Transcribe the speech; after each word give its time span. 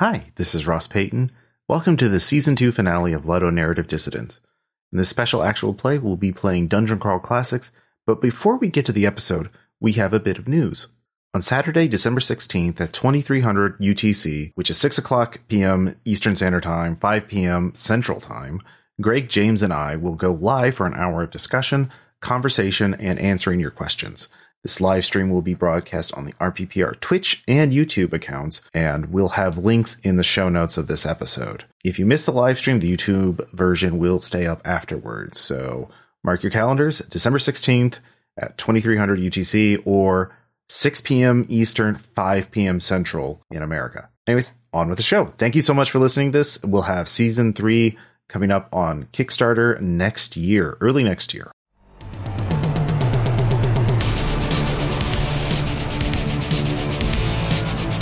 Hi, 0.00 0.30
this 0.36 0.54
is 0.54 0.64
Ross 0.64 0.86
Payton. 0.86 1.32
Welcome 1.66 1.96
to 1.96 2.08
the 2.08 2.20
season 2.20 2.54
two 2.54 2.70
finale 2.70 3.12
of 3.12 3.24
Ludonarrative 3.24 3.88
Dissonance. 3.88 4.38
In 4.92 4.98
this 4.98 5.08
special 5.08 5.42
actual 5.42 5.74
play, 5.74 5.98
we'll 5.98 6.14
be 6.14 6.30
playing 6.30 6.68
Dungeon 6.68 7.00
Crawl 7.00 7.18
Classics, 7.18 7.72
but 8.06 8.20
before 8.20 8.58
we 8.58 8.68
get 8.68 8.86
to 8.86 8.92
the 8.92 9.06
episode, 9.06 9.50
we 9.80 9.94
have 9.94 10.12
a 10.12 10.20
bit 10.20 10.38
of 10.38 10.46
news. 10.46 10.86
On 11.34 11.42
Saturday, 11.42 11.88
December 11.88 12.20
16th 12.20 12.80
at 12.80 12.92
2300 12.92 13.80
UTC, 13.80 14.52
which 14.54 14.70
is 14.70 14.78
6 14.78 14.98
o'clock 14.98 15.40
p.m. 15.48 15.96
Eastern 16.04 16.36
Standard 16.36 16.62
Time, 16.62 16.94
5 16.94 17.26
p.m. 17.26 17.72
Central 17.74 18.20
Time, 18.20 18.60
Greg, 19.00 19.28
James, 19.28 19.64
and 19.64 19.72
I 19.72 19.96
will 19.96 20.14
go 20.14 20.32
live 20.32 20.76
for 20.76 20.86
an 20.86 20.94
hour 20.94 21.24
of 21.24 21.32
discussion, 21.32 21.90
conversation, 22.20 22.94
and 22.94 23.18
answering 23.18 23.58
your 23.58 23.72
questions. 23.72 24.28
This 24.68 24.82
live 24.82 25.06
stream 25.06 25.30
will 25.30 25.40
be 25.40 25.54
broadcast 25.54 26.12
on 26.12 26.26
the 26.26 26.34
RPPR 26.34 27.00
Twitch 27.00 27.42
and 27.48 27.72
YouTube 27.72 28.12
accounts, 28.12 28.60
and 28.74 29.06
we'll 29.06 29.30
have 29.30 29.56
links 29.56 29.96
in 30.02 30.18
the 30.18 30.22
show 30.22 30.50
notes 30.50 30.76
of 30.76 30.88
this 30.88 31.06
episode. 31.06 31.64
If 31.82 31.98
you 31.98 32.04
miss 32.04 32.26
the 32.26 32.32
live 32.32 32.58
stream, 32.58 32.78
the 32.78 32.94
YouTube 32.94 33.50
version 33.52 33.96
will 33.96 34.20
stay 34.20 34.46
up 34.46 34.60
afterwards. 34.66 35.40
So 35.40 35.88
mark 36.22 36.42
your 36.42 36.52
calendars, 36.52 36.98
December 36.98 37.38
16th 37.38 38.00
at 38.36 38.58
2300 38.58 39.18
UTC 39.18 39.82
or 39.86 40.36
6 40.68 41.00
p.m. 41.00 41.46
Eastern, 41.48 41.94
5 41.94 42.50
p.m. 42.50 42.78
Central 42.78 43.40
in 43.50 43.62
America. 43.62 44.10
Anyways, 44.26 44.52
on 44.74 44.90
with 44.90 44.98
the 44.98 45.02
show. 45.02 45.32
Thank 45.38 45.54
you 45.54 45.62
so 45.62 45.72
much 45.72 45.90
for 45.90 45.98
listening 45.98 46.32
to 46.32 46.38
this. 46.40 46.62
We'll 46.62 46.82
have 46.82 47.08
season 47.08 47.54
three 47.54 47.96
coming 48.28 48.50
up 48.50 48.68
on 48.74 49.04
Kickstarter 49.14 49.80
next 49.80 50.36
year, 50.36 50.76
early 50.82 51.04
next 51.04 51.32
year. 51.32 51.50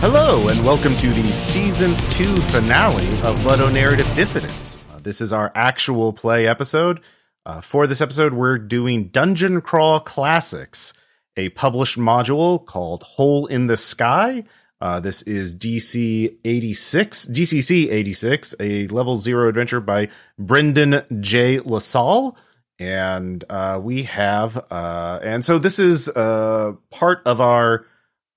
Hello, 0.08 0.46
and 0.46 0.64
welcome 0.64 0.94
to 0.98 1.12
the 1.12 1.32
season 1.32 1.96
two 2.08 2.40
finale 2.42 3.08
of 3.22 3.36
Ludonarrative 3.40 4.14
Dissonance. 4.14 4.78
Uh, 4.88 5.00
this 5.00 5.20
is 5.20 5.32
our 5.32 5.50
actual 5.56 6.12
play 6.12 6.46
episode. 6.46 7.00
Uh, 7.44 7.60
for 7.60 7.88
this 7.88 8.00
episode, 8.00 8.32
we're 8.32 8.56
doing 8.56 9.08
Dungeon 9.08 9.60
Crawl 9.60 9.98
Classics, 9.98 10.92
a 11.36 11.48
published 11.48 11.98
module 11.98 12.64
called 12.64 13.02
Hole 13.02 13.46
in 13.46 13.66
the 13.66 13.76
Sky. 13.76 14.44
Uh, 14.80 15.00
this 15.00 15.22
is 15.22 15.56
DC 15.56 16.36
86, 16.44 17.26
DCC 17.26 17.90
86, 17.90 18.54
a 18.60 18.86
level 18.86 19.16
zero 19.16 19.48
adventure 19.48 19.80
by 19.80 20.08
Brendan 20.38 21.02
J. 21.18 21.58
LaSalle. 21.58 22.36
And 22.78 23.42
uh, 23.50 23.80
we 23.82 24.04
have, 24.04 24.66
uh, 24.70 25.18
and 25.20 25.44
so 25.44 25.58
this 25.58 25.80
is 25.80 26.08
uh, 26.08 26.74
part 26.90 27.22
of 27.26 27.40
our 27.40 27.86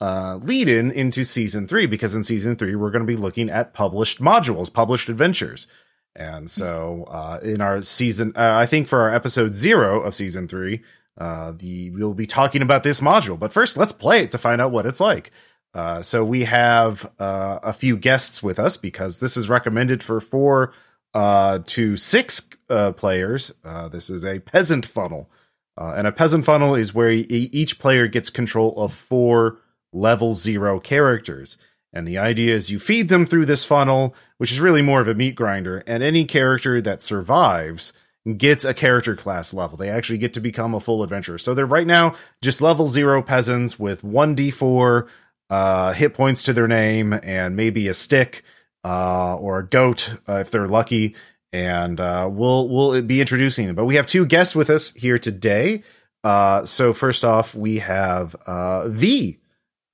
uh, 0.01 0.39
lead 0.41 0.69
in 0.69 0.91
into 0.91 1.23
season 1.23 1.67
three 1.67 1.85
because 1.85 2.15
in 2.15 2.23
season 2.23 2.55
three 2.55 2.75
we're 2.75 2.91
going 2.91 3.05
to 3.05 3.11
be 3.11 3.17
looking 3.17 3.49
at 3.49 3.73
published 3.73 4.19
modules, 4.19 4.71
published 4.71 5.09
adventures. 5.09 5.67
And 6.15 6.49
so, 6.49 7.05
uh, 7.07 7.39
in 7.41 7.61
our 7.61 7.81
season, 7.81 8.33
uh, 8.35 8.55
I 8.55 8.65
think 8.65 8.87
for 8.87 9.01
our 9.01 9.13
episode 9.13 9.55
zero 9.55 10.01
of 10.01 10.15
season 10.15 10.47
three, 10.47 10.81
uh, 11.17 11.53
the 11.55 11.91
we'll 11.91 12.13
be 12.13 12.25
talking 12.25 12.61
about 12.61 12.83
this 12.83 12.99
module. 12.99 13.37
But 13.37 13.53
first, 13.53 13.77
let's 13.77 13.91
play 13.91 14.23
it 14.23 14.31
to 14.31 14.37
find 14.37 14.61
out 14.61 14.71
what 14.71 14.85
it's 14.85 14.99
like. 14.99 15.31
Uh, 15.73 16.01
so 16.01 16.25
we 16.25 16.45
have 16.45 17.11
uh, 17.19 17.59
a 17.61 17.73
few 17.73 17.95
guests 17.95 18.41
with 18.41 18.57
us 18.57 18.75
because 18.75 19.19
this 19.19 19.37
is 19.37 19.49
recommended 19.49 20.01
for 20.01 20.19
four 20.19 20.73
uh, 21.13 21.59
to 21.67 21.95
six 21.95 22.47
uh, 22.69 22.91
players. 22.93 23.53
Uh, 23.63 23.87
this 23.87 24.09
is 24.09 24.25
a 24.25 24.39
peasant 24.39 24.85
funnel, 24.85 25.29
uh, 25.77 25.93
and 25.95 26.07
a 26.07 26.11
peasant 26.11 26.45
funnel 26.45 26.73
is 26.73 26.93
where 26.93 27.11
e- 27.11 27.27
each 27.29 27.79
player 27.79 28.07
gets 28.07 28.29
control 28.29 28.73
of 28.77 28.93
four 28.93 29.59
level 29.93 30.33
zero 30.33 30.79
characters. 30.79 31.57
And 31.91 32.07
the 32.07 32.17
idea 32.17 32.55
is 32.55 32.69
you 32.69 32.79
feed 32.79 33.09
them 33.09 33.25
through 33.25 33.45
this 33.45 33.63
funnel, 33.63 34.13
which 34.37 34.51
is 34.51 34.59
really 34.59 34.81
more 34.81 35.01
of 35.01 35.07
a 35.07 35.15
meat 35.15 35.35
grinder, 35.35 35.83
and 35.87 36.03
any 36.03 36.25
character 36.25 36.81
that 36.81 37.01
survives 37.01 37.93
gets 38.37 38.63
a 38.65 38.73
character 38.73 39.15
class 39.15 39.53
level. 39.53 39.77
They 39.77 39.89
actually 39.89 40.19
get 40.19 40.33
to 40.33 40.39
become 40.39 40.75
a 40.75 40.79
full 40.79 41.01
adventurer. 41.03 41.37
So 41.37 41.53
they're 41.53 41.65
right 41.65 41.87
now 41.87 42.15
just 42.41 42.61
level 42.61 42.87
zero 42.87 43.21
peasants 43.21 43.79
with 43.79 44.03
1d4 44.03 45.07
uh, 45.49 45.93
hit 45.93 46.13
points 46.13 46.43
to 46.43 46.53
their 46.53 46.67
name 46.67 47.13
and 47.13 47.55
maybe 47.55 47.87
a 47.87 47.93
stick 47.93 48.43
uh, 48.83 49.35
or 49.37 49.59
a 49.59 49.67
goat 49.67 50.13
uh, 50.27 50.37
if 50.37 50.51
they're 50.51 50.67
lucky. 50.67 51.15
And 51.51 51.99
uh, 51.99 52.29
we'll 52.31 52.69
we'll 52.69 53.01
be 53.01 53.21
introducing 53.21 53.65
them. 53.65 53.75
But 53.75 53.85
we 53.85 53.95
have 53.95 54.05
two 54.05 54.27
guests 54.27 54.53
with 54.53 54.69
us 54.69 54.93
here 54.93 55.17
today. 55.17 55.83
Uh, 56.23 56.65
so 56.65 56.93
first 56.93 57.25
off, 57.25 57.55
we 57.55 57.79
have 57.79 58.35
uh, 58.45 58.87
V 58.87 59.38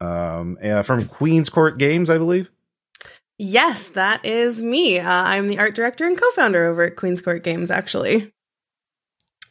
um, 0.02 0.58
uh, 0.64 0.82
from 0.82 1.08
Queen's 1.08 1.50
Court 1.50 1.78
Games, 1.78 2.10
I 2.10 2.18
believe. 2.18 2.50
Yes, 3.38 3.90
that 3.90 4.24
is 4.26 4.62
me. 4.62 5.00
Uh, 5.00 5.10
I'm 5.10 5.50
the 5.50 5.60
art 5.60 5.76
director 5.76 6.06
and 6.06 6.18
co-founder 6.18 6.66
over 6.66 6.84
at 6.84 6.96
Queen's 6.96 7.22
Court 7.22 7.44
Games, 7.44 7.70
actually. 7.70 8.32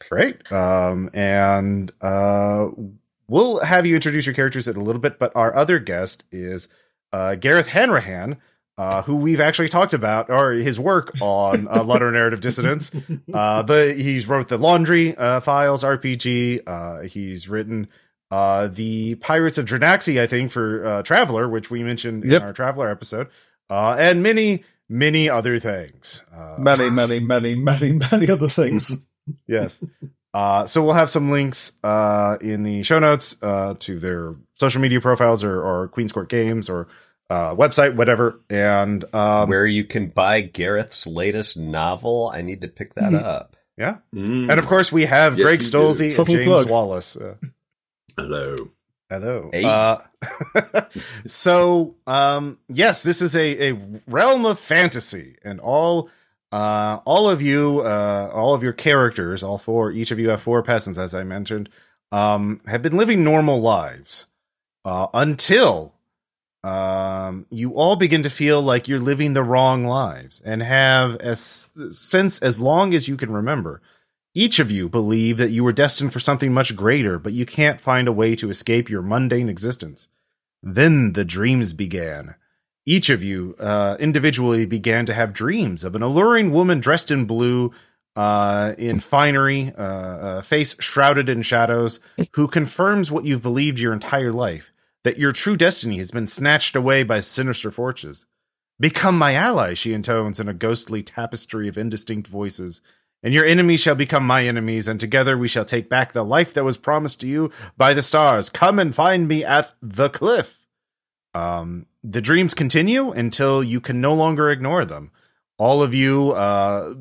Great. 0.09 0.51
Um, 0.51 1.09
and 1.13 1.91
uh, 2.01 2.69
we'll 3.27 3.59
have 3.59 3.85
you 3.85 3.95
introduce 3.95 4.25
your 4.25 4.35
characters 4.35 4.67
in 4.67 4.75
a 4.75 4.83
little 4.83 5.01
bit, 5.01 5.19
but 5.19 5.31
our 5.35 5.55
other 5.55 5.79
guest 5.79 6.23
is 6.31 6.67
uh, 7.13 7.35
Gareth 7.35 7.67
Hanrahan, 7.67 8.37
uh, 8.77 9.03
who 9.03 9.15
we've 9.15 9.39
actually 9.39 9.69
talked 9.69 9.93
about, 9.93 10.29
or 10.29 10.53
his 10.53 10.79
work 10.79 11.13
on 11.21 11.67
uh, 11.67 11.83
Ludonarrative 11.83 12.41
Dissonance. 12.41 12.91
Uh, 13.33 13.63
the 13.63 13.93
he's 13.93 14.27
wrote 14.27 14.47
the 14.47 14.57
Laundry 14.57 15.15
uh, 15.17 15.41
Files 15.41 15.83
RPG. 15.83 16.61
Uh, 16.65 17.01
he's 17.01 17.49
written 17.49 17.87
uh, 18.35 18.67
the 18.67 19.15
Pirates 19.15 19.57
of 19.57 19.65
Drinax, 19.65 20.19
I 20.19 20.27
think, 20.27 20.51
for 20.51 20.85
uh, 20.85 21.01
Traveller, 21.03 21.47
which 21.47 21.69
we 21.69 21.83
mentioned 21.83 22.23
Yep. 22.23 22.41
in 22.41 22.47
our 22.47 22.53
Traveller 22.53 22.89
episode, 22.89 23.27
uh, 23.69 23.95
and 23.97 24.21
many, 24.23 24.63
many 24.89 25.29
other 25.29 25.59
things. 25.59 26.21
Uh, 26.35 26.55
many, 26.59 26.89
many, 26.89 27.19
many, 27.19 27.55
many, 27.55 27.93
many 28.11 28.29
other 28.29 28.49
things. 28.49 28.97
yes. 29.47 29.83
Uh, 30.33 30.65
so 30.65 30.83
we'll 30.83 30.93
have 30.95 31.09
some 31.09 31.31
links 31.31 31.71
uh, 31.83 32.37
in 32.41 32.63
the 32.63 32.83
show 32.83 32.99
notes 32.99 33.35
uh, 33.41 33.73
to 33.79 33.99
their 33.99 34.35
social 34.55 34.81
media 34.81 34.99
profiles 34.99 35.43
or, 35.45 35.61
or 35.63 35.87
Queen's 35.87 36.11
Court 36.11 36.27
Games 36.29 36.67
or 36.69 36.87
uh, 37.29 37.55
website, 37.55 37.95
whatever. 37.95 38.41
And 38.49 39.03
um, 39.15 39.47
where 39.49 39.65
you 39.65 39.85
can 39.85 40.07
buy 40.07 40.41
Gareth's 40.41 41.07
latest 41.07 41.57
novel. 41.57 42.29
I 42.33 42.41
need 42.41 42.61
to 42.61 42.67
pick 42.67 42.95
that 42.95 43.13
up. 43.13 43.55
yeah, 43.77 43.97
Mm. 44.13 44.49
and 44.51 44.59
of 44.59 44.67
course 44.67 44.91
we 44.91 45.05
have 45.05 45.37
Yes, 45.37 45.45
Greg 45.47 45.61
you. 45.61 45.67
Stolze 45.69 46.17
and 46.19 46.27
James 46.27 46.45
plug. 46.45 46.69
Wallace. 46.69 47.15
Uh, 47.15 47.35
Hello. 48.17 48.55
Hello. 49.09 49.49
Hey. 49.51 49.63
Uh, 49.63 49.97
so, 51.27 51.95
um, 52.07 52.57
yes, 52.67 53.03
this 53.03 53.21
is 53.21 53.35
a, 53.35 53.71
a 53.71 54.01
realm 54.07 54.45
of 54.45 54.57
fantasy, 54.57 55.37
and 55.43 55.59
all, 55.59 56.09
uh, 56.51 56.99
all 57.05 57.29
of 57.29 57.41
you, 57.41 57.81
uh, 57.81 58.31
all 58.33 58.53
of 58.53 58.63
your 58.63 58.73
characters, 58.73 59.43
all 59.43 59.57
four, 59.57 59.91
each 59.91 60.11
of 60.11 60.19
you 60.19 60.29
have 60.29 60.41
four 60.41 60.63
peasants, 60.63 60.97
as 60.97 61.13
I 61.13 61.23
mentioned, 61.23 61.69
um, 62.11 62.61
have 62.65 62.81
been 62.81 62.97
living 62.97 63.23
normal 63.23 63.59
lives, 63.59 64.27
uh, 64.85 65.07
until, 65.13 65.93
um, 66.63 67.45
you 67.51 67.75
all 67.75 67.95
begin 67.95 68.23
to 68.23 68.29
feel 68.29 68.61
like 68.61 68.87
you're 68.87 68.97
living 68.97 69.33
the 69.33 69.43
wrong 69.43 69.85
lives 69.85 70.41
and 70.43 70.63
have 70.63 71.15
as 71.17 71.69
since 71.91 72.39
as 72.39 72.59
long 72.59 72.95
as 72.95 73.07
you 73.07 73.17
can 73.17 73.31
remember 73.31 73.81
each 74.35 74.59
of 74.59 74.69
you 74.69 74.89
believe 74.89 75.37
that 75.37 75.51
you 75.51 75.63
were 75.63 75.71
destined 75.71 76.13
for 76.13 76.19
something 76.19 76.53
much 76.53 76.75
greater, 76.75 77.17
but 77.17 77.33
you 77.33 77.45
can't 77.45 77.81
find 77.81 78.07
a 78.07 78.13
way 78.13 78.35
to 78.35 78.49
escape 78.49 78.89
your 78.89 79.01
mundane 79.01 79.49
existence. 79.49 80.09
Then 80.61 81.13
the 81.13 81.25
dreams 81.25 81.73
began. 81.73 82.35
Each 82.85 83.09
of 83.09 83.23
you 83.23 83.55
uh, 83.59 83.97
individually 83.99 84.65
began 84.65 85.05
to 85.07 85.13
have 85.13 85.33
dreams 85.33 85.83
of 85.83 85.95
an 85.95 86.03
alluring 86.03 86.51
woman 86.51 86.81
dressed 86.81 87.09
in 87.09 87.25
blue, 87.25 87.71
uh, 88.15 88.75
in 88.77 88.99
finery, 88.99 89.73
uh, 89.75 90.41
face 90.41 90.75
shrouded 90.79 91.29
in 91.29 91.41
shadows, 91.41 91.99
who 92.33 92.47
confirms 92.47 93.09
what 93.09 93.25
you've 93.25 93.41
believed 93.41 93.79
your 93.79 93.93
entire 93.93 94.31
life 94.31 94.71
that 95.05 95.19
your 95.19 95.31
true 95.31 95.55
destiny 95.55 95.97
has 95.99 96.09
been 96.09 96.25
snatched 96.25 96.75
away 96.75 97.03
by 97.03 97.19
sinister 97.19 97.69
forces. 97.69 98.25
Become 98.79 99.17
my 99.17 99.35
ally, 99.35 99.75
she 99.75 99.93
intones 99.93 100.39
in 100.39 100.49
a 100.49 100.53
ghostly 100.53 101.03
tapestry 101.03 101.67
of 101.67 101.77
indistinct 101.77 102.27
voices 102.27 102.81
and 103.25 103.33
your 103.33 103.43
enemies 103.43 103.79
shall 103.79 103.95
become 103.95 104.23
my 104.23 104.45
enemies, 104.45 104.87
and 104.87 104.99
together 104.99 105.35
we 105.35 105.47
shall 105.47 105.65
take 105.65 105.89
back 105.89 106.13
the 106.13 106.23
life 106.23 106.53
that 106.53 106.63
was 106.63 106.77
promised 106.77 107.21
to 107.21 107.27
you 107.27 107.49
by 107.75 107.91
the 107.91 108.03
stars. 108.03 108.51
Come 108.51 108.77
and 108.77 108.93
find 108.93 109.27
me 109.27 109.43
at 109.43 109.73
the 109.81 110.11
cliff. 110.11 110.59
Um, 111.33 111.87
the 112.03 112.21
dreams 112.21 112.53
continue 112.53 113.11
until 113.11 113.63
you 113.63 113.81
can 113.81 113.99
no 113.99 114.13
longer 114.13 114.51
ignore 114.51 114.85
them. 114.85 115.09
All 115.57 115.81
of 115.81 115.91
you 115.91 116.33
uh, 116.33 116.93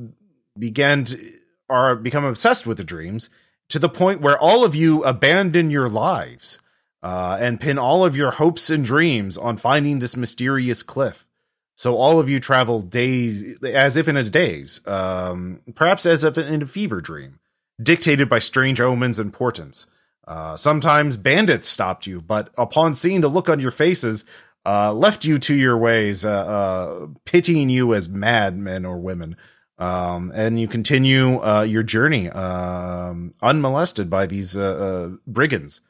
began 0.59 1.05
to, 1.05 1.33
are 1.69 1.95
become 1.95 2.25
obsessed 2.25 2.67
with 2.67 2.79
the 2.79 2.85
dreams 2.85 3.29
to 3.69 3.79
the 3.79 3.91
point 3.91 4.23
where 4.23 4.39
all 4.39 4.65
of 4.65 4.75
you 4.75 5.05
abandon 5.05 5.71
your 5.71 5.91
lives 5.91 6.59
uh, 7.03 7.37
and 7.39 7.61
pin 7.61 7.77
all 7.77 8.03
of 8.03 8.17
your 8.17 8.31
hopes 8.31 8.71
and 8.71 8.83
dreams 8.83 9.37
on 9.37 9.59
finding 9.59 9.99
this 9.99 10.17
mysterious 10.17 10.83
cliff. 10.83 11.27
So 11.75 11.97
all 11.97 12.21
of 12.21 12.29
you 12.29 12.39
travel 12.41 12.83
days 12.83 13.59
as 13.63 13.97
if 13.97 14.09
in 14.09 14.17
a 14.17 14.23
daze, 14.23 14.81
um, 14.87 15.61
perhaps 15.75 16.07
as 16.07 16.23
if 16.23 16.39
in 16.39 16.63
a 16.63 16.67
fever 16.67 17.01
dream, 17.01 17.41
dictated 17.83 18.29
by 18.29 18.39
strange 18.39 18.81
omens 18.81 19.19
and 19.19 19.33
portents. 19.33 19.87
Uh, 20.27 20.57
sometimes 20.57 21.17
bandits 21.17 21.69
stopped 21.69 22.07
you, 22.07 22.21
but 22.21 22.51
upon 22.57 22.95
seeing 22.95 23.21
the 23.21 23.29
look 23.29 23.49
on 23.49 23.61
your 23.61 23.71
faces, 23.71 24.25
uh, 24.65 24.93
left 24.93 25.25
you 25.25 25.39
to 25.39 25.55
your 25.55 25.77
ways, 25.77 26.25
uh, 26.25 26.31
uh, 26.31 27.07
pitying 27.25 27.69
you 27.69 27.93
as 27.93 28.09
madmen 28.09 28.85
or 28.85 28.99
women. 28.99 29.37
Um, 29.77 30.31
and 30.35 30.59
you 30.59 30.69
continue 30.69 31.43
uh, 31.43 31.63
your 31.63 31.83
journey 31.83 32.31
um, 32.31 33.35
unmolested 33.43 34.09
by 34.09 34.27
these 34.27 34.57
uh, 34.57 35.17
brigands. 35.27 35.81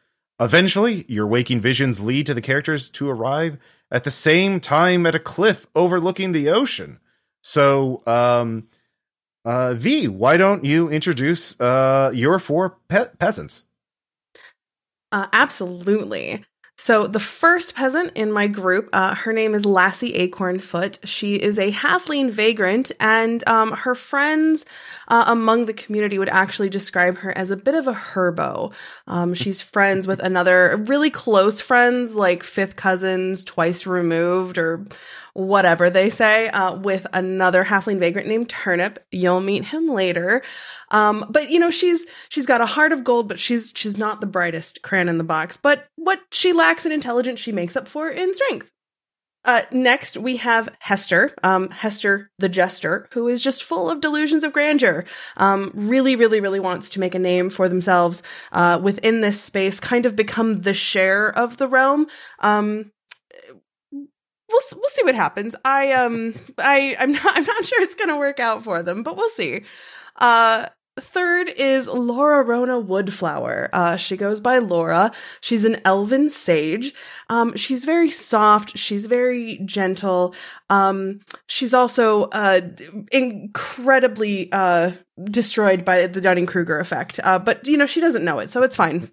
Eventually, 0.40 1.04
your 1.06 1.26
waking 1.26 1.60
visions 1.60 2.00
lead 2.00 2.26
to 2.26 2.34
the 2.34 2.40
characters 2.40 2.90
to 2.90 3.08
arrive 3.08 3.58
at 3.94 4.02
the 4.02 4.10
same 4.10 4.58
time 4.58 5.06
at 5.06 5.14
a 5.14 5.20
cliff 5.20 5.68
overlooking 5.76 6.32
the 6.32 6.48
ocean. 6.50 6.98
So, 7.42 8.02
um, 8.06 8.66
uh, 9.44 9.74
V, 9.74 10.08
why 10.08 10.36
don't 10.36 10.64
you 10.64 10.88
introduce 10.88 11.58
uh, 11.60 12.10
your 12.12 12.40
four 12.40 12.78
pe- 12.88 13.14
peasants? 13.20 13.64
Uh, 15.12 15.28
absolutely. 15.32 16.44
So, 16.76 17.06
the 17.06 17.20
first 17.20 17.76
peasant 17.76 18.12
in 18.16 18.32
my 18.32 18.48
group, 18.48 18.88
uh, 18.92 19.14
her 19.14 19.32
name 19.32 19.54
is 19.54 19.64
Lassie 19.64 20.12
Acornfoot. 20.12 20.98
She 21.04 21.36
is 21.36 21.56
a 21.56 21.70
halfling 21.70 22.32
vagrant, 22.32 22.90
and 22.98 23.46
um, 23.46 23.70
her 23.72 23.94
friends 23.94 24.64
uh, 25.06 25.22
among 25.28 25.66
the 25.66 25.72
community 25.72 26.18
would 26.18 26.28
actually 26.28 26.68
describe 26.68 27.18
her 27.18 27.36
as 27.38 27.50
a 27.50 27.56
bit 27.56 27.76
of 27.76 27.86
a 27.86 27.92
herbo. 27.92 28.72
Um, 29.06 29.34
she's 29.34 29.60
friends 29.74 30.08
with 30.08 30.18
another 30.18 30.76
really 30.88 31.10
close 31.10 31.60
friends, 31.60 32.16
like 32.16 32.42
fifth 32.42 32.74
cousins, 32.74 33.44
twice 33.44 33.86
removed, 33.86 34.58
or 34.58 34.84
whatever 35.34 35.90
they 35.90 36.08
say, 36.08 36.48
uh, 36.48 36.76
with 36.76 37.06
another 37.12 37.64
halfling 37.64 37.98
vagrant 37.98 38.28
named 38.28 38.48
Turnip. 38.48 39.04
You'll 39.10 39.40
meet 39.40 39.64
him 39.64 39.88
later. 39.88 40.42
Um, 40.90 41.26
but 41.28 41.50
you 41.50 41.58
know, 41.58 41.70
she's 41.70 42.06
she's 42.28 42.46
got 42.46 42.60
a 42.60 42.66
heart 42.66 42.92
of 42.92 43.04
gold, 43.04 43.28
but 43.28 43.38
she's 43.38 43.72
she's 43.76 43.98
not 43.98 44.20
the 44.20 44.26
brightest 44.26 44.82
crayon 44.82 45.08
in 45.08 45.18
the 45.18 45.24
box. 45.24 45.56
But 45.56 45.86
what 45.96 46.20
she 46.30 46.52
lacks 46.52 46.86
in 46.86 46.92
intelligence, 46.92 47.40
she 47.40 47.52
makes 47.52 47.76
up 47.76 47.88
for 47.88 48.08
in 48.08 48.32
strength. 48.32 48.70
Uh, 49.44 49.62
next, 49.70 50.16
we 50.16 50.38
have 50.38 50.70
Hester, 50.78 51.30
um, 51.42 51.68
Hester 51.68 52.30
the 52.38 52.48
Jester, 52.48 53.08
who 53.12 53.28
is 53.28 53.42
just 53.42 53.62
full 53.62 53.90
of 53.90 54.00
delusions 54.00 54.42
of 54.42 54.54
grandeur. 54.54 55.04
Um, 55.36 55.70
really, 55.74 56.16
really, 56.16 56.40
really 56.40 56.60
wants 56.60 56.88
to 56.90 57.00
make 57.00 57.14
a 57.14 57.18
name 57.18 57.50
for 57.50 57.68
themselves 57.68 58.22
uh, 58.52 58.80
within 58.82 59.20
this 59.20 59.38
space, 59.38 59.80
kind 59.80 60.06
of 60.06 60.16
become 60.16 60.62
the 60.62 60.72
share 60.72 61.28
of 61.28 61.58
the 61.58 61.68
realm. 61.68 62.06
Um, 62.38 62.90
we'll 64.54 64.80
we'll 64.80 64.90
see 64.90 65.04
what 65.04 65.14
happens. 65.14 65.56
I 65.64 65.92
um 65.92 66.34
I 66.58 66.96
I'm 66.98 67.12
not 67.12 67.36
I'm 67.36 67.44
not 67.44 67.64
sure 67.64 67.82
it's 67.82 67.94
gonna 67.94 68.18
work 68.18 68.40
out 68.40 68.64
for 68.64 68.82
them, 68.82 69.02
but 69.02 69.16
we'll 69.16 69.30
see. 69.30 69.62
Uh, 70.16 70.68
Third 70.96 71.48
is 71.48 71.88
Laura 71.88 72.44
Rona 72.44 72.78
Woodflower. 72.78 73.68
Uh, 73.72 73.96
she 73.96 74.16
goes 74.16 74.40
by 74.40 74.58
Laura. 74.58 75.10
She's 75.40 75.64
an 75.64 75.80
elven 75.84 76.28
sage. 76.28 76.94
Um, 77.28 77.56
she's 77.56 77.84
very 77.84 78.10
soft. 78.10 78.78
She's 78.78 79.06
very 79.06 79.60
gentle. 79.64 80.36
Um, 80.70 81.18
she's 81.48 81.74
also 81.74 82.26
uh, 82.26 82.60
incredibly 83.10 84.52
uh, 84.52 84.92
destroyed 85.24 85.84
by 85.84 86.06
the 86.06 86.20
Dunning 86.20 86.46
Kruger 86.46 86.78
effect. 86.78 87.18
Uh, 87.24 87.40
but, 87.40 87.66
you 87.66 87.76
know, 87.76 87.86
she 87.86 88.00
doesn't 88.00 88.24
know 88.24 88.38
it, 88.38 88.48
so 88.48 88.62
it's 88.62 88.76
fine. 88.76 89.10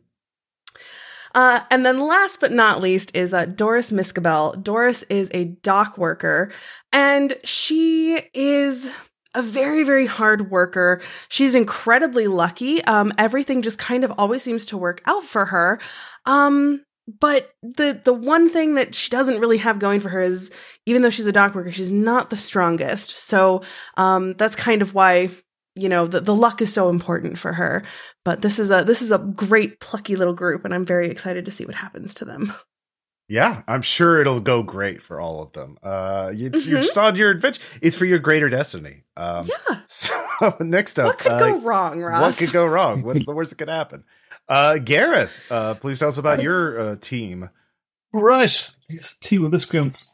Uh, 1.34 1.62
and 1.72 1.86
then 1.86 2.00
last 2.00 2.40
but 2.40 2.52
not 2.52 2.82
least 2.82 3.12
is 3.14 3.34
uh, 3.34 3.46
Doris 3.46 3.92
Miskabel. 3.92 4.62
Doris 4.62 5.04
is 5.04 5.30
a 5.34 5.46
dock 5.46 5.98
worker, 5.98 6.52
and 6.92 7.38
she 7.44 8.22
is 8.34 8.92
a 9.34 9.42
very 9.42 9.84
very 9.84 10.06
hard 10.06 10.52
worker. 10.52 11.02
She's 11.30 11.56
incredibly 11.56 12.28
lucky. 12.28 12.84
Um 12.84 13.14
everything 13.18 13.62
just 13.62 13.78
kind 13.78 14.04
of 14.04 14.12
always 14.18 14.44
seems 14.44 14.66
to 14.68 14.78
work 14.78 15.02
out 15.06 15.24
for 15.24 15.46
her. 15.46 15.80
Um 16.26 16.84
but 17.20 17.50
the 17.62 18.00
the 18.04 18.14
one 18.14 18.50
thing 18.50 18.76
that 18.76 18.94
she 18.94 19.10
doesn't 19.10 19.40
really 19.40 19.58
have 19.58 19.80
going 19.80 20.00
for 20.00 20.10
her 20.10 20.22
is 20.22 20.52
even 20.86 21.02
though 21.02 21.10
she's 21.10 21.28
a 21.28 21.32
dock 21.32 21.56
worker 21.56 21.72
she's 21.72 21.92
not 21.92 22.30
the 22.30 22.38
strongest. 22.38 23.12
So 23.12 23.62
um 23.96 24.34
that's 24.34 24.56
kind 24.56 24.82
of 24.82 24.94
why 24.94 25.30
you 25.76 25.90
know 25.90 26.08
the, 26.08 26.20
the 26.20 26.36
luck 26.36 26.62
is 26.62 26.74
so 26.74 26.90
important 26.90 27.38
for 27.38 27.54
her 27.54 27.84
but 28.26 28.42
this 28.42 28.60
is 28.60 28.72
a 28.72 28.84
this 28.84 29.02
is 29.02 29.12
a 29.12 29.18
great 29.18 29.80
plucky 29.80 30.16
little 30.16 30.34
group 30.34 30.66
and 30.66 30.74
i'm 30.74 30.86
very 30.86 31.10
excited 31.10 31.46
to 31.46 31.52
see 31.52 31.66
what 31.66 31.76
happens 31.76 32.14
to 32.14 32.26
them 32.26 32.54
Yeah, 33.32 33.62
I'm 33.66 33.82
sure 33.82 34.20
it'll 34.20 34.42
go 34.42 34.62
great 34.62 35.02
for 35.02 35.22
all 35.22 35.42
of 35.42 35.54
them. 35.54 35.78
Uh, 35.82 36.34
it's 36.36 36.66
you're 36.66 36.82
just 36.82 36.98
on 36.98 37.16
your 37.16 37.30
adventure. 37.30 37.62
It's 37.82 37.96
for 37.96 38.04
your 38.04 38.20
greater 38.20 38.50
destiny. 38.50 39.06
Um, 39.16 39.48
yeah 39.48 39.80
So 39.88 40.14
next 40.60 41.00
up, 41.00 41.06
what 41.06 41.18
could 41.18 41.32
uh, 41.32 41.40
go 41.40 41.60
wrong 41.62 42.02
ross 42.02 42.22
What 42.22 42.38
could 42.38 42.52
go 42.52 42.66
wrong? 42.66 43.04
What's 43.04 43.26
the 43.26 43.32
worst 43.32 43.52
that 43.52 43.56
could 43.56 43.70
happen? 43.70 44.04
Uh, 44.50 44.80
Gareth, 44.80 45.32
uh, 45.50 45.76
please 45.76 46.00
tell 46.00 46.10
us 46.10 46.18
about 46.18 46.42
your 46.42 46.78
uh, 46.78 46.96
team. 47.00 47.50
Right, 48.12 48.70
this 48.90 49.16
team 49.16 49.46
of 49.46 49.52
miscreants. 49.54 50.14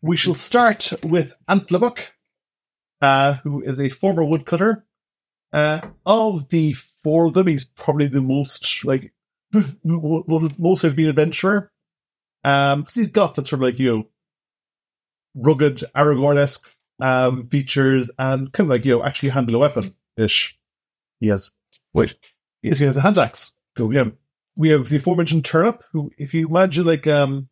We 0.00 0.16
shall 0.16 0.32
start 0.32 0.90
with 1.02 1.36
Antlebuck, 1.46 1.98
uh, 3.02 3.34
who 3.42 3.60
is 3.60 3.78
a 3.78 3.90
former 3.90 4.24
woodcutter. 4.24 4.83
Uh, 5.54 5.80
of 6.04 6.48
the 6.48 6.72
four 7.04 7.26
of 7.26 7.32
them, 7.32 7.46
he's 7.46 7.64
probably 7.64 8.08
the 8.08 8.20
most 8.20 8.84
like 8.84 9.12
the 9.52 10.54
most 10.58 10.82
have 10.82 10.96
been 10.96 11.08
adventurer. 11.08 11.70
Um, 12.42 12.80
because 12.80 12.96
he's 12.96 13.10
got 13.10 13.36
that 13.36 13.46
sort 13.46 13.60
of 13.60 13.68
like 13.68 13.78
you 13.78 13.96
know 13.96 14.06
rugged 15.34 15.84
Aragorn 15.94 16.36
esque 16.36 16.68
um 17.00 17.46
features 17.46 18.10
and 18.18 18.52
kind 18.52 18.66
of 18.66 18.70
like 18.70 18.84
you 18.84 18.98
know 18.98 19.04
actually 19.04 19.28
handle 19.28 19.54
a 19.54 19.58
weapon 19.58 19.94
ish. 20.16 20.58
He 21.20 21.28
has 21.28 21.52
wait, 21.92 22.16
yes, 22.60 22.80
he 22.80 22.84
has 22.84 22.96
a 22.96 23.02
hand 23.02 23.18
axe. 23.18 23.54
Go 23.76 23.90
yeah. 23.92 24.10
We 24.56 24.70
have 24.70 24.88
the 24.88 24.96
aforementioned 24.96 25.44
turnip, 25.44 25.82
who, 25.92 26.12
if 26.18 26.34
you 26.34 26.48
imagine 26.48 26.84
like 26.84 27.06
um 27.06 27.48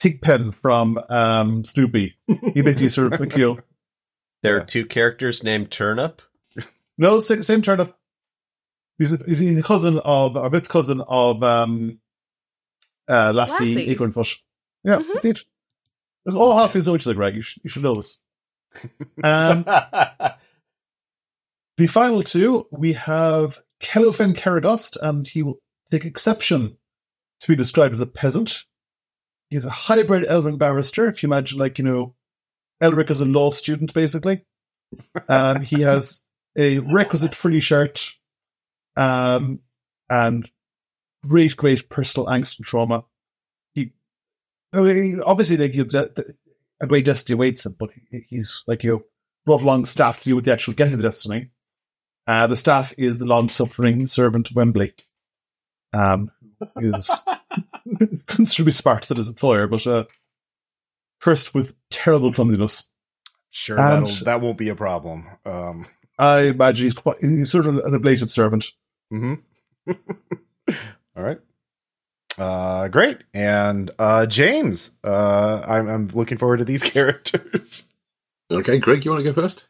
Pigpen 0.00 0.52
from 0.52 1.00
um 1.08 1.64
Snoopy, 1.64 2.14
he 2.26 2.62
basically 2.62 2.88
sort 2.90 3.12
of 3.12 3.20
like 3.20 3.36
you 3.36 3.54
know 3.54 3.58
There 4.42 4.56
are 4.56 4.64
two 4.64 4.86
characters 4.86 5.44
named 5.44 5.70
Turnip. 5.70 6.20
No, 6.98 7.20
same, 7.20 7.42
same 7.42 7.62
turnip. 7.62 7.94
He's 8.98 9.12
a, 9.12 9.18
he's 9.26 9.38
he's 9.38 9.58
a 9.58 9.62
cousin 9.62 9.98
of, 10.04 10.36
or 10.36 10.50
bit 10.50 10.68
cousin 10.68 11.00
of, 11.00 11.42
um, 11.42 11.98
uh, 13.08 13.32
Lassie, 13.34 13.74
Lassie. 13.74 13.94
Acornfush. 13.96 14.38
Yeah, 14.84 14.98
Mhm. 14.98 15.14
indeed. 15.16 15.40
There's 16.24 16.36
all 16.36 16.56
half 16.56 16.72
his 16.74 16.86
know 16.86 16.94
each 16.94 17.06
other, 17.06 17.14
Greg. 17.14 17.34
You 17.34 17.42
should, 17.42 17.62
you 17.64 17.70
should 17.70 17.82
know 17.82 17.96
this. 17.96 18.18
Um, 19.24 19.64
the 21.76 21.86
final 21.86 22.22
two, 22.22 22.66
we 22.70 22.92
have 22.94 23.58
Kellofen 23.80 24.34
Caradust, 24.34 24.96
and 25.00 25.26
he 25.26 25.42
will 25.42 25.58
take 25.90 26.04
exception 26.04 26.76
to 27.40 27.48
be 27.48 27.56
described 27.56 27.92
as 27.92 28.00
a 28.00 28.06
peasant. 28.06 28.64
He's 29.50 29.64
a 29.64 29.70
hybrid 29.70 30.24
elven 30.28 30.56
barrister, 30.58 31.08
if 31.08 31.22
you 31.22 31.28
imagine, 31.28 31.58
like, 31.58 31.78
you 31.78 31.84
know, 31.84 32.14
Elric 32.82 33.10
is 33.10 33.20
a 33.20 33.24
law 33.26 33.50
student, 33.50 33.92
basically. 33.94 34.44
Um, 35.28 35.62
he 35.62 35.80
has 35.82 36.22
a 36.56 36.78
requisite 36.78 37.34
frilly 37.34 37.60
shirt, 37.60 38.12
um, 38.96 39.60
and 40.10 40.50
great, 41.26 41.56
great 41.56 41.88
personal 41.88 42.26
angst 42.26 42.58
and 42.58 42.66
trauma. 42.66 43.04
He, 43.74 43.92
I 44.72 44.80
mean, 44.80 45.22
obviously, 45.24 45.56
like, 45.56 45.74
you 45.74 45.86
a 46.80 46.86
great 46.86 47.04
destiny 47.04 47.34
awaits 47.34 47.64
him, 47.64 47.76
but 47.78 47.90
he's 48.28 48.64
like, 48.66 48.82
you 48.82 49.04
brought 49.46 49.62
along 49.62 49.86
staff 49.86 50.18
to 50.18 50.24
deal 50.24 50.36
with 50.36 50.44
the 50.44 50.52
actual 50.52 50.74
getting 50.74 50.96
the 50.96 51.02
destiny. 51.02 51.50
Uh, 52.26 52.46
the 52.46 52.56
staff 52.56 52.94
is 52.96 53.18
the 53.18 53.24
long-suffering 53.24 54.06
servant 54.06 54.50
Wembley, 54.54 54.94
um, 55.92 56.30
who 56.76 56.94
is 56.94 57.10
considerably 58.26 58.72
smart 58.72 59.04
than 59.04 59.16
his 59.16 59.28
employer, 59.28 59.66
but 59.66 59.84
uh, 59.86 60.04
cursed 61.20 61.54
with 61.54 61.74
terrible 61.90 62.32
clumsiness. 62.32 62.90
Sure, 63.50 63.78
And- 63.78 64.06
that'll, 64.06 64.24
that 64.24 64.40
won't 64.40 64.58
be 64.58 64.68
a 64.68 64.74
problem. 64.76 65.26
Um, 65.44 65.86
I 66.18 66.42
imagine 66.42 66.84
he's 66.84 66.94
quite, 66.94 67.16
he's 67.20 67.50
sort 67.50 67.66
of 67.66 67.78
an 67.78 67.94
ablative 67.94 68.30
servant. 68.30 68.70
hmm 69.10 69.34
All 69.88 71.22
right. 71.22 71.40
Uh, 72.38 72.88
great. 72.88 73.18
And 73.34 73.90
uh, 73.98 74.26
James, 74.26 74.90
uh, 75.04 75.62
I'm, 75.66 75.88
I'm 75.88 76.08
looking 76.08 76.38
forward 76.38 76.58
to 76.58 76.64
these 76.64 76.82
characters. 76.90 77.88
Okay, 78.50 78.78
Greg, 78.78 79.04
you 79.04 79.10
want 79.10 79.24
to 79.24 79.32
go 79.32 79.40
first? 79.40 79.66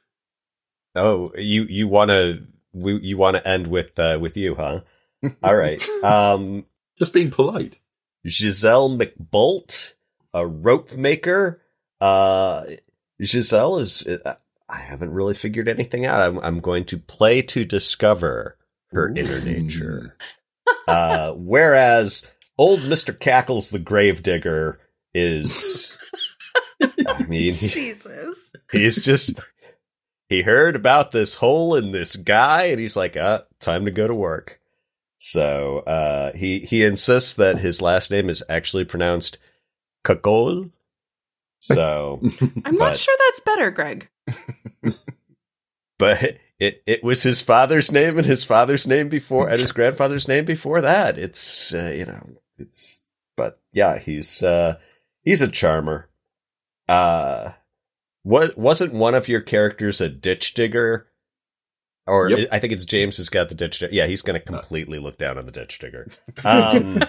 oh, 0.95 1.33
you 1.37 1.63
you 1.65 1.89
want 1.89 2.11
to 2.11 2.43
you 2.75 3.17
want 3.17 3.37
to 3.37 3.49
end 3.49 3.67
with 3.69 3.99
uh, 3.99 4.19
with 4.21 4.37
you, 4.37 4.55
huh? 4.55 4.81
All 5.43 5.55
right. 5.57 5.83
Um, 6.03 6.65
Just 6.99 7.13
being 7.13 7.31
polite. 7.31 7.81
Giselle 8.27 8.91
McBolt, 8.91 9.95
a 10.35 10.47
rope 10.47 10.95
maker. 10.95 11.61
Uh, 12.01 12.65
Giselle 13.23 13.79
is. 13.79 14.07
I 14.73 14.79
haven't 14.79 15.13
really 15.13 15.35
figured 15.35 15.69
anything 15.69 16.07
out. 16.07 16.21
I'm, 16.21 16.39
I'm 16.39 16.61
going 16.61 16.85
to 16.87 16.99
play 16.99 17.43
to 17.43 17.65
discover 17.65 18.57
her 18.91 19.13
inner 19.15 19.41
nature. 19.41 20.17
uh, 20.89 21.33
whereas 21.33 22.27
old 22.59 22.83
Mister 22.85 23.13
Cackles 23.13 23.71
the 23.71 23.79
Gravedigger 23.79 24.81
is. 25.15 25.97
I 27.07 27.25
mean, 27.29 27.53
he- 27.53 27.69
jesus 27.69 28.51
he's 28.73 29.01
just 29.05 29.39
he 30.29 30.43
heard 30.43 30.75
about 30.75 31.13
this 31.13 31.37
hole 31.37 31.77
in 31.77 31.93
this 31.93 32.17
guy 32.17 32.65
and 32.65 32.81
he's 32.81 32.97
like 32.97 33.17
uh 33.17 33.43
time 33.61 33.85
to 33.85 33.93
go 33.93 34.09
to 34.09 34.15
work 34.15 34.59
so 35.19 35.79
uh 35.81 36.33
he 36.37 36.61
he 36.61 36.83
insists 36.83 37.35
that 37.35 37.59
his 37.59 37.81
last 37.81 38.11
name 38.11 38.29
is 38.29 38.43
actually 38.49 38.85
pronounced 38.85 39.39
Kagol. 40.05 40.71
So, 41.61 42.21
I'm 42.65 42.77
not 42.77 42.97
sure 42.97 43.15
that's 43.29 43.41
better, 43.41 43.71
Greg. 43.71 44.09
but 45.99 46.39
it 46.59 46.83
it 46.87 47.03
was 47.03 47.23
his 47.23 47.41
father's 47.41 47.91
name 47.91 48.19
and 48.19 48.27
his 48.27 48.45
father's 48.45 48.87
name 48.87 49.09
before 49.09 49.49
and 49.49 49.61
his 49.61 49.73
grandfather's 49.79 50.29
name 50.29 50.45
before 50.45 50.81
that. 50.81 51.19
It's 51.19 51.75
uh, 51.75 51.93
you 51.95 52.07
know 52.07 52.27
it's 52.59 53.03
but 53.37 53.61
yeah 53.73 53.99
he's 53.99 54.43
uh 54.43 54.79
he's 55.23 55.43
a 55.43 55.49
charmer. 55.49 56.09
Uh, 56.89 57.53
what 58.23 58.57
wasn't 58.57 58.93
one 58.93 59.15
of 59.15 59.29
your 59.29 59.41
characters 59.41 60.01
a 60.01 60.09
ditch 60.09 60.55
digger? 60.55 61.07
Or 62.07 62.29
Yep. 62.29 62.49
I 62.51 62.59
think 62.59 62.73
it's 62.73 62.85
James 62.85 63.17
who's 63.17 63.29
got 63.29 63.49
the 63.49 63.55
ditch 63.55 63.79
digger. 63.79 63.95
Yeah, 63.95 64.07
he's 64.07 64.23
going 64.23 64.39
to 64.39 64.45
completely 64.45 64.99
look 64.99 65.19
down 65.19 65.39
on 65.39 65.47
the 65.47 65.53
ditch 65.53 65.79
digger. 65.79 66.09
Um, 66.45 67.03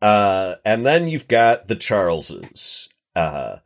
uh, 0.00 0.54
and 0.64 0.86
then 0.86 1.08
you've 1.08 1.28
got 1.28 1.68
the 1.68 1.76
Charleses, 1.76 2.88
uh, 3.14 3.56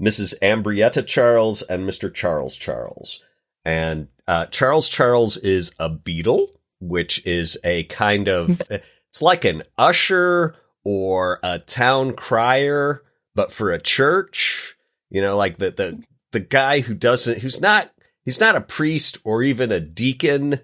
Mrs. 0.00 0.34
Ambrietta 0.40 1.06
Charles 1.06 1.62
and 1.62 1.88
Mr. 1.88 2.12
Charles 2.12 2.56
Charles. 2.56 3.22
And 3.64 4.08
uh, 4.26 4.46
Charles 4.46 4.88
Charles 4.88 5.36
is 5.36 5.72
a 5.78 5.88
beadle, 5.88 6.48
which 6.80 7.24
is 7.26 7.58
a 7.64 7.84
kind 7.84 8.28
of 8.28 8.60
it's 8.70 9.22
like 9.22 9.44
an 9.44 9.62
usher 9.78 10.54
or 10.84 11.38
a 11.42 11.58
town 11.58 12.14
crier, 12.14 13.02
but 13.34 13.52
for 13.52 13.72
a 13.72 13.80
church. 13.80 14.76
You 15.10 15.20
know, 15.20 15.36
like 15.36 15.58
the 15.58 15.70
the 15.70 16.02
the 16.32 16.40
guy 16.40 16.80
who 16.80 16.94
doesn't 16.94 17.38
who's 17.38 17.60
not 17.60 17.92
he's 18.24 18.40
not 18.40 18.56
a 18.56 18.60
priest 18.60 19.18
or 19.24 19.42
even 19.42 19.70
a 19.70 19.80
deacon, 19.80 20.58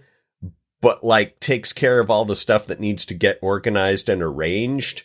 but 0.81 1.05
like 1.05 1.39
takes 1.41 1.73
care 1.73 2.01
of 2.01 2.11
all 2.11 2.25
the 2.25 2.35
stuff 2.35 2.67
that 2.67 2.81
needs 2.81 3.07
to 3.07 3.15
get 3.15 3.39
organized 3.43 4.09
and 4.09 4.23
arranged. 4.23 5.03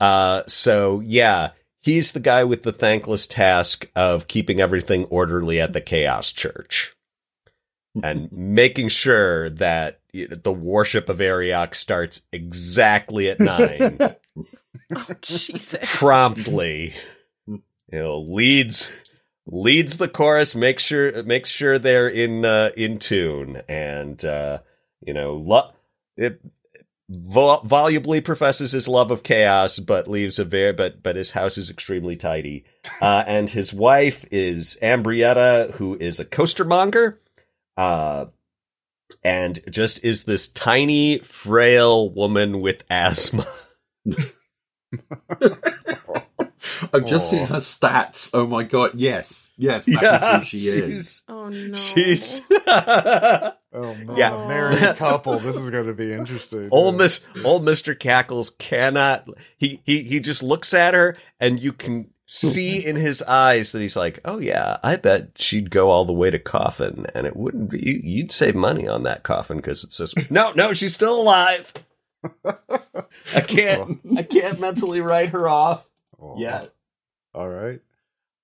Uh, 0.00 0.42
so 0.46 1.00
yeah, 1.04 1.50
he's 1.82 2.12
the 2.12 2.20
guy 2.20 2.44
with 2.44 2.62
the 2.62 2.72
thankless 2.72 3.26
task 3.26 3.88
of 3.96 4.28
keeping 4.28 4.60
everything 4.60 5.04
orderly 5.06 5.60
at 5.60 5.72
the 5.72 5.80
Chaos 5.80 6.32
Church 6.32 6.94
and 8.02 8.30
making 8.32 8.88
sure 8.88 9.50
that 9.50 10.00
you 10.12 10.28
know, 10.28 10.36
the 10.36 10.52
worship 10.52 11.08
of 11.08 11.20
Arioch 11.20 11.74
starts 11.74 12.22
exactly 12.32 13.28
at 13.30 13.40
nine, 13.40 13.98
Oh, 14.96 15.06
Jesus. 15.22 15.78
promptly. 15.98 16.94
You 17.46 17.62
know, 17.92 18.20
leads 18.20 18.90
leads 19.46 19.96
the 19.98 20.08
chorus, 20.08 20.54
makes 20.54 20.82
sure 20.82 21.22
makes 21.24 21.48
sure 21.48 21.78
they're 21.78 22.08
in 22.08 22.44
uh, 22.44 22.70
in 22.76 22.98
tune, 22.98 23.62
and 23.68 24.24
uh, 24.24 24.58
you 25.00 25.12
know, 25.14 25.34
lo- 25.34 25.70
it 26.16 26.40
vol- 27.10 27.62
volubly 27.64 28.20
professes 28.20 28.72
his 28.72 28.86
love 28.88 29.10
of 29.10 29.22
chaos, 29.24 29.78
but 29.80 30.08
leaves 30.08 30.38
a 30.38 30.44
very 30.44 30.72
but 30.72 31.02
but 31.02 31.16
his 31.16 31.32
house 31.32 31.58
is 31.58 31.68
extremely 31.70 32.16
tidy. 32.16 32.64
Uh, 33.02 33.22
and 33.26 33.48
his 33.48 33.72
wife 33.74 34.24
is 34.30 34.78
Ambrietta, 34.82 35.70
who 35.72 35.96
is 35.98 36.18
a 36.20 36.24
costermonger, 36.24 37.16
uh, 37.76 38.26
and 39.22 39.58
just 39.70 40.02
is 40.04 40.24
this 40.24 40.48
tiny, 40.48 41.18
frail 41.18 42.10
woman 42.10 42.60
with 42.60 42.84
asthma. 42.90 43.46
I've 46.92 47.06
just 47.06 47.32
Aw. 47.32 47.36
seen 47.36 47.46
her 47.46 47.56
stats. 47.56 48.30
Oh 48.34 48.46
my 48.46 48.64
god, 48.64 48.92
yes. 48.94 49.50
Yes, 49.56 49.86
that 49.86 50.02
is 50.02 50.50
who 50.50 50.58
she 50.58 50.68
is. 50.68 50.92
she's 50.92 51.22
Oh 51.28 51.48
no. 51.48 51.74
she's 51.74 52.40
Oh 53.72 53.94
man, 53.94 54.16
Yeah. 54.16 54.34
a 54.44 54.48
married 54.48 54.78
couple. 54.96 55.38
This 55.38 55.56
is 55.56 55.70
going 55.70 55.86
to 55.86 55.94
be 55.94 56.12
interesting. 56.12 56.68
old 56.72 56.96
Miss 56.96 57.20
old 57.44 57.64
Mister 57.64 57.94
Cackles 57.94 58.50
cannot. 58.58 59.28
He 59.58 59.80
he 59.84 60.02
he 60.02 60.18
just 60.20 60.42
looks 60.42 60.74
at 60.74 60.94
her, 60.94 61.16
and 61.38 61.60
you 61.60 61.72
can 61.72 62.10
see 62.26 62.84
in 62.84 62.96
his 62.96 63.22
eyes 63.22 63.72
that 63.72 63.80
he's 63.80 63.96
like, 63.96 64.18
"Oh 64.24 64.38
yeah, 64.40 64.78
I 64.82 64.96
bet 64.96 65.30
she'd 65.36 65.70
go 65.70 65.88
all 65.90 66.04
the 66.04 66.12
way 66.12 66.30
to 66.30 66.38
coffin, 66.40 67.06
and 67.14 67.26
it 67.28 67.36
wouldn't 67.36 67.70
be. 67.70 67.78
you- 67.80 68.00
You'd 68.02 68.32
save 68.32 68.54
money 68.56 68.88
on 68.88 69.04
that 69.04 69.22
coffin 69.22 69.58
because 69.58 69.84
it's 69.84 69.98
just 69.98 70.30
no, 70.30 70.52
no, 70.52 70.72
she's 70.72 70.94
still 70.94 71.20
alive. 71.20 71.72
I 72.44 73.40
can't, 73.40 74.00
I 74.16 74.22
can't 74.24 74.60
mentally 74.60 75.00
write 75.00 75.30
her 75.30 75.48
off 75.48 75.88
Oh, 76.20 76.38
yet. 76.38 76.70
All 77.34 77.48
right. 77.48 77.80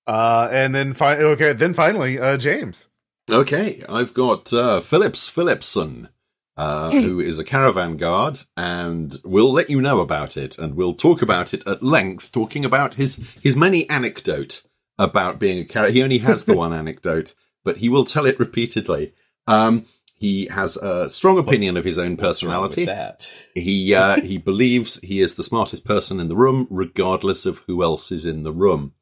Uh, 0.07 0.47
and 0.51 0.73
then 0.73 0.93
fi- 0.93 1.17
okay, 1.17 1.53
then 1.53 1.73
finally, 1.73 2.17
uh, 2.17 2.37
James. 2.37 2.87
Okay, 3.29 3.83
I've 3.89 4.13
got 4.13 4.53
uh, 4.53 4.79
Phillips 4.81 5.27
Phillipson, 5.27 6.09
uh, 6.55 6.91
who 6.91 7.19
is 7.19 7.39
a 7.39 7.43
caravan 7.43 7.97
guard, 7.97 8.39
and 8.55 9.19
we'll 9.23 9.51
let 9.51 9.69
you 9.69 9.81
know 9.81 9.99
about 9.99 10.37
it, 10.37 10.57
and 10.57 10.75
we'll 10.75 10.93
talk 10.93 11.21
about 11.21 11.53
it 11.53 11.65
at 11.67 11.83
length, 11.83 12.31
talking 12.31 12.63
about 12.63 12.95
his 12.95 13.17
his 13.41 13.55
many 13.55 13.89
anecdote 13.89 14.63
about 14.97 15.39
being 15.39 15.59
a 15.59 15.65
car. 15.65 15.89
He 15.89 16.01
only 16.01 16.19
has 16.19 16.45
the 16.45 16.55
one 16.57 16.73
anecdote, 16.73 17.33
but 17.63 17.77
he 17.77 17.89
will 17.89 18.05
tell 18.05 18.25
it 18.25 18.39
repeatedly. 18.39 19.13
Um, 19.45 19.85
he 20.15 20.47
has 20.47 20.77
a 20.77 21.09
strong 21.09 21.37
opinion 21.37 21.77
of 21.77 21.85
his 21.85 21.97
own 21.97 22.17
personality. 22.17 22.85
That. 22.85 23.31
He 23.53 23.93
uh, 23.93 24.21
he 24.21 24.37
believes 24.37 24.99
he 25.01 25.21
is 25.21 25.35
the 25.35 25.43
smartest 25.43 25.85
person 25.85 26.19
in 26.19 26.27
the 26.27 26.35
room, 26.35 26.65
regardless 26.69 27.45
of 27.45 27.59
who 27.67 27.83
else 27.83 28.11
is 28.11 28.25
in 28.25 28.43
the 28.43 28.53
room. 28.53 28.93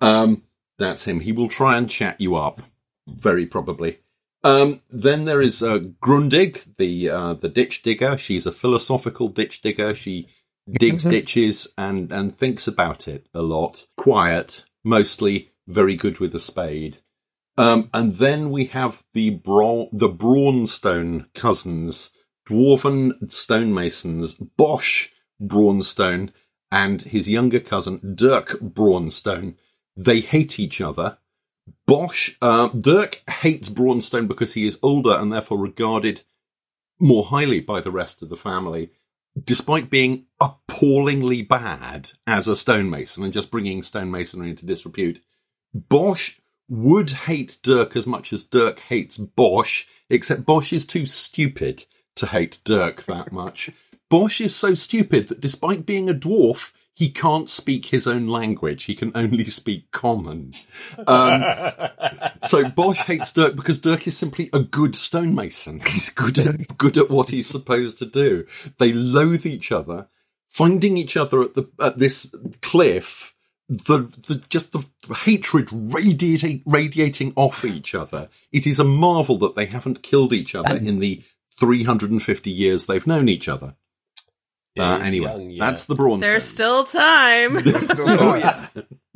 Um, 0.00 0.44
that's 0.78 1.06
him. 1.06 1.20
He 1.20 1.32
will 1.32 1.48
try 1.48 1.76
and 1.76 1.88
chat 1.88 2.20
you 2.20 2.34
up, 2.34 2.62
very 3.08 3.46
probably. 3.46 3.98
Um, 4.44 4.82
then 4.88 5.24
there 5.24 5.40
is 5.40 5.62
uh, 5.62 5.78
Grundig, 6.00 6.76
the 6.76 7.10
uh, 7.10 7.34
the 7.34 7.48
ditch 7.48 7.82
digger. 7.82 8.16
She's 8.16 8.46
a 8.46 8.52
philosophical 8.52 9.28
ditch 9.28 9.62
digger. 9.62 9.94
She 9.94 10.28
digs 10.70 11.04
ditches 11.04 11.68
and 11.76 12.12
and 12.12 12.36
thinks 12.36 12.68
about 12.68 13.08
it 13.08 13.26
a 13.34 13.42
lot. 13.42 13.86
Quiet, 13.96 14.64
mostly. 14.84 15.52
Very 15.66 15.96
good 15.96 16.18
with 16.18 16.34
a 16.34 16.40
spade. 16.40 16.98
Um, 17.58 17.90
and 17.92 18.14
then 18.14 18.50
we 18.50 18.66
have 18.66 19.04
the 19.12 19.30
Bra- 19.30 19.88
the 19.92 20.08
Braunstone 20.08 21.26
cousins, 21.34 22.10
dwarven 22.48 23.12
stonemasons, 23.30 24.34
Bosch 24.56 25.08
Braunstone 25.40 26.32
and 26.70 27.02
his 27.02 27.28
younger 27.28 27.60
cousin 27.60 28.14
Dirk 28.14 28.60
Braunstone. 28.60 29.56
They 29.96 30.20
hate 30.20 30.60
each 30.60 30.80
other. 30.80 31.18
Bosch, 31.86 32.34
uh, 32.40 32.68
Dirk 32.68 33.22
hates 33.28 33.68
Braunstone 33.68 34.26
because 34.26 34.54
he 34.54 34.66
is 34.66 34.78
older 34.82 35.12
and 35.12 35.32
therefore 35.32 35.58
regarded 35.58 36.22
more 37.00 37.24
highly 37.24 37.60
by 37.60 37.80
the 37.80 37.90
rest 37.90 38.22
of 38.22 38.28
the 38.28 38.36
family, 38.36 38.90
despite 39.42 39.90
being 39.90 40.26
appallingly 40.40 41.42
bad 41.42 42.10
as 42.26 42.48
a 42.48 42.56
stonemason 42.56 43.24
and 43.24 43.32
just 43.32 43.50
bringing 43.50 43.82
stonemasonry 43.82 44.50
into 44.50 44.66
disrepute. 44.66 45.20
Bosch 45.72 46.36
would 46.68 47.10
hate 47.10 47.58
Dirk 47.62 47.96
as 47.96 48.06
much 48.06 48.32
as 48.32 48.42
Dirk 48.42 48.80
hates 48.80 49.16
Bosch, 49.16 49.86
except 50.10 50.44
Bosch 50.44 50.72
is 50.72 50.86
too 50.86 51.06
stupid 51.06 51.84
to 52.16 52.26
hate 52.26 52.60
Dirk 52.64 53.04
that 53.04 53.32
much. 53.32 53.70
Bosch 54.10 54.40
is 54.40 54.54
so 54.54 54.74
stupid 54.74 55.28
that 55.28 55.40
despite 55.40 55.86
being 55.86 56.08
a 56.08 56.14
dwarf, 56.14 56.72
he 56.98 57.10
can't 57.10 57.48
speak 57.48 57.86
his 57.86 58.08
own 58.08 58.26
language. 58.26 58.84
He 58.84 58.96
can 58.96 59.12
only 59.14 59.44
speak 59.44 59.92
common. 59.92 60.52
Um, 61.06 61.44
so 62.48 62.68
Bosch 62.68 62.98
hates 63.02 63.32
Dirk 63.32 63.54
because 63.54 63.78
Dirk 63.78 64.08
is 64.08 64.18
simply 64.18 64.50
a 64.52 64.58
good 64.58 64.96
stonemason. 64.96 65.78
He's 65.86 66.10
good 66.10 66.40
at 66.40 66.76
good 66.76 66.96
at 66.96 67.08
what 67.08 67.30
he's 67.30 67.46
supposed 67.46 67.98
to 67.98 68.04
do. 68.04 68.46
They 68.78 68.92
loathe 68.92 69.46
each 69.46 69.70
other, 69.70 70.08
finding 70.48 70.96
each 70.96 71.16
other 71.16 71.40
at 71.40 71.54
the 71.54 71.68
at 71.80 72.00
this 72.00 72.28
cliff. 72.62 73.32
The, 73.68 74.10
the 74.26 74.44
just 74.48 74.72
the 74.72 74.84
hatred 75.14 75.68
radiating 75.70 76.62
radiating 76.66 77.32
off 77.36 77.64
each 77.64 77.94
other. 77.94 78.28
It 78.50 78.66
is 78.66 78.80
a 78.80 78.84
marvel 78.84 79.38
that 79.38 79.54
they 79.54 79.66
haven't 79.66 80.02
killed 80.02 80.32
each 80.32 80.56
other 80.56 80.74
in 80.74 80.98
the 80.98 81.22
350 81.52 82.50
years 82.50 82.86
they've 82.86 83.06
known 83.06 83.28
each 83.28 83.48
other. 83.48 83.76
Uh, 84.78 84.98
Days 84.98 85.06
anyway, 85.08 85.30
young, 85.30 85.50
yeah. 85.50 85.64
that's 85.64 85.84
the 85.84 85.94
Braunstones. 85.94 86.20
There's 86.20 86.44
still 86.44 86.84
time. 86.86 87.58
oh 87.58 88.34
yeah. 88.36 88.66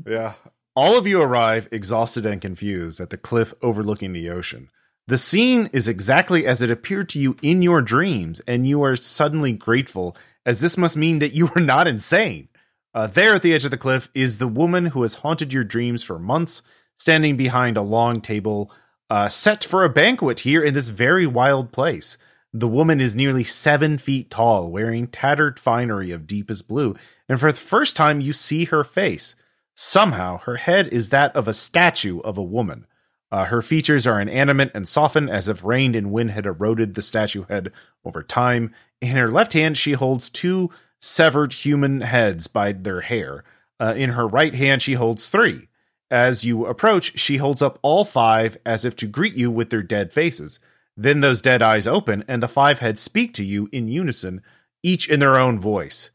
Yeah. 0.07 0.33
All 0.75 0.97
of 0.97 1.07
you 1.07 1.21
arrive 1.21 1.69
exhausted 1.71 2.25
and 2.25 2.41
confused 2.41 3.01
at 3.01 3.11
the 3.11 3.19
cliff 3.19 3.53
overlooking 3.63 4.13
the 4.13 4.31
ocean. 4.31 4.71
The 5.09 5.19
scene 5.19 5.69
is 5.73 5.89
exactly 5.89 6.47
as 6.47 6.63
it 6.63 6.71
appeared 6.71 7.09
to 7.11 7.19
you 7.19 7.37
in 7.43 7.61
your 7.61 7.83
dreams, 7.83 8.41
and 8.47 8.67
you 8.67 8.83
are 8.83 8.97
suddenly 8.97 9.53
grateful, 9.53 10.17
as 10.47 10.61
this 10.61 10.79
must 10.79 10.97
mean 10.97 11.19
that 11.19 11.35
you 11.35 11.51
are 11.57 11.61
not 11.61 11.89
insane. 11.89 12.49
Uh, 12.95 13.07
there 13.07 13.35
at 13.35 13.43
the 13.43 13.53
edge 13.53 13.65
of 13.65 13.71
the 13.71 13.79
cliff 13.79 14.09
is 14.15 14.39
the 14.39 14.49
woman 14.49 14.87
who 14.87 15.03
has 15.03 15.15
haunted 15.17 15.53
your 15.53 15.65
dreams 15.65 16.03
for 16.03 16.19
months, 16.19 16.63
standing 16.99 17.37
behind 17.37 17.77
a 17.77 17.83
long 17.83 18.21
table 18.21 18.71
uh, 19.11 19.29
set 19.29 19.65
for 19.65 19.85
a 19.85 19.91
banquet 19.91 20.41
here 20.41 20.63
in 20.63 20.73
this 20.73 20.89
very 20.89 21.27
wild 21.27 21.73
place. 21.73 22.17
The 22.55 22.69
woman 22.69 23.01
is 23.01 23.17
nearly 23.17 23.45
seven 23.45 23.97
feet 23.97 24.31
tall, 24.31 24.71
wearing 24.71 25.07
tattered 25.07 25.59
finery 25.59 26.11
of 26.11 26.27
deepest 26.27 26.69
blue, 26.69 26.95
and 27.29 27.41
for 27.41 27.51
the 27.51 27.59
first 27.59 27.97
time 27.97 28.21
you 28.21 28.33
see 28.33 28.67
her 28.67 28.85
face. 28.85 29.35
Somehow, 29.75 30.39
her 30.39 30.57
head 30.57 30.89
is 30.89 31.09
that 31.09 31.35
of 31.35 31.49
a 31.49 31.55
statue 31.55 32.21
of 32.21 32.37
a 32.37 32.43
woman. 32.43 32.87
Uh, 33.31 33.47
her 33.47 33.63
features 33.63 34.07
are 34.07 34.21
inanimate 34.21 34.71
and 34.75 34.87
softened 34.87 35.31
as 35.31 35.49
if 35.49 35.65
rain 35.65 35.95
and 35.95 36.13
wind 36.13 36.33
had 36.33 36.45
eroded 36.45 36.95
the 36.95 37.01
statue 37.01 37.45
head 37.49 37.73
over 38.05 38.23
time. 38.23 38.75
In 39.01 39.17
her 39.17 39.31
left 39.31 39.55
hand, 39.55 39.79
she 39.79 39.93
holds 39.93 40.29
two 40.29 40.71
severed 41.01 41.55
human 41.55 42.03
heads 42.03 42.47
by 42.47 42.73
their 42.73 43.01
hair. 43.01 43.45
Uh, 43.81 43.95
in 43.97 44.11
her 44.11 44.29
right 44.29 44.55
hand, 44.55 44.83
she 44.83 44.93
holds 44.93 45.31
three. 45.31 45.69
As 46.11 46.45
you 46.45 46.67
approach, 46.67 47.19
she 47.19 47.39
holds 47.39 47.63
up 47.63 47.79
all 47.81 48.05
five 48.05 48.59
as 48.67 48.85
if 48.85 48.95
to 48.97 49.07
greet 49.07 49.35
you 49.35 49.51
with 49.51 49.71
their 49.71 49.83
dead 49.83 50.13
faces. 50.13 50.61
Then 51.03 51.21
those 51.21 51.43
dead 51.43 51.63
eyes 51.63 51.89
open, 51.89 52.25
and 52.29 52.41
the 52.41 52.47
five 52.47 52.79
heads 52.79 53.03
speak 53.03 53.35
to 53.35 53.45
you 53.45 53.69
in 53.73 53.89
unison, 53.89 54.41
each 54.85 55.09
in 55.09 55.19
their 55.19 55.37
own 55.37 55.59
voice. 55.59 56.11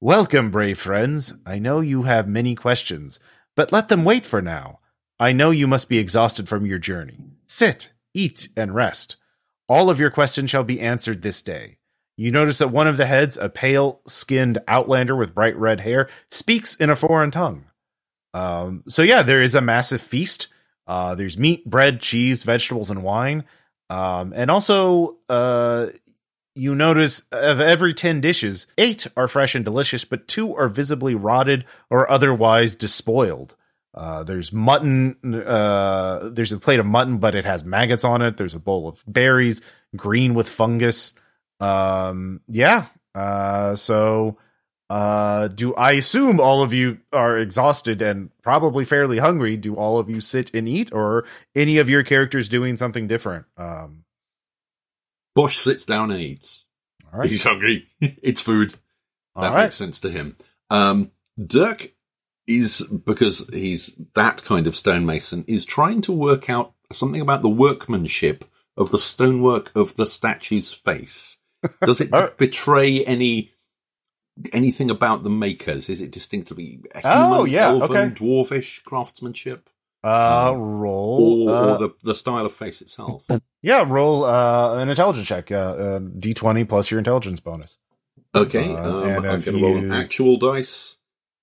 Welcome, 0.00 0.50
brave 0.50 0.80
friends. 0.80 1.34
I 1.46 1.60
know 1.60 1.78
you 1.78 2.02
have 2.02 2.26
many 2.26 2.56
questions, 2.56 3.20
but 3.54 3.70
let 3.70 3.88
them 3.88 4.04
wait 4.04 4.26
for 4.26 4.42
now. 4.42 4.80
I 5.20 5.30
know 5.30 5.52
you 5.52 5.68
must 5.68 5.88
be 5.88 5.98
exhausted 5.98 6.48
from 6.48 6.66
your 6.66 6.80
journey. 6.80 7.20
Sit, 7.46 7.92
eat, 8.14 8.48
and 8.56 8.74
rest. 8.74 9.14
All 9.68 9.88
of 9.88 10.00
your 10.00 10.10
questions 10.10 10.50
shall 10.50 10.64
be 10.64 10.80
answered 10.80 11.22
this 11.22 11.40
day. 11.40 11.78
You 12.16 12.32
notice 12.32 12.58
that 12.58 12.72
one 12.72 12.88
of 12.88 12.96
the 12.96 13.06
heads, 13.06 13.36
a 13.36 13.48
pale 13.48 14.00
skinned 14.08 14.58
outlander 14.66 15.14
with 15.14 15.36
bright 15.36 15.56
red 15.56 15.82
hair, 15.82 16.08
speaks 16.32 16.74
in 16.74 16.90
a 16.90 16.96
foreign 16.96 17.30
tongue. 17.30 17.66
Um, 18.34 18.82
so 18.88 19.02
yeah, 19.02 19.22
there 19.22 19.40
is 19.40 19.54
a 19.54 19.60
massive 19.60 20.00
feast. 20.00 20.48
Uh, 20.84 21.14
there's 21.14 21.38
meat, 21.38 21.64
bread, 21.64 22.00
cheese, 22.00 22.42
vegetables, 22.42 22.90
and 22.90 23.04
wine. 23.04 23.44
Um, 23.92 24.32
and 24.34 24.50
also, 24.50 25.18
uh, 25.28 25.88
you 26.54 26.74
notice 26.74 27.20
of 27.30 27.60
every 27.60 27.92
10 27.92 28.22
dishes, 28.22 28.66
eight 28.78 29.06
are 29.18 29.28
fresh 29.28 29.54
and 29.54 29.66
delicious, 29.66 30.06
but 30.06 30.26
two 30.26 30.56
are 30.56 30.68
visibly 30.68 31.14
rotted 31.14 31.66
or 31.90 32.10
otherwise 32.10 32.74
despoiled. 32.74 33.54
Uh, 33.94 34.22
there's 34.22 34.50
mutton. 34.50 35.16
Uh, 35.22 36.30
there's 36.32 36.52
a 36.52 36.58
plate 36.58 36.80
of 36.80 36.86
mutton, 36.86 37.18
but 37.18 37.34
it 37.34 37.44
has 37.44 37.66
maggots 37.66 38.02
on 38.02 38.22
it. 38.22 38.38
There's 38.38 38.54
a 38.54 38.58
bowl 38.58 38.88
of 38.88 39.04
berries, 39.06 39.60
green 39.94 40.32
with 40.32 40.48
fungus. 40.48 41.12
Um, 41.60 42.40
yeah. 42.48 42.86
Uh, 43.14 43.76
so, 43.76 44.38
uh, 44.92 45.48
do 45.48 45.74
I 45.74 45.92
assume 45.92 46.38
all 46.38 46.62
of 46.62 46.74
you 46.74 46.98
are 47.14 47.38
exhausted 47.38 48.02
and 48.02 48.28
probably 48.42 48.84
fairly 48.84 49.18
hungry? 49.18 49.56
Do 49.56 49.74
all 49.74 49.98
of 49.98 50.10
you 50.10 50.20
sit 50.20 50.54
and 50.54 50.68
eat, 50.68 50.92
or 50.92 51.24
any 51.54 51.78
of 51.78 51.88
your 51.88 52.02
characters 52.02 52.46
doing 52.48 52.76
something 52.76 53.08
different? 53.08 53.46
Um, 53.56 54.04
Bosch 55.34 55.56
sits 55.56 55.86
down 55.86 56.10
and 56.10 56.20
eats. 56.20 56.66
all 57.10 57.20
right. 57.20 57.30
He's 57.30 57.42
hungry. 57.44 57.86
it's 58.00 58.42
food. 58.42 58.74
All 59.34 59.42
That 59.42 59.54
right. 59.54 59.62
makes 59.62 59.76
sense 59.76 59.98
to 60.00 60.10
him. 60.10 60.36
Um, 60.68 61.10
Dirk 61.42 61.92
is 62.46 62.82
because 62.86 63.48
he's 63.50 63.96
that 64.14 64.44
kind 64.44 64.66
of 64.66 64.76
stonemason 64.76 65.44
is 65.48 65.64
trying 65.64 66.02
to 66.02 66.12
work 66.12 66.50
out 66.50 66.74
something 66.92 67.20
about 67.22 67.40
the 67.40 67.48
workmanship 67.48 68.44
of 68.76 68.90
the 68.90 68.98
stonework 68.98 69.74
of 69.74 69.96
the 69.96 70.04
statue's 70.04 70.70
face. 70.70 71.38
Does 71.84 72.00
it 72.02 72.10
betray 72.36 73.04
any 73.04 73.51
anything 74.52 74.90
about 74.90 75.22
the 75.22 75.30
makers? 75.30 75.88
Is 75.88 76.00
it 76.00 76.10
distinctively 76.10 76.80
human, 76.94 77.02
Oh, 77.04 77.44
yeah, 77.44 77.68
elven, 77.68 77.96
okay. 77.96 78.14
dwarfish 78.14 78.82
craftsmanship, 78.84 79.68
Uh, 80.04 80.52
roll. 80.56 81.48
or, 81.48 81.54
uh, 81.54 81.74
or 81.74 81.78
the 81.78 81.90
the 82.02 82.14
style 82.14 82.44
of 82.46 82.52
face 82.52 82.80
itself? 82.82 83.24
yeah, 83.62 83.84
roll 83.86 84.24
uh, 84.24 84.76
an 84.78 84.88
intelligence 84.88 85.26
check. 85.26 85.50
Uh, 85.52 85.54
uh, 85.54 85.98
D 86.18 86.34
twenty 86.34 86.64
plus 86.64 86.90
your 86.90 86.98
intelligence 86.98 87.40
bonus. 87.40 87.78
Okay, 88.34 88.74
Uh, 88.74 88.90
um, 88.90 89.02
and 89.04 89.26
I'm 89.26 89.40
going 89.40 89.58
to 89.58 89.62
roll 89.62 89.76
an 89.76 89.92
actual 89.92 90.38
dice. 90.38 90.96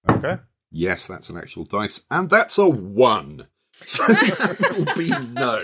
Okay. 0.10 0.38
Yes, 0.72 1.06
that's 1.08 1.30
an 1.30 1.38
actual 1.38 1.66
dice, 1.66 2.04
and 2.12 2.30
that's 2.30 2.58
a 2.58 2.68
one. 2.68 3.48
So 3.86 4.06
that 4.08 4.74
will 4.78 4.94
be 4.98 5.10
no. 5.34 5.60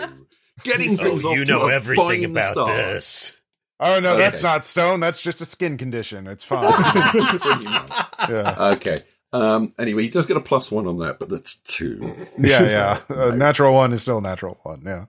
Getting 0.64 0.96
things 0.96 1.26
off 1.26 1.36
to 1.44 1.60
a 1.66 1.80
fine 1.82 2.34
start. 2.36 2.68
this. 2.72 3.34
Oh 3.80 4.00
no, 4.00 4.12
Okay. 4.14 4.20
that's 4.22 4.42
not 4.44 4.66
stone. 4.66 5.00
That's 5.02 5.22
just 5.22 5.42
a 5.42 5.46
skin 5.46 5.78
condition. 5.78 6.28
It's 6.28 6.44
fine. 6.44 6.72
Yeah, 8.30 8.56
Okay. 8.74 8.98
Um, 9.34 9.74
anyway, 9.78 10.04
he 10.04 10.10
does 10.10 10.26
get 10.26 10.38
a 10.38 10.42
plus 10.42 10.72
one 10.72 10.88
on 10.88 10.98
that, 11.00 11.20
but 11.20 11.30
that's 11.30 11.58
two. 11.58 12.00
yeah, 12.38 12.62
yeah. 12.64 13.00
Uh, 13.16 13.32
natural 13.36 13.74
one 13.74 13.92
is 13.92 14.02
still 14.02 14.20
a 14.20 14.22
natural 14.22 14.58
one. 14.64 14.82
Yeah. 14.86 15.06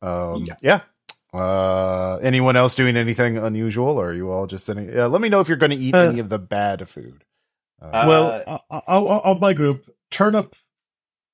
Um, 0.00 0.44
Yeah. 0.46 0.54
yeah. 0.62 0.80
Uh, 1.38 2.18
anyone 2.22 2.54
else 2.54 2.76
doing 2.76 2.96
anything 2.96 3.36
unusual, 3.38 3.98
or 3.98 4.10
are 4.10 4.14
you 4.14 4.30
all 4.30 4.46
just 4.46 4.64
sitting? 4.64 4.88
Yeah, 4.88 5.06
let 5.06 5.20
me 5.20 5.28
know 5.28 5.40
if 5.40 5.48
you're 5.48 5.56
going 5.58 5.70
to 5.70 5.76
eat 5.76 5.94
Uh, 5.94 6.10
any 6.10 6.20
of 6.20 6.28
the 6.28 6.38
bad 6.38 6.88
food. 6.88 7.24
Uh, 7.82 7.86
Uh, 7.86 8.04
well, 8.06 8.42
uh, 8.70 8.80
uh, 8.86 9.20
of 9.24 9.40
my 9.40 9.52
group, 9.52 9.90
Turnip 10.12 10.54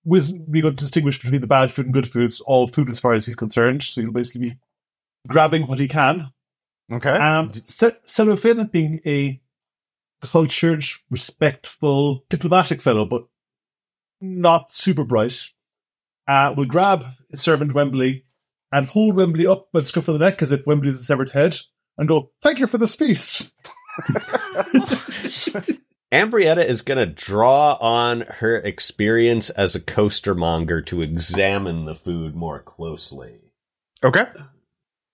was 0.06 0.32
we 0.32 0.62
going 0.62 0.74
to 0.74 0.82
distinguish 0.82 1.20
between 1.20 1.42
the 1.42 1.46
bad 1.46 1.70
food 1.70 1.84
and 1.84 1.92
good 1.94 2.10
foods. 2.10 2.40
All 2.40 2.66
food, 2.66 2.88
as 2.88 2.98
far 2.98 3.12
as 3.12 3.26
he's 3.26 3.36
concerned. 3.36 3.82
So 3.82 4.00
he'll 4.00 4.12
basically 4.12 4.48
be 4.50 4.56
grabbing 5.28 5.66
what 5.66 5.78
he 5.78 5.86
can. 5.88 6.30
Okay. 6.90 7.10
Um, 7.10 7.52
Se- 7.52 7.98
Cellophane 8.04 8.66
being 8.66 9.00
a 9.06 9.40
cultured, 10.22 10.84
respectful, 11.10 12.24
diplomatic 12.28 12.82
fellow, 12.82 13.04
but 13.04 13.26
not 14.20 14.70
super 14.70 15.04
bright, 15.04 15.50
uh, 16.28 16.52
will 16.56 16.66
grab 16.66 17.04
servant 17.34 17.74
Wembley 17.74 18.24
and 18.72 18.86
hold 18.88 19.16
Wembley 19.16 19.46
up 19.46 19.72
by 19.72 19.80
the 19.80 19.86
scruff 19.86 20.08
of 20.08 20.18
the 20.18 20.24
neck 20.24 20.42
as 20.42 20.52
if 20.52 20.66
Wembley 20.66 20.90
is 20.90 21.00
a 21.00 21.04
severed 21.04 21.30
head 21.30 21.56
and 21.96 22.08
go, 22.08 22.30
thank 22.42 22.58
you 22.58 22.66
for 22.66 22.78
this 22.78 22.94
feast. 22.94 23.52
Ambrietta 26.12 26.64
is 26.64 26.82
going 26.82 26.98
to 26.98 27.06
draw 27.06 27.74
on 27.74 28.22
her 28.22 28.56
experience 28.56 29.48
as 29.50 29.76
a 29.76 29.80
costermonger 29.80 30.84
to 30.86 31.00
examine 31.00 31.84
the 31.84 31.94
food 31.94 32.34
more 32.34 32.60
closely. 32.60 33.38
okay. 34.02 34.26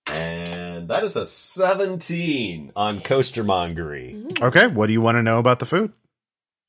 And 0.06 0.65
that 0.88 1.04
is 1.04 1.16
a 1.16 1.24
17 1.24 2.72
on 2.76 2.98
costermongery. 2.98 4.40
Okay. 4.40 4.66
What 4.66 4.86
do 4.86 4.92
you 4.92 5.00
want 5.00 5.16
to 5.16 5.22
know 5.22 5.38
about 5.38 5.58
the 5.58 5.66
food? 5.66 5.92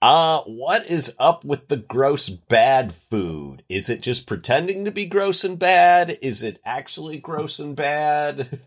Uh, 0.01 0.41
what 0.41 0.85
is 0.85 1.15
up 1.17 1.43
with 1.43 1.69
the 1.69 1.77
gross 1.77 2.29
bad 2.29 2.93
food? 3.09 3.63
Is 3.67 3.89
it 3.89 4.01
just 4.01 4.27
pretending 4.27 4.85
to 4.85 4.91
be 4.91 5.05
gross 5.07 5.43
and 5.43 5.57
bad? 5.57 6.17
Is 6.21 6.43
it 6.43 6.59
actually 6.63 7.17
gross 7.17 7.57
and 7.59 7.75
bad? 7.75 8.59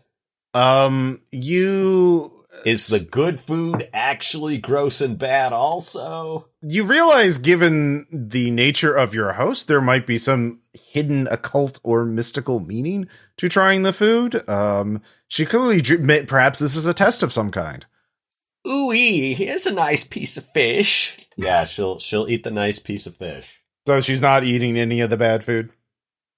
Um, 0.53 1.21
you 1.31 2.45
Is 2.65 2.87
the 2.87 2.99
good 2.99 3.39
food 3.39 3.87
actually 3.93 4.57
gross 4.57 4.99
and 4.99 5.17
bad 5.17 5.53
also? 5.53 6.49
you 6.61 6.83
realize 6.83 7.37
given 7.37 8.05
the 8.11 8.51
nature 8.51 8.93
of 8.93 9.13
your 9.15 9.31
host 9.33 9.67
there 9.69 9.79
might 9.81 10.05
be 10.05 10.17
some 10.17 10.59
hidden 10.73 11.27
occult 11.27 11.79
or 11.83 12.05
mystical 12.05 12.59
meaning 12.59 13.07
to 13.37 13.49
trying 13.49 13.81
the 13.83 13.91
food 13.93 14.47
um 14.49 15.01
she 15.27 15.45
clearly 15.45 15.81
dr- 15.81 15.99
may- 16.01 16.23
perhaps 16.25 16.59
this 16.59 16.75
is 16.75 16.85
a 16.85 16.93
test 16.93 17.21
of 17.23 17.33
some 17.33 17.51
kind 17.51 17.85
Ooh, 18.67 18.91
here's 18.91 19.65
a 19.65 19.73
nice 19.73 20.03
piece 20.03 20.37
of 20.37 20.45
fish. 20.45 21.17
Yeah, 21.35 21.65
she'll 21.65 21.97
she'll 21.97 22.29
eat 22.29 22.43
the 22.43 22.51
nice 22.51 22.77
piece 22.77 23.07
of 23.07 23.15
fish. 23.17 23.59
so 23.87 23.99
she's 24.01 24.21
not 24.21 24.43
eating 24.43 24.77
any 24.77 25.01
of 25.01 25.09
the 25.09 25.17
bad 25.17 25.43
food 25.43 25.71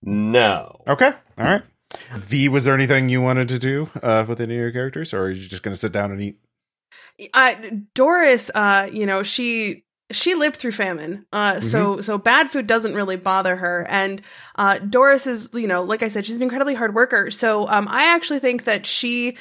No. 0.01 0.81
okay 0.87 1.11
all 1.37 1.45
right 1.45 1.63
v 2.15 2.49
was 2.49 2.63
there 2.65 2.73
anything 2.73 3.09
you 3.09 3.21
wanted 3.21 3.49
to 3.49 3.59
do 3.59 3.89
uh 4.01 4.25
with 4.27 4.39
any 4.41 4.55
of 4.55 4.59
your 4.59 4.71
characters 4.71 5.13
or 5.13 5.23
are 5.25 5.29
you 5.31 5.47
just 5.47 5.61
gonna 5.63 5.75
sit 5.75 5.91
down 5.91 6.11
and 6.11 6.21
eat 6.21 6.39
uh, 7.33 7.55
Doris, 7.93 8.49
uh, 8.55 8.89
you 8.91 9.05
know, 9.05 9.21
she 9.23 9.83
she 10.13 10.35
lived 10.35 10.55
through 10.57 10.71
famine, 10.71 11.25
uh, 11.33 11.59
so 11.59 11.99
so 12.01 12.17
bad 12.17 12.49
food 12.49 12.65
doesn't 12.67 12.93
really 12.93 13.17
bother 13.17 13.55
her. 13.57 13.85
And 13.89 14.21
uh, 14.55 14.77
Doris 14.79 15.27
is, 15.27 15.49
you 15.53 15.67
know, 15.67 15.83
like 15.83 16.01
I 16.03 16.07
said, 16.07 16.25
she's 16.25 16.37
an 16.37 16.43
incredibly 16.43 16.75
hard 16.75 16.95
worker. 16.95 17.29
So 17.31 17.67
um, 17.67 17.87
I 17.89 18.05
actually 18.15 18.39
think 18.39 18.63
that 18.65 18.85
she. 18.85 19.35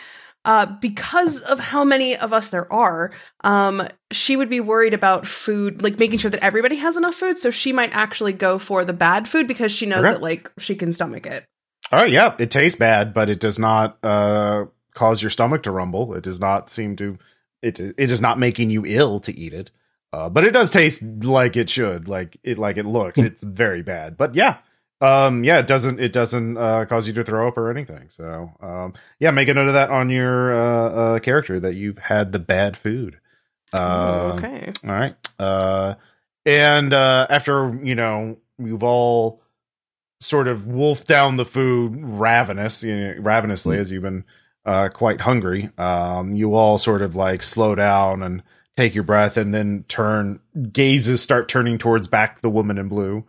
Uh, 0.45 0.67
because 0.81 1.41
of 1.43 1.61
how 1.61 1.85
many 1.85 2.17
of 2.17 2.33
us 2.33 2.51
there 2.51 2.67
are, 2.73 3.13
um, 3.45 3.87
she 4.11 4.35
would 4.35 4.51
be 4.51 4.59
worried 4.59 4.93
about 4.93 5.25
food, 5.25 5.83
like 5.83 6.01
making 6.01 6.19
sure 6.19 6.33
that 6.33 6.43
everybody 6.43 6.75
has 6.75 6.97
enough 6.97 7.15
food. 7.15 7.39
So 7.39 7.53
she 7.53 7.71
might 7.73 7.95
actually 7.95 8.33
go 8.33 8.59
for 8.59 8.85
the 8.85 8.93
bad 8.93 9.29
food 9.29 9.47
because 9.47 9.71
she 9.71 9.87
knows 9.87 10.01
Okay. 10.01 10.11
that 10.11 10.21
like 10.21 10.51
she 10.59 10.75
can 10.75 10.93
stomach 10.93 11.27
it. 11.27 11.45
right 11.93 12.11
yeah 12.11 12.35
it 12.41 12.51
tastes 12.51 12.77
bad 12.77 13.15
but 13.15 13.31
it 13.31 13.39
does 13.39 13.57
not 13.57 13.99
uh 14.05 14.65
cause 14.95 15.23
your 15.23 15.31
stomach 15.31 15.63
to 15.63 15.71
rumble 15.71 16.13
it 16.15 16.25
does 16.25 16.41
not 16.41 16.69
seem 16.71 16.97
to 16.97 17.19
it 17.63 17.79
it 17.79 17.95
is 18.11 18.21
not 18.21 18.37
making 18.37 18.69
you 18.69 18.83
ill 18.85 19.21
to 19.21 19.33
eat 19.39 19.55
it 19.55 19.71
uh 20.13 20.29
but 20.29 20.45
it 20.45 20.53
does 20.53 20.71
taste 20.71 21.03
like 21.03 21.57
it 21.57 21.71
should 21.71 22.09
like 22.09 22.39
it 22.43 22.59
like 22.59 22.77
it 22.77 22.87
looks 22.87 23.19
it's 23.19 23.43
very 23.43 23.83
bad 23.83 24.17
but 24.17 24.35
yeah 24.35 24.59
um 25.01 25.45
yeah 25.45 25.59
it 25.59 25.67
doesn't 25.67 26.01
it 26.01 26.13
doesn't 26.13 26.57
uh 26.57 26.85
cause 26.85 27.07
you 27.07 27.13
to 27.13 27.25
throw 27.25 27.49
up 27.49 27.57
or 27.57 27.71
anything 27.71 28.09
so 28.09 28.53
um 28.61 28.93
yeah 29.19 29.31
make 29.31 29.49
a 29.49 29.55
note 29.55 29.69
of 29.69 29.75
that 29.75 29.91
on 29.91 30.11
your 30.11 30.55
uh, 30.55 30.91
uh 30.91 31.19
character 31.19 31.59
that 31.59 31.75
you've 31.75 31.99
had 31.99 32.33
the 32.33 32.39
bad 32.39 32.77
food 32.77 33.19
uh 33.73 34.35
okay. 34.37 34.73
all 34.85 34.91
right. 34.91 35.17
Uh, 35.39 35.95
and 36.45 36.93
uh, 36.93 37.27
after 37.31 37.79
you 37.83 37.95
know 37.95 38.39
you've 38.59 38.83
all 38.83 39.43
sort 40.21 40.49
of 40.49 40.69
wolfed 40.69 41.09
down 41.09 41.37
the 41.37 41.45
food, 41.45 41.97
ravenous, 41.97 42.83
you 42.83 42.95
know, 42.95 43.15
ravenously, 43.19 43.79
as 43.79 43.91
you've 43.91 44.03
been 44.03 44.25
uh, 44.65 44.89
quite 44.89 45.21
hungry. 45.21 45.71
Um, 45.79 46.35
you 46.35 46.55
all 46.55 46.79
sort 46.79 47.03
of 47.03 47.15
like 47.17 47.43
slow 47.43 47.75
down 47.75 48.23
and 48.23 48.43
take 48.77 48.95
your 48.95 49.05
breath, 49.05 49.37
and 49.37 49.55
then 49.55 49.85
turn. 49.89 50.41
Gazes 50.73 51.23
start 51.23 51.49
turning 51.49 51.79
towards 51.79 52.09
back 52.09 52.41
the 52.41 52.51
woman 52.51 52.79
in 52.79 52.89
blue, 52.89 53.25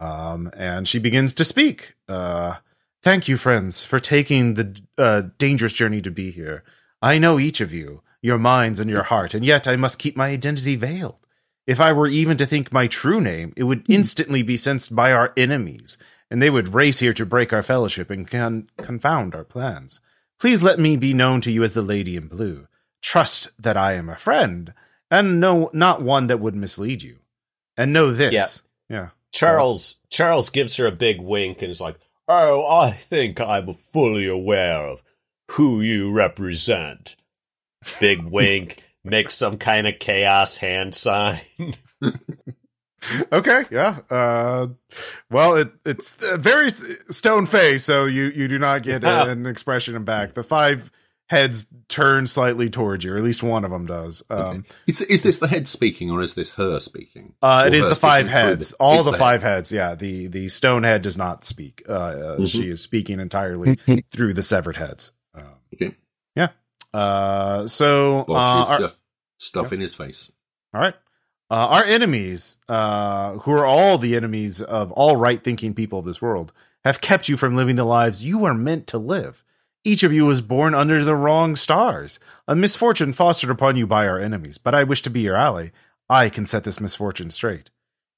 um, 0.00 0.50
and 0.56 0.86
she 0.86 0.98
begins 0.98 1.34
to 1.34 1.44
speak. 1.44 1.94
Uh, 2.08 2.56
Thank 3.04 3.28
you, 3.28 3.36
friends, 3.36 3.84
for 3.84 4.00
taking 4.00 4.54
the 4.54 4.80
uh, 4.96 5.24
dangerous 5.36 5.74
journey 5.74 6.00
to 6.00 6.10
be 6.10 6.30
here. 6.30 6.64
I 7.02 7.18
know 7.18 7.38
each 7.38 7.60
of 7.60 7.70
you, 7.70 8.00
your 8.22 8.38
minds 8.38 8.80
and 8.80 8.88
your 8.88 9.02
heart, 9.02 9.34
and 9.34 9.44
yet 9.44 9.68
I 9.68 9.76
must 9.76 9.98
keep 9.98 10.16
my 10.16 10.28
identity 10.28 10.74
veiled. 10.74 11.18
If 11.66 11.80
I 11.80 11.92
were 11.92 12.06
even 12.06 12.38
to 12.38 12.46
think 12.46 12.72
my 12.72 12.86
true 12.86 13.20
name, 13.20 13.52
it 13.58 13.64
would 13.64 13.84
instantly 13.90 14.42
be 14.42 14.56
sensed 14.56 14.96
by 14.96 15.12
our 15.12 15.34
enemies, 15.36 15.98
and 16.30 16.40
they 16.40 16.48
would 16.48 16.72
race 16.72 17.00
here 17.00 17.12
to 17.12 17.26
break 17.26 17.52
our 17.52 17.62
fellowship 17.62 18.08
and 18.08 18.26
con- 18.26 18.70
confound 18.78 19.34
our 19.34 19.44
plans. 19.44 20.00
Please 20.40 20.62
let 20.62 20.78
me 20.78 20.96
be 20.96 21.12
known 21.12 21.42
to 21.42 21.52
you 21.52 21.62
as 21.62 21.74
the 21.74 21.82
Lady 21.82 22.16
in 22.16 22.26
Blue. 22.26 22.66
Trust 23.04 23.50
that 23.58 23.76
I 23.76 23.92
am 23.92 24.08
a 24.08 24.16
friend, 24.16 24.72
and 25.10 25.38
no, 25.38 25.68
not 25.74 26.00
one 26.00 26.26
that 26.28 26.40
would 26.40 26.54
mislead 26.56 27.02
you. 27.02 27.18
And 27.76 27.92
know 27.92 28.12
this. 28.12 28.32
Yeah. 28.32 28.96
Yeah. 28.96 29.08
Charles 29.30 30.00
Charles 30.08 30.48
gives 30.48 30.76
her 30.76 30.86
a 30.86 30.90
big 30.92 31.20
wink 31.20 31.60
and 31.60 31.70
is 31.70 31.82
like, 31.82 31.96
"Oh, 32.26 32.66
I 32.66 32.92
think 32.92 33.40
I'm 33.40 33.74
fully 33.74 34.26
aware 34.26 34.86
of 34.86 35.02
who 35.50 35.82
you 35.82 36.12
represent." 36.12 37.14
Big 38.00 38.22
wink, 38.30 38.82
makes 39.04 39.34
some 39.34 39.58
kind 39.58 39.86
of 39.86 39.98
chaos 39.98 40.56
hand 40.56 40.94
sign. 40.94 41.40
Okay, 43.30 43.64
yeah. 43.70 43.98
Uh, 44.08 44.68
well, 45.30 45.56
it, 45.56 45.70
it's 45.84 46.14
very 46.38 46.70
stone 46.70 47.44
face, 47.44 47.84
so 47.84 48.06
you, 48.06 48.24
you 48.34 48.48
do 48.48 48.58
not 48.58 48.82
get 48.82 49.04
a- 49.04 49.30
an 49.30 49.44
expression 49.44 49.94
in 49.94 50.04
back. 50.04 50.32
The 50.32 50.42
five 50.42 50.90
heads 51.34 51.66
turn 51.88 52.26
slightly 52.26 52.70
towards 52.70 53.04
you, 53.04 53.12
or 53.12 53.16
at 53.18 53.22
least 53.22 53.42
one 53.42 53.64
of 53.64 53.70
them 53.70 53.86
does. 53.86 54.22
Um, 54.30 54.64
Is, 54.86 55.00
is 55.02 55.22
this 55.22 55.38
the 55.38 55.48
head 55.48 55.68
speaking 55.68 56.10
or 56.10 56.22
is 56.22 56.34
this 56.34 56.52
her 56.54 56.80
speaking? 56.80 57.34
uh, 57.42 57.64
it 57.66 57.74
is 57.74 57.88
the 57.88 57.94
five 57.94 58.28
heads. 58.28 58.70
the- 58.70 58.76
All 58.80 59.02
the 59.02 59.12
five 59.12 59.42
heads. 59.42 59.70
Yeah, 59.72 59.94
the 59.94 60.26
the 60.28 60.48
stone 60.48 60.82
head 60.82 61.02
does 61.02 61.16
not 61.16 61.44
speak. 61.44 61.82
Uh, 61.88 61.92
uh, 61.92 62.36
Mhm. 62.38 62.48
She 62.48 62.70
is 62.70 62.80
speaking 62.80 63.20
entirely 63.20 63.74
through 64.10 64.34
the 64.34 64.42
severed 64.42 64.76
heads. 64.76 65.12
Um, 65.34 65.44
Okay. 65.74 65.94
Yeah. 66.36 66.48
Uh, 66.92 67.66
so 67.66 68.24
Well, 68.28 68.38
uh, 68.38 68.62
she's 68.62 68.70
our- 68.70 68.78
just 68.78 68.96
stuff 69.38 69.72
in 69.72 69.80
his 69.80 69.94
face. 69.94 70.30
All 70.72 70.80
right. 70.80 70.94
Uh, 71.50 71.54
our 71.68 71.84
enemies, 71.84 72.58
uh, 72.68 73.32
who 73.38 73.52
are 73.52 73.66
all 73.66 73.98
the 73.98 74.16
enemies 74.16 74.62
of 74.62 74.90
all 74.92 75.16
right 75.16 75.44
thinking 75.44 75.74
people 75.74 75.98
of 75.98 76.04
this 76.06 76.22
world, 76.22 76.52
have 76.84 77.00
kept 77.00 77.28
you 77.28 77.36
from 77.36 77.54
living 77.54 77.76
the 77.76 77.84
lives 77.84 78.24
you 78.24 78.44
are 78.44 78.54
meant 78.54 78.86
to 78.88 78.98
live. 78.98 79.43
Each 79.86 80.02
of 80.02 80.14
you 80.14 80.24
was 80.24 80.40
born 80.40 80.74
under 80.74 81.04
the 81.04 81.14
wrong 81.14 81.56
stars, 81.56 82.18
a 82.48 82.56
misfortune 82.56 83.12
fostered 83.12 83.50
upon 83.50 83.76
you 83.76 83.86
by 83.86 84.06
our 84.06 84.18
enemies. 84.18 84.56
But 84.56 84.74
I 84.74 84.82
wish 84.82 85.02
to 85.02 85.10
be 85.10 85.20
your 85.20 85.36
ally. 85.36 85.68
I 86.08 86.30
can 86.30 86.46
set 86.46 86.64
this 86.64 86.80
misfortune 86.80 87.30
straight. 87.30 87.68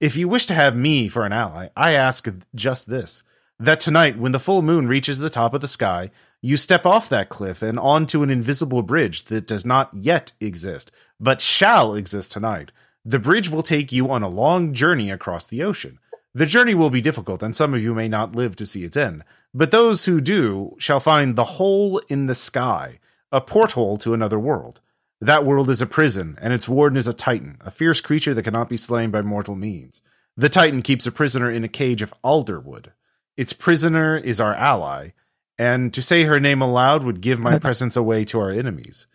If 0.01 0.17
you 0.17 0.29
wish 0.29 0.47
to 0.47 0.55
have 0.55 0.77
me 0.77 1.09
for 1.09 1.27
an 1.27 1.33
ally, 1.33 1.71
I 1.77 1.95
ask 1.95 2.29
just 2.55 2.89
this 2.89 3.25
that 3.59 3.81
tonight, 3.81 4.17
when 4.17 4.31
the 4.33 4.39
full 4.39 4.63
moon 4.63 4.87
reaches 4.87 5.19
the 5.19 5.31
top 5.31 5.55
of 5.55 5.61
the 5.61 5.67
sky, 5.67 6.11
you 6.41 6.57
step 6.57 6.87
off 6.87 7.09
that 7.09 7.31
cliff 7.31 7.63
and 7.63 7.81
onto 7.81 8.23
an 8.23 8.31
invisible 8.31 8.83
bridge 8.83 9.25
that 9.25 9.47
does 9.47 9.65
not 9.65 9.91
yet 9.93 10.33
exist, 10.41 10.93
but 11.19 11.41
shall 11.41 11.95
exist 11.95 12.31
tonight. 12.31 12.71
The 13.05 13.19
bridge 13.19 13.49
will 13.49 13.63
take 13.63 13.91
you 13.91 14.11
on 14.11 14.23
a 14.23 14.29
long 14.29 14.73
journey 14.73 15.11
across 15.11 15.47
the 15.47 15.65
ocean. 15.65 15.99
The 16.37 16.45
journey 16.45 16.75
will 16.75 16.91
be 16.91 17.01
difficult, 17.01 17.43
and 17.43 17.57
some 17.57 17.73
of 17.73 17.83
you 17.83 17.95
may 17.95 18.09
not 18.09 18.37
live 18.37 18.57
to 18.57 18.67
see 18.67 18.85
its 18.85 18.95
end, 18.95 19.25
but 19.55 19.71
those 19.71 20.05
who 20.05 20.21
do 20.21 20.77
shall 20.79 21.01
find 21.01 21.35
the 21.35 21.57
hole 21.57 21.97
in 22.11 22.27
the 22.27 22.35
sky, 22.35 22.99
a 23.33 23.41
porthole 23.41 23.97
to 23.97 24.13
another 24.13 24.39
world. 24.39 24.83
That 25.19 25.47
world 25.47 25.71
is 25.71 25.81
a 25.81 25.87
prison, 25.87 26.37
and 26.43 26.53
its 26.53 26.69
warden 26.69 26.99
is 26.99 27.09
a 27.09 27.15
titan, 27.15 27.57
a 27.63 27.71
fierce 27.71 28.03
creature 28.03 28.35
that 28.35 28.43
cannot 28.43 28.69
be 28.69 28.77
slain 28.77 29.11
by 29.11 29.23
mortal 29.23 29.55
means. 29.55 30.03
The 30.37 30.51
titan 30.51 30.83
keeps 30.83 31.07
a 31.07 31.11
prisoner 31.11 31.51
in 31.51 31.65
a 31.65 31.69
cage 31.69 32.03
of 32.03 32.13
alderwood. 32.23 32.93
Its 33.39 33.55
prisoner 33.55 34.19
is 34.19 34.39
our 34.39 34.53
ally, 34.53 35.13
and 35.57 35.91
to 35.95 36.03
say 36.03 36.25
her 36.25 36.39
name 36.39 36.61
aloud 36.61 37.03
would 37.03 37.23
give 37.23 37.39
my 37.39 37.59
presence 37.67 37.97
away 37.97 38.27
to 38.27 38.41
our 38.41 38.51
enemies. 38.51 39.07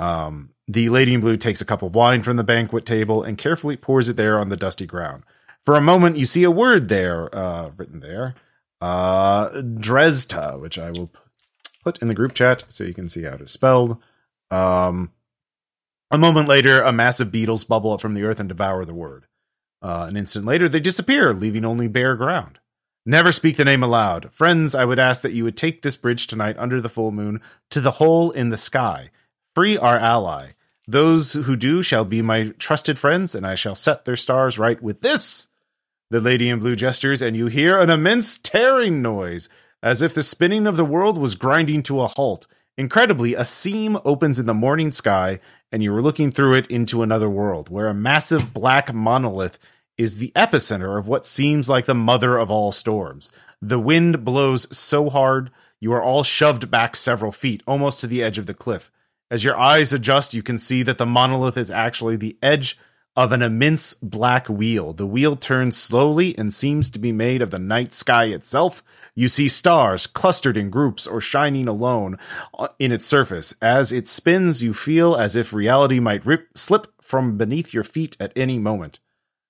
Um, 0.00 0.50
the 0.66 0.88
lady 0.88 1.14
in 1.14 1.20
blue 1.20 1.36
takes 1.36 1.60
a 1.60 1.64
cup 1.64 1.82
of 1.82 1.94
wine 1.94 2.24
from 2.24 2.36
the 2.36 2.42
banquet 2.42 2.84
table 2.84 3.22
and 3.22 3.38
carefully 3.38 3.76
pours 3.76 4.08
it 4.08 4.16
there 4.16 4.40
on 4.40 4.48
the 4.48 4.56
dusty 4.56 4.84
ground. 4.84 5.22
For 5.66 5.74
a 5.74 5.80
moment, 5.80 6.16
you 6.16 6.26
see 6.26 6.44
a 6.44 6.50
word 6.50 6.88
there, 6.88 7.34
uh, 7.34 7.70
written 7.76 7.98
there, 7.98 8.36
uh, 8.80 9.48
Dresda, 9.50 10.60
which 10.60 10.78
I 10.78 10.90
will 10.92 11.10
put 11.82 12.00
in 12.00 12.08
the 12.08 12.14
group 12.14 12.34
chat 12.34 12.64
so 12.68 12.84
you 12.84 12.94
can 12.94 13.08
see 13.08 13.24
how 13.24 13.34
it's 13.34 13.52
spelled. 13.52 13.98
Um, 14.50 15.10
a 16.12 16.18
moment 16.18 16.48
later, 16.48 16.80
a 16.80 16.92
mass 16.92 17.18
of 17.18 17.32
beetles 17.32 17.64
bubble 17.64 17.92
up 17.92 18.00
from 18.00 18.14
the 18.14 18.22
earth 18.22 18.38
and 18.38 18.48
devour 18.48 18.84
the 18.84 18.94
word. 18.94 19.26
Uh, 19.82 20.06
an 20.08 20.16
instant 20.16 20.44
later, 20.44 20.68
they 20.68 20.80
disappear, 20.80 21.34
leaving 21.34 21.64
only 21.64 21.88
bare 21.88 22.14
ground. 22.14 22.60
Never 23.04 23.32
speak 23.32 23.56
the 23.56 23.64
name 23.64 23.82
aloud. 23.82 24.32
Friends, 24.32 24.74
I 24.74 24.84
would 24.84 24.98
ask 25.00 25.22
that 25.22 25.32
you 25.32 25.44
would 25.44 25.56
take 25.56 25.82
this 25.82 25.96
bridge 25.96 26.26
tonight 26.26 26.56
under 26.58 26.80
the 26.80 26.88
full 26.88 27.10
moon 27.10 27.40
to 27.70 27.80
the 27.80 27.92
hole 27.92 28.30
in 28.30 28.50
the 28.50 28.56
sky. 28.56 29.10
Free 29.54 29.76
our 29.76 29.98
ally. 29.98 30.50
Those 30.88 31.32
who 31.32 31.56
do 31.56 31.82
shall 31.82 32.04
be 32.04 32.22
my 32.22 32.48
trusted 32.58 32.98
friends, 32.98 33.34
and 33.34 33.44
I 33.44 33.56
shall 33.56 33.74
set 33.74 34.04
their 34.04 34.16
stars 34.16 34.58
right 34.58 34.80
with 34.80 35.00
this. 35.00 35.45
The 36.08 36.20
lady 36.20 36.48
in 36.48 36.60
blue 36.60 36.76
gestures, 36.76 37.20
and 37.20 37.36
you 37.36 37.48
hear 37.48 37.80
an 37.80 37.90
immense 37.90 38.38
tearing 38.38 39.02
noise, 39.02 39.48
as 39.82 40.02
if 40.02 40.14
the 40.14 40.22
spinning 40.22 40.66
of 40.68 40.76
the 40.76 40.84
world 40.84 41.18
was 41.18 41.34
grinding 41.34 41.82
to 41.84 42.00
a 42.00 42.06
halt. 42.06 42.46
Incredibly, 42.78 43.34
a 43.34 43.44
seam 43.44 43.98
opens 44.04 44.38
in 44.38 44.46
the 44.46 44.54
morning 44.54 44.92
sky, 44.92 45.40
and 45.72 45.82
you 45.82 45.92
are 45.92 46.02
looking 46.02 46.30
through 46.30 46.54
it 46.54 46.68
into 46.68 47.02
another 47.02 47.28
world, 47.28 47.70
where 47.70 47.88
a 47.88 47.94
massive 47.94 48.54
black 48.54 48.94
monolith 48.94 49.58
is 49.98 50.18
the 50.18 50.30
epicenter 50.36 50.96
of 50.96 51.08
what 51.08 51.26
seems 51.26 51.68
like 51.68 51.86
the 51.86 51.94
mother 51.94 52.38
of 52.38 52.52
all 52.52 52.70
storms. 52.70 53.32
The 53.60 53.80
wind 53.80 54.24
blows 54.24 54.66
so 54.76 55.10
hard, 55.10 55.50
you 55.80 55.92
are 55.92 56.02
all 56.02 56.22
shoved 56.22 56.70
back 56.70 56.94
several 56.94 57.32
feet, 57.32 57.64
almost 57.66 57.98
to 58.00 58.06
the 58.06 58.22
edge 58.22 58.38
of 58.38 58.46
the 58.46 58.54
cliff. 58.54 58.92
As 59.28 59.42
your 59.42 59.58
eyes 59.58 59.92
adjust, 59.92 60.34
you 60.34 60.42
can 60.44 60.58
see 60.58 60.84
that 60.84 60.98
the 60.98 61.06
monolith 61.06 61.56
is 61.56 61.70
actually 61.70 62.14
the 62.14 62.38
edge 62.40 62.78
of 63.16 63.32
an 63.32 63.40
immense 63.40 63.94
black 63.94 64.46
wheel. 64.48 64.92
The 64.92 65.06
wheel 65.06 65.36
turns 65.36 65.76
slowly 65.76 66.36
and 66.36 66.52
seems 66.52 66.90
to 66.90 66.98
be 66.98 67.12
made 67.12 67.40
of 67.40 67.50
the 67.50 67.58
night 67.58 67.94
sky 67.94 68.26
itself. 68.26 68.84
You 69.14 69.28
see 69.28 69.48
stars 69.48 70.06
clustered 70.06 70.56
in 70.56 70.68
groups 70.68 71.06
or 71.06 71.20
shining 71.20 71.66
alone 71.66 72.18
uh, 72.58 72.68
in 72.78 72.92
its 72.92 73.06
surface. 73.06 73.54
As 73.62 73.90
it 73.90 74.06
spins, 74.06 74.62
you 74.62 74.74
feel 74.74 75.16
as 75.16 75.34
if 75.34 75.54
reality 75.54 75.98
might 75.98 76.26
rip, 76.26 76.48
slip 76.56 76.88
from 77.00 77.38
beneath 77.38 77.72
your 77.72 77.84
feet 77.84 78.16
at 78.20 78.32
any 78.36 78.58
moment. 78.58 78.98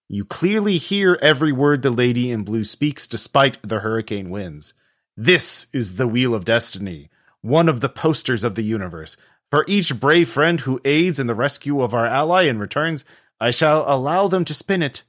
You 0.09 0.24
clearly 0.24 0.79
hear 0.79 1.18
every 1.20 1.50
word 1.50 1.83
the 1.83 1.90
lady 1.90 2.31
in 2.31 2.44
blue 2.44 2.62
speaks 2.62 3.09
despite 3.09 3.59
the 3.62 3.81
hurricane 3.81 4.31
winds. 4.31 4.72
This 5.16 5.66
is 5.72 5.96
the 5.96 6.07
Wheel 6.07 6.35
of 6.35 6.44
Destiny, 6.44 7.11
one 7.40 7.68
of 7.68 7.81
the 7.81 7.88
posters 7.88 8.44
of 8.44 8.55
the 8.55 8.62
universe. 8.62 9.16
For 9.50 9.64
each 9.66 9.98
brave 9.98 10.29
friend 10.29 10.61
who 10.61 10.81
aids 10.85 11.18
in 11.18 11.26
the 11.26 11.35
rescue 11.35 11.81
of 11.81 11.94
our 11.94 12.07
ally 12.07 12.44
and 12.44 12.61
returns, 12.61 13.05
I 13.40 13.51
shall 13.51 13.85
allow 13.87 14.29
them 14.29 14.44
to 14.46 14.55
spin 14.55 14.83
it 14.83 15.03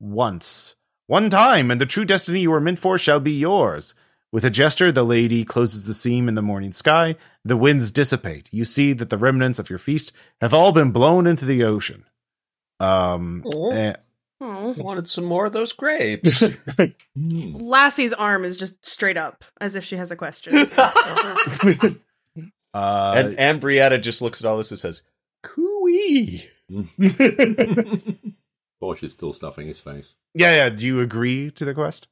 once. 0.00 0.74
One 1.06 1.30
time, 1.30 1.70
and 1.70 1.80
the 1.80 1.86
true 1.86 2.04
destiny 2.04 2.40
you 2.40 2.52
are 2.52 2.60
meant 2.60 2.78
for 2.78 2.98
shall 2.98 3.20
be 3.20 3.32
yours. 3.32 3.94
With 4.30 4.44
a 4.44 4.50
gesture, 4.50 4.92
the 4.92 5.04
lady 5.04 5.42
closes 5.44 5.84
the 5.84 5.94
seam 5.94 6.28
in 6.28 6.34
the 6.34 6.42
morning 6.42 6.72
sky. 6.72 7.16
The 7.44 7.56
winds 7.56 7.90
dissipate. 7.90 8.48
You 8.52 8.66
see 8.66 8.92
that 8.92 9.08
the 9.08 9.16
remnants 9.16 9.58
of 9.58 9.70
your 9.70 9.78
feast 9.78 10.12
have 10.42 10.52
all 10.52 10.72
been 10.72 10.90
blown 10.90 11.26
into 11.26 11.46
the 11.46 11.64
ocean. 11.64 12.04
Um, 12.78 13.42
Oh. 13.54 13.70
eh, 13.72 13.94
Oh. 14.40 14.72
Wanted 14.76 15.08
some 15.08 15.24
more 15.24 15.46
of 15.46 15.52
those 15.52 15.72
grapes. 15.72 16.44
Hmm. 17.16 17.56
Lassie's 17.56 18.12
arm 18.12 18.44
is 18.44 18.56
just 18.56 18.84
straight 18.86 19.16
up, 19.16 19.44
as 19.60 19.74
if 19.74 19.82
she 19.84 19.96
has 19.96 20.12
a 20.12 20.16
question. 20.16 20.54
uh, 22.74 23.12
and 23.16 23.36
Ambrietta 23.36 24.00
just 24.00 24.22
looks 24.22 24.40
at 24.40 24.46
all 24.48 24.56
this 24.58 24.70
and 24.70 24.78
says, 24.78 25.02
"Cooey." 25.42 26.46
Bosch 28.80 29.02
is 29.02 29.12
still 29.12 29.32
stuffing 29.32 29.66
his 29.66 29.80
face. 29.80 30.16
yeah, 30.34 30.54
yeah. 30.54 30.68
Do 30.68 30.86
you 30.86 31.00
agree 31.00 31.50
to 31.52 31.64
the 31.64 31.74
quest? 31.74 32.08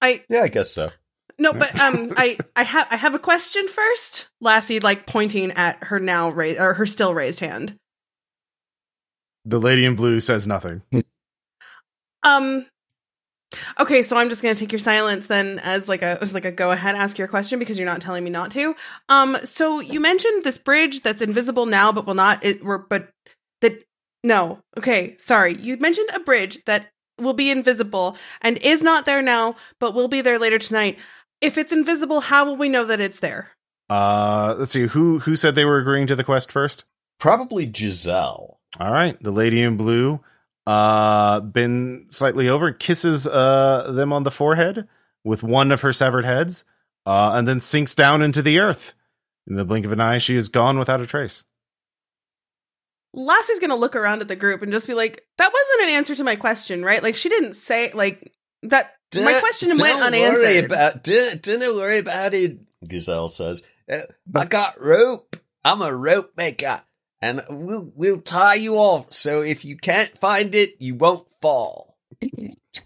I 0.00 0.24
Yeah, 0.28 0.42
I 0.42 0.48
guess 0.48 0.70
so. 0.70 0.90
no, 1.38 1.52
but 1.52 1.78
um, 1.78 2.14
I 2.16 2.38
I 2.56 2.62
have 2.62 2.88
I 2.90 2.96
have 2.96 3.14
a 3.14 3.18
question 3.18 3.68
first. 3.68 4.28
Lassie, 4.40 4.80
like 4.80 5.06
pointing 5.06 5.52
at 5.52 5.84
her 5.84 6.00
now 6.00 6.30
raised 6.30 6.58
or 6.60 6.74
her 6.74 6.86
still 6.86 7.14
raised 7.14 7.40
hand. 7.40 7.76
The 9.44 9.60
lady 9.60 9.84
in 9.84 9.96
blue 9.96 10.20
says 10.20 10.46
nothing. 10.46 10.82
Um. 12.22 12.66
Okay, 13.78 14.02
so 14.02 14.16
I'm 14.16 14.28
just 14.28 14.42
gonna 14.42 14.54
take 14.54 14.72
your 14.72 14.78
silence 14.78 15.26
then 15.26 15.58
as 15.60 15.88
like 15.88 16.02
a 16.02 16.18
as 16.20 16.32
like 16.32 16.44
a 16.44 16.52
go 16.52 16.70
ahead 16.70 16.94
ask 16.94 17.18
your 17.18 17.28
question 17.28 17.58
because 17.58 17.78
you're 17.78 17.86
not 17.86 18.00
telling 18.00 18.24
me 18.24 18.30
not 18.30 18.50
to. 18.52 18.74
Um. 19.08 19.38
So 19.44 19.80
you 19.80 20.00
mentioned 20.00 20.44
this 20.44 20.58
bridge 20.58 21.02
that's 21.02 21.22
invisible 21.22 21.66
now, 21.66 21.92
but 21.92 22.06
will 22.06 22.14
not. 22.14 22.44
It 22.44 22.64
were 22.64 22.78
but 22.78 23.08
that 23.60 23.82
no. 24.22 24.60
Okay, 24.78 25.16
sorry. 25.16 25.56
You 25.60 25.76
mentioned 25.78 26.10
a 26.12 26.20
bridge 26.20 26.64
that 26.66 26.90
will 27.18 27.34
be 27.34 27.50
invisible 27.50 28.16
and 28.40 28.58
is 28.58 28.82
not 28.82 29.06
there 29.06 29.22
now, 29.22 29.56
but 29.78 29.94
will 29.94 30.08
be 30.08 30.20
there 30.20 30.38
later 30.38 30.58
tonight. 30.58 30.98
If 31.40 31.58
it's 31.58 31.72
invisible, 31.72 32.20
how 32.20 32.44
will 32.44 32.56
we 32.56 32.68
know 32.68 32.84
that 32.84 33.00
it's 33.00 33.20
there? 33.20 33.50
Uh, 33.88 34.54
let's 34.58 34.70
see 34.70 34.86
who 34.86 35.18
who 35.20 35.36
said 35.36 35.54
they 35.54 35.64
were 35.64 35.78
agreeing 35.78 36.06
to 36.06 36.16
the 36.16 36.24
quest 36.24 36.52
first. 36.52 36.84
Probably 37.18 37.70
Giselle. 37.74 38.58
All 38.78 38.92
right, 38.92 39.20
the 39.20 39.32
lady 39.32 39.60
in 39.62 39.76
blue, 39.76 40.20
uh, 40.70 41.40
been 41.40 42.06
slightly 42.10 42.48
over, 42.48 42.72
kisses 42.72 43.26
uh 43.26 43.90
them 43.92 44.12
on 44.12 44.22
the 44.22 44.30
forehead 44.30 44.86
with 45.24 45.42
one 45.42 45.72
of 45.72 45.80
her 45.80 45.92
severed 45.92 46.24
heads, 46.24 46.64
uh, 47.06 47.32
and 47.34 47.46
then 47.48 47.60
sinks 47.60 47.94
down 47.94 48.22
into 48.22 48.42
the 48.42 48.58
earth. 48.58 48.94
In 49.48 49.56
the 49.56 49.64
blink 49.64 49.84
of 49.86 49.92
an 49.92 50.00
eye, 50.00 50.18
she 50.18 50.36
is 50.36 50.48
gone 50.48 50.78
without 50.78 51.00
a 51.00 51.06
trace. 51.06 51.44
Lassie's 53.14 53.58
gonna 53.58 53.74
look 53.74 53.96
around 53.96 54.20
at 54.20 54.28
the 54.28 54.36
group 54.36 54.62
and 54.62 54.70
just 54.70 54.86
be 54.86 54.94
like, 54.94 55.24
"That 55.38 55.52
wasn't 55.52 55.88
an 55.88 55.96
answer 55.96 56.14
to 56.14 56.24
my 56.24 56.36
question, 56.36 56.84
right? 56.84 57.02
Like 57.02 57.16
she 57.16 57.28
didn't 57.28 57.54
say 57.54 57.90
like 57.92 58.32
that. 58.62 58.92
my 59.16 59.22
Don't- 59.32 59.40
question 59.40 59.68
went 59.78 60.00
unanswered." 60.00 60.42
Worry 60.42 60.58
about, 60.58 61.02
don't, 61.02 61.42
don't 61.42 61.76
worry 61.76 61.98
about 61.98 62.34
it, 62.34 62.58
Gazelle 62.86 63.26
says. 63.28 63.62
"Uh, 63.90 64.02
I 64.34 64.44
got 64.44 64.80
rope. 64.80 65.36
I'm 65.64 65.82
a 65.82 65.92
rope 65.94 66.32
maker. 66.36 66.82
And 67.22 67.42
we'll, 67.50 67.92
we'll 67.94 68.20
tie 68.20 68.54
you 68.54 68.76
off. 68.76 69.12
So 69.12 69.42
if 69.42 69.64
you 69.64 69.76
can't 69.76 70.16
find 70.18 70.54
it, 70.54 70.76
you 70.78 70.94
won't 70.94 71.28
fall. 71.40 71.96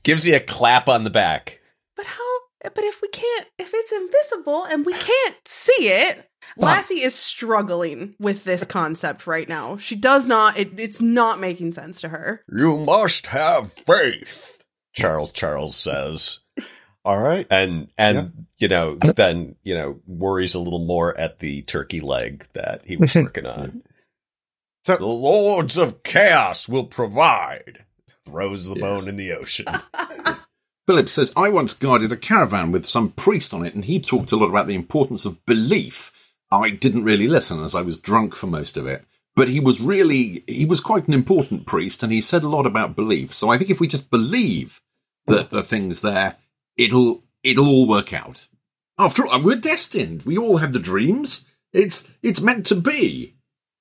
Gives 0.03 0.27
you 0.27 0.37
a 0.37 0.40
clap 0.40 0.88
on 0.88 1.05
the 1.05 1.11
back. 1.11 1.61
but 1.97 2.07
how? 2.07 2.23
But 2.62 2.85
if 2.85 3.03
we 3.03 3.09
can't, 3.09 3.47
if 3.59 3.73
it's 3.75 3.92
invisible 3.92 4.64
and 4.64 4.87
we 4.87 4.94
can't 4.94 5.37
see 5.44 5.88
it, 5.88 6.31
Lassie 6.57 7.03
is 7.03 7.14
struggling 7.14 8.14
with 8.18 8.44
this 8.44 8.64
concept 8.64 9.27
right 9.27 9.47
now. 9.47 9.77
She 9.77 9.97
does 9.97 10.27
not. 10.27 10.59
It, 10.59 10.81
it's 10.81 11.01
not 11.01 11.40
making 11.40 11.75
sense 11.75 12.01
to 12.01 12.09
her. 12.09 12.42
You 12.51 12.79
must 12.79 13.27
have 13.29 13.70
faith, 13.73 14.62
Charles 14.94 15.31
Charles 15.33 15.77
says. 15.77 16.40
All 17.05 17.18
right. 17.18 17.47
And, 17.51 17.88
and, 17.99 18.47
you 18.57 18.68
know, 18.68 18.97
then, 18.97 19.57
you 19.62 19.75
know, 19.75 20.01
worries 20.07 20.55
a 20.55 20.61
little 20.61 20.85
more 20.87 21.14
at 21.18 21.40
the 21.40 21.61
turkey 21.62 22.01
leg 22.01 22.47
that 22.55 22.81
he 22.87 22.97
was 22.97 23.14
working 23.14 23.44
on. 23.47 23.83
So- 24.85 24.97
the 24.97 25.07
lords 25.07 25.77
of 25.77 26.03
chaos 26.03 26.68
will 26.68 26.85
provide. 26.85 27.85
Throws 28.27 28.68
the 28.68 28.77
bone 28.77 29.09
in 29.09 29.16
the 29.16 29.33
ocean. 29.33 29.66
Philip 30.87 31.09
says, 31.09 31.33
I 31.35 31.49
once 31.49 31.73
guarded 31.73 32.12
a 32.12 32.16
caravan 32.16 32.70
with 32.70 32.87
some 32.87 33.11
priest 33.11 33.55
on 33.55 33.64
it, 33.64 33.75
and 33.75 33.85
he 33.85 33.99
talked 33.99 34.33
a 34.33 34.37
lot 34.37 34.51
about 34.51 34.66
the 34.66 34.75
importance 34.75 35.25
of 35.25 35.44
belief. 35.47 36.12
I 36.51 36.70
didn't 36.70 37.05
really 37.05 37.27
listen 37.27 37.62
as 37.62 37.75
I 37.75 37.81
was 37.81 37.99
drunk 37.99 38.35
for 38.35 38.47
most 38.47 38.77
of 38.77 38.87
it. 38.87 39.05
But 39.35 39.49
he 39.49 39.61
was 39.61 39.81
really, 39.81 40.44
he 40.47 40.64
was 40.64 40.81
quite 40.81 41.09
an 41.09 41.14
important 41.14 41.66
priest, 41.66 42.03
and 42.03 42.12
he 42.12 42.20
said 42.20 42.42
a 42.42 42.49
lot 42.49 42.66
about 42.66 42.97
belief. 42.97 43.35
So 43.35 43.49
I 43.49 43.59
think 43.59 43.70
if 43.70 43.81
we 43.81 43.88
just 43.88 44.11
believe 44.11 44.81
that 45.27 45.51
the 45.51 45.62
thing's 45.62 46.03
there, 46.03 46.37
it'll, 46.77 47.25
it'll 47.42 47.68
all 47.68 47.88
work 47.88 48.12
out. 48.12 48.47
After 48.99 49.27
all, 49.27 49.42
we're 49.42 49.57
destined. 49.57 50.23
We 50.23 50.37
all 50.37 50.59
have 50.59 50.73
the 50.73 50.79
dreams. 50.79 51.44
It's, 51.73 52.07
it's 52.23 52.40
meant 52.42 52.66
to 52.66 52.77
be. 52.77 53.35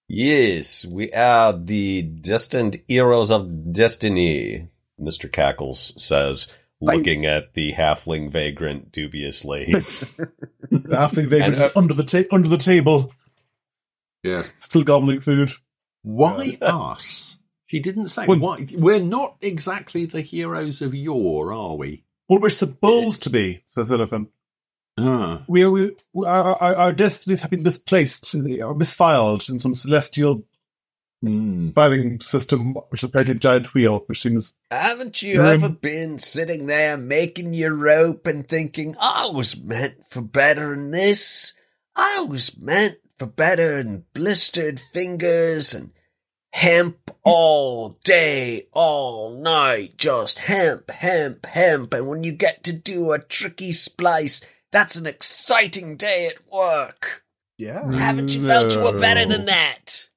Yes, 0.07 0.85
we 0.85 1.11
are 1.13 1.53
the 1.53 2.01
destined 2.03 2.81
heroes 2.87 3.31
of 3.31 3.71
destiny, 3.73 4.67
Mr. 4.99 5.31
Cackles 5.31 5.93
says, 6.01 6.47
looking 6.81 7.25
at 7.25 7.53
the 7.53 7.73
halfling 7.73 8.29
vagrant 8.31 8.91
dubiously. 8.91 9.65
Halfling 10.71 11.29
vagrant 11.29 11.55
And- 11.55 11.57
uh, 11.57 11.69
under 11.75 11.93
the 11.93 12.03
ta- 12.03 12.27
under 12.35 12.49
the 12.49 12.57
table, 12.57 13.13
Yeah. 14.23 14.43
still 14.59 14.83
gobbling 14.83 15.21
food. 15.21 15.51
Why 16.01 16.57
us? 16.61 17.37
She 17.67 17.79
didn't 17.79 18.09
say 18.09 18.25
Well- 18.27 18.39
why. 18.39 18.67
We're 18.73 18.99
not 18.99 19.37
exactly 19.41 20.05
the 20.05 20.21
heroes 20.21 20.81
of 20.81 20.93
yore, 20.93 21.53
are 21.53 21.75
we? 21.75 22.03
Well, 22.27 22.39
we're 22.39 22.49
supposed 22.49 23.23
to 23.23 23.29
be, 23.29 23.63
says 23.65 23.91
Elephant. 23.91 24.29
Ah. 24.97 25.43
We, 25.47 25.65
we, 25.65 25.95
we 26.13 26.25
our, 26.27 26.55
our, 26.61 26.75
our 26.75 26.91
destinies 26.91 27.41
have 27.41 27.51
been 27.51 27.63
misplaced 27.63 28.33
or 28.35 28.75
misfiled 28.75 29.49
in 29.49 29.59
some 29.59 29.73
celestial 29.73 30.45
Hmm. 31.23 31.69
filing 31.69 32.19
system, 32.19 32.73
which 32.89 33.01
is 33.01 33.09
apparently 33.09 33.35
a 33.35 33.39
giant 33.39 33.73
wheel, 33.73 34.03
which 34.07 34.21
seems 34.21 34.57
Haven't 34.69 35.21
you 35.21 35.35
You're 35.35 35.45
ever 35.45 35.69
been 35.69 36.19
sitting 36.19 36.65
there 36.65 36.97
making 36.97 37.53
your 37.53 37.73
rope 37.73 38.27
and 38.27 38.45
thinking, 38.45 38.97
I 38.99 39.29
was 39.33 39.57
meant 39.57 40.05
for 40.09 40.21
better 40.21 40.75
than 40.75 40.91
this? 40.91 41.53
I 41.95 42.25
was 42.27 42.59
meant 42.59 42.97
for 43.17 43.25
better 43.25 43.81
than 43.81 44.03
blistered 44.13 44.81
fingers 44.81 45.73
and 45.73 45.93
hemp 46.51 47.09
all 47.23 47.87
day, 48.03 48.67
all 48.73 49.29
night, 49.41 49.97
just 49.97 50.39
hemp, 50.39 50.91
hemp, 50.91 51.45
hemp. 51.45 51.93
And 51.93 52.05
when 52.05 52.25
you 52.25 52.33
get 52.33 52.65
to 52.65 52.73
do 52.73 53.13
a 53.13 53.19
tricky 53.19 53.71
splice, 53.71 54.41
that's 54.73 54.97
an 54.97 55.05
exciting 55.05 55.95
day 55.95 56.27
at 56.27 56.51
work. 56.51 57.23
Yeah. 57.57 57.89
Haven't 57.89 58.35
you 58.35 58.45
felt 58.45 58.73
you 58.73 58.81
were 58.81 58.97
better 58.97 59.25
than 59.25 59.45
that? 59.45 60.09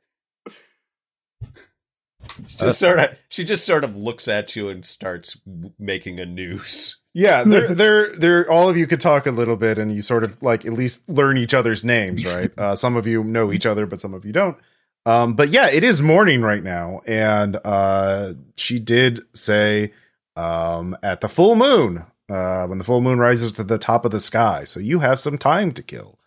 She 2.47 2.57
just 2.59 2.79
sort 2.81 2.99
of, 2.99 3.11
she 3.29 3.45
just 3.45 3.65
sort 3.65 3.85
of 3.85 3.97
looks 3.97 4.27
at 4.27 4.57
you 4.57 4.69
and 4.69 4.85
starts 4.85 5.41
making 5.79 6.19
a 6.19 6.27
noose. 6.27 7.01
Yeah, 7.15 7.45
they're, 7.45 7.69
they're, 7.75 8.17
they're, 8.17 8.51
all 8.51 8.69
of 8.69 8.77
you 8.77 8.87
could 8.87 9.01
talk 9.01 9.27
a 9.27 9.31
little 9.31 9.57
bit 9.57 9.79
and 9.79 9.95
you 9.95 10.03
sort 10.03 10.25
of 10.25 10.43
like 10.43 10.65
at 10.67 10.73
least 10.73 11.09
learn 11.09 11.39
each 11.39 11.55
other's 11.55 11.85
names, 11.85 12.27
right? 12.27 12.51
Uh, 12.59 12.75
some 12.75 12.97
of 12.97 13.07
you 13.07 13.23
know 13.23 13.53
each 13.53 13.65
other, 13.67 13.87
but 13.87 14.01
some 14.01 14.13
of 14.13 14.25
you 14.25 14.33
don't. 14.33 14.57
Um, 15.05 15.35
but 15.35 15.51
yeah, 15.51 15.71
it 15.71 15.85
is 15.85 16.03
morning 16.03 16.43
right 16.43 16.65
now. 16.65 17.01
And, 17.07 17.59
uh, 17.65 18.35
she 18.57 18.79
did 18.81 19.21
say, 19.35 19.93
um, 20.35 20.97
at 21.03 21.21
the 21.21 21.29
full 21.29 21.55
moon, 21.57 22.05
uh, 22.29 22.67
when 22.67 22.79
the 22.79 22.85
full 22.85 23.01
moon 23.01 23.19
rises 23.19 23.53
to 23.53 23.65
the 23.65 23.79
top 23.79 24.05
of 24.05 24.11
the 24.11 24.21
sky. 24.21 24.65
So 24.65 24.81
you 24.81 25.01
have 25.01 25.19
some 25.21 25.39
time 25.39 25.73
to 25.73 25.83
kill. 25.83 26.19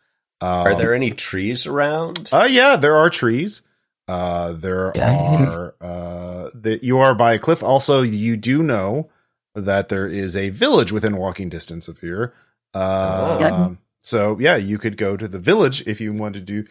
Um, 0.41 0.49
Are 0.49 0.75
there 0.77 0.93
any 0.93 1.11
trees 1.11 1.67
around? 1.67 2.29
Uh, 2.31 2.47
yeah, 2.49 2.75
there 2.77 2.95
are 2.95 3.09
trees. 3.09 3.61
Uh, 4.07 4.53
there 4.53 4.97
are, 4.97 5.75
uh, 5.81 6.49
that 6.53 6.83
you 6.83 6.97
are 6.97 7.13
by 7.13 7.33
a 7.33 7.39
cliff. 7.39 7.61
Also, 7.61 8.01
you 8.01 8.35
do 8.37 8.63
know 8.63 9.09
that 9.53 9.89
there 9.89 10.07
is 10.07 10.35
a 10.37 10.49
village 10.49 10.91
within 10.91 11.17
walking 11.17 11.49
distance 11.49 11.87
of 11.87 11.99
here. 11.99 12.33
Uh, 12.73 13.71
so 14.01 14.39
yeah, 14.39 14.55
you 14.55 14.77
could 14.77 14.95
go 14.97 15.17
to 15.17 15.27
the 15.27 15.39
village 15.39 15.85
if 15.85 15.99
you 15.99 16.13
wanted 16.13 16.45
to 16.47 16.63
do 16.63 16.69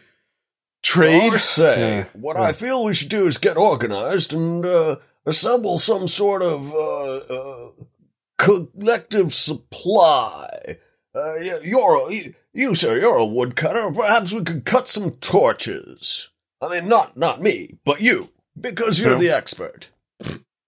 trade. 0.81 1.33
I 1.33 1.37
say, 1.37 1.79
Yeah. 1.79 2.05
what 2.13 2.35
Yeah. 2.35 2.43
I 2.43 2.51
feel 2.53 2.83
we 2.83 2.93
should 2.93 3.09
do 3.09 3.27
is 3.27 3.37
get 3.37 3.57
organized 3.57 4.33
and 4.33 4.65
uh, 4.65 4.95
assemble 5.25 5.77
some 5.79 6.07
sort 6.07 6.41
of 6.41 6.73
uh, 6.73 7.15
uh, 7.17 7.69
collective 8.39 9.33
supply. 9.33 10.77
Uh, 11.13 11.35
you're 11.35 12.07
a, 12.09 12.13
you, 12.13 12.33
you, 12.53 12.73
sir, 12.75 12.99
you're 12.99 13.17
a 13.17 13.25
woodcutter. 13.25 13.91
Perhaps 13.91 14.31
we 14.33 14.41
could 14.43 14.65
cut 14.65 14.87
some 14.87 15.11
torches. 15.11 16.29
I 16.61 16.69
mean, 16.69 16.89
not 16.89 17.15
not 17.17 17.41
me, 17.41 17.75
but 17.85 18.01
you, 18.01 18.29
because 18.59 18.99
you're 18.99 19.11
Yeah. 19.13 19.17
the 19.19 19.31
expert. 19.31 19.89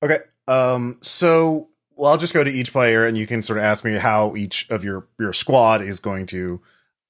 Okay. 0.04 0.20
Um, 0.48 0.98
so 1.02 1.70
well, 1.96 2.12
I'll 2.12 2.18
just 2.18 2.34
go 2.34 2.44
to 2.44 2.50
each 2.52 2.72
player 2.72 3.06
and 3.06 3.18
you 3.18 3.28
can 3.28 3.42
sort 3.44 3.60
of 3.60 3.64
ask 3.66 3.84
me 3.86 3.96
how 3.98 4.36
each 4.36 4.68
of 4.72 4.84
your, 4.84 5.08
your 5.20 5.34
squad 5.34 5.82
is 5.84 6.00
going 6.00 6.26
to, 6.28 6.60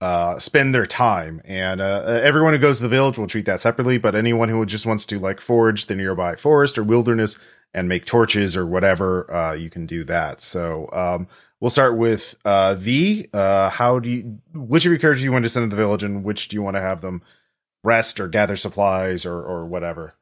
uh, 0.01 0.37
spend 0.37 0.75
their 0.75 0.85
time. 0.85 1.41
And, 1.45 1.79
uh, 1.79 2.03
uh, 2.05 2.19
everyone 2.23 2.51
who 2.53 2.59
goes 2.59 2.77
to 2.77 2.83
the 2.83 2.89
village 2.89 3.17
will 3.17 3.27
treat 3.27 3.45
that 3.45 3.61
separately, 3.61 3.97
but 3.99 4.15
anyone 4.15 4.49
who 4.49 4.65
just 4.65 4.85
wants 4.85 5.05
to 5.05 5.19
like 5.19 5.39
forage 5.39 5.85
the 5.85 5.95
nearby 5.95 6.35
forest 6.35 6.77
or 6.77 6.83
wilderness 6.83 7.37
and 7.73 7.87
make 7.87 8.05
torches 8.05 8.57
or 8.57 8.65
whatever, 8.65 9.33
uh, 9.33 9.53
you 9.53 9.69
can 9.69 9.85
do 9.85 10.03
that. 10.05 10.41
So, 10.41 10.89
um, 10.91 11.27
we'll 11.59 11.69
start 11.69 11.95
with, 11.95 12.35
uh, 12.43 12.75
V. 12.75 13.27
Uh, 13.33 13.69
how 13.69 13.99
do 13.99 14.09
you, 14.09 14.39
which 14.53 14.85
of 14.85 14.91
your 14.91 14.99
characters 14.99 15.21
do 15.21 15.25
you 15.25 15.31
want 15.31 15.43
to 15.43 15.49
send 15.49 15.69
to 15.69 15.75
the 15.75 15.81
village 15.81 16.03
and 16.03 16.23
which 16.23 16.47
do 16.47 16.55
you 16.55 16.61
want 16.61 16.75
to 16.75 16.81
have 16.81 17.01
them 17.01 17.21
rest 17.83 18.19
or 18.19 18.27
gather 18.27 18.55
supplies 18.55 19.25
or, 19.25 19.41
or 19.41 19.65
whatever? 19.65 20.15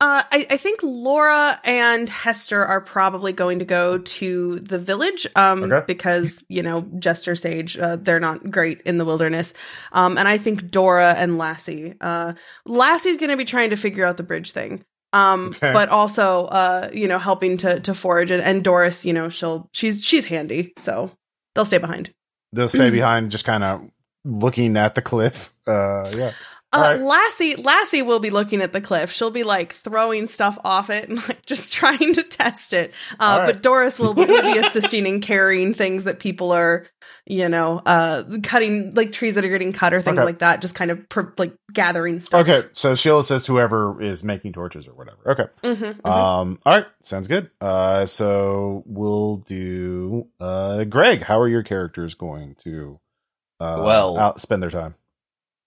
Uh, 0.00 0.22
I, 0.30 0.46
I 0.50 0.56
think 0.58 0.80
Laura 0.82 1.58
and 1.64 2.10
Hester 2.10 2.62
are 2.62 2.80
probably 2.80 3.32
going 3.32 3.60
to 3.60 3.64
go 3.64 3.98
to 3.98 4.58
the 4.58 4.78
village 4.78 5.26
um, 5.34 5.62
Okay. 5.62 5.84
because, 5.86 6.44
you 6.48 6.62
know, 6.62 6.82
Jester 6.98 7.34
Sage, 7.34 7.78
uh, 7.78 7.96
they're 7.96 8.20
not 8.20 8.50
great 8.50 8.82
in 8.82 8.98
the 8.98 9.04
wilderness. 9.04 9.54
Um, 9.92 10.18
and 10.18 10.28
I 10.28 10.36
think 10.36 10.70
Dora 10.70 11.14
and 11.16 11.38
Lassie. 11.38 11.94
Uh, 12.00 12.34
Lassie's 12.66 13.16
going 13.16 13.30
to 13.30 13.36
be 13.36 13.46
trying 13.46 13.70
to 13.70 13.76
figure 13.76 14.04
out 14.04 14.16
the 14.18 14.24
bridge 14.24 14.50
thing. 14.50 14.84
Um, 15.14 15.50
Okay. 15.56 15.72
but 15.72 15.88
also, 15.90 16.46
uh, 16.46 16.90
you 16.92 17.06
know, 17.06 17.18
helping 17.18 17.56
to, 17.58 17.80
to 17.80 17.94
forage. 17.94 18.30
And, 18.32 18.42
and 18.42 18.64
Doris, 18.64 19.04
you 19.04 19.12
know, 19.12 19.28
she'll, 19.28 19.68
she's, 19.72 20.04
she's 20.04 20.26
handy. 20.26 20.72
So 20.76 21.10
they'll 21.54 21.64
stay 21.64 21.78
behind. 21.78 22.12
They'll 22.52 22.68
stay 22.68 22.90
behind, 23.00 23.30
just 23.30 23.44
kind 23.44 23.62
of 23.62 23.82
looking 24.24 24.76
at 24.76 24.94
the 24.94 25.02
cliff. 25.02 25.54
Uh, 25.66 26.10
yeah. 26.16 26.32
Uh, 26.74 26.78
Alright. 26.78 27.00
Lassie, 27.00 27.56
Lassie 27.56 28.02
will 28.02 28.18
be 28.20 28.30
looking 28.30 28.60
at 28.62 28.72
the 28.72 28.80
cliff. 28.80 29.12
She'll 29.12 29.30
be 29.30 29.44
like 29.44 29.74
throwing 29.74 30.26
stuff 30.26 30.58
off 30.64 30.90
it 30.90 31.08
and 31.08 31.18
like 31.28 31.44
just 31.46 31.72
trying 31.72 32.14
to 32.14 32.22
test 32.22 32.72
it. 32.72 32.92
Uh, 33.20 33.24
Alright. 33.24 33.46
But 33.54 33.62
Doris 33.62 33.98
will, 33.98 34.14
will 34.14 34.26
be 34.42 34.58
assisting 34.58 35.06
in 35.06 35.20
carrying 35.20 35.74
things 35.74 36.04
that 36.04 36.18
people 36.18 36.52
are, 36.52 36.86
you 37.26 37.48
know, 37.48 37.80
uh, 37.86 38.24
cutting 38.42 38.92
like 38.94 39.12
trees 39.12 39.36
that 39.36 39.44
are 39.44 39.48
getting 39.50 39.72
cut 39.72 39.94
or 39.94 40.02
things 40.02 40.18
Okay. 40.18 40.24
like 40.24 40.38
that. 40.40 40.60
Just 40.60 40.74
kind 40.74 40.90
of 40.90 41.08
per- 41.08 41.32
like 41.38 41.54
gathering 41.72 42.20
stuff. 42.20 42.42
Okay, 42.48 42.66
so 42.72 42.94
she'll 42.94 43.18
assist 43.20 43.46
whoever 43.46 44.00
is 44.02 44.22
making 44.24 44.52
torches 44.52 44.86
or 44.88 44.94
whatever. 44.94 45.18
Okay. 45.30 45.44
Mhm, 45.62 46.00
mhm. 46.00 46.06
Um. 46.10 46.58
All 46.66 46.76
right. 46.76 46.86
Sounds 47.02 47.28
good. 47.28 47.50
Uh. 47.60 48.06
So 48.06 48.82
we'll 48.86 49.36
do. 49.36 50.26
Uh. 50.40 50.84
Greg, 50.84 51.22
how 51.22 51.40
are 51.40 51.48
your 51.48 51.62
characters 51.62 52.14
going 52.14 52.54
to? 52.56 52.98
Uh, 53.60 53.82
Well- 53.84 54.18
out, 54.18 54.40
spend 54.40 54.62
their 54.62 54.70
time. 54.70 54.94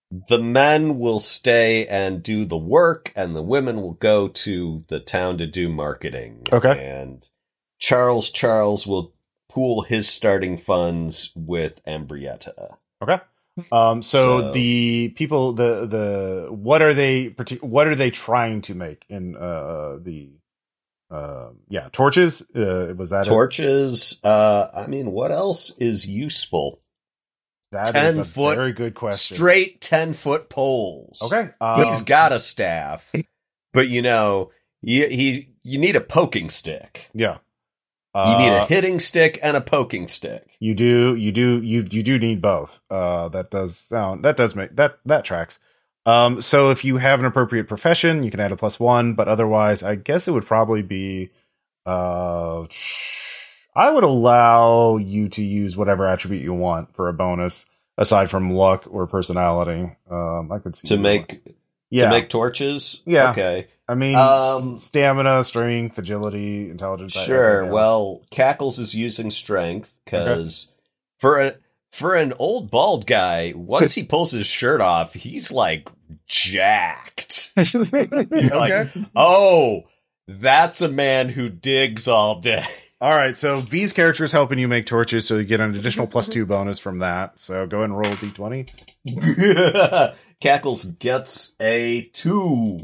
The 0.10 0.40
men 0.40 1.00
will 1.00 1.20
stay 1.20 1.86
and 1.88 2.24
do 2.24 2.46
the 2.46 2.58
work, 2.58 3.12
and 3.16 3.36
the 3.36 3.42
women 3.42 3.82
will 3.82 3.94
go 3.94 4.30
to 4.30 4.82
the 4.88 5.00
town 5.00 5.38
to 5.40 5.46
do 5.46 5.68
marketing. 5.68 6.48
Okay. 6.52 6.88
And 6.90 7.28
Charles 7.80 8.32
Charles 8.32 8.88
will 8.88 9.14
pool 9.50 9.82
his 9.82 10.08
starting 10.08 10.58
funds 10.58 11.32
with 11.36 11.84
Ambrietta. 11.86 12.78
Okay. 13.02 13.20
Um, 13.72 14.02
so, 14.02 14.42
So- 14.42 14.52
the 14.52 15.10
people, 15.16 15.54
the 15.54 15.86
the 15.86 16.48
what 16.52 16.82
are 16.82 16.94
they? 16.94 17.36
What 17.62 17.88
are 17.88 17.96
they 17.96 18.12
trying 18.12 18.62
to 18.64 18.76
make 18.76 19.06
in 19.10 19.36
uh 19.36 19.98
the? 20.02 20.32
Uh, 21.10 21.52
yeah, 21.70 21.88
torches. 21.92 22.42
Uh, 22.54 22.94
was 22.98 23.12
that 23.12 23.26
it? 23.28 23.30
Torches. 23.30 24.20
Uh, 24.24 24.68
I 24.76 24.88
mean, 24.88 25.12
what 25.12 25.32
else 25.32 25.72
is 25.78 26.06
useful? 26.06 26.82
That 27.72 27.88
is 27.88 27.94
10 27.94 28.20
a 28.20 28.24
foot 28.24 28.58
very 28.58 28.72
good 28.72 28.96
question. 28.96 29.36
Straight 29.36 29.82
ten 29.82 30.14
foot 30.14 30.50
poles. 30.50 31.22
Okay, 31.22 31.50
um, 31.60 31.84
He's 31.86 32.02
got 32.02 32.32
a 32.32 32.40
staff, 32.40 33.12
but 33.74 33.90
you 33.90 34.02
know, 34.02 34.52
you 34.82 35.08
he 35.08 35.50
you 35.64 35.78
need 35.78 35.96
a 35.98 36.02
poking 36.02 36.50
stick. 36.50 37.10
Yeah, 37.14 37.38
You 38.16 38.38
need 38.38 38.50
a 38.54 38.62
Uh, 38.64 38.68
hitting 38.68 39.00
stick 39.00 39.38
and 39.44 39.58
a 39.58 39.62
poking 39.62 40.08
stick. 40.08 40.56
You 40.60 40.74
do, 40.76 41.14
you 41.16 41.32
do, 41.34 41.62
you 41.62 41.86
you 41.90 42.04
do 42.04 42.18
need 42.18 42.42
both. 42.42 42.80
Uh, 42.90 43.28
that 43.30 43.52
does 43.52 43.78
sound 43.78 44.24
that 44.24 44.38
does 44.38 44.56
make 44.56 44.76
that 44.78 45.00
that 45.06 45.26
tracks. 45.26 45.60
Um, 46.06 46.42
so 46.42 46.72
if 46.72 46.86
you 46.86 46.98
have 46.98 47.20
an 47.20 47.26
appropriate 47.26 47.68
profession, 47.68 48.24
you 48.24 48.32
can 48.32 48.40
add 48.40 48.54
a 48.54 48.56
plus 48.56 48.80
one, 48.80 49.14
but 49.14 49.28
otherwise, 49.28 49.84
I 49.84 49.96
guess 49.96 50.28
it 50.30 50.32
would 50.32 50.46
probably 50.46 50.84
be. 50.84 51.32
Uh, 51.86 52.66
I 53.78 53.92
would 53.92 54.04
allow 54.04 54.98
you 54.98 55.28
to 55.30 55.44
use 55.44 55.78
whatever 55.78 56.08
attribute 56.08 56.44
you 56.44 56.54
want 56.54 56.96
for 56.96 57.08
a 57.10 57.14
bonus, 57.14 57.66
aside 57.98 58.30
from 58.30 58.52
luck 58.52 58.86
or 58.90 59.06
personality. 59.08 59.96
Um, 60.10 60.52
I 60.52 60.60
could 60.60 60.76
see 60.76 60.88
To 60.88 60.96
you- 60.96 61.00
make 61.02 61.56
yeah. 61.92 62.06
to 62.06 62.10
make 62.10 62.30
torches. 62.30 63.04
Yeah. 63.06 63.32
Okay. 63.32 63.68
I 63.88 63.94
mean, 63.96 64.16
um, 64.16 64.80
stamina, 64.80 65.44
strength, 65.46 65.98
agility, 65.98 66.70
intelligence. 66.70 67.14
Sure. 67.14 67.38
that's 67.38 67.50
okay. 67.64 67.70
Well, 67.72 68.22
Cackles 68.32 68.80
is 68.80 68.94
using 68.94 69.32
strength 69.32 69.94
because 70.04 70.72
for 71.20 71.40
a 71.40 71.56
for 71.94 72.16
an 72.16 72.34
old 72.38 72.70
bald 72.70 73.06
guy, 73.08 73.54
once 73.56 73.94
he 73.96 74.04
pulls 74.04 74.32
his 74.32 74.46
shirt 74.46 74.82
off, 74.82 75.14
he's 75.14 75.52
like 75.54 75.88
jacked. 76.26 77.52
You're 77.74 77.86
like, 77.86 78.72
Okay. 78.72 79.06
oh, 79.16 79.84
that's 80.28 80.82
a 80.82 80.90
man 80.90 81.30
who 81.30 81.48
digs 81.50 82.08
all 82.08 82.40
day. 82.42 82.66
All 83.00 83.16
right, 83.16 83.38
so 83.38 83.58
V's 83.58 83.94
character 83.94 84.24
is 84.24 84.32
helping 84.32 84.58
you 84.58 84.68
make 84.68 84.88
torches, 84.88 85.28
so 85.28 85.38
you 85.38 85.44
get 85.44 85.60
an 85.60 85.76
additional 85.76 86.08
plus 86.08 86.28
two 86.28 86.46
bonus 86.48 86.80
from 86.80 87.00
that. 87.00 87.40
So 87.40 87.68
go 87.68 87.78
ahead 87.78 87.92
and 87.92 88.00
roll 88.00 88.14
a 88.14 88.16
d20. 88.16 90.16
Cackles 90.42 90.86
gets 90.86 91.54
a 91.60 92.10
two, 92.14 92.80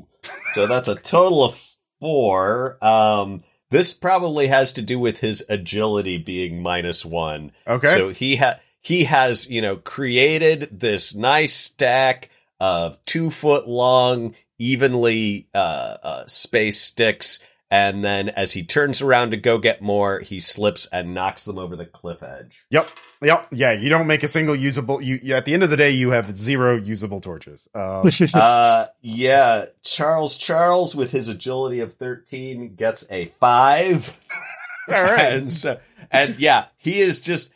so 0.53 0.67
that's 0.67 0.87
a 0.87 0.95
total 0.95 1.45
of 1.45 1.59
four. 1.99 2.83
Um, 2.83 3.43
this 3.71 3.95
probably 3.95 4.47
has 4.47 4.73
to 4.73 4.83
do 4.83 4.99
with 4.99 5.19
his 5.19 5.43
agility 5.49 6.19
being 6.19 6.61
minus 6.61 7.03
one. 7.03 7.51
Okay. 7.65 7.95
So 7.95 8.09
he 8.09 8.35
ha- 8.35 8.59
he 8.81 9.05
has, 9.05 9.49
you 9.49 9.63
know, 9.63 9.77
created 9.77 10.79
this 10.79 11.15
nice 11.15 11.53
stack 11.53 12.29
of 12.59 13.03
two 13.05 13.31
foot 13.31 13.67
long, 13.67 14.35
evenly 14.59 15.47
uh, 15.55 15.97
uh, 16.03 16.23
spaced 16.27 16.83
sticks, 16.83 17.39
and 17.73 18.03
then 18.03 18.29
as 18.29 18.51
he 18.51 18.61
turns 18.61 19.01
around 19.01 19.31
to 19.31 19.37
go 19.37 19.57
get 19.57 19.81
more, 19.81 20.19
he 20.19 20.39
slips 20.39 20.85
and 20.93 21.15
knocks 21.15 21.43
them 21.43 21.57
over 21.57 21.75
the 21.75 21.87
cliff 21.87 22.21
edge. 22.21 22.63
Yep. 22.69 22.87
Yep. 23.23 23.47
Yeah. 23.51 23.71
You 23.71 23.89
don't 23.89 24.05
make 24.05 24.21
a 24.21 24.27
single 24.27 24.55
usable. 24.55 25.01
You, 25.01 25.19
you 25.23 25.33
at 25.33 25.45
the 25.45 25.55
end 25.55 25.63
of 25.63 25.71
the 25.71 25.75
day, 25.77 25.89
you 25.89 26.11
have 26.11 26.37
zero 26.37 26.77
usable 26.77 27.19
torches. 27.19 27.67
Um, 27.73 28.11
Uh, 28.35 28.87
yeah, 29.01 29.65
Charles 29.81 30.37
Charles 30.37 30.95
with 30.95 31.11
his 31.11 31.27
agility 31.27 31.79
of 31.79 31.93
thirteen 31.93 32.75
gets 32.75 33.09
a 33.09 33.25
five. 33.39 34.19
all 34.87 35.01
right. 35.01 35.33
and 35.33 35.51
so, 35.51 35.79
and 36.11 36.37
yeah, 36.37 36.65
he 36.77 37.01
is 37.01 37.21
just 37.21 37.51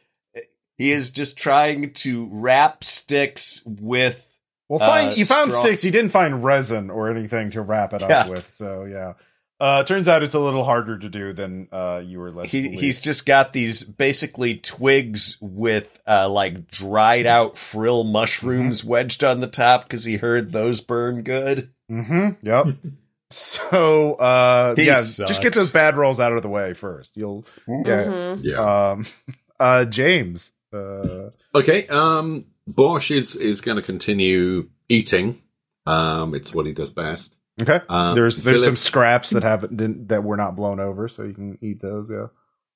he 0.80 0.92
is 0.92 1.12
just 1.12 1.38
trying 1.38 1.94
to 1.94 2.28
wrap 2.32 2.84
sticks 2.84 3.62
with 3.66 4.28
Well, 4.68 4.80
find 4.80 5.12
uh, 5.12 5.16
you 5.16 5.26
found 5.26 5.52
straw- 5.52 5.62
sticks. 5.62 5.84
You 5.84 5.92
didn't 5.92 6.12
find 6.12 6.44
resin 6.44 6.90
or 6.90 7.12
anything 7.12 7.52
to 7.52 7.62
wrap 7.62 7.94
it 7.94 8.02
up 8.02 8.30
with. 8.30 8.52
So 8.54 8.86
yeah. 8.86 9.14
Uh, 9.60 9.84
turns 9.84 10.08
out 10.08 10.22
it's 10.22 10.36
a 10.36 10.40
little 10.40 10.64
harder 10.64 10.98
to 11.00 11.10
do 11.10 11.34
than 11.34 11.68
uh, 11.72 12.00
you 12.06 12.20
were 12.20 12.30
led. 12.32 12.44
to 12.44 12.50
he, 12.50 12.62
believe. 12.64 12.80
he's 12.80 13.00
just 13.00 13.26
got 13.26 13.54
these 13.54 13.84
basically 13.84 14.56
twigs 14.56 15.38
with 15.42 15.88
uh, 16.08 16.30
like 16.30 16.68
dried 16.70 17.26
out 17.26 17.58
frill 17.58 18.04
mushrooms 18.04 18.86
wedged 18.86 19.24
on 19.24 19.40
the 19.40 19.48
top 19.48 19.82
because 19.84 20.04
he 20.06 20.18
heard 20.18 20.52
those 20.52 20.82
burn 20.82 21.24
good. 21.24 21.72
Mm-hmm. 21.92 22.46
Yep. 22.46 22.68
so 23.32 24.14
uh, 24.16 24.76
He 24.76 24.86
yeah, 24.86 24.96
sucks. 24.96 25.28
just 25.28 25.42
get 25.42 25.54
those 25.56 25.72
bad 25.72 25.98
rolls 25.98 26.20
out 26.20 26.34
of 26.34 26.44
the 26.44 26.50
way 26.50 26.74
first. 26.74 27.18
You'll 27.18 27.46
yeah. 27.68 28.04
Mhm. 28.06 28.40
Yeah. 28.44 28.90
Um, 28.92 29.06
uh, 29.60 29.86
James. 29.86 30.52
Uh, 30.72 31.30
Okay. 31.56 31.88
Um, 31.88 32.46
Bosch 32.68 33.10
is 33.12 33.36
is 33.36 33.62
going 33.62 33.78
to 33.78 33.82
continue 33.82 34.70
eating. 34.90 35.42
Um, 35.86 36.36
it's 36.36 36.54
what 36.54 36.66
he 36.66 36.74
does 36.74 36.92
best. 36.92 37.34
Okay. 37.62 37.82
Um, 37.90 38.16
there's 38.16 38.42
there's 38.44 38.64
some 38.66 38.76
scraps 38.76 39.32
that 39.32 39.44
haven't 39.44 39.76
didn't, 39.78 40.08
that 40.10 40.24
were 40.24 40.38
not 40.38 40.56
blown 40.56 40.80
over, 40.80 41.08
so 41.08 41.24
you 41.24 41.34
can 41.34 41.58
eat 41.62 41.82
those. 41.82 42.10
Yeah. 42.10 42.28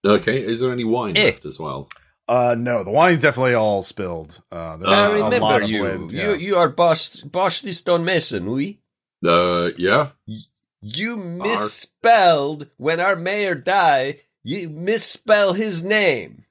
Okay. 0.06 0.44
Is 0.44 0.60
there 0.60 0.72
any 0.72 0.84
wine 0.84 1.16
Eh. 1.18 1.26
left 1.26 1.46
as 1.46 1.60
well? 1.60 1.90
Uh, 2.28 2.56
no, 2.58 2.84
the 2.84 2.92
wine's 2.92 3.22
definitely 3.24 3.54
all 3.56 3.84
spilled. 3.84 4.42
Uh, 4.52 4.78
there's 4.78 4.92
I 4.92 5.10
a 5.12 5.24
remember 5.24 5.40
lot 5.40 5.64
of 5.64 5.70
you. 5.70 5.82
wind, 5.84 6.12
yeah. 6.12 6.30
You 6.30 6.36
you 6.36 6.56
are 6.56 6.70
Bosch 6.70 7.22
Bosch 7.22 7.62
the 7.62 7.74
stonemason, 7.74 8.50
oui? 8.50 8.80
Uh, 9.26 9.72
yeah. 9.78 10.10
You 10.82 11.18
misspelled 11.18 12.68
when 12.78 13.00
our 13.00 13.16
mayor 13.16 13.56
died. 13.56 14.22
You 14.44 14.70
misspell 14.70 15.54
his 15.54 15.84
name. 15.84 16.46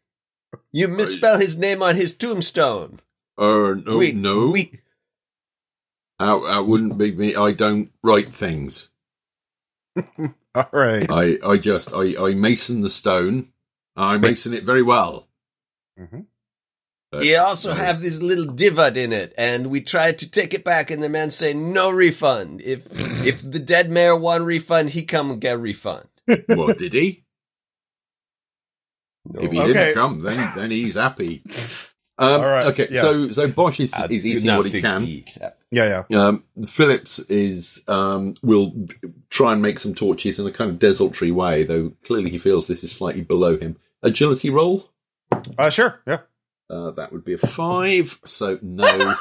You 0.71 0.87
misspell 0.87 1.39
his 1.39 1.59
name 1.59 1.83
on 1.83 1.97
his 1.97 2.15
tombstone. 2.15 3.01
Uh, 3.37 3.75
no, 3.85 3.97
we, 3.97 4.13
no. 4.13 4.49
We, 4.49 4.80
That, 6.21 6.41
that 6.47 6.67
wouldn't 6.67 6.99
be 6.99 7.11
me. 7.13 7.35
I 7.35 7.53
don't 7.53 7.91
write 8.05 8.29
things. 8.29 8.91
all 10.55 10.69
right. 10.73 11.11
I, 11.11 11.39
I 11.45 11.57
just, 11.57 11.93
I, 11.93 12.15
I 12.23 12.35
mason 12.35 12.83
the 12.83 12.91
stone. 12.91 13.49
I 13.97 14.19
mason 14.19 14.53
it 14.55 14.63
very 14.63 14.83
well. 14.83 15.27
Mhm. 15.99 16.27
But, 17.11 17.25
you 17.25 17.39
also 17.39 17.73
uh, 17.73 17.75
have 17.75 18.01
this 18.03 18.23
little 18.23 18.45
divot 18.47 18.97
in 18.97 19.13
it, 19.13 19.35
and 19.37 19.67
we 19.69 19.81
tried 19.81 20.21
to 20.21 20.31
take 20.31 20.55
it 20.55 20.63
back, 20.63 20.93
and 20.93 21.03
the 21.03 21.09
man 21.09 21.33
say 21.33 21.53
no 21.53 21.91
refund. 21.91 22.61
If 22.63 22.87
if 23.27 23.43
the 23.43 23.59
dead 23.59 23.91
mayor 23.91 24.15
want 24.15 24.45
refund, 24.45 24.91
he 24.91 25.03
come 25.03 25.31
and 25.33 25.41
get 25.41 25.59
refund. 25.59 26.07
What 26.47 26.79
did 26.79 26.93
he? 26.93 27.25
No. 29.25 29.41
If 29.43 29.51
he 29.53 29.59
Okay. 29.61 29.73
didn't 29.73 29.95
come, 29.95 30.23
then 30.23 30.53
then 30.55 30.71
he's 30.71 30.95
happy. 30.97 31.43
Um, 32.19 32.43
All 32.43 32.49
right, 32.51 32.67
Okay, 32.67 32.89
yeah. 32.91 33.01
so 33.01 33.31
so 33.31 33.49
Bosch 33.49 33.81
is, 33.81 33.95
I 33.95 34.05
is 34.11 34.27
eating 34.27 34.55
what 34.55 34.67
he 34.67 34.83
can. 34.83 35.03
he's 35.07 35.37
happy. 35.37 35.57
Yeah, 35.73 36.03
yeah. 36.09 36.27
Um, 36.27 36.43
Phillips 36.67 37.19
is 37.21 37.85
um, 37.87 38.35
will 38.43 38.73
try 39.29 39.53
and 39.53 39.63
make 39.63 39.79
some 39.79 39.95
torches 39.95 40.39
in 40.39 40.47
a 40.47 40.51
kind 40.53 40.71
of 40.71 40.79
desultory 40.81 41.31
way, 41.31 41.63
though 41.65 41.93
clearly 42.05 42.31
he 42.31 42.39
feels 42.39 42.67
this 42.67 42.83
is 42.83 42.91
slightly 42.93 43.23
below 43.23 43.57
him. 43.57 43.77
Agility 44.03 44.51
roll. 44.51 44.91
Uh, 45.59 45.71
sure. 45.71 46.01
Yeah. 46.07 46.19
Uh, 46.69 46.91
that 46.93 47.13
would 47.13 47.25
be 47.25 47.35
a 47.35 47.39
five. 47.39 48.19
So 48.25 48.59
no, 48.63 49.15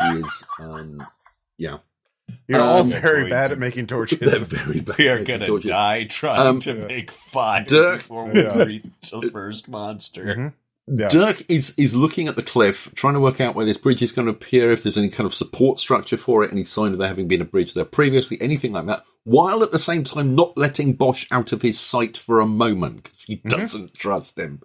he 0.00 0.06
is. 0.18 0.44
Um, 0.60 1.04
yeah, 1.58 1.78
You're 2.48 2.60
all 2.60 2.80
Um, 2.80 2.90
very 2.90 3.28
bad 3.30 3.48
to- 3.48 3.52
at 3.54 3.58
making 3.58 3.86
torches. 3.86 4.18
they're 4.20 4.38
very 4.38 4.80
bad. 4.80 4.98
We 4.98 5.08
are 5.08 5.24
gonna 5.24 5.58
die 5.60 6.04
trying 6.04 6.46
Um, 6.46 6.60
to 6.60 6.74
make 6.74 7.10
fire 7.10 7.64
Dirk- 7.64 7.98
before 7.98 8.26
we 8.30 8.42
Yeah. 8.42 8.62
reach 8.64 8.84
the 9.10 9.30
first 9.32 9.68
monster. 9.68 10.24
Mhm. 10.24 10.52
Yeah. 10.88 11.08
Dirk 11.08 11.42
is 11.48 11.74
is 11.76 11.94
looking 11.96 12.28
at 12.28 12.36
the 12.36 12.42
cliff, 12.42 12.90
trying 12.94 13.14
to 13.14 13.20
work 13.20 13.40
out 13.40 13.54
where 13.56 13.66
this 13.66 13.76
bridge 13.78 14.02
is 14.02 14.12
going 14.12 14.26
to 14.26 14.32
appear, 14.32 14.70
if 14.70 14.82
there's 14.84 14.96
any 14.98 15.08
kind 15.08 15.26
of 15.26 15.34
support 15.34 15.80
structure 15.80 16.16
for 16.16 16.44
it, 16.44 16.52
any 16.52 16.64
sign 16.64 16.92
of 16.92 16.98
there 16.98 17.08
having 17.08 17.26
been 17.26 17.40
a 17.42 17.46
bridge 17.46 17.74
there 17.74 17.84
previously, 17.84 18.40
anything 18.40 18.72
like 18.72 18.86
that, 18.86 19.02
while 19.24 19.64
at 19.64 19.72
the 19.72 19.80
same 19.80 20.04
time 20.04 20.36
not 20.36 20.56
letting 20.56 20.92
Bosch 20.92 21.26
out 21.32 21.50
of 21.52 21.62
his 21.62 21.78
sight 21.80 22.16
for 22.16 22.38
a 22.38 22.46
moment 22.46 23.02
because 23.02 23.24
he 23.24 23.38
Mhm. 23.38 23.50
doesn't 23.50 23.94
trust 23.94 24.38
him. 24.38 24.60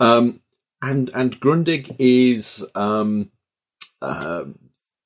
Um, 0.00 0.40
and 0.82 1.10
and 1.14 1.38
Grundig 1.40 1.94
is 2.00 2.66
um, 2.74 3.30
uh, 4.00 4.46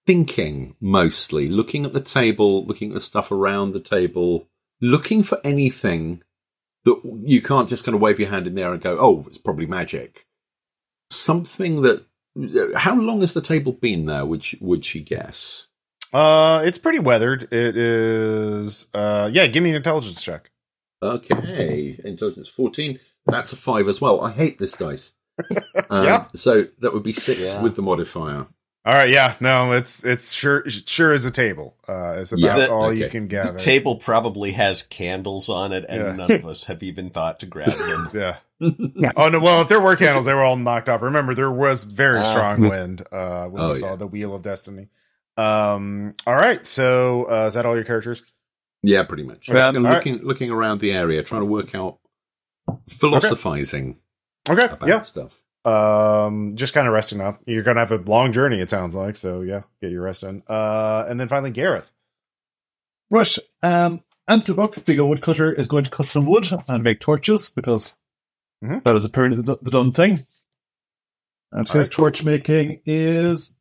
thinking 0.06 0.74
mostly, 0.80 1.48
looking 1.48 1.84
at 1.84 1.92
the 1.92 2.00
table, 2.00 2.64
looking 2.64 2.90
at 2.92 2.94
the 2.94 3.00
stuff 3.00 3.30
around 3.30 3.72
the 3.72 3.80
table, 3.80 4.48
looking 4.80 5.22
for 5.22 5.38
anything 5.44 6.22
that 6.84 6.98
you 7.24 7.42
can't 7.42 7.68
just 7.68 7.84
kind 7.84 7.94
of 7.94 8.00
wave 8.00 8.18
your 8.20 8.30
hand 8.30 8.46
in 8.46 8.54
there 8.54 8.72
and 8.72 8.80
go, 8.80 8.96
"Oh, 8.98 9.24
it's 9.26 9.36
probably 9.38 9.66
magic." 9.66 10.25
Something 11.10 11.82
that 11.82 12.04
how 12.76 12.94
long 12.94 13.20
has 13.20 13.32
the 13.32 13.40
table 13.40 13.72
been 13.72 14.06
there 14.06 14.24
would 14.26 14.44
she, 14.44 14.58
would 14.60 14.84
she 14.84 15.00
guess 15.00 15.68
Uh, 16.12 16.62
it's 16.64 16.78
pretty 16.78 16.98
weathered. 16.98 17.44
It 17.52 17.76
is. 17.76 18.86
Uh, 18.94 19.28
yeah. 19.32 19.46
Give 19.46 19.62
me 19.62 19.70
an 19.70 19.76
intelligence 19.76 20.22
check. 20.22 20.50
okay 21.02 21.98
intelligence 22.04 22.48
14 22.48 22.98
that's 23.26 23.52
a 23.52 23.56
5 23.56 23.88
as 23.88 24.00
well 24.00 24.20
i 24.22 24.30
hate 24.30 24.56
this 24.58 24.72
dice 24.72 25.12
um, 25.90 26.04
Yeah. 26.04 26.26
so 26.34 26.64
that 26.80 26.94
would 26.94 27.02
be 27.02 27.12
6 27.12 27.38
Yeah. 27.40 27.62
with 27.62 27.76
the 27.76 27.82
modifier 27.82 28.46
All 28.86 28.92
right. 28.94 29.10
Yeah. 29.10 29.34
No. 29.40 29.72
It's 29.72 30.04
it's 30.04 30.32
sure 30.32 30.62
sure 30.70 31.12
is 31.12 31.24
a 31.24 31.30
table. 31.32 31.74
Uh, 31.88 32.18
it's 32.18 32.30
about 32.32 32.58
Yeah, 32.58 32.66
all 32.68 32.92
you 32.94 33.06
okay. 33.06 33.26
can 33.26 33.28
The 33.28 33.58
table 33.58 33.96
probably 33.96 34.52
has 34.52 34.84
candles 34.84 35.48
on 35.48 35.72
it, 35.72 35.84
and 35.88 36.02
Yeah. 36.02 36.12
none 36.14 36.30
of 36.30 36.46
us 36.46 36.64
have 36.70 36.84
even 36.84 37.10
thought 37.10 37.40
to 37.40 37.46
grab 37.46 37.72
them. 37.90 38.10
Yeah. 38.14 38.36
Oh 38.60 39.28
no! 39.28 39.38
Well, 39.40 39.62
if 39.62 39.68
there 39.68 39.80
were 39.80 39.96
candles, 39.96 40.24
they 40.24 40.32
were 40.34 40.42
all 40.42 40.56
knocked 40.56 40.88
off. 40.88 41.02
Remember, 41.02 41.34
there 41.34 41.50
was 41.50 41.84
very 41.84 42.20
Ah. 42.20 42.22
strong 42.24 42.60
wind 42.68 43.02
uh, 43.12 43.46
when 43.48 43.62
Oh, 43.62 43.68
we 43.70 43.74
saw 43.74 43.90
yeah. 43.90 43.96
the 43.96 44.06
Wheel 44.06 44.34
of 44.34 44.42
Destiny. 44.42 44.88
Um. 45.36 46.14
All 46.26 46.34
right. 46.36 46.66
So, 46.66 47.24
uh, 47.30 47.46
is 47.46 47.54
that 47.54 47.66
all 47.66 47.74
your 47.74 47.84
characters? 47.84 48.22
Yeah, 48.82 49.02
pretty 49.04 49.24
much. 49.24 49.48
Yeah, 49.48 49.54
Just 49.54 49.74
gonna 49.74 49.88
all 49.88 49.94
looking 49.94 50.18
looking 50.22 50.50
around 50.50 50.80
the 50.80 50.92
area, 50.92 51.22
trying 51.22 51.42
to 51.42 51.46
work 51.46 51.74
out 51.74 51.98
philosophizing 52.88 53.98
Okay. 54.48 54.64
about 54.64 54.88
Yeah. 54.88 55.00
stuff. 55.02 55.40
Um. 55.64 56.54
Just 56.54 56.72
kind 56.74 56.86
of 56.86 56.94
resting 56.94 57.20
up. 57.20 57.40
You're 57.46 57.62
gonna 57.62 57.80
have 57.80 57.92
a 57.92 57.96
long 57.96 58.32
journey. 58.32 58.60
It 58.60 58.70
sounds 58.70 58.94
like. 58.94 59.16
So 59.16 59.40
yeah, 59.42 59.62
get 59.82 59.90
your 59.90 60.02
rest 60.02 60.22
in. 60.22 60.42
Uh. 60.48 61.04
And 61.08 61.18
then 61.20 61.28
finally, 61.28 61.50
Gareth. 61.50 61.90
Right. 63.10 63.36
Um, 63.62 64.02
Antlebuck, 64.28 64.84
big 64.84 64.98
old 64.98 65.10
woodcutter, 65.10 65.52
is 65.52 65.68
going 65.68 65.84
to 65.84 65.90
cut 65.90 66.08
some 66.08 66.26
wood 66.26 66.48
and 66.66 66.82
make 66.82 66.98
torches 67.00 67.50
because 67.50 67.96
Mhm. 68.64 68.82
that 68.84 68.96
is 68.96 69.04
apparently 69.04 69.42
the, 69.42 69.58
the 69.62 69.70
done 69.70 69.92
thing. 69.92 70.26
And 71.52 71.68
so 71.68 71.78
his 71.78 71.88
torch 71.90 72.24
making 72.24 72.80
is 72.86 73.58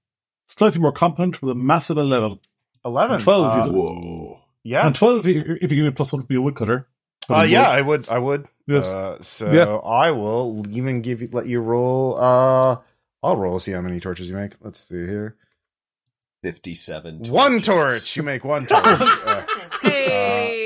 slightly 0.48 0.80
more 0.82 0.92
competent 0.92 1.42
with 1.42 1.52
a 1.52 1.56
massive 1.56 1.98
11. 1.98 2.40
Eleven. 2.84 3.20
12 3.20 3.46
Uh, 3.46 3.60
is- 3.64 3.70
Whoa. 3.72 4.40
yeah. 4.64 4.86
And 4.88 4.96
12 4.96 5.28
if 5.28 5.36
you, 5.36 5.58
give 5.60 5.72
me 5.72 5.88
a 5.88 5.92
plus 5.92 6.12
one 6.14 6.22
to 6.22 6.28
be 6.28 6.36
a 6.36 6.42
woodcutter. 6.42 6.88
Uh, 7.30 7.42
yeah, 7.48 7.70
I 7.70 7.82
would. 7.82 8.08
I 8.10 8.20
would. 8.20 8.48
Yes. 8.68 8.86
Uh, 8.92 9.22
so 9.22 9.52
Yeah. 9.52 9.66
I 9.78 10.12
will 10.12 10.64
even 10.70 11.02
give 11.02 11.22
you 11.22 11.30
let 11.32 11.48
you 11.48 11.60
roll. 11.60 12.18
Uh, 12.20 12.78
I'll 13.24 13.38
roll 13.38 13.60
see 13.60 13.72
how 13.72 13.82
many 13.82 14.00
torches 14.00 14.30
you 14.30 14.36
make. 14.36 14.54
Let's 14.62 14.80
see 14.88 15.06
here. 15.08 15.36
57. 16.44 17.24
One 17.30 17.62
torch. 17.62 18.16
You 18.16 18.24
make 18.24 18.44
one 18.44 18.66
torch. 18.66 18.84
Uh, 19.26 19.44
Hey. 19.82 20.15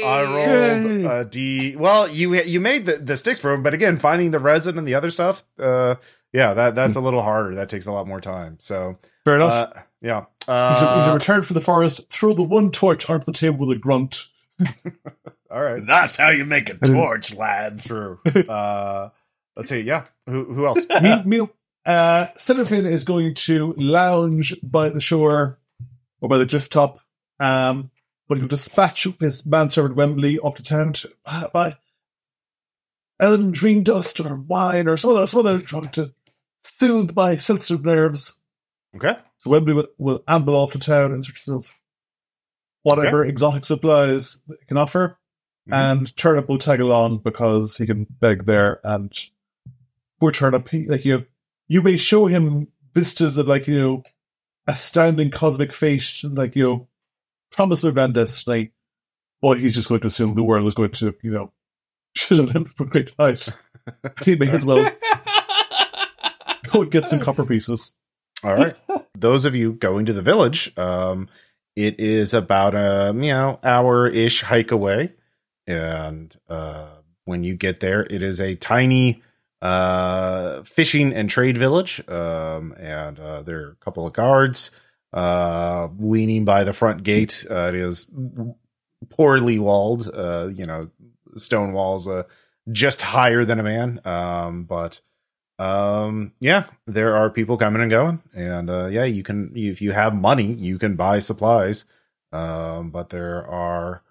I 0.10 0.24
rolled 0.24 1.06
a 1.06 1.26
D. 1.26 1.76
Well, 1.76 2.08
you 2.08 2.36
you 2.36 2.60
made 2.60 2.86
the, 2.86 2.98
the 2.98 3.18
sticks 3.18 3.40
for 3.40 3.52
him, 3.54 3.64
but 3.64 3.74
again, 3.74 3.98
finding 3.98 4.32
the 4.32 4.40
resin 4.40 4.78
and 4.78 4.88
the 4.88 4.96
other 4.96 5.10
stuff. 5.12 5.44
Uh, 5.58 5.96
yeah, 6.34 6.54
that 6.54 6.76
that's 6.76 6.96
a 6.96 7.02
little 7.02 7.22
harder. 7.22 7.56
That 7.56 7.70
takes 7.70 7.86
a 7.88 7.92
lot 7.92 8.08
more 8.08 8.22
time. 8.22 8.58
So, 8.60 8.98
Fair 9.26 9.36
enough. 9.36 9.54
uh, 9.54 9.70
yeah. 10.02 10.26
You 10.48 10.76
should, 10.80 10.96
you 10.96 11.12
Uh, 11.12 11.14
return 11.14 11.42
from 11.44 11.54
the 11.56 11.62
forest, 11.62 12.10
throw 12.10 12.34
the 12.34 12.44
one 12.44 12.72
torch 12.72 13.10
onto 13.10 13.26
the 13.26 13.34
table 13.34 13.66
with 13.68 13.78
a 13.78 13.80
grunt. 13.80 14.26
all 15.52 15.62
right. 15.62 15.86
That's 15.86 16.18
how 16.18 16.30
you 16.30 16.46
make 16.46 16.70
a 16.70 16.76
torch, 16.76 17.34
lads. 17.36 17.88
True. 17.88 18.20
Uh, 18.48 19.10
let's 19.56 19.70
see. 19.70 19.82
Yeah. 19.82 20.06
Who 20.28 20.46
who 20.54 20.66
else? 20.66 20.80
me, 21.02 21.24
me, 21.24 21.48
uh, 21.86 22.28
Cinefin 22.38 22.86
is 22.86 23.04
going 23.04 23.36
to 23.36 23.74
lounge 23.78 24.56
by 24.62 24.90
the 24.90 25.02
shore 25.02 25.60
or 26.22 26.30
by 26.30 26.38
the 26.38 26.46
cliff 26.46 26.70
top. 26.70 27.00
Um, 27.40 27.90
but 28.30 28.38
he'll 28.38 28.48
dispatch 28.48 29.06
his 29.20 29.46
manservant 29.46 29.96
Wembley 29.96 30.38
off 30.40 30.56
to 30.56 30.64
town 30.64 30.94
to 30.94 31.12
buy, 31.26 31.50
buy 31.52 31.78
Ellen 33.20 33.52
green 33.52 33.84
dust 33.84 34.20
or 34.22 34.36
wine 34.36 34.88
or 34.88 34.96
some 34.96 35.12
other, 35.12 35.26
some 35.26 35.42
other 35.42 35.58
drug 35.58 35.92
to 35.94 36.14
soothe 36.64 37.16
my 37.16 37.36
sensitive 37.36 37.84
nerves. 37.84 38.40
Okay. 38.96 39.18
So 39.38 39.50
Wembley 39.50 39.74
will, 39.74 39.88
will 39.98 40.24
amble 40.28 40.56
off 40.56 40.72
to 40.72 40.80
town 40.80 41.12
in 41.12 41.22
search 41.22 41.48
of 41.50 41.74
whatever 42.84 43.26
exotic 43.26 43.66
supplies 43.66 44.42
they 44.48 44.56
can 44.68 44.78
offer. 44.78 45.18
Mhm. 45.68 45.74
And 45.74 46.16
Turnip 46.16 46.48
will 46.48 46.60
tag 46.60 46.80
along 46.80 47.20
because 47.20 47.78
he 47.78 47.86
can 47.86 48.06
beg 48.10 48.46
there. 48.46 48.80
And 48.84 49.12
poor 50.20 50.32
Turnip, 50.32 50.70
he, 50.70 50.88
like 50.88 51.04
you, 51.04 51.26
you 51.68 51.82
may 51.82 51.98
show 51.98 52.28
him 52.28 52.68
vistas 52.94 53.38
of 53.38 53.48
like 53.48 53.68
you 53.68 53.80
know 53.80 54.04
astounding 54.68 55.32
cosmic 55.32 55.74
fate, 55.74 56.22
and 56.24 56.38
like 56.38 56.56
you 56.56 56.64
know 56.64 56.88
promise 57.52 57.84
of 57.84 57.96
destiny. 58.14 58.72
But 59.42 59.60
he's 59.60 59.74
just 59.74 59.88
going 59.88 60.02
to 60.02 60.08
assume 60.08 60.36
the 60.36 60.44
world 60.44 60.68
is 60.68 60.74
going 60.74 60.92
to 60.92 61.16
you 61.24 61.32
know 61.32 61.52
shit 62.16 62.40
on 62.40 62.50
him 62.50 62.66
for 62.66 62.86
great 62.86 63.12
height. 63.18 63.50
he 64.24 64.36
may 64.36 64.50
as 64.50 64.66
well 64.66 64.92
go 66.72 66.82
and 66.82 66.92
get 66.92 67.08
some 67.08 67.20
copper 67.20 67.46
pieces. 67.46 67.96
All 68.44 68.56
right. 68.56 68.76
Those 69.18 69.46
of 69.46 69.56
you 69.56 69.74
going 69.74 70.06
to 70.06 70.14
the 70.14 70.22
village, 70.22 70.78
um, 70.78 71.30
it 71.76 72.00
is 72.00 72.34
about 72.34 72.76
a 72.76 73.14
you 73.16 73.32
know 73.32 73.60
hour 73.64 74.08
ish 74.08 74.42
hike 74.42 74.72
away, 74.72 75.14
and 75.68 76.36
uh, 76.50 76.88
when 77.26 77.44
you 77.44 77.56
get 77.56 77.80
there, 77.80 78.04
it 78.10 78.22
is 78.22 78.40
a 78.40 78.56
tiny 78.56 79.22
uh, 79.62 80.64
fishing 80.64 81.14
and 81.14 81.30
trade 81.30 81.58
village, 81.58 82.02
um, 82.10 82.74
and 82.78 83.20
uh, 83.20 83.42
there 83.42 83.60
are 83.60 83.72
a 83.72 83.84
couple 83.84 84.08
of 84.08 84.14
guards 84.14 84.72
uh, 85.14 85.88
leaning 85.98 86.46
by 86.46 86.64
the 86.64 86.74
front 86.74 87.04
gate. 87.04 87.46
Uh, 87.50 87.70
it 87.70 87.76
is 87.76 88.10
poorly 89.10 89.60
walled, 89.60 90.10
uh, 90.14 90.50
you 90.54 90.66
know, 90.66 90.90
stone 91.36 91.74
walls, 91.74 92.08
uh, 92.08 92.24
just 92.72 93.02
higher 93.02 93.46
than 93.46 93.60
a 93.60 93.64
man, 93.64 94.00
um, 94.06 94.64
but 94.64 95.02
um 95.60 96.32
yeah 96.40 96.64
there 96.88 97.18
are 97.18 97.30
people 97.30 97.58
coming 97.58 97.82
and 97.82 97.92
going 97.92 98.22
and 98.34 98.70
uh 98.70 98.86
yeah 98.86 99.04
you 99.04 99.22
can 99.22 99.52
if 99.56 99.82
you 99.82 99.92
have 99.92 100.16
money 100.16 100.54
you 100.54 100.80
can 100.80 100.96
buy 100.96 101.20
supplies 101.20 101.84
um 102.32 102.92
but 102.92 103.10
there 103.10 103.46
are 103.46 104.02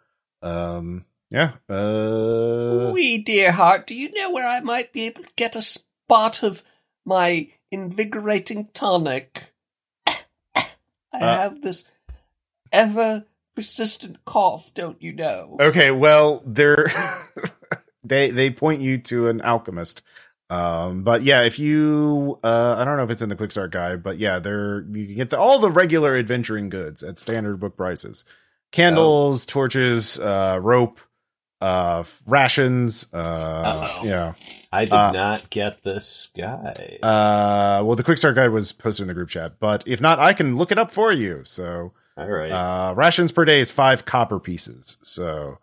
um 0.43 1.07
yeah 1.31 1.53
uh 1.71 2.91
Wee 2.93 3.19
dear 3.19 3.53
heart, 3.53 3.87
do 3.87 3.95
you 3.95 4.13
know 4.13 4.31
where 4.31 4.47
I 4.47 4.61
might 4.61 4.93
be 4.93 5.07
able 5.07 5.23
to 5.23 5.31
get 5.37 5.57
a 5.57 5.63
spot 5.63 6.43
of 6.43 6.63
my 7.05 7.49
invigorating 7.71 8.69
tonic? 8.75 9.55
I 11.23 11.37
have 11.43 11.61
this 11.63 11.85
ever 12.73 13.25
persistent 13.55 14.25
cough, 14.25 14.73
don't 14.75 15.03
you 15.03 15.13
know? 15.13 15.57
okay 15.61 15.91
well 15.91 16.43
they're 16.47 16.87
they 18.05 18.31
they 18.31 18.51
point 18.51 18.81
you 18.83 18.99
to 18.99 19.29
an 19.29 19.41
alchemist. 19.43 20.03
Um 20.51 21.03
but 21.03 21.23
yeah 21.23 21.43
if 21.43 21.59
you 21.59 22.39
uh 22.43 22.77
i 22.79 22.85
don't 22.85 22.97
know 22.97 23.03
if 23.05 23.11
it's 23.11 23.21
in 23.21 23.29
the 23.29 23.37
quick 23.37 23.53
start 23.53 23.71
guide 23.71 24.03
but 24.03 24.19
yeah 24.19 24.39
there 24.39 24.81
you 24.93 25.07
can 25.07 25.17
get 25.17 25.31
the, 25.31 25.39
all 25.39 25.59
the 25.59 25.71
regular 25.71 26.17
adventuring 26.17 26.69
goods 26.71 27.03
at 27.03 27.19
standard 27.19 27.59
book 27.61 27.77
prices. 27.77 28.25
Candles 28.71 29.45
torches 29.45 30.19
uh 30.19 30.59
rope 30.63 31.01
uh 31.61 32.05
rations 32.27 33.13
uh 33.13 34.01
yeah 34.05 34.35
I 34.73 34.85
did 34.85 34.93
Uh, 34.93 35.13
not 35.13 35.49
get 35.49 35.83
this 35.83 36.31
guy. 36.37 36.99
Uh, 37.03 37.83
well, 37.85 37.97
the 37.97 38.03
quick 38.05 38.19
start 38.19 38.35
guide 38.35 38.51
was 38.51 38.71
posted 38.71 39.05
in 39.05 39.09
the 39.09 39.15
group 39.15 39.31
chat, 39.31 39.59
but 39.59 39.83
if 39.87 39.99
not, 39.99 40.19
I 40.19 40.35
can 40.35 40.57
look 40.57 40.71
it 40.71 40.77
up 40.77 40.91
for 40.91 41.11
you. 41.11 41.41
So, 41.47 41.95
All 42.19 42.29
right. 42.29 42.53
uh, 42.53 42.93
rations 42.95 43.33
per 43.33 43.47
day 43.47 43.61
is 43.61 43.71
five 43.71 44.05
copper 44.05 44.39
pieces. 44.39 44.99
So, 45.03 45.59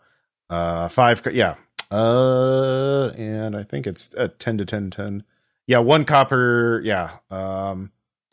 uh, 0.50 0.88
five, 0.88 1.22
yeah. 1.34 1.54
Uh, 1.92 3.10
and 3.16 3.56
I 3.56 3.62
think 3.62 3.86
it's 3.86 4.12
uh, 4.16 4.30
10 4.40 4.58
to 4.58 4.66
10, 4.66 4.90
10. 4.90 5.24
Yeah, 5.68 5.78
one 5.80 6.04
copper. 6.06 6.82
Yeah. 6.84 7.12
Um, 7.30 7.92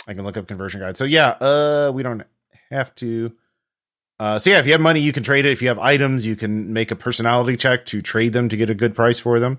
I 0.08 0.14
can 0.14 0.24
look 0.24 0.38
up 0.38 0.48
conversion 0.48 0.80
guide. 0.80 0.96
So, 0.96 1.04
yeah, 1.04 1.32
uh, 1.38 1.92
we 1.94 2.02
don't 2.02 2.22
have 2.70 2.94
to. 2.94 3.32
Uh, 4.18 4.38
so 4.38 4.50
yeah, 4.50 4.58
if 4.58 4.66
you 4.66 4.72
have 4.72 4.80
money, 4.80 5.00
you 5.00 5.12
can 5.12 5.22
trade 5.22 5.44
it. 5.46 5.52
If 5.52 5.62
you 5.62 5.68
have 5.68 5.78
items, 5.78 6.24
you 6.24 6.36
can 6.36 6.72
make 6.72 6.90
a 6.90 6.96
personality 6.96 7.56
check 7.56 7.86
to 7.86 8.00
trade 8.02 8.32
them 8.32 8.48
to 8.48 8.56
get 8.56 8.70
a 8.70 8.74
good 8.74 8.94
price 8.94 9.18
for 9.18 9.40
them. 9.40 9.58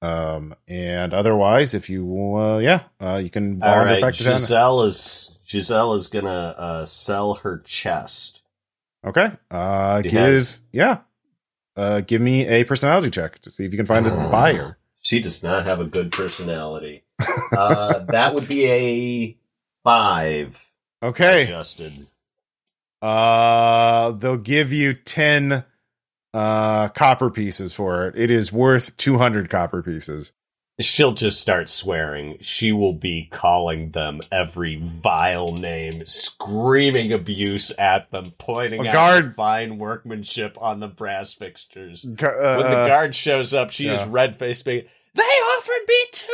Um, 0.00 0.54
and 0.68 1.12
otherwise, 1.12 1.74
if 1.74 1.90
you, 1.90 2.36
uh, 2.36 2.58
yeah, 2.58 2.82
uh, 3.00 3.16
you 3.16 3.30
can 3.30 3.60
All 3.62 3.76
wander 3.76 4.00
back 4.00 4.14
to. 4.14 4.22
Giselle 4.22 4.82
is 4.82 5.32
Giselle 5.48 5.94
is 5.94 6.06
gonna 6.06 6.28
uh, 6.30 6.84
sell 6.84 7.34
her 7.34 7.58
chest. 7.64 8.42
Okay. 9.04 9.32
Uh, 9.50 10.02
give, 10.02 10.12
has- 10.12 10.60
yeah. 10.72 10.98
Uh, 11.76 12.00
give 12.00 12.20
me 12.20 12.46
a 12.46 12.64
personality 12.64 13.10
check 13.10 13.38
to 13.40 13.50
see 13.50 13.64
if 13.64 13.72
you 13.72 13.76
can 13.78 13.86
find 13.86 14.06
a 14.06 14.10
buyer. 14.30 14.78
She 15.00 15.20
does 15.20 15.42
not 15.42 15.66
have 15.66 15.80
a 15.80 15.84
good 15.84 16.12
personality. 16.12 17.02
Uh, 17.50 18.00
that 18.00 18.34
would 18.34 18.48
be 18.48 18.66
a 18.66 19.36
five 19.82 20.64
Okay. 21.02 21.44
adjusted. 21.44 22.06
Uh, 23.00 24.12
they'll 24.12 24.36
give 24.36 24.72
you 24.72 24.94
10, 24.94 25.64
uh, 26.34 26.88
copper 26.88 27.30
pieces 27.30 27.72
for 27.72 28.06
it. 28.08 28.16
It 28.16 28.30
is 28.30 28.52
worth 28.52 28.96
200 28.96 29.48
copper 29.48 29.82
pieces. 29.82 30.32
She'll 30.80 31.12
just 31.12 31.40
start 31.40 31.68
swearing. 31.68 32.38
She 32.40 32.70
will 32.70 32.92
be 32.92 33.28
calling 33.32 33.90
them 33.90 34.20
every 34.30 34.76
vile 34.80 35.52
name, 35.52 36.06
screaming 36.06 37.12
abuse 37.12 37.72
at 37.78 38.12
them, 38.12 38.32
pointing 38.38 38.86
A 38.86 38.88
out 38.88 38.92
guard- 38.92 39.34
fine 39.34 39.78
workmanship 39.78 40.56
on 40.60 40.78
the 40.78 40.86
brass 40.86 41.32
fixtures. 41.32 42.04
Uh, 42.04 42.08
when 42.08 42.70
the 42.70 42.78
uh, 42.78 42.86
guard 42.86 43.16
shows 43.16 43.52
up, 43.52 43.70
she 43.70 43.88
is 43.88 44.04
red 44.04 44.36
faced, 44.36 44.64
being, 44.64 44.84
They 45.14 45.22
offered 45.22 45.88
me 45.88 46.04
two. 46.12 46.24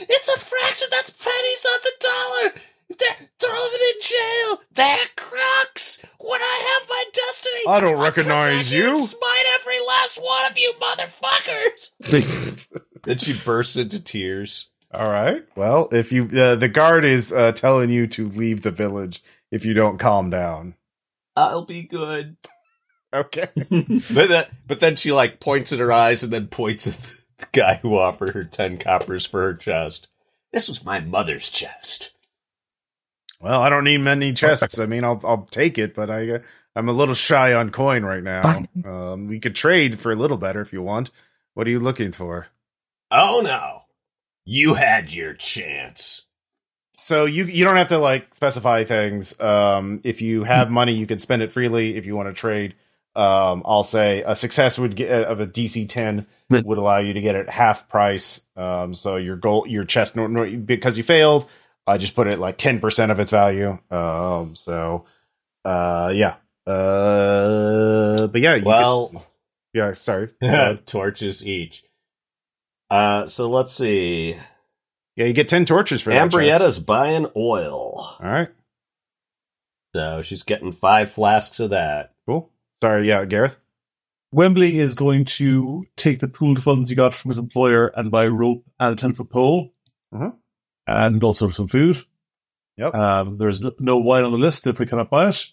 It's 0.00 0.28
a 0.28 0.38
fraction. 0.38 0.88
That's 0.90 1.10
pennies 1.10 1.66
on 1.72 1.78
the 1.82 1.92
dollar. 2.00 2.62
They're, 2.98 3.28
throw 3.38 3.50
them 3.50 3.80
in 3.94 4.00
jail. 4.02 4.64
They're 4.74 5.06
crooks. 5.16 6.04
When 6.20 6.40
I 6.40 6.78
have 6.80 6.88
my 6.88 7.04
destiny, 7.12 7.60
I 7.68 7.80
don't 7.80 7.96
I'll 7.96 8.02
recognize 8.02 8.64
back 8.64 8.66
here 8.66 8.88
and 8.88 8.98
you. 8.98 9.06
Smite 9.06 9.44
every 9.60 9.78
last 9.86 10.18
one 10.18 10.50
of 10.50 10.58
you, 10.58 10.72
motherfuckers. 10.80 12.66
then 13.04 13.18
she 13.18 13.34
bursts 13.44 13.76
into 13.76 14.00
tears. 14.00 14.70
All 14.92 15.10
right. 15.10 15.44
Well, 15.54 15.88
if 15.92 16.12
you, 16.12 16.24
uh, 16.24 16.56
the 16.56 16.68
guard 16.68 17.04
is, 17.04 17.32
uh, 17.32 17.52
telling 17.52 17.90
you 17.90 18.06
to 18.08 18.28
leave 18.28 18.62
the 18.62 18.70
village 18.70 19.22
if 19.50 19.64
you 19.64 19.74
don't 19.74 19.98
calm 19.98 20.30
down. 20.30 20.74
I'll 21.36 21.64
be 21.64 21.82
good. 21.82 22.36
Okay. 23.12 23.48
but, 23.54 24.28
that, 24.28 24.50
but 24.66 24.80
then 24.80 24.96
she 24.96 25.12
like 25.12 25.40
points 25.40 25.72
at 25.72 25.78
her 25.78 25.92
eyes 25.92 26.22
and 26.22 26.32
then 26.32 26.48
points 26.48 26.86
at 26.86 26.98
the 27.38 27.46
guy 27.52 27.74
who 27.76 27.96
offered 27.96 28.30
her 28.30 28.44
10 28.44 28.78
coppers 28.78 29.24
for 29.26 29.42
her 29.42 29.54
chest. 29.54 30.08
This 30.52 30.68
was 30.68 30.84
my 30.84 31.00
mother's 31.00 31.50
chest. 31.50 32.12
Well, 33.40 33.62
I 33.62 33.68
don't 33.68 33.84
need 33.84 33.98
many 33.98 34.32
chests. 34.34 34.78
I 34.78 34.86
mean, 34.86 35.04
I'll 35.04 35.20
I'll 35.24 35.46
take 35.50 35.78
it, 35.78 35.94
but 35.94 36.10
I 36.10 36.40
I'm 36.74 36.88
a 36.88 36.92
little 36.92 37.14
shy 37.14 37.54
on 37.54 37.70
coin 37.70 38.04
right 38.04 38.22
now. 38.22 38.64
Um, 38.84 39.26
we 39.26 39.40
could 39.40 39.54
trade 39.54 39.98
for 39.98 40.12
a 40.12 40.16
little 40.16 40.36
better 40.36 40.60
if 40.60 40.72
you 40.72 40.82
want. 40.82 41.10
What 41.54 41.66
are 41.66 41.70
you 41.70 41.80
looking 41.80 42.12
for? 42.12 42.48
Oh 43.10 43.40
no. 43.44 43.82
You 44.44 44.74
had 44.74 45.12
your 45.12 45.34
chance. 45.34 46.24
So 46.96 47.26
you 47.26 47.44
you 47.44 47.64
don't 47.64 47.76
have 47.76 47.88
to 47.88 47.98
like 47.98 48.34
specify 48.34 48.84
things. 48.84 49.38
Um, 49.40 50.00
if 50.04 50.20
you 50.20 50.44
have 50.44 50.70
money, 50.70 50.94
you 50.94 51.06
can 51.06 51.18
spend 51.18 51.42
it 51.42 51.52
freely. 51.52 51.96
If 51.96 52.06
you 52.06 52.16
want 52.16 52.28
to 52.28 52.32
trade, 52.34 52.74
um, 53.14 53.62
I'll 53.64 53.84
say 53.84 54.22
a 54.26 54.34
success 54.34 54.78
would 54.78 54.96
get 54.96 55.24
of 55.24 55.40
a 55.40 55.46
DC 55.46 55.88
ten 55.88 56.26
would 56.50 56.78
allow 56.78 56.98
you 56.98 57.14
to 57.14 57.20
get 57.20 57.36
it 57.36 57.48
half 57.48 57.88
price. 57.88 58.40
Um, 58.56 58.94
so 58.94 59.16
your 59.16 59.36
goal, 59.36 59.66
your 59.66 59.84
chest, 59.84 60.16
no, 60.16 60.26
no, 60.26 60.56
because 60.56 60.96
you 60.96 61.04
failed, 61.04 61.48
I 61.88 61.98
just 61.98 62.14
put 62.14 62.26
it 62.28 62.38
like 62.38 62.58
ten 62.58 62.78
percent 62.80 63.10
of 63.10 63.18
its 63.20 63.30
value. 63.30 63.78
Um, 63.90 64.54
so, 64.54 65.06
uh, 65.64 66.12
yeah, 66.14 66.36
uh, 66.66 68.26
but 68.28 68.40
yeah, 68.40 68.54
you 68.56 68.64
Well, 68.64 69.08
could- 69.08 69.20
yeah, 69.74 69.92
sorry, 69.94 70.30
Uh, 70.42 70.74
torches 70.86 71.46
each. 71.46 71.84
Uh, 72.90 73.26
so 73.26 73.48
let's 73.50 73.74
see. 73.74 74.36
yeah, 75.16 75.26
you 75.26 75.32
get 75.32 75.48
ten 75.48 75.64
torches 75.64 76.00
for 76.02 76.10
that. 76.10 76.16
chest. 76.30 76.34
Ambrietta's 76.36 76.80
buying 76.80 77.26
oil. 77.36 78.16
All 78.20 78.30
right, 78.30 78.48
So 79.94 80.22
she's 80.22 80.42
getting 80.42 80.72
five 80.72 81.10
flasks 81.12 81.60
of 81.60 81.70
that. 81.70 82.14
cool. 82.26 82.50
Sorry, 82.82 83.08
yeah, 83.08 83.24
Gareth. 83.24 83.56
Wembley 84.30 84.78
is 84.78 84.94
going 84.94 85.24
to 85.24 85.86
take 85.96 86.20
the 86.20 86.28
pooled 86.28 86.62
funds 86.62 86.90
he 86.90 86.94
got 86.94 87.14
from 87.14 87.30
his 87.30 87.38
employer 87.38 87.86
and 87.88 88.10
buy 88.10 88.26
rope 88.26 88.62
and 88.78 88.92
a 88.92 88.96
10 88.96 89.14
foot 89.14 89.30
pole 89.30 89.72
Mhm. 90.14 90.34
And 90.88 91.22
also 91.22 91.48
some 91.50 91.66
food. 91.68 91.98
Yep. 92.76 92.94
Um, 92.94 93.38
there's 93.38 93.60
no- 93.60 93.74
no 93.78 93.98
wine 93.98 94.24
on 94.24 94.32
the 94.32 94.38
list 94.38 94.66
if 94.66 94.78
we 94.78 94.86
cannot 94.86 95.10
buy 95.10 95.28
it. 95.28 95.46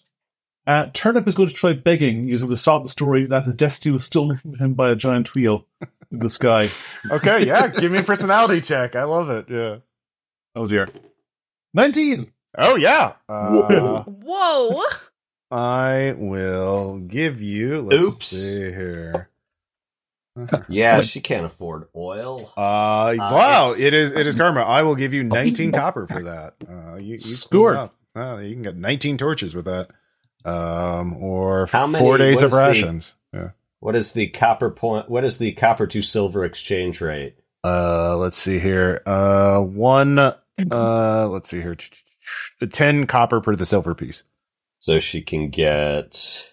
Uh, 0.66 0.88
Turnip 0.92 1.28
is 1.28 1.34
going 1.36 1.48
to 1.48 1.54
try 1.54 1.74
begging 1.74 2.24
using 2.28 2.48
the 2.48 2.56
sob 2.56 2.88
story 2.88 3.24
that 3.26 3.44
his 3.44 3.54
destiny 3.54 3.92
was 3.92 4.04
stolen 4.04 4.36
from 4.36 4.54
him 4.54 4.74
by 4.74 4.90
a 4.90 4.96
giant 4.96 5.32
wheel 5.34 5.66
in 6.10 6.18
the 6.18 6.30
sky. 6.30 6.68
Okay, 7.10 7.46
yeah, 7.46 7.68
give 7.80 7.92
me 7.92 7.98
a 7.98 8.02
personality 8.02 8.60
check. 8.60 8.96
I 8.96 9.04
love 9.04 9.30
it. 9.30 9.46
Yeah. 9.48 9.76
Oh 10.56 10.66
dear. 10.66 10.88
19! 11.74 12.32
Oh 12.58 12.74
yeah. 12.76 13.12
Uh, 13.28 14.02
Whoa. 14.04 14.82
I 15.50 16.14
will 16.16 16.98
give 16.98 17.40
you. 17.42 17.82
Let's 17.82 18.04
Oops. 18.04 18.26
see 18.26 18.58
here. 18.72 19.28
Yeah, 20.68 21.00
she 21.00 21.20
can't 21.20 21.46
afford 21.46 21.88
oil. 21.96 22.42
Uh, 22.56 23.14
wow! 23.18 23.64
it's- 23.70 23.80
It 23.80 23.94
is 23.94 24.12
it 24.12 24.26
is 24.26 24.34
karma. 24.36 24.60
I 24.62 24.82
will 24.82 24.94
give 24.94 25.14
you 25.14 25.24
19 25.24 25.72
copper 25.72 26.06
for 26.06 26.22
that. 26.24 26.54
Uh, 26.68 26.96
you, 26.96 27.12
you 27.12 27.18
Score. 27.18 27.90
Uh, 28.14 28.38
you 28.38 28.54
can 28.54 28.62
get 28.62 28.76
19 28.76 29.18
torches 29.18 29.54
with 29.54 29.64
that. 29.66 29.88
Um, 30.44 31.14
or 31.16 31.66
How 31.66 31.86
many- 31.86 32.02
four 32.04 32.18
days 32.18 32.42
of 32.42 32.52
is 32.52 32.58
the- 32.58 32.62
rations. 32.64 33.14
Yeah. 33.32 33.50
What 33.80 33.94
is 33.96 34.12
the 34.14 34.28
copper 34.28 34.70
point? 34.70 35.08
What 35.08 35.24
is 35.24 35.38
the 35.38 35.52
copper 35.52 35.86
to 35.88 36.02
silver 36.02 36.44
exchange 36.44 37.00
rate? 37.00 37.36
Uh, 37.62 38.16
let's 38.16 38.38
see 38.38 38.58
here. 38.58 39.02
Uh, 39.06 39.58
one. 39.60 40.18
Uh, 40.18 41.28
let's 41.28 41.50
see 41.50 41.60
here. 41.60 41.76
10 42.70 43.06
copper 43.06 43.40
per 43.40 43.54
the 43.56 43.66
silver 43.66 43.94
piece. 43.94 44.22
So 44.78 44.98
she 44.98 45.20
can 45.20 45.50
get 45.50 46.48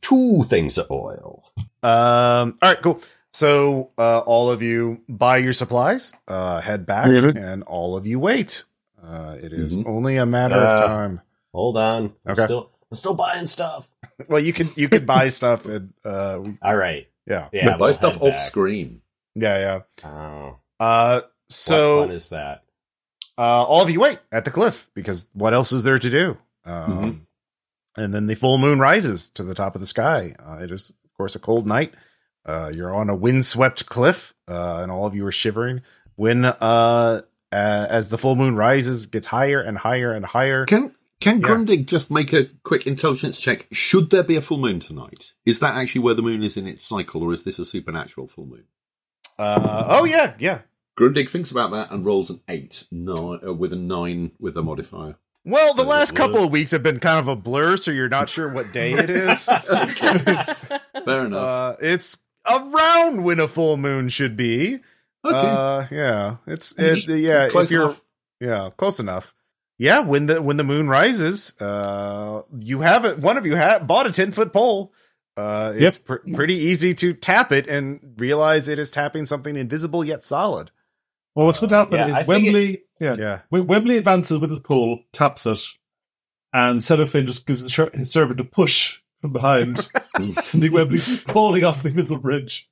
two 0.00 0.42
things 0.44 0.78
of 0.78 0.90
oil. 0.90 1.44
Um. 1.82 2.58
All 2.62 2.70
right. 2.70 2.82
Cool. 2.82 3.00
So, 3.32 3.90
uh, 3.96 4.18
all 4.20 4.50
of 4.50 4.60
you 4.60 5.02
buy 5.08 5.36
your 5.36 5.52
supplies, 5.52 6.12
uh, 6.26 6.60
head 6.60 6.84
back, 6.84 7.06
Yeah. 7.08 7.30
and 7.36 7.62
all 7.62 7.96
of 7.96 8.04
you 8.06 8.18
wait. 8.18 8.64
Uh, 9.00 9.36
it 9.40 9.52
is 9.52 9.76
Mhm. 9.76 9.86
only 9.86 10.16
a 10.16 10.26
matter 10.26 10.56
Uh, 10.56 10.74
of 10.74 10.80
time. 10.86 11.20
Hold 11.54 11.76
on. 11.76 12.12
I'm 12.26 12.32
Okay. 12.32 12.44
still 12.44 12.70
I'm 12.90 12.96
still 12.96 13.14
buying 13.14 13.46
stuff. 13.46 13.88
Well, 14.28 14.40
you 14.40 14.52
can 14.52 14.68
you 14.76 14.88
could 14.88 15.06
buy 15.06 15.28
stuff, 15.30 15.64
and 15.64 15.94
uh, 16.04 16.38
we- 16.42 16.58
All 16.60 16.76
right. 16.76 17.08
yeah, 17.26 17.48
Yeah. 17.52 17.70
Buy 17.70 17.76
we'll 17.86 17.94
stuff 17.94 18.16
off 18.20 18.32
back. 18.32 18.40
screen. 18.40 19.00
yeah, 19.34 19.80
yeah. 20.04 20.08
Oh, 20.10 20.56
Uh, 20.78 21.20
what 21.22 21.30
so 21.48 22.02
fun 22.02 22.10
is 22.10 22.28
that? 22.30 22.64
uh, 23.38 23.64
all 23.64 23.80
of 23.82 23.88
you 23.90 23.98
wait 24.00 24.18
at 24.32 24.44
the 24.44 24.50
cliff 24.50 24.90
because 24.94 25.26
what 25.32 25.54
else 25.54 25.72
is 25.72 25.84
there 25.84 25.98
to 25.98 26.10
do? 26.10 26.36
Um, 26.66 27.02
Mhm. 27.02 27.20
And 27.96 28.14
then 28.14 28.26
the 28.26 28.36
full 28.36 28.58
moon 28.58 28.78
rises 28.78 29.30
to 29.30 29.42
the 29.42 29.54
top 29.54 29.74
of 29.74 29.80
the 29.80 29.86
sky. 29.86 30.34
Uh, 30.38 30.58
it 30.62 30.70
is, 30.70 30.90
of 30.90 31.12
course, 31.16 31.34
a 31.34 31.38
cold 31.40 31.66
night. 31.66 31.92
Uh, 32.46 32.72
you're 32.74 32.94
on 32.94 33.10
a 33.10 33.14
windswept 33.14 33.86
cliff, 33.86 34.34
uh, 34.48 34.80
and 34.82 34.90
all 34.90 35.06
of 35.06 35.14
you 35.14 35.26
are 35.26 35.32
shivering. 35.32 35.82
When 36.16 36.44
uh, 36.44 37.22
as 37.52 38.08
the 38.08 38.18
full 38.18 38.36
moon 38.36 38.56
rises, 38.56 39.06
gets 39.06 39.26
higher 39.28 39.60
and 39.60 39.78
higher 39.78 40.12
and 40.12 40.24
higher. 40.24 40.64
Can 40.66 40.94
can 41.20 41.40
Yeah. 41.40 41.48
Grundig 41.48 41.86
just 41.86 42.10
make 42.10 42.32
a 42.32 42.46
quick 42.64 42.86
intelligence 42.86 43.38
check? 43.38 43.66
Should 43.72 44.08
there 44.10 44.22
be 44.22 44.36
a 44.36 44.40
full 44.40 44.56
moon 44.56 44.80
tonight? 44.80 45.34
Is 45.44 45.60
that 45.60 45.74
actually 45.76 46.00
where 46.00 46.14
the 46.14 46.22
moon 46.22 46.42
is 46.42 46.56
in 46.56 46.66
its 46.66 46.84
cycle, 46.84 47.22
or 47.22 47.34
is 47.34 47.42
this 47.42 47.58
a 47.58 47.64
supernatural 47.64 48.26
full 48.26 48.46
moon? 48.46 48.64
Uh, 49.38 49.86
oh 49.88 50.04
yeah, 50.04 50.34
yeah. 50.38 50.60
Grundig 50.98 51.28
thinks 51.28 51.50
about 51.50 51.70
that 51.72 51.90
and 51.90 52.04
rolls 52.04 52.30
an 52.30 52.40
eight, 52.48 52.86
nine 52.90 53.40
uh, 53.46 53.52
with 53.52 53.72
a 53.72 53.76
nine 53.76 54.32
with 54.40 54.56
a 54.56 54.62
modifier. 54.62 55.16
Well, 55.44 55.74
the 55.74 55.84
last 55.84 56.14
couple 56.14 56.44
of 56.44 56.50
weeks 56.50 56.70
have 56.72 56.82
been 56.82 57.00
kind 57.00 57.18
of 57.18 57.26
a 57.28 57.36
blur, 57.36 57.76
so 57.78 57.90
you're 57.90 58.08
not 58.10 58.28
sure 58.28 58.52
what 58.52 58.72
day 58.72 58.92
it 58.92 59.08
is. 59.08 59.44
Fair 61.04 61.24
enough. 61.26 61.32
uh, 61.34 61.76
it's 61.80 62.18
around 62.48 63.24
when 63.24 63.40
a 63.40 63.48
full 63.48 63.76
moon 63.76 64.08
should 64.10 64.36
be. 64.36 64.80
okay. 65.24 65.36
Uh, 65.36 65.86
yeah, 65.90 66.36
it's 66.46 66.72
it, 66.78 67.08
yeah. 67.08 67.48
Close 67.48 67.68
if 67.68 67.72
you're 67.72 67.82
enough. 67.84 68.00
yeah, 68.40 68.70
close 68.76 69.00
enough. 69.00 69.34
Yeah, 69.78 70.00
when 70.00 70.26
the 70.26 70.42
when 70.42 70.58
the 70.58 70.64
moon 70.64 70.88
rises, 70.88 71.54
uh, 71.60 72.42
you 72.58 72.80
have 72.80 73.04
it. 73.06 73.18
One 73.18 73.38
of 73.38 73.46
you 73.46 73.56
ha- 73.56 73.78
bought 73.78 74.06
a 74.06 74.12
ten 74.12 74.32
foot 74.32 74.52
pole. 74.52 74.92
Uh, 75.36 75.72
it's 75.74 75.96
pr- 75.96 76.16
pretty 76.34 76.54
easy 76.56 76.92
to 76.92 77.14
tap 77.14 77.50
it 77.50 77.66
and 77.66 78.14
realize 78.18 78.68
it 78.68 78.78
is 78.78 78.90
tapping 78.90 79.24
something 79.24 79.56
invisible 79.56 80.04
yet 80.04 80.22
solid. 80.22 80.70
Well, 81.34 81.46
what's 81.46 81.60
going 81.60 81.70
to 81.70 81.76
happen 81.76 81.94
Yeah, 81.94 82.08
is 82.08 82.16
think 82.16 82.28
Wembley, 82.28 82.82
yeah, 83.00 83.16
Yeah, 83.18 83.40
Wembley 83.50 83.96
advances 83.98 84.38
with 84.38 84.50
his 84.50 84.60
pole, 84.60 85.00
taps 85.12 85.46
it, 85.46 85.60
and 86.52 86.82
Cellophane 86.82 87.26
just 87.26 87.46
gives 87.46 87.60
his, 87.60 87.70
shir- 87.70 87.90
his 87.94 88.10
servant 88.10 88.40
a 88.40 88.44
push 88.44 89.00
from 89.20 89.32
behind. 89.32 89.88
Sending 90.42 90.72
Wembley 90.72 90.98
falling 90.98 91.64
off 91.64 91.82
the 91.82 91.90
invisible 91.90 92.20
bridge. 92.20 92.68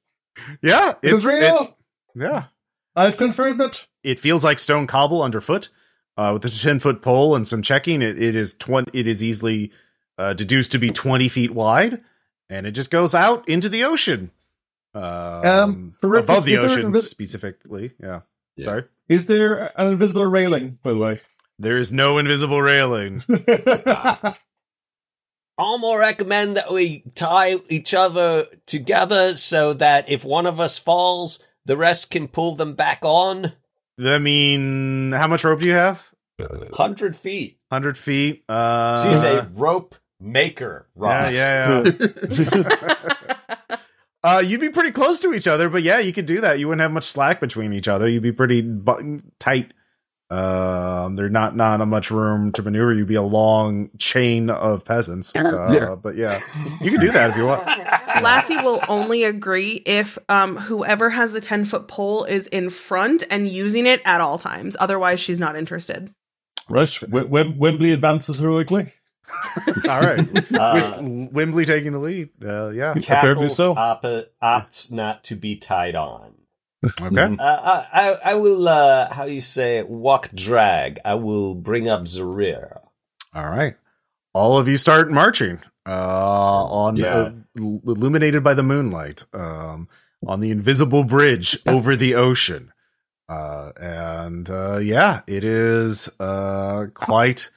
yeah, 0.63 0.95
It 1.03 1.13
is 1.15 1.25
real! 1.25 1.39
it- 1.63 1.75
yeah, 2.15 2.45
I've 2.97 3.17
confirmed 3.17 3.61
it. 3.61 3.87
it 4.03 4.19
feels 4.19 4.43
like 4.45 4.59
stone 4.59 4.87
cobble 4.87 5.23
underfoot. 5.23 5.69
Uh, 6.17 6.33
with 6.33 6.43
the 6.43 6.51
ten 6.51 6.81
foot 6.81 7.01
pole 7.01 7.37
and 7.37 7.47
some 7.47 7.63
checking, 7.63 8.03
it, 8.03 8.21
it 8.21 8.35
is 8.35 8.55
twenty. 8.55 8.91
It 8.99 9.07
is 9.07 9.23
easily 9.23 9.71
uh, 10.19 10.33
deduced 10.35 10.73
to 10.73 10.79
be 10.81 10.91
twenty 10.91 11.29
feet 11.29 11.53
wide, 11.53 12.01
and 12.51 12.67
it 12.67 12.73
just 12.73 12.91
goes 12.91 13.15
out 13.15 13.49
into 13.49 13.69
the 13.69 13.85
ocean. 13.85 14.33
Um, 14.95 15.03
Um, 15.47 15.95
for 16.01 16.17
above 16.17 16.45
the 16.45 16.57
ocean 16.59 16.87
an 16.97 17.01
specifically. 17.03 17.93
Yeah. 18.03 18.23
Yeah. 18.59 18.65
Sorry. 18.65 18.85
Is 19.09 19.27
there 19.27 19.73
an 19.81 19.87
invisible 19.87 20.27
railing, 20.27 20.79
by 20.83 20.93
the 20.93 20.99
way? 20.99 21.21
There 21.59 21.79
is 21.79 21.91
no 21.91 22.19
invisible 22.19 22.61
railing. 22.61 23.23
I'm 25.59 25.81
gonna 25.81 25.99
recommend 25.99 26.57
that 26.57 26.73
we 26.73 27.03
tie 27.15 27.57
each 27.69 27.95
other 27.95 28.47
together 28.67 29.37
so 29.37 29.73
that 29.75 30.09
if 30.09 30.25
one 30.25 30.47
of 30.47 30.61
us 30.61 30.79
falls, 30.79 31.41
the 31.65 31.77
rest 31.77 32.11
can 32.11 32.29
pull 32.29 32.55
them 32.55 32.75
back 32.75 32.99
on. 33.03 33.53
I 33.99 34.19
mean, 34.19 35.13
how 35.13 35.27
much 35.27 35.43
rope 35.43 35.61
do 35.61 35.67
you 35.67 35.73
have? 35.73 36.05
Hundred 36.73 37.17
feet. 37.17 37.59
Hundred 37.73 37.99
feet. 37.99 38.45
Uh, 38.49 39.03
She's 39.09 39.25
a 39.25 39.51
rope 39.55 39.97
maker. 40.21 40.87
Ross. 40.95 41.33
yeah, 41.33 41.83
yeah. 41.83 41.93
yeah. 42.01 43.13
uh, 44.25 44.43
you'd 44.45 44.61
be 44.61 44.69
pretty 44.71 44.91
close 44.91 45.21
to 45.21 45.33
each 45.33 45.47
other, 45.47 45.69
but 45.69 45.83
yeah, 45.83 45.99
you 45.99 46.13
could 46.13 46.27
do 46.27 46.41
that. 46.41 46.59
You 46.59 46.69
wouldn't 46.69 46.83
have 46.83 46.93
much 46.93 47.05
slack 47.05 47.41
between 47.41 47.73
each 47.73 47.89
other. 47.89 48.09
You'd 48.09 48.23
be 48.23 48.33
pretty 48.33 48.61
bu- 48.63 49.21
tight. 49.39 49.73
Um, 50.31 51.17
there's 51.17 51.31
not 51.31 51.57
not 51.57 51.81
a 51.81 51.87
much 51.87 52.11
room 52.11 52.53
to 52.53 52.63
maneuver. 52.63 52.93
You'd 52.93 53.09
be 53.09 53.15
a 53.15 53.23
long 53.23 53.89
chain 53.99 54.51
of 54.51 54.85
peasants. 54.85 55.35
Uh, 55.35 55.71
Yeah. 55.73 55.95
But 55.95 56.17
yeah, 56.17 56.39
you 56.83 56.91
can 56.91 57.01
do 57.01 57.11
that 57.13 57.31
if 57.31 57.37
you 57.37 57.47
want. 57.47 57.65
Lassie 58.23 58.59
will 58.59 58.83
only 58.89 59.25
agree 59.25 59.83
if 59.87 60.19
um, 60.29 60.57
whoever 60.59 61.09
has 61.09 61.33
the 61.33 61.41
10 61.41 61.65
foot 61.65 61.89
pole 61.89 62.25
is 62.25 62.47
in 62.49 62.69
front 62.69 63.23
and 63.31 63.49
using 63.49 63.87
it 63.87 64.03
at 64.05 64.21
all 64.21 64.37
times. 64.39 64.77
Otherwise, 64.79 65.19
she's 65.21 65.41
not 65.41 65.57
interested. 65.57 66.13
right. 66.69 67.03
Wem- 67.09 67.31
Wem- 67.31 67.59
Wembley 67.59 67.93
advances 67.93 68.39
heroically. 68.39 68.93
All 69.89 70.01
right, 70.01 70.53
Uh, 70.53 70.99
With 71.01 71.33
Wembley 71.33 71.67
taking 71.67 71.93
the 71.93 71.99
lead. 71.99 72.31
Uh, 72.45 72.69
yeah. 72.71 72.93
Apparently 72.97 73.49
so. 73.51 73.75
oppo- 73.75 74.27
opts 74.43 74.91
not 74.93 75.25
to 75.25 75.37
be 75.37 75.57
tied 75.57 75.95
on. 75.95 76.35
Okay. 77.01 77.37
Uh, 77.39 77.43
I, 77.43 77.87
I, 77.93 78.09
I 78.25 78.35
will, 78.35 78.69
uh, 78.69 79.13
how 79.13 79.25
you 79.25 79.41
say, 79.41 79.83
walk 79.83 80.31
drag. 80.35 81.01
I 81.05 81.15
will 81.15 81.55
bring 81.55 81.89
up 81.89 82.07
the 82.07 82.25
rear. 82.25 82.81
All 83.35 83.49
right. 83.49 83.75
All 84.33 84.59
of 84.59 84.69
you 84.69 84.77
start 84.77 85.11
marching 85.11 85.61
uh, 85.87 85.91
on 86.65 86.97
Yeah. 86.97 87.15
uh, 87.17 87.31
illuminated 87.59 88.45
by 88.45 88.55
the 88.55 88.63
moonlight. 88.63 89.25
Um, 89.33 89.89
on 90.27 90.41
the 90.41 90.51
invisible 90.51 91.05
bridge 91.05 91.59
over 91.67 91.95
the 91.97 92.15
ocean. 92.17 92.73
Uh, 93.29 93.73
and 93.81 94.49
uh, 94.51 94.79
yeah, 94.79 95.21
it 95.27 95.45
is 95.45 96.09
uh, 96.19 96.87
quite. 96.95 97.51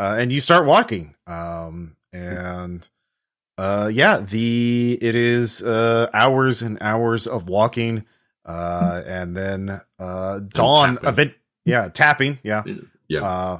Uh, 0.00 0.16
and 0.18 0.32
you 0.32 0.40
start 0.40 0.64
walking. 0.64 1.14
Um, 1.26 1.94
and 2.12 2.88
uh, 3.58 3.90
yeah, 3.92 4.18
the 4.20 4.98
it 5.00 5.14
is 5.14 5.62
uh, 5.62 6.08
hours 6.14 6.62
and 6.62 6.78
hours 6.80 7.26
of 7.26 7.48
walking. 7.48 8.04
Uh, 8.46 9.02
and 9.06 9.36
then 9.36 9.80
uh, 9.98 10.40
dawn 10.40 10.94
tapping. 10.94 11.08
event. 11.08 11.34
Yeah, 11.66 11.88
tapping. 11.90 12.38
Yeah. 12.42 12.62
Yeah. 13.08 13.22
Uh, 13.22 13.58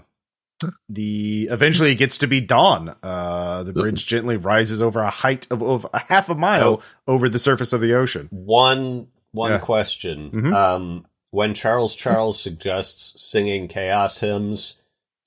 the 0.88 1.48
eventually 1.50 1.92
it 1.92 1.96
gets 1.96 2.18
to 2.18 2.26
be 2.26 2.40
dawn. 2.40 2.94
Uh, 3.02 3.62
the 3.62 3.72
bridge 3.74 4.06
gently 4.06 4.36
rises 4.36 4.80
over 4.82 5.00
a 5.00 5.10
height 5.10 5.46
of, 5.50 5.62
of 5.62 5.86
a 5.92 5.98
half 5.98 6.28
a 6.30 6.34
mile 6.34 6.82
over 7.06 7.28
the 7.28 7.38
surface 7.38 7.72
of 7.74 7.80
the 7.82 7.94
ocean. 7.94 8.28
One 8.30 9.08
one 9.32 9.52
Yeah. 9.52 9.58
question. 9.58 10.30
Mhm. 10.30 10.54
Um, 10.54 11.06
when 11.30 11.54
Charles 11.54 11.94
Charles 11.94 12.40
suggests 12.42 13.22
singing 13.22 13.68
chaos 13.68 14.18
hymns 14.18 14.79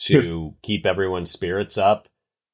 to 0.08 0.56
keep 0.64 0.86
everyone's 0.86 1.32
spirits 1.32 1.78
up, 1.78 2.08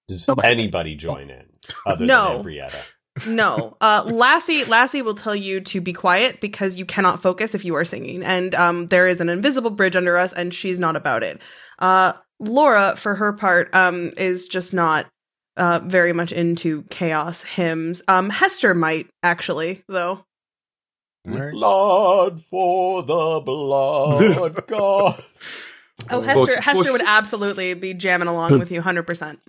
does 0.08 0.28
anybody 0.44 0.96
join 0.96 1.30
in 1.30 1.46
other 1.86 2.06
No. 2.06 2.38
than 2.38 2.46
Ambrietta? 2.46 2.82
No, 3.28 3.76
uh, 3.82 4.04
Lassie. 4.06 4.64
Lassie 4.66 5.02
will 5.02 5.16
tell 5.16 5.36
you 5.36 5.60
to 5.62 5.82
be 5.82 5.92
quiet 5.92 6.40
because 6.40 6.78
you 6.78 6.86
cannot 6.86 7.22
focus 7.22 7.54
if 7.54 7.66
you 7.66 7.76
are 7.76 7.84
singing, 7.84 8.24
and 8.24 8.56
um, 8.56 8.88
there 8.88 9.08
is 9.08 9.20
an 9.20 9.28
invisible 9.28 9.72
bridge 9.72 9.98
under 9.98 10.16
us, 10.18 10.32
and 10.32 10.54
she's 10.54 10.80
not 10.80 10.96
about 10.96 11.22
it. 11.24 11.42
Uh, 11.80 12.14
Laura, 12.40 12.96
for 12.96 13.16
her 13.16 13.34
part, 13.34 13.76
um, 13.76 14.14
is 14.16 14.48
just 14.48 14.74
not 14.74 15.06
uh, 15.58 15.80
very 15.84 16.14
much 16.14 16.32
into 16.32 16.84
chaos 16.84 17.44
hymns. 17.44 18.02
Um, 18.08 18.30
Hester 18.30 18.74
might 18.74 19.08
actually, 19.22 19.84
though. 19.90 20.24
Alright. 21.28 21.52
Blood 21.52 22.42
for 22.46 23.04
the 23.04 23.42
blood 23.46 24.66
god. 24.68 25.22
Oh, 26.10 26.22
Bush- 26.22 26.26
Hester. 26.50 26.62
Hester 26.62 26.84
Bush- 26.84 26.92
would 26.92 27.02
absolutely 27.02 27.74
be 27.74 27.94
jamming 27.94 28.28
along 28.28 28.58
with 28.58 28.72
you, 28.72 28.82
hundred 28.82 29.04
percent. 29.04 29.40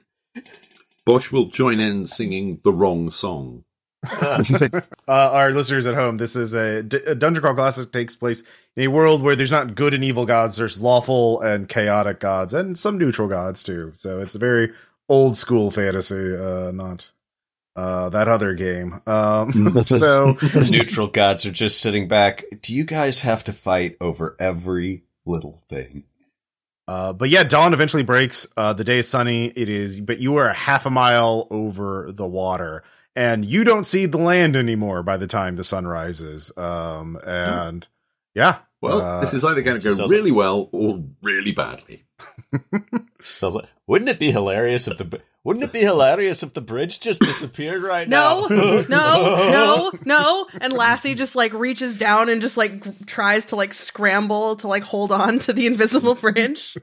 Bosch 1.05 1.33
will 1.33 1.47
join 1.47 1.81
in 1.81 2.07
singing 2.07 2.61
the 2.63 2.73
wrong 2.73 3.11
song. 3.11 3.65
uh, 4.13 4.81
our 5.07 5.53
listeners 5.53 5.87
at 5.87 5.95
home, 5.95 6.17
this 6.17 6.35
is 6.35 6.55
a, 6.55 6.83
D- 6.83 7.03
a 7.07 7.15
Dungeon 7.15 7.43
Crawl 7.43 7.55
Classic 7.55 7.93
takes 7.93 8.15
place 8.15 8.43
in 8.77 8.85
a 8.85 8.89
world 8.89 9.23
where 9.23 9.37
there's 9.37 9.51
not 9.51 9.75
good 9.75 9.93
and 9.93 10.03
evil 10.03 10.25
gods. 10.25 10.57
There's 10.57 10.81
lawful 10.81 11.41
and 11.43 11.69
chaotic 11.69 12.21
gods, 12.21 12.55
and 12.55 12.79
some 12.79 12.97
neutral 12.97 13.29
gods 13.29 13.63
too. 13.63 13.93
So 13.95 14.21
it's 14.21 14.35
a 14.35 14.39
very 14.39 14.73
old 15.09 15.37
school 15.37 15.71
fantasy, 15.71 16.35
uh, 16.35 16.71
not 16.71 17.11
uh, 17.77 18.09
that 18.11 18.29
other 18.29 18.55
game. 18.55 19.03
Um, 19.07 19.75
so 19.83 20.37
neutral 20.55 21.09
gods 21.09 21.45
are 21.45 21.53
just 21.53 21.81
sitting 21.81 22.09
back. 22.09 22.45
Do 22.63 22.75
you 22.75 22.85
guys 22.85 23.21
have 23.21 23.45
to 23.45 23.53
fight 23.53 23.97
over 24.01 24.37
every 24.39 25.03
little 25.27 25.63
thing? 25.69 26.05
Uh, 26.91 27.13
but 27.13 27.29
yeah, 27.29 27.45
dawn 27.45 27.73
eventually 27.73 28.03
breaks. 28.03 28.49
Uh, 28.57 28.73
the 28.73 28.83
day 28.83 28.99
is 28.99 29.07
sunny. 29.07 29.47
It 29.47 29.69
is, 29.69 30.01
but 30.01 30.19
you 30.19 30.35
are 30.39 30.49
a 30.49 30.53
half 30.53 30.87
a 30.87 30.91
mile 30.91 31.47
over 31.49 32.11
the 32.11 32.27
water, 32.27 32.83
and 33.15 33.45
you 33.45 33.63
don't 33.63 33.85
see 33.85 34.07
the 34.07 34.19
land 34.19 34.57
anymore 34.57 35.05
by 35.05 35.17
the 35.17 35.29
time 35.29 35.55
the 35.55 35.63
sun 35.63 35.87
rises. 35.87 36.51
Um, 36.57 37.17
and 37.25 37.87
yeah, 38.35 38.59
Well, 38.81 39.01
uh, 39.03 39.21
this 39.21 39.35
is 39.35 39.45
either 39.45 39.63
going 39.63 39.81
to 39.81 39.85
go 39.89 39.95
sounds- 39.95 40.11
really 40.11 40.33
well 40.33 40.69
or 40.73 41.05
really 41.23 41.53
badly. 41.53 42.03
Sounds 43.23 43.55
like, 43.55 43.67
wouldn't 43.87 44.09
it 44.11 44.19
be 44.19 44.31
hilarious 44.33 44.89
if 44.89 44.99
the 44.99 45.21
wouldn't 45.43 45.65
it 45.65 45.73
be 45.73 45.81
hilarious 45.81 46.43
if 46.43 46.53
the 46.53 46.61
bridge 46.61 47.01
just 47.01 47.21
disappeared 47.23 47.83
right 47.83 48.07
No, 48.09 48.47
now? 48.51 48.57
no, 48.57 48.81
no, 48.83 48.83
no. 49.51 49.93
No. 50.05 50.47
And 50.61 50.73
Lassie 50.73 51.15
just 51.15 51.35
like 51.35 51.53
reaches 51.55 51.97
down 51.97 52.29
and 52.29 52.43
just 52.43 52.57
like 52.59 52.85
g- 52.85 52.91
tries 53.07 53.47
to 53.47 53.57
like 53.57 53.73
scramble 53.73 54.57
to 54.57 54.69
like 54.69 54.83
hold 54.85 55.13
on 55.13 55.39
to 55.41 55.53
the 55.55 55.67
invisible 55.67 56.15
bridge. 56.15 56.77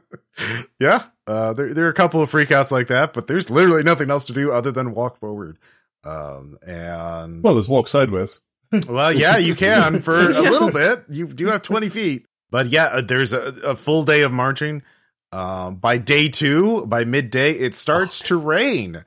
yeah. 0.80 1.04
Uh, 1.26 1.52
there 1.52 1.74
there 1.74 1.86
are 1.86 1.90
a 1.90 1.94
couple 1.94 2.22
of 2.22 2.30
freakouts 2.30 2.70
like 2.70 2.86
that, 2.86 3.12
but 3.12 3.26
there's 3.26 3.50
literally 3.50 3.82
nothing 3.82 4.10
else 4.10 4.24
to 4.26 4.32
do 4.32 4.52
other 4.52 4.70
than 4.72 4.94
walk 4.94 5.18
forward. 5.18 5.58
Um, 6.04 6.56
and 6.66 7.42
Well, 7.42 7.54
let's 7.54 7.68
walk 7.68 7.88
sideways. 7.88 8.42
Well, 8.86 9.12
yeah, 9.12 9.38
you 9.38 9.54
can 9.54 10.02
for 10.02 10.16
a 10.18 10.40
little 10.40 10.70
bit. 10.70 11.04
You 11.08 11.26
do 11.26 11.46
have 11.46 11.62
20 11.62 11.88
feet. 11.88 12.26
But 12.50 12.68
yeah, 12.68 12.84
uh, 12.86 13.00
there's 13.02 13.32
a, 13.32 13.40
a 13.64 13.76
full 13.76 14.04
day 14.04 14.22
of 14.22 14.32
marching. 14.32 14.82
Um, 15.32 15.76
by 15.76 15.98
day 15.98 16.28
two, 16.28 16.86
by 16.86 17.04
midday, 17.04 17.52
it 17.52 17.74
starts 17.74 18.20
to 18.22 18.36
rain. 18.36 19.04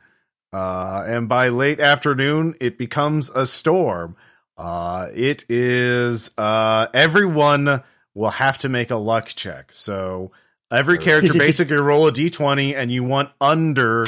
Uh, 0.54 1.04
and 1.08 1.30
by 1.30 1.50
late 1.50 1.80
afternoon, 1.80 2.56
it 2.60 2.78
becomes 2.78 3.30
a 3.30 3.48
storm. 3.48 4.16
Uh, 4.58 5.08
it 5.14 5.46
is, 5.50 6.30
uh, 6.38 6.88
everyone 6.94 7.82
will 8.14 8.30
have 8.30 8.58
to 8.60 8.70
make 8.70 8.92
a 8.92 8.98
luck 8.98 9.28
check. 9.28 9.72
So 9.72 10.32
every 10.70 10.98
character 11.00 11.34
basically 11.38 11.78
roll 11.78 12.08
a 12.08 12.12
d20 12.12 12.76
and 12.76 12.92
you 12.92 13.04
want 13.04 13.32
under, 13.40 14.08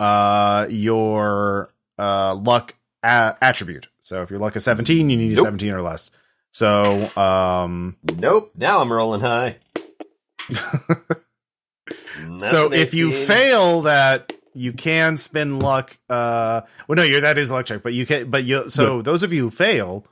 uh, 0.00 0.66
your, 0.70 1.72
uh, 1.98 2.34
luck 2.34 2.74
a- 3.04 3.36
attribute. 3.40 3.86
So 4.00 4.22
if 4.22 4.30
your 4.30 4.38
luck 4.38 4.56
is 4.56 4.64
17, 4.64 5.10
you 5.10 5.16
need 5.16 5.38
a 5.38 5.42
17 5.42 5.70
or 5.70 5.82
less. 5.82 6.10
So, 6.52 7.14
um, 7.16 7.96
Nope. 8.16 8.52
Now 8.56 8.80
I'm 8.80 8.92
rolling 8.92 9.20
high. 9.20 9.56
That's 12.18 12.50
so 12.50 12.72
if 12.72 12.94
you 12.94 13.12
fail 13.12 13.82
that, 13.82 14.32
you 14.54 14.72
can 14.72 15.16
spend 15.16 15.62
luck. 15.62 15.96
Uh, 16.08 16.62
well, 16.88 16.96
no, 16.96 17.02
you're 17.02 17.20
that 17.20 17.38
is 17.38 17.50
luck 17.50 17.66
check, 17.66 17.82
but 17.82 17.92
you 17.92 18.06
can. 18.06 18.30
But 18.30 18.44
you. 18.44 18.70
So 18.70 19.02
those 19.02 19.22
of 19.22 19.32
you 19.32 19.42
who 19.42 19.50
fail 19.50 20.06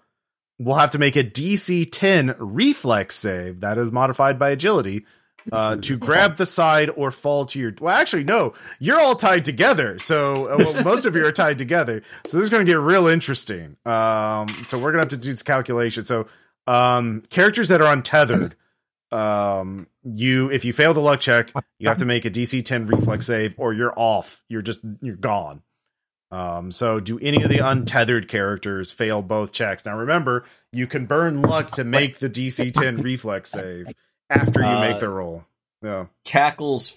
will 0.59 0.75
have 0.75 0.91
to 0.93 0.99
make 0.99 1.17
a 1.17 1.25
DC 1.25 1.89
10 1.91 2.37
reflex 2.39 3.17
save 3.17 3.61
that 3.61 3.79
is 3.79 3.91
modified 3.91 4.39
by 4.39 4.51
agility. 4.51 5.05
Uh, 5.51 5.75
to 5.75 5.97
grab 5.97 6.37
the 6.37 6.47
side 6.47 6.89
or 6.95 7.11
fall 7.11 7.45
to 7.45 7.59
your 7.59 7.75
well 7.81 7.93
actually 7.93 8.23
no 8.23 8.55
you're 8.79 9.01
all 9.01 9.17
tied 9.17 9.45
together 9.45 9.99
so 9.99 10.47
uh, 10.47 10.57
well, 10.57 10.85
most 10.85 11.05
of 11.05 11.17
you 11.17 11.27
are 11.27 11.33
tied 11.33 11.59
together 11.59 12.01
so 12.29 12.37
this 12.37 12.45
is 12.45 12.49
going 12.49 12.65
to 12.65 12.73
get 12.73 12.79
real 12.79 13.09
interesting 13.09 13.77
um 13.85 14.63
so 14.63 14.79
we're 14.79 14.93
gonna 14.93 15.03
have 15.03 15.09
to 15.09 15.17
do 15.17 15.33
this 15.33 15.43
calculation 15.43 16.05
so 16.05 16.29
um 16.69 17.25
characters 17.29 17.71
that 17.71 17.81
are 17.81 17.93
untethered 17.93 18.55
um 19.13 19.87
you 20.05 20.51
if 20.51 20.65
you 20.65 20.73
fail 20.73 20.95
the 20.95 21.01
luck 21.01 21.21
check 21.21 21.53
you 21.79 21.89
have 21.89 21.99
to 21.99 22.05
make 22.05 22.25
a 22.25 22.31
dc 22.31 22.65
10 22.65 22.87
reflex 22.87 23.27
save 23.27 23.55
or 23.59 23.73
you're 23.73 23.93
off. 23.97 24.43
You're 24.49 24.63
just 24.63 24.81
you're 25.01 25.17
gone. 25.17 25.63
Um 26.31 26.73
so 26.73 26.99
do 26.99 27.19
any 27.21 27.43
of 27.43 27.51
the 27.51 27.59
untethered 27.59 28.29
characters 28.29 28.91
fail 28.91 29.21
both 29.23 29.53
checks? 29.53 29.85
Now 29.85 29.99
remember 29.99 30.45
you 30.73 30.87
can 30.87 31.07
burn 31.07 31.43
luck 31.43 31.73
to 31.73 31.85
make 31.85 32.19
the 32.19 32.31
dc 32.31 32.73
10 32.73 33.03
reflex 33.03 33.51
save 33.51 33.87
after 34.31 34.61
you 34.61 34.67
Uh, 34.67 34.81
make 34.81 34.99
the 34.99 35.09
roll. 35.09 35.45
Yeah. 35.85 36.07
Cackles, 36.25 36.95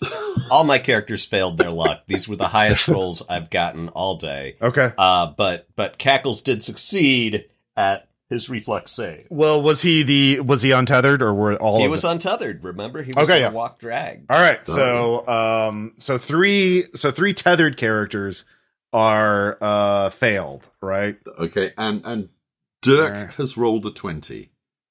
all 0.52 0.64
my 0.64 0.78
characters 0.78 1.26
failed 1.26 1.58
their 1.58 1.72
luck. 1.72 2.04
These 2.06 2.28
were 2.30 2.36
the 2.36 2.48
highest 2.48 2.88
rolls 2.96 3.24
I've 3.28 3.50
gotten 3.50 3.90
all 3.90 4.16
day. 4.18 4.58
okay. 4.62 4.94
Uh, 4.96 5.34
but 5.36 5.68
but 5.76 5.98
cackles 5.98 6.44
did 6.44 6.64
succeed 6.64 7.46
at 7.76 8.08
his 8.30 8.50
reflex 8.50 8.92
save. 8.92 9.28
well 9.30 9.62
was 9.62 9.82
he 9.82 10.02
the 10.04 10.40
was 10.40 10.62
he 10.64 10.72
untethered 10.72 11.22
or 11.22 11.34
were 11.34 11.56
all 11.58 11.78
he 11.80 11.86
of 11.86 11.92
was 11.92 12.04
it? 12.04 12.10
untethered. 12.10 12.64
Remember, 12.64 13.04
he 13.04 13.12
was 13.14 13.24
Okay, 13.24 13.40
gonna 13.40 13.42
yeah. 13.42 13.50
walk 13.50 13.80
drag. 13.80 14.26
All 14.30 14.40
right, 14.40 14.66
so 14.66 15.26
um, 15.28 15.94
so 15.98 16.18
three, 16.18 16.86
so 16.96 17.12
three 17.12 17.34
tethered 17.34 17.78
characters 17.78 18.46
are 18.94 19.58
uh 19.62 20.10
failed, 20.10 20.68
right? 20.82 21.18
Okay, 21.40 21.72
and 21.78 22.02
and 22.06 22.30
Dirk 22.82 23.14
Alright. 23.14 23.34
has 23.36 23.58
rolled 23.58 23.86
a 23.86 23.92
twenty 23.92 24.50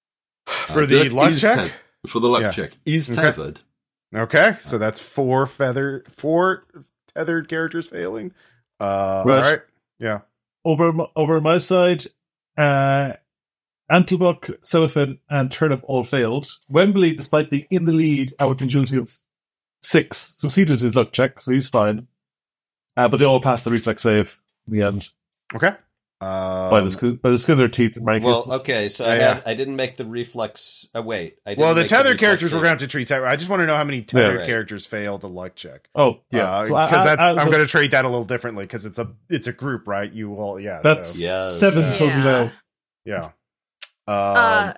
For 0.47 0.83
Uh, 0.83 0.87
the 0.87 1.05
Dirk 1.05 1.13
luck 1.13 1.35
check. 1.37 1.71
te- 1.71 2.09
for 2.11 2.21
the 2.21 2.29
luck 2.29 2.43
Yeah. 2.43 2.51
check, 2.51 2.73
is 2.85 3.11
Okay. 3.11 3.21
tethered. 3.23 3.61
Okay, 4.15 4.57
so 4.61 4.79
that's 4.79 5.01
four 5.01 5.47
feather, 5.47 6.05
four 6.11 6.65
tethered 7.17 7.49
characters 7.49 7.89
failing. 7.89 8.33
Uh, 8.79 9.23
Right. 9.27 9.37
all 9.37 9.51
right, 9.51 9.61
yeah, 9.99 10.21
Over 10.65 10.93
over 11.17 11.41
my 11.41 11.59
side, 11.59 12.05
uh, 12.57 13.15
Antibuck, 13.91 14.57
Cellophane, 14.65 15.19
and 15.29 15.51
Turnip 15.51 15.83
all 15.85 16.05
failed. 16.05 16.47
Wembley, 16.69 17.15
despite 17.15 17.51
being 17.51 17.67
in 17.71 17.85
the 17.85 17.93
lead, 17.93 18.33
out 18.41 18.49
with 18.51 18.63
agility 18.63 18.97
of 18.97 19.17
six, 19.83 20.37
succeeded 20.39 20.81
his 20.81 20.97
luck 20.97 21.13
check, 21.13 21.41
so 21.41 21.53
he's 21.53 21.69
fine. 21.69 22.07
Uh, 22.97 23.09
but 23.09 23.19
they 23.19 23.25
all 23.25 23.41
passed 23.41 23.65
the 23.65 23.71
reflex 23.71 24.03
save 24.03 24.41
in 24.67 24.73
the 24.73 24.83
end 24.83 25.11
okay. 25.55 25.75
Um, 26.21 26.71
by 26.71 26.81
the 26.81 26.91
skin, 26.91 27.17
by 27.17 27.31
the 27.31 27.39
skin 27.39 27.55
of 27.55 27.59
their 27.59 27.69
teeth. 27.69 27.97
In 27.99 28.05
my 28.05 28.19
Well, 28.19 28.37
cases. 28.45 28.61
okay, 28.61 28.89
so 28.89 29.05
I 29.05 29.17
Yeah, 29.17 29.35
had 29.35 29.43
I 29.47 29.55
didn't 29.55 29.77
make 29.77 29.97
the 29.99 30.07
reflex. 30.07 30.89
Oh 30.95 31.03
wait, 31.03 31.37
I 31.45 31.51
didn't 31.51 31.63
well, 31.63 31.75
the 31.75 31.83
make 31.83 31.89
tethered 31.91 32.05
reflex 32.13 32.21
characters 32.21 32.49
save. 32.51 32.57
we're 32.57 32.63
gonna 32.63 32.69
have 32.71 32.79
to 32.79 32.87
treat 32.87 33.09
separate. 33.09 33.29
I 33.29 33.37
just 33.37 33.51
want 33.51 33.61
to 33.61 33.67
know 33.67 33.77
how 33.77 33.85
many 33.85 34.01
tethered 34.03 34.39
right. 34.39 34.47
characters 34.47 34.87
failed 34.87 35.21
the 35.23 35.29
luck 35.29 35.55
check. 35.57 35.89
Oh 35.95 36.21
yeah, 36.31 36.63
because 36.63 36.69
So 36.69 36.75
I- 36.77 36.85
I- 36.87 37.05
that's 37.05 37.21
I- 37.21 37.31
I'm 37.43 37.51
going 37.51 37.63
to 37.65 37.71
treat 37.71 37.91
that 37.91 38.05
a 38.07 38.09
little 38.09 38.25
differently 38.25 38.65
because 38.65 38.87
it's 38.87 38.99
a 38.99 39.11
it's 39.29 39.49
a 39.49 39.53
group, 39.53 39.87
right? 39.89 40.11
You 40.11 40.37
all, 40.37 40.59
yeah, 40.59 40.81
That's 40.83 41.19
so, 41.19 41.27
Yes. 41.27 41.59
seven 41.61 41.83
Yeah. 41.83 41.93
total 41.95 42.19
now. 42.21 42.53
yeah. 43.05 43.31
Um, 44.07 44.17
Uh, 44.37 44.73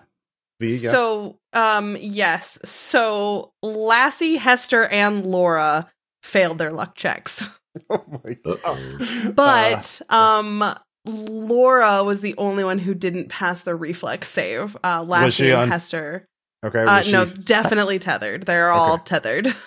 V, 0.61 0.77
yeah. 0.77 0.91
So, 0.91 1.39
um, 1.53 1.97
yes. 2.01 2.59
So 2.65 3.53
Lassie, 3.63 4.37
Hester, 4.37 4.87
and 4.87 5.27
Laura 5.27 5.91
failed 6.23 6.59
their 6.59 6.73
luck 6.73 6.95
checks. 6.97 7.43
oh 7.91 8.05
my 8.25 8.35
god. 8.45 8.61
Uh-oh. 8.65 9.33
But 9.35 10.01
um 10.09 10.65
Laura 11.05 12.03
was 12.03 12.21
the 12.21 12.35
only 12.37 12.65
one 12.65 12.79
who 12.79 12.95
didn't 12.95 13.29
pass 13.29 13.63
the 13.63 13.75
reflex 13.77 14.29
save. 14.29 14.77
Uh, 14.83 15.05
Was 15.07 15.09
Lassie 15.09 15.45
she 15.45 15.51
and 15.51 15.71
Hester. 15.71 16.27
Okay. 16.65 16.83
Uh, 16.83 16.99
was 16.99 17.13
no, 17.13 17.27
definitely 17.27 17.99
tethered. 17.99 18.45
They're 18.45 18.71
all 18.71 18.99
tethered. 18.99 19.55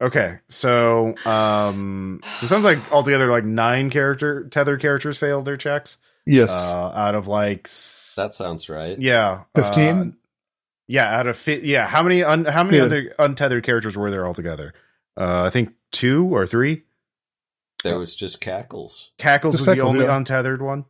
Okay, 0.00 0.38
so 0.48 1.12
um, 1.26 2.20
so 2.38 2.44
it 2.46 2.48
sounds 2.48 2.64
like 2.64 2.78
altogether 2.92 3.28
like 3.32 3.42
nine 3.44 3.90
character 3.90 4.44
tethered 4.48 4.80
characters 4.80 5.18
failed 5.18 5.44
their 5.44 5.56
checks. 5.56 5.98
Yes. 6.28 6.50
Uh, 6.70 6.92
out 6.94 7.14
of 7.14 7.26
like 7.26 7.64
That 8.16 8.34
sounds 8.34 8.68
right. 8.68 8.98
yeah, 8.98 9.44
15? 9.56 9.86
uh, 9.98 10.04
yeah, 10.86 11.18
out 11.18 11.26
of 11.26 11.36
fi- 11.36 11.60
yeah. 11.62 11.86
How 11.86 12.02
many 12.02 12.22
un- 12.22 12.44
how 12.44 12.62
many 12.64 12.76
Yeah. 12.78 12.84
other 12.84 13.14
untethered 13.18 13.64
characters 13.64 13.96
were 13.96 14.10
there 14.10 14.26
altogether? 14.26 14.74
Uh, 15.16 15.44
I 15.44 15.50
think 15.50 15.72
two 15.90 16.26
or 16.34 16.46
three. 16.46 16.82
There 17.84 17.98
was 17.98 18.14
just 18.14 18.40
cackles. 18.40 19.12
Cackles 19.18 19.54
Just 19.56 19.66
was 19.68 19.76
the 19.76 19.82
only 19.82 20.04
yeah. 20.04 20.16
untethered 20.16 20.60
one. 20.62 20.84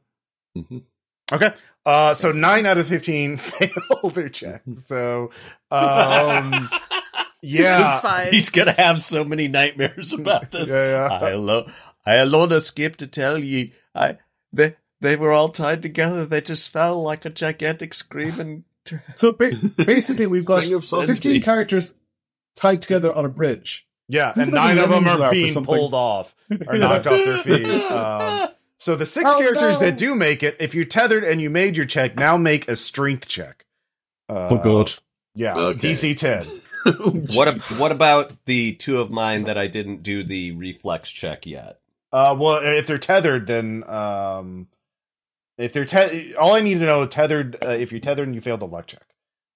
Mhm. 0.57 0.83
Okay. 1.31 1.53
Uh, 1.87 2.15
so 2.15 2.33
nine 2.33 2.65
out 2.67 2.79
of 2.79 2.87
fifteen 2.89 3.37
failed 3.39 4.15
their 4.15 4.29
checks. 4.29 4.87
So, 4.87 5.31
um, 5.71 6.69
yeah, 7.43 7.93
It's 7.93 8.01
fine. 8.01 8.31
He's 8.31 8.51
gonna 8.51 8.73
have 8.73 9.03
so 9.03 9.25
many 9.25 9.49
nightmares 9.49 10.13
about 10.13 10.51
this. 10.51 10.69
Yeah, 10.71 11.09
yeah. 11.09 11.19
I 11.21 11.31
alone, 11.31 11.73
I 12.07 12.15
alone 12.17 12.53
escaped 12.53 12.99
to 13.01 13.07
tell 13.07 13.39
ye. 13.39 13.73
I 13.95 14.19
they 14.53 14.77
they 15.01 15.17
were 15.17 15.33
all 15.33 15.49
tied 15.49 15.83
together. 15.83 16.27
They 16.27 16.41
just 16.41 16.69
fell 16.69 17.03
like 17.03 17.25
a 17.25 17.31
gigantic 17.31 17.95
screaming. 17.95 18.65
T- 18.85 18.97
so 19.15 19.33
ba- 19.33 19.53
basically, 19.77 20.27
we've 20.27 20.45
got 20.45 20.65
15 20.65 21.43
characters 21.43 21.95
tied 22.57 22.83
together 22.83 23.13
on 23.13 23.25
a 23.25 23.29
bridge. 23.29 23.87
Yeah, 24.09 24.33
This 24.33 24.45
and 24.45 24.49
is 24.49 24.55
like 24.55 24.77
nine 24.77 24.79
of 24.85 24.91
them 24.91 25.07
are 25.07 25.31
being 25.31 25.65
pulled 25.65 25.93
off 25.93 26.35
or 26.67 26.79
knocked 26.79 27.07
off 27.07 27.25
their 27.25 27.39
feet. 27.41 27.67
Um, 27.67 28.49
so 28.79 28.97
the 28.97 29.05
six 29.05 29.31
Oh, 29.31 29.39
characters 29.39 29.81
no. 29.81 29.87
that 29.87 29.99
do 29.99 30.15
make 30.15 30.43
it, 30.43 30.57
if 30.61 30.75
you're 30.75 30.85
tethered 30.87 31.25
and 31.25 31.43
you 31.43 31.51
made 31.51 31.77
your 31.77 31.85
check, 31.85 32.17
now 32.17 32.37
make 32.39 32.69
a 32.69 32.77
strength 32.77 33.29
check. 33.29 33.67
Uh, 34.29 34.49
oh, 34.53 34.59
God. 34.59 34.93
Yeah, 35.35 35.55
Okay. 35.57 35.93
DC 35.93 36.17
ten. 36.17 36.43
what 37.35 37.49
ab- 37.49 37.61
what 37.79 37.93
about 37.93 38.33
the 38.47 38.73
two 38.77 38.99
of 38.99 39.11
mine 39.11 39.45
that 39.45 39.59
I 39.59 39.67
didn't 39.67 40.03
do 40.03 40.23
the 40.23 40.53
reflex 40.53 41.11
check 41.11 41.45
yet? 41.45 41.79
Uh, 42.11 42.35
well, 42.39 42.61
if 42.63 42.87
they're 42.87 42.97
tethered, 42.99 43.47
then 43.47 43.85
um, 43.85 44.69
if 45.59 45.73
they're 45.73 45.85
te- 45.85 46.35
all 46.35 46.55
I 46.55 46.61
need 46.61 46.79
to 46.81 46.87
know 46.87 47.05
tethered. 47.07 47.57
Uh, 47.63 47.71
if 47.71 47.91
you're 47.93 48.01
tethered 48.01 48.27
and 48.29 48.35
you 48.35 48.41
failed 48.41 48.61
the 48.61 48.67
luck 48.67 48.87
check. 48.87 49.03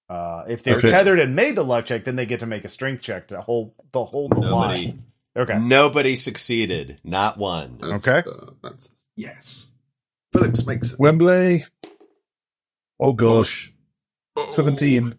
Uh, 0.09 0.43
if 0.47 0.61
they're 0.61 0.75
Okay. 0.77 0.91
tethered 0.91 1.19
and 1.19 1.35
made 1.35 1.55
the 1.55 1.63
luck 1.63 1.85
check, 1.85 2.03
then 2.03 2.15
they 2.17 2.25
get 2.25 2.41
to 2.41 2.45
make 2.45 2.65
a 2.65 2.69
strength 2.69 3.01
check 3.01 3.29
to 3.29 3.41
hold 3.41 3.73
the 3.93 4.03
hold 4.03 4.31
the 4.31 4.41
Nobody, 4.41 4.85
line. 4.87 5.03
Okay. 5.35 5.57
nobody 5.57 6.15
succeeded. 6.15 6.99
Not 7.03 7.37
one. 7.37 7.79
That's, 7.81 8.07
Okay. 8.07 8.29
uh, 8.29 8.51
that's 8.61 8.91
yes. 9.15 9.71
Phillips 10.33 10.65
makes 10.67 10.93
it. 10.93 10.99
Wembley. 10.99 11.65
Oh, 12.99 13.13
gosh. 13.13 13.73
17. 14.49 15.15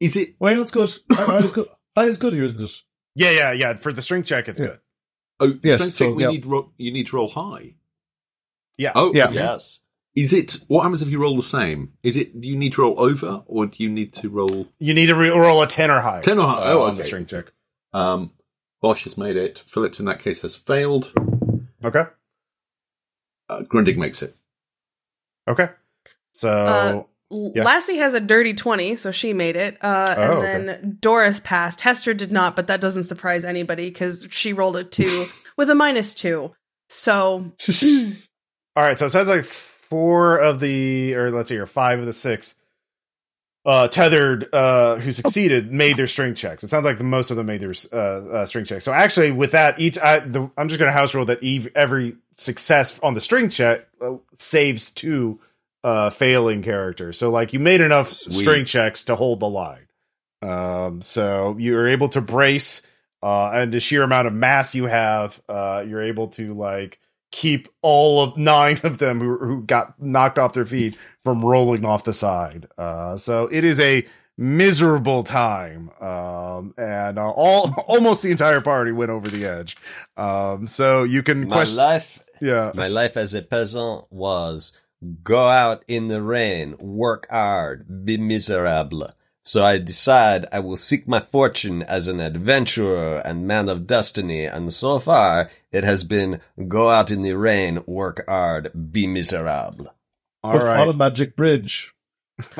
Is 0.00 0.16
it? 0.16 0.34
Wait, 0.38 0.54
that's 0.56 0.70
good. 0.70 0.90
High 1.12 1.38
is 1.38 1.52
good. 1.52 1.68
High 1.96 2.04
is 2.04 2.18
good 2.18 2.32
here, 2.32 2.44
isn't 2.44 2.62
it? 2.62 2.82
Yeah, 3.14 3.30
yeah, 3.30 3.52
yeah. 3.52 3.74
For 3.74 3.92
the 3.92 4.02
strength 4.02 4.26
check, 4.26 4.48
it's 4.48 4.60
Yeah. 4.60 4.66
good. 4.66 4.78
Oh, 5.40 5.58
Yes, 5.62 5.80
strength 5.80 5.94
so, 5.94 6.04
check, 6.08 6.16
we 6.16 6.22
yeah. 6.24 6.30
need 6.30 6.46
ro- 6.46 6.72
you 6.76 6.92
need 6.92 7.06
to 7.08 7.16
roll 7.16 7.28
high. 7.28 7.74
Yeah. 8.78 8.92
Oh, 8.94 9.12
Yeah. 9.14 9.26
okay. 9.26 9.34
Yes. 9.34 9.79
Is 10.16 10.32
it? 10.32 10.58
What 10.68 10.82
happens 10.82 11.02
if 11.02 11.08
you 11.08 11.20
roll 11.20 11.36
the 11.36 11.42
same? 11.42 11.92
Is 12.02 12.16
it? 12.16 12.40
Do 12.40 12.48
you 12.48 12.56
need 12.56 12.72
to 12.74 12.82
roll 12.82 13.00
over, 13.00 13.42
or 13.46 13.66
do 13.66 13.82
you 13.82 13.88
need 13.88 14.12
to 14.14 14.28
roll 14.28 14.68
You 14.78 14.92
need 14.94 15.06
to 15.06 15.14
re- 15.14 15.28
roll 15.30 15.62
a 15.62 15.66
ten 15.68 15.90
or 15.90 16.00
higher. 16.00 16.22
ten 16.22 16.38
or 16.38 16.48
higher? 16.48 16.64
uh, 16.64 16.72
oh, 16.74 16.82
on 16.82 16.94
the 16.94 17.00
okay. 17.00 17.06
strength 17.08 17.28
check. 17.30 17.52
Um, 17.92 18.32
Bosch 18.82 19.04
has 19.04 19.16
made 19.16 19.36
it. 19.36 19.62
Phillips, 19.66 20.00
in 20.00 20.06
that 20.06 20.18
case, 20.20 20.42
has 20.42 20.56
failed. 20.56 21.12
Okay. 21.84 22.04
Uh, 23.48 23.60
Grundig 23.62 23.96
makes 23.96 24.22
it. 24.22 24.34
Okay. 25.48 25.68
So 26.32 26.48
Uh, 26.50 27.02
Yeah. 27.30 27.62
Lassie 27.64 27.96
has 27.98 28.14
a 28.14 28.20
dirty 28.20 28.54
20, 28.54 28.96
so 28.96 29.10
she 29.12 29.32
made 29.32 29.54
it. 29.56 29.76
Uh, 29.82 30.14
Oh, 30.16 30.22
and 30.22 30.68
okay. 30.68 30.80
then 30.82 30.98
Doris 31.00 31.40
passed. 31.40 31.80
Hester 31.82 32.14
did 32.14 32.32
not, 32.32 32.56
but 32.56 32.66
that 32.68 32.80
doesn't 32.80 33.04
surprise 33.04 33.44
anybody 33.44 33.88
because 33.90 34.26
she 34.30 34.52
rolled 34.52 34.76
a 34.76 34.84
2 34.84 35.24
with 35.56 35.70
a 35.70 35.74
minus 35.74 36.14
2. 36.14 36.50
So, 36.88 37.52
all 38.76 38.82
right. 38.84 38.98
So 38.98 39.06
it 39.06 39.10
sounds 39.10 39.28
like 39.28 39.44
four 39.90 40.38
of 40.38 40.60
the, 40.60 41.14
or 41.14 41.30
let's 41.30 41.48
see, 41.48 41.58
or 41.58 41.66
five 41.66 41.98
of 41.98 42.06
the 42.06 42.12
six, 42.12 42.54
uh, 43.66 43.88
tethered, 43.88 44.48
uh, 44.54 44.96
who 44.96 45.12
succeeded 45.12 45.72
made 45.72 45.96
their 45.96 46.06
string 46.06 46.34
checks. 46.34 46.64
It 46.64 46.70
sounds 46.70 46.84
like 46.84 46.96
the 46.96 47.04
most 47.04 47.30
of 47.30 47.36
them 47.36 47.46
made 47.46 47.60
their 47.60 47.74
uh, 47.92 47.96
uh 47.96 48.46
strength 48.46 48.68
checks. 48.68 48.84
So 48.84 48.92
actually, 48.92 49.32
with 49.32 49.52
that, 49.52 49.78
each, 49.78 49.98
I, 49.98 50.20
the, 50.20 50.50
I'm 50.56 50.68
just 50.68 50.78
going 50.78 50.90
to 50.90 50.96
house 50.96 51.14
rule 51.14 51.26
that 51.26 51.42
Eve 51.42 51.68
every 51.74 52.16
success 52.36 52.98
on 53.02 53.12
the 53.12 53.20
string 53.20 53.50
check 53.50 53.86
uh, 54.00 54.14
saves 54.38 54.90
two 54.90 55.40
uh 55.82 56.10
failing 56.10 56.62
characters. 56.62 57.18
So 57.18 57.30
like 57.30 57.52
you 57.52 57.58
made 57.58 57.80
enough 57.80 58.08
Sweet. 58.08 58.40
strength 58.40 58.68
checks 58.68 59.04
to 59.04 59.16
hold 59.16 59.40
the 59.40 59.48
line. 59.48 59.86
Um, 60.42 61.02
so 61.02 61.56
you're 61.58 61.88
able 61.88 62.08
to 62.10 62.20
brace, 62.20 62.82
uh, 63.22 63.50
and 63.52 63.72
the 63.72 63.80
sheer 63.80 64.02
amount 64.02 64.26
of 64.26 64.32
mass 64.32 64.74
you 64.74 64.84
have, 64.84 65.40
uh, 65.48 65.84
you're 65.86 66.02
able 66.02 66.28
to 66.28 66.54
like 66.54 66.98
keep 67.30 67.68
all 67.82 68.22
of 68.22 68.36
nine 68.36 68.80
of 68.82 68.98
them 68.98 69.20
who, 69.20 69.38
who 69.38 69.62
got 69.62 70.00
knocked 70.00 70.38
off 70.38 70.52
their 70.52 70.66
feet 70.66 70.98
from 71.24 71.44
rolling 71.44 71.84
off 71.84 72.04
the 72.04 72.12
side. 72.12 72.66
Uh, 72.78 73.16
so 73.16 73.48
it 73.52 73.64
is 73.64 73.78
a 73.80 74.06
miserable 74.36 75.22
time. 75.22 75.90
Um, 76.00 76.74
and 76.76 77.18
uh, 77.18 77.30
all 77.30 77.72
almost 77.86 78.22
the 78.22 78.30
entire 78.30 78.60
party 78.60 78.92
went 78.92 79.10
over 79.10 79.28
the 79.28 79.44
edge. 79.44 79.76
Um, 80.16 80.66
so 80.66 81.04
you 81.04 81.22
can 81.22 81.46
My 81.48 81.56
question, 81.56 81.76
life, 81.76 82.24
yeah. 82.40 82.72
my 82.74 82.88
life 82.88 83.16
as 83.16 83.34
a 83.34 83.42
peasant 83.42 84.04
was 84.10 84.72
go 85.22 85.48
out 85.48 85.84
in 85.88 86.08
the 86.08 86.22
rain, 86.22 86.76
work 86.78 87.26
hard, 87.30 88.04
be 88.04 88.18
miserable. 88.18 89.10
So 89.44 89.64
I 89.64 89.78
decide 89.78 90.46
I 90.52 90.60
will 90.60 90.76
seek 90.76 91.08
my 91.08 91.18
fortune 91.20 91.82
as 91.82 92.08
an 92.08 92.20
adventurer 92.20 93.18
and 93.24 93.46
man 93.46 93.68
of 93.68 93.86
destiny, 93.86 94.44
and 94.44 94.72
so 94.72 94.98
far 94.98 95.50
it 95.72 95.82
has 95.84 96.04
been 96.04 96.40
go 96.68 96.90
out 96.90 97.10
in 97.10 97.22
the 97.22 97.32
rain, 97.32 97.82
work 97.86 98.24
hard, 98.28 98.70
be 98.92 99.06
miserable. 99.06 99.94
All 100.42 100.52
But 100.52 100.62
right. 100.64 100.80
On 100.80 100.88
a 100.88 100.92
magic 100.96 101.36
bridge. 101.36 101.94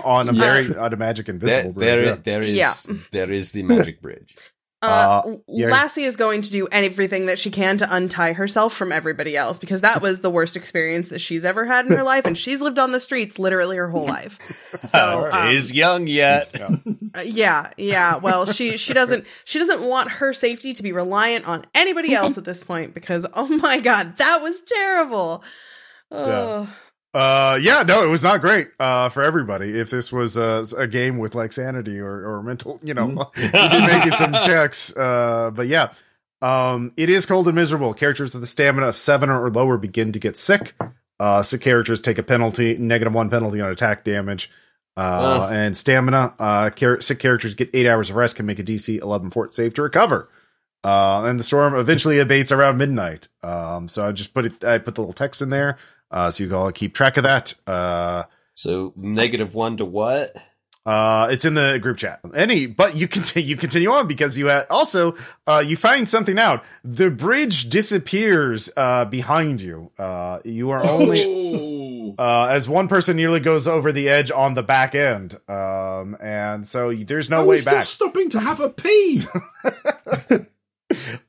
on 0.04 0.28
a 0.28 0.32
Yeah. 0.32 0.40
very 0.40 0.76
on 0.76 0.92
a 0.92 0.96
magic 0.96 1.28
invisible 1.28 1.72
There, 1.72 2.14
bridge. 2.14 2.24
there, 2.24 2.42
yeah. 2.44 2.72
there 2.84 2.92
is 2.92 3.00
there 3.12 3.30
is 3.32 3.52
the 3.52 3.62
magic 3.62 4.00
bridge. 4.02 4.36
Uh, 4.82 5.22
Uh. 5.24 5.36
Lassie 5.46 6.04
is 6.04 6.16
going 6.16 6.42
to 6.42 6.50
do 6.50 6.66
everything 6.72 7.26
that 7.26 7.38
she 7.38 7.50
can 7.50 7.76
to 7.78 7.94
untie 7.94 8.32
herself 8.32 8.74
from 8.74 8.92
everybody 8.92 9.36
else 9.36 9.58
because 9.58 9.82
that 9.82 10.00
was 10.00 10.20
the 10.20 10.30
worst 10.30 10.56
experience 10.56 11.10
that 11.10 11.18
she's 11.20 11.44
ever 11.44 11.66
had 11.66 11.86
in 11.86 11.92
her 11.92 12.02
life. 12.02 12.24
And 12.24 12.36
she's 12.36 12.60
lived 12.60 12.78
on 12.78 12.92
the 12.92 13.00
streets 13.00 13.38
literally 13.38 13.76
her 13.76 13.88
whole 13.90 14.06
life. 14.06 14.38
So, 14.90 15.28
um, 15.32 15.50
is 15.50 15.72
young 15.72 16.06
yet. 16.06 16.54
Uh, 17.12 17.22
yeah 17.22 17.70
yeah 17.76 18.18
well 18.18 18.46
she 18.46 18.76
she 18.76 18.94
doesn't 18.94 19.26
she 19.44 19.58
doesn't 19.58 19.82
want 19.82 20.08
her 20.12 20.32
safety 20.32 20.72
to 20.72 20.80
be 20.80 20.92
reliant 20.92 21.44
on 21.44 21.64
anybody 21.74 22.14
else 22.14 22.38
at 22.38 22.44
this 22.44 22.62
point 22.62 22.94
because 22.94 23.26
oh 23.34 23.48
my 23.48 23.80
god 23.80 24.16
that 24.18 24.40
was 24.40 24.60
terrible 24.60 25.42
oh 26.12 26.72
Uh, 27.12 27.58
yeah, 27.60 27.82
no, 27.82 28.04
it 28.04 28.08
was 28.08 28.22
not 28.22 28.40
great 28.40 28.68
uh, 28.78 29.08
for 29.08 29.22
everybody. 29.22 29.78
If 29.78 29.90
this 29.90 30.12
was 30.12 30.36
a, 30.36 30.64
a 30.76 30.86
game 30.86 31.18
with 31.18 31.34
like 31.34 31.52
sanity 31.52 31.98
or, 31.98 32.34
or 32.36 32.42
mental, 32.42 32.78
you 32.82 32.94
know, 32.94 33.06
we'd 33.36 33.52
be 33.52 33.52
making 33.80 34.12
some 34.12 34.32
checks. 34.32 34.94
Uh, 34.96 35.50
but 35.52 35.66
yeah, 35.66 35.92
um, 36.40 36.92
it 36.96 37.08
is 37.10 37.26
cold 37.26 37.46
and 37.48 37.56
miserable. 37.56 37.94
Characters 37.94 38.34
with 38.34 38.42
a 38.42 38.46
stamina 38.46 38.88
of 38.88 38.96
seven 38.96 39.28
or 39.28 39.50
lower 39.50 39.76
begin 39.76 40.12
to 40.12 40.18
get 40.18 40.38
sick. 40.38 40.74
Uh, 41.18 41.42
so 41.42 41.58
characters 41.58 42.00
take 42.00 42.18
a 42.18 42.22
penalty, 42.22 42.76
negative 42.78 43.12
one 43.12 43.28
penalty 43.28 43.60
on 43.60 43.70
attack 43.70 44.04
damage. 44.04 44.50
Uh, 44.96 45.00
Ugh. 45.42 45.52
and 45.52 45.76
stamina, 45.76 46.34
uh, 46.38 46.70
char- 46.70 47.00
sick 47.00 47.18
characters 47.18 47.54
get 47.54 47.70
eight 47.74 47.86
hours 47.86 48.10
of 48.10 48.16
rest, 48.16 48.36
can 48.36 48.46
make 48.46 48.58
a 48.58 48.62
DC 48.64 49.00
11 49.00 49.30
fort 49.30 49.54
save 49.54 49.74
to 49.74 49.82
recover. 49.82 50.28
Uh, 50.82 51.24
and 51.26 51.38
the 51.38 51.44
storm 51.44 51.74
eventually 51.74 52.18
abates 52.18 52.50
around 52.52 52.78
midnight. 52.78 53.28
Um, 53.42 53.88
so 53.88 54.06
I 54.06 54.12
just 54.12 54.32
put 54.32 54.46
it, 54.46 54.64
I 54.64 54.78
put 54.78 54.94
the 54.94 55.02
little 55.02 55.12
text 55.12 55.42
in 55.42 55.50
there. 55.50 55.78
Uh, 56.10 56.30
so 56.30 56.42
you 56.44 56.48
can 56.48 56.56
all 56.58 56.72
keep 56.72 56.94
track 56.94 57.16
of 57.16 57.24
that. 57.24 57.54
Uh, 57.66 58.24
So 58.54 58.92
negative 58.96 59.54
one 59.54 59.76
to 59.78 59.84
what? 59.84 60.34
uh, 60.86 61.28
it's 61.30 61.44
in 61.44 61.52
the 61.54 61.78
group 61.80 61.98
chat. 61.98 62.20
Any, 62.34 62.66
but 62.66 62.96
you 62.96 63.06
continue, 63.06 63.48
you 63.50 63.56
continue 63.56 63.90
on 63.92 64.08
because 64.08 64.36
you 64.38 64.48
ha- 64.48 64.64
also, 64.70 65.14
uh, 65.46 65.62
you 65.64 65.76
find 65.76 66.08
something 66.08 66.38
out. 66.38 66.64
The 66.82 67.10
bridge 67.10 67.68
disappears, 67.68 68.70
uh, 68.76 69.04
behind 69.04 69.60
you. 69.60 69.90
Uh, 69.98 70.40
you 70.44 70.70
are 70.70 70.82
only, 70.84 71.22
Oh. 71.22 72.14
uh, 72.18 72.48
as 72.50 72.66
one 72.68 72.88
person 72.88 73.16
nearly 73.16 73.40
goes 73.40 73.68
over 73.68 73.92
the 73.92 74.08
edge 74.08 74.30
on 74.30 74.54
the 74.54 74.62
back 74.62 74.94
end. 74.94 75.38
Um, 75.48 76.16
and 76.20 76.66
so 76.66 76.92
there's 76.94 77.28
no 77.28 77.42
I 77.42 77.44
way 77.44 77.58
still 77.58 77.74
back. 77.74 77.84
stopping 77.84 78.30
to 78.30 78.40
have 78.40 78.58
a 78.60 78.70
pee. 78.70 79.24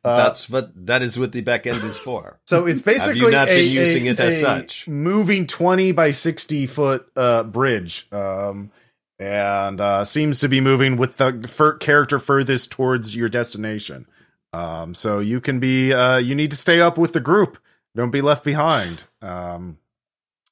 Uh, 0.03 0.17
That's 0.17 0.49
what 0.49 0.71
that 0.87 1.03
is 1.03 1.19
what 1.19 1.31
the 1.31 1.41
back 1.41 1.67
end 1.67 1.83
is 1.83 1.97
for. 1.97 2.39
So 2.47 2.65
it's 2.65 2.81
basically 2.81 3.29
not 3.31 3.47
a, 3.49 3.51
been 3.51 3.71
using 3.71 4.07
a- 4.07 4.11
it 4.11 4.19
as 4.19 4.33
a 4.33 4.39
such? 4.39 4.87
moving 4.87 5.45
twenty 5.47 5.91
by 5.91 6.11
sixty 6.11 6.65
foot 6.67 7.05
uh, 7.15 7.43
bridge, 7.43 8.07
um, 8.11 8.71
and 9.19 9.79
uh, 9.79 10.03
seems 10.03 10.39
to 10.39 10.47
be 10.49 10.59
moving 10.59 10.97
with 10.97 11.17
the 11.17 11.47
fir- 11.47 11.77
character 11.77 12.17
furthest 12.19 12.71
towards 12.71 13.15
your 13.15 13.29
destination. 13.29 14.07
Um, 14.53 14.93
so 14.95 15.19
you 15.19 15.39
can 15.39 15.59
be 15.59 15.93
uh, 15.93 16.17
you 16.17 16.33
need 16.35 16.49
to 16.51 16.57
stay 16.57 16.81
up 16.81 16.97
with 16.97 17.13
the 17.13 17.21
group. 17.21 17.57
Don't 17.95 18.09
be 18.11 18.21
left 18.21 18.43
behind. 18.43 19.03
Um, 19.21 19.77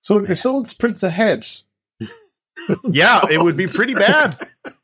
So 0.01 0.19
if 0.23 0.37
someone 0.39 0.65
sprints 0.65 1.03
ahead, 1.03 1.47
Yeah, 2.89 3.21
it 3.29 3.41
would 3.41 3.57
be 3.57 3.67
pretty 3.73 3.93
bad. 3.95 4.37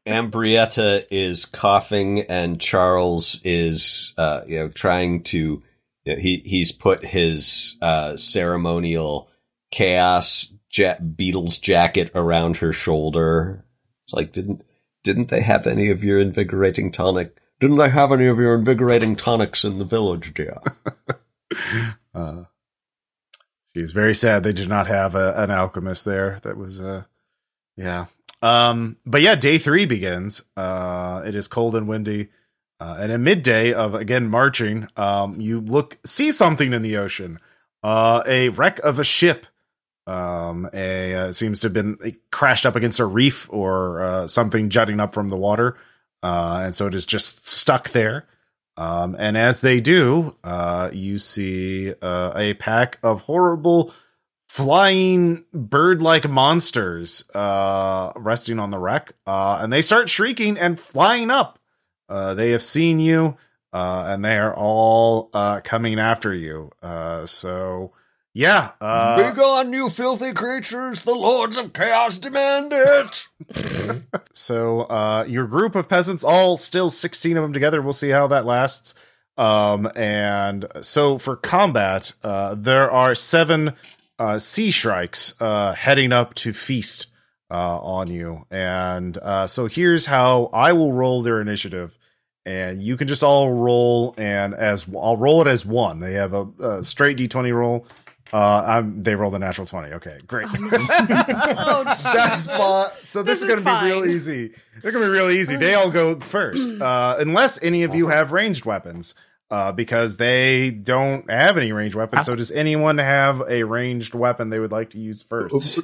Ambrietta 0.08 1.06
is 1.10 1.45
coughing, 1.45 2.22
and 2.22 2.62
Charles 2.62 3.41
is, 3.43 4.14
uh, 4.18 4.41
you 4.47 4.60
know, 4.60 4.70
trying 4.70 5.24
to. 5.24 5.64
You 6.03 6.16
know, 6.16 6.22
he 6.22 6.43
he's 6.45 6.72
put 6.72 7.03
his 7.03 7.78
uh, 7.82 8.16
ceremonial 8.16 9.30
chaos 9.72 10.53
ja- 10.72 10.97
Beatles 10.97 11.60
jacket 11.60 12.12
around 12.14 12.58
her 12.58 12.72
shoulder. 12.72 13.66
It's 14.03 14.14
like 14.14 14.32
didn't 14.32 14.64
didn't 15.03 15.30
they 15.30 15.41
have 15.41 15.66
any 15.66 15.89
of 15.89 16.03
your 16.03 16.20
invigorating 16.20 16.91
tonic? 16.91 17.38
Didn't 17.60 17.78
they 17.78 17.89
have 17.89 18.12
any 18.12 18.28
of 18.28 18.38
your 18.38 18.53
invigorating 18.56 19.16
tonics 19.16 19.64
in 19.64 19.80
the 19.80 19.86
village, 19.86 20.34
dear? 20.34 20.60
Uh, 22.14 22.45
she 23.76 23.84
very 23.84 24.16
sad 24.16 24.43
they 24.43 24.53
did 24.53 24.70
not 24.70 24.88
have 24.88 25.16
a, 25.16 25.34
an 25.36 25.51
alchemist 25.51 26.06
there. 26.06 26.39
That 26.43 26.56
was, 26.58 26.80
uh, 26.80 27.03
yeah. 27.76 28.06
Um, 28.46 28.98
but 29.08 29.24
yeah, 29.24 29.34
day 29.34 29.58
three 29.58 29.88
begins. 29.88 30.43
Uh, 30.56 31.24
it 31.26 31.34
is 31.34 31.48
cold 31.48 31.76
and 31.76 31.88
windy. 31.88 32.30
Uh, 32.80 32.98
and 33.00 33.12
at 33.12 33.20
midday 33.20 33.74
of 33.74 33.96
again 33.96 34.28
marching, 34.28 34.88
um, 34.96 35.41
you 35.41 35.62
look 35.62 35.98
see 36.06 36.32
something 36.32 36.72
in 36.72 36.84
the 36.84 36.98
ocean. 36.98 37.39
Uh, 37.82 38.22
a 38.28 38.50
wreck 38.50 38.78
of 38.80 39.00
a 39.00 39.04
ship. 39.04 39.48
Um, 40.06 40.70
a 40.74 41.16
uh, 41.16 41.34
seems 41.34 41.62
to 41.62 41.68
have 41.68 41.74
been 41.74 41.98
crashed 42.32 42.68
up 42.68 42.76
against 42.76 43.00
a 43.00 43.06
reef 43.06 43.52
or 43.52 44.04
uh, 44.04 44.28
something 44.28 44.70
jutting 44.70 45.00
up 45.00 45.16
from 45.16 45.30
the 45.30 45.38
water. 45.38 45.76
Uh, 46.22 46.62
and 46.66 46.76
so 46.76 46.86
it 46.86 46.93
is 46.93 47.08
just 47.08 47.48
stuck 47.48 47.89
there. 47.89 48.28
Um, 48.78 49.16
and 49.18 49.38
as 49.38 49.62
they 49.62 49.82
do, 49.82 50.36
uh, 50.43 50.91
you 50.93 51.18
see 51.18 51.93
a 52.00 52.54
pack 52.60 53.00
of 53.02 53.22
horrible 53.22 53.91
flying 54.56 55.43
bird-like 55.53 56.30
monsters 56.30 57.26
uh, 57.34 58.14
resting 58.16 58.58
on 58.58 58.70
the 58.70 58.80
wreck, 58.80 59.12
uh, 59.28 59.60
and 59.62 59.74
they 59.74 59.82
start 59.82 60.08
shrieking 60.08 60.58
and 60.58 60.80
flying 60.80 61.30
up. 61.30 61.60
Uh, 62.08 62.34
they 62.34 62.51
have 62.51 62.64
seen 62.64 62.99
you, 63.01 63.36
uh, 63.74 64.06
and 64.08 64.24
they 64.24 64.38
are 64.38 64.56
all 64.56 65.30
uh, 65.34 65.60
coming 65.62 65.99
after 65.99 66.34
you. 66.34 66.72
Uh, 66.82 67.26
so, 67.26 67.91
yeah, 68.34 68.72
uh, 68.80 69.30
Begone, 69.30 69.74
you 69.74 69.89
filthy 69.89 70.32
creatures! 70.32 71.01
The 71.01 71.14
lords 71.14 71.58
of 71.58 71.74
chaos 71.74 72.18
demand 72.18 72.72
it. 72.74 73.28
So 74.38 74.82
uh 74.82 75.26
your 75.28 75.47
group 75.47 75.76
of 75.76 75.88
peasants, 75.88 76.24
all 76.24 76.58
still 76.58 76.89
16 76.89 77.38
of 77.38 77.43
them 77.43 77.53
together, 77.53 77.82
we'll 77.82 77.93
see 77.93 78.10
how 78.10 78.28
that 78.28 78.45
lasts. 78.45 78.93
Um 79.38 79.89
and 79.95 80.68
so 80.82 81.18
for 81.18 81.38
combat, 81.38 82.12
uh 82.22 82.56
there 82.56 82.91
are 82.91 83.16
seven 83.16 83.74
uh 84.20 84.39
sea 84.39 84.72
shrikes 84.72 85.34
uh 85.41 85.74
heading 85.74 86.11
up 86.13 86.34
to 86.36 86.53
feast 86.53 87.07
uh 87.51 87.80
on 87.80 88.09
you. 88.09 88.45
And 88.49 89.18
uh 89.18 89.47
so 89.47 89.68
here's 89.68 90.05
how 90.07 90.49
I 90.53 90.74
will 90.74 90.93
roll 90.93 91.22
their 91.22 91.41
initiative. 91.41 91.97
And 92.45 92.82
you 92.82 92.95
can 92.95 93.07
just 93.07 93.24
all 93.24 93.51
roll 93.51 94.13
and 94.18 94.53
as 94.53 94.86
I'll 94.95 95.18
roll 95.18 95.41
it 95.41 95.47
as 95.47 95.66
one. 95.66 95.99
They 95.99 96.13
have 96.13 96.34
a, 96.34 96.47
a 96.59 96.84
straight 96.84 97.18
D20 97.18 97.53
roll. 97.53 97.88
Uh, 98.34 98.63
I'm, 98.68 99.01
they 99.01 99.16
rolled 99.16 99.34
a 99.36 99.39
natural 99.39 99.66
20. 99.66 99.93
Okay, 99.93 100.18
great. 100.28 100.47
Oh, 100.51 101.84
That's 101.86 102.03
Jesus. 102.03 102.47
fine. 102.47 102.89
So 103.05 103.24
this, 103.24 103.39
This 103.39 103.43
is 103.43 103.43
is 103.43 103.49
going 103.49 103.63
to 103.63 103.82
be 103.82 103.88
real 103.88 104.05
easy. 104.05 104.51
They're 104.82 104.91
going 104.91 105.05
to 105.05 105.09
be 105.11 105.18
real 105.18 105.30
easy. 105.30 105.55
They 105.55 105.74
all 105.76 105.89
go 105.89 106.20
first, 106.20 106.82
uh, 106.82 107.16
unless 107.20 107.61
any 107.63 107.84
of 107.84 107.95
you 107.95 108.07
have 108.07 108.32
ranged 108.32 108.66
weapons, 108.66 109.16
uh, 109.52 109.72
because 109.72 110.18
they 110.18 110.72
don't 110.72 111.30
have 111.30 111.58
any 111.58 111.72
ranged 111.72 111.96
weapons. 111.96 112.26
So 112.26 112.36
does 112.36 112.52
anyone 112.52 112.98
have 112.98 113.41
a 113.50 113.64
ranged 113.64 114.14
weapon 114.14 114.50
they 114.50 114.60
would 114.60 114.72
like 114.72 114.89
to 114.91 115.00
use 115.00 115.22
first? 115.24 115.80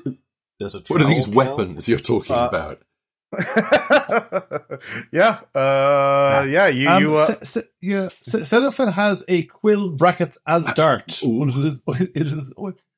Does 0.60 0.76
a 0.76 0.80
What 0.88 1.02
are 1.02 1.08
these 1.08 1.26
trowel 1.26 1.46
count? 1.46 1.58
weapons 1.58 1.90
you're 1.90 2.00
talking 2.00 2.36
Uh, 2.36 2.48
about? 2.50 2.82
yeah, 5.12 5.40
uh, 5.56 6.46
yeah. 6.48 6.68
You, 6.68 6.90
um, 6.90 7.02
you. 7.04 7.16
Uh, 7.16 7.26
Se- 7.26 7.46
Se- 7.46 7.68
yeah, 7.82 8.10
Se- 8.22 8.44
Xenophon 8.44 8.92
has 8.94 9.24
a 9.28 9.44
quill 9.44 9.90
brackets 9.92 10.38
as 10.48 10.66
dart. 10.76 11.22
Ooh. 11.24 11.44
It 11.48 11.66
is, 11.66 11.82
it 11.88 12.28
is. 12.28 12.54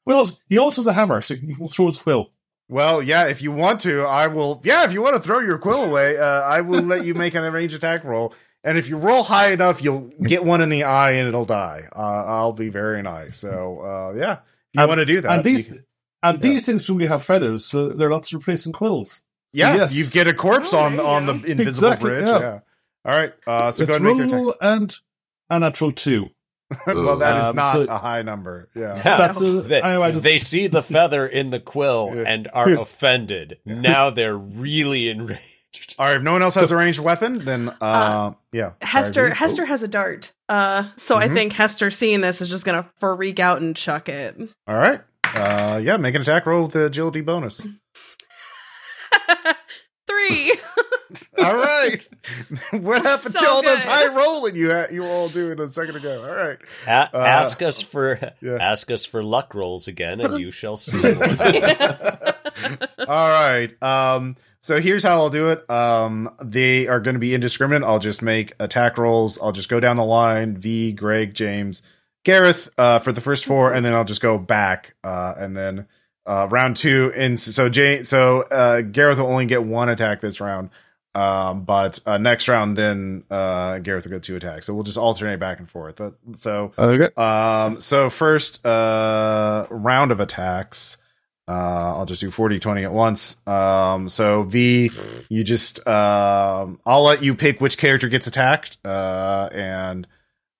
Well, 0.05 0.31
he 0.49 0.57
also 0.57 0.81
has 0.81 0.87
a 0.87 0.93
hammer, 0.93 1.21
so 1.21 1.35
he 1.35 1.53
will 1.59 1.69
throw 1.69 1.85
his 1.85 1.97
quill. 1.97 2.31
well, 2.67 3.01
yeah. 3.01 3.27
If 3.27 3.41
you 3.41 3.51
want 3.51 3.81
to, 3.81 4.01
I 4.03 4.27
will. 4.27 4.61
Yeah, 4.63 4.83
if 4.85 4.91
you 4.93 5.01
want 5.01 5.15
to 5.15 5.21
throw 5.21 5.39
your 5.39 5.57
quill 5.57 5.83
away, 5.83 6.17
uh, 6.17 6.25
I 6.41 6.61
will 6.61 6.81
let 6.81 7.05
you 7.05 7.13
make 7.13 7.35
an 7.35 7.43
range 7.53 7.73
attack 7.73 8.03
roll. 8.03 8.33
And 8.63 8.77
if 8.77 8.87
you 8.87 8.95
roll 8.97 9.23
high 9.23 9.51
enough, 9.51 9.83
you'll 9.83 10.09
get 10.21 10.43
one 10.45 10.61
in 10.61 10.69
the 10.69 10.83
eye 10.85 11.11
and 11.11 11.27
it'll 11.27 11.43
die. 11.45 11.87
Uh, 11.93 11.99
I'll 12.25 12.53
be 12.53 12.69
very 12.69 13.01
nice. 13.01 13.37
So, 13.37 13.79
uh, 13.81 14.13
yeah, 14.17 14.31
if 14.33 14.39
you 14.73 14.81
And- 14.81 14.87
want 14.89 14.99
to 14.99 15.05
do 15.05 15.19
that, 15.21 15.31
and 15.31 15.43
these 15.43 15.67
can- 15.67 15.85
and 16.23 16.37
Yeah. 16.37 16.49
these 16.49 16.65
things 16.65 16.89
really 16.89 17.07
have 17.07 17.23
feathers, 17.25 17.65
so 17.65 17.89
they're 17.89 18.09
lots 18.09 18.31
of 18.31 18.39
replacing 18.39 18.71
quills. 18.71 19.11
So 19.15 19.23
yeah, 19.51 19.75
yes. 19.75 19.95
you 19.95 20.05
get 20.05 20.27
a 20.27 20.33
corpse 20.33 20.73
Oh, 20.73 20.79
on 20.79 20.95
there 20.95 21.05
on 21.05 21.25
the 21.25 21.33
invisible 21.33 21.61
Exactly, 21.67 22.09
bridge. 22.11 22.27
yeah. 22.27 22.39
Yeah. 22.39 22.59
All 23.05 23.19
right. 23.19 23.33
Uh, 23.45 23.71
so 23.71 23.85
go 23.85 23.93
Let's 23.93 23.99
ahead 24.01 24.11
and 24.11 24.19
make 24.21 24.29
your 24.31 24.39
roll 24.45 24.55
and 24.61 24.95
a 25.49 25.59
natural 25.59 25.91
two. 25.91 26.29
well, 26.87 27.17
that 27.17 27.37
is 27.41 27.45
Um, 27.49 27.55
not 27.57 27.73
so- 27.73 27.81
a 27.83 27.97
high 27.97 28.21
number. 28.21 28.69
Yeah. 28.73 28.93
That's 29.03 29.41
a, 29.41 29.61
They, 29.61 29.81
I, 29.81 30.01
I, 30.01 30.11
they 30.11 30.37
see 30.39 30.67
the 30.67 30.81
feather 30.81 31.27
in 31.27 31.49
the 31.51 31.59
quill 31.59 32.11
Yeah. 32.15 32.23
and 32.25 32.47
are 32.53 32.71
offended. 32.79 33.57
Now 33.65 34.09
they're 34.09 34.37
really 34.37 35.09
enraged. 35.09 35.41
All 35.99 36.05
right. 36.07 36.17
If 36.17 36.21
no 36.23 36.31
one 36.33 36.41
else 36.41 36.55
has 36.55 36.71
a 36.71 36.75
ranged 36.75 36.99
weapon, 36.99 37.39
then 37.39 37.69
uh, 37.81 38.33
yeah. 38.51 38.71
Hester 38.81 39.13
Sorry, 39.13 39.29
V. 39.29 39.35
Hester 39.35 39.65
has 39.65 39.83
a 39.83 39.87
dart. 39.87 40.31
Uh 40.49 40.89
so 40.97 41.17
I 41.17 41.27
Mhm. 41.27 41.33
think 41.33 41.53
Hester 41.53 41.89
seeing 41.91 42.21
this 42.21 42.41
is 42.41 42.49
just 42.49 42.65
gonna 42.65 42.89
freak 42.99 43.39
out 43.39 43.61
and 43.61 43.75
chuck 43.75 44.09
it. 44.09 44.37
All 44.67 44.77
right. 44.77 45.01
Uh, 45.35 45.79
yeah, 45.83 45.97
make 45.97 46.13
an 46.15 46.21
attack 46.21 46.45
roll 46.45 46.63
with 46.63 46.73
the 46.73 46.85
agility 46.85 47.21
bonus. 47.21 47.61
Three. 50.07 50.53
All 51.43 51.55
right. 51.55 52.05
what 52.71 53.03
happened 53.03 53.33
So 53.35 53.39
to 53.41 53.47
all 53.49 53.61
the 53.61 53.77
high 53.77 54.07
rolling 54.13 54.55
you 54.55 54.69
had, 54.69 54.91
you 54.91 55.01
were 55.01 55.07
all 55.07 55.29
doing 55.29 55.59
a 55.59 55.69
second 55.69 55.95
ago? 55.95 56.23
All 56.27 56.35
right. 56.35 56.57
A- 56.87 57.15
Uh, 57.17 57.23
ask 57.25 57.61
us 57.61 57.81
for 57.81 58.19
yeah. 58.41 58.57
ask 58.59 58.91
us 58.91 59.05
for 59.05 59.23
luck 59.23 59.53
rolls 59.55 59.87
again, 59.87 60.19
and 60.21 60.39
you 60.39 60.51
shall 60.51 60.75
see. 60.77 60.97
all 63.07 63.29
right. 63.29 63.69
Um, 63.81 64.35
so 64.63 64.79
here's 64.79 65.03
how 65.03 65.15
I'll 65.15 65.29
do 65.29 65.49
it. 65.49 65.69
Um, 65.69 66.33
they 66.41 66.87
are 66.87 67.01
going 67.01 67.15
to 67.15 67.19
be 67.19 67.33
indiscriminate. 67.35 67.83
I'll 67.83 67.99
just 67.99 68.21
make 68.21 68.53
attack 68.61 68.97
rolls. 68.97 69.37
I'll 69.41 69.51
just 69.51 69.67
go 69.67 69.81
down 69.81 69.97
the 69.97 70.05
line. 70.05 70.55
V, 70.55 70.93
Greg, 70.93 71.33
James, 71.33 71.81
Gareth, 72.23 72.69
uh, 72.77 72.99
for 72.99 73.11
the 73.11 73.19
first 73.19 73.43
four, 73.43 73.73
and 73.73 73.85
then 73.85 73.93
I'll 73.93 74.05
just 74.05 74.21
go 74.21 74.37
back. 74.37 74.95
Uh, 75.03 75.33
and 75.37 75.57
then, 75.57 75.85
uh, 76.25 76.47
round 76.49 76.77
two. 76.77 77.11
And 77.13 77.37
so 77.37 77.67
Jay, 77.67 78.03
so, 78.03 78.43
uh, 78.43 78.79
Gareth 78.79 79.17
will 79.17 79.27
only 79.27 79.47
get 79.47 79.65
one 79.65 79.89
attack 79.89 80.21
this 80.21 80.39
round. 80.39 80.69
Um, 81.13 81.65
but, 81.65 81.99
uh, 82.05 82.17
next 82.17 82.47
round, 82.47 82.77
then, 82.77 83.25
uh, 83.29 83.79
Gareth 83.79 84.05
will 84.05 84.13
get 84.13 84.23
two 84.23 84.37
attacks. 84.37 84.65
So 84.65 84.73
we'll 84.73 84.83
just 84.83 84.97
alternate 84.97 85.41
back 85.41 85.59
and 85.59 85.69
forth. 85.69 85.99
Uh, 85.99 86.11
so, 86.37 86.71
okay. 86.79 87.13
um, 87.17 87.81
so 87.81 88.09
first, 88.09 88.65
uh, 88.65 89.67
round 89.69 90.13
of 90.13 90.21
attacks. 90.21 90.99
Uh, 91.47 91.97
I'll 91.97 92.05
just 92.05 92.21
do 92.21 92.31
40, 92.31 92.59
20 92.59 92.83
at 92.83 92.93
once. 92.93 93.37
Um, 93.45 94.07
so 94.07 94.43
V, 94.43 94.91
you 95.29 95.43
just, 95.43 95.85
um, 95.87 96.79
I'll 96.85 97.03
let 97.03 97.21
you 97.21 97.35
pick 97.35 97.59
which 97.59 97.77
character 97.77 98.07
gets 98.09 98.27
attacked. 98.27 98.77
Uh, 98.85 99.49
and, 99.51 100.07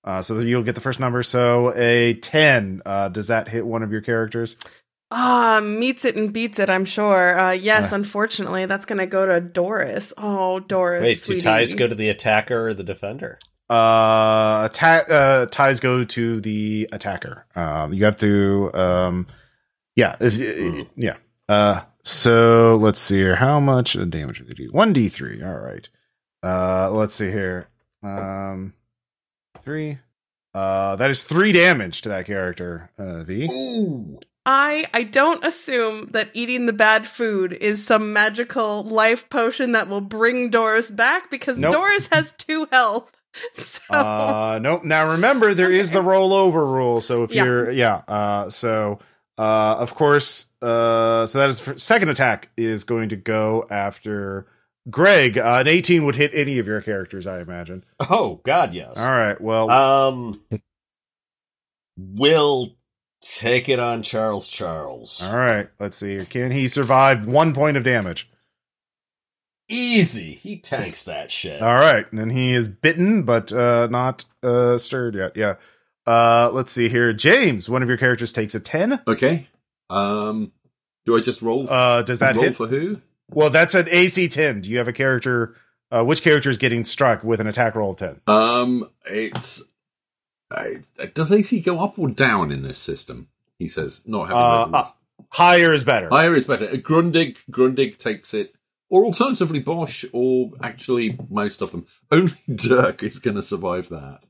uh, 0.04 0.22
so 0.22 0.36
that 0.36 0.46
you'll 0.46 0.64
get 0.64 0.76
the 0.76 0.82
first 0.82 1.00
number. 1.00 1.24
So 1.24 1.74
a 1.76 2.16
10, 2.16 2.82
uh, 2.86 3.08
does 3.10 3.28
that 3.28 3.48
hit 3.48 3.66
one 3.66 3.82
of 3.84 3.92
your 3.94 4.02
characters? 4.02 4.58
Ah, 5.16 5.62
meets 5.64 6.06
it 6.06 6.16
and 6.16 6.34
beats 6.34 6.58
it, 6.60 6.70
I'm 6.72 6.86
sure. 6.86 7.40
Uh 7.40 7.52
yes, 7.52 7.94
Uh. 7.94 7.98
unfortunately, 7.98 8.66
that's 8.66 8.86
gonna 8.86 9.06
go 9.06 9.28
to 9.28 9.40
Doris. 9.40 10.12
Oh, 10.18 10.60
Doris. 10.60 11.04
Wait, 11.04 11.36
do 11.36 11.40
ties 11.40 11.76
go 11.76 11.88
to 11.88 11.94
the 11.94 12.10
attacker 12.10 12.68
or 12.70 12.74
the 12.74 12.84
defender? 12.84 13.38
Uh, 13.70 14.64
attack, 14.66 15.10
uh, 15.12 15.46
ties 15.46 15.80
go 15.80 16.04
to 16.04 16.42
the 16.42 16.90
attacker. 16.92 17.46
Um, 17.56 17.94
you 17.94 18.06
have 18.06 18.18
to, 18.18 18.72
um, 18.74 19.28
yeah, 19.96 20.16
if, 20.20 20.88
yeah. 20.96 21.18
Uh, 21.50 21.82
so 22.04 22.78
let's 22.82 23.00
see 23.00 23.18
here. 23.18 23.36
How 23.36 23.60
much 23.60 23.94
damage 24.10 24.40
do 24.40 24.46
they 24.46 24.54
do? 24.54 24.72
1d3. 24.72 25.46
All 25.46 25.60
right. 25.60 25.90
Uh, 26.42 26.90
let's 26.92 27.14
see 27.14 27.32
here. 27.32 27.68
Um, 28.02 28.74
three. 29.64 30.00
Uh, 30.54 30.96
that 30.98 31.10
is 31.10 31.24
three 31.24 31.52
damage 31.52 32.02
to 32.04 32.10
that 32.10 32.26
character, 32.26 32.92
uh, 32.98 33.24
V. 33.24 33.46
Ooh. 33.52 34.20
I 34.46 34.86
I 34.94 35.04
don't 35.04 35.44
assume 35.46 36.10
that 36.12 36.30
eating 36.34 36.66
the 36.66 36.74
bad 36.74 37.08
food 37.08 37.54
is 37.54 37.86
some 37.86 38.12
magical 38.12 38.84
life 38.84 39.30
potion 39.30 39.72
that 39.72 39.88
will 39.88 40.02
bring 40.02 40.50
Doris 40.50 40.92
back 40.92 41.32
because 41.32 41.58
Nope. 41.58 41.72
Doris 41.72 42.08
has 42.12 42.34
two 42.34 42.68
health. 42.72 43.10
So 43.54 43.82
Uh, 43.90 44.60
nope. 44.62 44.84
Now 44.84 45.12
remember, 45.14 45.54
there 45.56 45.72
is 45.72 45.90
the 45.92 46.02
rollover 46.02 46.72
rule. 46.72 47.02
So 47.02 47.24
if 47.24 47.32
Yeah. 47.32 47.46
you're, 47.46 47.72
yeah. 47.72 48.02
Uh, 48.08 48.50
so, 48.52 49.00
uh, 49.38 49.76
of 49.80 49.96
course, 49.96 50.46
uh, 50.62 51.26
so 51.26 51.40
that 51.40 51.50
is 51.50 51.60
for, 51.60 51.78
second 51.78 52.10
attack 52.10 52.50
is 52.58 52.84
going 52.84 53.10
to 53.10 53.16
go 53.16 53.66
after 53.70 54.48
Greg. 54.90 55.38
Uh, 55.38 55.58
an 55.62 55.68
18 55.68 56.06
would 56.06 56.16
hit 56.16 56.32
any 56.34 56.60
of 56.60 56.68
your 56.68 56.82
characters, 56.82 57.26
I 57.28 57.42
imagine. 57.42 57.84
Oh 58.10 58.42
God, 58.46 58.74
yes. 58.74 58.98
All 58.98 59.12
right. 59.12 59.40
Well, 59.40 59.70
Um, 59.70 60.42
will 61.98 62.76
Take 63.26 63.70
it 63.70 63.80
on 63.80 64.04
Charles 64.04 64.50
Charles. 64.50 65.24
All 65.24 65.38
right, 65.38 65.70
let's 65.80 65.96
see. 65.96 66.10
here. 66.10 66.26
Can 66.26 66.52
he 66.52 66.68
survive 66.68 67.26
one 67.26 67.54
point 67.54 67.78
of 67.78 67.84
damage? 67.86 68.30
Easy. 69.70 70.34
He 70.34 70.58
tanks 70.58 71.06
that 71.06 71.32
shit. 71.32 71.62
All 71.62 71.76
right, 71.76 72.06
and 72.12 72.20
then 72.20 72.32
he 72.32 72.52
is 72.52 72.68
bitten 72.68 73.24
but 73.24 73.50
uh, 73.54 73.88
not 73.90 74.26
uh, 74.44 74.78
stirred 74.78 75.16
yet. 75.16 75.38
Yeah. 75.38 75.56
Uh, 76.06 76.50
let's 76.54 76.72
see 76.72 76.90
here. 76.90 77.14
James, 77.14 77.70
one 77.70 77.82
of 77.84 77.88
your 77.90 77.98
characters 77.98 78.32
takes 78.34 78.56
a 78.56 78.60
ten. 78.60 79.02
Okay. 79.08 79.48
Um, 79.90 80.52
do 81.06 81.16
I 81.18 81.22
just 81.22 81.42
roll? 81.42 81.70
Uh, 81.70 82.02
does 82.02 82.20
that 82.20 82.36
roll 82.36 82.46
hit? 82.46 82.56
for 82.56 82.68
who? 82.68 83.02
Well, 83.30 83.50
that's 83.50 83.76
an 83.76 83.88
AC 83.90 84.28
ten. 84.30 84.62
Do 84.62 84.70
you 84.70 84.78
have 84.80 84.88
a 84.88 84.94
character? 84.94 85.56
Uh, 85.92 86.04
which 86.04 86.24
character 86.24 86.50
is 86.50 86.58
getting 86.58 86.84
struck 86.86 87.24
with 87.24 87.40
an 87.40 87.48
attack 87.48 87.76
roll 87.76 87.92
of 87.92 87.98
ten? 87.98 88.20
Um, 88.28 88.90
it's 89.06 89.62
uh, 90.52 90.66
does 91.14 91.32
AC 91.32 91.62
go 91.62 91.84
up 91.84 91.98
or 92.00 92.10
down 92.10 92.52
in 92.52 92.64
this 92.64 92.80
system? 92.80 93.28
He 93.60 93.68
says, 93.68 94.02
not 94.06 94.24
having 94.30 94.38
Uh, 94.38 94.42
read 94.42 94.50
the 94.50 94.66
rules. 94.66 94.76
up. 94.76 94.98
Higher 95.30 95.74
is 95.74 95.84
better. 95.84 96.10
Higher 96.10 96.36
is 96.36 96.46
better. 96.46 96.66
Uh, 96.66 96.74
Grundig, 96.74 97.38
Grundig 97.50 97.98
takes 97.98 98.34
it, 98.34 98.54
or 98.90 99.06
alternatively 99.06 99.60
Bosch, 99.60 100.04
or 100.12 100.52
actually 100.62 101.18
most 101.30 101.62
of 101.62 101.72
them. 101.72 101.86
Only 102.12 102.34
Dirk 102.56 103.04
is 103.04 103.20
going 103.20 103.36
to 103.38 103.42
survive 103.44 103.90
that. 103.90 104.28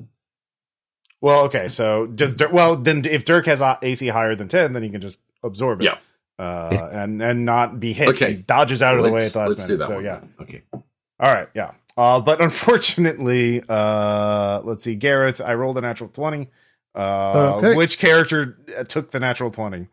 Well, 1.23 1.45
okay. 1.45 1.69
So 1.69 2.05
does 2.05 2.35
Dirk, 2.35 2.51
well 2.51 2.75
then 2.75 3.05
if 3.05 3.23
Dirk 3.23 3.45
has 3.45 3.61
AC 3.61 4.09
higher 4.09 4.35
than 4.35 4.49
ten, 4.49 4.73
then 4.73 4.83
he 4.83 4.89
can 4.89 4.99
just 4.99 5.19
absorb 5.41 5.81
it. 5.81 5.85
Yeah. 5.85 5.97
Uh, 6.37 6.89
and 6.91 7.21
and 7.21 7.45
not 7.45 7.79
be 7.79 7.93
hit. 7.93 8.09
Okay. 8.09 8.33
He 8.33 8.41
dodges 8.41 8.81
out 8.81 8.97
of 8.97 9.03
the 9.05 9.09
way 9.11 9.21
Let's- 9.21 9.27
at 9.27 9.33
the 9.33 9.39
last 9.39 9.49
let's 9.57 9.65
do 9.67 9.73
minute. 9.77 9.79
that 9.79 9.87
So 9.87 9.95
one 9.95 10.03
yeah. 10.03 10.19
then. 10.19 10.33
Okay. 10.41 10.61
All 10.73 11.33
right. 11.33 11.47
Yeah. 11.55 11.71
Uh, 11.95 12.19
but 12.19 12.41
unfortunately, 12.87 13.63
uh, 13.69 14.61
let's 14.65 14.83
see, 14.83 14.95
Gareth. 14.95 15.39
I 15.39 15.53
rolled 15.53 15.77
a 15.77 15.81
natural 15.81 16.09
twenty. 16.09 16.49
Uh, 16.93 17.55
Okay. 17.57 17.75
which 17.75 17.97
character 17.99 18.57
uh, 18.77 18.83
took 18.83 19.11
the 19.11 19.19
natural 19.21 19.49
twenty? 19.49 19.87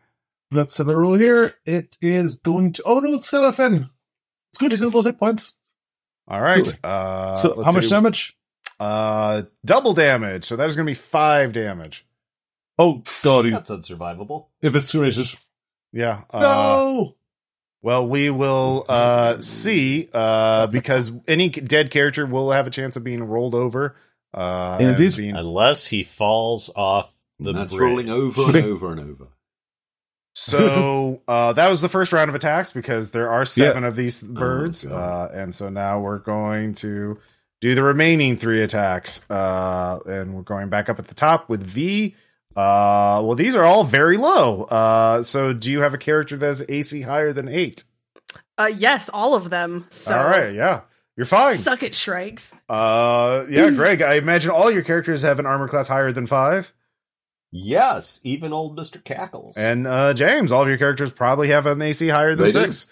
Let's 0.51 0.75
set 0.75 0.85
the 0.85 0.97
rule 0.97 1.13
here. 1.13 1.55
It 1.65 1.97
is 2.01 2.35
going 2.35 2.73
to. 2.73 2.83
Oh 2.83 2.99
no, 2.99 3.13
it's 3.13 3.27
Skeleton. 3.27 3.89
It's 4.51 4.57
good. 4.57 4.71
He's 4.71 4.81
going 4.81 4.91
to 4.91 4.97
lose 4.97 5.05
hit 5.05 5.17
points. 5.17 5.55
All 6.27 6.41
right. 6.41 6.77
Uh, 6.83 7.37
so 7.37 7.53
let's 7.53 7.63
how 7.65 7.71
much 7.71 7.89
damage? 7.89 8.35
Uh, 8.81 9.43
double 9.63 9.93
damage. 9.93 10.45
So 10.45 10.55
that 10.55 10.67
is 10.69 10.75
going 10.75 10.85
to 10.87 10.89
be 10.89 10.95
five 10.95 11.53
damage. 11.53 12.05
Oh 12.79 13.03
god, 13.23 13.45
he's 13.45 13.53
That's 13.53 13.69
unsurvivable. 13.69 14.47
eviscerated. 14.63 15.37
Yeah. 15.93 16.21
Uh, 16.31 16.39
no. 16.39 17.15
Well, 17.83 18.07
we 18.07 18.29
will 18.29 18.85
uh, 18.89 19.39
see 19.41 20.09
uh, 20.13 20.67
because 20.67 21.11
any 21.27 21.49
dead 21.49 21.91
character 21.91 22.25
will 22.25 22.51
have 22.51 22.65
a 22.65 22.69
chance 22.71 22.95
of 22.95 23.03
being 23.03 23.23
rolled 23.23 23.55
over. 23.55 23.95
Uh, 24.33 24.77
and 24.79 24.89
Indeed. 24.91 25.15
being- 25.17 25.35
Unless 25.35 25.87
he 25.87 26.01
falls 26.03 26.69
off 26.75 27.11
the 27.39 27.51
that's 27.53 27.73
bridge. 27.73 27.81
rolling 27.81 28.09
over 28.09 28.43
and 28.57 28.65
over 28.65 28.91
and 28.91 28.99
over. 29.01 29.27
so 30.33 31.21
uh, 31.27 31.53
that 31.53 31.69
was 31.69 31.81
the 31.81 31.89
first 31.89 32.13
round 32.13 32.29
of 32.29 32.35
attacks 32.35 32.71
because 32.71 33.11
there 33.11 33.29
are 33.29 33.45
seven 33.45 33.83
of 33.83 33.95
these 33.95 34.21
birds, 34.21 34.85
Oh, 34.85 34.95
uh, 34.95 35.31
and 35.33 35.53
so 35.53 35.69
now 35.69 35.99
we're 35.99 36.19
going 36.19 36.73
to 36.75 37.19
do 37.61 37.73
the 37.75 37.83
remaining 37.83 38.35
three 38.35 38.61
attacks, 38.61 39.21
uh, 39.29 39.99
and 40.05 40.33
we're 40.35 40.41
going 40.41 40.69
back 40.69 40.89
up 40.89 40.99
at 40.99 41.07
the 41.07 41.15
top 41.15 41.47
with 41.47 41.63
V. 41.63 42.15
Uh, 42.55 43.21
well, 43.23 43.35
these 43.35 43.55
are 43.55 43.63
all 43.63 43.85
very 43.85 44.17
low. 44.17 44.63
Uh, 44.63 45.23
so 45.23 45.53
do 45.53 45.71
you 45.71 45.79
have 45.81 45.93
a 45.93 45.97
character 45.97 46.35
that 46.35 46.45
has 46.45 46.65
AC 46.67 47.01
higher 47.01 47.31
than 47.31 47.47
eight? 47.47 47.85
Uh, 48.57 48.69
yes, 48.75 49.09
all 49.13 49.33
of 49.35 49.49
them. 49.49 49.85
So 49.89 50.17
all 50.17 50.25
right, 50.25 50.53
yeah, 50.53 50.81
you're 51.15 51.25
fine. 51.25 51.55
suck 51.55 51.81
it, 51.83 51.93
Shrikes. 51.95 52.51
Uh, 52.67 53.45
yeah, 53.49 53.69
Greg, 53.69 54.01
I 54.01 54.15
imagine 54.15 54.51
all 54.51 54.69
your 54.69 54.83
characters 54.83 55.21
have 55.21 55.39
an 55.39 55.45
armor 55.45 55.67
class 55.69 55.87
higher 55.87 56.11
than 56.11 56.27
five. 56.27 56.73
Yes, 57.53 58.21
even 58.23 58.53
old 58.53 58.77
Mr. 58.77 59.03
Cackles. 59.03 59.57
And 59.57 59.85
uh, 59.85 60.13
James, 60.13 60.51
all 60.51 60.61
of 60.63 60.67
your 60.69 60.77
characters 60.77 61.11
probably 61.11 61.49
have 61.49 61.65
an 61.65 61.81
AC 61.81 62.07
higher 62.07 62.33
than 62.35 62.47
They 62.47 62.53
do. 62.53 62.71
six. 62.71 62.87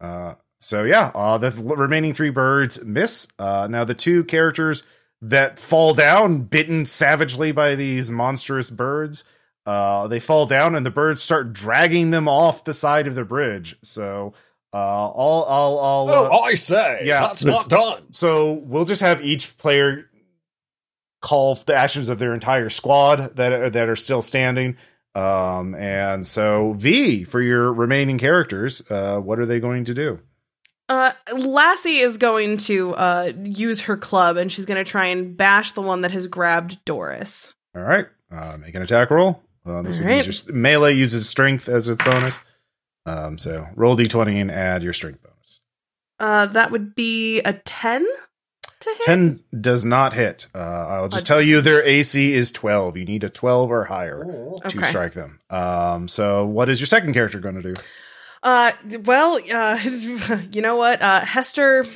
Uh, 0.00 0.34
so 0.64 0.84
yeah, 0.84 1.10
uh, 1.14 1.38
the 1.38 1.50
remaining 1.52 2.14
three 2.14 2.30
birds 2.30 2.82
miss. 2.82 3.26
Uh, 3.38 3.68
now 3.70 3.84
the 3.84 3.94
two 3.94 4.24
characters 4.24 4.82
that 5.22 5.58
fall 5.58 5.94
down, 5.94 6.42
bitten 6.42 6.84
savagely 6.84 7.52
by 7.52 7.74
these 7.74 8.10
monstrous 8.10 8.70
birds, 8.70 9.24
uh, 9.66 10.06
they 10.08 10.20
fall 10.20 10.46
down 10.46 10.74
and 10.74 10.84
the 10.84 10.90
birds 10.90 11.22
start 11.22 11.52
dragging 11.52 12.10
them 12.10 12.28
off 12.28 12.64
the 12.64 12.74
side 12.74 13.06
of 13.06 13.14
the 13.14 13.24
bridge. 13.24 13.76
So 13.82 14.34
uh, 14.72 14.76
all, 14.76 15.44
all, 15.44 15.78
all. 15.78 16.10
uh, 16.10 16.28
Oh, 16.30 16.40
I 16.42 16.54
say, 16.56 17.00
Yeah. 17.04 17.20
that's 17.20 17.44
not 17.44 17.68
done. 17.68 18.12
So 18.12 18.52
we'll 18.52 18.84
just 18.84 19.00
have 19.02 19.24
each 19.24 19.56
player 19.56 20.10
call 21.22 21.54
the 21.54 21.74
actions 21.74 22.08
of 22.10 22.18
their 22.18 22.34
entire 22.34 22.68
squad 22.68 23.36
that 23.36 23.52
are, 23.52 23.70
that 23.70 23.88
are 23.88 23.96
still 23.96 24.20
standing. 24.20 24.76
Um, 25.14 25.74
and 25.74 26.26
so 26.26 26.72
V 26.74 27.24
for 27.24 27.40
your 27.40 27.72
remaining 27.72 28.18
characters, 28.18 28.82
uh, 28.90 29.18
what 29.20 29.38
are 29.38 29.46
they 29.46 29.60
going 29.60 29.84
to 29.86 29.94
do? 29.94 30.20
Uh, 30.88 31.12
Lassie 31.34 31.98
is 31.98 32.18
going 32.18 32.58
to 32.58 32.92
uh 32.94 33.32
use 33.44 33.80
her 33.82 33.96
club, 33.96 34.36
and 34.36 34.52
she's 34.52 34.66
going 34.66 34.82
to 34.82 34.88
try 34.90 35.06
and 35.06 35.36
bash 35.36 35.72
the 35.72 35.80
one 35.80 36.02
that 36.02 36.10
has 36.12 36.26
grabbed 36.26 36.84
Doris. 36.84 37.52
All 37.74 37.82
right, 37.82 38.06
uh, 38.30 38.56
make 38.58 38.74
an 38.74 38.82
attack 38.82 39.10
roll. 39.10 39.42
Uh, 39.66 39.80
this 39.82 39.98
All 39.98 40.04
right. 40.04 40.24
use 40.26 40.44
your 40.46 40.54
melee 40.54 40.92
uses 40.94 41.28
strength 41.28 41.68
as 41.68 41.88
its 41.88 42.02
bonus. 42.04 42.38
Um, 43.06 43.38
so 43.38 43.66
roll 43.74 43.96
d20 43.96 44.40
and 44.40 44.50
add 44.50 44.82
your 44.82 44.92
strength 44.92 45.22
bonus. 45.22 45.60
Uh, 46.20 46.46
that 46.46 46.70
would 46.70 46.94
be 46.94 47.40
a 47.40 47.54
ten 47.54 48.06
to 48.80 48.90
hit. 48.90 49.06
10 49.06 49.40
does 49.60 49.84
not 49.84 50.12
hit. 50.12 50.46
Uh, 50.54 50.58
I'll 50.58 51.08
just 51.08 51.26
tell 51.26 51.40
you 51.40 51.60
their 51.62 51.82
AC 51.82 52.34
is 52.34 52.50
12. 52.52 52.98
You 52.98 53.04
need 53.06 53.24
a 53.24 53.30
12 53.30 53.70
or 53.70 53.84
higher 53.84 54.24
to 54.24 54.66
Okay. 54.66 54.82
strike 54.88 55.12
them. 55.14 55.38
Um, 55.48 56.06
so 56.08 56.44
what 56.44 56.68
is 56.68 56.80
your 56.80 56.86
second 56.86 57.14
character 57.14 57.40
going 57.40 57.54
to 57.60 57.62
do? 57.62 57.74
Uh, 58.44 58.72
well, 59.04 59.40
uh, 59.52 59.78
you 60.52 60.60
know 60.62 60.76
what? 60.76 61.00
Uh, 61.02 61.24
Hester. 61.24 61.86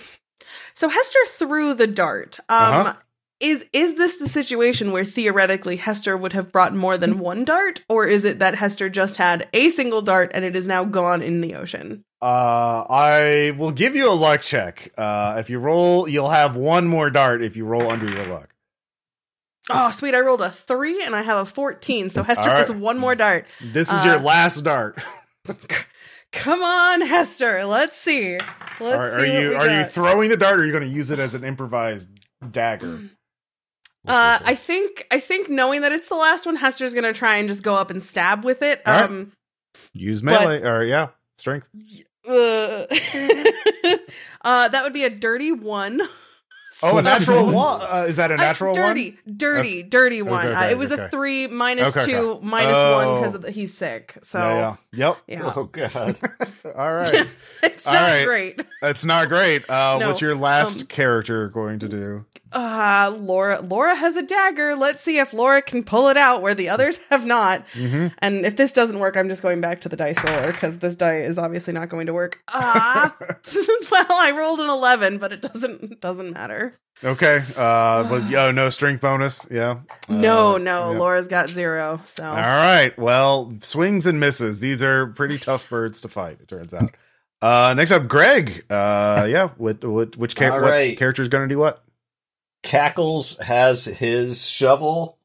So 0.74 0.88
Hester 0.88 1.18
threw 1.36 1.74
the 1.74 1.86
dart. 1.86 2.40
Um, 2.48 2.58
Uh-huh. 2.58 2.94
is 3.40 3.64
is 3.72 3.94
this 3.94 4.16
the 4.16 4.28
situation 4.28 4.90
where 4.92 5.04
theoretically 5.04 5.76
Hester 5.76 6.16
would 6.16 6.32
have 6.32 6.50
brought 6.50 6.74
more 6.74 6.96
than 6.98 7.18
one 7.18 7.44
dart, 7.44 7.84
or 7.88 8.06
is 8.06 8.24
it 8.24 8.38
that 8.40 8.54
Hester 8.56 8.88
just 8.88 9.16
had 9.18 9.46
a 9.52 9.68
single 9.68 10.02
dart 10.02 10.30
and 10.34 10.44
it 10.44 10.56
is 10.56 10.66
now 10.66 10.84
gone 10.84 11.20
in 11.22 11.40
the 11.42 11.54
ocean? 11.54 12.04
Uh, 12.22 12.84
I 12.90 13.54
will 13.58 13.70
give 13.70 13.94
you 13.94 14.10
a 14.10 14.14
luck 14.14 14.40
check. 14.40 14.90
Uh, 14.98 15.36
if 15.38 15.50
you 15.50 15.58
roll, 15.60 16.08
you'll 16.08 16.30
have 16.30 16.56
one 16.56 16.86
more 16.88 17.10
dart 17.10 17.42
if 17.42 17.54
you 17.56 17.64
roll 17.64 17.92
under 17.92 18.10
your 18.10 18.26
luck. 18.26 18.54
Oh, 19.70 19.90
sweet! 19.90 20.14
I 20.14 20.20
rolled 20.20 20.40
a 20.40 20.50
three 20.50 21.02
and 21.04 21.14
I 21.14 21.22
have 21.22 21.46
a 21.46 21.50
fourteen, 21.50 22.08
so 22.10 22.22
Hester 22.28 22.48
right. 22.48 22.56
gets 22.66 22.70
one 22.70 22.98
more 22.98 23.14
dart. 23.14 23.46
This 23.60 23.88
is 23.92 24.00
Uh, 24.02 24.06
your 24.06 24.20
last 24.20 24.64
dart. 24.64 25.04
Come 26.32 26.62
on, 26.62 27.00
Hester. 27.00 27.64
Let's 27.64 27.96
see. 27.96 28.38
Let's 28.80 28.80
are, 28.80 29.20
are 29.20 29.26
see. 29.26 29.40
you 29.40 29.54
are 29.54 29.68
you 29.80 29.84
throwing 29.84 30.28
the 30.28 30.36
dart 30.36 30.60
or 30.60 30.62
are 30.62 30.66
you 30.66 30.72
going 30.72 30.88
to 30.88 30.94
use 30.94 31.10
it 31.10 31.18
as 31.18 31.34
an 31.34 31.44
improvised 31.44 32.08
dagger? 32.50 33.00
Uh, 34.06 34.38
I 34.42 34.54
think 34.54 35.06
I 35.10 35.20
think 35.20 35.50
knowing 35.50 35.82
that 35.82 35.92
it's 35.92 36.08
the 36.08 36.14
last 36.14 36.46
one, 36.46 36.56
Hester's 36.56 36.94
gonna 36.94 37.12
try 37.12 37.36
and 37.36 37.48
just 37.48 37.62
go 37.62 37.74
up 37.74 37.90
and 37.90 38.02
stab 38.02 38.44
with 38.44 38.62
it. 38.62 38.80
All 38.86 38.94
right. 38.94 39.04
Um, 39.04 39.32
Use 39.92 40.22
melee 40.22 40.62
or 40.62 40.84
yeah, 40.84 41.08
strength. 41.36 41.68
uh, 42.26 42.86
uh, 44.42 44.68
that 44.68 44.80
would 44.82 44.92
be 44.92 45.04
a 45.04 45.10
dirty 45.10 45.52
one. 45.52 46.00
Oh, 46.82 46.98
a 46.98 47.02
natural 47.02 47.46
one. 47.50 47.80
Uh, 47.82 48.06
is 48.08 48.16
that 48.16 48.30
a 48.30 48.34
Uh, 48.34 48.54
one? 48.72 48.74
dirty, 48.74 49.16
dirty, 49.36 49.82
dirty 49.82 50.22
one. 50.22 50.46
okay, 50.46 50.54
uh, 50.54 50.70
it 50.70 50.78
was 50.78 50.92
okay. 50.92 51.02
a 51.04 51.08
three 51.08 51.46
minus 51.46 51.96
Okay, 51.96 52.06
two 52.06 52.30
okay. 52.30 52.46
minus 52.46 52.76
Oh. 52.76 53.20
one 53.20 53.32
because 53.32 53.54
he's 53.54 53.74
sick. 53.74 54.16
So? 54.22 54.38
Yeah, 54.38 54.76
yeah. 54.92 55.06
Yep. 55.08 55.16
yeah. 55.26 55.52
Oh 55.56 55.64
god. 55.64 56.18
All 56.76 56.92
right. 56.94 57.26
it's 57.62 57.86
All 57.86 57.92
not 57.94 58.00
right. 58.02 58.24
great. 58.26 58.60
That's 58.80 59.04
not 59.04 59.28
great. 59.28 59.68
Uh, 59.68 59.98
No, 59.98 60.06
what's 60.08 60.20
your 60.20 60.34
last 60.36 60.82
um, 60.82 60.86
character 60.86 61.48
going 61.48 61.80
to 61.80 61.88
do? 61.88 62.24
Uh 62.52 63.14
Laura 63.18 63.60
Laura 63.60 63.94
has 63.94 64.16
a 64.16 64.22
dagger. 64.22 64.74
Let's 64.74 65.02
see 65.02 65.18
if 65.18 65.32
Laura 65.32 65.60
can 65.62 65.84
pull 65.84 66.08
it 66.08 66.16
out 66.16 66.40
where 66.42 66.54
the 66.54 66.68
others 66.68 66.98
have 67.10 67.26
not. 67.26 67.66
Mm-hmm. 67.74 68.08
And 68.18 68.46
if 68.46 68.56
this 68.56 68.72
doesn't 68.72 68.98
work, 68.98 69.16
I'm 69.16 69.28
just 69.28 69.42
going 69.42 69.60
back 69.60 69.82
to 69.82 69.88
the 69.88 69.96
dice 69.96 70.22
roller 70.24 70.52
because 70.52 70.78
this 70.78 70.96
die 70.96 71.20
is 71.20 71.38
obviously 71.38 71.72
not 71.74 71.88
going 71.88 72.06
to 72.06 72.14
work. 72.14 72.40
Ah, 72.48 73.14
well, 73.90 74.06
I 74.10 74.32
rolled 74.36 74.60
an 74.60 74.70
eleven, 74.70 75.18
but 75.18 75.32
it 75.32 75.42
doesn't 75.42 76.00
doesn't 76.00 76.32
matter. 76.32 76.74
Okay. 77.04 77.42
Uh, 77.56 78.08
but 78.08 78.34
oh, 78.34 78.50
no 78.50 78.70
strength 78.70 79.00
bonus. 79.00 79.46
Yeah. 79.50 79.80
no, 80.08 80.56
Uh, 80.56 80.58
no, 80.58 80.92
yeah. 80.92 80.98
Laura's 80.98 81.28
got 81.28 81.48
zero. 81.48 82.00
So 82.06 82.24
All 82.24 82.34
right. 82.34 82.92
Well, 82.98 83.54
swings 83.62 84.06
and 84.06 84.18
misses. 84.18 84.58
These 84.58 84.82
are 84.82 85.06
pretty 85.06 85.38
tough 85.38 85.68
birds 85.70 86.00
to 86.00 86.08
fight. 86.08 86.38
It 86.40 86.48
turns 86.48 86.74
out. 86.74 86.90
Uh, 87.40 87.72
next 87.76 87.92
up, 87.92 88.08
Greg. 88.08 88.64
Uh, 88.68 89.26
yeah. 89.30 89.50
What? 89.58 89.84
What? 89.84 90.16
Which 90.16 90.34
char- 90.34 90.54
All 90.54 90.60
what 90.60 90.96
character 90.98 91.22
is 91.22 91.28
going 91.28 91.48
to 91.48 91.54
do 91.54 91.58
what? 91.58 91.84
Cackles 92.68 93.38
has 93.38 93.86
his 93.86 94.46
shovel, 94.46 95.18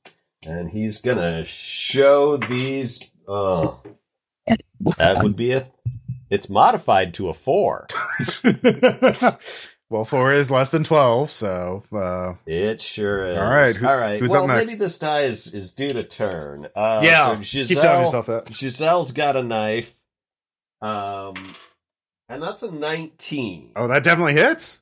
and 0.48 0.70
he's 0.70 1.00
gonna 1.02 1.44
show 1.44 2.38
these. 2.38 3.12
Oh, 3.28 3.80
that 4.98 5.22
would 5.22 5.36
be 5.36 5.52
a. 5.52 5.68
It's 6.30 6.50
modified 6.50 7.14
to 7.16 7.28
a 7.30 7.34
four. 7.34 7.88
Well, 9.90 10.06
four 10.06 10.34
is 10.34 10.50
less 10.50 10.72
than 10.72 10.84
twelve, 10.84 11.30
so 11.30 11.84
uh, 11.96 12.34
It 12.48 12.82
sure 12.82 13.28
is. 13.28 13.38
All 13.38 13.46
right, 13.46 13.76
who- 13.76 13.88
All 13.88 13.96
right. 13.96 14.20
well, 14.28 14.48
maybe 14.48 14.74
this 14.74 14.98
die 14.98 15.26
is, 15.26 15.54
is 15.54 15.72
due 15.72 15.90
to 15.90 16.04
turn. 16.04 16.66
Uh, 16.76 17.02
yeah. 17.04 17.36
so 17.36 17.42
Giselle, 17.44 17.76
keep 17.76 17.80
telling 17.84 18.06
yourself 18.06 18.26
that. 18.26 18.48
Giselle's 18.52 19.12
got 19.12 19.36
a 19.38 19.44
knife. 19.44 19.94
Um, 20.82 21.54
and 22.28 22.42
that's 22.42 22.64
a 22.64 22.72
19. 22.72 23.74
Oh, 23.76 23.88
that 23.88 24.04
definitely 24.04 24.34
hits. 24.34 24.82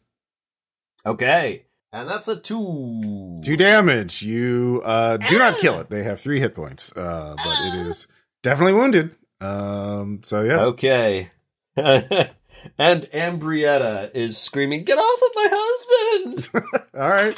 Okay. 1.06 1.66
And 1.94 2.10
that's 2.10 2.28
a 2.28 2.40
two. 2.40 3.40
Two 3.44 3.58
damage. 3.58 4.22
You 4.22 4.82
uh, 4.86 5.18
do 5.18 5.38
not 5.38 5.58
kill 5.58 5.80
it. 5.80 5.90
They 5.90 6.04
have 6.04 6.22
three 6.22 6.40
hit 6.40 6.56
points, 6.56 6.96
uh, 6.96 7.36
but 7.36 7.60
it 7.80 7.88
is 7.88 8.08
definitely 8.44 8.74
wounded. 8.74 9.16
Um, 9.42 10.22
so 10.24 10.42
yeah. 10.42 10.60
Okay. 10.62 11.32
and 11.76 12.30
Ambrietta 12.78 14.12
is 14.16 14.38
screaming, 14.38 14.84
Get 14.84 14.98
off 14.98 15.22
of 15.22 15.32
my 15.36 15.48
husband! 15.52 16.50
All 16.98 17.10
right, 17.10 17.38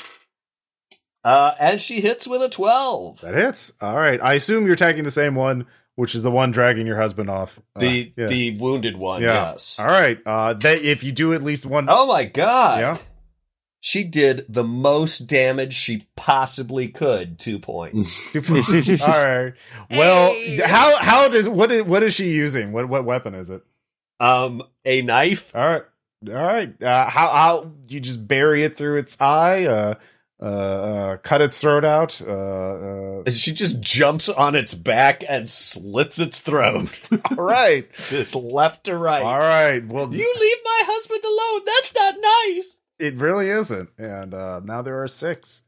uh, 1.24 1.54
and 1.60 1.80
she 1.80 2.02
hits 2.02 2.28
with 2.28 2.42
a 2.42 2.50
12. 2.50 3.22
that 3.22 3.34
hits. 3.34 3.72
All 3.80 3.98
right. 3.98 4.20
I 4.22 4.34
assume 4.34 4.66
you're 4.66 4.74
attacking 4.74 5.04
the 5.06 5.12
same 5.12 5.36
one, 5.36 5.66
which 5.96 6.16
is 6.16 6.22
the 6.24 6.32
one 6.32 6.52
dragging 6.52 6.86
your 6.88 6.98
husband 6.98 7.30
off. 7.30 7.60
Uh, 7.76 7.80
The 7.82 8.14
yeah. 8.18 8.28
the 8.28 8.58
wounded 8.58 8.98
one, 8.98 9.22
Yeah. 9.22 9.52
yes. 9.52 9.80
All 9.80 9.86
right. 9.86 10.20
Uh, 10.26 10.54
that 10.56 10.82
if 10.82 11.04
you 11.04 11.12
do 11.12 11.34
at 11.34 11.42
least 11.42 11.66
one. 11.66 11.88
Oh 11.90 12.06
my 12.08 12.26
god. 12.26 12.80
Yeah. 12.80 12.98
She 13.86 14.06
did 14.06 14.46
the 14.48 14.64
most 14.64 15.28
damage 15.28 15.74
she 15.74 16.08
possibly 16.16 16.88
could. 16.88 17.38
Two 17.38 17.60
points. 17.60 18.34
All 18.36 18.42
right. 19.10 19.52
Well, 19.92 20.32
Hey. 20.32 20.56
how 20.64 20.96
how 21.04 21.28
does 21.28 21.50
what 21.50 21.70
is 21.70 21.84
what 21.84 22.02
is 22.02 22.14
she 22.14 22.30
using? 22.32 22.72
What 22.72 22.88
what 22.88 23.04
weapon 23.04 23.36
is 23.36 23.50
it? 23.50 23.62
um, 24.22 24.64
a 24.86 25.02
knife. 25.02 25.54
All 25.54 25.68
right. 25.68 25.84
All 26.30 26.34
right. 26.34 26.82
Uh, 26.82 27.10
how 27.10 27.28
how 27.28 27.72
you 27.90 28.00
just 28.00 28.26
bury 28.26 28.64
it 28.64 28.78
through 28.78 29.00
its 29.00 29.20
eye? 29.20 29.66
Uh, 29.66 29.96
uh, 30.42 30.46
uh 30.46 31.18
cut 31.18 31.42
its 31.42 31.60
throat 31.60 31.84
out. 31.84 32.22
Uh, 32.22 33.24
uh, 33.26 33.30
She 33.32 33.52
just 33.52 33.82
jumps 33.82 34.30
on 34.30 34.56
its 34.56 34.74
back 34.74 35.26
and 35.28 35.50
slits 35.50 36.20
its 36.20 36.40
throat. 36.40 37.02
all 37.32 37.44
right. 37.44 37.92
just 38.08 38.34
left 38.34 38.86
to 38.86 38.96
right. 38.96 39.24
All 39.24 39.40
right. 39.40 39.86
Well, 39.86 40.06
You 40.14 40.34
leave 40.40 40.58
my 40.64 40.82
husband 40.86 41.22
alone. 41.26 41.66
That's 41.66 41.94
not 41.94 42.16
nice. 42.48 42.78
It 43.04 43.16
really 43.16 43.50
isn't. 43.50 43.90
And 43.98 44.34
uh, 44.34 44.62
now 44.64 44.82
there 44.82 45.02
are 45.04 45.08
six. 45.08 45.64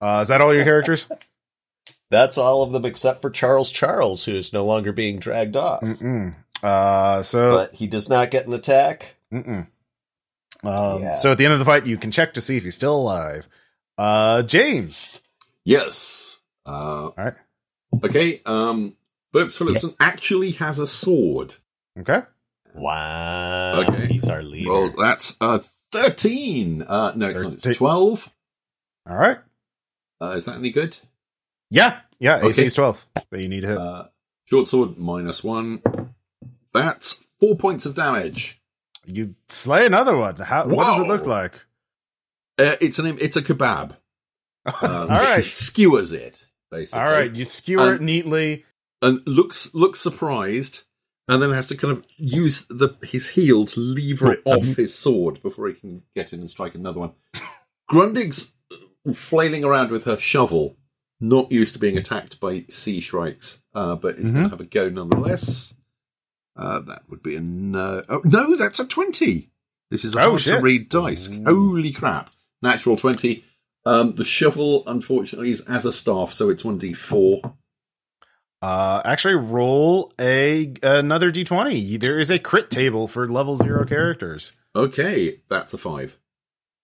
Uh, 0.00 0.20
is 0.22 0.28
that 0.28 0.40
all 0.40 0.54
your 0.54 0.64
characters? 0.64 1.08
That's 2.10 2.38
all 2.38 2.62
of 2.62 2.72
them 2.72 2.84
except 2.86 3.20
for 3.20 3.28
Charles 3.30 3.70
Charles, 3.70 4.24
who 4.24 4.34
is 4.34 4.52
no 4.52 4.64
longer 4.64 4.92
being 4.92 5.18
dragged 5.18 5.56
off. 5.56 5.82
Mm-mm. 5.82 6.34
Uh, 6.62 7.22
so 7.22 7.56
But 7.56 7.74
he 7.74 7.86
does 7.86 8.08
not 8.08 8.30
get 8.30 8.46
an 8.46 8.54
attack. 8.54 9.16
Mm-mm. 9.32 9.66
Um, 10.64 11.02
Yeah. 11.02 11.14
So 11.14 11.32
at 11.32 11.38
the 11.38 11.44
end 11.44 11.52
of 11.52 11.58
the 11.58 11.64
fight, 11.66 11.86
you 11.86 11.98
can 11.98 12.10
check 12.10 12.34
to 12.34 12.40
see 12.40 12.56
if 12.56 12.64
he's 12.64 12.74
still 12.74 12.96
alive. 12.96 13.46
Uh, 13.98 14.42
James. 14.42 15.20
Yes. 15.64 16.40
Uh, 16.64 16.70
All 17.08 17.14
right. 17.16 17.34
okay. 18.04 18.40
Um, 18.46 18.96
Phillips 19.32 19.58
Phillipson 19.58 19.94
actually 20.00 20.52
has 20.52 20.78
a 20.78 20.86
sword. 20.86 21.54
Okay. 21.98 22.22
Wow. 22.74 23.80
Okay. 23.82 24.06
He's 24.06 24.28
our 24.28 24.42
leader. 24.42 24.70
Well, 24.70 24.94
that's 24.98 25.36
a 25.40 25.60
thirteen. 25.92 26.82
Uh, 26.82 27.12
no, 27.16 27.28
it's 27.28 27.42
not. 27.42 27.52
It's 27.64 27.78
twelve. 27.78 28.32
All 29.08 29.16
right. 29.16 29.38
Uh, 30.20 30.30
is 30.30 30.44
that 30.46 30.56
any 30.56 30.70
good? 30.70 30.98
Yeah. 31.70 32.00
Yeah. 32.18 32.38
AC 32.38 32.46
Okay. 32.48 32.64
is 32.66 32.74
twelve. 32.74 33.04
That 33.30 33.40
you 33.40 33.48
need 33.48 33.60
to 33.62 33.66
hit. 33.68 33.78
Uh, 33.78 34.04
short 34.46 34.66
sword 34.66 34.98
minus 34.98 35.42
one. 35.44 35.82
That's 36.72 37.24
four 37.40 37.56
points 37.56 37.86
of 37.86 37.94
damage. 37.94 38.60
you 39.06 39.34
slay 39.48 39.86
another 39.86 40.16
one. 40.16 40.36
How? 40.36 40.66
What 40.66 40.86
does 40.86 41.00
it 41.00 41.08
look 41.08 41.26
like? 41.26 41.54
Uh, 42.58 42.76
it's 42.80 42.98
an 42.98 43.18
it's 43.20 43.36
a 43.36 43.42
kebab. 43.42 43.96
Um, 44.66 44.74
All 44.82 45.06
right. 45.08 45.44
skewers 45.44 46.12
it 46.12 46.46
basically. 46.70 47.00
All 47.02 47.10
right. 47.10 47.34
You 47.34 47.46
skewer 47.46 47.94
it 47.94 48.00
Um, 48.00 48.04
neatly. 48.04 48.64
and 49.00 49.26
looks 49.26 49.74
looks 49.74 49.98
surprised, 50.00 50.82
and 51.28 51.42
then 51.42 51.50
has 51.52 51.66
to 51.68 51.76
kind 51.76 51.92
of 51.96 52.04
use 52.16 52.64
the 52.66 52.96
his 53.02 53.28
heel 53.30 53.64
to 53.66 53.80
lever 53.80 54.32
it 54.32 54.42
off 54.44 54.64
his 54.76 54.94
sword 54.94 55.42
before 55.42 55.68
he 55.68 55.74
can 55.74 56.02
get 56.16 56.32
in 56.32 56.40
and 56.40 56.50
strike 56.50 56.74
another 56.74 57.00
one. 57.00 57.12
Grundig's 57.90 58.52
uh, 58.72 59.12
flailing 59.12 59.64
around 59.64 59.90
with 59.90 60.04
her 60.04 60.16
shovel, 60.18 60.76
not 61.20 61.50
used 61.52 61.72
to 61.74 61.78
being 61.78 61.96
attacked 61.96 62.40
by 62.40 62.64
sea 62.68 63.00
shrikes, 63.00 63.60
uh, 63.74 63.94
but 63.96 64.18
is 64.18 64.30
going 64.30 64.44
to 64.44 64.50
have 64.50 64.60
a 64.60 64.64
go 64.64 64.88
nonetheless. 64.88 65.74
Uh, 66.56 66.80
that 66.80 67.02
would 67.08 67.22
be 67.22 67.36
a 67.36 67.40
no. 67.40 68.02
Oh 68.08 68.20
no, 68.24 68.56
that's 68.56 68.80
a 68.80 68.86
twenty. 68.86 69.50
This 69.90 70.04
is 70.04 70.14
a 70.14 70.18
Oh, 70.20 70.28
hard 70.30 70.40
shit. 70.40 70.56
to 70.56 70.60
read 70.62 70.88
dice. 70.88 71.28
Holy 71.46 71.92
crap! 71.92 72.30
Natural 72.62 72.96
twenty. 72.96 73.44
Um, 73.86 74.16
the 74.16 74.24
shovel, 74.24 74.82
unfortunately, 74.86 75.50
is 75.50 75.62
as 75.62 75.86
a 75.86 75.92
staff, 75.92 76.32
so 76.32 76.50
it's 76.50 76.64
one 76.64 76.76
d 76.78 76.92
four. 76.92 77.40
Uh, 78.60 79.00
actually, 79.04 79.34
roll 79.36 80.12
a 80.20 80.72
another 80.82 81.30
d20. 81.30 81.98
There 82.00 82.18
is 82.18 82.30
a 82.30 82.38
crit 82.38 82.70
table 82.70 83.06
for 83.08 83.28
level 83.28 83.56
zero 83.56 83.84
characters. 83.84 84.52
Okay, 84.74 85.40
that's 85.48 85.74
a 85.74 85.78
five. 85.78 86.18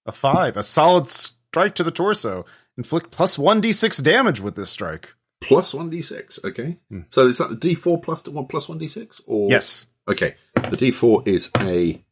A 0.07 0.13
five, 0.13 0.57
a 0.57 0.63
solid 0.63 1.11
strike 1.11 1.75
to 1.77 1.83
the 1.83 1.91
torso. 1.91 2.45
Inflict 2.77 3.11
plus 3.11 3.39
one 3.39 3.63
d6 3.63 4.03
damage 4.03 4.41
with 4.41 4.55
this 4.57 4.71
strike. 4.71 5.15
plus 5.41 5.75
one 5.75 5.91
d 5.91 6.01
six. 6.03 6.39
Okay, 6.45 6.79
Hmm. 6.91 7.01
so 7.11 7.27
is 7.27 7.39
that 7.39 7.49
the 7.51 7.57
d 7.57 7.75
four 7.75 8.01
plus 8.01 8.27
one 8.29 8.47
plus 8.47 8.69
one 8.69 8.79
d 8.79 8.89
six 8.89 9.21
or 9.27 9.51
Yes. 9.51 9.87
Okay, 10.09 10.35
the 10.71 10.77
d 10.77 10.91
four 10.91 11.23
is 11.27 11.51
a 11.59 12.03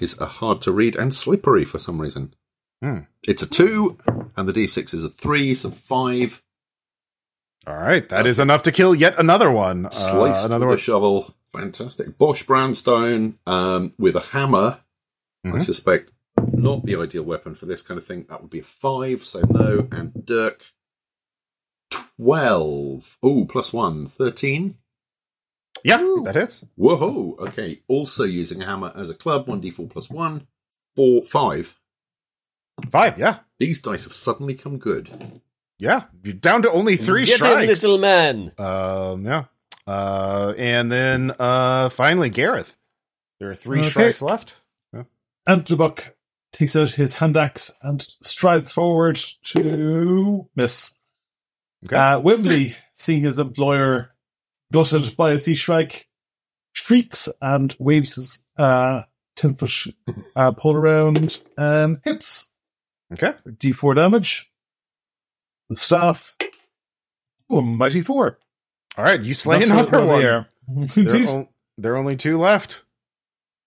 is 0.00 0.18
a 0.20 0.26
hard 0.26 0.60
to 0.62 0.72
read 0.72 0.94
and 0.96 1.14
slippery 1.14 1.64
for 1.64 1.78
some 1.78 2.00
reason. 2.00 2.34
Hmm. 2.82 3.00
It's 3.24 3.42
a 3.42 3.46
two, 3.46 3.98
and 4.36 4.48
the 4.48 4.52
d 4.52 4.66
six 4.66 4.94
is 4.94 5.02
a 5.04 5.08
three, 5.08 5.54
so 5.54 5.70
five. 5.70 6.42
All 7.66 7.76
right, 7.76 8.08
that 8.08 8.26
is 8.26 8.38
enough 8.38 8.62
to 8.62 8.72
kill 8.72 8.94
yet 8.94 9.18
another 9.18 9.50
one. 9.50 9.86
Uh, 9.86 9.90
another 10.44 10.66
with 10.66 10.72
one. 10.72 10.78
a 10.78 10.80
shovel. 10.80 11.34
Fantastic. 11.52 12.18
Bosch 12.18 12.42
Brownstone 12.44 13.38
um, 13.46 13.92
with 13.98 14.16
a 14.16 14.20
hammer. 14.20 14.80
I 15.44 15.48
Mhm. 15.48 15.62
suspect 15.62 16.12
not 16.54 16.84
the 16.84 16.96
ideal 16.96 17.22
weapon 17.24 17.54
for 17.54 17.66
this 17.66 17.82
kind 17.82 17.98
of 17.98 18.06
thing. 18.06 18.26
That 18.28 18.40
would 18.40 18.50
be 18.50 18.60
a 18.60 18.64
five, 18.64 19.24
so 19.24 19.40
no. 19.48 19.86
And 19.92 20.24
Dirk, 20.24 20.72
twelve. 21.90 23.18
Oh, 23.22 23.44
plus 23.44 23.72
one, 23.72 24.06
13. 24.08 24.78
Yeah, 25.84 25.98
that 26.24 26.34
hits. 26.36 26.64
Whoa. 26.76 27.36
Okay. 27.40 27.82
Also 27.88 28.24
using 28.24 28.62
a 28.62 28.66
hammer 28.66 28.92
as 28.94 29.10
a 29.10 29.14
club. 29.14 29.48
One 29.48 29.60
d4 29.60 29.90
plus 29.90 30.08
one. 30.10 30.46
Four, 30.96 31.22
five. 31.24 31.78
Five. 32.90 33.18
Yeah, 33.18 33.40
These 33.58 33.82
dice 33.82 34.04
have 34.04 34.14
suddenly 34.14 34.54
come 34.54 34.78
good. 34.78 35.40
Yeah. 35.82 36.04
You're 36.22 36.34
down 36.34 36.62
to 36.62 36.70
only 36.70 36.96
three 36.96 37.24
Get 37.24 37.38
shrikes. 37.38 37.82
him, 37.82 37.90
little 37.90 37.98
man. 37.98 38.52
Um, 38.56 39.26
yeah. 39.26 39.44
Uh, 39.84 40.54
and 40.56 40.92
then 40.92 41.32
uh, 41.40 41.88
finally 41.88 42.30
Gareth. 42.30 42.76
There 43.40 43.50
are 43.50 43.54
three 43.56 43.80
Okay. 43.80 43.88
shrikes 43.88 44.22
left. 44.22 44.54
Antlebuck 45.48 46.10
takes 46.52 46.76
out 46.76 46.90
his 46.90 47.14
hand 47.16 47.36
axe 47.36 47.72
and 47.82 48.06
strides 48.22 48.70
forward 48.70 49.16
to 49.46 50.48
miss. 50.54 50.94
Okay. 51.84 51.96
Uh, 51.96 52.20
Wembley, 52.20 52.76
seeing 52.96 53.22
his 53.22 53.40
employer 53.40 54.14
gutted 54.72 55.16
by 55.16 55.32
a 55.32 55.38
sea 55.40 55.56
shrike, 55.56 56.06
shrieks 56.74 57.28
and 57.40 57.74
waves 57.80 58.14
his 58.14 58.44
uh, 58.56 59.02
10 59.34 59.56
foot 59.56 59.72
uh, 60.36 60.52
pole 60.52 60.76
around 60.76 61.42
and 61.58 62.00
hits. 62.04 62.52
Okay. 63.12 63.32
D4 63.48 63.96
damage. 63.96 64.48
The 65.72 65.76
staff. 65.76 66.36
Oh, 67.48 67.62
mighty 67.62 68.02
four. 68.02 68.38
All 68.98 69.04
right, 69.04 69.22
you 69.22 69.32
slay 69.32 69.60
Not 69.60 69.68
another 69.70 69.90
well 70.04 70.06
one. 70.06 70.20
there. 70.22 70.48
There, 70.68 71.04
Indeed. 71.06 71.28
are, 71.28 71.46
there 71.78 71.94
are 71.94 71.96
only 71.96 72.16
two 72.16 72.38
left. 72.38 72.82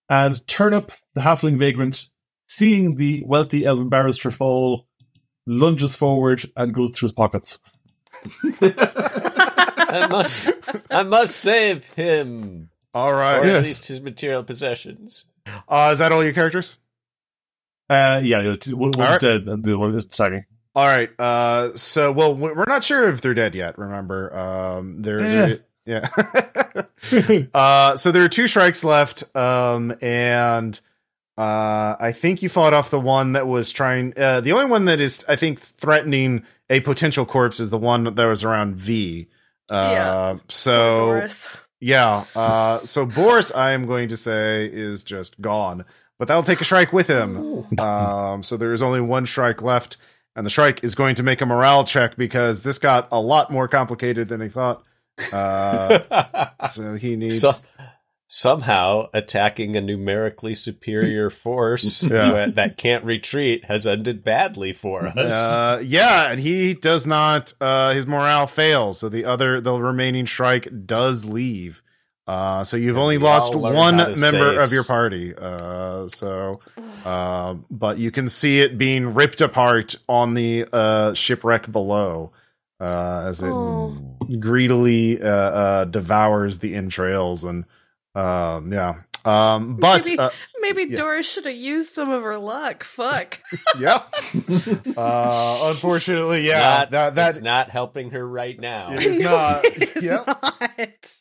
and 0.08 0.44
Turnip, 0.46 0.92
the 1.14 1.22
halfling 1.22 1.58
vagrant, 1.58 2.06
seeing 2.48 2.94
the 2.94 3.24
wealthy 3.26 3.64
elven 3.64 3.88
barrister 3.88 4.30
fall, 4.30 4.86
lunges 5.48 5.96
forward 5.96 6.44
and 6.56 6.72
goes 6.72 6.92
through 6.92 7.06
his 7.06 7.12
pockets. 7.12 7.58
I 8.62 10.06
must, 10.10 10.48
I 10.90 11.02
must 11.02 11.36
save 11.36 11.86
him, 11.90 12.70
All 12.94 13.12
right, 13.12 13.36
or 13.36 13.40
right. 13.40 13.46
Yes. 13.46 13.56
at 13.56 13.64
least 13.64 13.88
his 13.88 14.00
material 14.00 14.44
possessions. 14.44 15.26
Uh, 15.68 15.90
is 15.92 15.98
that 15.98 16.12
all 16.12 16.22
your 16.24 16.32
characters? 16.32 16.78
Uh, 17.90 18.20
yeah, 18.22 18.40
yeah, 18.42 18.54
one, 18.68 18.92
one's 18.92 18.96
Alright. 18.96 19.20
dead 19.20 19.42
and 19.48 19.64
the 19.64 19.76
one 19.78 19.94
is 19.94 20.04
attacking. 20.06 20.44
All 20.76 20.86
right. 20.86 21.10
Uh, 21.18 21.74
so 21.76 22.12
well, 22.12 22.34
we- 22.36 22.52
we're 22.52 22.66
not 22.66 22.84
sure 22.84 23.08
if 23.08 23.20
they're 23.22 23.34
dead 23.34 23.54
yet. 23.56 23.78
Remember, 23.78 24.36
um, 24.36 25.02
they're, 25.02 25.18
they're 25.18 25.58
yeah. 25.86 26.08
uh, 27.54 27.96
so 27.96 28.12
there 28.12 28.24
are 28.24 28.28
two 28.28 28.46
shrikes 28.46 28.84
left. 28.84 29.24
Um, 29.36 29.94
and 30.02 30.78
uh, 31.38 31.96
I 31.98 32.12
think 32.12 32.42
you 32.42 32.48
fought 32.48 32.74
off 32.74 32.90
the 32.90 33.00
one 33.00 33.32
that 33.32 33.46
was 33.46 33.72
trying. 33.72 34.12
Uh, 34.16 34.40
the 34.40 34.52
only 34.52 34.66
one 34.66 34.84
that 34.86 35.00
is, 35.00 35.24
I 35.28 35.36
think, 35.36 35.60
threatening 35.60 36.44
a 36.68 36.80
potential 36.80 37.24
corpse 37.26 37.60
is 37.60 37.70
the 37.70 37.78
one 37.78 38.04
that 38.14 38.26
was 38.26 38.44
around 38.44 38.76
V. 38.76 39.28
Uh, 39.70 39.90
Yeah. 39.94 40.36
so 40.48 41.06
Boris. 41.06 41.48
yeah. 41.80 42.24
Uh, 42.34 42.80
so 42.80 43.06
Boris, 43.06 43.52
I 43.54 43.72
am 43.72 43.86
going 43.86 44.08
to 44.08 44.16
say, 44.16 44.66
is 44.66 45.04
just 45.04 45.40
gone. 45.40 45.84
but 46.18 46.28
that'll 46.28 46.42
take 46.42 46.60
a 46.60 46.64
shrike 46.64 46.92
with 46.92 47.06
him. 47.08 47.66
Um, 47.78 48.42
so 48.42 48.56
there 48.56 48.72
is 48.72 48.82
only 48.82 49.00
one 49.00 49.24
shrike 49.26 49.60
left, 49.62 49.96
and 50.36 50.46
the 50.46 50.50
shrike 50.50 50.84
is 50.84 50.94
going 50.94 51.16
to 51.16 51.22
make 51.24 51.40
a 51.40 51.46
morale 51.46 51.82
check 51.82 52.14
because 52.16 52.62
this 52.62 52.78
got 52.78 53.08
a 53.10 53.20
lot 53.20 53.50
more 53.50 53.66
complicated 53.66 54.28
than 54.28 54.40
he 54.40 54.48
thought. 54.48 54.86
Uh, 55.32 56.46
so 56.68 56.94
he 56.94 57.16
needs. 57.16 57.40
So, 57.40 57.52
somehow 58.28 59.08
attacking 59.14 59.76
a 59.76 59.80
numerically 59.80 60.54
superior 60.54 61.30
force 61.30 62.02
Yeah. 62.10 62.46
that- 62.54 62.76
can't 62.76 63.04
retreat 63.04 63.64
has 63.66 63.86
ended 63.86 64.24
badly 64.24 64.72
for 64.72 65.06
us. 65.06 65.16
Uh, 65.16 65.82
yeah, 65.84 66.30
and 66.30 66.40
he 66.40 66.74
does 66.74 67.06
not. 67.06 67.52
Uh, 67.60 67.94
his 67.94 68.06
morale 68.06 68.46
fails, 68.46 68.98
so 69.00 69.08
the 69.08 69.24
other, 69.24 69.60
the 69.60 69.72
remaining 69.80 70.26
shrike 70.26 70.68
does 70.86 71.24
leave. 71.24 71.82
Uh, 72.26 72.64
so 72.64 72.76
you've 72.76 72.96
And 72.96 73.02
only 73.02 73.18
lost 73.18 73.54
one 73.54 73.96
member 74.18 74.56
of 74.60 74.72
your 74.72 74.82
party. 74.82 75.32
Uh, 75.36 76.08
so, 76.08 76.60
uh, 77.04 77.54
but 77.70 77.98
you 77.98 78.10
can 78.10 78.28
see 78.28 78.60
it 78.60 78.76
being 78.76 79.14
ripped 79.14 79.40
apart 79.40 79.94
on 80.08 80.34
the 80.34 80.66
uh, 80.72 81.14
shipwreck 81.14 81.70
below 81.70 82.32
uh, 82.80 83.24
as 83.28 83.42
it 83.42 83.46
Oh. 83.52 83.96
greedily 84.40 85.22
uh, 85.22 85.28
uh, 85.28 85.84
devours 85.84 86.58
the 86.58 86.74
entrails 86.74 87.44
and 87.44 87.64
um, 88.16 88.72
yeah. 88.72 89.02
Um, 89.24 89.76
but 89.76 90.04
Maybe- 90.04 90.18
uh, 90.18 90.30
Maybe 90.60 90.86
Yeah. 90.88 90.96
Doris 90.96 91.30
should 91.30 91.46
have 91.46 91.54
used 91.54 91.92
some 91.92 92.10
of 92.10 92.22
her 92.24 92.38
luck. 92.38 92.82
Fuck. 92.82 93.38
yeah. 93.78 94.02
uh, 94.96 95.60
unfortunately, 95.70 96.46
yeah. 96.46 96.58
not, 96.60 96.90
that 96.90 97.14
that 97.14 97.28
it's 97.30 97.40
not 97.40 97.70
helping 97.70 98.10
her 98.10 98.26
right 98.26 98.58
now. 98.58 98.90
It 98.92 99.02
is 99.02 99.18
No, 99.20 99.30
not. 99.30 99.60
it's 99.64 100.02
Yep. 100.02 100.26
not. 100.26 101.20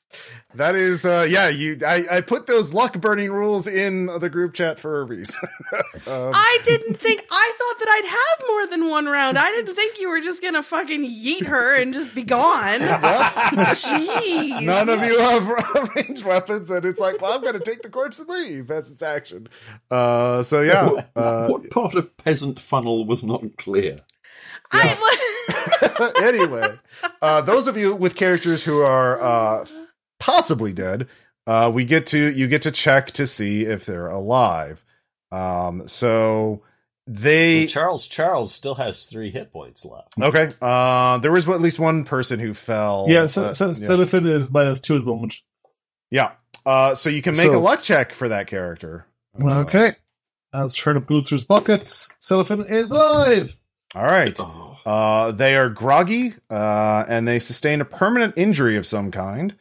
That 0.56 0.76
is, 0.76 1.04
uh, 1.04 1.28
yeah. 1.30 1.50
You, 1.50 1.78
I, 1.86 2.06
I 2.10 2.22
put 2.22 2.48
those 2.48 2.74
luck 2.74 3.00
burning 3.02 3.32
rules 3.32 3.68
in 3.68 4.06
the 4.06 4.30
group 4.30 4.54
chat 4.54 4.80
for 4.80 5.02
a 5.02 5.04
reason. 5.04 5.42
um, 5.74 6.32
I 6.34 6.60
didn't 6.64 6.96
think. 6.96 7.26
I 7.30 7.54
thought 7.58 7.80
that 7.80 7.90
I'd 7.90 8.06
have 8.06 8.48
more 8.48 8.68
than 8.68 8.90
one 8.90 9.06
round. 9.06 9.38
I 9.38 9.52
didn't 9.52 9.76
think 9.76 10.00
you 10.00 10.08
were 10.08 10.22
just 10.22 10.42
gonna 10.42 10.64
fucking 10.64 11.04
yeet 11.04 11.46
her 11.48 11.76
and 11.76 11.94
just 11.94 12.16
be 12.16 12.24
gone. 12.24 12.80
Jeez. 12.80 14.62
none 14.62 14.88
of 14.88 15.04
you 15.04 15.20
have 15.20 15.48
ranged 15.96 16.24
weapons, 16.24 16.70
and 16.70 16.86
it's 16.86 17.00
like, 17.00 17.22
well, 17.22 17.34
I'm 17.34 17.42
going 17.42 17.60
to 17.60 17.60
take 17.60 17.82
the 17.82 17.90
corpse 17.90 18.20
and 18.20 18.30
leave. 18.30 18.68
That's 18.68 18.90
its 18.90 19.04
action. 19.04 19.50
Uh, 19.92 20.42
so 20.42 20.62
yeah. 20.62 21.04
Uh, 21.16 21.48
what 21.48 21.70
part 21.70 21.96
of 21.96 22.16
peasant 22.18 22.60
funnel 22.60 23.06
was 23.06 23.24
not 23.24 23.58
clear? 23.58 23.98
I, 24.72 26.12
anyway, 26.24 26.64
uh, 27.22 27.42
those 27.42 27.68
of 27.68 27.78
you 27.78 27.96
with 27.96 28.16
characters 28.16 28.64
who 28.64 28.82
are 28.82 29.22
uh, 29.22 29.66
possibly 30.20 30.74
dead, 30.74 31.08
uh, 31.48 31.72
we 31.74 31.86
get 31.86 32.08
to 32.08 32.32
you 32.32 32.48
get 32.48 32.64
to 32.64 32.72
check 32.72 33.12
to 33.12 33.28
see 33.28 33.64
if 33.66 33.86
they're 33.86 34.08
alive. 34.08 34.84
Um, 35.32 35.88
so 35.88 36.62
they 37.08 37.62
And 37.62 37.70
Charles 37.70 38.08
Charles 38.08 38.54
still 38.54 38.76
has 38.76 39.06
three 39.06 39.30
hit 39.32 39.52
points 39.52 39.86
left. 39.86 40.14
Okay. 40.20 40.52
Uh, 40.62 41.18
there 41.20 41.32
was 41.32 41.48
at 41.48 41.62
least 41.62 41.78
one 41.80 42.04
person 42.04 42.40
who 42.40 42.54
fell. 42.54 43.06
Yeah, 43.10 43.28
so, 43.28 43.46
uh, 43.48 43.54
so 43.54 43.66
yeah. 43.68 43.72
Is 44.32 44.52
minus 44.52 44.80
two 44.80 44.96
at 44.96 45.02
the 45.02 45.06
moment. 45.08 45.36
Yeah. 46.10 46.32
Uh, 46.66 46.96
so 46.96 47.10
you 47.10 47.22
can 47.22 47.36
make 47.38 47.48
So- 47.48 47.58
a 47.58 47.60
luck 47.60 47.82
check 47.82 48.14
for 48.14 48.30
that 48.30 48.48
character. 48.48 49.06
Uh, 49.40 49.60
Okay. 49.60 49.96
As 50.54 50.74
Turnip 50.74 51.06
goes 51.06 51.28
through 51.28 51.36
his 51.40 51.46
pockets, 51.46 52.16
Cellophane 52.20 52.62
is 52.70 52.90
alive. 52.90 53.58
All 53.94 54.04
right. 54.06 54.36
Oh, 54.40 54.78
Uh, 54.86 55.32
they 55.32 55.58
are 55.58 55.68
groggy, 55.70 56.34
uh, 56.50 57.04
and 57.10 57.28
they 57.28 57.40
sustain 57.40 57.82
a 57.82 57.86
permanent 57.86 58.36
injury 58.38 58.78
of 58.78 58.88
some 58.88 59.12
kind. 59.12 59.56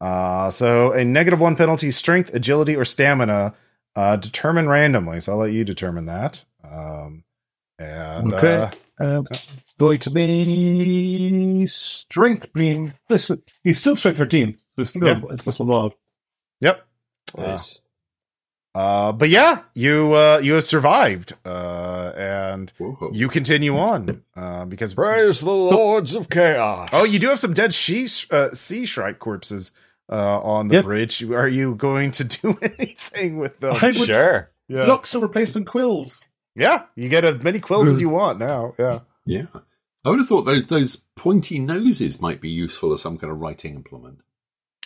Uh, 0.00 0.50
so 0.50 0.92
a 0.92 1.04
negative 1.04 1.40
one 1.40 1.56
penalty, 1.56 1.90
strength, 1.90 2.32
agility, 2.34 2.76
or 2.76 2.84
stamina, 2.84 3.54
uh, 3.96 4.16
determined 4.16 4.68
randomly. 4.70 5.20
So 5.20 5.32
I'll 5.32 5.38
let 5.38 5.52
you 5.52 5.64
determine 5.64 6.06
that. 6.06 6.44
Um, 6.64 7.24
and 7.78 8.32
Okay. 8.34 8.54
uh, 8.54 8.70
Um, 9.00 9.26
it's 9.30 9.74
going 9.78 9.98
to 10.00 10.10
be 10.10 11.64
strength 11.66 12.52
being. 12.52 12.94
Listen, 13.08 13.42
he's 13.62 13.78
still 13.80 13.94
strength 13.96 14.18
13. 14.18 14.58
So 14.76 14.82
still 14.84 15.06
Yeah. 15.06 15.20
it's 15.30 15.42
plus 15.42 15.58
one 15.60 15.68
mod. 15.68 15.94
yep. 16.60 16.84
Nice. 17.36 17.80
Uh, 18.74 19.12
but 19.12 19.28
yeah, 19.28 19.62
you 19.74 20.12
uh, 20.14 20.38
you 20.42 20.52
have 20.54 20.64
survived, 20.64 21.32
uh, 21.44 22.12
and 22.16 22.72
whoa. 22.78 23.10
you 23.12 23.28
continue 23.28 23.76
on 23.76 24.22
uh, 24.36 24.64
because 24.66 24.94
Praise 24.94 25.40
the 25.40 25.50
lords 25.50 26.14
of 26.14 26.28
chaos. 26.28 26.88
Oh, 26.92 27.04
you 27.04 27.18
do 27.18 27.28
have 27.28 27.38
some 27.40 27.54
dead 27.54 27.74
she 27.74 28.06
uh, 28.30 28.50
sea 28.50 28.84
shrike 28.86 29.18
corpses 29.18 29.72
uh, 30.10 30.40
on 30.40 30.68
the 30.68 30.76
Yep. 30.76 30.84
bridge. 30.84 31.22
Are 31.24 31.48
you 31.48 31.74
going 31.74 32.10
to 32.12 32.24
do 32.42 32.58
anything 32.62 33.38
with 33.38 33.58
them? 33.60 33.76
I 33.80 33.86
would 33.88 33.94
sure. 34.06 34.50
Yeah, 34.68 34.84
look 34.86 35.06
some 35.06 35.22
replacement 35.22 35.66
quills. 35.66 36.26
yeah. 36.54 36.82
You 36.94 37.08
get 37.08 37.24
as 37.24 37.42
many 37.42 37.58
quills 37.60 37.88
as 37.88 38.00
you 38.00 38.08
want 38.10 38.38
now. 38.38 38.74
Yeah. 38.78 39.00
Yeah. 39.24 39.46
I 40.04 40.10
would 40.10 40.18
have 40.20 40.28
thought 40.28 40.42
those 40.42 40.66
those 40.68 40.96
pointy 41.16 41.58
noses 41.58 42.20
might 42.20 42.40
be 42.40 42.48
useful 42.50 42.92
as 42.92 43.02
some 43.02 43.18
kind 43.18 43.32
of 43.32 43.40
writing 43.40 43.74
implement. 43.76 44.20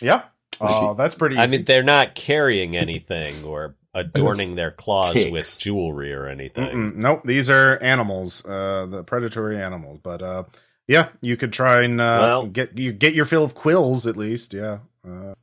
Yeah. 0.01 0.23
Oh, 0.61 0.93
that's 0.93 1.15
pretty. 1.15 1.37
I 1.37 1.47
mean, 1.47 1.63
they're 1.65 1.83
not 1.83 2.15
carrying 2.15 2.75
anything 2.77 3.43
or 3.45 3.75
adorning 3.93 4.55
their 4.55 4.71
claws 4.71 5.13
Ticks. 5.13 5.31
with 5.31 5.57
jewelry 5.59 6.13
or 6.13 6.27
anything. 6.27 6.65
Mm-mm. 6.65 6.95
nope. 6.95 7.21
These 7.25 7.49
are 7.49 7.77
animals, 7.81 8.45
uh, 8.45 8.85
the 8.89 9.03
predatory 9.03 9.61
animals. 9.61 9.99
But 10.01 10.21
uh, 10.21 10.43
yeah, 10.87 11.09
you 11.21 11.37
could 11.37 11.53
try 11.53 11.83
and 11.83 11.99
uh, 12.01 12.19
Well- 12.21 12.45
get 12.47 12.77
you 12.77 12.91
get 12.93 13.13
your 13.13 13.25
fill 13.25 13.43
of 13.43 13.53
quills 13.55 14.07
at 14.07 14.15
least. 14.17 14.53
Yeah. 14.53 14.79
Uh, 15.07 15.35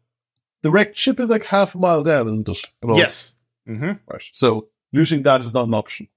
The 0.63 0.71
wrecked 0.71 0.97
ship 0.97 1.19
is 1.21 1.31
like 1.31 1.45
half 1.45 1.75
a 1.75 1.79
mile 1.79 2.03
down, 2.03 2.29
isn't 2.29 2.49
it? 2.49 2.63
At 2.83 2.91
all? 2.91 2.97
yes. 2.99 3.35
hmm 3.67 3.93
Right. 4.07 4.23
So 4.33 4.69
losing 4.93 5.23
that 5.23 5.41
is 5.41 5.55
not 5.55 5.69
an 5.69 5.75
option. 5.75 6.09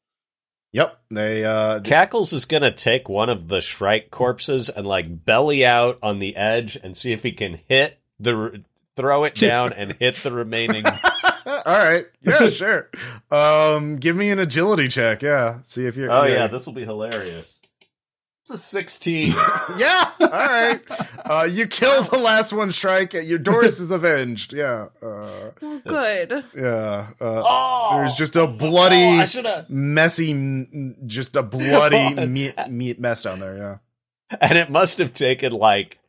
Yep. 0.71 0.99
They. 1.11 1.45
Uh, 1.45 1.81
Cackles 1.81 2.33
is 2.33 2.45
gonna 2.45 2.71
take 2.71 3.07
one 3.07 3.29
of 3.29 3.47
the 3.47 3.61
Shrike 3.61 4.09
corpses 4.09 4.69
and 4.69 4.87
like 4.87 5.23
belly 5.25 5.63
out 5.65 5.99
on 6.01 6.19
the 6.19 6.35
edge 6.35 6.75
and 6.81 6.97
see 6.97 7.11
if 7.11 7.21
he 7.23 7.31
can 7.31 7.59
hit 7.67 7.99
the 8.19 8.63
throw 8.95 9.23
it 9.23 9.35
down 9.35 9.71
and 9.73 9.95
hit 9.99 10.15
the 10.23 10.31
remaining. 10.31 10.83
All 11.45 11.61
right. 11.65 12.05
Yeah, 12.21 12.49
sure. 12.49 12.89
Um, 13.29 13.97
give 13.97 14.15
me 14.15 14.29
an 14.31 14.39
agility 14.39 14.87
check. 14.87 15.21
Yeah. 15.21 15.59
See 15.63 15.85
if 15.85 15.95
you're. 15.95 16.11
oh 16.11 16.23
yeah, 16.25 16.47
this 16.47 16.65
will 16.65 16.73
be 16.73 16.85
hilarious. 16.85 17.59
It's 18.43 18.51
a 18.51 18.57
sixteen. 18.57 19.31
yeah. 19.77 20.09
All 20.19 20.27
right. 20.27 20.81
Uh, 21.23 21.47
you 21.49 21.65
kill 21.65 22.03
the 22.03 22.17
last 22.17 22.51
one 22.51 22.71
shrike. 22.71 23.13
Your 23.13 23.37
Doris 23.39 23.79
is 23.79 23.89
avenged. 23.89 24.51
Yeah. 24.51 24.87
Uh, 25.01 25.51
well, 25.61 25.79
good. 25.85 26.43
yeah. 26.53 27.07
Uh, 27.21 27.41
oh, 27.45 27.91
there's 27.99 28.15
just 28.17 28.35
a 28.35 28.45
bloody, 28.45 28.97
Oh, 29.01 29.19
I 29.19 29.23
should 29.25 29.45
have. 29.45 29.69
messy, 29.69 30.93
just 31.05 31.37
a 31.37 31.43
bloody 31.43 32.13
meat, 32.27 32.55
meat 32.69 32.99
mess 32.99 33.23
down 33.23 33.39
there. 33.39 33.57
Yeah. 33.57 34.37
And 34.41 34.57
it 34.57 34.69
must 34.69 34.97
have 34.97 35.13
taken 35.13 35.53
like 35.53 35.99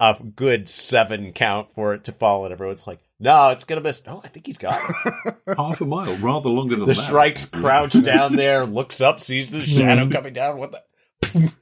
a 0.00 0.16
good 0.36 0.70
seven 0.70 1.32
count 1.34 1.70
for 1.74 1.92
it 1.92 2.04
to 2.04 2.12
fall, 2.12 2.44
and 2.46 2.52
everyone's 2.54 2.86
like, 2.86 3.00
"No, 3.20 3.50
it's 3.50 3.64
gonna 3.64 3.82
miss." 3.82 4.06
No, 4.06 4.22
I 4.24 4.28
think 4.28 4.46
he's 4.46 4.56
got 4.56 4.80
it. 4.88 5.34
Half 5.58 5.82
a 5.82 5.84
mile, 5.84 6.16
rather 6.16 6.48
longer 6.48 6.76
than 6.76 6.86
The 6.86 6.94
that. 6.94 7.02
Shrike's 7.10 7.44
crouched 7.44 8.02
down 8.04 8.36
there, 8.36 8.64
looks 8.64 9.02
up, 9.02 9.20
sees 9.20 9.50
the 9.50 9.60
shadow 9.66 10.08
coming 10.08 10.32
down. 10.32 10.56
What 10.56 10.72
the? 10.72 10.82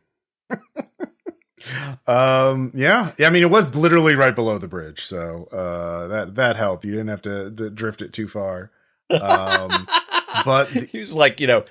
Um. 2.06 2.70
Yeah. 2.74 3.10
Yeah. 3.18 3.26
I 3.26 3.30
mean, 3.30 3.42
it 3.42 3.50
was 3.50 3.74
literally 3.74 4.14
right 4.14 4.34
below 4.34 4.56
the 4.58 4.68
bridge, 4.68 5.04
so 5.04 5.48
uh, 5.50 6.06
that 6.06 6.36
that 6.36 6.56
helped. 6.56 6.84
You 6.84 6.92
didn't 6.92 7.08
have 7.08 7.22
to, 7.22 7.50
to 7.50 7.70
drift 7.70 8.02
it 8.02 8.12
too 8.12 8.28
far. 8.28 8.70
Um. 9.10 9.88
but 10.44 10.68
he 10.68 11.00
was 11.00 11.14
like, 11.14 11.40
you 11.40 11.48
know, 11.48 11.64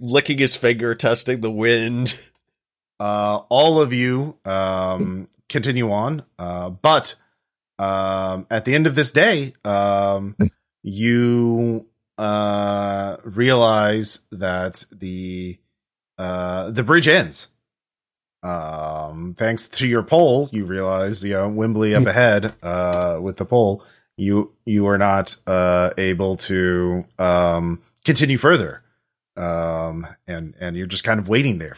licking 0.00 0.38
his 0.38 0.56
finger, 0.56 0.94
testing 0.94 1.42
the 1.42 1.50
wind. 1.50 2.18
uh, 3.00 3.40
all 3.48 3.80
of 3.80 3.92
you 3.92 4.36
um, 4.44 5.28
continue 5.48 5.90
on. 5.90 6.22
Uh, 6.38 6.70
but 6.70 7.14
um, 7.78 8.46
at 8.50 8.64
the 8.64 8.74
end 8.74 8.86
of 8.86 8.94
this 8.94 9.10
day, 9.10 9.54
um, 9.64 10.36
you 10.82 11.86
uh, 12.16 13.16
realize 13.24 14.20
that 14.32 14.84
the 14.90 15.58
uh, 16.18 16.70
the 16.70 16.82
bridge 16.82 17.08
ends. 17.08 17.48
Um, 18.42 19.34
thanks 19.36 19.68
to 19.68 19.88
your 19.88 20.02
pole, 20.02 20.48
you 20.52 20.64
realize 20.64 21.24
you 21.24 21.34
know 21.34 21.48
Wembley 21.48 21.94
up 21.94 22.06
ahead 22.06 22.54
uh, 22.62 23.18
with 23.20 23.36
the 23.36 23.44
pole. 23.44 23.84
You 24.16 24.52
you 24.64 24.86
are 24.86 24.98
not 24.98 25.36
uh, 25.46 25.90
able 25.98 26.36
to 26.36 27.04
um, 27.18 27.82
continue 28.04 28.38
further, 28.38 28.82
um, 29.36 30.06
and 30.26 30.54
and 30.60 30.76
you're 30.76 30.86
just 30.86 31.04
kind 31.04 31.20
of 31.20 31.28
waiting 31.28 31.58
there. 31.58 31.76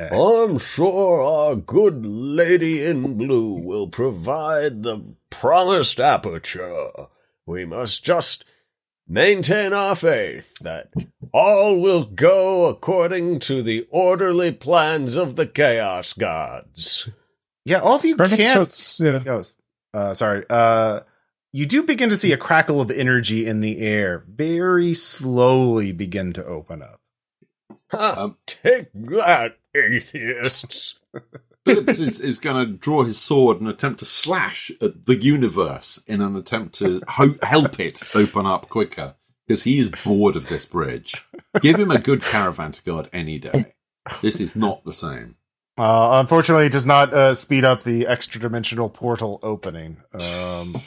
I'm 0.00 0.58
sure 0.58 1.22
our 1.22 1.56
good 1.56 2.06
lady 2.06 2.84
in 2.84 3.18
blue 3.18 3.52
will 3.52 3.86
provide 3.86 4.82
the 4.82 5.04
promised 5.28 6.00
aperture. 6.00 6.90
We 7.44 7.66
must 7.66 8.02
just 8.02 8.44
maintain 9.10 9.72
our 9.72 9.96
faith 9.96 10.54
that 10.60 10.92
all 11.32 11.78
will 11.80 12.04
go 12.04 12.66
according 12.66 13.40
to 13.40 13.62
the 13.62 13.86
orderly 13.90 14.52
plans 14.52 15.16
of 15.16 15.36
the 15.36 15.46
Chaos 15.46 16.12
Gods. 16.12 17.10
Yeah, 17.64 17.80
all 17.80 17.96
of 17.96 18.04
you 18.04 18.16
Perfect. 18.16 18.40
Can't. 18.40 18.62
it's, 18.62 19.00
yeah. 19.00 19.42
Uh, 19.92 20.14
sorry. 20.14 20.44
Uh, 20.48 21.00
you 21.52 21.66
do 21.66 21.82
begin 21.82 22.10
to 22.10 22.16
see 22.16 22.32
a 22.32 22.36
crackle 22.36 22.80
of 22.80 22.90
energy 22.90 23.46
in 23.46 23.60
the 23.60 23.80
air 23.80 24.24
very 24.28 24.94
slowly 24.94 25.90
begin 25.92 26.32
to 26.34 26.44
open 26.44 26.82
up. 26.82 27.00
Um, 27.92 28.36
Take 28.46 28.92
that, 28.94 29.58
atheists. 29.74 31.00
Phillips 31.66 31.98
is, 31.98 32.20
is 32.20 32.38
going 32.38 32.64
to 32.66 32.72
draw 32.72 33.02
his 33.04 33.18
sword 33.18 33.60
and 33.60 33.68
attempt 33.68 33.98
to 33.98 34.04
slash 34.04 34.70
at 34.80 35.06
the 35.06 35.16
universe 35.16 36.02
in 36.06 36.20
an 36.20 36.34
attempt 36.36 36.74
to 36.76 37.02
ho- 37.06 37.38
help 37.42 37.78
it 37.78 38.02
open 38.14 38.46
up 38.46 38.68
quicker 38.68 39.14
because 39.46 39.64
he 39.64 39.78
is 39.78 39.90
bored 39.90 40.36
of 40.36 40.48
this 40.48 40.64
bridge. 40.64 41.26
Give 41.60 41.78
him 41.78 41.90
a 41.90 41.98
good 41.98 42.22
caravan 42.22 42.72
to 42.72 42.82
guard 42.82 43.10
any 43.12 43.38
day. 43.38 43.74
This 44.22 44.40
is 44.40 44.56
not 44.56 44.84
the 44.84 44.94
same. 44.94 45.36
Uh, 45.76 46.20
unfortunately, 46.20 46.66
it 46.66 46.72
does 46.72 46.86
not 46.86 47.12
uh, 47.12 47.34
speed 47.34 47.64
up 47.64 47.82
the 47.82 48.06
extra 48.06 48.40
dimensional 48.40 48.88
portal 48.88 49.38
opening. 49.42 49.98
Um, 50.12 50.80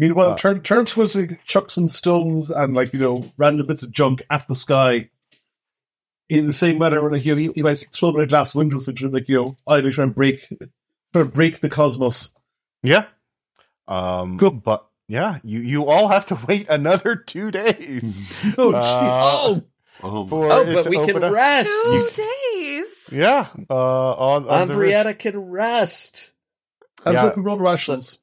Meanwhile, 0.00 0.32
Uh, 0.32 0.36
turn 0.36 0.60
turn 0.62 0.84
to 0.86 1.02
us, 1.02 1.14
like, 1.16 1.44
chuck 1.44 1.70
some 1.72 1.88
stones 1.88 2.50
and 2.50 2.72
like 2.72 2.92
you 2.92 3.00
know 3.00 3.32
random 3.36 3.66
bits 3.66 3.82
of 3.82 3.90
junk 3.90 4.22
at 4.30 4.46
the 4.46 4.54
sky. 4.54 5.10
In 6.28 6.46
the 6.46 6.52
same 6.52 6.78
manner, 6.78 7.10
like 7.10 7.24
you, 7.24 7.34
know, 7.34 7.38
he, 7.40 7.50
he 7.54 7.62
might 7.62 7.84
throw 7.92 8.10
them 8.12 8.20
at 8.20 8.24
a 8.24 8.26
glass 8.26 8.54
window, 8.54 8.78
so 8.80 8.92
to, 8.92 9.08
like 9.08 9.28
you 9.28 9.36
know, 9.36 9.56
idly 9.66 9.92
try 9.92 10.04
and 10.04 10.14
break, 10.14 10.46
try 11.12 11.22
and 11.22 11.32
break 11.32 11.60
the 11.60 11.70
cosmos. 11.70 12.34
yeah. 12.82 13.06
Um, 13.86 14.38
Cool. 14.38 14.50
But 14.50 14.86
yeah, 15.08 15.38
you 15.42 15.60
you 15.60 15.86
all 15.86 16.08
have 16.08 16.26
to 16.26 16.38
wait 16.46 16.68
another 16.68 17.16
two 17.16 17.50
days. 17.50 18.30
Oh, 18.58 18.72
Uh, 18.74 18.82
jeez. 18.82 19.62
Oh, 19.62 19.62
Oh, 20.00 20.26
for 20.28 20.52
oh, 20.52 20.64
but 20.74 20.86
we 20.88 21.04
can 21.06 21.24
up. 21.24 21.32
rest. 21.32 21.70
Two 22.14 22.22
days. 22.54 23.10
Yeah, 23.12 23.48
uh, 23.68 24.12
on, 24.14 24.48
on 24.48 24.68
the 24.68 24.76
ridge. 24.76 24.92
Ambrietta 24.94 25.18
can 25.18 25.38
rest. 25.40 26.32
How 27.04 27.10
yeah. 27.12 27.22
does 27.22 27.34
that 27.34 27.40
roll 27.40 27.58
rations? 27.58 28.20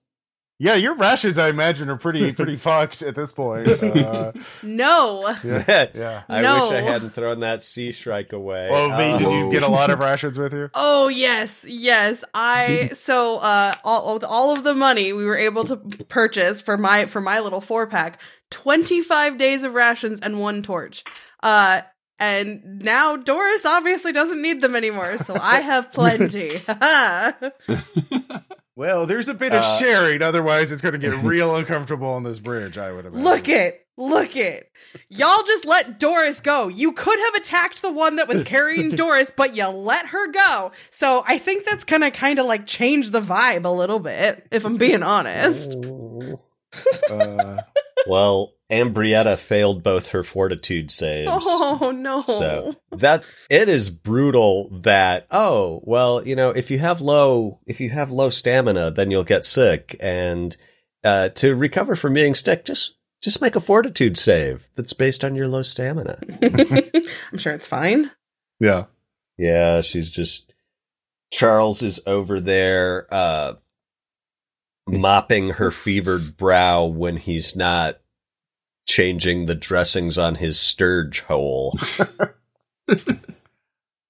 Yeah, 0.57 0.75
your 0.75 0.95
rations, 0.95 1.37
I 1.37 1.49
imagine, 1.49 1.89
are 1.89 1.97
pretty 1.97 2.31
pretty 2.33 2.55
fucked 2.55 3.01
at 3.01 3.13
this 3.15 3.31
point. 3.33 3.67
Uh, 3.83 4.31
No. 4.63 5.35
yeah, 5.43 5.87
yeah. 5.93 6.23
I 6.29 6.41
No. 6.41 6.55
wish 6.55 6.71
I 6.71 6.81
hadn't 6.81 7.09
thrown 7.11 7.41
that 7.41 7.63
sea 7.65 7.91
shrike 7.91 8.31
away. 8.31 8.69
Oh, 8.71 8.89
me, 8.97 9.17
did 9.17 9.29
you 9.31 9.47
Oh. 9.47 9.51
get 9.51 9.63
a 9.63 9.67
lot 9.67 9.89
of 9.89 9.99
rations 9.99 10.37
with 10.37 10.53
you? 10.53 10.69
Oh 10.73 11.09
yes, 11.09 11.65
yes. 11.67 12.23
I 12.33 12.89
so 12.93 13.37
uh 13.37 13.75
all 13.83 14.23
all 14.25 14.51
of 14.53 14.63
the 14.63 14.73
money 14.73 15.11
we 15.11 15.25
were 15.25 15.37
able 15.37 15.65
to 15.65 15.75
purchase 15.75 16.61
for 16.61 16.77
my 16.77 17.05
for 17.05 17.19
my 17.19 17.41
little 17.41 17.61
four 17.61 17.85
pack, 17.87 18.21
25 18.51 19.37
days 19.37 19.63
of 19.63 19.73
rations 19.73 20.19
and 20.21 20.39
one 20.39 20.63
torch. 20.63 21.03
Uh 21.43 21.81
and 22.17 22.81
now 22.81 23.17
Doris 23.17 23.65
obviously 23.65 24.13
doesn't 24.13 24.41
need 24.41 24.61
them 24.61 24.73
anymore, 24.73 25.17
so 25.17 25.35
I 25.35 25.59
have 25.59 25.91
plenty. 25.91 26.55
Well, 28.75 29.05
there's 29.05 29.27
a 29.29 29.33
bit 29.33 29.53
of 29.53 29.63
Uh, 29.63 29.77
sharing, 29.77 30.21
otherwise 30.21 30.71
it's 30.71 30.81
going 30.81 30.93
to 30.93 30.97
get 30.99 31.15
real 31.23 31.55
uncomfortable 31.55 32.07
on 32.09 32.23
this 32.23 32.39
bridge. 32.39 32.77
I 32.77 32.91
would 32.91 33.05
imagine. 33.05 33.23
look 33.23 33.47
it. 33.47 33.81
Look 33.97 34.35
it. 34.35 34.69
Y'all 35.07 35.43
just 35.43 35.63
let 35.63 35.99
Doris 35.99 36.41
go. 36.41 36.67
You 36.67 36.91
could 36.91 37.17
have 37.17 37.35
attacked 37.35 37.81
the 37.81 37.91
one 37.91 38.17
that 38.17 38.27
was 38.27 38.43
carrying 38.45 38.89
Doris, 38.95 39.31
but 39.33 39.55
you 39.55 39.65
let 39.67 40.07
her 40.07 40.29
go. 40.33 40.73
So 40.89 41.23
I 41.25 41.37
think 41.37 41.63
that's 41.63 41.85
gonna 41.85 42.11
kind 42.11 42.37
of 42.37 42.45
like 42.45 42.65
change 42.65 43.11
the 43.11 43.21
vibe 43.21 43.63
a 43.63 43.69
little 43.69 43.99
bit, 43.99 44.45
if 44.51 44.65
I'm 44.65 44.75
being 44.77 45.03
honest. 45.03 45.75
Uh, 47.09 47.61
Well, 48.05 48.51
Ambrietta 48.71 49.37
failed 49.37 49.83
both 49.83 50.07
her 50.09 50.23
fortitude 50.23 50.89
saves. 50.91 51.31
Oh 51.47 51.91
no. 51.91 52.23
So 52.23 52.73
that 52.91 53.23
it 53.49 53.69
is 53.69 53.89
brutal 53.89 54.69
that 54.81 55.27
oh 55.29 55.81
well 55.83 56.25
you 56.25 56.35
know 56.35 56.49
if 56.51 56.71
you 56.71 56.79
have 56.79 57.01
low 57.01 57.59
if 57.65 57.79
you 57.79 57.89
have 57.89 58.11
low 58.11 58.29
stamina 58.29 58.91
then 58.91 59.11
you'll 59.11 59.23
get 59.23 59.45
sick 59.45 59.95
and 59.99 60.55
uh, 61.03 61.29
to 61.29 61.53
recover 61.55 61.95
from 61.95 62.13
being 62.13 62.33
sick 62.33 62.65
just 62.65 62.95
just 63.21 63.41
make 63.41 63.55
a 63.55 63.59
fortitude 63.59 64.17
save 64.17 64.69
that's 64.75 64.93
based 64.93 65.23
on 65.23 65.35
your 65.35 65.47
low 65.47 65.61
stamina. 65.61 66.19
I'm 67.31 67.37
sure 67.37 67.53
it's 67.53 67.67
fine. 67.67 68.11
yeah. 68.59 68.85
Yeah, 69.37 69.81
she's 69.81 70.09
just 70.09 70.53
Charles 71.31 71.81
is 71.83 71.99
over 72.07 72.39
there 72.39 73.07
uh 73.11 73.53
mopping 74.87 75.49
her 75.51 75.71
fevered 75.71 76.37
brow 76.37 76.85
when 76.85 77.17
he's 77.17 77.55
not 77.55 77.99
changing 78.85 79.45
the 79.45 79.55
dressings 79.55 80.17
on 80.17 80.35
his 80.35 80.59
stirge 80.59 81.21
hole. 81.21 81.77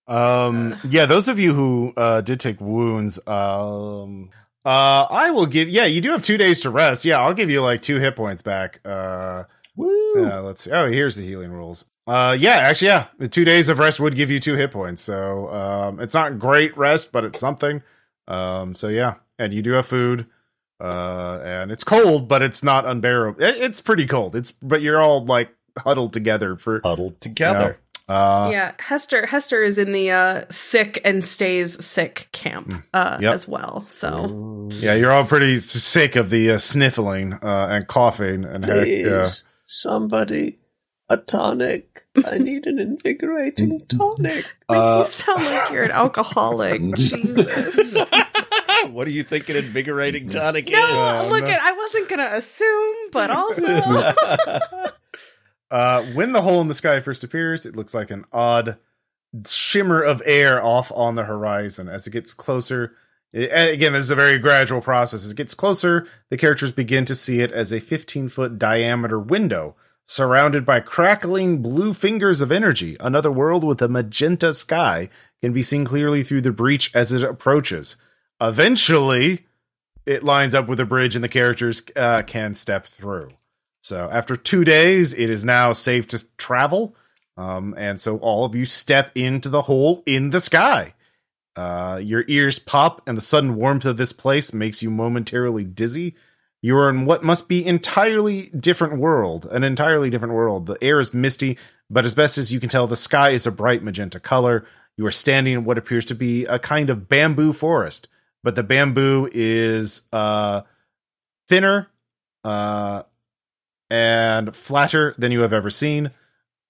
Um, 0.08 0.76
yeah, 0.88 1.06
those 1.06 1.28
of 1.28 1.40
you 1.40 1.54
who 1.54 1.94
uh, 1.98 2.22
did 2.22 2.40
take 2.40 2.62
wounds, 2.62 3.18
um, 3.28 4.30
uh, 4.64 5.08
I 5.10 5.32
will 5.32 5.46
give. 5.46 5.70
Yeah, 5.70 5.86
you 5.86 6.02
do 6.02 6.12
have 6.12 6.24
two 6.24 6.38
days 6.38 6.62
to 6.62 6.70
rest. 6.70 7.06
Yeah, 7.06 7.20
I'll 7.20 7.34
give 7.34 7.50
you 7.50 7.62
like 7.62 7.82
two 7.82 7.98
hit 7.98 8.16
points 8.16 8.42
back. 8.42 8.80
Uh, 8.86 9.44
Woo! 9.76 10.14
yeah, 10.16 10.40
let's 10.40 10.64
see. 10.64 10.72
Oh, 10.72 10.90
here's 10.90 11.16
the 11.16 11.26
healing 11.26 11.52
rules. 11.52 11.86
Uh, 12.08 12.38
yeah, 12.40 12.58
actually, 12.58 12.90
yeah, 12.90 13.08
the 13.18 13.28
two 13.28 13.46
days 13.46 13.68
of 13.68 13.80
rest 13.80 14.00
would 14.00 14.16
give 14.16 14.30
you 14.30 14.40
two 14.40 14.56
hit 14.56 14.72
points. 14.72 15.02
So, 15.02 15.50
um, 15.50 16.00
it's 16.00 16.14
not 16.14 16.38
great 16.38 16.78
rest, 16.78 17.12
but 17.12 17.24
it's 17.24 17.40
something. 17.40 17.82
Um, 18.28 18.76
so 18.76 18.90
yeah, 18.90 19.16
and 19.40 19.54
you 19.54 19.64
do 19.64 19.72
have 19.72 19.88
food. 19.88 20.28
Uh, 20.80 21.40
and 21.44 21.72
it's 21.72 21.84
cold, 21.84 22.28
but 22.28 22.42
it's 22.42 22.62
not 22.64 22.86
unbearable. 22.86 23.42
It, 23.42 23.56
it's 23.58 23.82
pretty 23.82 24.06
cold. 24.06 24.36
It's 24.36 24.52
but 24.52 24.82
you're 24.82 25.02
all 25.02 25.24
like 25.26 25.50
huddled 25.78 26.14
together 26.14 26.56
for. 26.58 26.82
Huddled 26.84 27.20
together. 27.22 27.78
Uh, 28.08 28.50
yeah, 28.52 28.74
Hester 28.78 29.26
Hester 29.26 29.64
is 29.64 29.80
in 29.80 29.92
the 29.92 30.12
uh 30.12 30.44
sick 30.52 31.02
and 31.04 31.24
stays 31.24 31.84
sick 31.84 32.28
camp 32.32 32.84
uh 32.94 33.18
Yep. 33.20 33.34
as 33.34 33.48
well. 33.48 33.86
So 33.88 34.70
Yeah, 34.74 34.94
you're 34.94 35.12
all 35.12 35.26
pretty 35.26 35.58
sick 35.60 36.16
of 36.16 36.30
the 36.30 36.52
uh, 36.52 36.58
sniffling 36.60 37.34
uh, 37.34 37.68
and 37.72 37.88
coughing 37.88 38.46
and 38.46 38.64
heck, 38.64 38.84
Please, 38.84 39.08
yeah. 39.08 39.26
somebody, 39.66 40.60
a 41.10 41.18
tonic. 41.18 42.06
I 42.24 42.38
need 42.38 42.68
an 42.68 42.78
invigorating 42.78 43.82
tonic. 43.90 44.46
makes 44.46 44.54
Uh, 44.70 44.98
you 45.00 45.06
sound 45.12 45.44
like 45.44 45.72
you're 45.72 45.84
an 45.84 45.92
alcoholic. 45.92 46.82
Jesus. 46.96 47.98
what 48.92 49.06
do 49.06 49.12
you 49.12 49.24
think 49.24 49.50
an 49.50 49.56
invigorating 49.58 50.30
tonic 50.30 50.70
No, 50.70 50.80
Uh, 50.80 51.28
look 51.30 51.44
at 51.44 51.62
I 51.62 51.74
wasn't 51.74 52.10
gonna 52.10 52.30
assume, 52.34 52.96
but 53.12 53.30
also 53.32 54.14
Uh, 55.72 56.04
when 56.14 56.32
the 56.32 56.42
hole 56.42 56.62
in 56.62 56.68
the 56.68 56.74
sky 56.76 57.00
first 57.00 57.24
appears, 57.24 57.66
it 57.66 57.76
looks 57.76 57.94
like 57.94 58.12
an 58.12 58.24
odd 58.32 58.78
shimmer 59.48 60.02
of 60.02 60.22
air 60.26 60.64
off 60.64 60.92
on 60.92 61.16
the 61.16 61.24
horizon. 61.24 61.90
As 61.90 62.06
it 62.08 62.12
gets 62.12 62.34
closer, 62.34 62.94
it, 63.34 63.52
and 63.52 63.70
again, 63.70 63.94
this 63.94 64.06
is 64.06 64.12
a 64.12 64.16
very 64.16 64.38
gradual 64.38 64.82
process. 64.82 65.26
As 65.26 65.32
it 65.32 65.38
gets 65.38 65.54
closer, 65.56 66.08
the 66.30 66.38
characters 66.38 66.72
begin 66.72 67.06
to 67.06 67.16
see 67.16 67.42
it 67.42 67.52
as 67.52 67.74
a 67.74 67.80
15 67.80 68.30
foot 68.30 68.60
diameter 68.60 69.20
window 69.20 69.76
surrounded 70.06 70.66
by 70.66 70.80
crackling 70.80 71.62
blue 71.64 71.92
fingers 71.94 72.40
of 72.40 72.52
energy. 72.52 72.96
Another 73.00 73.32
world 73.32 73.64
with 73.64 73.82
a 73.82 73.88
magenta 73.88 74.54
sky 74.54 75.10
can 75.42 75.52
be 75.52 75.64
seen 75.64 75.84
clearly 75.84 76.22
through 76.24 76.42
the 76.42 76.52
breach 76.52 76.92
as 76.94 77.12
it 77.12 77.24
approaches. 77.24 77.98
Eventually, 78.42 79.46
it 80.06 80.24
lines 80.24 80.54
up 80.54 80.68
with 80.68 80.80
a 80.80 80.86
bridge 80.86 81.16
and 81.16 81.24
the 81.24 81.30
characters 81.30 81.82
uh, 81.96 82.22
can 82.24 82.54
step 82.54 82.86
through. 82.86 83.32
So 83.82 84.10
after 84.12 84.36
two 84.36 84.64
days, 84.64 85.14
it 85.14 85.30
is 85.30 85.44
now 85.44 85.74
safe 85.74 86.08
to 86.10 86.26
travel. 86.38 86.96
Um, 87.38 87.76
and 87.78 88.00
so 88.00 88.18
all 88.18 88.46
of 88.46 88.56
you 88.56 88.66
step 88.66 89.12
into 89.16 89.50
the 89.50 89.64
hole 89.64 90.02
in 90.06 90.30
the 90.30 90.42
sky. 90.42 90.94
Uh, 91.56 92.00
your 92.04 92.26
ears 92.28 92.60
pop, 92.60 93.02
and 93.08 93.18
the 93.18 93.22
sudden 93.22 93.56
warmth 93.56 93.86
of 93.86 93.98
this 93.98 94.12
place 94.12 94.54
makes 94.54 94.84
you 94.84 94.90
momentarily 94.90 95.64
dizzy. 95.64 96.16
You 96.62 96.76
are 96.78 96.90
in 96.90 97.06
what 97.06 97.24
must 97.24 97.48
be 97.48 97.66
entirely 97.66 98.50
different 98.60 98.98
world, 98.98 99.46
an 99.52 99.64
entirely 99.64 100.10
different 100.10 100.34
world. 100.34 100.66
The 100.66 100.78
air 100.82 101.00
is 101.00 101.14
misty, 101.14 101.58
but 101.90 102.04
as 102.04 102.16
best 102.16 102.38
as 102.38 102.52
you 102.52 102.60
can 102.60 102.70
tell, 102.70 102.88
the 102.88 102.96
sky 102.96 103.30
is 103.30 103.46
a 103.46 103.52
bright 103.52 103.84
magenta 103.84 104.20
color. 104.20 104.66
You 104.98 105.06
are 105.06 105.12
standing 105.12 105.54
in 105.54 105.64
what 105.64 105.78
appears 105.78 106.06
to 106.06 106.16
be 106.16 106.46
a 106.46 106.60
kind 106.60 106.90
of 106.90 107.08
bamboo 107.08 107.54
forest, 107.54 108.08
but 108.46 108.54
the 108.54 108.62
bamboo 108.62 109.28
is 109.34 110.04
uh, 110.14 110.62
thinner, 111.50 111.88
uh, 112.44 113.02
and 113.90 114.56
flatter 114.56 115.16
than 115.18 115.32
you 115.32 115.42
have 115.42 115.52
ever 115.52 115.72
seen. 115.72 116.12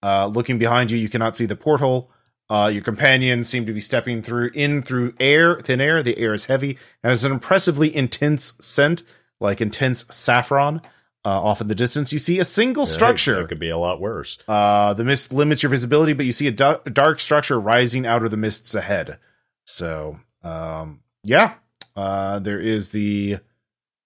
Uh, 0.01 0.27
looking 0.27 0.57
behind 0.57 0.89
you, 0.89 0.97
you 0.97 1.09
cannot 1.09 1.35
see 1.35 1.45
the 1.45 1.55
porthole. 1.55 2.09
Uh, 2.49 2.71
your 2.73 2.81
companions 2.81 3.49
seem 3.49 3.65
to 3.65 3.73
be 3.73 3.81
stepping 3.81 4.21
through 4.21 4.51
in 4.53 4.83
through 4.83 5.13
air, 5.19 5.59
thin 5.59 5.81
air. 5.81 6.01
The 6.01 6.17
air 6.17 6.33
is 6.33 6.45
heavy 6.45 6.77
and 7.03 7.09
has 7.09 7.25
an 7.25 7.33
impressively 7.33 7.93
intense 7.93 8.53
scent, 8.61 9.03
like 9.41 9.59
intense 9.59 10.05
saffron. 10.09 10.81
Uh, 11.25 11.41
off 11.41 11.59
in 11.59 11.67
the 11.67 11.75
distance, 11.75 12.13
you 12.13 12.19
see 12.19 12.39
a 12.39 12.45
single 12.45 12.85
structure. 12.85 13.41
That 13.41 13.49
could 13.49 13.59
be 13.59 13.71
a 13.71 13.77
lot 13.77 13.99
worse. 13.99 14.37
Uh, 14.47 14.93
the 14.93 15.03
mist 15.03 15.33
limits 15.33 15.63
your 15.63 15.71
visibility, 15.71 16.13
but 16.13 16.25
you 16.25 16.31
see 16.31 16.47
a 16.47 16.51
du- 16.51 16.79
dark 16.93 17.19
structure 17.19 17.59
rising 17.59 18.05
out 18.05 18.23
of 18.23 18.31
the 18.31 18.37
mists 18.37 18.75
ahead. 18.75 19.17
So, 19.65 20.19
um, 20.43 21.01
yeah, 21.23 21.55
uh, 21.95 22.39
there 22.39 22.59
is 22.59 22.91
the 22.91 23.37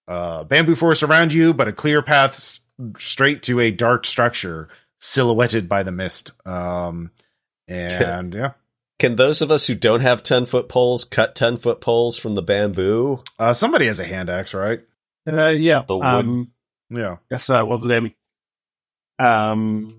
uh, 0.08 0.44
bamboo 0.44 0.76
forest 0.76 1.04
around 1.04 1.34
you, 1.34 1.54
but 1.54 1.68
a 1.68 1.74
clear 1.74 2.02
path 2.02 2.34
s- 2.36 2.60
straight 2.98 3.44
to 3.44 3.60
a 3.60 3.72
dark 3.72 4.06
structure 4.06 4.70
silhouetted 5.00 5.70
by 5.70 5.84
the 5.84 5.92
mist. 5.92 6.32
Um, 6.46 7.12
and 7.68 8.34
yeah, 8.34 8.52
Can 8.98 9.16
those 9.16 9.42
of 9.42 9.52
us 9.52 9.68
who 9.68 9.76
don't 9.76 10.02
have 10.02 10.24
10 10.24 10.46
foot 10.46 10.68
poles 10.70 11.04
cut 11.06 11.36
10 11.36 11.58
foot 11.58 11.80
poles 11.82 12.18
from 12.18 12.36
the 12.36 12.42
bamboo? 12.42 13.24
uh, 13.38 13.54
somebody 13.54 13.86
has 13.88 14.00
a 14.00 14.06
hand 14.06 14.30
axe, 14.30 14.54
right? 14.54 14.82
Uh, 15.28 15.50
yeah. 15.50 15.84
The 15.88 15.96
wood- 15.98 16.06
Um, 16.06 16.52
Yeah. 16.90 17.18
Yes, 17.30 17.50
uh, 17.50 17.64
what's 17.64 17.84
the 17.84 17.90
name? 17.90 18.14
Um, 19.20 19.96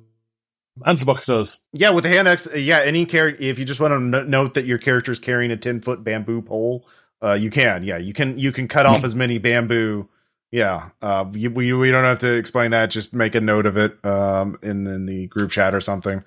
Antibuck 0.85 1.25
does. 1.27 1.61
Yeah, 1.73 1.91
with 1.91 2.05
the 2.05 2.11
hand 2.11 2.27
axe, 2.27 2.47
uh, 2.47 2.57
yeah, 2.57 2.81
any 2.81 3.05
character, 3.07 3.43
if 3.43 3.59
you 3.59 3.65
just 3.65 3.81
want 3.81 3.93
to 3.93 4.19
n- 4.21 4.31
note 4.31 4.55
that 4.55 4.65
your 4.67 4.79
character 4.79 5.12
is 5.12 5.19
carrying 5.19 5.51
a 5.51 5.57
10 5.57 5.81
foot 5.83 6.03
bamboo 6.03 6.43
pole, 6.43 6.87
uh, 7.23 7.33
you 7.35 7.51
can. 7.51 7.83
Yeah, 7.85 7.99
you 7.99 8.13
can, 8.13 8.39
you 8.39 8.53
can 8.53 8.69
cut 8.69 8.87
off 8.87 9.05
as 9.05 9.15
many 9.15 9.39
bamboo. 9.39 10.09
Yeah. 10.51 10.91
Uh, 11.01 11.27
you, 11.33 11.51
we, 11.51 11.73
we 11.73 11.91
don't 11.91 12.05
have 12.05 12.19
to 12.21 12.33
explain 12.33 12.73
that. 12.73 12.91
Just 12.91 13.13
make 13.15 13.35
a 13.35 13.41
note 13.41 13.67
of 13.67 13.77
it, 13.77 14.03
um, 14.05 14.59
in, 14.63 14.87
in 14.87 15.07
the 15.07 15.27
group 15.29 15.51
chat 15.51 15.75
or 15.75 15.81
something. 15.81 16.25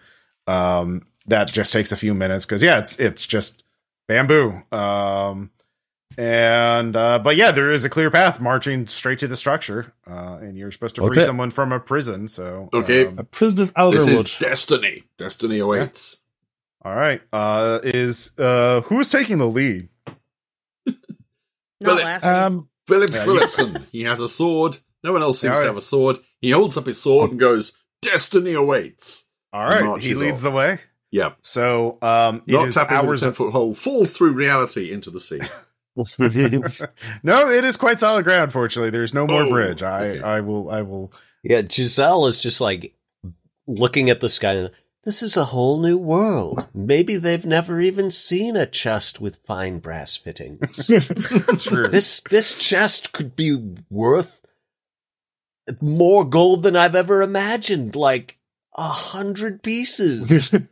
Um, 0.48 1.06
that 1.28 1.52
just 1.52 1.74
takes 1.74 1.91
a 1.91 1.98
few 1.98 2.14
minutes 2.14 2.45
because, 2.45 2.61
yeah, 2.64 2.80
it's, 2.80 2.98
it's 2.99 3.26
just 3.26 3.64
bamboo. 4.07 4.61
Um, 4.72 5.52
and, 6.18 6.95
uh, 6.95 7.20
but 7.20 7.36
yeah, 7.36 7.52
there 7.52 7.72
is 7.72 7.84
a 7.86 7.90
clear 7.90 8.11
path 8.11 8.40
marching 8.40 8.86
straight 8.88 9.20
to 9.20 9.28
the 9.28 9.36
structure. 9.36 9.94
Uh, 10.07 10.38
and 10.41 10.57
you're 10.57 10.72
supposed 10.72 10.95
to 10.98 11.02
free 11.02 11.18
Okay. 11.18 11.26
someone 11.26 11.49
from 11.49 11.72
a 11.72 11.80
prison. 11.80 12.28
So, 12.28 12.70
Okay. 12.74 13.07
um, 13.07 13.18
A 13.20 13.24
prisoner 13.24 13.72
of 13.76 13.94
This 13.94 14.06
Alderwood. 14.06 14.26
is 14.26 14.38
destiny. 14.40 15.03
Destiny 15.18 15.60
awaits. 15.60 16.18
All 16.86 16.94
right. 16.94 17.22
Uh 17.32 17.80
is 17.84 18.32
uh 18.38 18.82
who's 18.82 19.10
taking 19.10 19.38
the 19.38 19.48
lead? 19.48 19.88
Not 21.84 21.99
Philip. 21.99 22.26
Um, 22.26 22.69
Phillips 22.88 23.15
Yeah, 23.15 23.23
Phillipson. 23.26 23.85
he 23.91 24.03
has 24.03 24.19
a 24.19 24.27
sword. 24.30 24.77
No 25.03 25.14
one 25.14 25.22
else 25.22 25.39
seems 25.39 25.53
Yeah, 25.53 25.61
to 25.61 25.65
have 25.68 25.77
a 25.77 25.81
sword. 25.81 26.18
He 26.41 26.51
holds 26.51 26.77
up 26.77 26.85
his 26.85 27.01
sword 27.01 27.31
and 27.31 27.39
goes, 27.39 27.73
Destiny 28.01 28.53
awaits. 28.53 29.26
All 29.53 29.64
right. 29.65 30.01
He 30.01 30.14
leads 30.15 30.39
off. 30.39 30.43
the 30.43 30.51
way. 30.51 30.80
Yeah. 31.11 31.34
So 31.41 31.97
um 32.01 32.41
it 32.47 32.53
Not 32.53 32.68
is 32.69 32.73
tapping 32.76 32.97
with 32.97 33.05
hours 33.05 33.22
a 33.22 33.26
10 33.26 33.30
of, 33.30 33.35
foot 33.38 33.51
hole, 33.53 33.73
falls 33.76 34.14
through 34.14 34.34
reality 34.34 34.91
into 34.91 35.11
the 35.11 35.22
sea. 35.22 35.39
No, 37.23 37.49
it 37.49 37.64
is 37.64 37.77
quite 37.77 37.99
solid 37.99 38.23
ground, 38.26 38.51
fortunately. 38.51 38.89
There's 38.89 39.14
no 39.14 39.27
more 39.27 39.43
Oh, 39.43 39.49
bridge. 39.49 39.84
I 39.84 40.07
okay. 40.10 40.22
I 40.22 40.39
will 40.41 40.69
I 40.72 40.81
will 40.81 41.14
Yeah, 41.43 41.61
Giselle 41.69 42.26
is 42.27 42.39
just 42.41 42.60
like 42.61 42.95
looking 43.68 44.10
at 44.10 44.19
the 44.19 44.30
sky. 44.30 44.69
This 45.03 45.21
is 45.21 45.35
a 45.35 45.45
whole 45.45 45.81
new 45.81 45.97
world. 45.97 46.65
Maybe 46.73 47.17
they've 47.17 47.45
never 47.45 47.81
even 47.81 48.09
seen 48.09 48.55
a 48.55 48.65
chest 48.65 49.19
with 49.19 49.45
fine 49.45 49.80
brass 49.80 50.15
fittings. 50.15 50.88
True. 51.63 51.89
this 51.89 52.21
this 52.21 52.57
chest 52.57 53.11
could 53.11 53.35
be 53.35 53.75
worth 53.89 54.45
more 55.81 56.23
gold 56.23 56.63
than 56.63 56.77
I've 56.77 56.95
ever 56.95 57.21
imagined. 57.21 57.97
Like 57.97 58.39
a 58.75 58.88
hundred 58.88 59.61
pieces. 59.61 60.53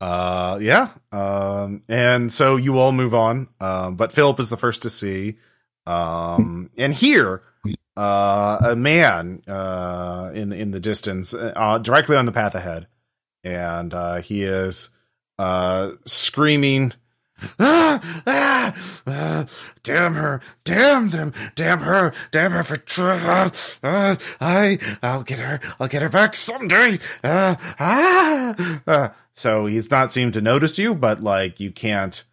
Uh, 0.00 0.58
yeah. 0.62 0.88
Um, 1.12 1.82
and 1.86 2.32
so 2.32 2.56
you 2.56 2.78
all 2.78 2.90
move 2.90 3.14
on. 3.14 3.48
Um, 3.60 3.96
but 3.96 4.12
Philip 4.12 4.40
is 4.40 4.48
the 4.48 4.56
first 4.56 4.80
to 4.82 4.88
see. 4.88 5.36
Um, 5.86 6.70
and 6.78 6.94
here, 6.94 7.42
uh, 7.98 8.58
a 8.62 8.76
man, 8.76 9.42
uh, 9.46 10.30
in, 10.32 10.54
in 10.54 10.70
the 10.70 10.80
distance, 10.80 11.34
uh, 11.34 11.78
directly 11.78 12.16
on 12.16 12.24
the 12.24 12.32
path 12.32 12.54
ahead. 12.54 12.86
And, 13.44 13.94
uh, 13.94 14.16
he 14.16 14.42
is, 14.42 14.90
uh, 15.38 15.92
screaming, 16.04 16.92
ah, 17.58 18.22
ah, 18.26 19.00
ah, 19.06 19.46
damn 19.82 20.14
her, 20.14 20.40
damn 20.64 21.08
them, 21.08 21.32
damn 21.54 21.80
her, 21.80 22.12
damn 22.30 22.52
her 22.52 22.62
for, 22.62 22.76
tr- 22.76 23.10
uh, 23.10 23.50
uh, 23.82 24.16
I, 24.40 24.78
I'll 25.02 25.22
get 25.22 25.38
her, 25.38 25.60
I'll 25.78 25.88
get 25.88 26.02
her 26.02 26.08
back 26.08 26.36
someday. 26.36 26.98
Uh, 27.24 27.56
ah, 27.78 28.80
uh, 28.86 29.08
so 29.34 29.66
he's 29.66 29.90
not 29.90 30.12
seemed 30.12 30.34
to 30.34 30.40
notice 30.40 30.78
you, 30.78 30.94
but 30.94 31.22
like 31.22 31.60
you 31.60 31.70
can't. 31.70 32.24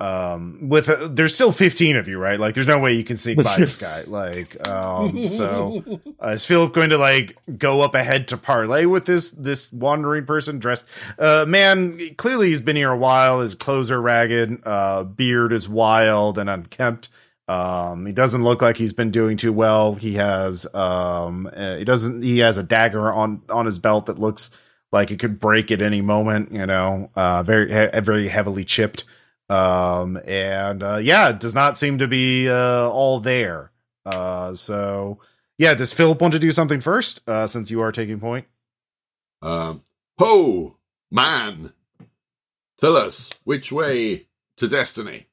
Um, 0.00 0.70
with 0.70 0.88
a, 0.88 1.08
there's 1.08 1.34
still 1.34 1.52
15 1.52 1.96
of 1.96 2.08
you, 2.08 2.18
right? 2.18 2.40
Like, 2.40 2.54
there's 2.54 2.66
no 2.66 2.78
way 2.78 2.94
you 2.94 3.04
can 3.04 3.18
sneak 3.18 3.42
by 3.42 3.56
this 3.58 3.76
guy. 3.76 4.02
Like, 4.06 4.66
um, 4.66 5.26
so 5.26 6.00
uh, 6.22 6.28
is 6.28 6.46
Philip 6.46 6.72
going 6.72 6.90
to 6.90 6.98
like 6.98 7.36
go 7.58 7.82
up 7.82 7.94
ahead 7.94 8.28
to 8.28 8.38
parlay 8.38 8.86
with 8.86 9.04
this 9.04 9.30
this 9.32 9.70
wandering 9.72 10.24
person 10.24 10.58
dressed? 10.58 10.86
Uh, 11.18 11.44
man, 11.46 11.98
clearly 12.16 12.48
he's 12.48 12.62
been 12.62 12.76
here 12.76 12.90
a 12.90 12.96
while. 12.96 13.40
His 13.40 13.54
clothes 13.54 13.90
are 13.90 14.00
ragged. 14.00 14.62
Uh, 14.64 15.04
beard 15.04 15.52
is 15.52 15.68
wild 15.68 16.38
and 16.38 16.48
unkempt. 16.48 17.10
Um, 17.46 18.06
he 18.06 18.12
doesn't 18.12 18.44
look 18.44 18.62
like 18.62 18.76
he's 18.76 18.92
been 18.92 19.10
doing 19.10 19.36
too 19.36 19.52
well. 19.52 19.94
He 19.94 20.14
has 20.14 20.72
um, 20.72 21.50
uh, 21.52 21.76
he 21.76 21.84
doesn't. 21.84 22.22
He 22.22 22.38
has 22.38 22.56
a 22.58 22.62
dagger 22.62 23.12
on 23.12 23.42
on 23.50 23.66
his 23.66 23.78
belt 23.78 24.06
that 24.06 24.18
looks 24.18 24.50
like 24.92 25.10
it 25.10 25.18
could 25.18 25.40
break 25.40 25.70
at 25.70 25.82
any 25.82 26.00
moment. 26.00 26.52
You 26.52 26.64
know, 26.64 27.10
uh, 27.16 27.42
very 27.42 27.66
very 28.00 28.28
heavily 28.28 28.64
chipped. 28.64 29.04
Um, 29.50 30.20
and 30.26 30.82
uh, 30.82 30.96
yeah, 31.02 31.30
it 31.30 31.40
does 31.40 31.54
not 31.54 31.76
seem 31.76 31.98
to 31.98 32.06
be 32.06 32.48
uh, 32.48 32.88
all 32.88 33.18
there. 33.18 33.72
Uh, 34.06 34.54
so 34.54 35.18
yeah, 35.58 35.74
does 35.74 35.92
Philip 35.92 36.20
want 36.20 36.32
to 36.34 36.38
do 36.38 36.52
something 36.52 36.80
first? 36.80 37.20
Uh, 37.26 37.46
since 37.46 37.70
you 37.70 37.80
are 37.80 37.90
taking 37.90 38.20
point. 38.20 38.46
Um, 39.42 39.82
ho, 40.18 40.76
man. 41.10 41.72
Tell 42.78 42.96
us 42.96 43.30
which 43.44 43.72
way 43.72 44.26
to 44.56 44.68
destiny. 44.68 45.26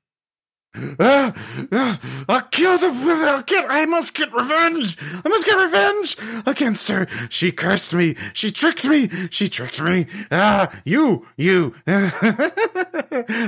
Ah, 1.00 1.34
ah, 1.72 2.00
I'll 2.30 2.42
kill 2.42 2.78
them 2.78 2.96
I'll 3.08 3.42
get 3.44 3.66
I 3.70 3.86
must 3.86 4.14
get 4.14 4.34
revenge. 4.34 4.98
I 5.02 5.28
must 5.30 5.46
get 5.46 5.58
revenge 5.58 6.18
against 6.46 6.88
her. 6.90 7.08
She 7.30 7.52
cursed 7.52 7.94
me. 7.94 8.16
She 8.34 8.52
tricked 8.52 8.86
me. 8.86 9.10
She 9.30 9.48
tricked 9.50 9.82
me. 9.82 10.08
Ah, 10.32 10.74
you, 10.86 11.28
you. 11.38 11.76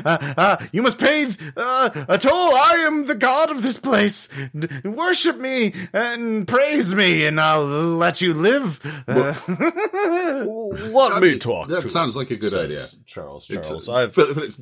Ah, 0.05 0.33
ah, 0.37 0.67
you 0.71 0.81
must 0.81 0.97
pay 0.97 1.27
uh, 1.55 2.05
a 2.07 2.17
toll. 2.17 2.33
I 2.33 2.83
am 2.87 3.05
the 3.05 3.15
god 3.15 3.51
of 3.51 3.61
this 3.61 3.77
place. 3.77 4.27
D- 4.57 4.67
worship 4.87 5.37
me 5.37 5.73
and 5.93 6.47
praise 6.47 6.93
me, 6.95 7.25
and 7.25 7.39
I'll 7.39 7.65
let 7.65 8.21
you 8.21 8.33
live. 8.33 8.79
Uh, 9.07 9.33
Let 10.49 11.21
me 11.21 11.37
talk. 11.37 11.67
That 11.67 11.81
to 11.81 11.89
sounds 11.89 12.15
like 12.15 12.31
a 12.31 12.35
good 12.35 12.51
says 12.51 12.65
idea. 12.65 13.03
Charles. 13.05 13.45
Charles, 13.45 13.89
uh, 13.89 13.93
I've. 13.93 14.13
Philip, 14.13 14.35
Philip's 14.35 14.59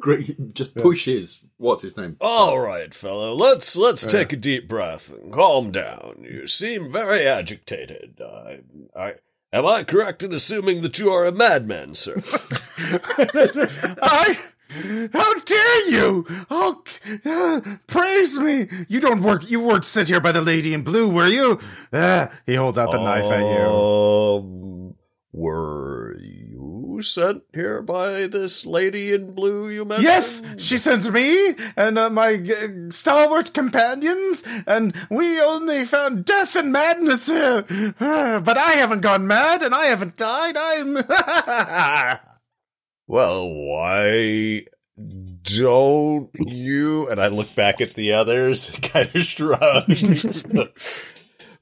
great. 0.00 0.54
Just 0.54 0.74
pushes. 0.74 1.40
What's 1.56 1.82
his 1.82 1.96
name? 1.96 2.01
All 2.20 2.58
right, 2.60 2.92
fellow. 2.94 3.34
Let's 3.34 3.76
let's 3.76 4.04
Yeah. 4.04 4.10
take 4.10 4.32
a 4.32 4.36
deep 4.36 4.68
breath 4.68 5.10
and 5.10 5.32
calm 5.32 5.70
down. 5.70 6.24
You 6.28 6.46
seem 6.46 6.90
very 6.92 7.26
agitated. 7.26 8.20
I, 8.20 8.60
I 8.96 9.14
am 9.52 9.66
I 9.66 9.84
correct 9.84 10.22
in 10.22 10.32
assuming 10.32 10.82
that 10.82 10.98
you 10.98 11.10
are 11.10 11.24
a 11.26 11.32
madman, 11.32 11.94
sir? 11.94 12.16
I. 14.02 14.38
How 15.12 15.34
dare 15.40 15.90
you? 15.90 16.26
Oh, 16.50 16.82
uh, 17.26 17.60
praise 17.86 18.38
me! 18.38 18.68
You 18.88 19.00
don't 19.00 19.20
work. 19.20 19.50
You 19.50 19.60
weren't 19.60 19.84
sit 19.84 20.08
here 20.08 20.18
by 20.20 20.32
the 20.32 20.40
lady 20.40 20.72
in 20.72 20.80
blue, 20.82 21.10
were 21.10 21.26
you? 21.26 21.60
Uh, 21.92 22.28
he 22.46 22.54
holds 22.54 22.78
out 22.78 22.90
the 22.90 22.96
knife 23.02 23.26
at 23.26 23.40
you. 23.40 24.94
Were 25.32 26.14
you 26.20 27.00
sent 27.00 27.44
here 27.54 27.80
by 27.80 28.26
this 28.26 28.66
lady 28.66 29.14
in 29.14 29.32
blue 29.32 29.70
you 29.70 29.86
mentioned? 29.86 30.04
Yes, 30.04 30.42
she 30.58 30.76
sent 30.76 31.10
me 31.10 31.54
and 31.74 31.98
uh, 31.98 32.10
my 32.10 32.34
uh, 32.34 32.90
stalwart 32.90 33.54
companions, 33.54 34.44
and 34.66 34.94
we 35.08 35.40
only 35.40 35.86
found 35.86 36.26
death 36.26 36.54
and 36.54 36.70
madness 36.70 37.28
here. 37.28 37.62
But 37.98 38.58
I 38.58 38.72
haven't 38.72 39.00
gone 39.00 39.26
mad, 39.26 39.62
and 39.62 39.74
I 39.74 39.86
haven't 39.86 40.16
died. 40.16 40.56
I'm. 40.56 40.98
Well, 43.08 43.48
why 43.48 44.62
don't 44.96 46.30
you? 46.34 47.10
And 47.10 47.20
I 47.20 47.26
look 47.26 47.54
back 47.54 47.80
at 47.80 47.94
the 47.94 48.12
others, 48.12 48.70
kind 48.82 49.14
of 49.14 49.22
shrug. 49.22 49.84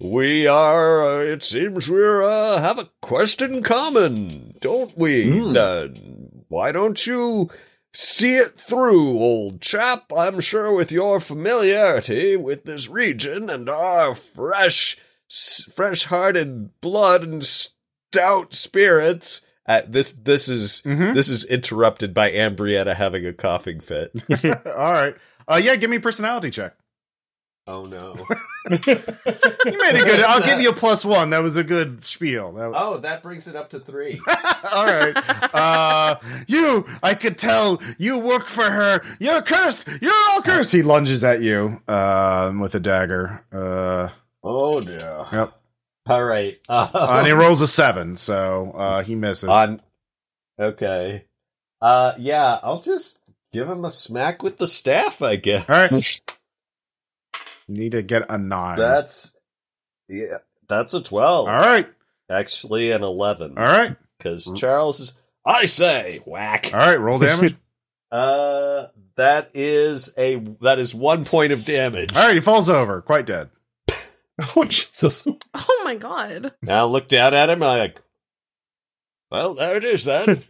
We 0.01 0.47
are. 0.47 1.21
Uh, 1.21 1.25
it 1.25 1.43
seems 1.43 1.89
we're 1.91 2.23
uh, 2.23 2.61
have 2.61 2.79
a 2.79 2.89
quest 3.03 3.43
in 3.43 3.63
common, 3.63 4.55
don't 4.61 4.97
we? 4.97 5.31
Hmm. 5.31 5.53
Then 5.53 6.45
why 6.49 6.73
don't 6.73 7.07
you? 7.07 7.51
See 7.93 8.37
it 8.37 8.57
through, 8.57 9.19
old 9.19 9.61
chap. 9.61 10.13
I'm 10.17 10.39
sure 10.39 10.73
with 10.73 10.93
your 10.93 11.19
familiarity 11.19 12.37
with 12.37 12.63
this 12.65 12.89
region 12.89 13.51
and 13.51 13.69
our 13.69 14.15
fresh, 14.15 14.97
fresh-hearted 15.75 16.81
blood 16.81 17.25
and 17.25 17.45
stout 17.45 18.55
spirits. 18.55 19.45
Uh, 19.67 19.83
this 19.89 20.13
this 20.13 20.49
is 20.49 20.83
Mhm. 20.87 21.15
this 21.15 21.29
is 21.29 21.45
interrupted 21.45 22.15
by 22.15 22.31
Ambrietta 22.31 22.95
having 22.95 23.27
a 23.27 23.33
coughing 23.33 23.81
fit. 23.81 24.13
All 24.67 24.93
right. 24.93 25.17
Uh, 25.49 25.61
yeah, 25.63 25.75
give 25.77 25.91
me 25.91 25.97
a 25.97 26.01
personality 26.01 26.51
check. 26.51 26.77
Oh 27.71 27.85
no! 27.85 28.17
You 28.71 29.79
made 29.79 29.95
a 29.95 30.05
good. 30.05 30.21
I'll 30.21 30.45
give 30.45 30.61
you 30.61 30.71
a 30.71 30.75
plus 30.75 31.05
one. 31.05 31.31
That 31.31 31.43
was 31.43 31.57
a 31.57 31.65
good 31.65 32.03
spiel. 32.05 32.53
That, 32.53 32.73
oh, 32.75 32.99
that 32.99 33.23
brings 33.23 33.47
it 33.49 33.57
up 33.57 33.71
to 33.71 33.81
three. 33.81 34.21
all 34.73 34.85
right. 34.87 35.17
Uh, 35.55 36.17
you, 36.47 36.87
I 37.03 37.15
could 37.15 37.39
tell 37.39 37.81
you 37.99 38.19
work 38.19 38.47
for 38.49 38.69
her. 38.71 39.03
You're 39.19 39.41
cursed. 39.43 39.87
You're 40.01 40.13
all 40.31 40.43
cursed. 40.43 40.73
He 40.73 40.83
lunges 40.83 41.25
at 41.25 41.41
you 41.43 41.81
um, 41.89 42.61
with 42.61 42.75
a 42.75 42.81
dagger. 42.81 43.45
Uh, 43.53 44.09
Oh 44.43 44.81
dear! 44.81 45.27
yep. 45.33 45.53
All 46.07 46.25
right. 46.25 46.59
Uh, 46.69 46.89
and 47.13 47.27
he 47.27 47.33
rolls 47.33 47.61
a 47.61 47.69
seven, 47.69 48.17
so 48.17 48.73
uh, 48.75 49.03
he 49.03 49.15
misses. 49.15 49.49
on. 49.49 49.81
Okay. 50.59 51.25
Uh, 51.81 52.13
yeah, 52.19 52.59
I'll 52.63 52.81
just 52.81 53.21
give 53.53 53.69
him 53.69 53.85
a 53.85 53.91
smack 53.91 54.43
with 54.43 54.59
the 54.59 54.67
staff. 54.67 55.23
I 55.23 55.37
guess. 55.37 55.69
All 55.69 55.77
right. 55.77 56.21
You 57.71 57.77
need 57.77 57.93
to 57.93 58.03
get 58.03 58.29
a 58.29 58.37
nine. 58.37 58.77
That's 58.79 59.33
Yeah, 60.09 60.39
that's 60.69 60.93
a 60.93 61.01
12. 61.01 61.49
All 61.49 61.55
right. 61.55 61.89
Actually, 62.29 62.91
an 62.91 63.05
11. 63.05 63.57
All 63.57 63.65
right. 63.65 63.97
Because 64.19 64.51
Charles 64.57 64.99
is. 64.99 65.15
I 65.47 65.67
say, 65.67 66.21
whack. 66.27 66.71
All 66.75 66.81
right. 66.81 66.99
Roll 67.01 67.19
damage. 67.19 67.57
Uh, 68.13 68.89
that 69.15 69.53
is 69.55 70.13
a 70.19 70.35
that 70.63 70.81
is 70.81 70.93
one 70.93 71.25
point 71.25 71.53
of 71.53 71.65
damage. 71.65 72.13
All 72.17 72.27
right. 72.27 72.35
He 72.35 72.41
falls 72.41 72.69
over, 72.69 73.01
quite 73.03 73.25
dead. 73.25 73.51
Oh 74.57 74.65
Jesus! 74.65 75.29
Oh 75.55 75.81
my 75.85 75.95
god. 75.95 76.53
Now 76.61 76.87
look 76.87 77.07
down 77.07 77.35
at 77.35 77.49
him. 77.51 77.63
and 77.63 77.71
I'm 77.71 77.79
like, 77.79 78.03
well, 79.31 79.55
there 79.55 79.77
it 79.77 79.85
is 79.85 80.07
then. 80.07 80.43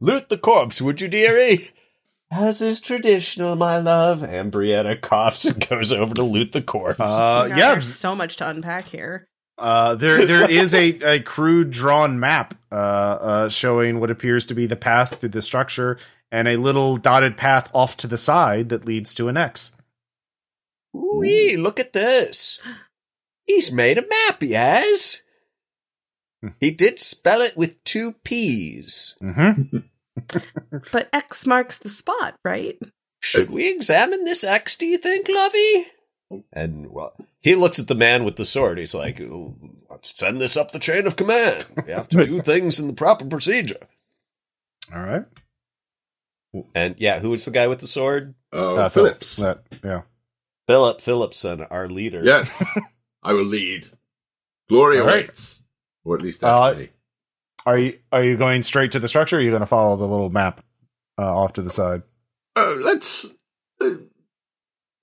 Loot 0.00 0.28
the 0.28 0.38
corpse, 0.38 0.80
would 0.80 1.00
you, 1.00 1.08
dearie? 1.08 1.70
As 2.30 2.62
is 2.62 2.80
traditional, 2.80 3.56
my 3.56 3.78
love. 3.78 4.22
And 4.22 4.52
Brianna 4.52 5.00
coughs 5.00 5.44
and 5.44 5.68
goes 5.68 5.90
over 5.90 6.14
to 6.14 6.22
loot 6.22 6.52
the 6.52 6.62
corpse. 6.62 7.00
Uh, 7.00 7.48
God, 7.48 7.58
yeah. 7.58 7.72
There's 7.72 7.96
so 7.96 8.14
much 8.14 8.36
to 8.36 8.48
unpack 8.48 8.86
here. 8.86 9.26
Uh, 9.58 9.96
there 9.96 10.24
there 10.26 10.50
is 10.50 10.72
a, 10.72 11.16
a 11.16 11.20
crude 11.20 11.70
drawn 11.70 12.20
map 12.20 12.54
uh, 12.70 12.74
uh, 12.74 13.48
showing 13.48 13.98
what 13.98 14.10
appears 14.10 14.46
to 14.46 14.54
be 14.54 14.66
the 14.66 14.76
path 14.76 15.16
through 15.16 15.30
the 15.30 15.42
structure 15.42 15.98
and 16.30 16.46
a 16.46 16.56
little 16.56 16.96
dotted 16.96 17.36
path 17.36 17.68
off 17.74 17.96
to 17.96 18.06
the 18.06 18.16
side 18.16 18.68
that 18.68 18.84
leads 18.84 19.14
to 19.14 19.28
an 19.28 19.36
X. 19.36 19.72
Ooh, 20.96 21.56
look 21.58 21.80
at 21.80 21.92
this. 21.92 22.58
He's 23.44 23.72
made 23.72 23.98
a 23.98 24.06
map, 24.06 24.40
he 24.40 24.52
has. 24.52 25.22
He 26.58 26.70
did 26.70 26.98
spell 26.98 27.40
it 27.40 27.56
with 27.56 27.82
two 27.84 28.12
P's. 28.24 29.16
Mm-hmm. 29.22 29.78
But 30.92 31.08
X 31.12 31.46
marks 31.46 31.78
the 31.78 31.88
spot, 31.88 32.36
right? 32.44 32.78
Should 33.20 33.50
we 33.50 33.68
examine 33.68 34.24
this 34.24 34.44
X, 34.44 34.76
do 34.76 34.86
you 34.86 34.98
think, 34.98 35.28
Lovey? 35.28 35.86
And 36.52 36.90
well, 36.90 37.12
he 37.40 37.54
looks 37.54 37.78
at 37.78 37.88
the 37.88 37.94
man 37.94 38.24
with 38.24 38.36
the 38.36 38.44
sword. 38.44 38.78
He's 38.78 38.94
like, 38.94 39.20
let's 39.90 40.16
send 40.16 40.40
this 40.40 40.56
up 40.56 40.70
the 40.70 40.78
chain 40.78 41.06
of 41.06 41.16
command. 41.16 41.66
We 41.86 41.92
have 41.92 42.08
to 42.10 42.24
do 42.24 42.40
things 42.42 42.78
in 42.80 42.86
the 42.86 42.92
proper 42.94 43.24
procedure. 43.26 43.86
All 44.94 45.02
right. 45.02 45.24
And 46.74 46.94
yeah, 46.98 47.20
who 47.20 47.30
was 47.30 47.44
the 47.44 47.50
guy 47.50 47.66
with 47.66 47.80
the 47.80 47.86
sword? 47.86 48.34
Uh, 48.52 48.74
Uh, 48.74 48.88
Phillips. 48.88 49.36
That, 49.36 49.62
yeah. 49.84 50.02
Philip 50.66 51.00
Phillipson, 51.00 51.62
our 51.62 51.88
leader. 51.88 52.22
Yes, 52.24 52.64
I 53.22 53.32
will 53.32 53.44
lead. 53.44 53.88
Glory 54.68 55.00
All 55.00 55.06
right. 55.06 55.24
awaits, 55.24 55.62
or 56.04 56.14
at 56.16 56.22
least 56.22 56.42
Uh, 56.44 56.70
destiny. 56.70 56.90
Are 57.66 57.78
you 57.78 57.98
are 58.12 58.22
you 58.24 58.36
going 58.36 58.62
straight 58.62 58.92
to 58.92 58.98
the 58.98 59.08
structure? 59.08 59.36
Or 59.36 59.38
are 59.38 59.42
you 59.42 59.50
going 59.50 59.60
to 59.60 59.66
follow 59.66 59.96
the 59.96 60.06
little 60.06 60.30
map 60.30 60.64
uh, 61.18 61.22
off 61.42 61.52
to 61.54 61.62
the 61.62 61.70
side? 61.70 62.02
Uh, 62.56 62.74
let's. 62.80 63.26
Uh, 63.80 63.96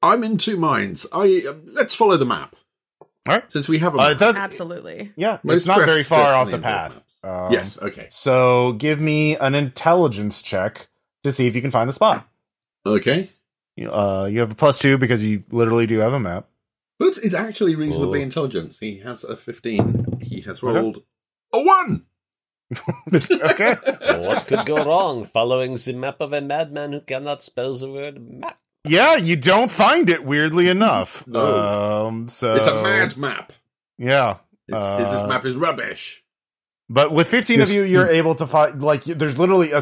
I'm 0.01 0.23
in 0.23 0.37
two 0.37 0.57
minds. 0.57 1.05
I 1.11 1.43
uh, 1.47 1.53
let's 1.65 1.93
follow 1.95 2.17
the 2.17 2.25
map. 2.25 2.55
All 3.01 3.07
right. 3.27 3.51
Since 3.51 3.67
we 3.67 3.79
have 3.79 3.93
a 3.95 3.97
Uh, 3.97 4.01
map. 4.03 4.11
it 4.13 4.19
does. 4.19 4.35
Absolutely. 4.37 5.11
Yeah, 5.15 5.39
Most 5.43 5.55
it's 5.57 5.65
not 5.65 5.77
very 5.79 6.03
quests 6.03 6.09
far 6.09 6.33
off 6.33 6.45
the 6.49 6.57
definitely 6.57 6.71
path. 6.71 7.03
involve 7.23 7.45
Um, 7.47 7.53
yes. 7.53 7.81
Okay. 7.81 8.07
So 8.09 8.73
give 8.73 8.99
me 9.01 9.35
an 9.37 9.53
intelligence 9.55 10.41
check 10.41 10.87
to 11.23 11.31
see 11.31 11.47
if 11.47 11.55
you 11.55 11.61
can 11.61 11.71
find 11.71 11.89
the 11.89 11.93
spot. 11.93 12.27
Okay. 12.85 13.31
You- 13.75 13.91
Uh, 13.91 14.25
you 14.25 14.39
have 14.39 14.51
a 14.51 14.55
plus 14.55 14.79
two 14.79 14.97
because 14.97 15.23
you 15.23 15.43
literally 15.51 15.85
do 15.87 15.99
have 15.99 16.13
a 16.13 16.19
map. 16.19 16.47
Phillips 16.99 17.19
is 17.19 17.35
actually 17.35 17.75
reasonably 17.75 18.19
Oh. 18.19 18.23
intelligent. 18.23 18.75
He 18.79 18.99
has 18.99 19.23
a 19.23 19.35
15. 19.37 20.19
He 20.21 20.41
has 20.41 20.63
Okay. 20.63 20.73
rolled 20.79 21.03
a 21.53 21.61
one. 21.63 22.05
okay. 23.13 23.75
what 24.19 24.45
could 24.47 24.65
go 24.65 24.75
wrong 24.83 25.25
following 25.25 25.75
the 25.75 25.93
map 25.93 26.19
of 26.21 26.33
a 26.33 26.41
madman 26.41 26.93
who 26.93 27.01
cannot 27.01 27.41
spell 27.41 27.73
the 27.73 27.89
word 27.91 28.19
map? 28.39 28.59
Yeah, 28.83 29.15
you 29.15 29.35
don't 29.35 29.71
find 29.71 30.09
it 30.09 30.23
weirdly 30.25 30.69
enough. 30.69 31.25
No. 31.27 32.07
Um, 32.07 32.29
so 32.29 32.55
It's 32.55 32.67
a 32.67 32.81
mad 32.81 33.17
map. 33.17 33.53
Yeah, 33.97 34.37
It's, 34.67 34.75
Uh, 34.75 34.97
this 34.97 35.27
map 35.29 35.45
is 35.45 35.55
rubbish. 35.55 36.23
but 36.89 37.11
with 37.11 37.27
fifteen 37.27 37.59
Yes. 37.59 37.69
of 37.69 37.75
you, 37.75 37.83
you're 37.83 38.07
able 38.09 38.35
to 38.35 38.47
find 38.47 38.81
like 38.81 39.03
there's 39.03 39.37
literally 39.39 39.71
a, 39.71 39.81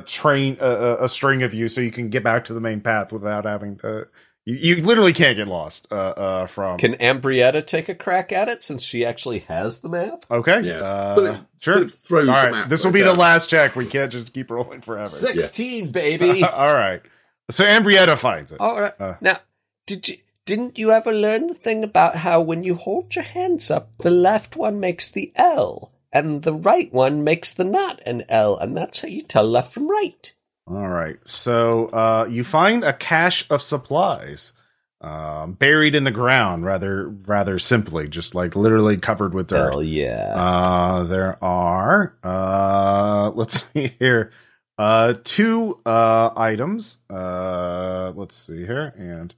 train 0.00 0.56
a, 0.60 0.66
a- 0.66 1.04
a 1.04 1.08
string 1.08 1.42
of 1.42 1.52
you, 1.52 1.68
so 1.68 1.80
you 1.80 1.90
can 1.90 2.08
get 2.08 2.22
back 2.24 2.44
to 2.46 2.54
the 2.54 2.60
main 2.60 2.80
path 2.80 3.12
without 3.12 3.44
having 3.44 3.76
to. 3.78 4.06
You, 4.48 4.76
you 4.76 4.82
literally 4.82 5.12
can't 5.12 5.36
get 5.36 5.46
lost. 5.46 5.86
Uh, 5.90 5.94
uh, 5.94 6.46
from 6.46 6.78
Can 6.78 6.94
Ambrietta 6.94 7.66
take 7.66 7.90
a 7.90 7.94
crack 7.94 8.32
at 8.32 8.48
it 8.48 8.62
since 8.62 8.82
she 8.82 9.04
actually 9.04 9.40
has 9.40 9.80
the 9.80 9.90
map? 9.90 10.24
okay, 10.30 10.62
Yes. 10.62 10.82
uh, 10.82 11.14
Philip- 11.16 11.46
sure. 11.60 11.74
Phillips 11.74 11.94
throws 11.96 12.28
All 12.30 12.46
the 12.46 12.52
map 12.52 12.68
this 12.70 12.82
will 12.82 12.90
right 12.90 13.00
be 13.00 13.02
the 13.02 13.12
last 13.12 13.50
check. 13.50 13.76
We 13.76 13.84
can't 13.84 14.10
just 14.10 14.32
keep 14.32 14.50
rolling 14.50 14.80
forever. 14.80 15.06
16, 15.06 15.92
baby. 15.92 16.42
All 16.44 16.72
right. 16.72 17.02
So 17.50 17.62
Ambrietta 17.62 18.16
finds 18.16 18.50
it. 18.50 18.58
All 18.58 18.80
right. 18.80 18.94
Uh. 18.98 19.16
now, 19.20 19.38
did 19.86 20.08
you 20.08 20.16
didn't 20.46 20.78
you 20.78 20.92
ever 20.92 21.12
learn 21.12 21.48
the 21.48 21.54
thing 21.54 21.84
about 21.84 22.16
how 22.16 22.40
when 22.40 22.62
you 22.62 22.74
hold 22.74 23.14
your 23.14 23.24
hands 23.24 23.70
up, 23.70 23.94
the 23.98 24.10
left 24.10 24.56
one 24.56 24.80
makes 24.80 25.10
the 25.10 25.30
L 25.36 25.92
and 26.10 26.42
the 26.42 26.54
right 26.54 26.90
one 26.90 27.22
makes 27.22 27.52
the 27.52 27.64
not 27.64 28.00
an 28.06 28.24
L, 28.30 28.56
and 28.56 28.74
that's 28.74 29.02
how 29.02 29.08
you 29.08 29.20
tell 29.20 29.44
left 29.46 29.74
from 29.74 29.90
right. 29.90 30.32
All 30.70 30.88
right. 30.88 31.18
So 31.24 31.86
uh, 31.86 32.26
you 32.30 32.44
find 32.44 32.84
a 32.84 32.92
cache 32.92 33.46
of 33.50 33.62
supplies 33.62 34.52
um, 35.00 35.52
buried 35.52 35.94
in 35.94 36.04
the 36.04 36.10
ground, 36.10 36.64
rather 36.64 37.08
rather 37.08 37.58
simply, 37.58 38.08
just 38.08 38.34
like 38.34 38.54
literally 38.56 38.96
covered 38.98 39.32
with 39.32 39.46
dirt. 39.48 39.70
Hell 39.70 39.82
yeah. 39.82 40.32
Uh, 40.34 41.04
there 41.04 41.42
are 41.42 42.14
uh, 42.24 43.30
let's 43.34 43.64
see 43.72 43.94
here, 43.98 44.32
uh, 44.76 45.14
two 45.24 45.80
uh, 45.86 46.30
items. 46.36 46.98
Uh, 47.08 48.12
let's 48.16 48.36
see 48.36 48.66
here 48.66 48.92
and 48.98 49.34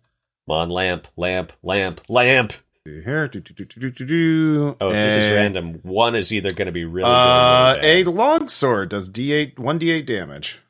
Come 0.49 0.57
on, 0.57 0.69
lamp, 0.71 1.07
lamp, 1.17 1.53
lamp, 1.63 2.01
lamp. 2.09 2.53
see 2.85 3.03
here. 3.03 3.29
Do, 3.29 3.39
do, 3.41 3.55
do, 3.55 3.65
do, 3.67 3.81
do, 3.81 3.91
do, 3.91 4.07
do. 4.07 4.77
Oh, 4.81 4.89
if 4.89 4.95
this 4.95 5.25
is 5.27 5.31
random. 5.31 5.79
One 5.85 6.17
is 6.17 6.33
either 6.33 6.51
going 6.51 6.67
to 6.67 6.73
be 6.73 6.85
really 6.87 7.09
Uh, 7.09 7.75
good 7.75 7.85
or 7.85 7.87
a 7.87 7.89
really 7.91 8.05
bad. 8.05 8.15
longsword 8.15 8.89
does 8.89 9.09
d8 9.11 9.59
one 9.61 9.79
d8 9.79 10.07
damage. 10.07 10.61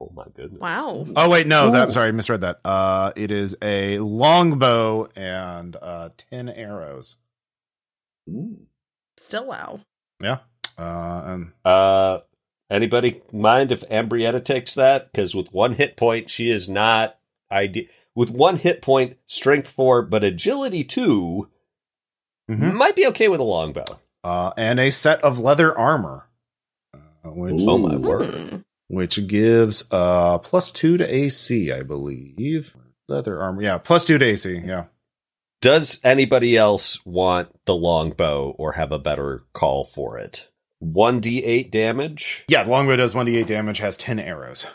Oh 0.00 0.12
my 0.14 0.24
goodness. 0.34 0.60
Wow. 0.60 1.06
Oh 1.16 1.28
wait, 1.28 1.46
no, 1.48 1.68
Ooh. 1.68 1.72
that 1.72 1.92
sorry, 1.92 2.08
I 2.08 2.12
misread 2.12 2.40
that. 2.42 2.60
Uh 2.64 3.12
it 3.16 3.30
is 3.30 3.56
a 3.62 3.98
longbow 3.98 5.08
and 5.16 5.74
uh 5.76 6.10
ten 6.30 6.48
arrows. 6.48 7.16
Still 9.16 9.46
wow. 9.46 9.80
Yeah. 10.22 10.38
Uh 10.78 11.22
and 11.26 11.52
Uh, 11.64 12.18
anybody 12.70 13.20
mind 13.32 13.72
if 13.72 13.80
Ambrietta 13.88 14.44
takes 14.44 14.74
that? 14.74 15.10
Because 15.12 15.34
with 15.34 15.52
one 15.52 15.74
hit 15.74 15.96
point, 15.96 16.30
she 16.30 16.50
is 16.50 16.68
not 16.68 17.18
ide- 17.50 17.88
With 18.14 18.30
one 18.30 18.56
hit 18.56 18.82
point, 18.82 19.16
strength 19.26 19.68
four, 19.68 20.02
but 20.02 20.22
agility 20.24 20.84
2 20.84 21.48
Mhm. 22.50 22.74
might 22.74 22.96
be 22.96 23.06
okay 23.08 23.28
with 23.28 23.40
a 23.40 23.44
longbow. 23.44 23.84
uh 24.24 24.52
and 24.56 24.78
a 24.80 24.90
set 24.90 25.22
of 25.24 25.38
leather 25.38 25.76
armor. 25.76 26.28
Uh, 26.94 27.30
which 27.30 27.54
Oh 27.66 27.78
my 27.78 27.96
word. 27.96 28.64
Which 28.88 29.26
gives 29.26 29.84
uh 29.90 30.38
plus 30.38 30.70
two 30.72 30.96
to 30.96 31.04
AC, 31.14 31.70
I 31.72 31.82
believe. 31.82 32.74
Leather 33.06 33.40
armor. 33.40 33.62
Yeah, 33.62 33.78
plus 33.78 34.04
two 34.04 34.18
to 34.18 34.24
AC, 34.24 34.62
yeah. 34.64 34.84
Does 35.60 36.00
anybody 36.04 36.56
else 36.56 37.04
want 37.04 37.48
the 37.64 37.74
longbow 37.74 38.54
or 38.58 38.72
have 38.72 38.92
a 38.92 38.98
better 38.98 39.42
call 39.52 39.84
for 39.84 40.16
it? 40.18 40.48
1d8 40.82 41.70
damage? 41.70 42.44
Yeah, 42.48 42.62
the 42.64 42.70
longbow 42.70 42.96
does 42.96 43.12
1d8 43.14 43.46
damage, 43.46 43.78
has 43.78 43.96
10 43.96 44.20
arrows. 44.20 44.66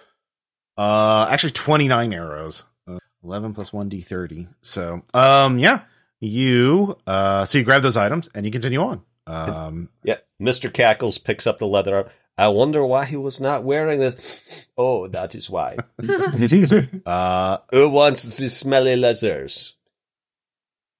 Uh 0.77 1.27
actually 1.30 1.52
29 1.52 2.14
arrows. 2.14 2.65
Uh, 2.88 2.98
11 3.23 3.53
plus 3.53 3.72
1d30. 3.72 4.48
So, 4.61 5.03
um 5.14 5.57
yeah, 5.57 5.81
you 6.19 6.98
uh 7.07 7.45
so 7.45 7.57
you 7.57 7.64
grab 7.64 7.81
those 7.81 7.98
items 7.98 8.30
and 8.35 8.45
you 8.45 8.52
continue 8.52 8.81
on. 8.81 9.02
Um 9.26 9.90
Yeah. 10.03 10.18
Mr. 10.41 10.72
Cackles 10.73 11.18
picks 11.18 11.48
up 11.48 11.60
the 11.60 11.68
leather. 11.68 12.10
I 12.38 12.47
wonder 12.47 12.84
why 12.85 13.05
he 13.05 13.15
was 13.18 13.39
not 13.39 13.64
wearing 13.64 13.99
this. 13.99 14.68
Oh, 14.77 15.07
that 15.07 15.35
is 15.35 15.49
why. 15.49 15.77
uh 17.05 17.57
Who 17.72 17.89
wants 17.89 18.38
the 18.38 18.49
smelly 18.49 18.95
leathers? 18.95 19.76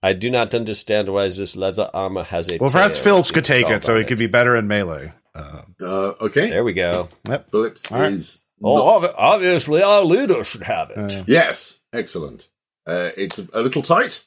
I 0.04 0.14
do 0.14 0.30
not 0.30 0.54
understand 0.54 1.10
why 1.10 1.30
this 1.30 1.56
leather 1.56 1.90
armor 1.94 2.24
has 2.24 2.50
a. 2.52 2.58
well 2.58 2.70
perhaps 2.70 2.98
Phillips 2.98 3.32
could 3.32 3.46
take 3.46 3.70
it 3.70 3.84
so 3.84 3.94
on 3.94 4.00
he 4.00 4.06
could 4.06 4.18
be 4.20 4.28
better 4.28 4.56
in 4.56 4.68
melee. 4.68 5.14
Uh, 5.34 5.62
Uh, 5.82 6.14
okay. 6.22 6.50
There 6.50 6.64
we 6.64 6.74
go. 6.74 7.08
Phillips 7.50 7.92
All 7.92 8.00
right. 8.00 8.14
is. 8.14 8.44
Oh, 8.64 8.76
not- 9.00 9.10
ob- 9.10 9.16
obviously 9.18 9.82
our 9.82 10.04
leader 10.04 10.44
should 10.44 10.64
have 10.64 10.92
it. 10.92 10.98
uh, 11.14 11.24
yes, 11.26 11.82
excellent. 11.92 12.50
Uh, 12.86 13.10
it's 13.18 13.40
a, 13.40 13.48
a 13.54 13.62
little 13.62 13.82
tight, 13.82 14.26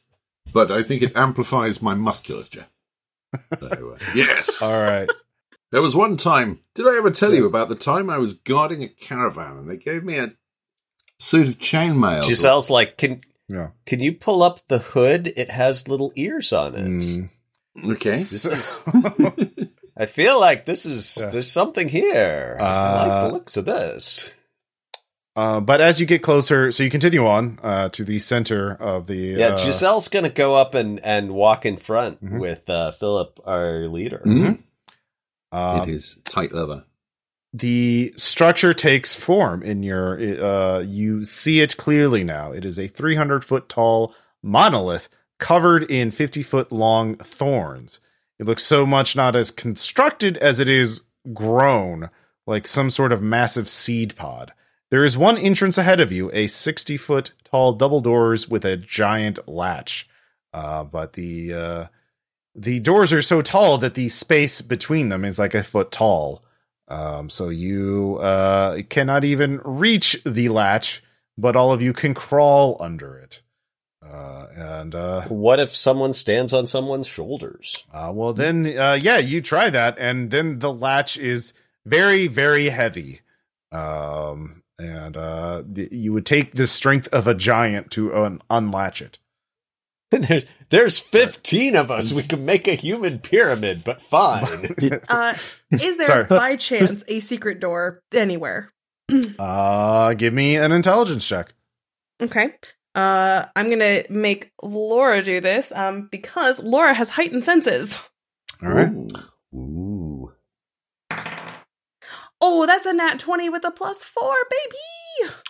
but 0.53 0.71
I 0.71 0.83
think 0.83 1.03
it 1.03 1.13
amplifies 1.17 1.81
my 1.83 1.95
musculature. 1.95 2.67
So, 3.61 3.97
uh, 3.97 3.99
yes. 4.15 4.61
all 4.63 4.73
right. 4.81 5.09
There 5.73 5.83
was 5.83 5.97
one 5.97 6.17
time. 6.17 6.61
Did 6.75 6.87
I 6.87 6.97
ever 6.97 7.11
tell 7.11 7.35
you 7.35 7.47
about 7.47 7.69
the 7.69 7.75
time 7.75 8.09
I 8.09 8.19
was 8.19 8.35
guarding 8.35 8.83
a 8.83 8.89
caravan 8.89 9.57
and 9.59 9.71
they 9.71 9.77
gave 9.77 10.05
me 10.05 10.17
a 10.19 10.33
suit 11.19 11.49
of 11.49 11.59
chainmail? 11.59 12.23
Giselle's 12.25 12.71
like, 12.71 12.97
can 12.97 13.23
Yeah. 13.49 13.71
can 13.85 14.01
you 14.01 14.13
pull 14.13 14.43
up 14.43 14.61
the 14.69 14.79
hood? 14.79 15.33
It 15.37 15.51
has 15.51 15.89
little 15.89 16.13
ears 16.15 16.53
on 16.53 16.75
it. 16.75 16.87
Mm. 16.87 17.29
Okay. 17.93 18.11
This 18.11 18.45
is. 18.45 18.81
I 19.97 20.07
feel 20.07 20.39
like 20.41 20.67
this 20.67 20.87
is 20.87 21.19
Yeah. 21.21 21.31
there's 21.31 21.51
something 21.51 21.89
here. 21.89 22.57
I 22.61 22.63
like 22.95 23.11
Uh, 23.11 23.27
the 23.29 23.33
looks 23.35 23.57
of 23.57 23.65
this. 23.65 24.31
Uh, 25.35 25.61
but 25.61 25.83
as 25.83 26.01
you 26.01 26.07
get 26.07 26.23
closer, 26.23 26.71
so 26.73 26.83
you 26.83 26.89
continue 26.89 27.27
on 27.27 27.59
uh, 27.63 27.91
to 27.91 28.05
the 28.05 28.19
center 28.19 28.73
of 28.75 29.07
the. 29.07 29.17
Yeah, 29.17 29.49
uh, 29.49 29.59
Giselle's 29.59 30.09
gonna 30.09 30.31
go 30.31 30.55
up 30.55 30.75
and, 30.75 30.99
and 31.05 31.33
walk 31.33 31.67
in 31.67 31.77
front 31.77 32.25
Mhm. 32.25 32.39
with 32.41 32.71
uh, 32.71 32.93
Philip, 32.93 33.39
our 33.45 33.87
leader. 33.89 34.23
Mhm. 34.25 34.63
Um, 35.53 35.89
it 35.89 35.93
is 35.95 36.19
tight 36.25 36.53
leather. 36.53 36.85
the 37.53 38.13
structure 38.17 38.73
takes 38.75 39.15
form 39.15 39.63
in 39.63 39.83
your 39.83 40.19
uh 40.45 40.81
you 40.81 41.25
see 41.25 41.61
it 41.61 41.77
clearly 41.77 42.25
now. 42.25 42.53
It 42.53 42.65
is 42.65 42.79
a 42.79 42.89
300 42.89 43.45
foot 43.45 43.69
tall 43.69 44.15
monolith 44.43 45.09
covered 45.39 45.83
in 45.91 46.11
50 46.11 46.43
foot 46.43 46.73
long 46.73 47.17
thorns. 47.17 48.01
It 48.39 48.47
looks 48.47 48.63
so 48.65 48.85
much 48.87 49.17
not 49.17 49.35
as 49.37 49.51
constructed 49.51 50.37
as 50.39 50.61
it 50.61 50.69
is 50.69 51.03
grown 51.33 52.11
like 52.47 52.67
some 52.67 52.91
sort 52.91 53.13
of 53.13 53.23
massive 53.23 53.69
seed 53.69 54.15
pod. 54.17 54.53
There 54.91 55.05
is 55.05 55.17
one 55.19 55.37
entrance 55.39 55.79
ahead 55.79 55.99
of 56.01 56.13
you 56.13 56.31
a 56.33 56.47
60 56.47 56.97
foot 56.97 57.33
tall 57.45 57.73
double 57.73 58.01
doors 58.01 58.49
with 58.49 58.65
a 58.65 58.77
giant 58.77 59.39
latch. 59.49 60.09
Uh 60.53 60.85
but 60.85 61.15
the 61.15 61.53
uh 61.55 61.87
the 62.57 62.81
doors 62.81 63.13
are 63.13 63.23
so 63.23 63.43
tall 63.43 63.79
that 63.79 63.95
the 63.95 64.09
space 64.09 64.63
between 64.63 65.11
them 65.11 65.25
is 65.25 65.39
like 65.39 65.55
a 65.55 65.63
foot 65.63 65.93
tall 65.93 66.43
um, 66.89 67.29
so 67.31 67.49
you 67.49 68.19
uh, 68.21 68.83
cannot 68.89 69.25
even 69.25 69.61
reach 69.65 70.23
the 70.25 70.49
latch, 70.49 71.03
but 71.37 71.57
all 71.57 71.73
of 71.73 71.83
you 71.83 71.93
can 71.93 72.15
crawl 72.15 72.77
under 72.81 73.17
it. 73.19 73.43
Uh, 74.05 74.47
and 74.55 74.95
uh, 74.95 75.23
What 75.23 75.59
if 75.59 75.75
someone 75.75 76.15
stands 76.15 76.53
on 76.53 76.67
someone's 76.69 77.09
shoulders? 77.09 77.85
uh, 77.93 78.13
well, 78.15 78.33
then 78.33 78.67
uh, 78.79 78.97
yeah, 79.01 79.19
you 79.19 79.41
try 79.41 79.69
that, 79.69 79.99
and 79.99 80.31
then 80.31 80.61
the 80.61 80.73
latch 80.73 81.17
is 81.17 81.55
very, 81.85 82.29
very 82.29 82.69
heavy. 82.69 83.21
Um, 83.73 84.63
and 84.79 85.17
uh, 85.17 85.65
th- 85.75 85.91
you 85.91 86.13
would 86.13 86.27
take 86.27 86.55
the 86.55 86.69
strength 86.69 87.09
of 87.09 87.27
a 87.27 87.35
giant 87.35 87.91
to 87.93 88.15
un- 88.15 88.41
unlatch 88.49 89.03
it. 89.03 89.19
there's, 90.13 90.47
there's 90.71 90.99
15 90.99 91.77
of 91.77 91.91
us. 91.91 92.13
We 92.13 92.23
can 92.23 92.45
make 92.45 92.67
a 92.69 92.75
human 92.75 93.19
pyramid, 93.19 93.83
but 93.85 94.01
fine. 94.03 94.75
Uh, 95.09 95.35
is 95.71 95.97
there 95.97 96.07
Sorry. 96.07 96.25
by 96.25 96.57
chance 96.57 97.05
a 97.09 97.21
secret 97.21 97.61
door 97.61 98.03
anywhere? 98.13 98.73
Uh, 99.39 100.15
give 100.15 100.33
me 100.35 100.57
an 100.57 100.73
intelligence 100.73 101.27
check. 101.27 101.53
Okay. 102.21 102.55
Uh, 102.95 103.45
I'm 103.55 103.69
gonna 103.71 104.05
make 104.09 104.51
Laura 104.63 105.23
do 105.23 105.41
this, 105.41 105.71
um, 105.73 106.09
because 106.11 106.59
Laura 106.61 106.95
has 106.95 107.11
heightened 107.11 107.45
senses. 107.45 107.99
All 108.63 108.71
right. 108.71 108.89
Ooh. 108.89 109.09
Ooh. 109.55 110.33
Oh, 112.41 112.67
that's 112.67 112.87
a 112.87 112.93
nat 112.93 113.19
20 113.19 113.49
with 113.51 113.65
a 113.65 113.71
plus 113.71 114.03
four, 114.03 114.35
baby! 114.51 114.77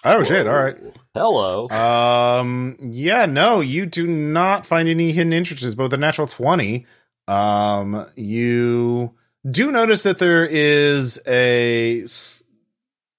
Oh 0.05 0.23
shit! 0.23 0.47
All 0.47 0.55
right. 0.55 0.77
Hello. 1.15 1.69
Um. 1.71 2.77
Yeah. 2.81 3.27
No, 3.27 3.61
you 3.61 3.87
do 3.87 4.07
not 4.07 4.65
find 4.65 4.89
any 4.89 5.13
hidden 5.13 5.33
entrances, 5.33 5.75
but 5.75 5.85
with 5.85 5.95
a 5.95 5.99
natural 5.99 6.27
twenty, 6.27 6.87
um, 7.29 8.07
you 8.15 9.15
do 9.49 9.73
notice 9.73 10.05
that 10.05 10.19
there 10.19 10.45
is 10.45 11.21
a. 11.27 12.05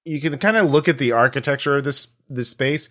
You 0.05 0.21
can 0.21 0.37
kind 0.37 0.55
of 0.55 0.71
look 0.71 0.87
at 0.87 0.97
the 0.97 1.11
architecture 1.11 1.77
of 1.77 1.83
this 1.83 2.07
this 2.29 2.49
space, 2.49 2.87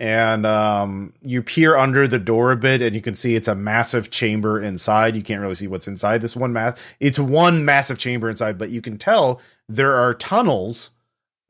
and 0.00 0.46
um, 0.46 1.12
you 1.22 1.42
peer 1.42 1.76
under 1.76 2.08
the 2.08 2.18
door 2.18 2.52
a 2.52 2.56
bit, 2.56 2.80
and 2.80 2.94
you 2.94 3.02
can 3.02 3.14
see 3.14 3.34
it's 3.34 3.48
a 3.48 3.54
massive 3.54 4.10
chamber 4.10 4.62
inside. 4.62 5.16
You 5.16 5.22
can't 5.22 5.42
really 5.42 5.54
see 5.54 5.66
what's 5.66 5.88
inside 5.88 6.22
this 6.22 6.34
one 6.36 6.52
mass. 6.52 6.78
It's 7.00 7.18
one 7.18 7.64
massive 7.64 7.98
chamber 7.98 8.30
inside, 8.30 8.56
but 8.56 8.70
you 8.70 8.80
can 8.80 8.96
tell 8.96 9.40
there 9.68 9.94
are 9.96 10.14
tunnels 10.14 10.90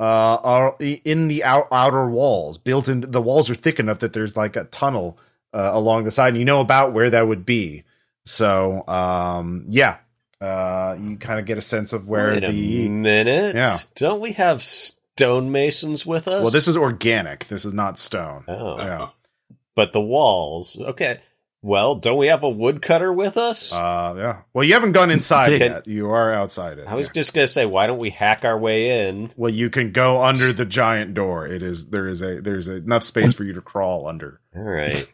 uh 0.00 0.38
are 0.42 0.76
in 0.80 1.28
the 1.28 1.44
out, 1.44 1.66
outer 1.70 2.08
walls 2.08 2.58
built 2.58 2.88
in 2.88 3.00
the 3.02 3.22
walls 3.22 3.48
are 3.48 3.54
thick 3.54 3.78
enough 3.78 4.00
that 4.00 4.12
there's 4.12 4.36
like 4.36 4.56
a 4.56 4.64
tunnel 4.64 5.18
uh, 5.52 5.70
along 5.72 6.02
the 6.04 6.10
side 6.10 6.28
and 6.28 6.38
you 6.38 6.44
know 6.44 6.60
about 6.60 6.92
where 6.92 7.10
that 7.10 7.28
would 7.28 7.46
be 7.46 7.84
so 8.26 8.86
um 8.88 9.64
yeah 9.68 9.98
uh 10.40 10.96
you 11.00 11.16
kind 11.16 11.38
of 11.38 11.46
get 11.46 11.58
a 11.58 11.62
sense 11.62 11.92
of 11.92 12.08
where 12.08 12.32
Wait 12.32 12.44
the 12.46 12.88
minute. 12.88 13.54
Yeah. 13.54 13.78
Don't 13.94 14.20
we 14.20 14.32
have 14.32 14.62
stonemasons 14.62 16.04
with 16.04 16.26
us? 16.28 16.42
well 16.42 16.50
this 16.50 16.66
is 16.68 16.76
organic 16.76 17.46
this 17.46 17.64
is 17.64 17.72
not 17.72 17.98
stone 17.98 18.44
Oh. 18.48 18.78
yeah 18.78 19.08
But 19.76 19.92
the 19.92 20.00
walls. 20.00 20.76
Okay. 20.80 21.20
Well, 21.64 21.94
don't 21.94 22.18
we 22.18 22.26
have 22.26 22.42
a 22.42 22.48
woodcutter 22.48 23.10
with 23.10 23.36
us? 23.38 23.72
uh 23.72 24.14
yeah 24.16 24.36
well 24.52 24.64
you 24.64 24.74
haven't 24.74 24.92
gone 24.92 25.10
inside 25.10 25.58
Can- 25.58 25.72
yet 25.72 25.86
you 25.86 26.10
are 26.10 26.32
outside 26.32 26.78
it 26.78 26.86
I 26.86 26.94
was 26.94 27.06
yeah. 27.06 27.12
just 27.14 27.32
gonna 27.32 27.48
say, 27.48 27.64
why 27.64 27.86
don't 27.86 27.98
we 27.98 28.10
hack 28.10 28.44
our 28.44 28.58
way 28.58 29.08
in? 29.08 29.30
well 29.36 29.50
you 29.52 29.70
can 29.70 29.90
go 29.90 30.22
under 30.22 30.52
the 30.52 30.66
giant 30.66 31.14
door 31.14 31.46
it 31.46 31.62
is 31.62 31.86
there 31.86 32.06
is 32.06 32.20
a 32.22 32.40
there's 32.40 32.68
enough 32.68 33.02
space 33.02 33.32
for 33.32 33.44
you 33.44 33.54
to 33.54 33.62
crawl 33.62 34.06
under 34.06 34.40
All 34.56 34.62
right. 34.62 35.10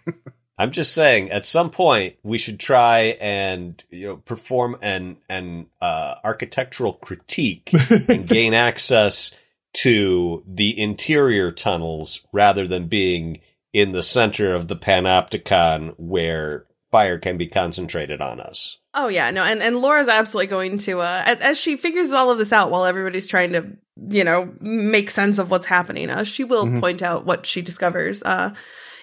I'm 0.59 0.73
just 0.73 0.93
saying, 0.93 1.31
at 1.31 1.47
some 1.47 1.71
point, 1.71 2.17
we 2.23 2.37
should 2.37 2.61
try 2.61 3.17
and 3.19 3.83
you 3.89 4.09
know 4.09 4.17
perform 4.19 4.77
an 4.83 5.17
an 5.31 5.69
uh, 5.81 6.17
architectural 6.23 6.93
critique 6.93 7.71
and 8.09 8.29
gain 8.29 8.53
access 8.53 9.35
to 9.73 10.45
the 10.47 10.79
interior 10.79 11.51
tunnels 11.51 12.27
rather 12.33 12.67
than 12.67 12.89
being 12.89 13.41
in 13.73 13.93
the 13.93 14.03
center 14.03 14.55
of 14.55 14.69
the 14.69 14.77
panopticon 14.77 15.95
where 15.97 16.67
fire 16.91 17.19
can 17.19 17.37
be 17.39 17.47
concentrated 17.47 18.21
on 18.21 18.41
us. 18.41 18.79
Oh 18.95 19.09
yeah, 19.09 19.31
no, 19.31 19.45
and 19.45 19.63
and 19.63 19.77
Laura's 19.77 20.09
absolutely 20.09 20.49
going 20.49 20.79
to 20.79 21.01
uh 21.01 21.23
as, 21.25 21.39
as 21.39 21.59
she 21.59 21.77
figures 21.77 22.13
all 22.13 22.31
of 22.31 22.39
this 22.39 22.53
out 22.53 22.71
while 22.71 22.85
everybody's 22.85 23.29
trying 23.29 23.53
to 23.53 23.67
you 24.09 24.25
know 24.25 24.53
make 24.61 25.11
sense 25.11 25.39
of 25.39 25.51
what's 25.51 25.67
happening. 25.67 26.11
Uh, 26.11 26.25
she 26.25 26.43
will 26.45 26.67
Mhm. 26.67 26.81
point 26.81 27.03
out 27.03 27.25
what 27.27 27.47
she 27.47 27.63
discovers. 27.63 28.23
Uh, 28.23 28.55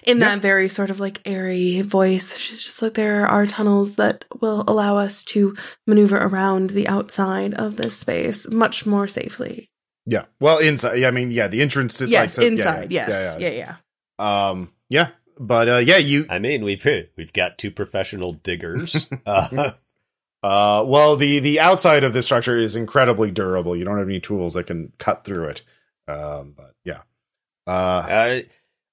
in 0.04 0.20
that 0.20 0.40
very 0.40 0.68
sort 0.68 0.90
of 0.90 1.00
like 1.00 1.20
airy 1.26 1.82
voice, 1.82 2.36
she's 2.38 2.62
just 2.62 2.80
like, 2.80 2.94
there 2.94 3.26
are 3.26 3.46
tunnels 3.46 3.96
that 3.96 4.24
will 4.40 4.64
allow 4.68 4.96
us 4.96 5.24
to 5.24 5.56
maneuver 5.86 6.16
around 6.16 6.70
the 6.70 6.88
outside 6.88 7.52
of 7.54 7.76
this 7.76 7.96
space 7.96 8.48
much 8.50 8.86
more 8.86 9.06
safely. 9.08 9.70
yeah 10.06 10.24
well 10.40 10.58
inside 10.58 10.96
yeah 10.96 11.08
i 11.08 11.10
mean 11.10 11.30
yeah 11.30 11.48
the 11.48 11.60
entrance 11.60 11.98
to 11.98 12.04
like, 12.04 12.12
yes, 12.12 12.34
so- 12.34 12.42
yeah, 12.42 12.48
inside. 12.48 12.92
yeah, 12.92 13.06
yes, 13.08 13.36
yeah, 13.40 13.48
yeah, 13.48 13.56
yeah. 13.56 13.74
Um, 14.18 14.72
yeah, 14.88 15.08
but 15.38 15.68
uh, 15.68 15.76
yeah, 15.76 15.98
you. 15.98 16.26
I 16.28 16.38
mean, 16.38 16.64
we've 16.64 16.84
we've 17.16 17.32
got 17.32 17.58
two 17.58 17.70
professional 17.70 18.32
diggers. 18.34 19.06
Uh, 19.26 19.72
Uh, 20.40 20.84
well, 20.86 21.16
the 21.16 21.40
the 21.40 21.58
outside 21.58 22.04
of 22.04 22.12
this 22.12 22.26
structure 22.26 22.56
is 22.56 22.76
incredibly 22.76 23.30
durable. 23.32 23.74
You 23.76 23.84
don't 23.84 23.98
have 23.98 24.06
any 24.08 24.20
tools 24.20 24.54
that 24.54 24.68
can 24.68 24.92
cut 24.98 25.24
through 25.24 25.48
it. 25.48 25.62
Um, 26.06 26.54
but 26.56 26.74
yeah. 26.84 27.00
Uh, 27.66 28.06
Uh, 28.08 28.40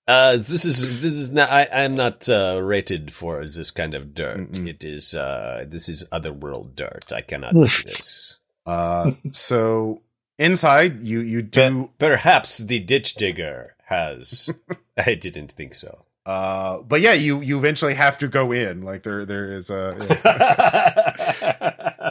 uh, 0.07 0.37
this 0.37 0.65
is 0.65 1.01
this 1.01 1.13
is 1.13 1.31
not. 1.31 1.51
I, 1.51 1.67
I'm 1.71 1.93
not 1.93 2.27
uh, 2.27 2.59
rated 2.63 3.13
for 3.13 3.41
this 3.45 3.69
kind 3.69 3.93
of 3.93 4.15
dirt. 4.15 4.53
Mm-mm. 4.53 4.67
It 4.67 4.83
is. 4.83 5.13
Uh, 5.13 5.65
this 5.67 5.87
is 5.87 6.03
otherworld 6.11 6.75
dirt. 6.75 7.13
I 7.15 7.21
cannot 7.21 7.53
do 7.53 7.61
this. 7.61 8.39
uh, 8.65 9.11
so 9.31 10.01
inside, 10.39 11.03
you 11.03 11.19
you 11.19 11.43
do. 11.43 11.91
But 11.99 12.09
perhaps 12.09 12.57
the 12.57 12.79
ditch 12.79 13.13
digger 13.15 13.74
has. 13.85 14.51
I 14.97 15.15
didn't 15.15 15.51
think 15.51 15.73
so. 15.73 16.05
Uh, 16.25 16.79
but 16.79 17.01
yeah, 17.01 17.13
you 17.13 17.41
you 17.41 17.57
eventually 17.57 17.93
have 17.93 18.17
to 18.19 18.27
go 18.27 18.51
in. 18.51 18.81
Like 18.81 19.03
there 19.03 19.25
there 19.25 19.51
is 19.51 19.69
a. 19.69 19.95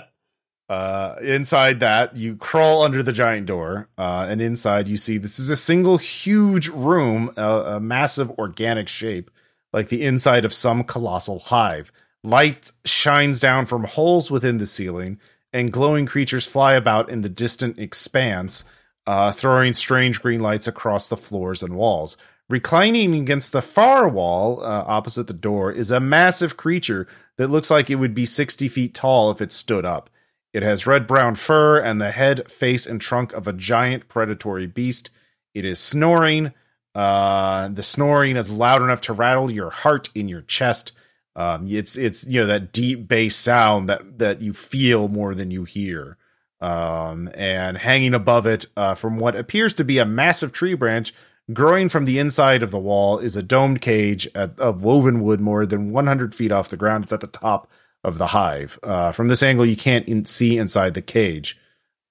Uh, 0.67 1.17
inside 1.21 1.81
that, 1.81 2.17
you 2.17 2.37
crawl 2.37 2.83
under 2.83 3.03
the 3.03 3.13
giant 3.13 3.47
door, 3.47 3.87
uh, 3.99 4.27
and 4.29 4.41
inside 4.41 4.89
you 4.89 4.97
see 4.97 5.19
this 5.19 5.39
is 5.39 5.51
a 5.51 5.57
single 5.57 5.99
huge 5.99 6.69
room, 6.69 7.31
a, 7.37 7.77
a 7.77 7.81
massive 7.81 8.31
organic 8.39 8.89
shape, 8.89 9.31
like 9.75 9.89
the 9.89 10.03
inside 10.03 10.45
of 10.45 10.55
some 10.55 10.83
colossal 10.83 11.39
hive. 11.39 11.93
Light 12.23 12.73
shines 12.87 13.41
down 13.41 13.67
from 13.67 13.85
holes 13.85 14.31
within 14.31 14.57
the 14.57 14.67
ceiling, 14.67 15.21
and 15.53 15.71
glowing 15.71 16.07
creatures 16.07 16.47
fly 16.47 16.73
about 16.73 17.11
in 17.11 17.21
the 17.21 17.29
distant 17.29 17.79
expanse, 17.79 18.65
uh, 19.07 19.33
throwing 19.33 19.75
strange 19.75 20.21
green 20.21 20.41
lights 20.41 20.67
across 20.67 21.09
the 21.09 21.17
floors 21.17 21.63
and 21.63 21.77
walls. 21.77 22.17
Reclining 22.49 23.15
against 23.15 23.53
the 23.53 23.63
far 23.63 24.09
wall, 24.09 24.63
uh, 24.63 24.85
opposite 24.87 25.27
the 25.27 25.33
door, 25.33 25.73
is 25.73 25.91
a 25.91 26.01
massive 26.01 26.57
creature 26.57 27.07
that 27.39 27.49
looks 27.49 27.71
like 27.71 27.89
it 27.89 27.97
would 27.97 28.15
be 28.15 28.27
60 28.27 28.69
feet 28.69 28.95
tall 28.95 29.31
if 29.31 29.41
it 29.41 29.53
stood 29.53 29.87
up. 29.87 30.11
It 30.53 30.63
has 30.63 30.87
red 30.87 31.07
brown 31.07 31.35
fur 31.35 31.81
and 31.81 32.01
the 32.01 32.13
head, 32.13 32.51
face, 32.51 32.87
and 32.87 33.01
trunk 33.01 33.33
of 33.33 33.49
a 33.49 33.53
giant 33.53 34.09
predatory 34.09 34.67
beast. 34.67 35.11
It 35.55 35.65
is 35.65 35.81
snoring. 35.81 36.53
Uh, 36.95 37.69
the 37.69 37.83
snoring 37.83 38.37
is 38.37 38.53
loud 38.53 38.83
enough 38.83 39.01
to 39.03 39.13
rattle 39.13 39.51
your 39.51 39.71
heart 39.71 40.11
in 40.15 40.29
your 40.29 40.43
chest. 40.43 40.93
Um, 41.35 41.67
it's 41.67 41.97
it's 41.97 42.25
you 42.25 42.41
know 42.41 42.47
that 42.47 42.73
deep 42.73 43.09
bass 43.09 43.35
sound 43.35 43.89
that 43.89 44.19
that 44.19 44.41
you 44.41 44.53
feel 44.53 45.09
more 45.09 45.35
than 45.35 45.51
you 45.51 45.65
hear. 45.65 46.17
Um, 46.65 47.29
and 47.35 47.77
hanging 47.77 48.15
above 48.15 48.47
it, 48.47 48.65
uh, 48.77 48.95
from 48.95 49.19
what 49.19 49.37
appears 49.37 49.75
to 49.75 49.85
be 49.85 49.99
a 49.99 50.07
massive 50.07 50.51
tree 50.51 50.75
branch 50.75 51.13
growing 51.53 51.91
from 51.91 52.07
the 52.07 52.19
inside 52.19 52.63
of 52.63 52.71
the 52.71 52.79
wall, 52.79 53.19
is 53.19 53.37
a 53.37 53.43
domed 53.43 53.83
cage 53.83 54.27
at, 54.35 54.59
of 54.59 54.83
woven 54.83 55.21
wood 55.23 55.41
more 55.41 55.67
than 55.67 55.93
100 55.93 56.35
feet 56.35 56.51
off 56.51 56.71
the 56.71 56.77
ground. 56.79 57.05
It's 57.05 57.13
at 57.13 57.21
the 57.21 57.27
top 57.27 57.69
of 58.03 58.17
the 58.17 58.29
hive. 58.29 58.79
Uh, 58.83 59.13
from 59.13 59.29
this 59.29 59.43
angle, 59.43 59.67
you 59.67 59.77
can't 59.77 60.09
in- 60.09 60.25
see 60.25 60.57
inside 60.57 60.95
the 60.95 61.03
cage. 61.03 61.59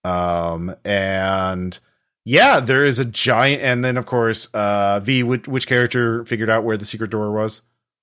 Um, 0.04 0.76
and 0.86 1.80
Yeah, 2.26 2.60
there 2.60 2.86
is 2.86 3.00
a 3.00 3.06
giant, 3.06 3.62
and 3.64 3.84
then 3.84 3.98
of 3.98 4.06
course, 4.06 4.48
uh, 4.54 5.00
V. 5.00 5.24
Which, 5.24 5.48
which 5.48 5.68
character 5.68 6.24
figured 6.26 6.50
out 6.50 6.64
where 6.64 6.78
the 6.78 6.86
secret 6.86 7.10
door 7.10 7.32
was? 7.32 7.62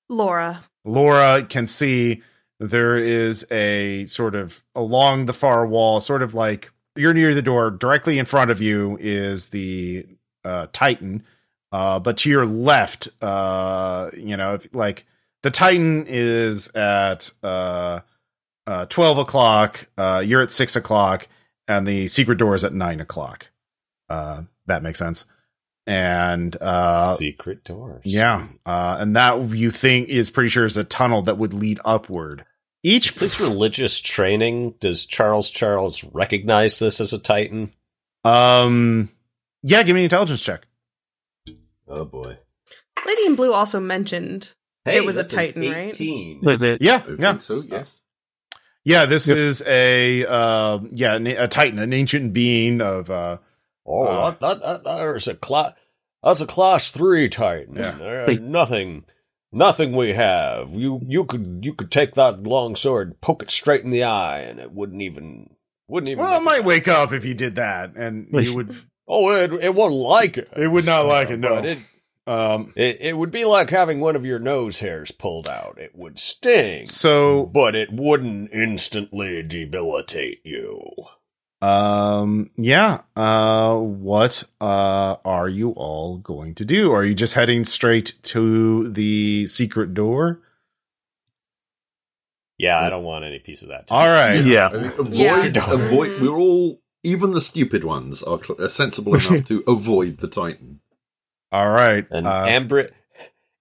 Laura. 0.08 0.64
Laura 0.84 1.44
can 1.48 1.66
see 1.66 2.22
there 2.60 2.98
is 2.98 3.46
a 3.50 4.04
sort 4.06 4.34
of 4.34 4.62
along 4.74 5.24
the 5.24 5.32
far 5.32 5.66
wall, 5.66 6.00
sort 6.00 6.22
of 6.22 6.34
like 6.34 6.70
you're 6.94 7.14
near 7.14 7.34
the 7.34 7.42
door. 7.42 7.70
Directly 7.70 8.18
in 8.18 8.26
front 8.26 8.50
of 8.50 8.60
you 8.60 8.98
is 9.00 9.48
the 9.48 10.06
uh, 10.44 10.66
Titan, 10.72 11.24
uh, 11.72 11.98
but 11.98 12.18
to 12.18 12.30
your 12.30 12.44
left, 12.44 13.08
uh, 13.22 14.10
you 14.14 14.36
know, 14.36 14.54
if, 14.54 14.68
like 14.74 15.06
the 15.42 15.50
Titan 15.50 16.04
is 16.06 16.68
at 16.74 17.30
uh, 17.42 18.00
uh, 18.66 18.86
twelve 18.86 19.16
o'clock. 19.16 19.86
Uh, 19.96 20.22
you're 20.24 20.42
at 20.42 20.50
six 20.50 20.76
o'clock, 20.76 21.28
and 21.66 21.86
the 21.86 22.08
secret 22.08 22.36
door 22.36 22.54
is 22.54 22.62
at 22.62 22.74
nine 22.74 23.00
o'clock. 23.00 23.46
Uh, 24.10 24.42
that 24.66 24.82
makes 24.82 24.98
sense. 24.98 25.24
And 25.90 26.56
uh, 26.60 27.14
Secret 27.16 27.64
doors. 27.64 28.02
yeah, 28.04 28.46
uh, 28.64 28.98
and 29.00 29.16
that 29.16 29.50
you 29.50 29.72
think 29.72 30.08
is 30.08 30.30
pretty 30.30 30.48
sure 30.48 30.64
is 30.64 30.76
a 30.76 30.84
tunnel 30.84 31.22
that 31.22 31.36
would 31.36 31.52
lead 31.52 31.80
upward. 31.84 32.44
Each 32.84 33.12
This 33.16 33.40
religious 33.40 34.00
training, 34.00 34.74
does 34.78 35.04
Charles 35.04 35.50
Charles 35.50 36.04
recognize 36.04 36.78
this 36.78 37.00
as 37.00 37.12
a 37.12 37.18
Titan? 37.18 37.72
um, 38.24 39.08
yeah, 39.64 39.82
give 39.82 39.94
me 39.94 40.02
an 40.02 40.04
intelligence 40.04 40.44
check. 40.44 40.62
Oh 41.88 42.04
boy. 42.04 42.38
Lady 43.04 43.26
in 43.26 43.34
Blue 43.34 43.52
also 43.52 43.80
mentioned 43.80 44.52
Hey, 44.84 44.98
It 44.98 45.04
was 45.04 45.16
a 45.16 45.24
Titan, 45.24 45.62
right? 45.72 45.92
18. 45.92 46.40
Like 46.42 46.60
Yeah, 46.80 47.02
I 47.04 47.16
yeah, 47.18 47.38
so, 47.38 47.62
yes. 47.66 48.00
yeah. 48.84 49.06
This 49.06 49.26
Yep. 49.26 49.36
is 49.36 49.62
a 49.66 50.24
uh, 50.24 50.78
yeah, 50.92 51.16
a 51.16 51.48
titan, 51.48 51.80
an 51.80 51.92
ancient 51.92 52.32
being 52.32 52.80
of 52.80 53.10
uh, 53.10 53.38
Oh, 53.84 54.04
Uh, 54.04 54.30
that, 54.30 54.40
that, 54.40 54.84
that, 54.84 54.96
there's 54.98 55.26
a 55.26 55.34
class. 55.34 55.72
That's 56.22 56.40
a 56.40 56.46
class 56.46 56.90
three 56.90 57.28
Titan. 57.28 57.76
Yeah. 57.76 57.92
There- 57.92 58.26
Wait. 58.26 58.42
nothing, 58.42 59.04
nothing 59.52 59.92
we 59.96 60.12
have. 60.14 60.70
You 60.74 61.00
you 61.06 61.24
could 61.24 61.60
you 61.62 61.74
could 61.74 61.90
take 61.90 62.14
that 62.14 62.42
long 62.42 62.76
sword, 62.76 63.20
poke 63.20 63.42
it 63.42 63.50
straight 63.50 63.84
in 63.84 63.90
the 63.90 64.04
eye, 64.04 64.40
and 64.40 64.58
it 64.60 64.72
wouldn't 64.72 65.02
even 65.02 65.50
wouldn't 65.88 66.08
even. 66.10 66.22
well, 66.24 66.40
it 66.40 66.44
might 66.44 66.64
wake 66.64 66.88
up 66.88 67.12
if 67.12 67.24
you 67.24 67.34
did 67.34 67.56
that, 67.56 67.96
and 67.96 68.28
you 68.32 68.54
would 68.54 68.76
Oh, 69.08 69.30
it 69.32 69.52
it 69.54 69.74
wouldn't 69.74 70.00
like 70.00 70.38
it. 70.38 70.48
it 70.56 70.68
would 70.68 70.86
not 70.86 71.06
like 71.06 71.30
it. 71.30 71.38
No, 71.38 71.56
But 71.56 71.66
it, 71.66 71.78
um, 72.28 72.72
it 72.76 72.98
it 73.00 73.12
would 73.16 73.32
be 73.32 73.44
like 73.44 73.70
having 73.70 73.98
one 73.98 74.14
of 74.14 74.24
your 74.24 74.38
nose 74.38 74.78
hairs 74.78 75.10
pulled 75.10 75.48
out. 75.48 75.78
It 75.78 75.96
would 75.96 76.18
sting, 76.20 76.86
so 76.86 77.46
but 77.46 77.74
it 77.74 77.88
wouldn't 77.92 78.52
instantly 78.52 79.42
debilitate 79.42 80.42
you. 80.44 80.80
Um, 81.62 82.50
yeah. 82.56 83.02
Uh, 83.14 83.76
what, 83.76 84.44
uh, 84.60 85.16
are 85.24 85.48
you 85.48 85.70
all 85.72 86.16
going 86.18 86.54
to 86.56 86.64
do? 86.64 86.92
Are 86.92 87.04
you 87.04 87.14
just 87.14 87.34
heading 87.34 87.64
straight 87.64 88.14
to 88.24 88.88
the 88.90 89.46
secret 89.46 89.92
door? 89.94 90.40
Yeah, 92.58 92.78
I 92.78 92.90
don't 92.90 93.04
want 93.04 93.24
any 93.24 93.38
piece 93.38 93.62
of 93.62 93.68
that. 93.68 93.86
All 93.90 94.08
right. 94.08 94.44
Yeah. 94.44 94.68
I 94.68 94.72
think 94.82 94.98
avoid, 94.98 95.14
Yeah. 95.56 95.72
avoid. 95.72 96.20
We're 96.20 96.36
all, 96.36 96.80
even 97.02 97.32
the 97.32 97.40
stupid 97.40 97.84
ones, 97.84 98.22
are, 98.22 98.42
cl- 98.42 98.60
are 98.62 98.68
sensible 98.68 99.14
enough 99.14 99.46
to 99.46 99.64
avoid 99.66 100.18
the 100.18 100.28
Titan. 100.28 100.80
All 101.52 101.70
right. 101.70 102.06
And 102.10 102.26
Uh, 102.26 102.44
Ambri- 102.46 102.90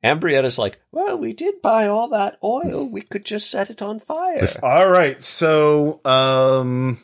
Ambrietta's 0.04 0.58
like, 0.58 0.80
well, 0.92 1.18
we 1.18 1.32
did 1.34 1.62
buy 1.62 1.88
all 1.88 2.10
that 2.10 2.40
oil. 2.44 2.90
We 2.90 3.02
could 3.02 3.26
just 3.26 3.50
set 3.50 3.70
it 3.70 3.82
on 3.82 4.00
fire. 4.00 4.50
all 4.64 4.90
right. 4.90 5.22
So, 5.24 6.02
um, 6.06 7.00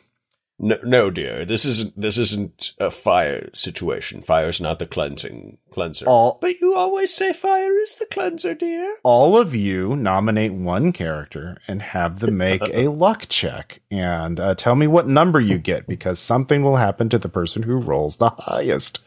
No, 0.58 0.76
no, 0.82 1.10
dear. 1.10 1.44
This 1.44 1.66
isn't. 1.66 2.00
This 2.00 2.16
isn't 2.16 2.72
a 2.78 2.90
fire 2.90 3.50
situation. 3.52 4.22
Fire's 4.22 4.58
not 4.60 4.78
the 4.78 4.86
cleansing 4.86 5.58
cleanser. 5.70 6.06
all, 6.08 6.38
But 6.40 6.60
you 6.60 6.74
always 6.74 7.12
say 7.12 7.34
fire 7.34 7.76
is 7.78 7.96
the 7.96 8.06
cleanser, 8.06 8.54
dear. 8.54 8.96
all 9.04 9.36
of 9.36 9.54
you 9.54 9.94
nominate 9.94 10.52
one 10.54 10.92
character 10.92 11.58
and 11.68 11.82
have 11.82 12.20
them 12.20 12.38
make 12.38 12.62
a 12.72 12.88
luck 13.04 13.26
check 13.28 13.80
and 13.90 14.40
uh, 14.40 14.54
tell 14.54 14.76
me 14.76 14.86
what 14.86 15.06
number 15.06 15.40
you 15.40 15.58
get 15.58 15.86
because 15.86 16.18
something 16.18 16.62
will 16.62 16.76
happen 16.76 17.10
to 17.10 17.18
the 17.18 17.28
person 17.28 17.62
who 17.64 17.76
rolls 17.76 18.16
the 18.16 18.30
highest. 18.30 19.00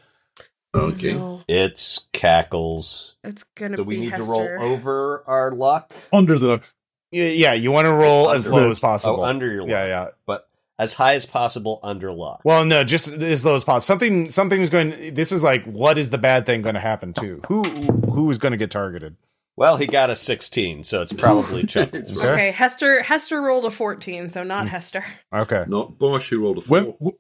Okay. 0.76 1.14
No, 1.16 1.42
It's 1.48 2.08
cackles. 2.14 3.16
it's 3.24 3.44
gonna 3.56 3.78
So 3.78 3.82
we 3.84 3.98
need 3.98 4.12
Hester. 4.12 4.26
to 4.26 4.32
roll 4.32 4.72
over 4.72 5.24
our 5.26 5.52
luck. 5.52 5.92
Under 6.14 6.38
the 6.38 6.46
look. 6.46 6.72
Yeah, 7.12 7.26
yeah 7.30 7.54
you 7.54 7.72
want 7.72 7.88
to 7.88 7.94
roll 7.96 8.30
as 8.30 8.48
low 8.48 8.70
as 8.70 8.78
possible. 8.78 9.22
Oh, 9.22 9.24
under 9.26 9.52
your 9.52 9.62
luck. 9.62 9.70
yeah, 9.72 9.86
yeah. 9.88 10.08
But 10.28 10.48
as 10.80 10.96
high 10.96 11.14
as 11.14 11.28
possible 11.28 11.80
under 11.84 12.12
luck. 12.12 12.42
Well, 12.44 12.66
no, 12.66 12.84
just 12.84 13.10
as 13.10 13.46
low 13.46 13.56
as 13.56 13.64
possible. 13.64 13.82
Something, 13.82 14.30
something's 14.32 14.70
going. 14.70 15.14
This 15.14 15.32
is 15.32 15.44
like, 15.44 15.64
what 15.66 15.98
is 16.00 16.10
the 16.10 16.18
bad 16.18 16.48
thing 16.48 16.64
going 16.64 16.74
to 16.76 16.82
happen 16.82 17.14
to? 17.14 17.42
Who, 17.48 17.64
who 18.12 18.32
is 18.32 18.38
going 18.40 18.54
to 18.54 18.58
get 18.58 18.72
targeted? 18.72 19.16
Well, 19.58 19.76
he 19.76 19.88
got 19.88 20.10
a 20.10 20.16
16, 20.16 20.86
so 20.86 21.02
it's 21.02 21.12
probably 21.12 21.66
Chuckles. 21.68 22.18
Okay. 22.24 22.32
Okay, 22.32 22.52
Hester. 22.52 23.04
Hester 23.04 23.42
rolled 23.42 23.66
a 23.66 23.72
fourteen, 23.72 24.30
so 24.30 24.42
not 24.44 24.70
Hester. 24.70 25.04
Okay, 25.34 25.66
Not 25.68 26.00
Bosch 26.00 26.30
who 26.30 26.42
rolled 26.42 26.60
a 26.60 26.62
four. 26.62 26.96
Wem- 27.00 27.14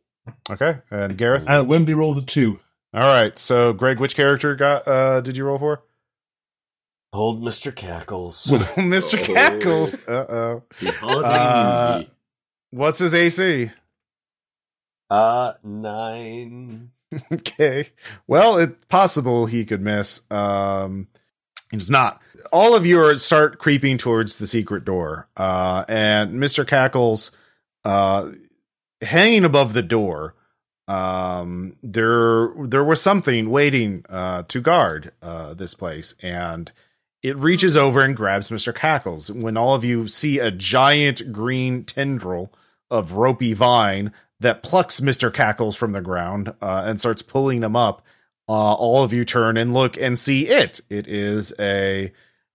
okay, 0.49 0.77
and 0.90 1.18
Gareth. 1.18 1.44
and 1.48 1.68
Wembley 1.68 1.94
rolls 1.94 2.18
a 2.18 2.26
two. 2.26 2.60
All 2.94 3.02
right, 3.02 3.38
so 3.38 3.73
Greg, 3.73 3.99
which 3.99 4.15
character 4.15 4.56
got? 4.56 4.88
uh 4.88 5.19
Did 5.19 5.36
you 5.36 5.44
roll 5.44 5.60
for? 5.60 5.84
Old 7.11 7.41
Mr. 7.44 7.76
Cackles. 7.76 8.45
Mr. 8.77 9.19
Oh. 9.19 9.34
Cackles. 9.34 10.07
Uh 10.07 10.26
oh. 10.30 10.64
He 10.80 10.88
hardly 10.88 11.23
Uh, 11.26 11.98
knew 11.98 12.03
ye. 12.03 12.10
What's 12.71 12.99
his 12.99 13.13
AC? 13.13 13.71
Uh, 15.09 15.53
nine. 15.63 16.91
okay. 17.33 17.89
Well, 18.27 18.57
it's 18.57 18.85
possible 18.85 19.45
he 19.47 19.65
could 19.65 19.81
miss. 19.81 20.21
Um, 20.29 21.07
it's 21.71 21.89
not. 21.89 22.21
All 22.51 22.75
of 22.75 22.85
you 22.85 22.99
are 23.01 23.17
start 23.17 23.57
creeping 23.57 23.97
towards 23.97 24.37
the 24.37 24.47
secret 24.47 24.85
door. 24.85 25.27
Uh, 25.35 25.83
and 25.87 26.35
Mr. 26.35 26.65
Cackles, 26.65 27.31
uh, 27.83 28.29
hanging 29.01 29.45
above 29.45 29.73
the 29.73 29.81
door, 29.81 30.35
um, 30.87 31.75
there, 31.83 32.49
there 32.65 32.83
was 32.83 33.01
something 33.01 33.49
waiting, 33.49 34.05
uh, 34.09 34.43
to 34.47 34.61
guard, 34.61 35.11
uh, 35.21 35.53
this 35.53 35.73
place. 35.73 36.15
And 36.21 36.71
it 37.21 37.37
reaches 37.37 37.75
over 37.75 38.01
and 38.01 38.15
grabs 38.15 38.49
Mr. 38.49 38.73
Cackles. 38.73 39.29
When 39.29 39.57
all 39.57 39.75
of 39.75 39.83
you 39.83 40.07
see 40.07 40.39
a 40.39 40.51
giant 40.51 41.31
green 41.31 41.83
tendril 41.83 42.51
of 42.90 43.14
ropey 43.14 43.53
vine 43.53 44.11
that 44.40 44.64
plucks 44.64 44.99
Mr. 44.99 45.34
Cackles 45.34 45.76
from 45.76 45.91
the 45.91 46.02
ground 46.02 46.53
uh, 46.61 46.84
and 46.86 46.99
starts 46.99 47.22
pulling 47.22 47.64
him 47.64 47.76
up. 47.76 48.02
Uh, 48.48 48.74
all 48.74 49.03
of 49.03 49.14
you 49.14 49.26
turn 49.26 49.57
and 49.57 49.74
look 49.74 49.98
and 49.98 50.18
see 50.18 50.48
it. 50.48 50.82
It 50.90 51.07
is 51.07 51.53
a 51.60 52.11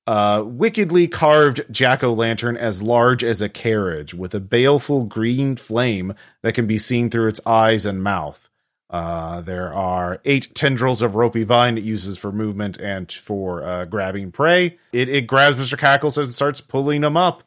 uh, 0.06 0.42
wickedly 0.44 1.08
carved 1.08 1.64
jack 1.70 2.02
o' 2.02 2.12
lantern 2.12 2.56
as 2.56 2.82
large 2.82 3.22
as 3.22 3.40
a 3.40 3.48
carriage 3.48 4.12
with 4.12 4.34
a 4.34 4.40
baleful 4.40 5.04
green 5.04 5.56
flame 5.56 6.14
that 6.42 6.54
can 6.54 6.66
be 6.66 6.78
seen 6.78 7.10
through 7.10 7.28
its 7.28 7.40
eyes 7.46 7.86
and 7.86 8.02
mouth. 8.02 8.48
Uh, 8.90 9.40
there 9.40 9.72
are 9.72 10.20
eight 10.24 10.54
tendrils 10.54 11.00
of 11.00 11.14
ropey 11.14 11.42
vine 11.42 11.78
it 11.78 11.84
uses 11.84 12.18
for 12.18 12.30
movement 12.30 12.76
and 12.78 13.10
for 13.10 13.64
uh, 13.64 13.84
grabbing 13.86 14.30
prey. 14.30 14.78
It, 14.92 15.08
it 15.08 15.26
grabs 15.26 15.56
Mr. 15.56 15.78
Cackles 15.78 16.18
and 16.18 16.34
starts 16.34 16.60
pulling 16.60 17.02
him 17.02 17.16
up 17.16 17.44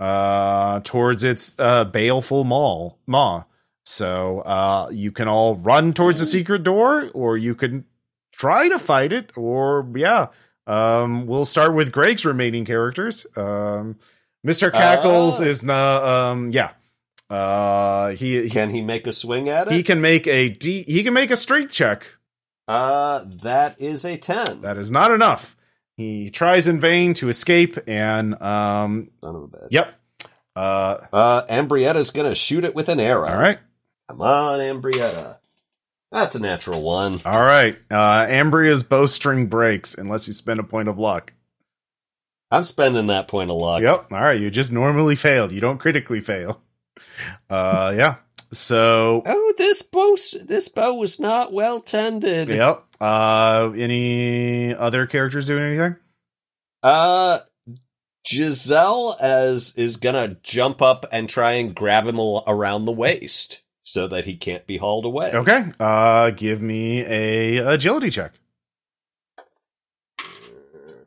uh, 0.00 0.80
towards 0.80 1.24
its 1.24 1.54
uh, 1.58 1.84
baleful 1.84 2.44
maw. 2.44 2.92
maw. 3.06 3.44
So 3.84 4.40
uh, 4.40 4.88
you 4.92 5.12
can 5.12 5.28
all 5.28 5.56
run 5.56 5.92
towards 5.92 6.20
the 6.20 6.26
secret 6.26 6.62
door, 6.64 7.08
or 7.14 7.36
you 7.36 7.54
can 7.54 7.84
try 8.32 8.68
to 8.68 8.78
fight 8.78 9.12
it, 9.12 9.30
or 9.36 9.88
yeah. 9.94 10.28
Um, 10.66 11.26
we'll 11.26 11.44
start 11.44 11.74
with 11.74 11.92
Greg's 11.92 12.24
remaining 12.24 12.64
characters. 12.64 13.24
Um, 13.36 13.96
Mr. 14.44 14.72
Cackles 14.72 15.40
Ah. 15.40 15.44
is 15.44 15.62
not. 15.62 16.02
Um, 16.04 16.50
yeah. 16.50 16.70
Uh, 17.30 18.10
he 18.10 18.42
he 18.42 18.50
Can 18.50 18.70
he 18.70 18.80
make 18.82 19.06
a 19.06 19.12
swing 19.12 19.48
at 19.48 19.68
it? 19.68 19.72
he 19.72 19.82
can 19.82 20.00
make 20.00 20.26
a 20.26 20.48
D. 20.48 20.82
He 20.84 21.02
can 21.04 21.14
make 21.14 21.30
a 21.30 21.36
strength 21.36 21.72
check. 21.72 22.06
Uh, 22.68 23.22
that 23.42 23.80
is 23.80 24.04
a 24.04 24.16
10. 24.16 24.60
That 24.62 24.76
is 24.76 24.90
not 24.90 25.12
enough. 25.12 25.55
He 25.96 26.30
tries 26.30 26.66
in 26.68 26.78
vain 26.80 27.14
to 27.14 27.28
escape, 27.28 27.78
and 27.86 28.34
um, 28.42 29.10
Son 29.22 29.34
of 29.36 29.42
a 29.44 29.48
bitch. 29.48 29.68
yep. 29.70 29.94
Uh, 30.54 30.98
Uh, 31.12 31.42
Ambrietta's 31.46 32.10
gonna 32.10 32.34
shoot 32.34 32.64
it 32.64 32.74
with 32.74 32.88
an 32.88 33.00
arrow. 33.00 33.28
all 33.28 33.36
right. 33.38 33.58
Come 34.08 34.20
on, 34.20 34.58
Ambrietta. 34.60 35.38
That's 36.12 36.34
a 36.36 36.40
natural 36.40 36.82
one. 36.82 37.18
All 37.24 37.40
right. 37.42 37.76
Uh, 37.90 38.26
Ambria's 38.26 38.82
bowstring 38.84 39.46
breaks 39.48 39.94
unless 39.94 40.28
you 40.28 40.34
spend 40.34 40.60
a 40.60 40.64
point 40.64 40.88
of 40.88 40.98
luck. 40.98 41.32
I'm 42.50 42.62
spending 42.62 43.08
that 43.08 43.26
point 43.26 43.50
of 43.50 43.56
luck. 43.56 43.82
Yep. 43.82 44.12
All 44.12 44.20
right. 44.20 44.38
You 44.40 44.48
just 44.50 44.70
normally 44.70 45.16
failed. 45.16 45.50
You 45.50 45.60
don't 45.60 45.78
critically 45.78 46.20
fail. 46.20 46.62
Uh, 47.50 47.92
yeah. 47.96 48.14
So, 48.52 49.22
Oh, 49.26 49.52
this 49.58 49.82
bow, 49.82 50.16
this 50.44 50.68
bow 50.68 50.94
was 50.94 51.18
not 51.18 51.52
well 51.52 51.80
tended. 51.80 52.48
yep. 52.48 52.84
Uh, 53.00 53.72
any 53.76 54.74
other 54.74 55.06
characters 55.06 55.44
doing 55.44 55.62
anything? 55.64 55.96
Uh, 56.82 57.40
Giselle 58.26 59.16
as 59.20 59.74
is 59.76 59.96
gonna 59.96 60.36
jump 60.42 60.82
up 60.82 61.06
and 61.12 61.28
try 61.28 61.52
and 61.52 61.74
grab 61.74 62.06
him 62.06 62.18
around 62.18 62.84
the 62.84 62.92
waist. 62.92 63.62
so 63.88 64.08
that 64.08 64.24
he 64.24 64.36
can't 64.36 64.66
be 64.66 64.78
hauled 64.78 65.04
away. 65.04 65.30
Okay. 65.32 65.64
Uh, 65.78 66.30
give 66.30 66.60
me 66.60 67.04
a 67.04 67.58
agility 67.58 68.10
check. 68.10 68.32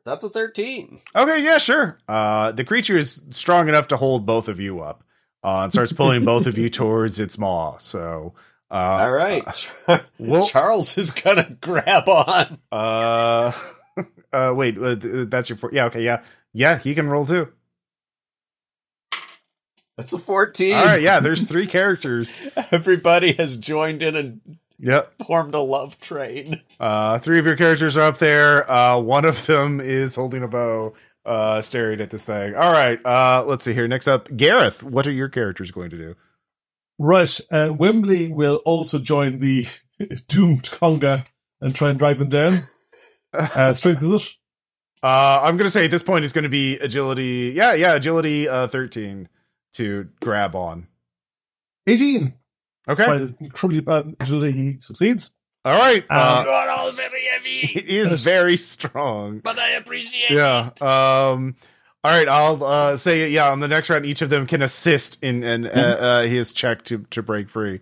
That's 0.05 0.23
a 0.23 0.29
13. 0.29 0.99
Okay, 1.15 1.43
yeah, 1.43 1.57
sure. 1.57 1.97
Uh, 2.07 2.51
the 2.53 2.63
creature 2.63 2.97
is 2.97 3.21
strong 3.31 3.67
enough 3.67 3.89
to 3.89 3.97
hold 3.97 4.25
both 4.25 4.47
of 4.47 4.59
you 4.59 4.79
up, 4.79 5.03
uh, 5.43 5.61
and 5.65 5.73
starts 5.73 5.91
pulling 5.91 6.25
both 6.33 6.47
of 6.47 6.57
you 6.57 6.69
towards 6.69 7.19
its 7.19 7.37
maw. 7.37 7.77
So, 7.77 8.33
uh, 8.71 8.73
All 9.01 9.11
right. 9.11 9.43
well- 10.19 10.45
Charles 10.45 10.97
is 10.97 11.11
going 11.11 11.37
to 11.45 11.57
grab 11.61 12.07
on. 12.09 12.57
uh, 12.71 13.51
uh, 14.33 14.53
wait, 14.55 14.77
uh, 14.77 14.95
that's 15.27 15.49
your 15.49 15.57
four. 15.57 15.71
Yeah, 15.73 15.85
okay, 15.85 16.03
yeah, 16.03 16.21
yeah. 16.53 16.77
He 16.77 16.93
can 16.95 17.07
roll 17.09 17.25
too. 17.25 17.51
That's 19.97 20.13
a 20.13 20.17
14. 20.19 20.75
All 20.75 20.85
right, 20.85 21.01
yeah. 21.01 21.19
There's 21.19 21.43
three 21.45 21.67
characters. 21.67 22.39
Everybody 22.71 23.33
has 23.33 23.57
joined 23.57 24.01
in 24.01 24.15
and 24.15 24.41
Yep. 24.81 25.13
formed 25.27 25.53
a 25.55 25.59
love 25.59 25.99
train. 25.99 26.61
Uh, 26.79 27.19
three 27.19 27.37
of 27.37 27.45
your 27.45 27.57
characters 27.57 27.97
are 27.97 28.03
up 28.03 28.17
there. 28.17 28.69
Uh, 28.71 28.97
one 28.97 29.25
of 29.25 29.45
them 29.45 29.81
is 29.81 30.15
holding 30.15 30.41
a 30.41 30.47
bow, 30.47 30.93
uh, 31.25 31.61
staring 31.61 31.99
at 31.99 32.11
this 32.11 32.23
thing. 32.23 32.55
All 32.55 32.71
right. 32.71 32.97
Uh, 33.05 33.43
let's 33.45 33.65
see 33.65 33.73
here. 33.73 33.89
Next 33.89 34.07
up, 34.07 34.33
Gareth. 34.37 34.81
What 34.81 35.05
are 35.05 35.11
your 35.11 35.27
characters 35.27 35.69
going 35.71 35.89
to 35.89 35.97
do? 35.97 36.15
Right. 36.99 37.39
Uh, 37.49 37.73
Wembley 37.75 38.31
will 38.31 38.57
also 38.65 38.99
join 38.99 39.39
the 39.39 39.67
doomed 40.27 40.63
conga 40.63 41.25
and 41.61 41.73
try 41.73 41.89
and 41.89 41.97
drag 41.97 42.19
them 42.19 42.29
down. 42.29 42.59
Uh, 43.31 43.75
strength 43.75 44.01
is 44.01 44.11
it? 44.11 44.27
Uh, 45.03 45.41
I'm 45.43 45.55
gonna 45.55 45.69
say 45.69 45.85
at 45.85 45.91
this 45.91 46.01
point 46.01 46.25
it's 46.25 46.33
gonna 46.33 46.49
be 46.49 46.79
agility. 46.79 47.53
Yeah, 47.55 47.73
yeah, 47.75 47.93
agility. 47.93 48.49
Uh, 48.49 48.65
13 48.67 49.29
to 49.75 50.09
grab 50.19 50.55
on. 50.55 50.87
18. 51.85 52.23
Okay. 52.25 52.33
Despite 52.95 53.21
his 53.21 53.33
incredibly 53.39 53.81
bad 53.81 54.15
agility, 54.19 54.51
he 54.57 54.77
succeeds. 54.81 55.31
All 55.63 55.77
right. 55.77 56.03
Uh, 56.09 56.43
You're 56.43 56.71
all 56.71 56.91
very 56.93 57.21
heavy, 57.33 57.49
it 57.79 57.85
is 57.85 58.23
very 58.23 58.57
strong. 58.57 59.41
but 59.43 59.59
I 59.59 59.73
appreciate 59.73 60.31
Yeah. 60.31 60.69
it. 60.75 60.81
Um. 60.81 61.55
All 62.03 62.11
right. 62.11 62.27
I'll 62.29 62.63
uh, 62.63 62.97
say 62.97 63.29
yeah. 63.29 63.51
On 63.51 63.59
the 63.59 63.67
next 63.67 63.89
round, 63.89 64.05
each 64.05 64.21
of 64.21 64.29
them 64.29 64.47
can 64.47 64.61
assist 64.61 65.21
in 65.23 65.43
in 65.43 65.67
uh, 65.67 65.69
uh, 65.99 66.21
his 66.23 66.53
check 66.53 66.83
to 66.85 66.99
to 67.11 67.21
break 67.21 67.49
free. 67.49 67.81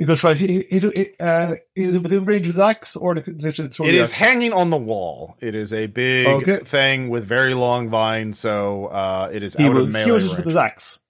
Going 0.00 0.14
to 0.14 0.20
try. 0.20 0.34
He, 0.34 0.62
he, 0.70 0.78
he, 0.78 1.10
uh, 1.18 1.56
is 1.74 1.96
it 1.96 2.02
within 2.04 2.24
range 2.24 2.46
of 2.48 2.54
the 2.54 2.64
axe 2.64 2.94
or 2.94 3.16
the 3.16 3.20
position? 3.20 3.68
It 3.80 3.96
is 3.96 4.12
hanging 4.12 4.52
on 4.52 4.70
the 4.70 4.76
wall. 4.76 5.36
It 5.40 5.56
is 5.56 5.72
a 5.72 5.88
big 5.88 6.28
Okay. 6.28 6.58
thing 6.58 7.08
with 7.08 7.24
very 7.24 7.52
long 7.52 7.88
vines, 7.90 8.38
so 8.38 8.86
uh, 8.86 9.28
it 9.32 9.42
is 9.42 9.54
He 9.54 9.64
out 9.64 9.74
will 9.74 9.82
of 9.82 9.90
melee 9.90 10.04
heal 10.04 10.14
it 10.14 10.22
with 10.22 10.32
range. 10.34 10.44
his 10.44 10.54
axe 10.56 11.00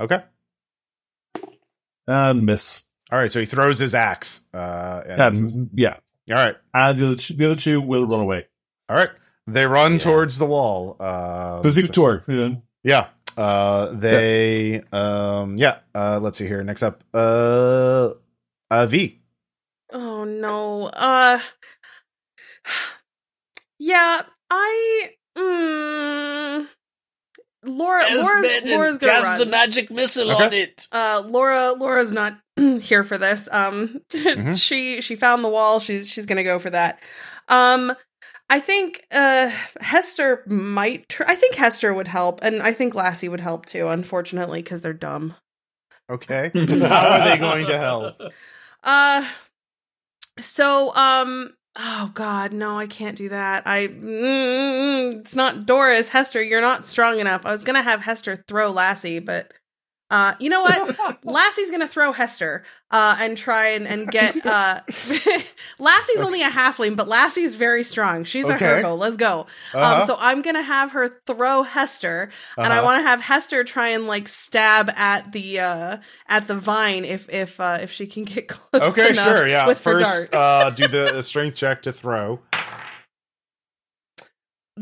Okay. 0.00 0.20
and 2.06 2.46
miss. 2.46 2.86
All 3.12 3.18
right. 3.18 3.30
So 3.30 3.40
he 3.40 3.44
throws 3.44 3.78
his 3.78 3.94
axe. 3.94 4.40
Uh, 4.54 5.02
and 5.06 5.20
And 5.20 5.70
yeah, 5.74 5.96
all 6.30 6.36
right. 6.36 6.56
and 6.72 6.98
the 6.98 7.06
other, 7.06 7.16
two, 7.16 7.34
the 7.34 7.44
other 7.52 7.60
two 7.60 7.82
will 7.82 8.06
run 8.06 8.20
away. 8.20 8.46
All 8.88 8.96
right. 8.96 9.10
They 9.48 9.66
run 9.66 9.92
Yeah. 9.94 9.98
towards 9.98 10.36
the 10.38 10.46
wall. 10.46 10.96
Uh, 11.00 11.62
The 11.62 11.72
so- 11.72 11.82
tour. 11.86 12.24
You 12.28 12.36
know. 12.36 12.62
yeah. 12.84 13.08
Uh, 13.36 13.92
they, 13.92 14.82
um, 14.92 15.56
yeah. 15.58 15.78
Uh, 15.94 16.18
let's 16.20 16.38
see 16.38 16.46
here. 16.46 16.62
Next 16.64 16.82
up, 16.82 17.02
uh, 17.14 18.10
uh, 18.70 18.86
V. 18.86 19.20
Oh 19.92 20.24
no. 20.24 20.82
Uh 20.86 21.38
Yeah, 23.78 24.22
I 24.50 25.10
mm, 25.36 26.66
Laura 27.64 28.04
Laura's, 28.14 28.62
Laura's 28.70 28.98
gonna 28.98 29.12
casts 29.12 29.38
run. 29.38 29.48
a 29.48 29.50
magic 29.50 29.90
missile 29.90 30.32
Okay. 30.32 30.44
on 30.46 30.52
it. 30.52 30.88
uh 30.92 31.22
Laura 31.24 31.72
Laura's 31.72 32.12
not 32.12 32.38
here 32.80 33.04
for 33.04 33.18
this. 33.18 33.48
Um 33.50 34.00
Mhm. 34.12 34.60
she 34.60 35.00
she 35.00 35.16
found 35.16 35.44
the 35.44 35.48
wall. 35.48 35.80
She's 35.80 36.10
she's 36.10 36.26
going 36.26 36.36
to 36.36 36.44
go 36.44 36.58
for 36.58 36.70
that. 36.70 37.00
Um 37.48 37.94
I 38.50 38.60
think 38.60 39.04
uh 39.10 39.50
Hester 39.80 40.42
might 40.46 41.08
tr- 41.08 41.24
I 41.26 41.34
think 41.34 41.54
Hester 41.54 41.92
would 41.92 42.08
help 42.08 42.40
and 42.42 42.62
I 42.62 42.72
think 42.72 42.94
Lassie 42.94 43.28
would 43.28 43.40
help 43.40 43.66
too 43.66 43.88
unfortunately 43.88 44.62
cuz 44.62 44.80
they're 44.80 44.92
dumb. 44.92 45.34
Okay. 46.10 46.50
How 46.54 47.08
are 47.08 47.24
they 47.28 47.36
going 47.38 47.66
to 47.66 47.78
help? 47.78 48.20
Uh 48.82 49.26
so 50.38 50.94
um 50.94 51.54
oh 51.78 52.10
god, 52.14 52.52
no, 52.52 52.78
I 52.78 52.86
can't 52.86 53.16
do 53.16 53.28
that. 53.28 53.66
I 53.66 53.88
mm, 53.88 55.20
it's 55.20 55.36
not 55.36 55.66
Doris, 55.66 56.08
Hester, 56.08 56.42
you're 56.42 56.60
not 56.60 56.84
strong 56.84 57.20
enough. 57.20 57.44
I 57.44 57.50
was 57.50 57.62
going 57.64 57.76
to 57.76 57.82
have 57.82 58.00
Hester 58.00 58.44
throw 58.48 58.70
Lassie, 58.70 59.18
but 59.20 59.52
uh 60.10 60.34
you 60.38 60.48
know 60.48 60.62
what? 60.62 61.22
Lassie's 61.24 61.68
going 61.70 61.80
to 61.82 61.88
throw 61.88 62.12
Hester 62.12 62.64
uh 62.90 63.16
and 63.20 63.36
try 63.36 63.68
and 63.70 63.86
and 63.86 64.08
get 64.10 64.44
uh 64.46 64.80
Lassie's 65.78 66.20
only 66.20 66.42
a 66.42 66.48
halfling, 66.50 66.96
but 66.96 67.06
Lassie's 67.08 67.54
very 67.54 67.84
strong. 67.84 68.24
She's 68.24 68.48
Okay. 68.48 68.80
a 68.80 68.82
Herco. 68.82 68.98
Let's 68.98 69.16
go. 69.16 69.46
Uh-huh. 69.74 70.00
Um 70.00 70.06
so 70.06 70.16
I'm 70.18 70.42
going 70.42 70.56
to 70.56 70.62
have 70.62 70.92
her 70.92 71.08
throw 71.26 71.62
Hester 71.62 72.30
and 72.56 72.72
I 72.72 72.76
Uh-huh. 72.78 72.84
want 72.86 72.98
to 72.98 73.02
have 73.08 73.20
Hester 73.20 73.64
try 73.64 73.88
and 73.88 74.06
like 74.06 74.28
stab 74.28 74.90
at 74.96 75.32
the 75.32 75.60
uh 75.60 75.96
at 76.28 76.46
the 76.46 76.56
vine 76.58 77.04
if 77.04 77.28
if 77.28 77.60
uh 77.60 77.78
if 77.82 77.90
she 77.92 78.06
can 78.06 78.24
get 78.24 78.48
close 78.48 78.82
Okay, 78.82 79.12
sure. 79.12 79.46
Yeah. 79.46 79.66
with 79.66 79.82
her 79.84 80.00
First, 80.00 80.30
dart. 80.30 80.34
uh, 80.34 80.70
do 80.70 80.88
the 80.88 81.22
strength 81.22 81.56
check 81.56 81.82
to 81.82 81.92
throw. 81.92 82.40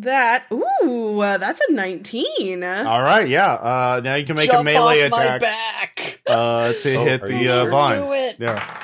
That 0.03 0.45
ooh, 0.53 1.21
uh, 1.21 1.39
that's 1.39 1.61
a 1.69 1.73
19. 1.73 2.63
All 2.65 3.03
right. 3.03 3.29
Yeah. 3.29 3.53
Uh, 3.55 4.01
now 4.03 4.15
you 4.17 4.25
can 4.25 4.37
make 4.37 4.47
Jump 4.51 4.61
a 4.61 4.65
melee 4.65 5.05
off 5.07 5.13
my 5.13 5.25
attack 5.25 5.41
back. 5.41 6.21
uh, 6.27 6.73
to 6.73 6.95
Oh, 6.95 7.05
hit 7.05 7.23
the 7.23 7.35
you 7.35 7.51
uh, 7.51 7.63
sure? 7.63 7.71
vine. 7.71 8.01
Do 8.03 8.13
it. 8.13 8.37
Yeah. 8.39 8.81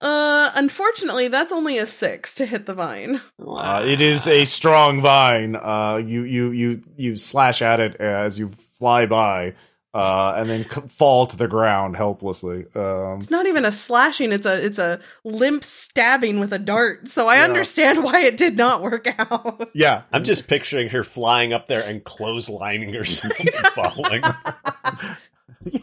Uh 0.00 0.52
unfortunately, 0.54 1.26
that's 1.26 1.50
only 1.50 1.76
a 1.76 1.84
6 1.86 2.34
to 2.36 2.46
hit 2.46 2.66
the 2.66 2.74
vine. 2.74 3.20
Uh, 3.44 3.82
it 3.84 4.00
is 4.00 4.28
a 4.28 4.44
strong 4.44 5.00
vine. 5.02 5.56
Uh, 5.56 6.00
you 6.04 6.22
you 6.22 6.50
you 6.52 6.82
you 6.96 7.16
slash 7.16 7.62
at 7.62 7.80
it 7.80 7.96
as 7.96 8.38
you 8.38 8.48
fly 8.78 9.06
by, 9.06 9.54
uh, 9.94 10.34
and 10.36 10.48
then 10.50 10.64
c- 10.68 10.82
fall 10.88 11.26
to 11.26 11.36
the 11.36 11.48
ground 11.48 11.96
helplessly. 11.96 12.66
Um, 12.74 13.18
It's 13.20 13.30
not 13.30 13.46
even 13.46 13.64
a 13.64 13.72
slashing, 13.72 14.32
it's 14.32 14.46
a 14.46 14.64
it's 14.64 14.78
a 14.78 15.00
limp 15.24 15.64
stabbing 15.64 16.38
with 16.40 16.52
a 16.52 16.58
dart. 16.58 17.08
So 17.08 17.26
I 17.26 17.36
Yeah. 17.36 17.44
understand 17.44 18.04
why 18.04 18.20
it 18.20 18.36
did 18.36 18.56
not 18.56 18.82
work 18.82 19.06
out. 19.18 19.70
yeah, 19.74 20.02
I'm 20.12 20.24
just 20.24 20.46
picturing 20.48 20.90
her 20.90 21.02
flying 21.04 21.52
up 21.52 21.66
there 21.68 21.82
and 21.82 22.04
clotheslining 22.04 22.94
herself 22.94 23.38
and 23.40 23.50
falling. 23.74 24.22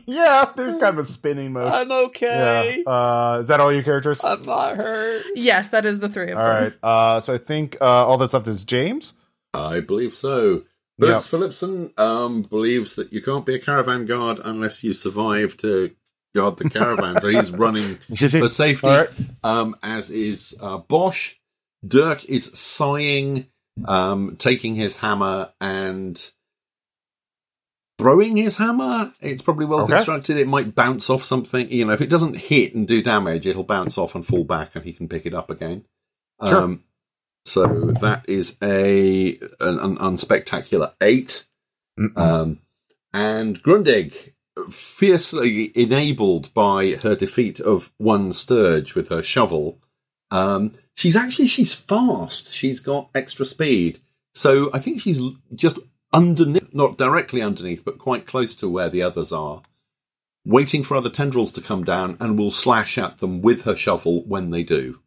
yeah. 0.06 0.52
They're 0.56 0.72
kind 0.72 0.84
of 0.84 1.00
a 1.00 1.04
spinning 1.04 1.54
motion. 1.54 1.74
I'm 1.74 1.92
okay. 2.08 2.84
Yeah. 2.86 2.92
Uh, 2.92 3.40
is 3.42 3.48
that 3.50 3.60
all 3.60 3.72
your 3.74 3.84
characters? 3.84 4.24
I'm 4.24 4.46
not 4.46 4.76
hurt. 4.78 5.24
yes, 5.36 5.70
that 5.70 5.86
is 5.86 6.00
the 6.00 6.10
three 6.10 6.32
of 6.32 6.38
them. 6.38 6.46
right. 6.46 6.74
Uh, 6.82 7.20
so 7.20 7.34
I 7.34 7.38
think 7.38 7.78
uh, 7.82 7.86
all 8.06 8.18
that's 8.18 8.34
left 8.34 8.48
is 8.48 8.64
James. 8.64 9.14
I 9.54 9.80
believe 9.80 10.14
so. 10.14 10.64
Phillips 11.00 11.28
Phillipson 11.28 11.92
um, 11.98 12.44
believes 12.44 12.96
that 12.96 13.12
you 13.12 13.22
can't 13.22 13.46
be 13.46 13.56
a 13.56 13.60
caravan 13.60 14.06
guard 14.06 14.40
unless 14.44 14.84
you 14.84 14.94
survive 14.94 15.58
to 15.58 15.92
guard 16.34 16.58
the 16.58 16.70
caravan. 16.70 17.20
so 17.20 17.28
he's 17.28 17.52
running 17.66 17.98
for 18.18 18.48
safety, 18.50 18.88
right. 18.88 19.10
um, 19.44 19.76
as 19.84 20.10
is 20.12 20.56
uh, 20.62 20.78
Bosch. 20.78 21.36
Dirk 21.86 22.26
is 22.26 22.46
sighing, 22.58 23.48
um, 23.86 24.38
taking 24.38 24.76
his 24.76 24.96
hammer 24.98 25.52
and 25.62 26.32
throwing 28.00 28.38
his 28.38 28.58
hammer. 28.58 29.14
It's 29.22 29.42
probably 29.42 29.66
well 29.66 29.82
Okay. 29.82 29.94
constructed. 29.96 30.38
It 30.38 30.48
might 30.48 30.76
bounce 30.76 31.10
off 31.10 31.24
something. 31.24 31.72
You 31.72 31.86
know, 31.86 31.94
if 31.94 32.02
it 32.02 32.10
doesn't 32.10 32.38
hit 32.38 32.74
and 32.76 32.88
do 32.88 33.02
damage, 33.02 33.46
it'll 33.48 33.64
bounce 33.64 33.98
off 33.98 34.16
and 34.16 34.26
fall 34.26 34.44
back, 34.44 34.72
and 34.76 34.84
he 34.84 34.94
can 34.94 35.08
pick 35.08 35.26
it 35.26 35.34
up 35.34 35.50
again. 35.50 35.86
Sure. 36.46 36.62
Um, 36.62 36.84
so 37.46 37.68
that 38.02 38.28
is 38.28 38.58
a 38.62 39.38
an, 39.60 39.80
an 39.80 39.98
unspectacular 39.98 40.94
eight. 41.02 41.46
Um, 42.18 42.60
and 43.14 43.62
Grundig, 43.64 44.34
fiercely 44.70 45.72
enabled 45.78 46.54
by 46.54 46.96
her 47.04 47.16
defeat 47.16 47.60
of 47.60 47.94
one 47.98 48.34
stirge 48.34 48.96
with 48.96 49.08
her 49.10 49.24
shovel, 49.24 49.80
um, 50.32 50.74
she's 50.96 51.16
actually 51.16 51.48
she's 51.48 51.74
fast. 51.74 52.52
She's 52.52 52.80
got 52.80 53.10
extra 53.16 53.46
speed, 53.46 54.00
so 54.34 54.70
I 54.74 54.80
think 54.80 55.02
she's 55.02 55.22
just 55.54 55.80
underneath, 56.12 56.74
not 56.74 56.98
directly 56.98 57.42
underneath, 57.42 57.86
but 57.86 58.00
quite 58.00 58.26
close 58.26 58.56
to 58.56 58.68
where 58.68 58.90
the 58.90 59.04
others 59.04 59.32
are, 59.32 59.62
waiting 60.46 60.84
for 60.84 60.98
other 60.98 61.10
tendrils 61.10 61.52
to 61.54 61.62
come 61.62 61.84
down, 61.84 62.18
and 62.20 62.38
will 62.38 62.50
slash 62.50 62.98
at 62.98 63.20
them 63.20 63.42
with 63.42 63.62
her 63.62 63.76
shovel 63.76 64.24
when 64.26 64.50
they 64.50 64.64
do. 64.64 65.00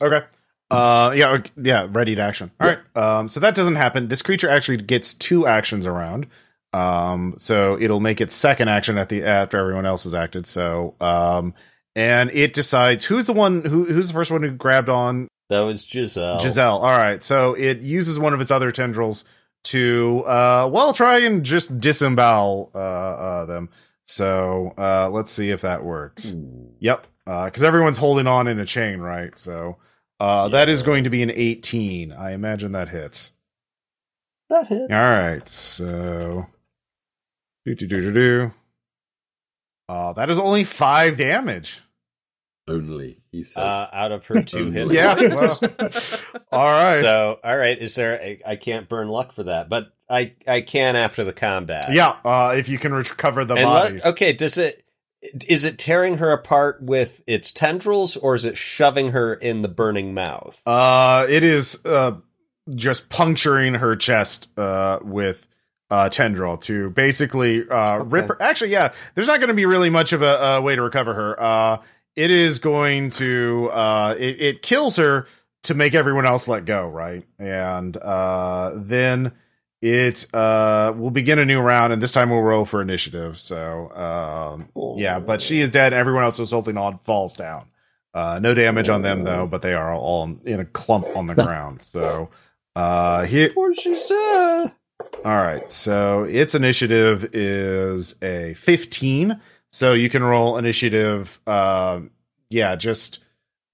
Okay. 0.00 0.26
Uh, 0.70 1.12
yeah, 1.16 1.30
ok- 1.30 1.50
yeah, 1.56 1.86
ready 1.90 2.14
to 2.14 2.20
action. 2.22 2.50
All 2.60 2.66
Yeah. 2.68 2.76
right. 2.94 3.02
Um, 3.18 3.28
so 3.28 3.40
that 3.40 3.54
doesn't 3.54 3.76
happen. 3.76 4.08
This 4.08 4.22
creature 4.22 4.48
actually 4.50 4.78
gets 4.78 5.14
two 5.14 5.46
actions 5.46 5.86
around. 5.86 6.26
Um, 6.74 7.34
so 7.38 7.78
it'll 7.80 8.00
make 8.00 8.20
its 8.20 8.34
second 8.34 8.68
action 8.68 8.98
at 8.98 9.08
the 9.08 9.24
after 9.24 9.58
everyone 9.58 9.86
else 9.86 10.04
has 10.04 10.14
acted. 10.14 10.46
So, 10.46 10.94
um, 11.00 11.54
and 11.96 12.30
it 12.32 12.52
decides 12.52 13.04
who's 13.06 13.24
the 13.26 13.32
one 13.32 13.64
who 13.64 13.86
who's 13.86 14.08
the 14.08 14.14
first 14.14 14.30
one 14.30 14.42
who 14.42 14.50
grabbed 14.50 14.90
on 14.90 15.28
That 15.48 15.60
was 15.60 15.82
Giselle. 15.88 16.38
Giselle. 16.38 16.78
All 16.78 16.96
right. 16.96 17.22
So 17.22 17.54
it 17.54 17.78
uses 17.80 18.18
one 18.18 18.34
of 18.34 18.40
its 18.42 18.50
other 18.50 18.70
tendrils 18.70 19.24
to, 19.64 20.22
uh, 20.26 20.68
well, 20.70 20.92
try 20.92 21.20
and 21.20 21.42
just 21.44 21.80
disembowel, 21.80 22.70
uh, 22.74 22.78
uh, 22.78 23.44
them. 23.46 23.70
So 24.06 24.74
uh, 24.78 25.08
let's 25.10 25.32
see 25.32 25.50
if 25.50 25.62
that 25.62 25.84
works. 25.84 26.34
Yep, 26.80 27.06
because 27.24 27.64
everyone's 27.64 27.98
holding 27.98 28.26
on 28.26 28.46
in 28.46 28.58
a 28.60 28.64
chain, 28.66 29.00
right? 29.00 29.36
So 29.38 29.76
uh, 30.20 30.48
that 30.48 30.68
is 30.68 30.82
going 30.82 31.04
to 31.04 31.10
be 31.10 31.22
an 31.22 31.30
18. 31.34 32.12
I 32.12 32.32
imagine 32.32 32.72
that 32.72 32.88
hits. 32.88 33.32
That 34.50 34.66
hits. 34.66 34.90
All 34.92 34.96
right, 35.16 35.48
so 35.48 36.46
do 37.66 37.74
do 37.74 37.86
do 37.86 38.00
do 38.00 38.12
do. 38.12 38.52
Uh, 39.88 40.12
that 40.14 40.28
is 40.30 40.38
only 40.38 40.64
five 40.64 41.16
damage. 41.16 41.80
Only, 42.66 43.22
he 43.32 43.42
says. 43.44 43.64
Uh, 43.64 43.88
out 43.92 44.12
of 44.12 44.26
her 44.26 44.42
two 44.42 44.70
hit 44.70 44.92
Yeah, 44.92 45.14
well, 45.14 45.58
all 46.52 46.64
right. 46.70 47.00
So, 47.00 47.38
all 47.42 47.56
right, 47.56 47.78
is 47.78 47.94
there? 47.94 48.20
I, 48.20 48.38
I 48.46 48.56
can't 48.56 48.86
burn 48.88 49.08
luck 49.08 49.32
for 49.32 49.44
that, 49.44 49.70
but 49.70 49.90
I 50.10 50.34
I 50.46 50.60
can 50.60 50.94
after 50.96 51.24
the 51.24 51.32
combat. 51.32 51.86
yeah, 51.92 52.16
uh, 52.26 52.54
if 52.56 52.68
you 52.68 52.76
can 52.78 52.92
recover 52.92 53.46
the 53.46 53.54
And 53.54 53.64
body. 53.64 53.94
what- 53.96 54.04
okay, 54.08 54.32
does 54.34 54.58
it? 54.58 54.84
Is 55.48 55.64
it 55.64 55.78
tearing 55.78 56.18
her 56.18 56.32
apart 56.32 56.82
with 56.82 57.22
its 57.26 57.52
tendrils, 57.52 58.16
or 58.16 58.34
is 58.34 58.44
it 58.44 58.56
shoving 58.56 59.12
her 59.12 59.34
in 59.34 59.62
the 59.62 59.68
burning 59.68 60.14
mouth? 60.14 60.60
Uh, 60.64 61.26
it 61.28 61.42
is 61.42 61.78
uh, 61.84 62.12
just 62.74 63.08
puncturing 63.08 63.74
her 63.74 63.96
chest 63.96 64.48
uh, 64.56 65.00
with 65.02 65.48
uh, 65.90 66.08
tendril 66.08 66.56
to 66.58 66.90
basically 66.90 67.68
uh, 67.68 67.98
rip 67.98 68.28
her. 68.28 68.40
Actually, 68.40 68.70
yeah, 68.70 68.92
there's 69.14 69.26
not 69.26 69.40
going 69.40 69.48
to 69.48 69.54
be 69.54 69.66
really 69.66 69.90
much 69.90 70.12
of 70.12 70.22
a, 70.22 70.36
a 70.36 70.62
way 70.62 70.76
to 70.76 70.82
recover 70.82 71.14
her. 71.14 71.42
Uh, 71.42 71.78
it 72.14 72.30
is 72.30 72.58
going 72.58 73.10
to 73.10 73.70
uh, 73.72 74.14
it, 74.18 74.40
it 74.40 74.62
kills 74.62 74.96
her 74.96 75.26
to 75.64 75.74
make 75.74 75.94
everyone 75.94 76.26
else 76.26 76.48
let 76.48 76.64
go, 76.64 76.88
right? 76.88 77.24
And 77.38 77.96
uh, 77.96 78.72
then 78.74 79.32
it 79.80 80.26
uh, 80.34 80.92
will 80.96 81.10
begin 81.10 81.38
a 81.38 81.44
new 81.44 81.60
round, 81.60 81.92
and 81.92 82.02
this 82.02 82.12
time 82.12 82.30
we'll 82.30 82.42
roll 82.42 82.64
for 82.64 82.82
initiative. 82.82 83.38
So 83.38 83.90
um, 83.94 84.96
yeah, 84.98 85.20
but 85.20 85.40
she 85.40 85.60
is 85.60 85.70
dead. 85.70 85.92
Everyone 85.92 86.24
else 86.24 86.38
who's 86.38 86.50
holding 86.50 86.76
on 86.76 86.98
falls 86.98 87.36
down. 87.36 87.66
Uh, 88.14 88.40
no 88.42 88.54
damage 88.54 88.88
on 88.88 89.02
them 89.02 89.22
though, 89.22 89.46
but 89.46 89.62
they 89.62 89.74
are 89.74 89.94
all 89.94 90.24
in 90.44 90.60
a 90.60 90.64
clump 90.64 91.06
on 91.16 91.26
the 91.26 91.34
ground. 91.34 91.84
So 91.84 92.30
uh, 92.74 93.24
here, 93.26 93.50
Poor 93.52 93.72
Giselle. 93.74 94.74
all 95.24 95.36
right. 95.36 95.70
So 95.70 96.24
its 96.24 96.54
initiative 96.54 97.30
is 97.32 98.16
a 98.22 98.54
15. 98.54 99.40
So 99.70 99.92
you 99.92 100.08
can 100.08 100.24
roll 100.24 100.56
initiative. 100.58 101.38
Um, 101.46 102.10
yeah, 102.50 102.74
just 102.76 103.20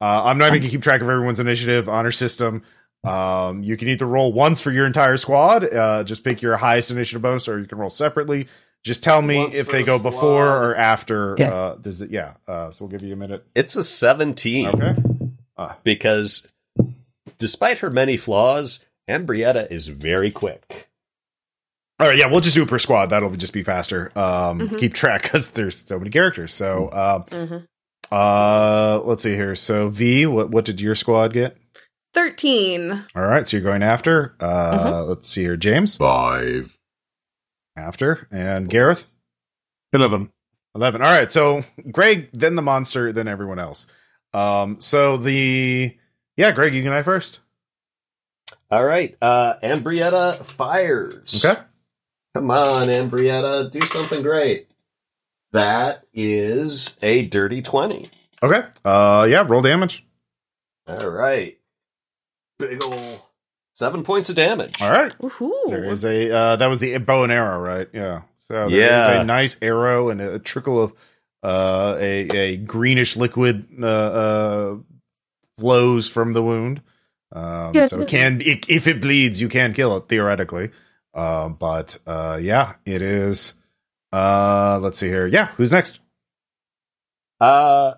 uh, 0.00 0.22
I'm 0.24 0.36
not 0.38 0.46
even 0.48 0.58
going 0.58 0.62
to 0.62 0.68
keep 0.68 0.82
track 0.82 1.00
of 1.00 1.08
everyone's 1.08 1.40
initiative 1.40 1.88
honor 1.88 2.10
system. 2.10 2.62
Um, 3.04 3.62
you 3.62 3.76
can 3.76 3.88
either 3.88 4.06
roll 4.06 4.32
once 4.32 4.60
for 4.60 4.70
your 4.72 4.86
entire 4.86 5.16
squad, 5.16 5.64
uh, 5.64 6.04
just 6.04 6.24
pick 6.24 6.40
your 6.42 6.56
highest 6.56 6.90
initiative 6.90 7.22
bonus, 7.22 7.48
or 7.48 7.58
you 7.60 7.66
can 7.66 7.78
roll 7.78 7.90
separately. 7.90 8.48
Just 8.82 9.02
tell 9.02 9.22
me 9.22 9.38
Once 9.38 9.54
if 9.54 9.68
they 9.68 9.80
the 9.82 9.86
go 9.86 9.98
squad. 9.98 10.10
before 10.10 10.46
or 10.48 10.76
after. 10.76 11.36
Yeah. 11.38 11.52
Uh, 11.54 11.74
does 11.76 12.02
it? 12.02 12.10
Yeah. 12.10 12.34
Uh, 12.46 12.70
so 12.70 12.84
we'll 12.84 12.90
give 12.92 13.02
you 13.02 13.12
a 13.14 13.16
minute. 13.16 13.44
It's 13.54 13.76
a 13.76 13.84
seventeen. 13.84 14.68
Okay. 14.68 14.94
because 15.84 16.46
despite 17.38 17.78
her 17.78 17.88
many 17.90 18.16
flaws, 18.16 18.84
Ambrietta 19.08 19.70
is 19.70 19.88
very 19.88 20.30
quick. 20.30 20.88
All 22.00 22.08
right, 22.08 22.18
yeah, 22.18 22.26
we'll 22.26 22.40
just 22.40 22.56
do 22.56 22.62
it 22.64 22.68
per 22.68 22.78
squad. 22.78 23.06
That'll 23.06 23.30
just 23.30 23.52
be 23.52 23.62
faster. 23.62 24.10
Um, 24.18 24.60
Mhm. 24.68 24.78
Keep 24.78 24.94
track 24.94 25.22
because 25.22 25.50
there's 25.50 25.86
so 25.86 25.96
many 25.98 26.10
characters. 26.10 26.52
So, 26.52 26.88
uh, 26.88 27.22
Mhm. 27.26 27.66
uh, 28.10 29.00
let's 29.04 29.22
see 29.22 29.34
here. 29.34 29.54
So, 29.54 29.88
V, 29.90 30.26
what 30.26 30.50
what 30.50 30.64
did 30.64 30.80
your 30.80 30.94
squad 30.96 31.32
get? 31.32 31.56
13. 32.14 33.04
All 33.14 33.22
right, 33.22 33.46
so 33.46 33.56
you're 33.56 33.64
going 33.64 33.82
after. 33.82 34.34
Uh, 34.40 35.04
Let's 35.06 35.28
see 35.28 35.42
here, 35.42 35.56
James 35.56 35.96
Five. 35.96 36.78
after, 37.76 38.28
and 38.30 38.68
Gareth 38.70 39.12
Eleven. 39.92 40.30
eleven. 40.74 41.02
All 41.02 41.10
right, 41.10 41.30
so 41.30 41.64
Greg, 41.90 42.30
then 42.32 42.54
the 42.54 42.62
monster, 42.62 43.12
then 43.12 43.28
everyone 43.28 43.58
else. 43.58 43.86
Um, 44.32 44.80
so 44.80 45.16
the 45.16 45.96
yeah, 46.36 46.52
Greg, 46.52 46.74
you 46.74 46.82
can 46.82 46.92
I 46.92 47.02
first. 47.02 47.40
All 48.70 48.84
right, 48.84 49.16
uh, 49.20 49.54
Ambrietta 49.62 50.44
fires. 50.44 51.44
Okay. 51.44 51.60
Come 52.34 52.50
on, 52.50 52.88
Ambrietta, 52.88 53.70
do 53.70 53.84
something 53.86 54.22
great. 54.22 54.68
That 55.52 56.04
is 56.12 56.98
a 57.00 57.26
dirty 57.26 57.62
20. 57.62 58.08
Okay. 58.42 58.66
Uh, 58.84 59.26
yeah, 59.30 59.44
roll 59.46 59.62
damage. 59.62 60.04
All 60.88 61.08
right. 61.08 61.56
Big 62.68 62.82
ol' 62.84 63.26
seven 63.74 64.02
points 64.02 64.30
of 64.30 64.36
damage. 64.36 64.80
All 64.80 64.90
right. 64.90 65.12
Woohoo. 65.18 65.50
There 65.68 65.84
is 65.84 66.04
a 66.04 66.30
uh, 66.30 66.56
that 66.56 66.66
was 66.66 66.80
the 66.80 66.96
bow 66.98 67.22
and 67.24 67.32
arrow, 67.32 67.58
right? 67.60 67.88
Yeah. 67.92 68.22
So 68.38 68.54
there 68.54 68.66
is 68.68 68.72
Yeah. 68.72 69.20
a 69.20 69.24
nice 69.24 69.56
arrow 69.62 70.10
and 70.10 70.20
a 70.20 70.38
trickle 70.38 70.82
of 70.82 70.92
uh, 71.42 71.96
a 71.98 72.28
a 72.28 72.56
greenish 72.56 73.16
liquid 73.16 73.66
uh, 73.82 73.86
uh, 73.86 74.76
flows 75.58 76.08
from 76.08 76.32
the 76.32 76.42
wound. 76.42 76.82
Um, 77.32 77.72
Yes. 77.74 77.90
so 77.90 78.00
it 78.02 78.08
can 78.08 78.40
it, 78.40 78.68
if 78.68 78.86
it 78.86 79.00
bleeds, 79.00 79.40
you 79.40 79.48
can 79.48 79.72
kill 79.72 79.96
it 79.96 80.08
theoretically. 80.08 80.70
Uh, 81.12 81.48
but 81.48 81.98
uh, 82.06 82.38
yeah, 82.40 82.74
it 82.84 83.02
is. 83.02 83.54
Uh, 84.12 84.78
let's 84.80 84.98
see 84.98 85.08
here. 85.08 85.26
Yeah, 85.26 85.46
who's 85.56 85.72
next? 85.72 85.98
Uh, 87.40 87.94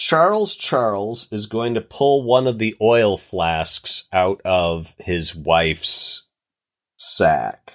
Charles 0.00 0.56
Charles 0.56 1.30
is 1.30 1.44
going 1.44 1.74
to 1.74 1.82
pull 1.82 2.22
one 2.22 2.46
of 2.46 2.58
the 2.58 2.74
oil 2.80 3.18
flasks 3.18 4.08
out 4.12 4.40
of 4.46 4.94
his 4.98 5.36
wife's 5.36 6.26
sack 6.96 7.74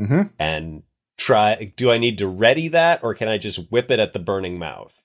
Mm-hmm. 0.00 0.22
and 0.38 0.82
try. 1.18 1.72
Do 1.76 1.90
I 1.90 1.98
need 1.98 2.18
to 2.18 2.26
ready 2.26 2.68
that, 2.68 3.04
or 3.04 3.14
can 3.14 3.28
I 3.28 3.36
just 3.38 3.70
whip 3.70 3.90
it 3.90 4.00
at 4.00 4.12
the 4.12 4.18
burning 4.18 4.58
mouth? 4.58 4.98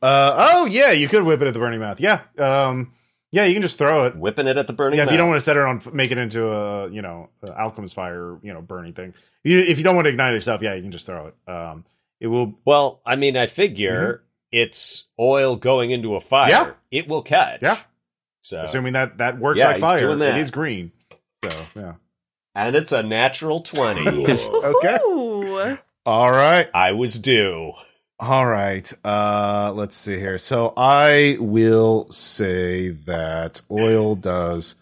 Uh, 0.00 0.32
oh 0.52 0.66
yeah, 0.66 0.92
you 0.92 1.08
could 1.08 1.24
whip 1.24 1.42
it 1.42 1.48
at 1.48 1.54
the 1.54 1.60
burning 1.60 1.80
mouth. 1.80 2.00
Yeah. 2.00 2.20
Um, 2.38 2.92
yeah, 3.32 3.44
you 3.44 3.52
can 3.54 3.62
just 3.62 3.76
throw 3.78 4.06
it. 4.06 4.16
Whipping 4.16 4.46
it 4.46 4.56
at 4.56 4.68
the 4.68 4.72
burning 4.72 4.96
yeah, 4.98 5.04
if 5.04 5.10
you 5.10 5.16
don't 5.18 5.28
want 5.28 5.38
to 5.38 5.44
set 5.44 5.56
it 5.56 5.64
on, 5.64 5.82
make 5.92 6.12
it 6.12 6.18
into 6.18 6.48
a 6.48 6.88
you 6.88 7.02
know 7.02 7.28
alchemist 7.46 7.94
fire, 7.94 8.38
you 8.42 8.54
know, 8.54 8.62
burning 8.62 8.94
thing. 8.94 9.12
You, 9.42 9.58
if 9.58 9.76
you 9.76 9.84
don't 9.84 9.96
want 9.96 10.06
to 10.06 10.10
ignite 10.10 10.32
it 10.32 10.36
yourself, 10.36 10.62
yeah, 10.62 10.74
you 10.74 10.82
can 10.82 10.92
just 10.92 11.04
throw 11.04 11.26
it. 11.26 11.50
Um, 11.50 11.84
it 12.20 12.28
will. 12.28 12.54
Well, 12.64 13.02
I 13.04 13.16
mean, 13.16 13.36
I 13.36 13.46
figure 13.46 14.22
it's 14.52 15.06
oil 15.18 15.56
going 15.56 15.90
into 15.90 16.14
a 16.14 16.20
fire. 16.20 16.50
Yeah. 16.50 16.70
It 16.90 17.08
will 17.08 17.22
catch. 17.22 17.62
Yeah. 17.62 17.78
So, 18.42 18.62
Assuming 18.62 18.94
that 18.94 19.18
that 19.18 19.38
works 19.38 19.58
Yeah, 19.58 19.68
like 19.72 19.80
fire, 19.80 19.98
doing 20.00 20.18
that. 20.20 20.36
it 20.36 20.40
is 20.40 20.50
green. 20.50 20.92
So 21.44 21.50
yeah. 21.76 21.94
and 22.54 22.74
it's 22.74 22.92
a 22.92 23.02
natural 23.02 23.60
20. 23.60 24.26
Okay. 24.48 24.98
Ooh. 25.06 25.76
All 26.06 26.30
right. 26.30 26.68
I 26.72 26.92
was 26.92 27.18
due. 27.18 27.72
All 28.20 28.46
right. 28.46 28.90
Uh, 29.04 29.72
let's 29.74 29.94
see 29.94 30.16
here. 30.18 30.38
So 30.38 30.72
I 30.76 31.36
will 31.38 32.10
say 32.10 32.88
that 32.90 33.60
oil 33.70 34.16
does 34.16 34.74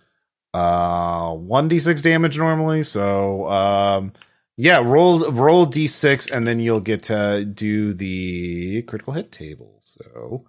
uh 0.54 1.32
one 1.32 1.68
d 1.68 1.78
six 1.80 2.00
damage 2.02 2.38
normally. 2.38 2.82
So 2.82 3.46
um, 3.50 4.12
yeah, 4.56 4.78
roll 4.78 5.30
roll 5.30 5.66
d 5.66 5.86
six, 5.86 6.30
and 6.30 6.46
then 6.46 6.58
you'll 6.60 6.80
get 6.80 7.04
to 7.04 7.44
do 7.44 7.92
the 7.92 8.82
critical 8.82 9.12
hit 9.12 9.30
table. 9.32 9.80
So 9.82 10.44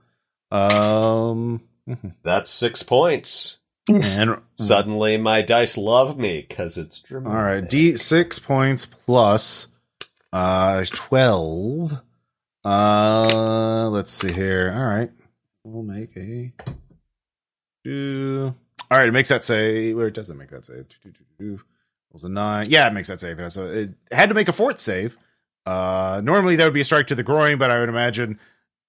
um, 0.51 1.61
That's 2.23 2.49
six 2.51 2.83
points. 2.83 3.57
and 3.89 4.41
Suddenly, 4.55 5.17
my 5.17 5.41
dice 5.41 5.77
love 5.77 6.17
me 6.17 6.45
because 6.47 6.77
it's 6.77 6.99
all 7.01 7.07
dramatic. 7.21 7.37
right, 7.63 7.69
d 7.69 7.95
six 7.97 8.39
points 8.39 8.85
plus 8.85 9.67
uh 10.33 10.85
twelve. 10.89 12.01
Uh, 12.65 13.87
let's 13.89 14.11
see 14.11 14.31
here. 14.33 14.73
All 14.75 14.83
right, 14.85 15.09
we'll 15.63 15.83
make 15.83 16.15
a 16.17 16.51
two. 17.85 18.53
All 18.91 18.97
right, 18.97 19.07
it 19.07 19.13
makes 19.13 19.29
that 19.29 19.43
say. 19.43 19.93
Where 19.93 20.07
it 20.07 20.13
doesn't 20.13 20.37
make 20.37 20.49
that 20.49 20.65
save? 20.65 20.85
Rolls 22.17 22.23
a 22.23 22.29
nine. 22.29 22.67
Yeah, 22.69 22.87
it 22.87 22.93
makes 22.93 23.09
that 23.09 23.19
save. 23.19 23.39
So 23.51 23.67
it 23.67 23.91
had 24.11 24.29
to 24.29 24.35
make 24.35 24.47
a 24.47 24.53
fourth 24.53 24.79
save. 24.81 25.17
Uh, 25.67 26.19
normally 26.23 26.55
that 26.55 26.63
would 26.65 26.73
be 26.73 26.81
a 26.81 26.85
strike 26.85 27.07
to 27.07 27.15
the 27.15 27.21
groin, 27.23 27.59
but 27.59 27.69
I 27.69 27.79
would 27.79 27.89
imagine 27.89 28.39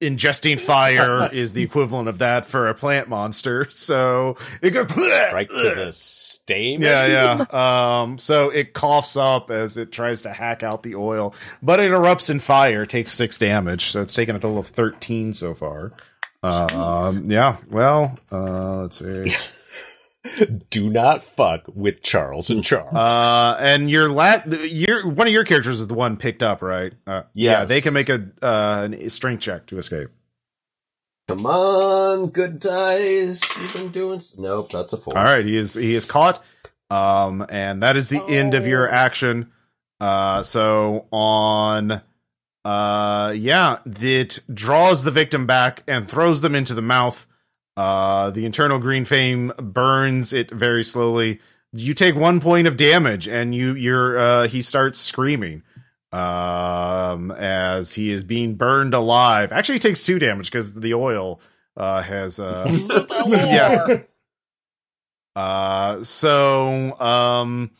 ingesting 0.01 0.59
fire 0.59 1.29
is 1.33 1.53
the 1.53 1.63
equivalent 1.63 2.09
of 2.09 2.19
that 2.21 2.47
for 2.47 2.69
a 2.69 2.75
plant 2.75 3.09
monster. 3.11 3.67
So 3.71 4.37
it 4.63 4.71
goes 4.71 4.87
Right 4.97 5.47
to 5.49 5.75
the 5.75 5.93
stain. 5.93 6.81
yeah, 6.81 7.45
yeah. 7.51 8.01
Um, 8.03 8.17
so 8.17 8.49
it 8.49 8.73
coughs 8.73 9.15
up 9.17 9.51
as 9.51 9.77
it 9.77 9.93
tries 9.93 10.23
to 10.23 10.33
hack 10.33 10.63
out 10.63 10.83
the 10.83 10.95
oil, 10.95 11.35
but 11.63 11.81
it 11.81 11.91
erupts 11.91 12.31
in 12.31 12.39
fire, 12.39 12.87
takes 12.87 13.13
six 13.13 13.37
damage, 13.37 13.91
so 13.91 14.01
it's 14.01 14.15
taken 14.15 14.37
a 14.37 14.39
total 14.39 14.59
of 14.59 14.69
thirteen 14.69 15.35
so 15.35 15.55
far. 15.55 15.93
Uh, 16.43 17.09
um, 17.13 17.25
yeah. 17.31 17.57
Well, 17.69 18.19
uh, 18.33 18.83
let's 18.83 18.99
see. 19.01 19.35
Do 20.71 20.91
not 20.91 21.23
fuck 21.23 21.63
with 21.73 22.03
Charles 22.03 22.51
and 22.51 22.63
Charles. 22.65 22.95
Uh, 22.95 23.57
and 23.61 23.89
your 23.91 24.11
lat, 24.11 24.47
your 24.71 25.07
one 25.09 25.27
of 25.27 25.33
your 25.33 25.45
characters 25.45 25.81
is 25.81 25.87
the 25.87 25.95
one 25.95 26.17
picked 26.17 26.43
up, 26.43 26.61
right? 26.61 26.93
Uh, 27.07 27.23
Yeah, 27.35 27.65
they 27.65 27.81
can 27.81 27.95
make 27.95 28.09
a 28.09 28.29
uh, 28.43 28.89
a 28.93 29.09
strength 29.11 29.41
check 29.41 29.67
to 29.67 29.79
escape. 29.79 30.09
Come 31.29 31.47
on, 31.47 32.29
good 32.31 32.59
dice. 32.59 33.41
You've 33.59 33.73
been 33.73 33.89
doing. 33.89 34.19
s- 34.19 34.35
Nope, 34.39 34.71
that's 34.71 34.93
a 34.93 34.97
four. 34.97 35.17
All 35.17 35.25
right, 35.25 35.45
he 35.45 35.57
is 35.57 35.75
he 35.75 35.95
is 35.95 36.05
caught. 36.05 36.43
Um, 36.91 37.45
and 37.51 37.83
that 37.83 37.97
is 37.97 38.09
the 38.09 38.23
end 38.29 38.55
of 38.55 38.67
your 38.67 38.89
action. 38.91 39.53
Uh, 40.01 40.43
so 40.43 41.07
on 41.13 42.01
uh, 42.65 43.33
yeah, 43.37 43.79
it 43.87 44.41
draws 44.53 45.05
the 45.05 45.11
victim 45.11 45.47
back 45.47 45.83
and 45.87 46.09
throws 46.09 46.41
them 46.41 46.55
into 46.55 46.75
the 46.75 46.83
mouth. 46.83 47.27
Uh, 47.79 48.31
the 48.31 48.45
internal 48.45 48.81
green 48.81 49.05
flame 49.05 49.53
burns 49.57 50.33
it 50.33 50.51
very 50.51 50.83
slowly. 50.83 51.39
You 51.73 51.95
take 51.95 52.17
one 52.17 52.41
point 52.41 52.67
of 52.67 52.77
damage, 52.77 53.29
and 53.29 53.55
you 53.55 53.75
you're 53.75 54.19
uh, 54.19 54.49
he 54.49 54.63
starts 54.63 54.99
screaming 54.99 55.63
um 56.11 57.31
as 57.33 57.93
he 57.93 58.11
is 58.11 58.25
being 58.25 58.55
burned 58.55 58.95
alive. 58.95 59.53
Actually 59.53 59.77
he 59.77 59.81
takes 59.81 60.03
two 60.03 60.19
damage 60.19 60.51
because 60.51 60.73
the 60.73 60.95
oil 60.95 61.41
uh 61.77 62.03
has 62.03 62.41
uh 62.41 62.67
yeah. 63.29 63.99
uh 65.37 66.03
so 66.03 66.99
um 66.99 67.71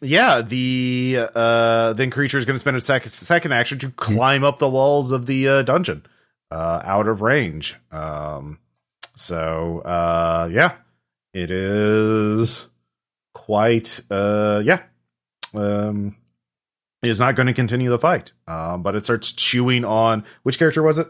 yeah 0.00 0.42
the 0.42 1.18
uh 1.34 1.92
then 1.94 2.10
creature 2.10 2.38
is 2.38 2.44
going 2.44 2.54
to 2.54 2.60
spend 2.60 2.76
a 2.76 2.80
second 2.80 3.10
second 3.10 3.52
action 3.52 3.80
to 3.80 3.90
climb 3.90 4.44
up 4.44 4.60
the 4.60 4.70
walls 4.70 5.10
of 5.10 5.26
the 5.26 5.48
uh, 5.48 5.62
dungeon 5.62 6.06
uh 6.52 6.80
out 6.84 7.08
of 7.08 7.20
range. 7.20 7.76
Um 7.90 8.60
so 9.16 9.80
uh 9.80 10.48
yeah 10.52 10.76
it 11.34 11.50
is 11.50 12.68
quite 13.34 14.00
uh 14.10 14.62
yeah 14.64 14.82
um 15.54 16.14
is 17.02 17.18
not 17.18 17.36
going 17.36 17.46
to 17.46 17.54
continue 17.54 17.90
the 17.90 17.98
fight. 17.98 18.32
Um, 18.46 18.82
but 18.82 18.94
it 18.94 19.04
starts 19.04 19.32
chewing 19.32 19.84
on 19.84 20.24
which 20.42 20.58
character 20.58 20.82
was 20.82 20.98
it? 20.98 21.08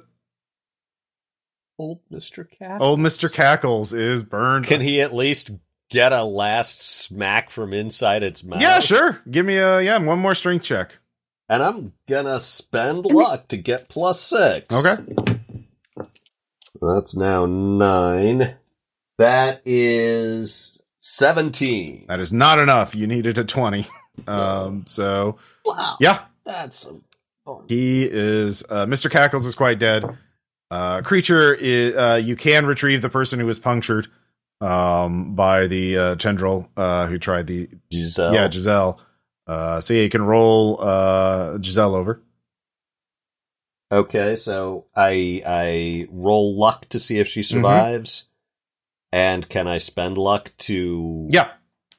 Old 1.78 2.00
Mr. 2.10 2.48
Cackles. 2.48 2.80
Old 2.80 3.00
Mr. 3.00 3.30
Cackles 3.30 3.92
is 3.92 4.22
burned. 4.22 4.66
Can 4.66 4.80
he 4.80 5.00
at 5.00 5.14
least 5.14 5.50
get 5.90 6.12
a 6.12 6.24
last 6.24 6.80
smack 6.80 7.50
from 7.50 7.72
inside 7.72 8.22
its 8.22 8.42
mouth? 8.42 8.60
Yeah, 8.60 8.80
sure. 8.80 9.20
Give 9.30 9.44
me 9.44 9.56
a 9.58 9.82
yeah, 9.82 9.98
one 9.98 10.18
more 10.18 10.34
strength 10.34 10.64
check. 10.64 10.92
And 11.48 11.62
I'm 11.62 11.92
gonna 12.08 12.40
spend 12.40 13.04
luck 13.04 13.48
to 13.48 13.56
get 13.56 13.88
plus 13.88 14.20
six. 14.20 14.74
Okay. 14.74 15.35
That's 16.94 17.16
now 17.16 17.46
nine. 17.46 18.54
That 19.18 19.62
is 19.64 20.82
seventeen. 20.98 22.06
That 22.08 22.20
is 22.20 22.32
not 22.32 22.58
enough. 22.58 22.94
You 22.94 23.06
needed 23.06 23.38
a 23.38 23.44
20. 23.44 23.86
Um, 24.26 24.86
so 24.86 25.36
Wow. 25.66 25.98
yeah, 26.00 26.22
That's 26.46 26.86
a 26.86 26.96
he 27.68 28.08
is 28.10 28.64
uh, 28.70 28.86
Mr. 28.86 29.10
Cackles 29.10 29.44
is 29.44 29.54
quite 29.54 29.78
dead. 29.78 30.04
Uh, 30.70 31.02
creature 31.02 31.52
is 31.52 31.94
uh, 31.94 32.14
you 32.24 32.34
can 32.34 32.64
retrieve 32.64 33.02
the 33.02 33.10
person 33.10 33.38
who 33.38 33.44
was 33.44 33.58
punctured 33.58 34.08
um 34.62 35.34
by 35.34 35.66
the 35.66 35.98
uh 35.98 36.14
tendril 36.16 36.66
uh 36.78 37.06
who 37.08 37.18
tried 37.18 37.46
the 37.46 37.68
Giselle. 37.92 38.32
yeah 38.32 38.50
Giselle. 38.50 38.98
Uh, 39.46 39.82
so 39.82 39.92
yeah, 39.92 40.00
you 40.00 40.08
can 40.08 40.22
roll 40.22 40.80
uh 40.80 41.58
Giselle 41.60 41.94
over. 41.94 42.22
Okay, 43.90 44.36
so 44.36 44.86
I 44.94 45.42
I 45.46 46.08
roll 46.10 46.58
luck 46.58 46.88
to 46.90 46.98
see 46.98 47.18
if 47.18 47.28
she 47.28 47.40
mm-hmm. 47.40 47.56
survives. 47.56 48.28
And 49.12 49.48
can 49.48 49.66
I 49.68 49.78
spend 49.78 50.18
luck 50.18 50.52
to 50.58 51.28
Yeah. 51.30 51.50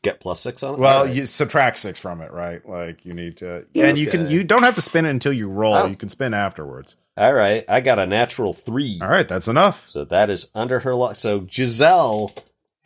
get 0.03 0.19
plus 0.19 0.41
six 0.41 0.61
on 0.61 0.75
it? 0.75 0.79
Well, 0.79 1.01
Alright. 1.01 1.15
you 1.15 1.25
subtract 1.25 1.79
six 1.79 1.97
from 1.97 2.21
it, 2.21 2.31
right? 2.31 2.67
Like 2.67 3.05
you 3.05 3.13
need 3.13 3.37
to, 3.37 3.65
and 3.75 3.97
you 3.97 4.07
can 4.07 4.29
you 4.29 4.43
don't 4.43 4.63
have 4.63 4.75
to 4.75 4.81
spin 4.81 5.05
it 5.05 5.11
until 5.11 5.33
you 5.33 5.47
roll. 5.47 5.75
Oh. 5.75 5.85
You 5.87 5.95
can 5.95 6.09
spin 6.09 6.33
afterwards. 6.33 6.95
All 7.15 7.33
right, 7.33 7.65
I 7.67 7.79
got 7.79 7.97
a 7.97 8.05
natural 8.05 8.53
three. 8.53 8.99
All 9.01 9.07
right, 9.07 9.27
that's 9.27 9.47
enough. 9.47 9.87
So 9.87 10.03
that 10.05 10.29
is 10.29 10.51
under 10.53 10.81
her 10.81 10.93
luck. 10.93 11.15
So 11.15 11.47
Giselle 11.49 12.33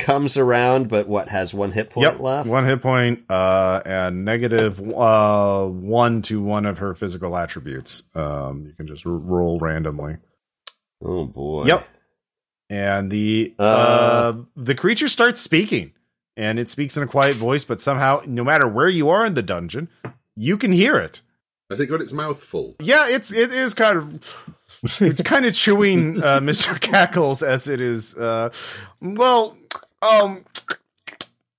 comes 0.02 0.36
around, 0.38 0.90
but 0.90 1.08
what 1.08 1.30
has 1.30 1.54
one 1.54 1.72
hit 1.72 1.90
point 1.92 2.04
Yep, 2.06 2.20
left? 2.20 2.50
one 2.50 2.66
hit 2.66 2.82
point, 2.82 3.24
uh, 3.30 3.82
and 3.86 4.26
negative 4.26 4.80
uh 4.94 5.66
one 5.66 6.22
to 6.24 6.42
one 6.42 6.66
of 6.66 6.80
her 6.80 6.94
physical 6.94 7.38
attributes. 7.38 8.04
Um, 8.14 8.66
you 8.68 8.74
can 8.74 8.88
just 8.88 9.06
r- 9.06 9.12
roll 9.14 9.60
randomly. 9.60 10.18
Oh 11.04 11.26
boy. 11.26 11.66
Yep. 11.66 11.88
And 12.70 13.12
the 13.12 13.54
uh, 13.60 13.62
Uh. 13.64 14.34
the 14.56 14.76
creature 14.76 15.08
starts 15.08 15.42
speaking, 15.42 15.92
and 16.38 16.58
it 16.60 16.70
speaks 16.70 16.96
in 16.98 17.04
a 17.04 17.08
quiet 17.08 17.36
voice, 17.36 17.64
but 17.64 17.82
somehow, 17.82 18.22
no 18.28 18.44
matter 18.44 18.68
where 18.68 18.88
you 18.90 19.10
are 19.10 19.26
in 19.26 19.34
the 19.34 19.42
dungeon, 19.44 19.90
you 20.36 20.58
can 20.58 20.72
hear 20.72 20.96
it. 20.98 21.22
Has 21.70 21.80
it 21.80 21.88
got 21.88 22.02
its 22.02 22.12
mouth 22.14 22.42
full? 22.42 22.76
Yeah, 22.80 23.08
it's 23.10 23.32
it 23.34 23.52
is 23.54 23.74
kind 23.74 23.98
of 23.98 24.46
it's 25.00 25.22
kind 25.22 25.46
of 25.46 25.54
chewing 25.54 26.22
uh, 26.24 26.40
Mr. 26.42 26.80
Cackles 26.80 27.44
as 27.44 27.68
it 27.68 27.82
is. 27.82 28.16
Uh, 28.16 28.50
well, 29.02 29.58
um, 30.02 30.46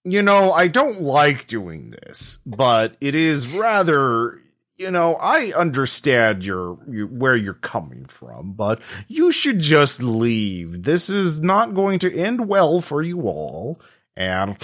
you 0.05 0.23
know, 0.23 0.53
I 0.53 0.69
don't 0.69 1.03
like 1.03 1.47
doing 1.47 1.91
this, 1.91 2.39
but 2.45 2.97
it 3.01 3.15
is 3.15 3.55
rather. 3.55 4.39
You 4.79 4.91
know, 4.91 5.15
I 5.15 5.53
understand 5.53 6.45
your, 6.45 6.77
your 6.91 7.07
where 7.07 7.37
you're 7.37 7.55
coming 7.55 8.07
from, 8.07 8.55
but 8.55 8.81
you 9.07 9.31
should 9.31 9.61
just 9.61 10.03
leave. 10.03 10.83
This 10.83 11.09
is 11.09 11.41
not 11.41 11.75
going 11.75 12.01
to 12.01 12.13
end 12.13 12.49
well 12.49 12.81
for 12.81 13.01
you 13.01 13.21
all. 13.23 13.81
And 14.17 14.57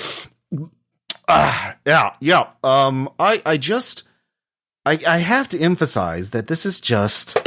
uh, 1.28 1.72
yeah, 1.86 2.14
yeah. 2.20 2.48
Um, 2.64 3.10
I 3.16 3.42
I 3.46 3.58
just 3.58 4.02
I, 4.88 4.98
I 5.06 5.18
have 5.18 5.48
to 5.50 5.58
emphasize 5.60 6.30
that 6.30 6.46
this 6.46 6.64
is 6.64 6.80
just 6.80 7.38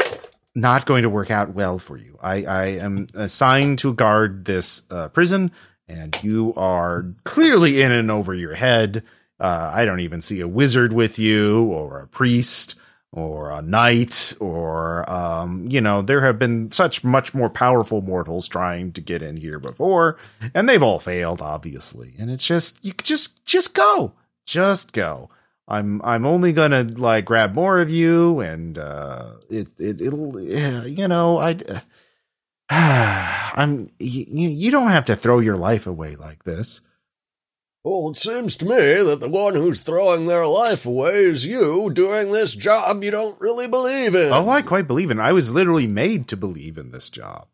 not 0.53 0.85
going 0.85 1.01
to 1.01 1.09
work 1.09 1.31
out 1.31 1.55
well 1.55 1.79
for 1.79 1.97
you. 1.97 2.19
I, 2.21 2.43
I 2.43 2.65
am 2.65 3.07
assigned 3.15 3.79
to 3.79 3.93
guard 3.93 4.45
this 4.45 4.83
uh, 4.91 5.07
prison, 5.09 5.51
and 5.91 6.23
you 6.23 6.53
are 6.55 7.05
clearly 7.23 7.81
in 7.81 7.91
and 7.91 8.09
over 8.09 8.33
your 8.33 8.55
head. 8.55 9.03
Uh, 9.39 9.71
I 9.73 9.85
don't 9.85 9.99
even 9.99 10.21
see 10.21 10.39
a 10.39 10.47
wizard 10.47 10.93
with 10.93 11.17
you, 11.17 11.63
or 11.63 11.99
a 11.99 12.07
priest, 12.07 12.75
or 13.11 13.49
a 13.49 13.61
knight, 13.61 14.33
or 14.39 15.09
um, 15.11 15.67
you 15.69 15.81
know, 15.81 16.01
there 16.01 16.21
have 16.25 16.39
been 16.39 16.71
such 16.71 17.03
much 17.03 17.33
more 17.33 17.49
powerful 17.49 18.01
mortals 18.01 18.47
trying 18.47 18.93
to 18.93 19.01
get 19.01 19.21
in 19.21 19.37
here 19.37 19.59
before, 19.59 20.17
and 20.53 20.69
they've 20.69 20.83
all 20.83 20.99
failed, 20.99 21.41
obviously. 21.41 22.13
And 22.19 22.29
it's 22.31 22.45
just 22.45 22.83
you 22.85 22.93
just 22.93 23.43
just 23.45 23.73
go, 23.73 24.13
just 24.45 24.93
go. 24.93 25.29
I'm 25.67 26.01
I'm 26.03 26.25
only 26.25 26.53
gonna 26.53 26.83
like 26.83 27.25
grab 27.25 27.53
more 27.53 27.79
of 27.79 27.89
you, 27.89 28.39
and 28.41 28.77
uh, 28.77 29.31
it 29.49 29.67
it 29.77 30.01
it'll 30.01 30.39
yeah, 30.39 30.85
you 30.85 31.07
know 31.07 31.37
I. 31.37 31.57
I'm 33.57 33.89
you, 33.99 34.25
you 34.49 34.71
don't 34.71 34.91
have 34.91 35.05
to 35.05 35.15
throw 35.15 35.39
your 35.39 35.57
life 35.57 35.85
away 35.87 36.15
like 36.15 36.43
this. 36.45 36.81
Well, 37.83 38.11
it 38.11 38.17
seems 38.17 38.55
to 38.57 38.65
me 38.65 39.03
that 39.03 39.19
the 39.19 39.27
one 39.27 39.55
who's 39.55 39.81
throwing 39.81 40.27
their 40.27 40.45
life 40.45 40.85
away 40.85 41.25
is 41.25 41.45
you 41.47 41.89
doing 41.91 42.31
this 42.31 42.53
job 42.53 43.03
you 43.03 43.09
don't 43.11 43.41
really 43.41 43.67
believe 43.67 44.13
in. 44.15 44.31
Oh, 44.31 44.47
I 44.49 44.61
quite 44.61 44.87
believe 44.87 45.09
in. 45.11 45.19
I 45.19 45.31
was 45.33 45.51
literally 45.51 45.87
made 45.87 46.27
to 46.29 46.37
believe 46.37 46.77
in 46.77 46.91
this 46.91 47.09
job. 47.09 47.47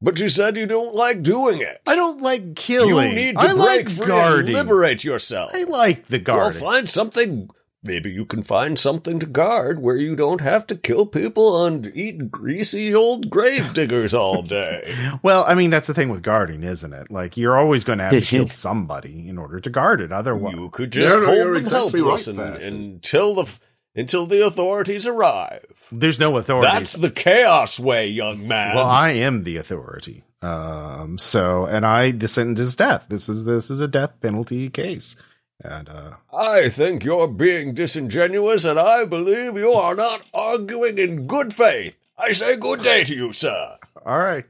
But 0.00 0.20
you 0.20 0.28
said 0.28 0.56
you 0.56 0.66
don't 0.66 0.94
like 0.94 1.22
doing 1.22 1.60
it. 1.60 1.80
I 1.86 1.96
don't 1.96 2.22
like 2.22 2.54
killing. 2.54 3.10
You 3.10 3.14
need 3.16 3.36
to 3.36 3.42
I 3.42 3.52
break 3.52 3.58
like 3.58 3.88
free 3.90 4.06
guarding. 4.06 4.54
and 4.54 4.68
liberate 4.68 5.02
yourself. 5.04 5.50
I 5.52 5.64
like 5.64 6.06
the 6.06 6.18
Well, 6.18 6.36
guarding. 6.36 6.60
find 6.60 6.88
something. 6.88 7.50
Maybe 7.86 8.10
you 8.10 8.24
can 8.24 8.42
find 8.42 8.78
something 8.78 9.18
to 9.20 9.26
guard 9.26 9.80
where 9.80 9.96
you 9.96 10.16
don't 10.16 10.40
have 10.40 10.66
to 10.68 10.74
kill 10.76 11.06
people 11.06 11.64
and 11.64 11.90
eat 11.94 12.30
greasy 12.30 12.94
old 12.94 13.30
grave 13.30 13.72
diggers 13.74 14.12
all 14.14 14.42
day. 14.42 14.94
Well, 15.22 15.44
I 15.46 15.54
mean 15.54 15.70
that's 15.70 15.86
the 15.88 15.94
thing 15.94 16.08
with 16.10 16.22
guarding, 16.22 16.62
isn't 16.64 16.92
it? 16.92 17.10
Like 17.10 17.36
you're 17.36 17.56
always 17.56 17.84
going 17.84 17.98
to 17.98 18.04
have 18.04 18.12
to 18.12 18.20
kill 18.36 18.48
somebody 18.48 19.28
in 19.28 19.38
order 19.38 19.60
to 19.60 19.70
guard 19.70 20.00
it. 20.00 20.12
Otherwise, 20.12 20.54
You 20.54 20.68
could 20.70 20.90
just 20.92 21.14
No, 21.14 21.20
no, 21.20 21.26
hold 21.26 21.36
you're 21.38 21.54
them 21.54 21.62
exactly 21.62 22.00
helpless 22.00 22.28
right 22.28 22.62
and- 22.62 22.84
until 22.84 23.34
the 23.36 23.42
f- 23.42 23.60
until 23.98 24.26
the 24.26 24.44
authorities 24.44 25.06
arrive. 25.06 25.64
there's 25.90 26.20
no 26.20 26.36
authority. 26.36 26.68
That's 26.70 26.92
the 26.92 27.10
chaos 27.10 27.80
way, 27.80 28.08
young 28.08 28.46
man. 28.46 28.74
Well, 28.76 28.86
I 28.86 29.12
am 29.12 29.42
the 29.44 29.56
authority. 29.56 30.22
Um, 30.42 31.16
so, 31.16 31.64
and 31.64 31.86
I, 31.86 32.10
the 32.10 32.28
sentence 32.28 32.60
is 32.60 32.76
death. 32.76 33.06
This 33.08 33.30
is, 33.30 33.44
this 33.46 33.70
is 33.70 33.80
a 33.80 33.88
death 33.88 34.20
penalty 34.20 34.68
case. 34.68 35.16
And, 35.62 35.88
uh, 35.88 36.16
I 36.34 36.68
think 36.68 37.02
you're 37.04 37.28
being 37.28 37.72
disingenuous, 37.74 38.64
and 38.64 38.78
I 38.78 39.04
believe 39.04 39.56
you 39.56 39.72
are 39.72 39.94
not 39.94 40.22
arguing 40.34 40.98
in 40.98 41.26
good 41.26 41.54
faith. 41.54 41.96
I 42.18 42.32
say 42.32 42.56
good 42.56 42.82
day 42.82 43.04
to 43.04 43.14
you, 43.14 43.32
sir. 43.32 43.76
all 44.04 44.18
right. 44.18 44.44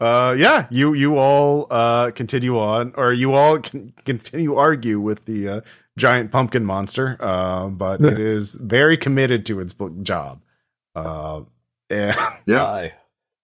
Uh, 0.00 0.34
yeah, 0.38 0.66
you, 0.70 0.94
you 0.94 1.18
all, 1.18 1.66
uh, 1.70 2.10
continue 2.12 2.58
on, 2.58 2.92
or 2.96 3.12
you 3.12 3.32
all 3.34 3.58
can 3.58 3.92
continue 4.04 4.54
argue 4.54 4.98
with 5.00 5.24
the, 5.26 5.48
uh, 5.48 5.60
giant 5.98 6.30
pumpkin 6.32 6.64
monster. 6.64 7.16
Uh, 7.20 7.68
but 7.68 8.00
it 8.00 8.18
is 8.18 8.54
very 8.54 8.96
committed 8.96 9.44
to 9.46 9.60
its 9.60 9.74
job. 10.02 10.40
Uh, 10.94 11.42
and 11.90 12.16
Yeah. 12.46 12.64
I 12.64 12.92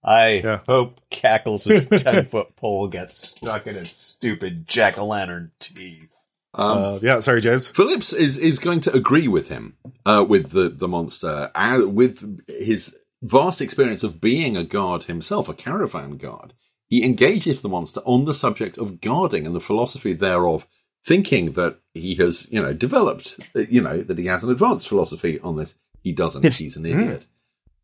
I 0.04 0.28
Yeah. 0.42 0.60
hope 0.66 1.00
Cackles' 1.10 1.66
ten 2.02 2.24
foot 2.24 2.56
pole 2.56 2.88
gets 2.88 3.18
stuck 3.28 3.66
in 3.66 3.76
its 3.76 3.90
stupid 3.90 4.66
jack 4.66 4.96
o' 4.98 5.04
lantern 5.04 5.50
teeth. 5.58 6.08
Um, 6.54 6.78
uh, 6.78 6.98
yeah, 7.02 7.20
sorry, 7.20 7.40
James. 7.40 7.68
Phillips 7.68 8.12
is 8.12 8.38
is 8.38 8.58
going 8.58 8.80
to 8.80 8.92
agree 8.92 9.28
with 9.28 9.48
him 9.48 9.76
uh, 10.06 10.24
with 10.28 10.50
the 10.50 10.68
the 10.68 10.88
monster 10.88 11.50
uh, 11.54 11.82
with 11.86 12.40
his 12.48 12.96
vast 13.22 13.60
experience 13.60 14.02
of 14.02 14.20
being 14.20 14.56
a 14.56 14.64
guard 14.64 15.04
himself, 15.04 15.48
a 15.48 15.54
caravan 15.54 16.16
guard. 16.16 16.54
He 16.86 17.04
engages 17.04 17.60
the 17.60 17.68
monster 17.68 18.00
on 18.06 18.24
the 18.24 18.34
subject 18.34 18.78
of 18.78 19.00
guarding 19.00 19.46
and 19.46 19.54
the 19.54 19.60
philosophy 19.60 20.14
thereof, 20.14 20.66
thinking 21.04 21.52
that 21.52 21.78
he 21.92 22.14
has 22.16 22.48
you 22.50 22.62
know 22.62 22.72
developed 22.72 23.38
uh, 23.54 23.60
you 23.68 23.82
know 23.82 24.00
that 24.00 24.18
he 24.18 24.26
has 24.26 24.42
an 24.42 24.50
advanced 24.50 24.88
philosophy 24.88 25.38
on 25.40 25.56
this. 25.56 25.78
He 26.00 26.12
doesn't. 26.12 26.54
He's 26.54 26.76
an 26.76 26.86
idiot. 26.86 27.26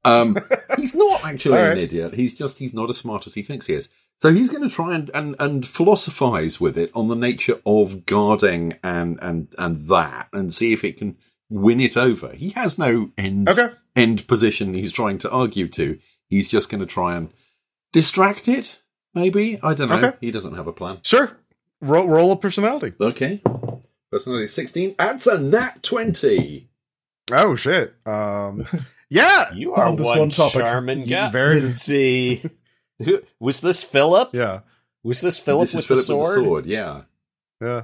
Um, 0.05 0.37
he's 0.77 0.95
not 0.95 1.25
actually 1.25 1.59
All 1.61 1.65
an 1.65 1.79
idiot. 1.79 2.15
He's 2.15 2.35
just 2.35 2.59
he's 2.59 2.75
not 2.75 2.91
as 2.91 2.99
smart 2.99 3.27
as 3.27 3.35
he 3.35 3.43
thinks 3.43 3.67
he 3.67 3.75
is. 3.75 3.89
So 4.23 4.33
he's 4.33 4.49
going 4.49 4.63
to 4.69 4.75
try 4.75 4.95
and, 4.95 5.11
and, 5.13 5.37
and 5.39 5.67
philosophize 5.67 6.59
with 6.61 6.79
it 6.79 6.91
on 6.95 7.09
the 7.09 7.15
nature 7.15 7.61
of 7.67 8.07
guarding 8.07 8.79
and, 8.83 9.19
and, 9.21 9.49
and 9.59 9.77
that 9.89 10.29
and 10.33 10.53
see 10.53 10.73
if 10.73 10.83
it 10.85 10.97
can 10.97 11.17
win 11.51 11.81
it 11.81 11.97
over. 11.97 12.33
He 12.33 12.51
has 12.51 12.79
no 12.79 13.11
end, 13.19 13.49
Okay. 13.51 13.69
end 13.95 14.27
position 14.27 14.73
he's 14.73 14.93
trying 14.93 15.19
to 15.19 15.31
argue 15.31 15.69
to. 15.69 15.99
He's 16.29 16.49
just 16.49 16.71
going 16.71 16.81
to 16.81 16.87
try 16.87 17.17
and 17.17 17.31
distract 17.93 18.49
it, 18.49 18.81
maybe? 19.15 19.61
I 19.63 19.75
don't 19.75 19.91
know. 19.91 19.97
Okay. 19.97 20.17
He 20.23 20.31
doesn't 20.31 20.55
have 20.55 20.67
a 20.67 20.73
plan. 20.73 21.01
Sure. 21.03 21.37
Roll, 21.83 22.09
roll 22.09 22.33
a 22.33 22.37
personality. 22.37 22.95
Okay. 22.99 23.43
Personality 24.11 24.47
16. 24.47 24.95
That's 24.99 25.27
a 25.27 25.39
nat 25.39 25.83
20. 25.83 26.71
Oh 27.33 27.57
shit. 27.57 27.95
Um, 28.07 28.67
yeah. 29.11 29.53
You 29.53 29.75
are 29.75 29.85
On 29.87 29.97
this 29.97 30.07
one, 30.07 30.19
one 30.19 30.31
topic. 30.31 30.63
charming 30.63 31.03
guy. 31.03 31.31
Very. 31.31 31.61
Let's 31.61 31.83
see. 31.83 32.43
Who- 33.03 33.23
Was 33.41 33.61
this 33.61 33.83
Philip? 33.83 34.31
Yeah. 34.33 34.61
Was 35.03 35.21
this 35.21 35.39
Philip 35.39 35.69
this 35.69 35.75
with 35.75 35.83
is 35.83 35.87
Philip 35.87 36.01
the 36.01 36.05
sword? 36.05 36.37
with 36.37 36.45
the 36.45 36.49
sword, 36.49 36.67
yeah. 36.67 37.03
Yeah. 37.61 37.83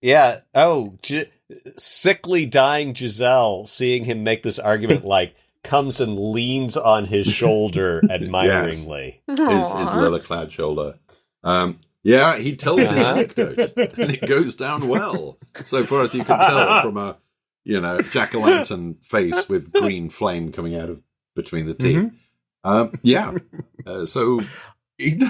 Yeah. 0.00 0.40
Oh, 0.54 0.94
Gi- 1.02 1.30
sickly 1.76 2.46
dying 2.46 2.94
Giselle, 2.94 3.66
seeing 3.66 4.04
him 4.04 4.22
make 4.22 4.42
this 4.42 4.58
argument, 4.58 5.04
like 5.06 5.34
comes 5.64 6.00
and 6.00 6.18
leans 6.32 6.76
on 6.76 7.04
his 7.06 7.26
shoulder 7.26 8.00
admiringly. 8.10 9.20
His, 9.26 9.38
his 9.72 9.92
leather 9.94 10.20
clad 10.20 10.52
shoulder. 10.52 10.98
Um, 11.44 11.78
yeah, 12.02 12.36
he 12.38 12.56
tells 12.56 12.80
an 12.80 12.98
anecdote, 12.98 13.58
and 13.76 14.10
it 14.14 14.26
goes 14.26 14.54
down 14.54 14.88
well, 14.88 15.38
so 15.64 15.84
far 15.84 16.02
as 16.02 16.14
you 16.14 16.24
can 16.24 16.40
tell 16.40 16.80
from 16.82 16.96
a, 16.96 17.18
you 17.64 17.80
know, 17.80 18.00
jack 18.00 18.34
o' 18.34 18.40
lantern 18.40 18.94
face 19.02 19.48
with 19.48 19.72
green 19.72 20.08
flame 20.08 20.52
coming 20.52 20.74
out 20.76 20.88
of 20.90 21.02
between 21.34 21.66
the 21.66 21.74
teeth. 21.74 21.96
Mm-hmm. 22.04 22.16
Um, 22.64 22.92
yeah, 23.02 23.36
uh, 23.86 24.06
so 24.06 24.40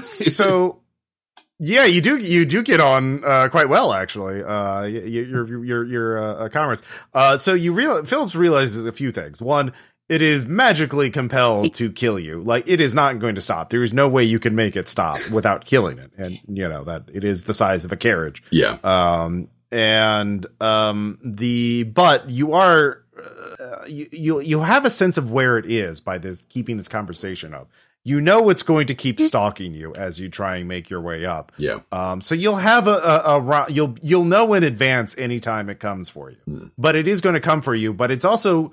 so 0.02 0.80
yeah 1.60 1.84
you 1.84 2.00
do 2.00 2.16
you 2.16 2.44
do 2.44 2.62
get 2.62 2.80
on 2.80 3.22
uh 3.24 3.48
quite 3.50 3.68
well 3.68 3.92
actually. 3.92 4.42
Uh 4.42 4.84
your 4.84 5.64
your 5.64 5.84
your 5.84 6.42
uh, 6.44 6.48
comrades. 6.48 6.82
Uh 7.12 7.38
so 7.38 7.55
you 7.55 7.72
real 7.72 8.05
phillips 8.05 8.34
realizes 8.34 8.86
a 8.86 8.92
few 8.92 9.12
things. 9.12 9.42
One 9.42 9.72
it 10.09 10.22
is 10.22 10.46
magically 10.46 11.10
compelled 11.10 11.74
to 11.74 11.92
kill 11.92 12.18
you. 12.18 12.40
Like 12.42 12.66
it 12.66 12.80
is 12.80 12.94
not 12.94 13.18
going 13.18 13.34
to 13.34 13.42
stop. 13.42 13.68
There 13.68 13.82
is 13.82 13.92
no 13.92 14.09
way 14.09 14.24
you 14.24 14.38
can 14.38 14.55
make 14.55 14.74
it 14.74 14.88
stop 14.88 15.18
without 15.30 15.66
killing 15.66 15.98
it. 15.98 16.12
And 16.16 16.38
you 16.48 16.68
know 16.68 16.84
that 16.84 17.05
it 17.12 17.24
is 17.24 17.44
the 17.44 17.52
size 17.55 17.84
of 17.84 17.92
a 17.92 17.96
carriage. 17.96 18.42
Yeah, 18.50 18.78
um 18.82 19.50
and 19.70 20.46
um 20.60 21.18
the 21.22 21.82
but 21.82 22.30
you 22.30 22.55
are 22.55 23.02
uh, 23.19 23.85
you, 23.86 24.09
you 24.12 24.40
you 24.40 24.61
have 24.61 24.85
a 24.85 24.90
sense 24.90 25.16
of 25.19 25.31
where 25.31 25.59
it 25.59 25.66
is 25.70 26.01
by 26.01 26.19
this 26.19 26.45
keeping 26.49 26.77
this 26.77 26.89
conversation 26.89 27.53
up 27.55 27.69
you 28.05 28.20
know 28.20 28.49
it's 28.49 28.62
going 28.62 28.86
to 28.86 28.95
keep 28.95 29.20
stalking 29.20 29.74
you 29.74 29.95
as 29.95 30.20
you 30.20 30.28
try 30.28 30.57
and 30.57 30.69
make 30.69 30.89
your 30.89 31.01
way 31.01 31.27
up 31.27 31.51
yeah, 31.59 31.78
um 31.93 32.20
so 32.20 32.35
you'll 32.35 32.57
have 32.57 32.86
a, 32.86 32.93
a, 32.97 33.40
a 33.40 33.66
you'll 33.70 33.97
you'll 34.03 34.24
know 34.24 34.55
in 34.55 34.62
advance 34.62 35.16
anytime 35.19 35.69
it 35.69 35.81
comes 35.81 36.09
for 36.09 36.31
you 36.31 36.36
Hmm. 36.47 36.66
but 36.78 36.95
it 36.97 37.09
is 37.09 37.20
going 37.20 37.35
to 37.35 37.40
come 37.40 37.61
for 37.61 37.74
you 37.74 37.93
but 37.93 38.11
it's 38.11 38.24
also 38.24 38.73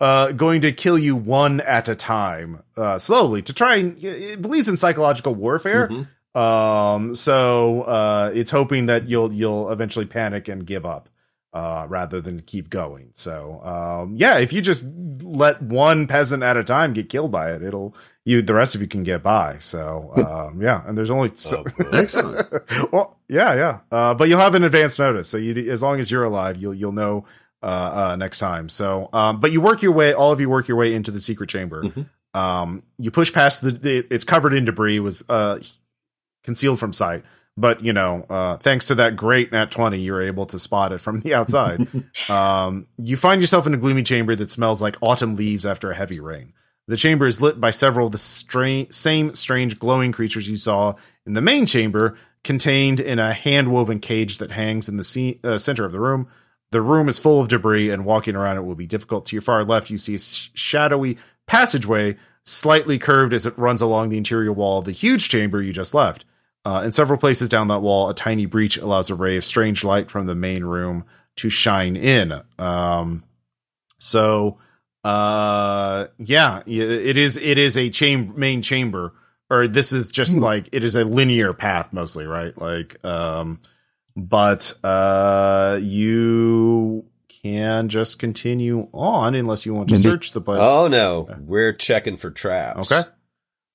uh, 0.00 0.32
going 0.32 0.62
to 0.62 0.72
kill 0.72 0.98
you 0.98 1.14
one 1.14 1.60
at 1.60 1.88
a 1.88 1.94
time, 1.94 2.60
uh, 2.76 2.98
slowly 2.98 3.40
to 3.40 3.52
try 3.52 3.76
and 3.76 4.02
it 4.02 4.42
believes 4.42 4.68
in 4.68 4.76
psychological 4.76 5.32
warfare. 5.32 5.86
Mhm. 5.86 6.08
Um, 6.36 7.14
so 7.14 7.82
uh, 7.82 8.32
it's 8.34 8.50
hoping 8.50 8.86
that 8.86 9.08
you'll 9.08 9.32
you'll 9.32 9.70
eventually 9.70 10.06
panic 10.06 10.48
and 10.48 10.66
give 10.66 10.84
up, 10.84 11.08
uh, 11.52 11.86
rather 11.88 12.20
than 12.20 12.40
keep 12.40 12.70
going. 12.70 13.10
So 13.14 13.60
um, 13.62 14.16
yeah, 14.16 14.38
if 14.38 14.52
you 14.52 14.62
just 14.62 14.84
let 15.22 15.60
one 15.62 16.06
peasant 16.06 16.42
at 16.42 16.56
a 16.56 16.64
time 16.64 16.92
get 16.92 17.08
killed 17.08 17.30
by 17.30 17.52
it, 17.52 17.62
it'll 17.62 17.94
you 18.24 18.40
the 18.42 18.54
rest 18.54 18.74
of 18.74 18.80
you 18.80 18.88
can 18.88 19.02
get 19.02 19.22
by. 19.22 19.58
So 19.58 20.12
um, 20.16 20.62
yeah, 20.62 20.82
and 20.86 20.96
there's 20.96 21.10
only 21.10 21.30
so. 21.34 21.64
Oh, 21.66 21.90
excellent. 21.92 22.48
well, 22.92 23.18
yeah, 23.28 23.54
yeah. 23.54 23.78
Uh, 23.90 24.14
but 24.14 24.28
you'll 24.28 24.40
have 24.40 24.54
an 24.54 24.64
advance 24.64 24.98
notice, 24.98 25.28
so 25.28 25.36
you 25.36 25.70
as 25.70 25.82
long 25.82 26.00
as 26.00 26.10
you're 26.10 26.24
alive, 26.24 26.56
you'll 26.56 26.74
you'll 26.74 26.92
know 26.92 27.24
uh, 27.62 28.10
uh, 28.10 28.16
next 28.16 28.38
time. 28.38 28.68
So, 28.68 29.08
um, 29.12 29.40
but 29.40 29.52
you 29.52 29.60
work 29.60 29.82
your 29.82 29.92
way, 29.92 30.12
all 30.12 30.32
of 30.32 30.40
you 30.40 30.48
work 30.48 30.68
your 30.68 30.76
way 30.76 30.94
into 30.94 31.10
the 31.10 31.20
secret 31.20 31.48
chamber. 31.48 31.82
Mhm. 31.82 32.06
Um, 32.34 32.82
you 32.98 33.10
push 33.10 33.32
past 33.32 33.60
the, 33.60 33.72
the 33.72 34.06
it's 34.10 34.24
covered 34.24 34.54
in 34.54 34.64
debris, 34.64 35.00
was 35.00 35.22
uh 35.28 35.58
concealed 36.44 36.80
from 36.80 36.92
sight. 36.92 37.24
But 37.56 37.84
you 37.84 37.92
know, 37.92 38.24
uh, 38.30 38.56
thanks 38.56 38.86
to 38.86 38.94
that 38.96 39.16
great 39.16 39.52
nat 39.52 39.70
twenty, 39.70 40.00
you're 40.00 40.22
able 40.22 40.46
to 40.46 40.58
spot 40.58 40.92
it 40.92 40.98
from 40.98 41.20
the 41.20 41.34
outside. 41.34 41.86
um, 42.30 42.86
you 42.96 43.16
find 43.16 43.40
yourself 43.40 43.66
in 43.66 43.74
a 43.74 43.78
gloomy 43.78 44.02
chamber 44.02 44.34
that 44.34 44.50
smells 44.50 44.80
like 44.80 44.96
autumn 45.02 45.36
leaves 45.36 45.66
after 45.66 45.90
a 45.90 45.94
heavy 45.94 46.20
rain. 46.20 46.54
The 46.88 46.96
chamber 46.96 47.26
is 47.26 47.40
lit 47.40 47.60
by 47.60 47.70
several 47.70 48.06
of 48.06 48.12
the 48.12 48.18
stra- 48.18 48.92
same 48.92 49.34
strange 49.34 49.78
glowing 49.78 50.12
creatures 50.12 50.48
you 50.48 50.56
saw 50.56 50.94
in 51.26 51.34
the 51.34 51.40
main 51.40 51.66
chamber, 51.66 52.18
contained 52.42 52.98
in 53.00 53.18
a 53.18 53.32
hand 53.32 53.70
woven 53.70 54.00
cage 54.00 54.38
that 54.38 54.50
hangs 54.50 54.88
in 54.88 54.96
the 54.96 55.04
ce- 55.04 55.38
uh, 55.44 55.58
center 55.58 55.84
of 55.84 55.92
the 55.92 56.00
room. 56.00 56.28
The 56.72 56.80
room 56.80 57.08
is 57.08 57.18
full 57.18 57.40
of 57.40 57.48
debris, 57.48 57.90
and 57.90 58.04
walking 58.04 58.34
around 58.34 58.56
it 58.56 58.64
will 58.64 58.74
be 58.74 58.86
difficult. 58.86 59.26
To 59.26 59.36
your 59.36 59.42
far 59.42 59.62
left, 59.62 59.90
you 59.90 59.98
see 59.98 60.14
a 60.14 60.18
sh- 60.18 60.50
shadowy 60.54 61.18
passageway, 61.46 62.16
slightly 62.44 62.98
curved 62.98 63.32
as 63.34 63.46
it 63.46 63.56
runs 63.58 63.80
along 63.80 64.08
the 64.08 64.16
interior 64.16 64.52
wall 64.52 64.78
of 64.78 64.86
the 64.86 64.92
huge 64.92 65.28
chamber 65.28 65.62
you 65.62 65.72
just 65.72 65.94
left. 65.94 66.24
Uh, 66.64 66.82
in 66.84 66.92
several 66.92 67.18
places 67.18 67.48
down 67.48 67.68
that 67.68 67.80
wall, 67.80 68.08
a 68.08 68.14
tiny 68.14 68.46
breach 68.46 68.76
allows 68.76 69.10
a 69.10 69.14
ray 69.14 69.36
of 69.36 69.44
strange 69.44 69.82
light 69.82 70.10
from 70.10 70.26
the 70.26 70.34
main 70.34 70.62
room 70.64 71.04
to 71.36 71.50
shine 71.50 71.96
in. 71.96 72.32
Um, 72.58 73.24
so, 73.98 74.58
uh, 75.02 76.06
yeah, 76.18 76.62
it 76.66 77.16
is. 77.16 77.36
It 77.36 77.58
is 77.58 77.76
a 77.76 77.90
chamber, 77.90 78.38
main 78.38 78.62
chamber, 78.62 79.12
or 79.50 79.66
this 79.66 79.92
is 79.92 80.12
just 80.12 80.36
like 80.36 80.68
it 80.72 80.84
is 80.84 80.94
a 80.94 81.04
linear 81.04 81.52
path 81.52 81.92
mostly, 81.92 82.26
right? 82.26 82.56
Like, 82.56 83.04
um, 83.04 83.60
but 84.14 84.72
uh, 84.84 85.80
you 85.82 87.04
can 87.42 87.88
just 87.88 88.20
continue 88.20 88.86
on 88.92 89.34
unless 89.34 89.66
you 89.66 89.74
want 89.74 89.88
to 89.88 89.94
Maybe- 89.94 90.02
search 90.02 90.30
the 90.32 90.40
place. 90.40 90.60
Oh 90.62 90.86
no, 90.86 91.28
we're 91.40 91.72
checking 91.72 92.16
for 92.16 92.30
traps. 92.30 92.92
Okay. 92.92 93.08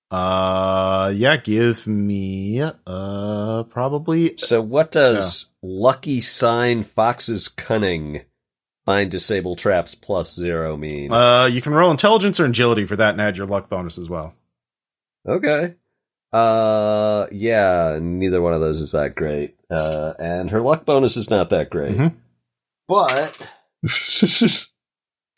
Uh, 0.09 1.11
yeah, 1.15 1.35
give 1.38 1.85
me 1.85 2.61
uh 2.61 3.63
probably 3.63 4.38
So 4.38 4.61
what 4.61 4.91
does 4.91 5.47
lucky 5.61 6.21
sign 6.21 6.84
Fox's 6.84 7.49
cunning 7.49 8.21
find 8.85 9.11
disable 9.11 9.57
traps 9.57 9.95
plus 9.95 10.34
zero 10.34 10.77
mean? 10.77 11.11
uh 11.11 11.45
you 11.47 11.61
can 11.61 11.73
roll 11.73 11.91
intelligence 11.91 12.39
or 12.39 12.45
agility 12.45 12.85
for 12.85 12.95
that 12.95 13.11
and 13.11 13.21
add 13.21 13.35
your 13.35 13.47
luck 13.47 13.69
bonus 13.69 13.97
as 13.97 14.07
well. 14.09 14.34
okay. 15.27 15.75
Uh 16.31 17.27
yeah, 17.31 17.99
neither 18.01 18.41
one 18.41 18.53
of 18.53 18.61
those 18.61 18.79
is 18.79 18.93
that 18.93 19.13
great. 19.15 19.57
Uh 19.69 20.13
and 20.19 20.51
her 20.51 20.61
luck 20.61 20.85
bonus 20.85 21.17
is 21.17 21.29
not 21.29 21.49
that 21.49 21.69
great. 21.69 21.97
Mhm. 21.97 22.13
But 22.88 23.35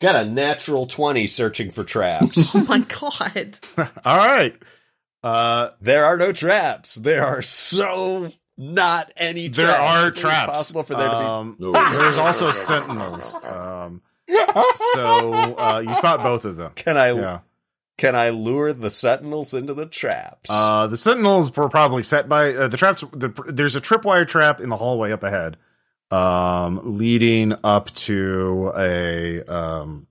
got 0.00 0.16
a 0.16 0.24
natural 0.24 0.86
20 0.86 1.26
searching 1.26 1.70
for 1.70 1.84
traps. 1.84 2.54
Oh 2.54 2.64
my 2.64 2.78
god. 2.80 3.58
All 4.04 4.16
right. 4.16 4.54
Uh 5.22 5.70
there 5.80 6.04
are 6.06 6.16
no 6.16 6.32
traps. 6.32 6.94
There 6.96 7.24
are 7.24 7.42
so 7.42 8.30
not 8.56 9.12
any 9.16 9.48
traps. 9.48 9.56
there 9.58 9.76
are 9.76 10.08
It's 10.08 10.20
traps. 10.20 10.46
possible 10.58 10.82
for 10.82 10.94
there 10.94 11.08
to 11.08 11.18
be 11.18 11.24
um, 11.24 11.56
there's 11.92 12.18
also 12.18 12.50
sentinels. 12.50 13.34
Um 13.44 14.02
so 14.94 15.32
uh 15.58 15.82
you 15.86 15.94
spot 15.94 16.22
both 16.22 16.44
of 16.44 16.56
them. 16.56 16.72
Can 16.74 16.96
I 16.96 17.12
Yeah. 17.12 17.40
can 17.98 18.14
I 18.16 18.30
lure 18.30 18.72
the 18.72 18.88
sentinels 18.90 19.52
into 19.54 19.74
the 19.74 19.86
traps? 19.86 20.48
Uh, 20.50 20.86
the 20.86 20.96
sentinels 20.96 21.54
were 21.54 21.68
probably 21.68 22.02
set 22.02 22.28
by 22.30 22.54
uh, 22.54 22.68
the 22.68 22.76
traps. 22.78 23.04
The, 23.12 23.28
there's 23.46 23.76
a 23.76 23.80
tripwire 23.80 24.26
trap 24.26 24.60
in 24.60 24.70
the 24.70 24.76
hallway 24.76 25.12
up 25.12 25.22
ahead, 25.22 25.58
um, 26.10 26.80
leading 26.98 27.54
up 27.64 27.90
to 27.94 28.72
a 28.76 29.42
um, 29.44 30.06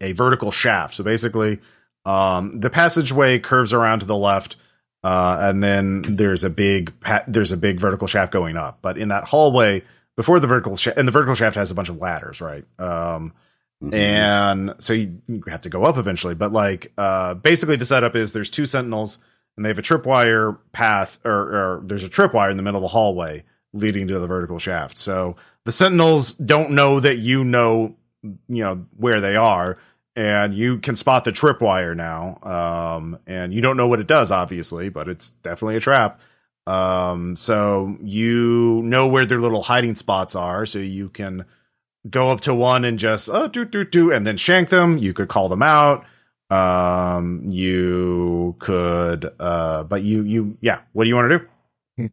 a 0.00 0.12
vertical 0.12 0.50
shaft. 0.50 0.94
So 0.94 1.04
basically, 1.04 1.58
um, 2.04 2.60
the 2.60 2.70
passageway 2.70 3.38
curves 3.38 3.72
around 3.72 4.00
to 4.00 4.06
the 4.06 4.16
left, 4.16 4.56
uh, 5.04 5.38
and 5.40 5.62
then 5.62 6.02
there's 6.02 6.44
a 6.44 6.50
big 6.50 6.98
pa- 7.00 7.24
there's 7.26 7.52
a 7.52 7.56
big 7.56 7.78
vertical 7.80 8.06
shaft 8.06 8.32
going 8.32 8.56
up. 8.56 8.78
But 8.82 8.98
in 8.98 9.08
that 9.08 9.24
hallway 9.24 9.82
before 10.16 10.38
the 10.40 10.46
vertical 10.46 10.76
shaft, 10.76 10.98
and 10.98 11.06
the 11.08 11.12
vertical 11.12 11.34
shaft 11.34 11.56
has 11.56 11.70
a 11.70 11.74
bunch 11.74 11.88
of 11.88 11.98
ladders, 11.98 12.40
right? 12.40 12.64
Um, 12.78 13.32
Mhm. 13.82 13.94
and 13.94 14.74
so 14.78 14.92
you, 14.92 15.22
you 15.26 15.42
have 15.48 15.62
to 15.62 15.70
go 15.70 15.84
up 15.84 15.96
eventually 15.96 16.34
but 16.34 16.52
like 16.52 16.92
uh 16.98 17.32
basically 17.32 17.76
the 17.76 17.86
setup 17.86 18.14
is 18.14 18.32
there's 18.32 18.50
two 18.50 18.66
sentinels 18.66 19.16
and 19.56 19.64
they 19.64 19.70
have 19.70 19.78
a 19.78 19.82
tripwire 19.82 20.58
path 20.72 21.18
or, 21.24 21.32
or 21.32 21.82
there's 21.86 22.04
a 22.04 22.10
tripwire 22.10 22.50
in 22.50 22.58
the 22.58 22.62
middle 22.62 22.76
of 22.76 22.82
the 22.82 22.88
hallway 22.88 23.42
leading 23.72 24.08
to 24.08 24.18
the 24.18 24.26
vertical 24.26 24.58
shaft 24.58 24.98
so 24.98 25.36
the 25.64 25.72
sentinels 25.72 26.34
don't 26.34 26.70
know 26.70 27.00
that 27.00 27.18
you 27.18 27.44
know 27.44 27.94
you 28.22 28.62
know 28.62 28.84
where 28.96 29.20
they 29.20 29.36
are 29.36 29.78
and 30.16 30.54
you 30.54 30.78
can 30.78 30.96
spot 30.96 31.24
the 31.24 31.32
tripwire 31.32 31.96
now 31.96 32.38
um 32.42 33.18
and 33.26 33.54
you 33.54 33.60
don't 33.60 33.76
know 33.76 33.88
what 33.88 34.00
it 34.00 34.06
does 34.06 34.30
obviously 34.30 34.88
but 34.88 35.08
it's 35.08 35.30
definitely 35.30 35.76
a 35.76 35.80
trap 35.80 36.20
um 36.66 37.36
so 37.36 37.96
you 38.02 38.82
know 38.84 39.06
where 39.06 39.24
their 39.24 39.40
little 39.40 39.62
hiding 39.62 39.94
spots 39.94 40.34
are 40.34 40.66
so 40.66 40.78
you 40.78 41.08
can 41.08 41.44
go 42.08 42.30
up 42.30 42.40
to 42.42 42.54
one 42.54 42.84
and 42.84 42.98
just 42.98 43.28
oh 43.30 43.48
do 43.48 43.64
do 43.64 43.84
do 43.84 44.12
and 44.12 44.26
then 44.26 44.36
shank 44.36 44.70
them. 44.70 44.98
You 44.98 45.12
could 45.12 45.28
call 45.28 45.48
them 45.48 45.62
out. 45.62 46.04
Um, 46.50 47.44
you 47.48 48.56
could, 48.58 49.30
uh, 49.38 49.84
but 49.84 50.02
you 50.02 50.22
you 50.22 50.58
yeah. 50.60 50.80
What 50.92 51.04
do 51.04 51.08
you 51.08 51.16
want 51.16 51.30
to 51.30 51.38
do? 51.38 51.49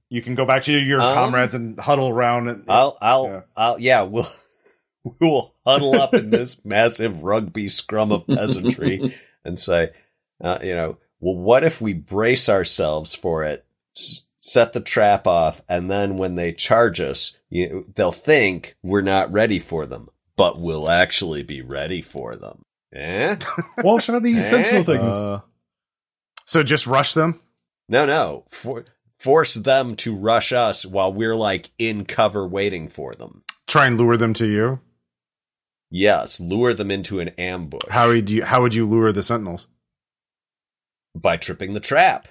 You 0.10 0.22
can 0.22 0.36
go 0.36 0.46
back 0.46 0.64
to 0.64 0.72
your 0.74 1.02
Um, 1.02 1.14
comrades 1.14 1.54
and 1.54 1.80
huddle 1.80 2.10
around. 2.10 2.48
And, 2.50 2.64
I'll, 2.68 2.98
I'll, 3.02 3.24
Yeah. 3.26 3.42
I'll, 3.56 3.80
yeah, 3.80 4.02
we'll, 4.04 4.28
we'll 5.20 5.54
huddle 5.66 5.96
up 5.96 6.14
in 6.14 6.30
this 6.30 6.58
massive 6.66 7.24
rugby 7.24 7.68
scrum 7.68 8.12
of 8.12 8.26
peasantry 8.28 9.14
and 9.46 9.58
say, 9.60 9.92
uh, 10.44 10.60
you 10.62 10.76
know, 10.76 10.98
well, 11.20 11.36
what 11.36 11.64
if 11.64 11.82
we 11.82 11.94
brace 11.94 12.50
ourselves 12.50 13.16
for 13.16 13.44
it, 13.44 13.66
s- 13.96 14.28
set 14.40 14.74
the 14.74 14.82
trap 14.82 15.26
off, 15.28 15.62
and 15.68 15.90
then 15.90 16.18
when 16.18 16.36
they 16.36 16.54
charge 16.54 17.02
us, 17.02 17.38
you 17.50 17.86
they'll 17.96 18.12
think 18.12 18.76
we're 18.84 19.02
not 19.02 19.32
ready 19.32 19.60
for 19.60 19.86
them, 19.86 20.10
but 20.36 20.60
we'll 20.60 20.90
actually 20.90 21.42
be 21.44 21.62
ready 21.62 22.02
for 22.02 22.36
them. 22.36 22.62
Eh? 22.94 23.36
What 23.82 24.08
are 24.10 24.20
these 24.20 24.52
Eh? 24.54 24.64
things? 24.84 24.88
Uh, 25.16 25.42
so 26.46 26.64
just 26.64 26.86
rush 26.88 27.14
them. 27.16 27.42
No, 27.90 28.06
no. 28.06 28.46
For, 28.50 28.86
force 29.20 29.54
them 29.56 29.96
to 29.98 30.16
rush 30.16 30.52
us 30.52 30.86
while 30.86 31.12
we're 31.12 31.36
like 31.36 31.72
in 31.78 32.06
cover 32.06 32.48
waiting 32.48 32.88
for 32.88 33.14
them. 33.14 33.44
Try 33.68 33.88
and 33.88 33.98
lure 33.98 34.18
them 34.18 34.34
to 34.36 34.46
you. 34.46 34.80
Yes, 35.90 36.40
lure 36.40 36.74
them 36.74 36.92
into 36.92 37.20
an 37.20 37.30
ambush. 37.30 37.90
How 37.90 38.10
would 38.10 38.30
you 38.30 38.44
how 38.44 38.62
would 38.62 38.74
you 38.74 38.86
lure 38.86 39.12
the 39.12 39.24
sentinels? 39.24 39.68
by 41.22 41.38
tripping 41.38 41.74
the 41.74 41.80
trap. 41.80 42.28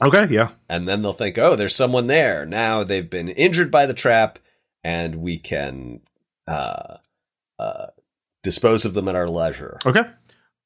Okay, 0.00 0.26
yeah. 0.32 0.50
And 0.68 0.88
then 0.88 1.02
they'll 1.02 1.12
think, 1.12 1.38
oh, 1.38 1.56
there's 1.56 1.74
someone 1.74 2.06
there. 2.06 2.46
Now 2.46 2.84
they've 2.84 3.08
been 3.08 3.28
injured 3.28 3.70
by 3.70 3.86
the 3.86 3.94
trap, 3.94 4.38
and 4.84 5.16
we 5.16 5.38
can 5.38 6.00
uh, 6.46 6.98
uh, 7.58 7.86
dispose 8.42 8.84
of 8.84 8.94
them 8.94 9.08
at 9.08 9.16
our 9.16 9.28
leisure. 9.28 9.78
Okay. 9.84 10.02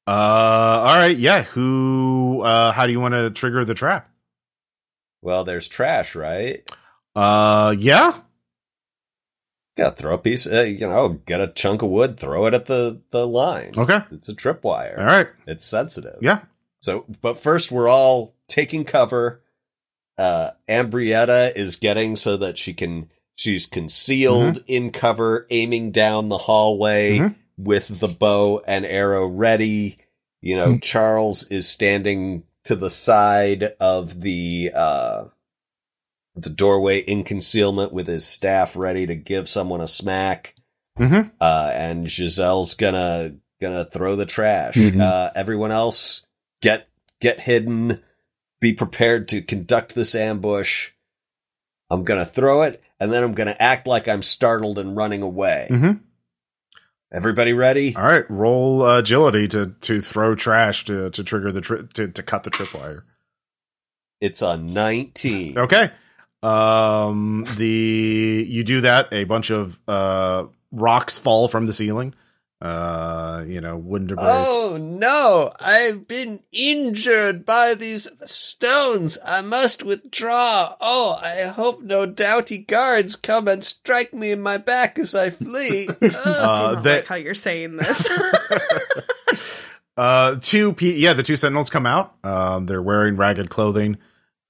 Uh 0.05 0.83
all 0.85 0.95
right, 0.97 1.15
yeah. 1.15 1.43
Who 1.43 2.41
uh 2.43 2.73
how 2.73 2.85
do 2.85 2.91
you 2.91 2.99
want 2.99 3.13
to 3.13 3.29
trigger 3.31 3.63
the 3.63 3.73
trap? 3.73 4.09
Well, 5.23 5.43
there's 5.45 5.67
trash, 5.67 6.15
right? 6.15 6.69
Uh 7.15 7.75
yeah. 7.79 8.19
Yeah, 9.77 9.89
throw 9.89 10.13
a 10.13 10.17
piece, 10.19 10.45
uh, 10.45 10.61
you 10.61 10.87
know, 10.87 11.09
get 11.25 11.41
a 11.41 11.47
chunk 11.47 11.81
of 11.81 11.89
wood, 11.89 12.19
throw 12.19 12.45
it 12.45 12.53
at 12.53 12.67
the, 12.67 13.01
the 13.09 13.25
line. 13.25 13.73
Okay. 13.75 14.01
It's 14.11 14.29
a 14.29 14.35
tripwire. 14.35 14.99
All 14.99 15.05
right. 15.05 15.29
It's 15.47 15.65
sensitive. 15.65 16.19
Yeah. 16.21 16.41
So, 16.81 17.05
but 17.21 17.39
first 17.39 17.71
we're 17.71 17.89
all 17.89 18.35
taking 18.47 18.85
cover. 18.85 19.41
Uh, 20.15 20.51
Ambrietta 20.69 21.55
is 21.55 21.77
getting 21.77 22.15
so 22.15 22.37
that 22.37 22.59
she 22.59 22.75
can, 22.75 23.09
she's 23.33 23.65
concealed 23.65 24.63
in 24.67 24.91
cover, 24.91 25.47
aiming 25.49 25.89
down 25.91 26.29
the 26.29 26.37
hallway 26.37 27.17
Mhm. 27.17 27.35
with 27.57 27.99
the 27.99 28.07
bow 28.07 28.61
and 28.67 28.85
arrow 28.85 29.25
ready. 29.25 29.97
You 30.39 30.55
know, 30.57 30.77
Charles 30.77 31.47
is 31.49 31.67
standing 31.67 32.43
to 32.65 32.75
the 32.75 32.89
side 32.89 33.73
of 33.79 34.21
the, 34.21 34.71
uh, 34.73 35.23
the 36.35 36.49
doorway 36.49 36.99
in 36.99 37.23
concealment 37.23 37.91
with 37.93 38.07
his 38.07 38.25
staff 38.25 38.75
ready 38.75 39.05
to 39.05 39.15
give 39.15 39.47
someone 39.49 39.81
a 39.81 39.87
smack. 39.87 40.55
Mhm. 40.97 41.31
Uh, 41.39 41.71
and 41.73 42.07
Giselle's 42.07 42.73
gonna, 42.73 43.35
gonna 43.61 43.85
throw 43.85 44.15
the 44.15 44.25
trash. 44.25 44.75
Mhm. 44.75 44.99
Uh, 45.01 45.31
everyone 45.35 45.71
else 45.71 46.25
get 46.61 46.87
get 47.19 47.39
hidden 47.41 48.01
be 48.59 48.73
prepared 48.73 49.27
to 49.29 49.41
conduct 49.41 49.93
this 49.95 50.15
ambush 50.15 50.91
i'm 51.89 52.03
gonna 52.05 52.25
throw 52.25 52.61
it 52.63 52.81
and 52.99 53.11
then 53.11 53.23
i'm 53.23 53.33
gonna 53.33 53.55
act 53.59 53.87
like 53.87 54.07
i'm 54.07 54.21
startled 54.21 54.79
and 54.79 54.95
running 54.95 55.21
away 55.21 55.67
Mhm. 55.69 55.99
Everybody 57.13 57.53
ready 57.53 57.95
All 57.95 58.03
right, 58.03 58.29
roll 58.29 58.81
uh, 58.81 58.99
agility 58.99 59.47
to 59.49 59.75
to 59.81 60.01
throw 60.01 60.35
trash 60.35 60.85
to 60.85 61.09
to 61.11 61.23
trigger 61.23 61.51
the 61.51 61.61
tri- 61.61 61.83
to 61.93 62.07
to 62.09 62.23
cut 62.23 62.43
the 62.43 62.51
tripwire. 62.51 63.03
it's 64.19 64.41
a 64.41 64.57
19 64.57 65.57
Okay. 65.57 65.91
Um 66.41 67.45
the 67.57 68.45
you 68.49 68.63
do 68.63 68.81
that, 68.81 69.07
a 69.13 69.23
bunch 69.23 69.49
of 69.51 69.79
uh 69.87 70.45
rocks 70.71 71.17
fall 71.17 71.47
from 71.47 71.65
the 71.67 71.73
ceiling. 71.73 72.13
Uh, 72.63 73.43
you 73.45 73.59
know, 73.59 73.75
wooden 73.75 74.07
debris. 74.07 74.23
Oh 74.25 74.77
no, 74.79 75.51
I've 75.59 76.07
been 76.07 76.39
injured 76.53 77.45
by 77.45 77.73
these 77.73 78.07
stones. 78.23 79.17
I 79.25 79.41
must 79.41 79.83
withdraw. 79.83 80.73
Oh, 80.79 81.19
I 81.21 81.47
hope 81.47 81.81
no 81.81 82.05
doughty 82.05 82.59
guards 82.59 83.17
come 83.17 83.49
and 83.49 83.61
strike 83.65 84.13
me 84.13 84.31
in 84.31 84.41
my 84.41 84.57
back 84.57 84.97
as 84.97 85.13
I 85.13 85.29
flee. 85.29 85.89
Ugh. 85.89 85.97
I 86.01 86.07
do 86.07 86.15
Uh, 86.15 86.71
not 86.75 86.83
that- 86.83 86.95
like 86.99 87.05
how 87.07 87.15
you're 87.15 87.33
saying 87.33 87.75
this. 87.75 88.07
uh 89.97 90.37
two 90.41 90.73
P- 90.73 90.99
yeah, 90.99 91.13
the 91.13 91.23
two 91.23 91.35
sentinels 91.35 91.69
come 91.69 91.85
out. 91.85 92.15
Um 92.23 92.65
they're 92.65 92.81
wearing 92.81 93.15
ragged 93.17 93.49
clothing. 93.49 93.97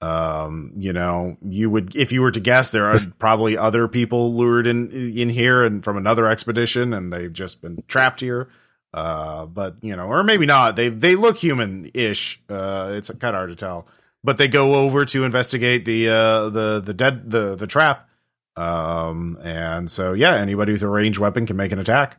Um, 0.03 0.73
you 0.75 0.91
know, 0.91 1.38
you 1.47 1.69
would 1.69 1.95
if 1.95 2.11
you 2.11 2.21
were 2.21 2.31
to 2.31 2.39
guess 2.41 2.71
there 2.71 2.88
are 2.91 2.99
probably 3.19 3.57
other 3.57 3.88
people 3.88 4.34
lured 4.35 4.67
in 4.67 4.91
in 4.91 5.30
here 5.30 5.63
and 5.63 5.81
from 5.81 5.95
another 5.95 6.27
expedition 6.27 6.93
and 6.93 7.13
they've 7.13 7.31
just 7.31 7.61
been 7.61 7.81
trapped 7.88 8.19
here. 8.19 8.49
Uh 8.93 9.45
but 9.45 9.77
you 9.81 9.95
know, 9.95 10.07
or 10.07 10.21
maybe 10.23 10.45
not. 10.45 10.75
They 10.75 10.89
they 10.89 11.15
look 11.15 11.38
human-ish. 11.38 12.41
Uh 12.49 12.91
it's 12.95 13.09
kind 13.11 13.34
of 13.34 13.39
hard 13.39 13.49
to 13.51 13.55
tell. 13.55 13.88
But 14.25 14.38
they 14.38 14.49
go 14.49 14.75
over 14.75 15.05
to 15.05 15.23
investigate 15.23 15.85
the 15.85 16.09
uh 16.09 16.49
the 16.49 16.81
the 16.81 16.93
dead 16.93 17.31
the 17.31 17.55
the 17.55 17.67
trap. 17.67 18.09
Um 18.57 19.39
and 19.41 19.89
so 19.89 20.11
yeah, 20.11 20.35
anybody 20.35 20.73
with 20.73 20.84
a 20.84 20.89
ranged 20.89 21.19
weapon 21.19 21.45
can 21.45 21.55
make 21.55 21.71
an 21.71 21.80
attack. 21.80 22.17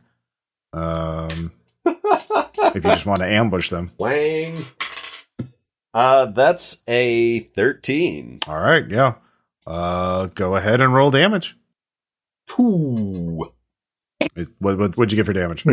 Um 0.73 1.51
if 1.85 2.73
you 2.73 2.81
just 2.81 3.05
want 3.05 3.19
to 3.19 3.27
ambush 3.27 3.69
them. 3.69 3.91
wang 3.99 4.57
uh 5.95 6.25
that's 6.27 6.83
a 6.87 7.39
13 7.39 8.41
All 8.47 8.59
right, 8.59 8.87
yeah. 8.87 9.15
Uh, 9.65 10.27
go 10.27 10.55
ahead 10.55 10.79
and 10.81 10.93
roll 10.93 11.09
damage. 11.09 11.57
Two. 12.47 13.51
Is- 14.35 14.51
What, 14.59 14.77
what 14.77 14.95
what'd 14.97 15.11
you 15.11 15.15
get 15.15 15.25
for 15.25 15.33
damage? 15.33 15.65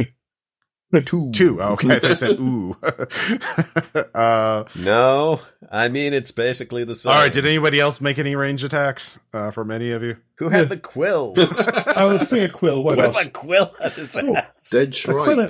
A 0.94 1.01
two. 1.01 1.31
Two. 1.32 1.61
Oh, 1.62 1.73
okay, 1.73 1.99
I 2.03 2.12
said 2.15 2.39
ooh. 2.39 2.77
uh, 4.15 4.65
no 4.81 5.40
i 5.70 5.89
mean 5.89 6.12
it's 6.12 6.32
basically 6.32 6.85
the 6.85 6.94
same 6.94 7.12
all 7.12 7.19
right. 7.19 7.32
Did 7.32 7.47
anybody 7.47 7.81
else 7.81 7.99
make 8.01 8.19
any 8.19 8.36
range 8.36 8.62
attacks 8.62 9.19
uh, 9.32 9.51
from 9.51 9.70
any 9.70 9.90
of 9.93 10.03
you? 10.03 10.16
who 10.36 10.49
had 10.51 10.62
Yes. 10.62 10.70
the 10.70 10.77
quills 10.81 11.69
I 11.97 12.05
would 12.05 12.28
think 12.28 12.51
a 12.51 12.53
quill. 12.53 12.82
Why 12.85 12.94
with 12.94 13.15
not? 13.15 13.27
a 13.27 13.31
quill 13.31 13.74
at 13.81 13.93
his 13.94 14.16
Oh. 14.16 14.36
ass 14.36 14.70
Dead 14.70 14.94
A 15.09 15.12
quill 15.12 15.49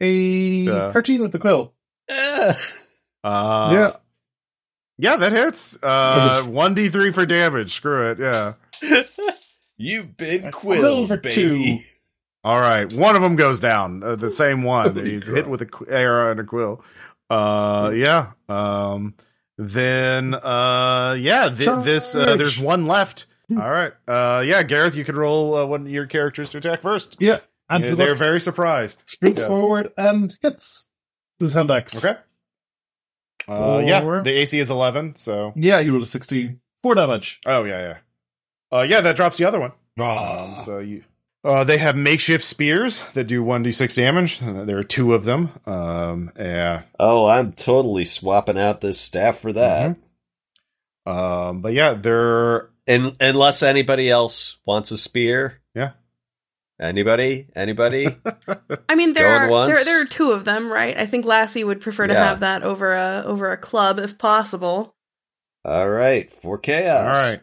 A 0.00 0.10
Yeah. 0.10 0.88
13 0.90 1.22
with 1.22 1.32
the 1.32 1.38
quill. 1.38 1.74
Uh, 2.10 2.54
yeah. 3.24 3.96
Yeah, 4.98 5.16
that 5.16 5.32
hits. 5.32 5.78
Uh, 5.82 6.42
one 6.44 6.74
d 6.74 6.88
three 6.88 7.12
for 7.12 7.24
damage. 7.24 7.74
Screw 7.74 8.10
it. 8.10 8.18
Yeah. 8.18 8.54
You've 9.76 10.16
been 10.16 10.46
A 10.46 10.50
quilled, 10.52 11.06
quill 11.08 11.18
baby. 11.18 11.30
two. 11.34 11.76
All 12.44 12.60
right, 12.60 12.90
one 12.92 13.16
of 13.16 13.22
them 13.22 13.36
goes 13.36 13.60
down. 13.60 14.02
Uh, 14.02 14.16
the 14.16 14.30
same 14.30 14.62
one. 14.62 14.94
Holy 14.94 15.10
He's 15.12 15.24
crap. 15.24 15.36
hit 15.36 15.46
with 15.48 15.60
an 15.62 15.68
qu- 15.68 15.86
arrow 15.90 16.30
and 16.30 16.40
a 16.40 16.44
quill. 16.44 16.82
Uh, 17.28 17.92
yeah. 17.94 18.32
Um, 18.48 19.14
then 19.58 20.34
uh, 20.34 21.16
yeah. 21.18 21.48
Th- 21.50 21.84
this 21.84 22.14
uh, 22.14 22.36
there's 22.36 22.58
one 22.58 22.86
left. 22.86 23.26
All 23.50 23.56
right. 23.70 23.92
Uh, 24.06 24.42
yeah, 24.46 24.62
Gareth, 24.62 24.94
you 24.94 25.04
can 25.04 25.16
roll 25.16 25.56
uh, 25.56 25.64
one 25.66 25.82
of 25.82 25.88
your 25.90 26.06
characters 26.06 26.50
to 26.50 26.58
attack 26.58 26.80
first. 26.82 27.16
Yeah. 27.18 27.40
And 27.70 27.84
Yeah, 27.84 27.94
they're 27.96 28.08
look, 28.10 28.18
very 28.18 28.40
surprised. 28.40 29.02
sprints 29.06 29.40
yeah. 29.42 29.46
forward 29.48 29.92
and 29.96 30.36
hits 30.42 30.90
with 31.40 31.46
his 31.48 31.54
hand 31.54 31.70
axe. 31.70 32.02
Okay. 32.02 32.18
Uh, 33.48 33.82
yeah, 33.84 34.00
the 34.22 34.30
AC 34.30 34.58
is 34.58 34.70
11, 34.70 35.16
so. 35.16 35.52
Yeah, 35.56 35.80
he 35.80 35.90
rolled 35.90 36.02
a 36.02 36.06
16. 36.06 36.60
Four 36.82 36.94
damage. 36.94 37.40
Oh, 37.46 37.64
yeah, 37.64 37.80
yeah. 37.80 38.78
Uh, 38.78 38.82
yeah, 38.82 39.00
that 39.00 39.16
drops 39.16 39.38
the 39.38 39.44
other 39.46 39.58
one. 39.58 39.72
Ah. 39.98 40.58
Um, 40.58 40.64
so 40.64 40.78
you. 40.78 41.04
Uh, 41.44 41.64
they 41.64 41.78
have 41.78 41.96
makeshift 41.96 42.44
spears 42.44 43.02
that 43.14 43.24
do 43.24 43.42
1d6 43.42 43.94
damage. 43.94 44.40
There 44.40 44.78
are 44.78 44.82
two 44.82 45.14
of 45.14 45.24
them. 45.24 45.50
Um, 45.66 46.32
yeah. 46.38 46.82
Oh, 46.98 47.26
I'm 47.26 47.52
totally 47.52 48.04
swapping 48.04 48.58
out 48.58 48.80
this 48.80 49.00
staff 49.00 49.38
for 49.38 49.52
that. 49.52 49.96
Um, 51.06 51.62
but 51.62 51.72
yeah, 51.72 51.94
they're. 51.94 52.70
Un 52.86 53.14
unless 53.20 53.62
anybody 53.62 54.10
else 54.10 54.58
wants 54.66 54.90
a 54.90 54.98
spear. 54.98 55.60
Yeah. 55.74 55.92
Anybody? 56.80 57.48
Anybody? 57.56 58.06
I 58.88 58.94
mean, 58.94 59.12
there 59.12 59.28
Going 59.30 59.42
are 59.42 59.48
once. 59.48 59.68
there 59.74 59.84
there 59.84 60.02
are 60.02 60.06
two 60.06 60.30
of 60.32 60.44
them, 60.44 60.70
right? 60.70 60.96
I 60.96 61.06
think 61.06 61.24
Lassie 61.24 61.64
would 61.64 61.80
prefer 61.80 62.06
to 62.06 62.12
Yeah. 62.12 62.28
have 62.28 62.40
that 62.40 62.62
over 62.62 62.92
a 62.94 63.24
over 63.26 63.50
a 63.50 63.56
club 63.56 63.98
if 63.98 64.16
possible. 64.18 64.94
All 65.64 65.88
right, 65.88 66.30
for 66.30 66.56
chaos. 66.58 67.16
All 67.16 67.22
right. 67.30 67.40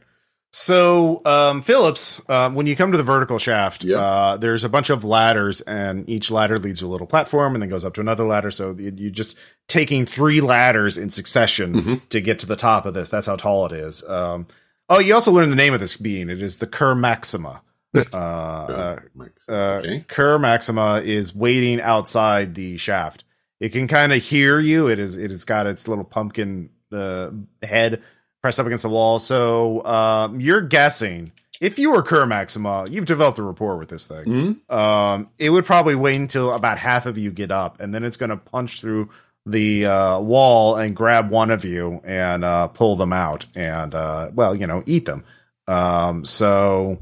So, 0.57 1.21
um, 1.25 1.61
Phillips, 1.63 2.21
um, 2.29 2.55
when 2.55 2.65
you 2.65 2.77
come 2.77 2.93
to 2.93 2.97
the 2.97 3.03
vertical 3.03 3.37
shaft, 3.39 3.83
Yeah. 3.83 3.97
uh, 3.97 4.37
there's 4.37 4.63
a 4.63 4.69
bunch 4.69 4.89
of 4.89 5.03
ladders, 5.03 5.59
and 5.59 6.09
each 6.09 6.31
ladder 6.31 6.57
leads 6.57 6.79
to 6.79 6.85
a 6.85 6.87
little 6.87 7.07
platform, 7.07 7.55
and 7.55 7.61
then 7.61 7.67
goes 7.69 7.83
up 7.83 7.93
to 7.95 8.01
another 8.01 8.23
ladder. 8.23 8.51
So 8.51 8.73
you- 8.79 8.93
you're 8.95 9.11
just 9.11 9.35
taking 9.67 10.05
three 10.05 10.39
ladders 10.39 10.97
in 10.97 11.09
succession 11.09 11.73
Mhm. 11.73 12.01
to 12.07 12.21
get 12.21 12.39
to 12.39 12.45
the 12.45 12.55
top 12.55 12.85
of 12.85 12.93
this. 12.93 13.09
That's 13.09 13.27
how 13.27 13.35
tall 13.35 13.65
it 13.65 13.73
is. 13.73 14.01
Um, 14.07 14.47
oh, 14.89 14.99
you 14.99 15.13
also 15.13 15.33
learn 15.33 15.49
the 15.49 15.57
name 15.57 15.73
of 15.73 15.81
this 15.81 15.97
being. 15.97 16.29
It 16.29 16.41
is 16.41 16.59
the 16.59 16.67
Cur 16.67 16.95
Maxima. 16.95 17.61
Uh, 17.95 18.17
uh, 18.17 18.99
uh, 19.47 19.51
okay. 19.51 20.05
Kerr 20.07 20.39
Maxima 20.39 21.01
is 21.03 21.35
waiting 21.35 21.81
outside 21.81 22.55
the 22.55 22.77
shaft. 22.77 23.23
It 23.59 23.69
can 23.69 23.87
kind 23.87 24.13
of 24.13 24.21
hear 24.21 24.59
you. 24.59 24.87
It 24.87 24.99
is. 24.99 25.15
It 25.15 25.31
has 25.31 25.45
got 25.45 25.67
its 25.67 25.87
little 25.87 26.03
pumpkin 26.03 26.69
uh, 26.91 27.31
head 27.63 28.01
pressed 28.41 28.59
up 28.59 28.65
against 28.65 28.83
the 28.83 28.89
wall. 28.89 29.19
So 29.19 29.83
um, 29.85 30.39
you're 30.39 30.61
guessing 30.61 31.31
if 31.61 31.79
you 31.79 31.91
were 31.91 32.03
Kerr 32.03 32.25
Maxima, 32.25 32.87
you've 32.89 33.05
developed 33.05 33.39
a 33.39 33.43
rapport 33.43 33.77
with 33.77 33.89
this 33.89 34.07
thing. 34.07 34.25
Hmm? 34.69 34.75
Um, 34.75 35.29
it 35.39 35.49
would 35.49 35.65
probably 35.65 35.95
wait 35.95 36.17
until 36.17 36.53
about 36.53 36.77
half 36.77 37.05
of 37.05 37.17
you 37.17 37.31
get 37.31 37.51
up, 37.51 37.79
and 37.79 37.93
then 37.93 38.03
it's 38.03 38.17
going 38.17 38.29
to 38.29 38.37
punch 38.37 38.81
through 38.81 39.09
the 39.45 39.85
uh, 39.85 40.19
wall 40.19 40.75
and 40.75 40.95
grab 40.95 41.29
one 41.29 41.51
of 41.51 41.63
you 41.63 42.01
and 42.03 42.43
uh, 42.43 42.67
pull 42.67 42.95
them 42.95 43.13
out, 43.13 43.45
and 43.55 43.93
uh, 43.93 44.31
well, 44.33 44.55
you 44.55 44.67
know, 44.67 44.83
eat 44.85 45.05
them. 45.05 45.23
Um, 45.67 46.25
so 46.25 46.99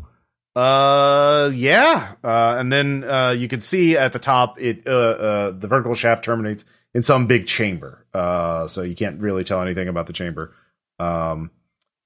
uh 0.55 1.51
yeah. 1.53 2.13
Uh 2.23 2.55
and 2.59 2.71
then 2.71 3.03
uh 3.03 3.31
you 3.31 3.47
can 3.47 3.59
see 3.59 3.97
at 3.97 4.13
the 4.13 4.19
top 4.19 4.59
it 4.61 4.87
uh, 4.87 4.91
uh 4.91 5.51
the 5.51 5.67
vertical 5.67 5.95
shaft 5.95 6.23
terminates 6.23 6.63
in 6.93 7.01
some 7.01 7.25
big 7.27 7.47
chamber. 7.47 8.05
Uh 8.13 8.67
so 8.67 8.81
you 8.83 8.95
can't 8.95 9.19
really 9.19 9.43
tell 9.43 9.61
anything 9.61 9.87
about 9.87 10.07
the 10.07 10.13
chamber. 10.13 10.53
Um 10.99 11.51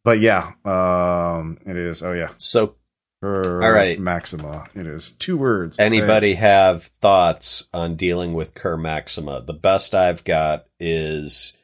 but 0.04 0.20
yeah 0.20 0.54
um 0.66 1.58
it 1.66 1.76
is 1.76 2.02
oh 2.04 2.14
yeah. 2.14 2.30
So, 2.38 2.76
All 3.22 3.72
right. 3.72 4.00
maxima. 4.00 4.68
It 4.76 4.88
is 4.88 5.12
two 5.12 5.38
words. 5.38 5.80
Anybody 5.80 6.36
have 6.36 6.84
thoughts 7.02 7.68
on 7.74 7.96
dealing 7.96 8.34
with 8.34 8.54
Kerr 8.54 8.78
Maxima? 8.78 9.42
The 9.42 9.54
best 9.54 9.96
I've 9.96 10.24
got 10.24 10.66
is 10.80 11.58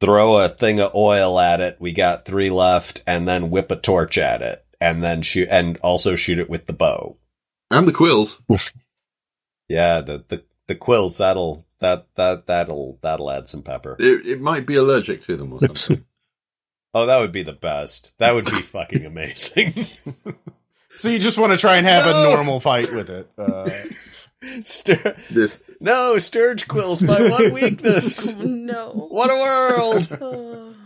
throw 0.00 0.38
a 0.38 0.48
thing 0.48 0.78
of 0.80 0.94
oil 0.94 1.38
at 1.40 1.60
it. 1.60 1.76
We 1.80 1.92
got 1.92 2.24
three 2.24 2.50
left, 2.50 3.02
and 3.06 3.26
then 3.26 3.50
whip 3.50 3.70
a 3.72 3.76
torch 3.76 4.16
at 4.18 4.40
it, 4.42 4.64
and 4.80 5.02
then 5.02 5.22
shoot, 5.22 5.48
and 5.50 5.76
also 5.78 6.14
shoot 6.14 6.38
it 6.38 6.48
with 6.50 6.66
the 6.66 6.72
bow. 6.72 7.16
And 7.70 7.86
the 7.88 7.92
quills. 7.92 8.40
Yeah, 9.68 10.00
the 10.00 10.24
the 10.28 10.44
the 10.66 10.74
quills 10.74 11.18
that'll 11.18 11.66
that 11.80 12.06
that 12.14 12.46
that'll 12.46 12.98
that'll 13.02 13.30
add 13.30 13.48
some 13.48 13.62
pepper. 13.62 13.96
It, 13.98 14.26
it 14.26 14.40
might 14.40 14.64
be 14.66 14.76
allergic 14.76 15.20
to 15.24 15.36
them 15.36 15.52
or 15.52 15.60
something. 15.60 16.04
Oh, 16.94 17.04
that 17.04 17.18
would 17.18 17.32
be 17.32 17.42
the 17.42 17.52
best. 17.52 18.14
That 18.18 18.32
would 18.32 18.46
be 18.46 18.62
fucking 18.62 19.04
amazing. 19.04 19.74
so 20.96 21.10
you 21.10 21.18
just 21.18 21.36
want 21.36 21.52
to 21.52 21.58
try 21.58 21.76
and 21.76 21.86
have 21.86 22.06
No. 22.06 22.18
a 22.30 22.34
normal 22.34 22.60
fight 22.60 22.88
with 22.90 23.10
it 23.10 23.30
uh 23.36 23.68
Stur- 24.42 25.28
this 25.28 25.62
no, 25.80 26.16
Stirge 26.16 26.66
quills 26.66 27.02
my 27.02 27.28
one 27.28 27.52
weakness. 27.52 28.34
no. 28.36 28.92
What 29.10 29.30
a 29.30 29.34
world! 30.18 30.76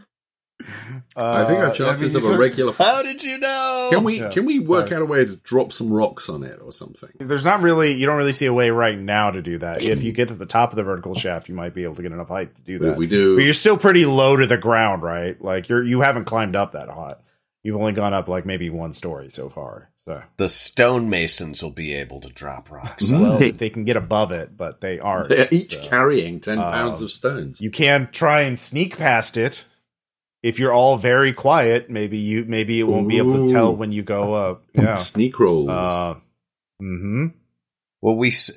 Uh, 1.17 1.43
I 1.45 1.45
think 1.47 1.61
uh, 1.61 1.67
our 1.67 1.73
chances 1.73 2.15
mean, 2.15 2.25
of 2.25 2.31
a 2.31 2.39
regular 2.39 2.73
fight. 2.73 2.85
How 2.87 3.03
did 3.03 3.23
you 3.23 3.39
know? 3.39 3.89
Can 3.93 4.05
we 4.05 4.21
Yeah, 4.21 4.31
can 4.31 4.45
we 4.47 4.59
work 4.59 4.89
sorry. 4.89 4.97
out 4.97 5.03
a 5.03 5.07
way 5.07 5.25
to 5.25 5.37
drop 5.37 5.73
some 5.73 5.93
rocks 5.93 6.29
on 6.29 6.43
it 6.43 6.59
or 6.63 6.73
something? 6.73 7.11
there's 7.19 7.45
not 7.45 7.61
really 7.61 7.93
you 7.93 8.07
don't 8.07 8.17
really 8.17 8.33
see 8.33 8.47
a 8.47 8.53
way 8.53 8.71
right 8.71 8.99
now 8.99 9.31
to 9.31 9.43
do 9.43 9.59
that 9.59 9.83
if 9.83 10.03
you 10.03 10.13
get 10.13 10.29
to 10.29 10.35
the 10.35 10.47
top 10.47 10.71
of 10.71 10.77
the 10.77 10.83
vertical 10.83 11.15
shaft 11.15 11.49
you 11.49 11.55
might 11.55 11.75
be 11.75 11.85
able 11.85 11.95
to 11.97 12.03
get 12.03 12.13
enough 12.13 12.29
height 12.29 12.55
to 12.55 12.63
do 12.63 12.79
But 12.79 12.85
if 12.89 12.93
that 12.95 12.99
we 12.99 13.07
do, 13.07 13.37
But 13.37 13.43
you're 13.45 13.53
still 13.53 13.77
pretty 13.77 14.07
low 14.07 14.37
to 14.37 14.47
the 14.47 14.57
ground, 14.57 15.03
right? 15.03 15.41
Like 15.43 15.69
you're 15.69 15.85
you 15.85 16.01
haven't 16.01 16.25
climbed 16.25 16.57
up 16.57 16.73
that 16.73 16.89
hot. 16.89 17.21
You've 17.63 17.77
only 17.77 17.93
gone 17.93 18.13
up 18.15 18.29
like 18.29 18.45
maybe 18.47 18.71
one 18.71 18.93
story 18.93 19.31
so 19.31 19.49
far. 19.49 19.91
So 20.05 20.21
The 20.37 20.49
stonemasons 20.49 21.63
will 21.63 21.71
be 21.71 21.95
able 21.95 22.19
to 22.21 22.29
drop 22.29 22.71
rocks. 22.73 23.05
Mhm. 23.09 23.21
well, 23.21 23.39
Hey. 23.39 23.53
they 23.53 23.71
can 23.71 23.85
get 23.85 23.97
above 23.97 24.33
it, 24.33 24.57
but 24.57 24.81
they 24.81 24.99
aren't. 24.99 25.29
they're 25.29 25.47
each 25.53 25.75
So, 25.77 25.89
carrying 25.89 26.41
ten 26.41 26.59
um, 26.59 26.73
pounds 26.73 27.01
of 27.03 27.13
stones. 27.13 27.61
You 27.61 27.71
can 27.71 28.09
try 28.11 28.41
and 28.43 28.59
sneak 28.59 28.99
past 28.99 29.37
it. 29.37 29.65
If 30.43 30.59
you're 30.59 30.73
all 30.73 30.97
very 30.97 31.33
quiet, 31.33 31.89
maybe 31.89 32.19
you 32.19 32.45
maybe 32.45 32.81
it 32.81 32.85
won't 32.85 33.09
be 33.09 33.19
able 33.19 33.47
to 33.47 33.53
tell 33.53 33.75
when 33.77 33.93
you 33.93 34.03
go 34.03 34.35
up. 34.35 34.65
Yeah. 34.75 34.97
Sneak 34.97 35.39
rolls. 35.39 35.69
Uh, 35.71 36.17
hmm 36.81 37.27
Well, 38.01 38.17
we 38.17 38.29
s- 38.29 38.51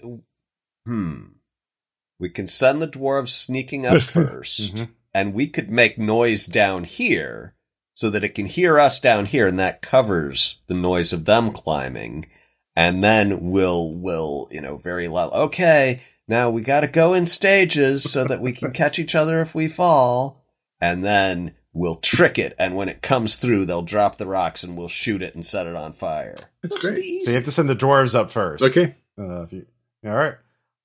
hmm. 0.86 1.16
We 2.20 2.30
can 2.30 2.48
send 2.48 2.82
the 2.82 2.88
dwarves 2.88 3.30
sneaking 3.30 3.86
up 3.86 3.98
1st 4.02 4.74
Mhm. 4.74 4.90
and 5.14 5.34
we 5.34 5.48
could 5.48 5.70
make 5.70 5.98
noise 5.98 6.46
down 6.46 6.86
here 6.86 7.54
so 7.94 8.10
that 8.10 8.24
it 8.24 8.36
can 8.36 8.46
hear 8.46 8.80
us 8.80 9.00
down 9.00 9.26
here, 9.26 9.48
and 9.48 9.60
that 9.60 9.82
covers 9.82 10.62
the 10.68 10.74
noise 10.74 11.14
of 11.14 11.26
them 11.26 11.52
climbing. 11.52 12.26
And 12.76 13.04
then 13.04 13.50
we'll 13.52 13.96
will 13.96 14.48
you 14.52 14.60
know 14.62 14.78
very 14.78 15.08
loud. 15.08 15.32
Okay, 15.34 16.02
now 16.28 16.50
we 16.50 16.62
got 16.62 16.82
to 16.82 16.88
go 16.88 17.14
in 17.14 17.26
stages 17.28 18.10
so 18.12 18.24
that 18.26 18.42
we 18.42 18.52
can 18.54 18.72
catch 18.82 18.98
each 19.00 19.14
other 19.16 19.40
if 19.40 19.54
we 19.56 19.68
fall, 19.68 20.44
and 20.82 21.04
then 21.06 21.54
we'll 21.76 21.98
trick 21.98 22.40
it. 22.40 22.56
And 22.58 22.76
when 22.76 22.90
it 22.90 23.04
comes 23.04 23.36
through, 23.36 23.66
they'll 23.66 23.84
drop 23.84 24.18
the 24.18 24.26
rocks, 24.26 24.64
and 24.64 24.76
we'll 24.76 24.88
shoot 24.88 25.22
it 25.22 25.36
and 25.36 25.46
set 25.46 25.68
it 25.68 25.76
on 25.76 25.94
fire. 25.94 26.34
That's 26.64 26.74
This'll 26.76 26.92
great. 26.92 27.02
be 27.04 27.26
So 27.26 27.30
you 27.32 27.36
have 27.36 27.46
to 27.46 27.52
send 27.52 27.70
the 27.70 27.76
dwarves 27.76 28.16
up 28.16 28.32
first. 28.32 28.64
okay. 28.64 28.96
Uh, 29.20 29.44
if 29.44 29.54
you, 29.54 29.66
all 30.04 30.12
right. 30.12 30.36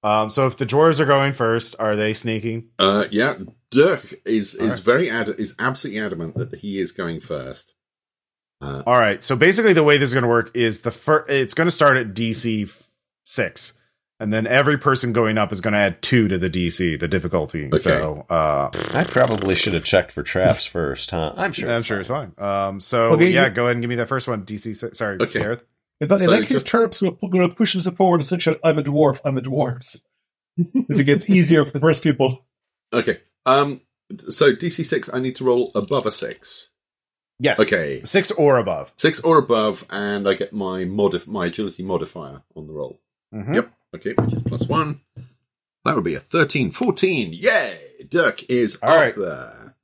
Um, 0.02 0.30
so 0.30 0.46
if 0.46 0.56
the 0.56 0.66
dwarves 0.66 1.00
are 1.00 1.04
going 1.06 1.32
first, 1.32 1.76
are 1.78 1.96
they 1.96 2.12
sneaking? 2.12 2.68
Uh, 2.78 3.06
yeah. 3.10 3.36
Dirk 3.70 4.14
is 4.24 4.54
All 4.56 4.66
is 4.66 4.72
right. 4.74 4.82
very 4.82 5.10
ad- 5.10 5.28
is 5.38 5.54
absolutely 5.58 6.00
adamant 6.00 6.34
that 6.36 6.54
he 6.56 6.78
is 6.80 6.90
going 6.92 7.20
first. 7.20 7.74
Uh, 8.62 8.82
All 8.86 8.98
right. 8.98 9.22
So 9.24 9.36
basically, 9.36 9.72
the 9.74 9.84
way 9.84 9.96
this 9.96 10.08
is 10.08 10.12
going 10.14 10.22
to 10.24 10.28
work 10.28 10.50
is 10.54 10.80
the 10.80 10.90
first. 10.90 11.30
It's 11.30 11.54
going 11.54 11.66
to 11.68 11.70
start 11.70 11.96
at 11.96 12.14
DC 12.14 12.70
six, 13.24 13.74
and 14.20 14.32
then 14.32 14.46
every 14.46 14.78
person 14.78 15.12
going 15.12 15.36
up 15.38 15.50
is 15.50 15.60
going 15.60 15.72
to 15.72 15.78
add 15.80 16.00
two 16.02 16.28
to 16.28 16.38
the 16.38 16.48
DC, 16.48 17.00
the 17.00 17.08
difficulty. 17.08 17.66
Okay. 17.66 17.78
So 17.78 18.24
uh, 18.30 18.70
I 18.94 19.02
probably 19.04 19.54
should 19.56 19.74
have 19.74 19.82
checked 19.84 20.12
for 20.12 20.22
traps 20.22 20.64
first, 20.66 21.10
huh? 21.10 21.32
I'm 21.36 21.50
sure. 21.52 21.68
I'm 21.70 21.76
it's 21.78 21.86
sure 21.86 22.04
fine. 22.04 22.28
it's 22.28 22.36
fine. 22.38 22.66
Um, 22.68 22.80
so 22.80 23.14
Okay, 23.14 23.30
yeah, 23.30 23.46
you- 23.46 23.50
go 23.54 23.64
ahead 23.64 23.72
and 23.76 23.82
give 23.82 23.88
me 23.88 23.96
that 23.96 24.08
first 24.08 24.28
one. 24.28 24.44
DC 24.44 24.76
six. 24.76 24.98
Sorry, 24.98 25.16
Okay. 25.20 25.40
Gareth. 25.40 25.64
In 26.00 26.08
fact, 26.08 26.20
So 26.22 26.32
in 26.32 26.40
that 26.40 26.46
case, 26.46 26.56
just- 26.58 26.66
Turp's 26.68 27.00
going 27.00 27.48
to 27.48 27.54
push 27.54 27.72
himself 27.72 27.96
forward 27.96 28.20
and 28.20 28.26
say, 28.26 28.38
"Shut, 28.38 28.60
I'm 28.62 28.78
a 28.78 28.82
dwarf, 28.82 29.20
I'm 29.24 29.36
a 29.36 29.42
dwarf. 29.42 29.96
if 30.56 30.98
it 31.00 31.04
gets 31.04 31.28
easier 31.28 31.64
for 31.64 31.72
the 31.72 31.80
first 31.80 32.02
people. 32.04 32.38
okay. 32.92 33.18
Um. 33.46 33.80
So 34.28 34.52
DC 34.52 34.84
six, 34.84 35.08
I 35.12 35.18
need 35.20 35.36
to 35.36 35.44
roll 35.44 35.70
above 35.74 36.04
a 36.06 36.12
six. 36.12 36.70
Yes. 37.38 37.58
Okay. 37.60 38.02
Six 38.04 38.30
or 38.32 38.58
above. 38.58 38.92
Six 38.96 39.20
or 39.20 39.38
above, 39.38 39.86
and 39.88 40.28
I 40.28 40.34
get 40.34 40.52
my 40.52 40.84
modif- 40.84 41.26
my 41.26 41.46
agility 41.46 41.82
modifier 41.82 42.42
on 42.54 42.66
the 42.66 42.72
roll. 42.72 43.00
Mhm. 43.34 43.54
Yep. 43.54 43.72
Okay, 43.94 44.12
which 44.14 44.34
is 44.34 44.42
plus 44.42 44.66
one. 44.66 45.00
That 45.84 45.94
would 45.94 46.04
be 46.04 46.14
a 46.14 46.20
13, 46.20 46.70
14. 46.70 47.32
Yay! 47.32 47.80
Dirk 48.08 48.48
is 48.50 48.76
All 48.82 48.90
up 48.90 48.96
right. 49.04 49.16
there. 49.16 49.74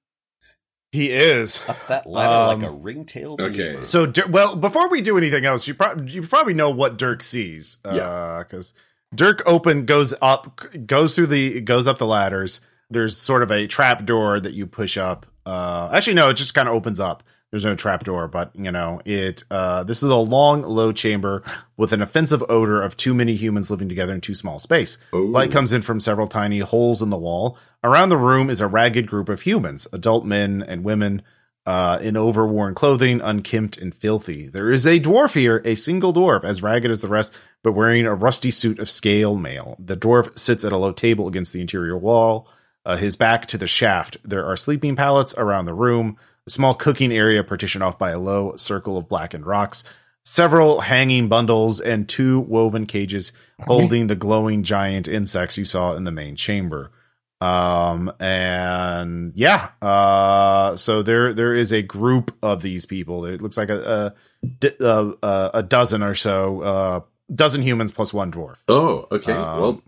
He 0.92 1.10
is. 1.10 1.60
Up 1.68 1.76
that 1.88 2.06
ladder 2.06 2.52
Um, 2.54 2.60
like 2.60 2.70
a 2.70 2.72
ringtail 2.72 3.32
okay. 3.40 3.50
gleamer. 3.50 3.84
So, 3.84 4.10
well, 4.28 4.56
before 4.56 4.88
we 4.88 5.00
do 5.00 5.18
anything 5.18 5.44
else, 5.44 5.66
you, 5.66 5.74
pro- 5.74 5.96
you 6.06 6.22
probably 6.22 6.54
know 6.54 6.70
what 6.70 6.96
Dirk 6.98 7.22
sees. 7.22 7.78
Yeah. 7.84 8.42
Because 8.46 8.72
Dirk 9.14 9.42
open 9.46 9.84
goes 9.84 10.14
up, 10.22 10.60
goes 10.86 11.14
through 11.14 11.26
the, 11.28 11.60
goes 11.60 11.86
up 11.86 11.98
the 11.98 12.06
ladders. 12.06 12.60
There's 12.88 13.16
sort 13.16 13.42
of 13.42 13.50
a 13.50 13.66
trap 13.66 14.04
door 14.06 14.38
that 14.40 14.54
you 14.54 14.66
push 14.66 14.96
up. 14.96 15.26
Uh, 15.44 15.90
actually, 15.92 16.14
no, 16.14 16.28
it 16.30 16.34
just 16.34 16.54
kind 16.54 16.68
of 16.68 16.74
opens 16.74 17.00
up. 17.00 17.22
There's 17.56 17.64
no 17.64 17.74
trap 17.74 18.04
door, 18.04 18.28
but 18.28 18.50
you 18.54 18.70
know, 18.70 19.00
it, 19.06 19.42
uh, 19.50 19.82
this 19.82 20.02
is 20.02 20.10
a 20.10 20.14
long, 20.14 20.60
low 20.60 20.92
chamber 20.92 21.42
with 21.78 21.94
an 21.94 22.02
offensive 22.02 22.44
odor 22.50 22.82
of 22.82 22.98
too 22.98 23.14
many 23.14 23.34
humans 23.34 23.70
living 23.70 23.88
together 23.88 24.12
in 24.12 24.20
too 24.20 24.34
small 24.34 24.58
space. 24.58 24.98
Ooh. 25.14 25.30
Light 25.30 25.52
comes 25.52 25.72
in 25.72 25.80
from 25.80 25.98
several 25.98 26.28
tiny 26.28 26.58
holes 26.58 27.00
in 27.00 27.08
the 27.08 27.16
wall. 27.16 27.56
Around 27.82 28.10
the 28.10 28.18
room 28.18 28.50
is 28.50 28.60
a 28.60 28.66
ragged 28.66 29.06
group 29.06 29.30
of 29.30 29.40
humans, 29.40 29.88
adult 29.90 30.26
men 30.26 30.62
and 30.68 30.84
women, 30.84 31.22
uh, 31.64 31.98
in 32.02 32.14
overworn 32.14 32.74
clothing, 32.74 33.22
unkempt 33.22 33.78
and 33.78 33.94
filthy. 33.94 34.48
There 34.48 34.70
is 34.70 34.86
a 34.86 35.00
dwarf 35.00 35.32
here, 35.32 35.62
a 35.64 35.76
single 35.76 36.12
dwarf, 36.12 36.44
as 36.44 36.62
ragged 36.62 36.90
as 36.90 37.00
the 37.00 37.08
rest, 37.08 37.32
but 37.62 37.72
wearing 37.72 38.04
a 38.04 38.14
rusty 38.14 38.50
suit 38.50 38.78
of 38.78 38.90
scale 38.90 39.34
mail. 39.34 39.78
The 39.78 39.96
dwarf 39.96 40.38
sits 40.38 40.62
at 40.62 40.72
a 40.72 40.76
low 40.76 40.92
table 40.92 41.26
against 41.26 41.54
the 41.54 41.62
interior 41.62 41.96
wall, 41.96 42.50
uh, 42.84 42.98
his 42.98 43.16
back 43.16 43.46
to 43.46 43.56
the 43.56 43.66
shaft. 43.66 44.18
There 44.22 44.44
are 44.44 44.58
sleeping 44.58 44.94
pallets 44.94 45.34
around 45.38 45.64
the 45.64 45.72
room, 45.72 46.18
a 46.47 46.51
small 46.51 46.74
cooking 46.74 47.12
area 47.12 47.43
partitioned 47.43 47.82
off 47.82 47.98
by 47.98 48.10
a 48.10 48.18
low 48.18 48.56
circle 48.56 48.97
of 48.97 49.09
blackened 49.09 49.47
rocks, 49.47 49.82
several 50.24 50.81
hanging 50.81 51.28
bundles, 51.28 51.81
and 51.81 52.09
two 52.09 52.40
woven 52.40 52.86
cages 52.86 53.32
holding 53.66 54.06
the 54.06 54.16
glowing 54.16 54.62
giant 54.62 55.09
insects 55.09 55.59
you 55.59 55.64
saw 55.64 55.94
in 55.94 56.05
the 56.05 56.10
main 56.12 56.36
chamber. 56.36 56.90
Um 57.39 58.10
and 58.18 59.32
yeah, 59.35 59.73
uh 59.82 60.74
so 60.77 61.02
there 61.02 61.35
there 61.35 61.55
is 61.55 61.70
a 61.70 61.82
group 61.82 62.35
of 62.43 62.62
these 62.62 62.86
people. 62.86 63.27
It 63.27 63.43
looks 63.43 63.59
like 63.59 63.68
a 63.68 64.14
a, 64.62 64.73
uh, 64.81 65.12
uh, 65.23 65.51
a 65.52 65.62
dozen 65.62 66.02
or 66.02 66.14
so 66.14 66.62
uh 66.62 67.01
dozen 67.35 67.60
humans 67.60 67.93
plus 67.93 68.14
one 68.14 68.32
dwarf. 68.32 68.56
Oh, 68.68 69.06
okay. 69.12 69.32
Um, 69.35 69.60
well, 69.60 69.82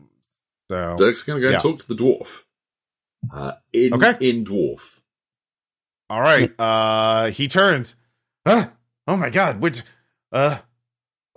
So 0.69 0.97
Dirk's 0.99 1.23
going 1.23 1.41
to 1.41 1.43
go 1.43 1.49
yeah. 1.49 1.55
and 1.55 1.63
talk 1.63 1.79
to 1.79 1.89
the 1.89 1.95
dwarf. 1.95 2.43
Uh, 3.33 3.53
in, 3.73 3.95
Okay. 3.95 4.29
in 4.29 4.45
dwarf. 4.45 4.98
All 6.11 6.21
right. 6.21 6.53
Uh 6.59 7.31
he 7.31 7.49
turns. 7.49 7.97
Ah, 8.47 8.73
oh 9.07 9.17
my 9.17 9.31
god, 9.31 9.61
which 9.61 9.83
uh 10.33 10.59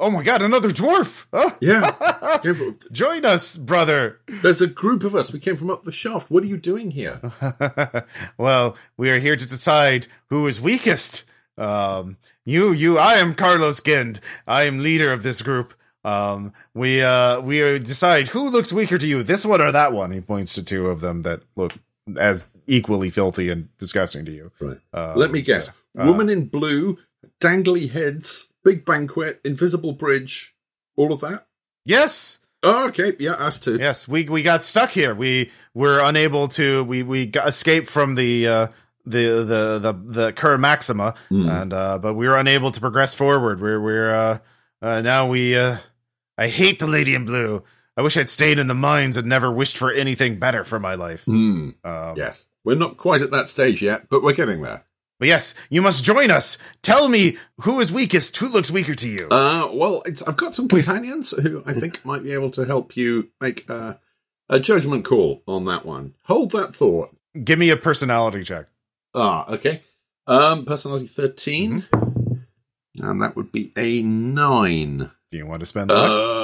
Oh 0.03 0.10
my 0.10 0.23
god, 0.23 0.41
another 0.41 0.69
dwarf. 0.69 1.27
Ah. 1.31 1.56
Yeah. 1.61 2.41
Join 2.91 3.23
us, 3.23 3.56
brother. 3.56 4.19
There's 4.27 4.60
a 4.60 4.65
group 4.65 5.03
of 5.03 5.14
us. 5.14 5.31
We 5.31 5.39
came 5.39 5.56
from 5.56 5.69
up 5.69 5.84
the 5.84 5.91
shaft. 5.91 6.31
What 6.31 6.43
are 6.43 6.48
you 6.48 6.57
doing 6.57 6.89
here? 6.89 7.22
well, 8.38 8.76
we 8.98 9.11
are 9.11 9.19
here 9.19 9.35
to 9.35 9.45
decide 9.45 10.07
who 10.30 10.48
is 10.48 10.60
weakest. 10.60 11.23
Um, 11.56 12.18
you, 12.43 12.72
you, 12.72 12.98
I 12.98 13.15
am 13.15 13.35
Carlos 13.35 13.80
Gend. 13.80 14.19
I 14.48 14.64
am 14.64 14.80
leader 14.80 15.14
of 15.14 15.22
this 15.22 15.43
group. 15.43 15.76
Um, 16.03 16.52
we, 16.73 17.03
uh, 17.03 17.39
we 17.41 17.60
decide 17.77 18.30
who 18.30 18.49
looks 18.49 18.73
weaker 18.73 18.98
to 18.98 19.06
you, 19.06 19.22
this 19.22 19.45
one 19.45 19.61
or 19.61 19.72
that 19.72 19.93
one. 19.93 20.11
He 20.11 20.19
points 20.19 20.56
to 20.56 20.64
two 20.64 20.88
of 20.88 21.02
them 21.02 21.22
that 21.22 21.43
look 21.56 21.73
as 22.17 22.49
equally 22.67 23.09
filthy 23.09 23.49
and 23.49 23.69
disgusting 23.77 24.25
to 24.25 24.31
you. 24.31 24.51
Right. 24.59 24.79
Um, 24.93 25.17
Let 25.17 25.31
me 25.31 25.41
guess. 25.41 25.67
so, 25.67 25.73
uh, 26.01 26.05
Woman 26.05 26.29
in 26.29 26.47
blue, 26.47 26.97
dangly 27.39 27.89
heads, 27.89 28.51
big 28.63 28.85
banquet, 28.85 29.41
invisible 29.43 29.93
bridge, 29.93 30.55
all 30.95 31.11
of 31.13 31.21
that. 31.21 31.47
Yes. 31.85 32.39
Oh, 32.63 32.88
okay. 32.89 33.13
Yeah, 33.19 33.31
us 33.31 33.59
too. 33.59 33.77
Yes, 33.77 34.07
we 34.07 34.29
we 34.29 34.43
got 34.43 34.63
stuck 34.63 34.91
here. 34.91 35.15
We 35.15 35.49
were 35.73 35.99
unable 35.99 36.47
to. 36.49 36.83
We 36.83 37.01
we 37.03 37.25
got 37.25 37.47
escaped 37.47 37.89
from 37.89 38.13
the 38.15 38.47
uh, 38.47 38.67
the 39.05 39.43
the 39.43 39.79
the 39.79 39.93
the 40.05 40.33
Cur 40.33 40.57
Maxima, 40.59 41.15
Hmm. 41.29 41.49
and 41.49 41.73
uh, 41.73 41.97
but 41.97 42.13
we 42.13 42.27
were 42.27 42.38
unable 42.38 42.71
to 42.71 42.79
progress 42.79 43.15
forward. 43.15 43.59
We're 43.61 43.81
we're 43.81 44.13
uh, 44.13 44.38
uh, 44.81 45.01
now 45.01 45.27
we. 45.27 45.57
Uh, 45.57 45.77
I 46.38 46.47
hate 46.49 46.77
the 46.79 46.88
lady 46.88 47.15
in 47.15 47.25
blue. 47.25 47.63
I 47.97 48.01
wish 48.01 48.15
I'd 48.18 48.30
stayed 48.30 48.57
in 48.59 48.68
the 48.68 48.73
mines 48.73 49.18
and 49.18 49.27
never 49.27 49.51
wished 49.51 49.77
for 49.77 49.91
anything 49.91 50.39
better 50.39 50.63
for 50.63 50.80
my 50.80 50.95
life. 50.95 51.23
Hmm. 51.26 51.72
Um, 51.84 52.15
Yes. 52.18 52.47
We're 52.63 52.76
not 52.76 52.97
quite 52.97 53.22
at 53.22 53.31
that 53.31 53.49
stage 53.49 53.81
yet, 53.81 54.07
but 54.09 54.22
we're 54.22 54.34
getting 54.34 54.61
there. 54.61 54.84
But 55.19 55.27
yes, 55.27 55.53
you 55.69 55.81
must 55.81 56.03
join 56.03 56.31
us. 56.31 56.57
Tell 56.84 57.09
me 57.09 57.38
who 57.61 57.80
is 57.80 57.91
weakest. 57.91 58.38
Who 58.38 58.47
looks 58.47 58.72
weaker 58.72 58.95
to 58.95 59.07
you? 59.07 59.27
Uh, 59.30 59.69
well, 59.73 60.01
it's, 60.05 60.22
I've 60.23 60.38
got 60.38 60.55
some 60.55 60.68
companions 60.68 61.31
who 61.31 61.63
I 61.65 61.73
think 61.73 62.03
might 62.05 62.23
be 62.23 62.34
able 62.34 62.49
to 62.51 62.65
help 62.65 62.95
you 62.95 63.30
make 63.39 63.69
uh, 63.69 63.95
a 64.49 64.59
judgment 64.59 65.05
call 65.05 65.43
on 65.47 65.65
that 65.65 65.85
one. 65.85 66.13
Hold 66.26 66.51
that 66.51 66.76
thought. 66.76 67.15
Give 67.43 67.59
me 67.59 67.69
a 67.69 67.77
personality 67.77 68.43
check. 68.43 68.68
Ah, 69.13 69.47
okay. 69.53 69.81
Um, 70.27 70.65
personality 70.65 71.07
13. 71.07 71.85
And 72.99 73.22
that 73.22 73.35
would 73.35 73.51
be 73.51 73.72
a 73.77 74.01
9. 74.01 75.11
Do 75.30 75.38
you 75.38 75.45
want 75.45 75.59
to 75.61 75.65
spend 75.65 75.89
the 75.89 75.93
luck? 75.95 76.09
Uh, 76.11 76.40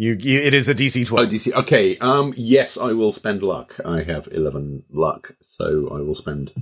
You, 0.00 0.16
you, 0.18 0.40
it 0.40 0.54
is 0.54 0.66
a 0.66 0.74
DC 0.74 1.02
oh, 1.02 1.04
twelve. 1.04 1.28
DC. 1.28 1.52
Okay. 1.52 1.98
Um, 1.98 2.32
yes, 2.34 2.78
I 2.78 2.94
will 2.94 3.12
spend 3.12 3.42
luck. 3.42 3.78
I 3.84 4.02
have 4.02 4.28
11 4.32 4.84
luck, 4.88 5.36
so 5.42 5.90
I 5.92 6.00
will 6.00 6.14
spend, 6.14 6.54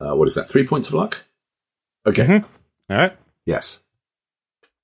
uh, 0.00 0.16
what 0.16 0.26
is 0.26 0.34
that? 0.34 0.48
Three 0.48 0.66
points 0.66 0.88
of 0.88 0.94
luck? 0.94 1.22
Okay. 2.04 2.24
Mhm. 2.26 2.44
All 2.90 2.96
right. 2.96 3.16
Yes. 3.44 3.78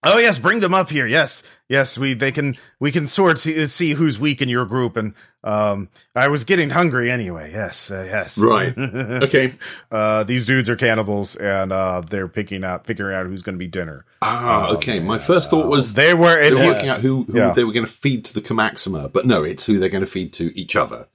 Oh 0.05 0.19
yes, 0.19 0.39
bring 0.39 0.61
them 0.61 0.75
up 0.75 0.91
here. 0.91 1.07
Yes, 1.07 1.43
yes. 1.69 1.97
We 1.99 2.15
they 2.15 2.31
can 2.33 2.55
we 2.81 2.93
can 2.93 3.07
sort 3.07 3.39
see 3.39 3.93
who's 3.93 4.19
weak 4.19 4.43
in 4.43 4.49
your 4.49 4.67
group, 4.67 4.97
and 4.97 5.15
um, 5.43 5.89
I 6.15 6.29
was 6.29 6.45
getting 6.45 6.71
hungry 6.71 7.11
anyway. 7.11 7.51
Yes, 7.53 7.91
uh, 7.91 8.05
yes. 8.07 8.39
Right. 8.39 8.75
Okay. 9.25 9.53
uh, 9.91 10.25
these 10.25 10.47
dudes 10.47 10.69
are 10.69 10.77
cannibals, 10.77 11.37
and 11.37 11.73
uh, 11.73 12.01
they're 12.03 12.29
picking 12.29 12.65
out 12.65 12.87
figuring 12.87 13.17
out 13.17 13.27
who's 13.27 13.43
going 13.43 13.55
to 13.55 13.59
be 13.59 13.67
dinner. 13.67 14.05
Ah, 14.23 14.69
Um, 14.71 14.77
okay. 14.77 15.01
My 15.01 15.19
first 15.19 15.51
thought 15.51 15.69
was 15.69 15.95
They 15.95 16.15
were 16.15 16.39
if 16.39 16.51
they 16.51 16.55
were 16.57 16.63
you 16.65 16.73
working 16.73 16.89
out 16.89 17.01
who, 17.01 17.25
who 17.25 17.39
Yeah. 17.39 17.53
they 17.53 17.65
were 17.65 17.73
going 17.73 17.87
to 17.87 17.93
feed 17.93 18.25
to 18.27 18.35
the 18.35 18.41
Kamaxima, 18.43 19.13
but 19.13 19.27
no, 19.27 19.43
it's 19.43 19.67
who 19.67 19.79
they're 19.79 19.89
going 19.89 20.05
to 20.05 20.11
feed 20.11 20.33
to 20.35 20.57
each 20.59 20.77
other. 20.77 21.09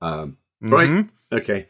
Um, 0.00 0.36
Right. 0.60 0.88
Mhm. 0.88 1.08
okay. 1.32 1.66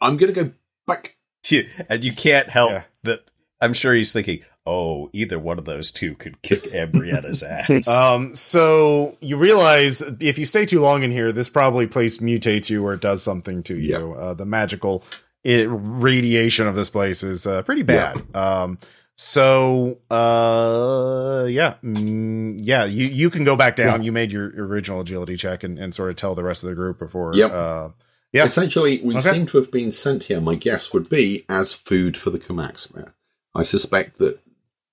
I'm 0.00 0.16
going 0.16 0.32
to 0.32 0.44
go 0.44 0.52
back. 0.86 1.16
You- 1.48 1.68
and 1.88 2.04
you 2.04 2.12
can't 2.12 2.48
help 2.48 2.70
Yeah. 2.70 2.82
that. 3.04 3.24
I'm 3.60 3.72
sure 3.72 3.92
he's 3.94 4.12
thinking, 4.12 4.40
"Oh, 4.68 5.08
either 5.12 5.38
one 5.38 5.58
of 5.58 5.64
those 5.64 5.90
two 5.90 6.14
could 6.16 6.42
kick 6.42 6.62
Ambrietta's 6.74 7.42
ass." 7.42 7.88
Um, 7.88 8.34
so 8.34 9.16
you 9.20 9.36
realize 9.36 10.02
if 10.20 10.38
you 10.38 10.44
stay 10.44 10.66
too 10.66 10.80
long 10.80 11.02
in 11.02 11.10
here, 11.10 11.32
this 11.32 11.48
probably 11.48 11.86
place 11.86 12.18
mutates 12.18 12.68
you 12.70 12.84
or 12.84 12.92
it 12.94 13.00
does 13.00 13.22
something 13.22 13.62
to 13.64 13.76
you. 13.78 14.14
Uh, 14.14 14.34
the 14.34 14.44
magical 14.46 15.02
i 15.46 15.62
radiation 15.68 16.66
of 16.66 16.74
this 16.74 16.90
place 16.90 17.22
is 17.22 17.46
uh, 17.46 17.62
pretty 17.62 17.82
bad. 17.84 18.22
Um, 18.34 18.76
so 19.16 19.98
uh, 20.10 21.46
yeah, 21.48 21.74
mm, 21.82 22.58
yeah, 22.62 22.84
you 22.84 23.06
you 23.06 23.30
can 23.30 23.44
go 23.44 23.56
back 23.56 23.76
down. 23.76 24.02
You 24.02 24.12
made 24.12 24.30
your 24.32 24.46
original 24.48 25.00
agility 25.00 25.36
check 25.36 25.64
and, 25.64 25.78
and 25.78 25.94
sort 25.94 26.10
of 26.10 26.16
tell 26.16 26.34
the 26.34 26.42
rest 26.42 26.62
of 26.64 26.68
the 26.68 26.74
group 26.76 26.98
before. 26.98 27.34
Yep. 27.34 27.52
Uh, 27.52 27.88
yeah. 28.32 28.44
Essentially, 28.44 29.00
we 29.02 29.16
Okay. 29.16 29.32
seem 29.32 29.46
to 29.46 29.56
have 29.58 29.70
been 29.72 29.90
sent 29.90 30.24
here, 30.24 30.40
my 30.40 30.54
guess 30.54 30.92
would 30.92 31.08
be, 31.08 31.44
as 31.48 31.72
food 31.72 32.16
for 32.16 32.30
the 32.30 32.38
Kamaxima. 32.38 33.12
I 33.54 33.62
suspect 33.62 34.18
that 34.18 34.40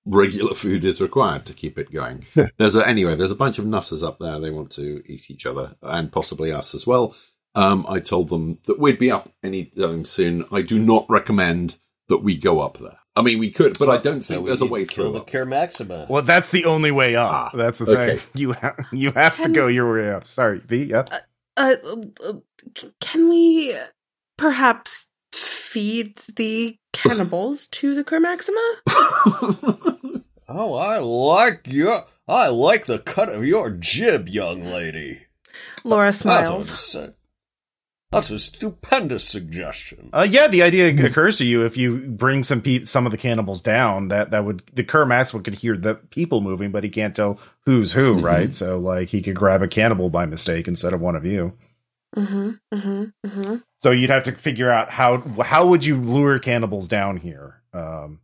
regular 0.06 0.54
food 0.54 0.84
is 0.84 1.00
required 1.00 1.44
to 1.46 1.52
keep 1.52 1.78
it 1.78 1.92
going. 1.92 2.26
there's 2.56 2.76
a, 2.76 2.86
anyway, 2.86 3.16
there's 3.16 3.30
a 3.30 3.36
bunch 3.36 3.58
of 3.58 3.66
nutters 3.66 4.02
up 4.02 4.18
there. 4.18 4.38
They 4.38 4.50
want 4.50 4.70
to 4.72 5.02
eat 5.06 5.30
each 5.30 5.44
other 5.44 5.76
and 5.82 6.12
possibly 6.12 6.52
us 6.52 6.74
as 6.74 6.86
well. 6.86 7.14
Um, 7.54 7.84
I 7.88 8.00
told 8.00 8.28
them 8.28 8.58
that 8.66 8.78
we'd 8.78 8.98
be 8.98 9.10
up 9.10 9.30
anytime 9.42 10.04
soon. 10.04 10.44
I 10.52 10.62
do 10.62 10.78
not 10.78 11.06
recommend 11.08 11.76
that 12.08 12.18
we 12.18 12.36
go 12.36 12.60
up 12.60 12.78
there. 12.78 12.98
I 13.16 13.22
mean, 13.22 13.38
we 13.38 13.50
could, 13.50 13.78
but 13.78 13.88
I 13.88 13.96
don't 13.96 14.20
think 14.20 14.42
we 14.42 14.48
there's 14.48 14.60
a 14.60 14.66
way 14.66 14.84
kill 14.84 15.06
through. 15.06 15.12
the 15.14 15.20
up. 15.20 15.26
Cure 15.26 15.46
Maxima. 15.46 16.06
Well, 16.08 16.22
that's 16.22 16.50
the 16.50 16.66
only 16.66 16.90
way 16.90 17.16
up. 17.16 17.32
Ah, 17.32 17.50
that's 17.56 17.78
the 17.78 17.90
okay. 17.92 18.16
thing. 18.18 18.30
You 18.34 18.52
ha- 18.52 18.76
you 18.92 19.10
have 19.12 19.42
to 19.42 19.48
go 19.48 19.68
your 19.68 19.90
way 19.94 20.10
up. 20.10 20.26
Sorry, 20.26 20.58
V. 20.58 20.84
Yeah. 20.84 21.04
Uh, 21.56 21.76
uh, 21.86 22.34
can 23.00 23.30
we 23.30 23.74
perhaps 24.36 25.06
feed 25.32 26.16
the 26.36 26.76
cannibals 26.92 27.66
to 27.68 27.94
the 27.94 28.04
Cur 28.04 28.20
Maxima? 28.20 28.76
Oh, 30.48 30.74
I 30.74 30.98
like 30.98 31.66
your. 31.66 32.04
I 32.28 32.48
like 32.48 32.86
the 32.86 32.98
cut 32.98 33.28
of 33.28 33.44
your 33.44 33.70
jib, 33.70 34.28
young 34.28 34.64
lady. 34.64 35.22
Laura 35.84 36.08
That's 36.08 36.18
smiles. 36.18 36.94
a, 36.96 37.14
that's 38.12 38.30
a 38.30 38.38
stupendous 38.38 39.26
suggestion. 39.28 40.10
Uh, 40.12 40.26
yeah, 40.28 40.46
the 40.48 40.62
idea 40.62 40.88
occurs 41.06 41.38
to 41.38 41.44
you 41.44 41.64
if 41.64 41.76
you 41.76 41.98
bring 41.98 42.42
some 42.42 42.60
pe- 42.60 42.84
some 42.84 43.06
of 43.06 43.12
the 43.12 43.18
cannibals 43.18 43.60
down, 43.62 44.08
that 44.08 44.30
that 44.32 44.44
would 44.44 44.62
the 44.72 44.84
Kermax 44.84 45.32
would 45.34 45.44
could 45.44 45.54
hear 45.54 45.76
the 45.76 45.94
people 45.94 46.40
moving, 46.40 46.70
but 46.72 46.84
he 46.84 46.90
can't 46.90 47.14
tell 47.14 47.38
who's 47.64 47.92
who, 47.92 48.16
Mhm. 48.16 48.22
right? 48.24 48.54
So 48.54 48.78
like 48.78 49.08
he 49.10 49.22
could 49.22 49.34
grab 49.36 49.62
a 49.62 49.68
cannibal 49.68 50.10
by 50.10 50.26
mistake 50.26 50.66
instead 50.68 50.92
of 50.92 51.00
one 51.00 51.16
of 51.16 51.24
you. 51.24 51.56
Mm-hmm. 52.16 52.50
Mm-hmm. 52.72 53.04
Mm-hmm. 53.28 53.56
So 53.78 53.90
you'd 53.90 54.10
have 54.10 54.22
to 54.24 54.32
figure 54.32 54.70
out 54.70 54.90
how 54.90 55.18
how 55.42 55.66
would 55.66 55.84
you 55.84 55.96
lure 55.96 56.38
cannibals 56.38 56.88
down 56.88 57.16
here. 57.18 57.60
Um, 57.72 58.20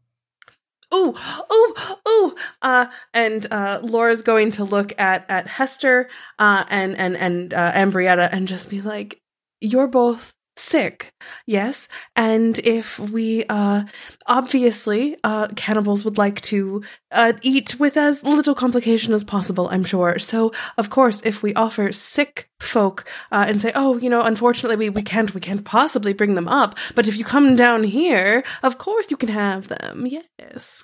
Ooh, 0.94 1.14
ooh, 1.52 1.74
ooh. 2.08 2.34
Uh, 2.60 2.86
and 3.14 3.46
uh, 3.50 3.80
Laura's 3.82 4.22
going 4.22 4.50
to 4.52 4.64
look 4.64 4.92
at 4.98 5.24
at 5.28 5.46
Hester 5.46 6.08
uh, 6.38 6.64
and 6.68 6.96
and 6.96 7.16
and 7.16 7.54
uh, 7.54 7.72
Ambrietta 7.72 8.28
and 8.30 8.46
just 8.46 8.68
be 8.70 8.80
like, 8.80 9.20
"You're 9.60 9.88
both 9.88 10.34
sick, 10.56 11.12
yes. 11.46 11.88
And 12.16 12.58
if 12.60 12.98
we, 12.98 13.44
uh, 13.48 13.84
obviously, 14.26 15.16
uh, 15.24 15.48
cannibals 15.48 16.04
would 16.04 16.18
like 16.18 16.40
to 16.42 16.82
uh, 17.10 17.32
eat 17.42 17.78
with 17.78 17.96
as 17.96 18.22
little 18.22 18.54
complication 18.54 19.12
as 19.14 19.24
possible. 19.24 19.68
I'm 19.70 19.84
sure. 19.84 20.18
So, 20.18 20.52
of 20.78 20.90
course, 20.90 21.22
if 21.24 21.42
we 21.42 21.54
offer 21.54 21.92
sick 21.92 22.48
folk 22.60 23.08
uh, 23.30 23.44
and 23.48 23.60
say, 23.60 23.72
"Oh, 23.74 23.98
you 23.98 24.10
know, 24.10 24.22
unfortunately, 24.22 24.76
we 24.76 24.90
we 24.90 25.02
can't 25.02 25.34
we 25.34 25.40
can't 25.40 25.64
possibly 25.64 26.12
bring 26.12 26.34
them 26.34 26.48
up," 26.48 26.76
but 26.94 27.08
if 27.08 27.16
you 27.16 27.24
come 27.24 27.56
down 27.56 27.82
here, 27.82 28.44
of 28.62 28.78
course, 28.78 29.10
you 29.10 29.16
can 29.16 29.28
have 29.28 29.68
them. 29.68 30.06
Yes. 30.06 30.82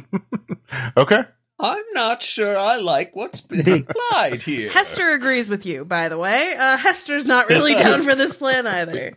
okay. 0.96 1.24
I'm 1.60 1.84
not 1.92 2.22
sure 2.22 2.56
I 2.56 2.76
like 2.78 3.16
what's 3.16 3.40
been 3.40 3.86
applied 3.88 4.42
here. 4.42 4.70
Hester 4.70 5.10
agrees 5.10 5.48
with 5.48 5.66
you, 5.66 5.84
by 5.84 6.08
the 6.08 6.18
way. 6.18 6.54
Uh, 6.56 6.76
Hester's 6.76 7.26
not 7.26 7.48
really 7.48 7.74
down 7.76 8.02
for 8.04 8.14
this 8.14 8.34
plan 8.34 8.66
either. 8.66 9.14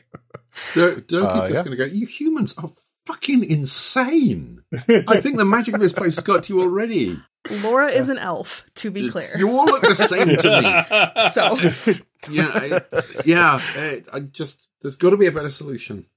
Dirk, 0.73 1.07
Dirk 1.07 1.23
Uh, 1.31 1.43
is 1.43 1.49
just 1.49 1.53
yeah. 1.53 1.63
going 1.63 1.72
to 1.72 1.76
go, 1.77 1.85
you 1.85 2.05
humans 2.05 2.55
are 2.57 2.69
fucking 3.05 3.43
insane. 3.43 4.61
I 5.07 5.19
think 5.22 5.38
the 5.38 5.45
magic 5.45 5.73
of 5.76 5.81
this 5.81 5.93
place 5.93 6.15
has 6.15 6.23
got 6.23 6.43
to 6.43 6.53
you 6.55 6.61
already. 6.61 7.19
Laura 7.63 7.89
is 7.91 8.09
an 8.09 8.18
elf, 8.19 8.63
to 8.76 8.91
be 8.91 9.07
It's- 9.07 9.11
clear. 9.30 9.38
You 9.39 9.57
all 9.57 9.65
look 9.65 9.81
the 9.81 9.95
same 9.95 10.35
to 10.38 10.61
me. 10.61 11.22
So, 11.31 12.31
yeah, 12.31 12.63
it, 12.63 13.26
yeah. 13.26 13.59
It, 13.76 14.07
I 14.13 14.19
just 14.19 14.68
there's 14.81 14.95
got 14.95 15.09
to 15.11 15.18
be 15.18 15.26
a 15.27 15.31
better 15.31 15.49
solution 15.49 15.97
that 15.97 16.11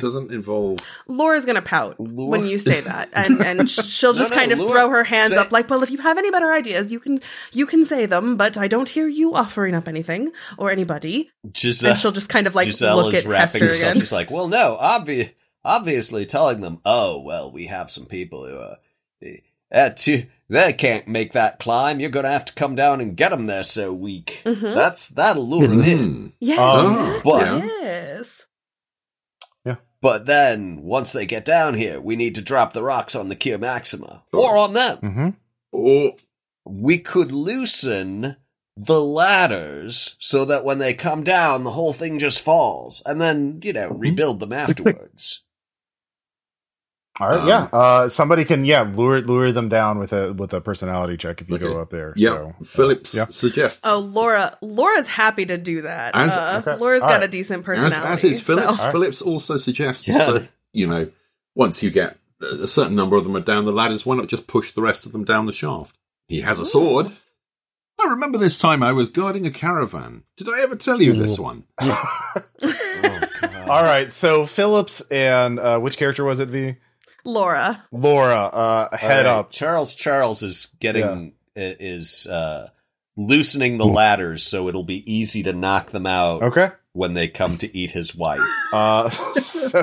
doesn't 0.00 0.32
involve. 0.32 0.78
Laura's 1.06 1.44
gonna 1.44 1.62
pout 1.62 2.00
Laura- 2.00 2.30
when 2.30 2.46
you 2.46 2.58
say 2.58 2.80
that, 2.80 3.08
and 3.12 3.40
and 3.40 3.70
she'll 3.70 4.12
just 4.12 4.30
No, 4.30 4.34
no, 4.36 4.40
kind 4.40 4.52
of 4.52 4.58
Laura- 4.58 4.72
throw 4.72 4.90
her 4.90 5.04
hands 5.04 5.32
say- 5.32 5.38
up, 5.38 5.52
like, 5.52 5.70
"Well, 5.70 5.82
if 5.82 5.90
you 5.90 5.98
have 5.98 6.18
any 6.18 6.30
better 6.30 6.52
ideas, 6.52 6.90
you 6.90 6.98
can 7.00 7.20
you 7.52 7.66
can 7.66 7.84
say 7.84 8.06
them, 8.06 8.36
but 8.36 8.56
I 8.58 8.66
don't 8.68 8.88
hear 8.88 9.06
you 9.06 9.34
offering 9.34 9.74
up 9.74 9.86
anything 9.86 10.32
or 10.58 10.70
anybody." 10.70 11.30
Giselle, 11.56 11.90
And 11.92 11.98
she'll 12.00 12.12
just 12.12 12.28
kind 12.28 12.46
of 12.46 12.54
like 12.54 12.66
Giselle 12.66 12.96
look 12.96 13.14
is 13.14 13.24
at 13.24 13.30
wrapping 13.30 13.42
Hester 13.60 13.66
herself. 13.68 13.90
again. 13.92 14.00
She's 14.02 14.12
like, 14.12 14.30
well, 14.30 14.48
no, 14.48 14.78
obvi- 14.80 15.30
obviously 15.64 16.26
telling 16.26 16.60
them, 16.60 16.80
oh, 16.84 17.20
well, 17.20 17.50
we 17.52 17.66
have 17.66 17.90
some 17.90 18.06
people 18.06 18.46
who 18.46 18.56
are. 18.58 18.76
Uh, 19.72 19.90
too, 19.90 20.24
they 20.48 20.72
can't 20.72 21.06
make 21.06 21.32
that 21.34 21.60
climb. 21.60 22.00
You're 22.00 22.10
going 22.10 22.24
to 22.24 22.30
have 22.30 22.44
to 22.46 22.52
come 22.54 22.74
down 22.74 23.00
and 23.00 23.16
get 23.16 23.28
them. 23.28 23.46
They're 23.46 23.62
so 23.62 23.92
weak. 23.92 24.40
Mhm. 24.44 24.74
That's 24.74 25.08
that'll 25.10 25.46
lure 25.48 25.68
them 25.68 25.84
in. 25.84 25.98
Hmm. 25.98 26.26
Yes, 26.40 26.58
Oh, 26.60 27.06
exactly. 27.14 27.30
but- 27.30 27.64
yes. 27.82 28.46
But 30.02 30.26
then 30.26 30.82
once 30.82 31.12
they 31.12 31.26
get 31.26 31.44
down 31.44 31.74
here, 31.74 32.00
we 32.00 32.16
need 32.16 32.34
to 32.36 32.42
drop 32.42 32.72
the 32.72 32.82
rocks 32.82 33.14
on 33.14 33.28
the 33.28 33.36
Kia 33.36 33.58
Maxima 33.58 34.22
or 34.32 34.56
on 34.56 34.72
them. 34.72 34.98
Mm-hmm. 34.98 35.28
Or 35.72 36.12
We 36.64 36.98
could 36.98 37.32
loosen 37.32 38.36
the 38.76 39.00
ladders 39.00 40.16
so 40.18 40.44
that 40.46 40.64
when 40.64 40.78
they 40.78 40.94
come 40.94 41.22
down, 41.22 41.64
the 41.64 41.72
whole 41.72 41.92
thing 41.92 42.18
just 42.18 42.40
falls, 42.40 43.02
and 43.04 43.20
then 43.20 43.60
you 43.62 43.72
know 43.74 43.90
rebuild 43.90 44.40
them 44.40 44.52
afterwards. 44.52 45.42
All 47.20 47.28
right, 47.28 47.40
Um, 47.40 47.48
yeah. 47.48 47.68
Uh, 47.72 48.08
somebody 48.08 48.44
can 48.44 48.64
yeah 48.64 48.82
lure 48.82 49.20
lure 49.20 49.52
them 49.52 49.68
down 49.68 49.98
with 49.98 50.12
a 50.12 50.32
with 50.32 50.52
a 50.54 50.60
personality 50.60 51.16
check 51.16 51.40
if 51.42 51.48
you 51.48 51.56
Okay. 51.56 51.66
go 51.66 51.80
up 51.80 51.90
there. 51.90 52.14
Yeah, 52.16 52.30
So, 52.30 52.54
Phillips 52.64 53.14
yeah. 53.14 53.26
suggests. 53.30 53.80
Oh, 53.84 53.98
Laura. 53.98 54.56
Laura's 54.62 55.06
happy 55.08 55.44
to 55.46 55.58
do 55.58 55.82
that. 55.82 56.14
As- 56.16 56.30
uh, 56.36 56.62
okay. 56.66 56.80
Laura's 56.80 57.02
All 57.02 57.08
got 57.08 57.16
right. 57.20 57.24
a 57.24 57.28
decent 57.28 57.64
personality. 57.64 57.96
as 58.08 58.24
is 58.24 58.40
Phillips. 58.40 58.78
so- 58.78 58.84
Alright. 58.84 58.92
Phillips 58.92 59.20
also 59.22 59.56
suggests 59.58 60.08
Yeah. 60.08 60.30
that 60.32 60.48
you 60.72 60.86
know 60.86 61.08
once 61.54 61.82
you 61.82 61.90
get 61.90 62.16
a 62.40 62.66
certain 62.66 62.96
number 62.96 63.16
of 63.16 63.24
them 63.24 63.36
are 63.36 63.40
down 63.40 63.66
the 63.66 63.72
ladders, 63.72 64.06
why 64.06 64.16
not 64.16 64.28
just 64.28 64.46
push 64.46 64.72
the 64.72 64.80
rest 64.80 65.04
of 65.04 65.12
them 65.12 65.24
down 65.24 65.44
the 65.46 65.52
shaft? 65.52 65.96
He 66.26 66.40
has 66.40 66.58
a 66.58 66.64
sword. 66.64 67.10
I 68.02 68.08
remember 68.08 68.38
this 68.38 68.56
time 68.56 68.82
I 68.82 68.92
was 68.92 69.10
guarding 69.10 69.44
a 69.44 69.50
caravan. 69.50 70.22
Did 70.38 70.48
I 70.48 70.62
ever 70.62 70.74
tell 70.74 71.02
you 71.02 71.12
this 71.12 71.38
one? 71.38 71.64
Oh, 71.82 72.24
God. 72.62 73.28
All 73.68 73.82
right, 73.82 74.10
so 74.10 74.46
Phillips 74.46 75.00
and 75.10 75.58
uh, 75.58 75.78
which 75.78 75.96
character 75.98 76.24
was 76.24 76.40
it? 76.40 76.48
V 76.48 76.76
Laura. 77.24 77.84
Laura 77.92 78.36
uh, 78.36 78.96
head 78.96 79.26
All 79.26 79.32
right, 79.34 79.38
up. 79.40 79.50
Charles 79.52 79.94
Charles 79.94 80.42
is 80.42 80.68
getting 80.80 81.32
i- 81.56 81.76
is 81.80 82.26
uh 82.26 82.68
loosening 83.16 83.76
the 83.78 83.84
ladders 83.86 84.42
so 84.42 84.68
it'll 84.68 84.84
be 84.84 85.12
easy 85.12 85.42
to 85.42 85.52
knock 85.52 85.90
them 85.90 86.06
out 86.06 86.42
Okay. 86.42 86.70
when 86.92 87.12
they 87.14 87.28
come 87.28 87.58
to 87.58 87.76
eat 87.76 87.90
his 87.90 88.14
wife. 88.14 88.40
Uh, 88.72 89.10
so 89.10 89.82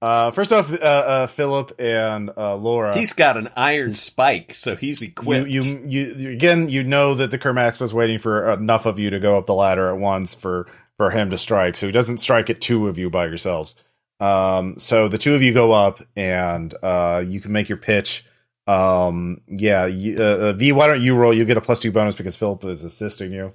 uh, 0.00 0.30
first 0.30 0.52
off, 0.52 0.72
uh, 0.72 0.76
uh, 0.76 1.26
Philip 1.26 1.72
and 1.80 2.30
uh, 2.36 2.54
Laura. 2.54 2.96
He's 2.96 3.12
got 3.12 3.36
an 3.36 3.48
iron 3.56 3.96
spike, 3.96 4.54
so 4.54 4.76
he's 4.76 5.02
equipped. 5.02 5.48
you, 5.48 5.62
you, 5.84 6.14
you- 6.16 6.30
again, 6.30 6.68
you 6.68 6.84
know 6.84 7.14
that 7.16 7.32
the 7.32 7.40
Kermax 7.40 7.80
was 7.80 7.92
waiting 7.92 8.20
for 8.20 8.52
enough 8.52 8.86
of 8.86 9.00
you 9.00 9.10
to 9.10 9.18
go 9.18 9.36
up 9.36 9.46
the 9.46 9.54
ladder 9.54 9.88
at 9.90 9.98
once 9.98 10.32
for 10.32 10.68
for 10.96 11.10
him 11.10 11.30
to 11.30 11.36
strike, 11.38 11.76
so 11.76 11.86
he 11.86 11.92
doesn't 11.92 12.18
strike 12.18 12.48
at 12.48 12.60
two 12.60 12.86
of 12.86 12.98
you 12.98 13.10
by 13.10 13.26
yourselves. 13.26 13.74
Um, 14.20 14.78
so 14.78 15.08
the 15.08 15.18
two 15.18 15.34
of 15.34 15.42
you 15.42 15.52
go 15.52 15.72
up, 15.72 16.00
and 16.16 16.72
uh, 16.82 17.22
you 17.26 17.40
can 17.40 17.52
make 17.52 17.68
your 17.68 17.78
pitch. 17.78 18.24
Um, 18.66 19.40
yeah, 19.46 19.86
you, 19.86 20.16
uh, 20.18 20.22
uh, 20.22 20.52
V, 20.54 20.72
why 20.72 20.86
don't 20.86 21.02
you 21.02 21.14
roll? 21.14 21.34
You 21.34 21.44
get 21.44 21.56
a 21.56 21.60
plus 21.60 21.78
two 21.80 21.92
bonus 21.92 22.14
because 22.14 22.36
Philip 22.36 22.64
is 22.64 22.82
assisting 22.84 23.32
you. 23.32 23.52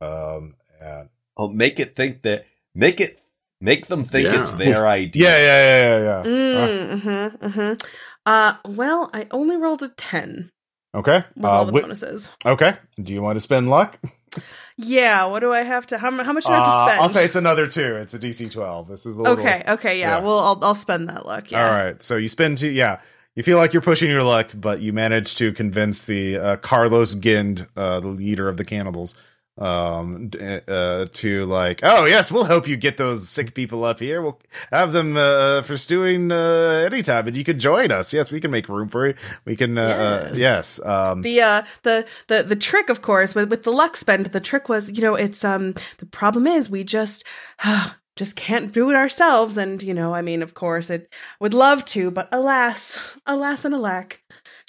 Um, 0.00 0.54
and 0.80 1.08
oh, 1.36 1.48
make 1.48 1.78
it 1.78 1.94
think 1.94 2.22
that 2.22 2.46
make 2.74 3.00
it 3.00 3.20
make 3.60 3.86
them 3.86 4.04
think 4.04 4.30
Yeah. 4.30 4.40
it's 4.40 4.52
their 4.52 4.86
idea. 5.00 5.28
yeah, 5.30 5.38
yeah, 5.38 5.80
yeah, 5.80 6.02
yeah. 6.04 6.22
Mm, 6.24 7.02
mm-hmm, 7.02 7.46
mm-hmm. 7.46 7.88
Uh, 8.26 8.54
well, 8.66 9.10
I 9.14 9.26
only 9.30 9.56
rolled 9.56 9.82
a 9.82 9.88
10 9.88 10.50
Okay. 10.94 11.24
with 11.36 11.44
Uh, 11.44 11.48
all 11.48 11.64
the 11.64 11.72
wi- 11.72 11.82
bonuses. 11.82 12.30
okay. 12.44 12.74
Do 13.00 13.12
you 13.12 13.22
want 13.22 13.36
to 13.36 13.40
spend 13.40 13.68
luck? 13.70 13.98
Yeah, 14.80 15.26
what 15.26 15.40
do 15.40 15.52
I 15.52 15.64
have 15.64 15.88
to, 15.88 15.98
how, 15.98 16.10
how 16.22 16.32
much 16.32 16.44
do 16.44 16.52
I 16.52 16.56
have 16.56 16.62
Uh, 16.64 16.86
to 16.86 16.90
spend? 16.92 17.02
I'll 17.02 17.08
say 17.08 17.24
it's 17.24 17.34
another 17.34 17.66
two. 17.66 17.96
It's 17.96 18.14
a 18.14 18.18
DC 18.18 18.48
twelve. 18.52 18.86
This 18.86 19.06
is 19.06 19.16
the 19.16 19.22
little, 19.22 19.38
okay, 19.40 19.64
okay, 19.66 19.98
yeah, 19.98 20.18
yeah. 20.18 20.24
well, 20.24 20.38
I'll, 20.38 20.58
I'll 20.62 20.74
spend 20.76 21.08
that 21.08 21.26
luck, 21.26 21.50
yeah. 21.50 21.64
All 21.66 21.72
right. 21.72 22.00
So 22.00 22.16
you 22.16 22.28
spend 22.28 22.58
two. 22.58 22.70
Yeah. 22.70 23.00
You 23.34 23.42
feel 23.42 23.56
like 23.58 23.72
you're 23.72 23.82
pushing 23.82 24.08
your 24.08 24.22
luck, 24.22 24.50
but 24.54 24.80
you 24.80 24.92
manage 24.92 25.34
to 25.36 25.52
convince 25.52 26.02
the 26.02 26.36
uh, 26.38 26.56
Carlos 26.56 27.14
Gind, 27.16 27.66
uh, 27.76 28.00
the 28.00 28.08
leader 28.08 28.48
of 28.48 28.56
the 28.56 28.64
cannibals, 28.64 29.14
um, 29.58 30.30
uh, 30.40 31.06
to 31.12 31.44
like, 31.46 31.80
oh 31.82 32.04
yes, 32.04 32.30
we'll 32.30 32.44
help 32.44 32.68
you 32.68 32.76
get 32.76 32.96
those 32.96 33.28
sick 33.28 33.54
people 33.54 33.84
up 33.84 33.98
here. 34.00 34.22
We'll 34.22 34.40
have 34.72 34.92
them 34.92 35.16
uh, 35.16 35.62
for 35.62 35.76
stewing 35.76 36.30
uh, 36.30 36.88
anytime, 36.90 37.26
and 37.26 37.36
you 37.36 37.44
can 37.44 37.58
join 37.58 37.90
us. 37.90 38.12
Yes, 38.12 38.30
we 38.30 38.40
can 38.40 38.50
make 38.50 38.68
room 38.68 38.88
for 38.88 39.08
you. 39.08 39.14
We 39.44 39.56
can. 39.56 39.76
Uh, 39.76 39.82
uh, 39.82 40.32
yes. 40.34 40.80
Um, 40.84 41.22
The 41.22 41.40
uh 41.40 41.62
the 41.82 42.06
the 42.28 42.42
the 42.42 42.56
trick 42.56 42.88
of 42.88 43.02
course 43.02 43.34
with 43.34 43.50
with 43.50 43.64
the 43.64 43.72
luck 43.72 43.96
spend 43.96 44.26
the 44.26 44.40
trick 44.40 44.68
was 44.68 44.90
you 44.90 45.02
know 45.02 45.14
it's 45.14 45.44
um 45.44 45.74
the 45.98 46.06
problem 46.06 46.46
is 46.46 46.70
we 46.70 46.84
just 46.84 47.24
just 48.16 48.36
can't 48.36 48.72
do 48.72 48.90
it 48.90 48.96
ourselves 48.96 49.56
and 49.56 49.82
you 49.82 49.94
know 49.94 50.14
I 50.14 50.22
mean 50.22 50.42
of 50.42 50.54
course 50.54 50.90
it 50.90 51.12
would 51.40 51.54
love 51.54 51.84
to 51.86 52.10
but 52.10 52.28
alas 52.32 52.98
alas 53.26 53.64
and 53.64 53.74
alack 53.74 54.20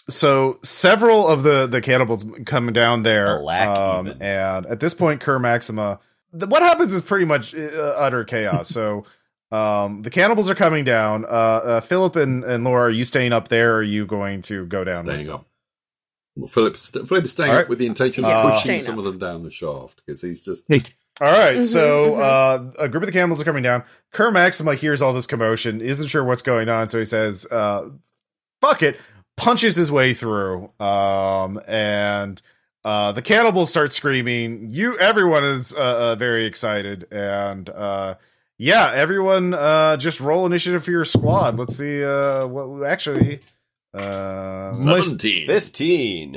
so 0.10 0.60
several 0.64 1.27
of 1.27 1.44
the 1.44 1.65
the 1.68 1.81
cannibals 1.81 2.26
coming 2.45 2.73
down 2.73 3.03
there 3.03 3.38
Alack 3.40 3.77
um, 3.77 4.07
even. 4.07 4.22
and 4.22 4.65
at 4.65 4.80
this 4.80 4.94
point 4.94 5.22
Kerr 5.22 5.40
Maxima 5.40 5.99
the, 6.34 6.48
what 6.48 6.61
happens 6.61 6.94
is 6.94 7.02
pretty 7.02 7.26
much 7.26 7.56
uh, 7.56 7.57
utter 7.98 8.23
chaos 8.23 8.68
so 8.69 9.06
um 9.52 10.02
the 10.03 10.10
cannibals 10.10 10.49
are 10.49 10.56
coming 10.56 10.84
down 10.84 11.26
uh, 11.26 11.27
uh 11.27 11.81
Philip 11.81 12.15
and, 12.18 12.44
and 12.44 12.64
Laura 12.64 12.86
are 12.88 12.90
you 12.90 13.06
staying 13.06 13.34
up 13.34 13.48
there 13.48 13.73
or 13.73 13.77
are 13.77 13.84
you 13.84 14.06
going 14.06 14.41
to 14.44 14.65
go 14.65 14.84
down 14.84 15.06
with 15.06 15.15
Staying 15.15 15.27
them? 15.27 15.36
up. 15.36 15.45
Well, 16.36 16.48
Philip's, 16.48 16.90
Philip's 16.90 17.31
staying 17.31 17.52
All 17.52 17.57
up 17.57 17.69
with 17.69 17.80
the 17.80 17.88
intention 17.88 18.23
Uh, 18.26 18.30
of 18.30 18.52
pushing 18.61 18.80
some 18.81 18.94
up. 18.94 18.99
of 18.99 19.06
them 19.06 19.18
down 19.19 19.44
the 19.44 19.52
shaft 19.52 20.02
because 20.06 20.22
he's 20.22 20.40
just 20.41 20.64
all 20.69 21.31
right 21.31 21.57
Mhm, 21.57 21.65
so 21.65 22.11
mhm. 22.11 22.22
uh 22.22 22.72
a 22.80 22.88
group 22.88 23.03
of 23.03 23.07
the 23.07 23.11
cannibals 23.14 23.41
are 23.41 23.45
coming 23.45 23.64
down 23.64 23.84
Kerr 24.11 24.31
Maxima 24.31 24.76
hears 24.76 25.02
all 25.02 25.14
this 25.14 25.26
commotion 25.27 25.81
isn't 25.81 26.07
sure 26.07 26.23
what's 26.23 26.41
going 26.44 26.69
on 26.69 26.88
so 26.90 26.99
he 26.99 27.06
says 27.06 27.45
uh 27.52 27.90
fuck 28.61 28.84
it 28.84 28.99
punches 29.40 29.76
his 29.78 29.90
way 29.90 30.14
through 30.14 30.70
um 30.81 31.62
and 31.65 32.41
uh 32.84 33.14
the 33.14 33.22
cannibals 33.22 33.70
start 33.70 33.94
screaming 33.94 34.68
you 34.70 34.97
everyone 34.99 35.46
is 35.46 35.73
uh, 35.73 35.78
uh 35.78 36.15
very 36.15 36.46
excited 36.46 37.07
and 37.12 37.70
uh 37.70 38.15
yeah 38.57 38.91
everyone 38.94 39.54
uh 39.54 39.96
just 39.96 40.20
roll 40.20 40.46
initiative 40.46 40.84
for 40.84 40.91
your 40.91 41.05
squad 41.05 41.57
let's 41.57 41.78
see 41.78 42.04
uh 42.04 42.46
what 42.46 42.86
actually 42.86 43.39
uh 43.94 44.73
seventeen. 44.73 45.47
Fifteen. 45.47 46.36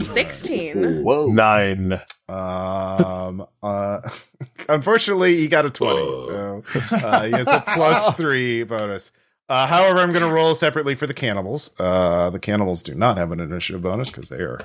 16 0.00 1.02
Whoa. 1.04 1.26
Nine. 1.26 1.92
um 2.28 3.46
uh 3.62 4.00
unfortunately 4.68 5.36
he 5.36 5.48
got 5.48 5.64
a 5.64 5.70
20 5.70 5.96
so 6.26 6.64
uh 6.92 7.24
he 7.24 7.32
has 7.32 7.48
a 7.48 7.62
plus 7.74 8.14
three 8.16 8.64
bonus 8.64 9.12
uh 9.48 9.66
however 9.66 9.98
i'm 9.98 10.10
gonna 10.10 10.28
roll 10.32 10.54
separately 10.54 10.94
for 10.94 11.06
the 11.06 11.14
cannibals 11.14 11.70
uh 11.78 12.30
the 12.30 12.38
cannibals 12.38 12.82
do 12.82 12.94
not 12.94 13.16
have 13.18 13.32
an 13.32 13.40
initiative 13.40 13.82
bonus 13.82 14.10
because 14.10 14.28
they 14.28 14.40
are 14.40 14.60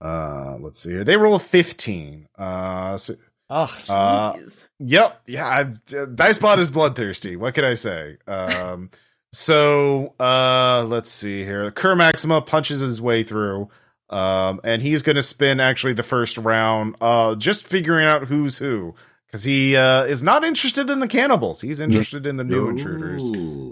uh 0.00 0.56
let's 0.60 0.80
see 0.80 0.90
here 0.90 1.04
they 1.04 1.16
roll 1.16 1.34
a 1.34 1.40
15 1.40 2.28
uh 2.38 2.96
so, 2.96 3.14
Ugh. 3.50 3.70
uh 3.88 4.36
Yep. 4.80 5.22
Yeah. 5.26 5.48
I've, 5.48 5.72
uh, 5.92 6.06
Dicebot 6.06 6.58
is 6.58 6.70
bloodthirsty. 6.70 7.34
What 7.36 7.54
can 7.54 7.64
I 7.64 7.74
say? 7.74 8.18
Um, 8.26 8.90
so 9.32 10.14
uh, 10.20 10.84
let's 10.86 11.10
see 11.10 11.44
here. 11.44 11.70
Kerr 11.70 11.96
Maxima 11.96 12.40
punches 12.42 12.80
his 12.80 13.00
way 13.02 13.24
through, 13.24 13.68
um, 14.10 14.60
and 14.64 14.80
he's 14.82 15.02
going 15.02 15.16
to 15.16 15.22
spin 15.22 15.60
actually 15.60 15.94
the 15.94 16.02
first 16.02 16.38
round 16.38 16.96
uh, 17.00 17.34
just 17.34 17.66
figuring 17.66 18.06
out 18.06 18.24
who's 18.26 18.58
who 18.58 18.94
because 19.30 19.44
he 19.44 19.76
uh, 19.76 20.04
is 20.04 20.22
not 20.22 20.42
interested 20.42 20.88
in 20.90 21.00
the 21.00 21.06
cannibals. 21.08 21.60
He's 21.60 21.80
interested 21.80 22.26
in 22.26 22.36
the 22.38 22.44
new 22.44 22.68
intruders. 22.68 23.22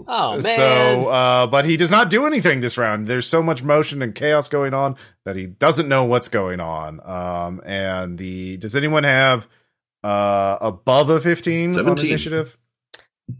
Oh 0.07 0.33
man. 0.33 0.41
So, 0.41 1.09
uh, 1.09 1.47
but 1.47 1.65
he 1.65 1.77
does 1.77 1.89
not 1.91 2.09
do 2.09 2.25
anything 2.25 2.61
this 2.61 2.77
round. 2.77 3.07
There's 3.07 3.25
so 3.27 3.41
much 3.41 3.63
motion 3.63 4.01
and 4.01 4.13
chaos 4.13 4.47
going 4.49 4.73
on 4.73 4.95
that 5.25 5.35
he 5.35 5.47
doesn't 5.47 5.87
know 5.89 6.05
what's 6.05 6.27
going 6.29 6.59
on. 6.59 6.99
Um, 7.03 7.61
and 7.65 8.17
the 8.17 8.57
does 8.57 8.75
anyone 8.75 9.03
have 9.03 9.47
uh 10.03 10.57
above 10.61 11.09
a 11.09 11.19
15 11.19 11.69
on 11.69 11.73
17. 11.75 12.05
initiative? 12.09 12.55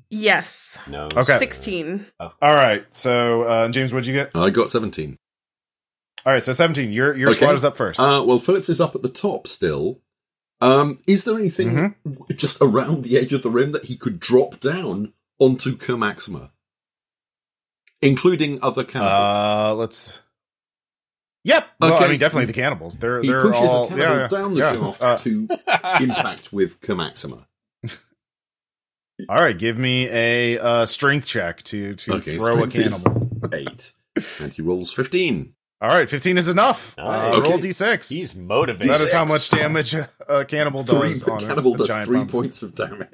yes 0.10 0.80
no. 0.88 1.08
Okay. 1.16 1.38
16 1.38 2.06
All 2.20 2.32
right. 2.42 2.84
So, 2.90 3.44
uh, 3.44 3.70
James, 3.70 3.94
what'd 3.94 4.08
you 4.08 4.14
get? 4.14 4.36
I 4.36 4.50
got 4.50 4.70
seventeen. 4.70 5.18
All 6.26 6.34
right. 6.34 6.44
So 6.44 6.52
17. 6.52 6.92
Your 6.92 7.16
your 7.16 7.30
Okay. 7.30 7.38
squad 7.38 7.56
is 7.56 7.64
up 7.64 7.78
first. 7.78 8.00
Uh, 8.00 8.24
well, 8.26 8.40
Phillips 8.40 8.70
is 8.70 8.82
up 8.82 8.96
at 8.96 9.02
the 9.04 9.10
top 9.10 9.48
still. 9.48 10.02
Um, 10.60 11.00
is 11.06 11.24
there 11.24 11.38
anything 11.38 11.69
Mm-hmm. 11.69 12.34
just 12.36 12.58
around 12.61 13.03
the 13.03 13.18
edge 13.18 13.32
of 13.34 13.44
the 13.44 13.50
rim 13.50 13.72
that 13.74 13.86
he 13.86 13.95
could 13.95 14.19
drop 14.19 14.60
down 14.60 15.14
onto 15.40 15.77
Kermaxima, 15.77 16.50
including 18.02 18.60
other 18.64 18.84
cannibals? 18.84 19.38
Uh, 19.38 19.76
let's. 19.76 20.22
Yep. 21.44 21.66
Well, 21.80 22.03
I 22.03 22.08
mean, 22.10 22.19
definitely 22.19 22.45
the 22.45 22.53
cannibals. 22.53 22.98
They're 22.98 23.22
he 23.22 23.27
they're 23.27 23.42
pushes 23.44 23.61
all 23.69 23.86
a 23.86 23.88
cannibal 23.90 24.03
yeah, 24.16 24.22
yeah, 24.22 24.27
down 24.27 24.53
the 24.53 24.60
yeah. 24.60 24.74
shaft 24.74 25.02
Uh, 25.02 25.18
to 25.19 25.48
impact 26.03 26.52
with 26.52 26.82
Kermaxima. 26.82 27.45
all 29.30 29.36
right. 29.42 29.58
Give 29.58 29.77
me 29.77 30.10
a 30.10 30.60
uh, 30.60 30.86
strength 30.86 31.27
check 31.27 31.61
to 31.64 31.95
to 31.95 32.14
Okay, 32.16 32.38
throw 32.38 32.64
a 32.64 32.68
cannibal. 32.68 33.30
Eight, 33.53 33.94
and 34.42 34.52
he 34.52 34.61
rolls 34.61 34.92
fifteen. 34.92 35.53
All 35.82 35.90
right. 35.90 36.10
15 36.10 36.38
is 36.38 36.48
enough. 36.50 36.96
Nice. 36.98 37.08
Uh, 37.08 37.42
Roll 37.42 37.54
Okay. 37.54 37.68
d6. 37.70 38.10
He's 38.10 38.36
motivated. 38.36 38.94
That 38.94 39.02
is 39.02 39.12
how 39.12 39.26
much 39.26 39.50
damage 39.50 39.94
a, 39.94 40.10
a 40.28 40.46
cannibal 40.46 40.84
Three, 40.84 41.10
does. 41.10 41.24
on 41.24 41.40
cannibal 41.40 41.76
a 41.76 41.78
does 41.78 41.88
giant 41.88 42.06
three 42.08 42.18
pumpkin. 42.20 42.32
points 42.42 42.64
of 42.64 42.74
damage. 42.76 43.10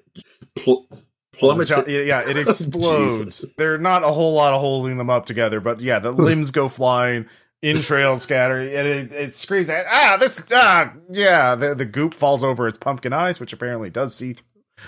Pl- 0.56 0.88
plummet 1.34 1.68
Gi- 1.68 1.74
it. 1.94 2.08
yeah, 2.08 2.28
it 2.30 2.38
explodes. 2.38 3.18
Jesus. 3.40 3.54
They're 3.58 3.78
not 3.78 4.04
a 4.04 4.08
whole 4.08 4.34
lot 4.34 4.54
of 4.54 4.62
holding 4.62 4.98
them 4.98 5.10
up 5.10 5.26
together, 5.26 5.60
but 5.60 5.82
yeah, 5.82 6.00
the 6.00 6.12
limbs 6.14 6.52
go 6.52 6.70
flying, 6.70 7.26
entrails 7.62 8.22
scatter, 8.24 8.60
and 8.60 8.88
it, 8.88 9.12
it 9.12 9.36
screams, 9.36 9.70
"Ah, 9.70 10.16
this, 10.20 10.50
ah, 10.54 10.94
yeah!" 11.12 11.56
The, 11.56 11.76
the 11.76 11.86
goop 11.86 12.14
falls 12.14 12.44
over 12.44 12.68
its 12.68 12.78
pumpkin 12.78 13.12
eyes, 13.14 13.40
which 13.40 13.52
apparently 13.52 13.90
does 13.90 14.16
see 14.16 14.34
through. 14.34 14.46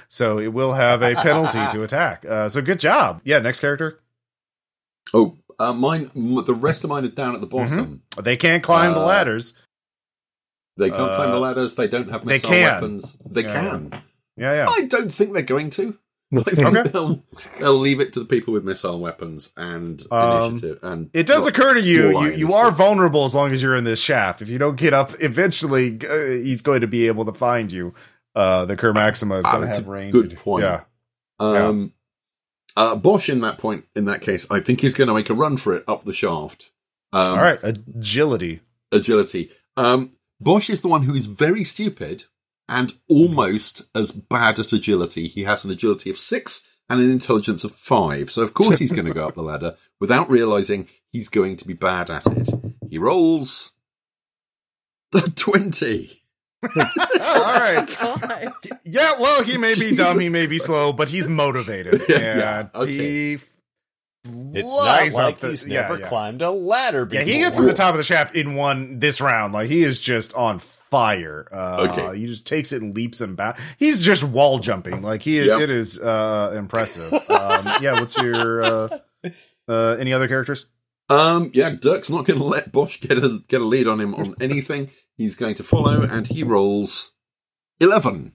So 0.08 0.40
it 0.40 0.48
will 0.54 0.74
have 0.74 1.02
a 1.02 1.16
penalty 1.16 1.66
to 1.78 1.84
attack. 1.84 2.26
Uh, 2.26 2.48
so 2.50 2.62
good 2.62 2.80
job. 2.80 3.22
Yeah, 3.24 3.40
next 3.40 3.60
character. 3.60 4.00
Oh, 5.14 5.38
uh, 5.60 5.74
mine. 5.74 6.10
The 6.14 6.54
rest 6.54 6.84
of 6.84 6.90
mine 6.90 7.06
are 7.06 7.10
down 7.10 7.36
at 7.36 7.42
the 7.42 7.48
bottom. 7.48 8.02
They 8.22 8.38
can't 8.38 8.64
climb 8.64 8.94
the 8.94 9.02
Uh, 9.02 9.06
ladders. 9.06 9.54
They 10.78 10.90
can't 10.90 10.98
climb 11.16 11.32
the 11.32 11.38
Uh, 11.38 11.40
ladders. 11.40 11.76
They 11.76 11.88
don't 11.88 12.10
have 12.10 12.26
they 12.26 12.34
missile 12.34 12.50
can. 12.50 12.74
weapons. 12.74 13.18
They 13.30 13.44
Yeah. 13.44 13.54
can. 13.54 14.02
Yeah, 14.38 14.54
yeah. 14.54 14.66
I 14.70 14.86
don't 14.88 15.12
think 15.12 15.34
they're 15.34 15.42
going 15.44 15.70
to. 15.72 15.98
Okay. 16.36 16.56
they'll, 16.92 17.24
they'll 17.60 17.78
leave 17.78 18.02
it 18.02 18.12
to 18.14 18.20
the 18.20 18.26
people 18.26 18.54
with 18.54 18.66
missile 18.66 19.00
weapons 19.00 19.54
and 19.56 20.04
Um, 20.12 20.48
initiative. 20.56 20.80
And 20.82 21.10
It 21.14 21.28
does 21.28 21.46
occur 21.48 21.76
to 21.76 21.82
you, 21.82 22.20
you, 22.20 22.32
you 22.34 22.54
are 22.54 22.72
vulnerable 22.72 23.24
as 23.26 23.34
long 23.36 23.52
as 23.54 23.62
you're 23.62 23.76
in 23.76 23.84
this 23.86 24.00
shaft. 24.02 24.42
If 24.42 24.50
you 24.50 24.58
don't 24.58 24.76
get 24.76 24.94
up, 24.94 25.12
eventually 25.22 25.98
uh, 26.06 26.44
he's 26.44 26.62
going 26.62 26.82
to 26.82 26.88
be 26.88 27.08
able 27.08 27.24
to 27.26 27.32
find 27.34 27.72
you. 27.72 27.94
Uh, 28.36 28.66
the 28.66 28.76
Kerr 28.76 28.92
Maxima 28.92 29.36
is 29.38 29.46
Ah, 29.46 29.52
going 29.58 29.70
to 29.70 29.76
have 29.76 29.88
a 29.88 29.90
range. 29.90 30.12
good 30.12 30.36
point. 30.38 30.64
Yeah. 30.64 30.82
Um, 31.40 31.94
uh, 32.76 32.96
Bosch, 32.96 33.30
in 33.30 33.42
that 33.42 33.58
point, 33.58 33.86
in 33.96 34.06
that 34.06 34.22
case, 34.22 34.46
I 34.52 34.60
think 34.60 34.82
he's 34.82 34.96
going 34.96 35.08
to 35.08 35.14
make 35.14 35.30
a 35.30 35.34
run 35.34 35.58
for 35.58 35.74
it 35.74 35.84
up 35.88 36.04
the 36.04 36.14
shaft. 36.14 36.72
Um, 37.14 37.38
All 37.38 37.44
right. 37.44 37.60
Agility. 37.64 38.62
agility. 38.92 39.52
Um, 39.78 40.12
Bosch 40.42 40.70
is 40.70 40.82
the 40.82 40.88
one 40.90 41.04
who 41.04 41.14
is 41.16 41.26
very 41.28 41.64
stupid 41.64 42.26
and 42.68 42.94
almost 43.10 43.84
as 43.96 44.12
bad 44.12 44.60
at 44.60 44.74
agility. 44.74 45.28
He 45.28 45.44
has 45.44 45.64
an 45.64 45.72
agility 45.72 46.10
of 46.10 46.20
six 46.20 46.68
and 46.90 47.00
an 47.00 47.12
intelligence 47.12 47.64
of 47.64 47.72
five. 47.74 48.30
So 48.32 48.42
of 48.42 48.54
course 48.54 48.80
he's 48.80 48.92
going 48.92 49.06
to 49.06 49.14
go 49.14 49.28
up 49.28 49.36
the 49.36 49.44
ladder 49.52 49.78
without 50.00 50.30
realizing 50.30 50.88
he's 51.12 51.30
going 51.30 51.58
to 51.58 51.68
be 51.68 51.74
bad 51.74 52.10
at 52.10 52.28
it. 52.28 52.50
He 52.90 52.98
rolls 52.98 53.72
the 55.12 55.22
twenty. 55.36 56.20
All 57.22 57.60
right. 57.60 57.88
God. 58.02 58.52
Yeah, 58.84 59.20
well, 59.20 59.44
he 59.44 59.58
may 59.58 59.76
be 59.76 59.96
dumb, 59.96 60.20
he 60.20 60.30
may 60.30 60.48
be 60.48 60.58
slow, 60.58 60.92
but 60.94 61.10
he's 61.10 61.28
motivated. 61.28 62.02
Yeah, 62.10 62.60
and 62.62 62.70
okay. 62.76 62.92
he 62.92 63.38
It's 64.24 64.74
flies 64.76 65.14
not 65.16 65.24
like 65.24 65.34
up 65.36 65.40
the- 65.42 65.50
he's 65.50 65.68
yeah, 65.68 65.82
never 65.82 66.00
yeah. 66.00 66.08
climbed 66.08 66.42
a 66.42 66.52
ladder 66.52 67.00
Yeah, 67.12 67.20
before. 67.22 67.26
he 67.34 67.40
gets 67.40 67.58
to 67.58 67.64
the 67.64 67.74
top 67.74 67.94
of 67.94 67.98
the 67.98 68.04
shaft 68.04 68.36
in 68.36 68.56
one 68.56 69.00
this 69.00 69.22
round. 69.22 69.54
Like 69.54 69.70
he 69.70 69.84
is 69.84 70.00
just 70.02 70.34
on 70.34 70.60
fire. 70.60 71.48
Uh, 71.52 71.88
Okay. 71.92 72.20
he 72.20 72.26
just 72.28 72.46
takes 72.48 72.72
it 72.72 72.82
and 72.82 72.96
leaps 72.96 73.22
and 73.22 73.36
back. 73.36 73.60
He's 73.78 74.02
just 74.02 74.24
wall 74.24 74.60
jumping. 74.60 75.02
Like 75.02 75.22
he, 75.22 75.44
Yep. 75.46 75.62
it 75.62 75.70
is 75.70 76.00
uh, 76.00 76.54
impressive. 76.58 77.12
Um, 77.14 77.66
yeah, 77.82 78.00
what's 78.00 78.18
your 78.22 78.64
uh, 78.64 79.00
uh, 79.68 79.96
any 80.00 80.14
other 80.14 80.28
characters? 80.28 80.66
Um, 81.10 81.52
yeah, 81.54 81.70
Dirk's 81.70 82.10
not 82.10 82.26
going 82.26 82.40
to 82.40 82.46
let 82.46 82.72
Bosch 82.72 83.00
get 83.00 83.18
a 83.20 83.40
get 83.48 83.62
a 83.62 83.64
lead 83.66 83.88
on 83.88 84.00
him 84.02 84.16
on 84.16 84.34
anything. 84.42 84.90
He's 85.18 85.36
going 85.36 85.56
to 85.56 85.64
follow, 85.64 86.02
and 86.02 86.28
he 86.28 86.44
rolls 86.44 87.12
eleven 87.80 88.34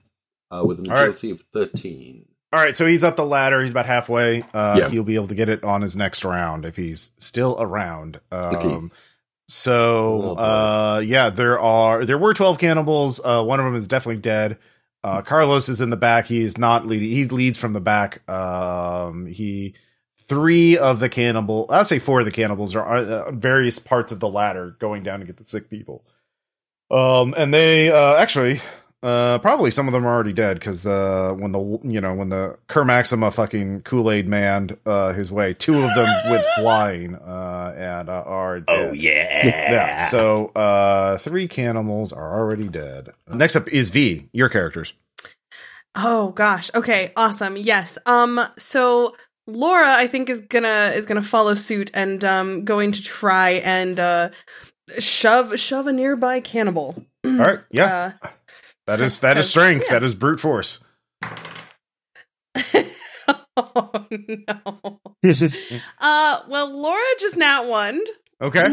uh, 0.49 0.63
with 0.65 0.79
an 0.79 0.87
All 0.89 0.95
right. 0.95 1.03
agility 1.03 1.31
of 1.31 1.41
thirteen. 1.53 2.25
All 2.53 2.59
right, 2.59 2.75
so 2.75 2.85
he's 2.85 3.03
up 3.03 3.15
the 3.15 3.25
ladder. 3.25 3.61
He's 3.61 3.71
about 3.71 3.85
halfway. 3.85 4.43
Uh, 4.53 4.75
Yeah. 4.77 4.89
He'll 4.89 5.03
be 5.05 5.15
able 5.15 5.27
to 5.29 5.35
get 5.35 5.47
it 5.47 5.63
on 5.63 5.81
his 5.81 5.95
next 5.95 6.25
round 6.25 6.65
if 6.65 6.75
he's 6.75 7.11
still 7.17 7.55
around. 7.59 8.19
Um, 8.31 8.55
Okay. 8.55 8.89
So, 9.47 10.35
uh, 10.37 11.01
yeah, 11.05 11.29
there 11.29 11.59
are 11.59 12.05
there 12.05 12.17
were 12.17 12.33
twelve 12.33 12.57
cannibals. 12.57 13.19
Uh, 13.23 13.43
one 13.43 13.59
of 13.59 13.65
them 13.65 13.75
is 13.75 13.85
definitely 13.87 14.21
dead. 14.21 14.57
Uh, 15.03 15.21
Carlos 15.23 15.67
is 15.67 15.81
in 15.81 15.89
the 15.89 15.97
back. 15.97 16.25
He's 16.27 16.57
not 16.57 16.85
leading. 16.87 17.09
He 17.09 17.25
leads 17.25 17.57
from 17.57 17.73
the 17.73 17.81
back. 17.81 18.27
Um, 18.29 19.25
he 19.25 19.73
three 20.27 20.77
of 20.77 21.01
the 21.01 21.09
cannibal. 21.09 21.65
I'll 21.69 21.83
say 21.83 21.99
four 21.99 22.19
of 22.19 22.25
the 22.25 22.31
cannibals 22.31 22.75
are 22.75 22.97
uh, 22.97 23.27
on 23.27 23.39
various 23.41 23.77
parts 23.77 24.11
of 24.13 24.21
the 24.21 24.29
ladder 24.29 24.77
going 24.79 25.03
down 25.03 25.19
to 25.19 25.25
get 25.25 25.35
the 25.37 25.43
sick 25.43 25.69
people. 25.69 26.05
Um, 26.91 27.33
and 27.37 27.53
they 27.53 27.89
uh, 27.89 28.15
actually 28.15 28.59
uh, 29.03 29.39
probably 29.39 29.71
some 29.71 29.87
of 29.87 29.93
them 29.93 30.05
are 30.05 30.13
already 30.13 30.33
dead 30.33 30.59
because 30.59 30.83
the 30.83 31.35
when 31.37 31.53
the 31.53 31.79
you 31.83 31.99
know 31.99 32.13
when 32.13 32.29
the 32.29 32.57
Kerr 32.67 32.83
Maxima 32.83 33.31
fucking 33.31 33.81
Kool 33.81 34.11
Aid 34.11 34.27
man 34.27 34.77
uh, 34.85 35.13
his 35.13 35.31
way, 35.31 35.53
two 35.53 35.81
of 35.81 35.95
them 35.95 36.07
went 36.29 36.45
flying 36.55 37.15
uh, 37.15 37.73
and 37.75 38.09
uh, 38.09 38.23
are 38.25 38.59
dead. 38.59 38.89
Oh 38.89 38.91
yeah. 38.91 39.45
Yeah. 39.45 40.07
So 40.09 40.47
uh, 40.49 41.17
three 41.17 41.47
cannibals 41.47 42.13
are 42.13 42.39
already 42.39 42.67
dead. 42.67 43.09
Next 43.27 43.55
up 43.55 43.67
is 43.69 43.89
V. 43.89 44.29
Your 44.33 44.49
characters. 44.49 44.93
Oh 45.95 46.29
gosh. 46.29 46.69
Okay, 46.75 47.11
awesome. 47.15 47.57
Yes. 47.57 47.97
Um 48.05 48.39
so 48.57 49.15
Laura 49.47 49.95
I 49.95 50.07
think 50.07 50.29
is 50.29 50.41
gonna 50.41 50.93
is 50.95 51.05
gonna 51.05 51.23
follow 51.23 51.55
suit 51.55 51.89
and 51.93 52.23
um 52.23 52.65
going 52.65 52.91
to 52.91 53.01
try 53.01 53.51
and 53.51 53.99
uh 53.99 54.29
shove 54.99 55.59
shove 55.59 55.87
a 55.87 55.93
nearby 55.93 56.39
cannibal. 56.39 57.05
All 57.25 57.31
right. 57.31 57.59
Yeah. 57.71 58.13
Uh, 58.21 58.27
that 58.87 58.99
is 59.01 59.19
that 59.19 59.37
is 59.37 59.49
strength. 59.49 59.85
yeah. 59.87 59.93
That 59.99 60.03
is 60.03 60.15
brute 60.15 60.39
force. 60.39 60.79
oh 63.57 64.07
no. 64.09 64.99
Uh 65.99 66.39
well 66.49 66.75
Laura 66.75 67.01
just 67.19 67.37
not 67.37 67.67
one. 67.67 68.01
Okay. 68.41 68.67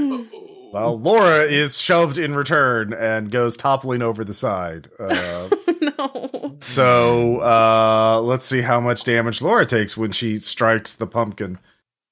Well, 0.72 0.98
Laura 0.98 1.44
is 1.44 1.78
shoved 1.78 2.18
in 2.18 2.34
return 2.34 2.92
and 2.92 3.30
goes 3.30 3.56
toppling 3.56 4.02
over 4.02 4.22
the 4.24 4.34
side. 4.34 4.90
Uh, 4.98 5.48
no. 5.98 6.56
so 6.60 7.40
uh, 7.40 8.20
let's 8.22 8.44
see 8.44 8.60
how 8.60 8.78
much 8.80 9.04
damage 9.04 9.40
Laura 9.40 9.64
takes 9.64 9.96
when 9.96 10.12
she 10.12 10.38
strikes 10.38 10.94
the 10.94 11.06
pumpkin. 11.06 11.58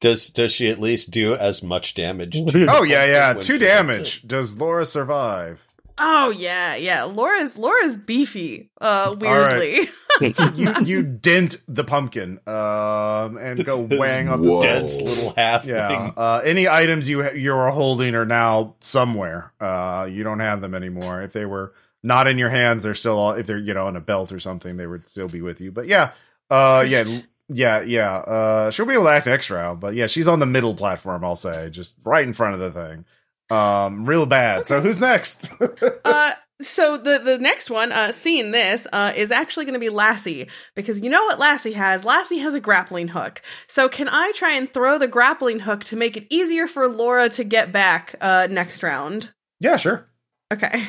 Does 0.00 0.28
does 0.28 0.52
she 0.52 0.68
at 0.68 0.80
least 0.80 1.10
do 1.10 1.34
as 1.34 1.62
much 1.62 1.94
damage? 1.94 2.34
to 2.34 2.66
Oh 2.68 2.82
yeah, 2.82 3.04
yeah, 3.06 3.32
two 3.34 3.58
damage. 3.58 4.26
Does 4.26 4.58
Laura 4.58 4.84
survive? 4.84 5.66
Oh 5.98 6.30
yeah, 6.30 6.76
yeah. 6.76 7.04
Laura's 7.04 7.56
Laura's 7.56 7.96
beefy. 7.96 8.70
Uh 8.80 9.14
right. 9.18 9.58
weirdly. 9.58 9.88
you 10.54 10.74
you 10.84 11.02
dent 11.22 11.56
the 11.66 11.84
pumpkin 11.84 12.40
um, 12.46 13.38
and 13.38 13.64
go 13.64 13.80
wang 13.90 14.28
off 14.28 14.42
the 14.42 14.50
Whoa. 14.50 14.60
Dense 14.60 15.00
little 15.00 15.32
half 15.36 15.64
Yeah. 15.64 16.12
Uh, 16.16 16.42
any 16.44 16.68
items 16.68 17.08
you 17.08 17.30
you 17.32 17.54
are 17.54 17.70
holding 17.70 18.14
are 18.14 18.26
now 18.26 18.76
somewhere. 18.80 19.52
Uh, 19.60 20.06
you 20.10 20.22
don't 20.22 20.40
have 20.40 20.60
them 20.60 20.74
anymore. 20.74 21.22
If 21.22 21.32
they 21.32 21.46
were 21.46 21.72
not 22.02 22.26
in 22.26 22.36
your 22.36 22.50
hands, 22.50 22.82
they're 22.82 22.94
still 22.94 23.18
all. 23.18 23.32
If 23.32 23.46
they're 23.46 23.58
you 23.58 23.72
know 23.72 23.86
on 23.86 23.96
a 23.96 24.00
belt 24.00 24.32
or 24.32 24.40
something, 24.40 24.76
they 24.76 24.86
would 24.86 25.08
still 25.08 25.28
be 25.28 25.40
with 25.40 25.60
you. 25.62 25.72
But 25.72 25.86
yeah, 25.88 26.12
uh, 26.50 26.84
yeah, 26.86 27.04
yeah, 27.48 27.82
yeah. 27.82 28.16
Uh, 28.16 28.70
she'll 28.70 28.86
be 28.86 28.94
able 28.94 29.04
to 29.04 29.10
act 29.10 29.26
next 29.26 29.50
round. 29.50 29.80
But 29.80 29.94
yeah, 29.94 30.06
she's 30.06 30.28
on 30.28 30.40
the 30.40 30.46
middle 30.46 30.74
platform. 30.74 31.24
I'll 31.24 31.36
say, 31.36 31.70
just 31.70 31.94
right 32.04 32.26
in 32.26 32.32
front 32.32 32.54
of 32.54 32.60
the 32.60 32.70
thing. 32.70 33.04
Um, 33.48 34.06
real 34.06 34.26
bad. 34.26 34.66
So 34.66 34.80
who's 34.80 35.00
next? 35.00 35.50
uh 36.04 36.32
so 36.60 36.96
the 36.96 37.18
the 37.18 37.38
next 37.38 37.70
one 37.70 37.92
uh 37.92 38.10
seeing 38.12 38.50
this 38.50 38.86
uh 38.92 39.12
is 39.14 39.30
actually 39.30 39.66
going 39.66 39.74
to 39.74 39.80
be 39.80 39.90
Lassie 39.90 40.48
because 40.74 41.00
you 41.00 41.10
know 41.10 41.24
what 41.24 41.38
Lassie 41.38 41.74
has 41.74 42.02
Lassie 42.04 42.38
has 42.38 42.54
a 42.54 42.60
grappling 42.60 43.08
hook 43.08 43.42
so 43.66 43.88
can 43.88 44.08
I 44.08 44.32
try 44.34 44.52
and 44.52 44.72
throw 44.72 44.96
the 44.96 45.06
grappling 45.06 45.60
hook 45.60 45.84
to 45.84 45.96
make 45.96 46.16
it 46.16 46.26
easier 46.30 46.66
for 46.66 46.88
Laura 46.88 47.28
to 47.28 47.44
get 47.44 47.72
back 47.72 48.14
uh 48.22 48.48
next 48.50 48.82
round 48.82 49.30
yeah, 49.60 49.76
sure. 49.76 50.08
okay 50.50 50.88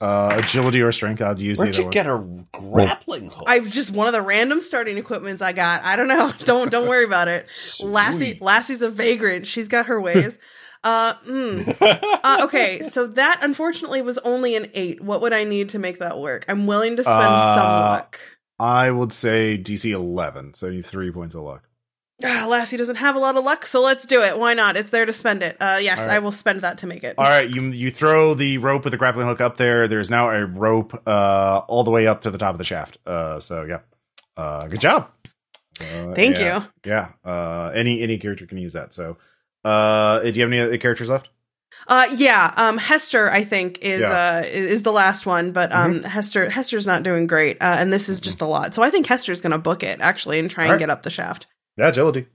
Uh, 0.00 0.34
agility 0.36 0.82
or 0.82 0.92
strength. 0.92 1.22
I'd 1.22 1.40
use 1.40 1.58
Where'd 1.58 1.70
either 1.70 1.78
you 1.78 1.84
one. 1.84 1.90
get 1.90 2.06
a 2.06 2.46
grappling 2.52 3.30
hook? 3.30 3.44
I've 3.46 3.70
just 3.70 3.90
one 3.90 4.06
of 4.06 4.12
the 4.12 4.20
random 4.20 4.60
starting 4.60 4.98
equipments 4.98 5.40
I 5.40 5.52
got 5.52 5.82
I 5.84 5.96
don't 5.96 6.08
know 6.08 6.32
don't 6.44 6.70
don't 6.70 6.86
worry 6.86 7.04
about 7.04 7.28
it 7.28 7.50
Lassie 7.82 8.38
Lassie's 8.40 8.82
a 8.82 8.90
vagrant 8.90 9.46
she's 9.46 9.68
got 9.68 9.86
her 9.86 9.98
ways 9.98 10.36
uh 10.84 11.14
mm. 11.26 11.76
uh, 12.22 12.44
okay, 12.44 12.82
so 12.82 13.06
that 13.08 13.40
unfortunately 13.42 14.02
was 14.02 14.18
only 14.18 14.54
an 14.54 14.70
eight. 14.74 15.00
What 15.00 15.20
would 15.22 15.32
I 15.32 15.42
need 15.44 15.70
to 15.70 15.78
make 15.80 15.98
that 15.98 16.18
work? 16.18 16.44
I'm 16.46 16.66
willing 16.66 16.96
to 16.96 17.02
spend 17.02 17.16
some 17.16 17.66
Uh, 17.66 17.88
luck. 17.90 18.20
I 18.60 18.90
would 18.90 19.12
say 19.12 19.58
DC 19.58 19.90
eleven. 19.90 20.54
So 20.54 20.68
you 20.68 20.82
three 20.82 21.10
points 21.10 21.34
of 21.34 21.42
luck. 21.42 21.65
Ah, 22.24 22.46
Lassie 22.48 22.78
doesn't 22.78 22.96
have 22.96 23.14
a 23.14 23.18
lot 23.18 23.36
of 23.36 23.44
luck, 23.44 23.66
so 23.66 23.82
let's 23.82 24.06
do 24.06 24.22
it. 24.22 24.38
Why 24.38 24.54
not? 24.54 24.76
It's 24.76 24.88
there 24.88 25.04
to 25.04 25.12
spend 25.12 25.42
it. 25.42 25.56
Uh, 25.60 25.78
yes, 25.82 25.98
right. 25.98 26.10
I 26.10 26.18
will 26.20 26.32
spend 26.32 26.62
that 26.62 26.78
to 26.78 26.86
make 26.86 27.04
it. 27.04 27.14
All 27.18 27.24
right, 27.24 27.48
you 27.48 27.60
you 27.64 27.90
throw 27.90 28.32
the 28.32 28.56
rope 28.58 28.84
with 28.84 28.92
the 28.92 28.96
grappling 28.96 29.26
hook 29.26 29.42
up 29.42 29.58
there. 29.58 29.86
There's 29.86 30.08
now 30.08 30.30
a 30.30 30.46
rope 30.46 31.02
uh, 31.06 31.62
all 31.68 31.84
the 31.84 31.90
way 31.90 32.06
up 32.06 32.22
to 32.22 32.30
the 32.30 32.38
top 32.38 32.54
of 32.54 32.58
the 32.58 32.64
shaft. 32.64 32.96
Uh, 33.04 33.38
so 33.38 33.64
yeah, 33.64 33.80
uh, 34.36 34.66
good 34.66 34.80
job. 34.80 35.10
Uh, 35.78 36.14
Thank 36.14 36.38
yeah, 36.38 36.60
you. 36.60 36.90
Yeah, 36.90 37.08
uh, 37.22 37.72
any 37.74 38.00
any 38.00 38.16
character 38.16 38.46
can 38.46 38.56
use 38.56 38.72
that. 38.72 38.94
So, 38.94 39.18
uh, 39.62 40.20
do 40.20 40.30
you 40.30 40.40
have 40.40 40.50
any 40.50 40.60
other 40.60 40.78
characters 40.78 41.10
left? 41.10 41.28
Uh, 41.86 42.06
yeah. 42.14 42.54
Um, 42.56 42.78
Hester, 42.78 43.30
I 43.30 43.44
think 43.44 43.80
is 43.82 44.00
Yeah. 44.00 44.40
uh 44.42 44.46
is 44.46 44.80
the 44.82 44.92
last 44.92 45.26
one, 45.26 45.52
but 45.52 45.70
um, 45.70 46.02
Hester 46.02 46.48
Hester's 46.48 46.86
not 46.86 47.02
doing 47.02 47.26
great, 47.26 47.58
uh, 47.60 47.76
and 47.78 47.92
this 47.92 48.08
is 48.08 48.20
just 48.22 48.40
a 48.40 48.46
lot. 48.46 48.74
So 48.74 48.82
I 48.82 48.88
think 48.88 49.04
Hester's 49.04 49.42
gonna 49.42 49.58
book 49.58 49.82
it 49.82 50.00
actually 50.00 50.38
and 50.38 50.48
try 50.48 50.64
and 50.64 50.70
All 50.70 50.74
right. 50.76 50.78
get 50.78 50.88
up 50.88 51.02
the 51.02 51.10
shaft. 51.10 51.46
Yeah, 51.76 51.88
agility. 51.88 52.26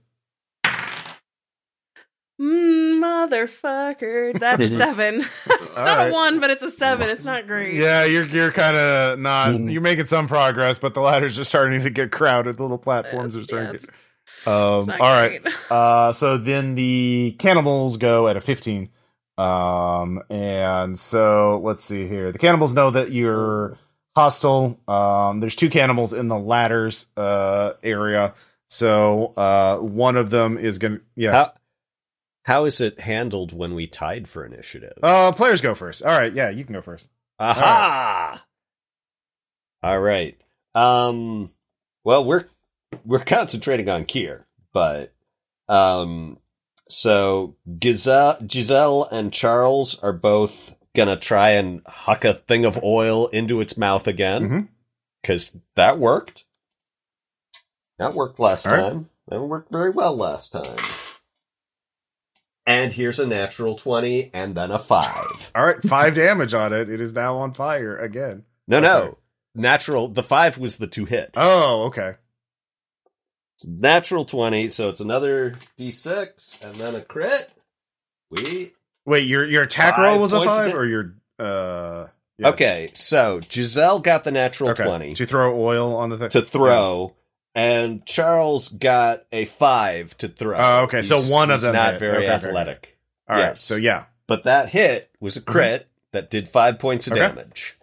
Mm, 2.40 3.00
motherfucker, 3.02 4.38
that's 4.38 4.62
a 4.62 4.68
seven. 4.78 5.16
it's 5.46 5.76
not 5.76 5.76
right. 5.98 6.08
a 6.08 6.12
one, 6.12 6.40
but 6.40 6.50
it's 6.50 6.62
a 6.62 6.70
seven. 6.70 7.08
It's 7.10 7.24
not 7.24 7.46
great. 7.46 7.74
Yeah, 7.74 8.04
you're 8.04 8.24
you're 8.24 8.52
kind 8.52 8.76
of 8.76 9.18
not. 9.18 9.58
You're 9.60 9.80
making 9.82 10.06
some 10.06 10.26
progress, 10.28 10.78
but 10.78 10.94
the 10.94 11.00
ladder's 11.00 11.36
just 11.36 11.50
starting 11.50 11.82
to 11.82 11.90
get 11.90 12.10
crowded. 12.10 12.56
The 12.56 12.62
little 12.62 12.78
platforms 12.78 13.34
are 13.36 13.42
It's- 13.42 13.48
starting. 13.48 13.66
yeah, 13.74 13.78
to 13.78 13.86
get, 13.86 14.52
um, 14.52 14.78
it's 14.80 14.86
not 14.88 15.00
all 15.00 15.12
right. 15.12 15.42
Uh, 15.70 16.12
so 16.12 16.36
then 16.38 16.74
the 16.74 17.36
cannibals 17.38 17.96
go 17.96 18.28
at 18.28 18.36
a 18.36 18.40
15. 18.40 18.88
Um, 19.38 20.22
and 20.28 20.98
so 20.98 21.60
let's 21.62 21.82
see 21.82 22.06
here. 22.06 22.30
The 22.32 22.38
cannibals 22.38 22.74
know 22.74 22.90
that 22.90 23.12
you're 23.12 23.76
hostile. 24.14 24.78
Um, 24.86 25.40
there's 25.40 25.56
two 25.56 25.70
cannibals 25.70 26.12
in 26.12 26.28
the 26.28 26.38
ladders, 26.38 27.06
uh, 27.16 27.72
area. 27.82 28.34
So, 28.72 29.34
uh, 29.36 29.76
one 29.80 30.16
of 30.16 30.30
them 30.30 30.56
is 30.56 30.78
going 30.78 30.94
to, 30.94 31.00
yeah. 31.14 31.32
How 31.32 31.52
how 32.44 32.64
is 32.64 32.80
it 32.80 33.00
handled 33.00 33.52
when 33.52 33.74
we 33.74 33.86
tied 33.86 34.26
for 34.26 34.46
initiative? 34.46 34.94
Uh, 35.02 35.30
players 35.32 35.60
go 35.60 35.74
first. 35.74 36.02
All 36.02 36.10
right. 36.18 36.32
Yeah, 36.32 36.48
you 36.48 36.64
can 36.64 36.72
go 36.72 36.80
first. 36.80 37.10
Aha! 37.38 38.42
All 39.82 40.00
right. 40.00 40.40
Um. 40.74 41.50
Well, 42.02 42.24
we're 42.24 42.46
we're 43.04 43.18
concentrating 43.18 43.90
on 43.90 44.06
Kier, 44.06 44.44
but 44.72 45.12
um, 45.68 46.38
so 46.88 47.56
Giselle, 47.82 48.38
Giselle 48.50 49.04
and 49.12 49.34
Charles 49.34 49.98
are 50.00 50.14
both 50.14 50.74
gonna 50.96 51.16
try 51.16 51.50
and 51.50 51.82
huck 51.86 52.24
a 52.24 52.32
thing 52.32 52.64
of 52.64 52.82
oil 52.82 53.26
into 53.28 53.60
its 53.60 53.76
mouth 53.76 54.06
again 54.06 54.48
Mhm. 54.48 54.68
because 55.20 55.58
that 55.74 55.98
worked. 55.98 56.44
That 58.02 58.14
worked 58.14 58.38
last 58.38 58.66
All 58.66 58.72
right. 58.74 58.82
time. 58.92 59.08
That 59.28 59.40
worked 59.42 59.72
very 59.72 59.90
well 59.90 60.14
last 60.16 60.52
time. 60.52 60.76
And 62.64 62.92
here's 62.92 63.18
a 63.18 63.26
natural 63.26 63.76
twenty, 63.76 64.30
and 64.32 64.54
then 64.54 64.70
a 64.70 64.78
five. 64.78 65.50
All 65.54 65.64
right, 65.64 65.82
five 65.82 66.14
damage 66.14 66.54
on 66.54 66.72
it. 66.72 66.88
It 66.88 67.00
is 67.00 67.12
now 67.12 67.38
on 67.38 67.52
fire 67.54 67.96
again. 67.96 68.44
No, 68.68 68.76
Oh, 68.76 68.80
no, 68.80 68.88
sorry. 69.00 69.12
natural. 69.56 70.08
The 70.08 70.22
five 70.22 70.58
was 70.58 70.76
the 70.76 70.86
two 70.86 71.04
hit. 71.04 71.30
Oh, 71.36 71.84
okay. 71.86 72.14
It's 73.56 73.66
natural 73.66 74.24
20, 74.24 74.68
so 74.68 74.88
it's 74.88 75.00
another 75.00 75.56
d6 75.78 76.64
and 76.64 76.74
then 76.76 76.94
a 76.94 77.00
crit. 77.02 77.50
We 78.30 78.72
Wait, 79.04 79.26
your 79.26 79.44
your 79.44 79.62
attack 79.62 79.98
roll 79.98 80.20
was 80.20 80.32
a 80.32 80.44
five, 80.44 80.72
or 80.74 80.86
your 80.86 81.14
uh? 81.40 82.06
yeah. 82.38 82.48
Okay, 82.50 82.88
so 82.94 83.40
Giselle 83.50 83.98
got 83.98 84.22
the 84.22 84.30
natural 84.30 84.70
Okay. 84.70 84.84
20 84.84 85.14
To 85.14 85.26
throw 85.26 85.60
oil 85.60 85.96
on 85.96 86.10
the 86.10 86.18
thing 86.18 86.28
to 86.30 86.42
throw 86.42 87.14
and 87.54 88.04
Charles 88.06 88.68
got 88.68 89.24
a 89.32 89.44
5 89.44 90.16
to 90.18 90.28
throw. 90.28 90.56
Oh, 90.58 90.82
okay, 90.84 91.02
so 91.02 91.16
one 91.32 91.50
of 91.50 91.60
them 91.60 91.74
not 91.74 91.92
hit. 91.94 92.00
very 92.00 92.26
Okay, 92.28 92.32
athletic. 92.46 92.98
All 93.28 93.36
right. 93.36 93.48
Yes. 93.48 93.60
So 93.60 93.76
yeah. 93.76 94.04
But 94.26 94.44
that 94.44 94.68
hit 94.70 95.10
was 95.20 95.36
a 95.36 95.40
crit 95.42 95.86
that 96.12 96.30
did 96.30 96.48
5 96.48 96.78
points 96.78 97.06
of 97.06 97.12
Okay. 97.14 97.20
damage. 97.22 97.76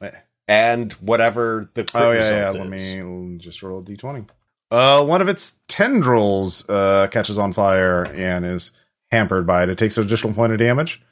Eh. 0.00 0.10
And 0.48 0.92
whatever 0.94 1.70
the 1.74 1.84
crit 1.84 2.02
Oh 2.02 2.12
yeah, 2.12 2.30
yeah. 2.30 2.50
Let 2.50 2.68
me 2.68 3.38
just 3.38 3.62
roll 3.62 3.80
a 3.80 3.82
d20. 3.84 4.28
Uh, 4.72 5.04
one 5.04 5.20
of 5.20 5.28
its 5.28 5.58
tendrils 5.68 6.68
uh 6.68 7.08
catches 7.10 7.38
on 7.38 7.52
fire 7.52 8.04
and 8.04 8.44
is 8.44 8.72
hampered 9.10 9.46
by 9.46 9.64
it. 9.64 9.68
It 9.68 9.78
takes 9.78 9.98
an 9.98 10.04
additional 10.04 10.32
point 10.32 10.52
of 10.52 10.58
damage. 10.58 11.02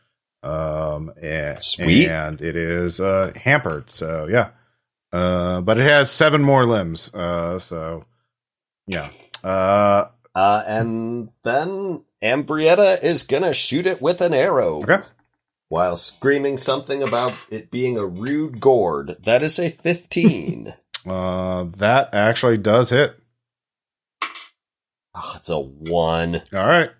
Um, 0.42 1.12
and, 1.20 1.60
Sweet. 1.62 2.08
and 2.08 2.40
it 2.40 2.54
is 2.56 3.00
uh 3.00 3.32
hampered. 3.34 3.90
So 3.90 4.28
yeah. 4.30 4.50
Uh, 5.12 5.60
but 5.62 5.78
it 5.78 5.90
has 5.90 6.10
seven 6.10 6.42
more 6.42 6.66
limbs. 6.66 7.12
Uh, 7.14 7.58
so 7.58 8.04
yeah. 8.86 9.10
Uh, 9.42 10.06
Uh, 10.34 10.62
and 10.66 11.30
then 11.44 12.02
Ambrietta 12.22 13.02
is 13.02 13.22
gonna 13.22 13.52
shoot 13.52 13.86
it 13.86 14.00
with 14.02 14.20
an 14.20 14.34
arrow. 14.34 14.82
okay. 14.82 15.00
while 15.68 15.96
screaming 15.96 16.56
something 16.58 17.02
about 17.02 17.32
it 17.50 17.70
being 17.70 17.96
a 17.98 18.06
rude 18.06 18.60
gourd. 18.60 19.16
That 19.22 19.42
is 19.42 19.58
a 19.58 19.70
15. 19.70 20.74
Uh, 21.06 21.64
that 21.76 22.12
actually 22.12 22.58
does 22.58 22.90
hit. 22.90 23.14
oh, 25.14 25.32
it's 25.36 25.48
a 25.48 25.58
1. 25.58 26.42
All 26.52 26.66
right. 26.66 26.90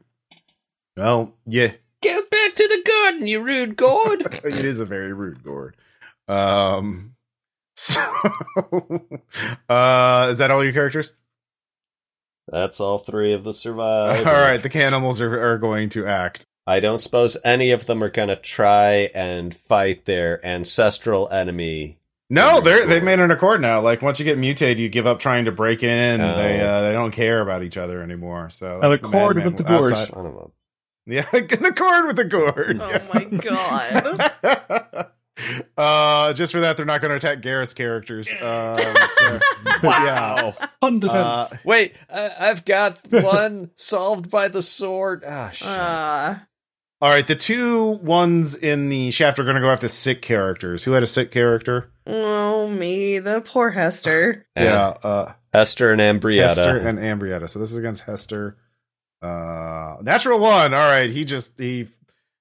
Well, 0.97 1.35
yeah, 1.47 1.73
Go 2.03 2.23
back 2.31 2.55
to 2.55 2.63
the 2.63 2.91
garden, 2.91 3.27
you 3.27 3.45
rude 3.45 3.77
gourd! 3.77 4.23
it 4.45 4.65
is 4.65 4.79
a 4.81 4.85
very 4.87 5.13
rude 5.13 5.43
gourd. 5.43 5.77
Um, 6.29 7.17
so, 7.81 8.01
uh, 9.69 10.29
is 10.33 10.39
that 10.39 10.51
all 10.51 10.65
your 10.65 10.73
characters? 10.73 11.13
That's 12.49 12.81
all 12.81 12.99
three 12.99 13.35
of 13.35 13.45
the 13.45 13.53
survivors. 13.53 14.27
All 14.27 14.33
right, 14.33 14.61
the 14.63 14.69
cannibals 14.69 15.21
are, 15.21 15.53
are 15.53 15.59
going 15.59 15.91
to 15.91 16.07
act. 16.07 16.45
I 16.67 16.81
don't 16.81 17.01
suppose 17.01 17.37
any 17.45 17.71
of 17.71 17.87
them 17.87 18.03
are 18.03 18.11
going 18.11 18.29
to 18.29 18.37
try 18.37 19.11
and 19.15 19.55
fight 19.55 20.07
their 20.07 20.45
ancestral 20.45 21.29
enemy. 21.31 21.99
No, 22.31 22.61
they're 22.61 22.85
they 22.87 22.95
gourd. 22.97 23.05
made 23.05 23.21
an 23.21 23.31
accord 23.31 23.61
now. 23.61 23.81
Like 23.81 24.03
once 24.03 24.19
you 24.19 24.25
get 24.25 24.39
mutated, 24.39 24.79
you 24.79 24.89
give 24.89 25.07
up 25.07 25.19
trying 25.21 25.45
to 25.47 25.53
break 25.53 25.83
in. 25.83 26.21
Oh. 26.21 26.37
They 26.37 26.61
uh, 26.61 26.81
they 26.83 26.93
don't 26.93 27.13
care 27.13 27.41
about 27.41 27.63
each 27.63 27.77
other 27.79 28.03
anymore. 28.03 28.51
So 28.51 28.81
An 28.81 28.93
accord 28.93 29.37
madman 29.37 29.45
with 29.55 29.57
the 29.59 29.63
gourd. 29.65 29.93
outside- 29.93 30.09
Son 30.09 30.27
of 30.27 30.35
a- 30.35 30.51
Yeah, 31.07 31.27
an 31.33 31.65
accord 31.65 32.07
with 32.07 32.17
the 32.17 32.25
gourd. 32.25 32.81
Oh 32.83 33.01
my 33.15 33.25
god. 33.25 35.08
uh, 35.77 36.33
just 36.33 36.53
for 36.53 36.61
that, 36.61 36.77
they're 36.77 36.87
not 36.87 37.01
going 37.01 37.11
to 37.11 37.17
attack 37.17 37.43
Gareth's 37.43 37.75
characters. 37.75 38.29
Um, 38.41 38.79
so, 38.79 39.41
yeah. 39.83 40.53
On 40.83 41.01
defense. 41.01 41.53
Uh, 41.53 41.57
Wait, 41.65 41.95
I- 42.13 42.33
I've 42.51 42.65
got 42.65 42.99
one 43.11 43.71
solved 43.77 44.31
by 44.31 44.49
the 44.49 44.63
sword. 44.63 45.25
Ah, 45.27 45.51
shit. 45.51 45.69
Uh, 45.69 46.35
All 47.01 47.11
right, 47.11 47.27
the 47.27 47.37
two 47.37 47.87
ones 48.03 48.55
in 48.55 48.89
the 48.89 49.11
shaft 49.11 49.39
are 49.39 49.45
going 49.45 49.57
to 49.57 49.63
go 49.63 49.71
after 49.71 49.89
sick 49.89 50.23
characters. 50.23 50.85
Who 50.85 50.93
had 50.93 51.03
a 51.03 51.07
sick 51.07 51.31
character? 51.31 51.91
oh 52.07 52.69
me, 52.69 53.19
the 53.19 53.41
poor 53.43 53.71
Hester. 53.71 54.47
Yeah, 54.57 54.89
uh, 55.03 55.33
Hester 55.53 55.93
and 55.93 56.01
Ambrietta. 56.01 56.49
Hester 56.49 56.77
and 56.79 56.99
Ambrietta. 56.99 57.49
So 57.49 57.59
this 57.59 57.71
is 57.73 57.79
against 57.79 58.03
Hester. 58.05 58.57
Uh, 59.23 59.97
natural 60.03 60.39
one. 60.39 60.75
All 60.75 60.89
right, 60.89 61.11
he 61.11 61.25
just 61.25 61.59
he 61.59 61.89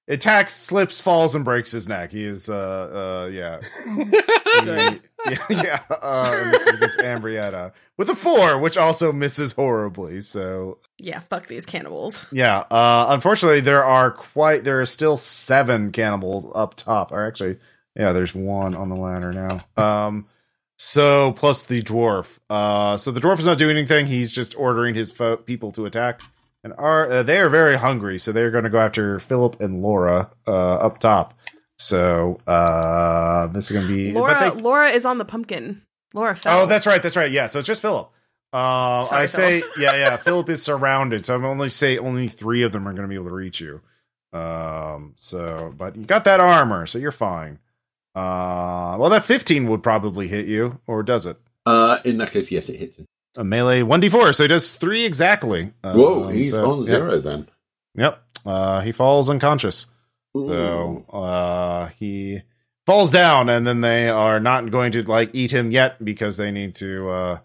attacks, 0.08 0.54
slips, 0.54 1.00
falls, 1.00 1.34
and 1.34 1.44
breaks 1.44 1.70
his 1.70 1.86
neck. 1.86 2.10
He 2.12 2.24
is 2.24 2.48
uh 2.48 3.24
uh 3.26 3.30
yeah 3.30 3.60
Good. 4.64 5.00
yeah 5.30 5.38
yeah. 5.50 5.80
Uh, 5.90 6.40
and 6.42 6.52
this 6.54 6.62
is 6.62 6.74
against 6.74 6.98
Ambrietta 6.98 7.72
with 7.96 8.08
a 8.10 8.14
four, 8.14 8.58
which 8.58 8.76
also 8.76 9.12
misses 9.12 9.52
horribly. 9.52 10.20
So 10.20 10.78
Yeah, 10.98 11.20
fuck 11.30 11.46
these 11.48 11.66
cannibals. 11.66 12.20
yeah. 12.32 12.60
Uh, 12.70 13.06
unfortunately, 13.10 13.60
there 13.60 13.84
are 13.84 14.10
quite 14.10 14.64
there 14.64 14.80
are 14.80 14.86
still 14.86 15.16
seven 15.16 15.92
cannibals 15.92 16.50
up 16.54 16.74
top. 16.74 17.12
Or 17.12 17.24
actually, 17.26 17.58
yeah, 17.96 18.12
there's 18.12 18.34
one 18.34 18.74
on 18.74 18.88
the 18.88 18.96
ladder 18.96 19.32
now. 19.32 19.60
Um. 19.76 20.26
So 20.80 21.32
plus 21.32 21.64
the 21.64 21.82
dwarf. 21.82 22.38
Uh, 22.48 22.96
so 22.96 23.10
the 23.10 23.18
dwarf 23.20 23.40
is 23.40 23.46
not 23.46 23.58
doing 23.58 23.76
anything. 23.76 24.06
He's 24.06 24.30
just 24.30 24.56
ordering 24.56 24.94
his 24.94 25.10
fo- 25.10 25.36
people 25.36 25.72
to 25.72 25.86
attack, 25.86 26.20
and 26.64 26.72
are 26.76 27.10
uh, 27.10 27.22
they 27.22 27.38
are 27.38 27.48
very 27.48 27.76
hungry. 27.76 28.18
So 28.18 28.32
they're 28.32 28.50
going 28.50 28.64
to 28.64 28.70
go 28.70 28.78
after 28.80 29.18
Philip 29.18 29.60
and 29.60 29.82
Laura 29.82 30.30
uh, 30.46 30.74
up 30.76 30.98
top. 30.98 31.34
So 31.78 32.38
uh, 32.46 33.46
this 33.48 33.66
is 33.66 33.72
going 33.72 33.86
to 33.86 33.92
be 33.94 34.12
but 34.12 34.20
Laura 34.20 34.50
they- 34.54 34.60
Laura 34.60 34.88
is 34.90 35.04
on 35.04 35.18
the 35.18 35.24
pumpkin. 35.24 35.82
Laura 36.14 36.34
fell. 36.34 36.62
Oh, 36.62 36.66
that's 36.66 36.86
right. 36.86 37.02
That's 37.02 37.16
right. 37.16 37.30
Yeah. 37.30 37.46
So 37.48 37.58
it's 37.58 37.68
just 37.68 37.82
Philip. 37.82 38.10
Uh, 38.50 39.04
Sorry, 39.04 39.22
I 39.22 39.26
say, 39.26 39.62
yeah, 39.78 39.94
yeah. 39.94 40.16
Philip 40.16 40.48
is 40.48 40.62
surrounded, 40.62 41.26
so 41.26 41.34
I'm 41.34 41.44
only 41.44 41.68
say 41.68 41.98
only 41.98 42.28
three 42.28 42.62
of 42.62 42.72
them 42.72 42.88
are 42.88 42.92
going 42.92 43.02
to 43.02 43.08
be 43.08 43.14
able 43.14 43.26
to 43.28 43.34
reach 43.34 43.60
you. 43.60 43.82
Um. 44.32 45.12
So, 45.16 45.72
but 45.76 45.96
you 45.96 46.04
got 46.06 46.24
that 46.24 46.40
armor, 46.40 46.86
so 46.86 46.98
you're 46.98 47.12
fine. 47.12 47.58
Uh. 48.14 48.96
Well, 48.98 49.10
that 49.10 49.24
15 49.24 49.66
would 49.68 49.82
probably 49.82 50.28
hit 50.28 50.46
you, 50.46 50.80
or 50.86 51.02
does 51.02 51.26
it? 51.26 51.36
Uh, 51.66 51.98
in 52.04 52.16
that 52.18 52.30
case, 52.32 52.50
yes, 52.50 52.68
it 52.70 52.78
hits 52.78 52.98
him. 52.98 53.04
A 53.38 53.44
melee 53.44 53.80
1d4, 53.82 54.34
so 54.34 54.44
he 54.44 54.48
does 54.48 54.72
three 54.72 55.04
exactly. 55.04 55.72
Whoa, 55.82 56.24
Um, 56.24 56.34
he's 56.34 56.50
so- 56.52 56.72
on 56.72 56.82
zero 56.82 57.18
then. 57.18 57.48
Yep. 57.94 58.22
Uh, 58.44 58.80
he 58.82 58.92
falls 58.92 59.30
unconscious. 59.30 59.86
So 60.36 61.04
uh, 61.12 61.88
he 61.98 62.42
falls 62.86 63.10
down, 63.10 63.48
and 63.48 63.66
then 63.66 63.80
they 63.80 64.08
are 64.08 64.38
not 64.40 64.70
going 64.70 64.92
to 64.92 65.02
like 65.02 65.30
eat 65.32 65.50
him 65.50 65.70
yet 65.72 66.04
because 66.04 66.36
they 66.36 66.50
need 66.52 66.74
to. 66.76 67.08
Uh, 67.10 67.38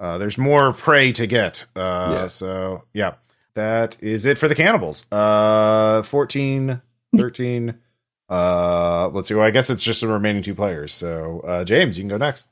uh, 0.00 0.18
there's 0.18 0.36
more 0.36 0.72
prey 0.72 1.12
to 1.12 1.26
get. 1.26 1.66
Uh, 1.76 2.08
Yeah. 2.12 2.26
So 2.26 2.82
yeah, 2.92 3.14
that 3.54 3.96
is 4.02 4.26
it 4.26 4.36
for 4.36 4.48
the 4.48 4.54
cannibals. 4.54 5.06
Uh, 5.10 6.02
14, 6.02 6.82
13. 7.16 7.74
uh, 8.28 9.08
let's 9.12 9.28
see. 9.28 9.34
Well, 9.34 9.46
I 9.46 9.50
guess 9.50 9.70
it's 9.70 9.82
just 9.84 10.00
the 10.02 10.08
remaining 10.08 10.42
two 10.42 10.54
players. 10.54 10.92
So 10.92 11.40
uh, 11.46 11.64
James, 11.64 11.96
you 11.96 12.02
can 12.02 12.08
go 12.10 12.18
next. 12.18 12.48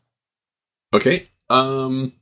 Okay. 0.94 1.28
Um. 1.50 2.12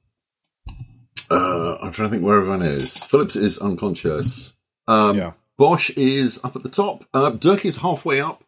Uh, 1.30 1.76
I'm 1.80 1.92
trying 1.92 2.08
to 2.08 2.10
think 2.10 2.24
where 2.24 2.38
everyone 2.38 2.62
is. 2.62 3.02
Phillips 3.04 3.36
is 3.36 3.58
unconscious. 3.58 4.54
Um, 4.88 5.16
Yeah. 5.16 5.32
Bosch 5.58 5.90
is 5.90 6.40
up 6.42 6.56
at 6.56 6.62
the 6.62 6.68
top. 6.70 7.04
Uh, 7.12 7.30
Dirk 7.30 7.64
is 7.66 7.76
halfway 7.76 8.20
up, 8.20 8.42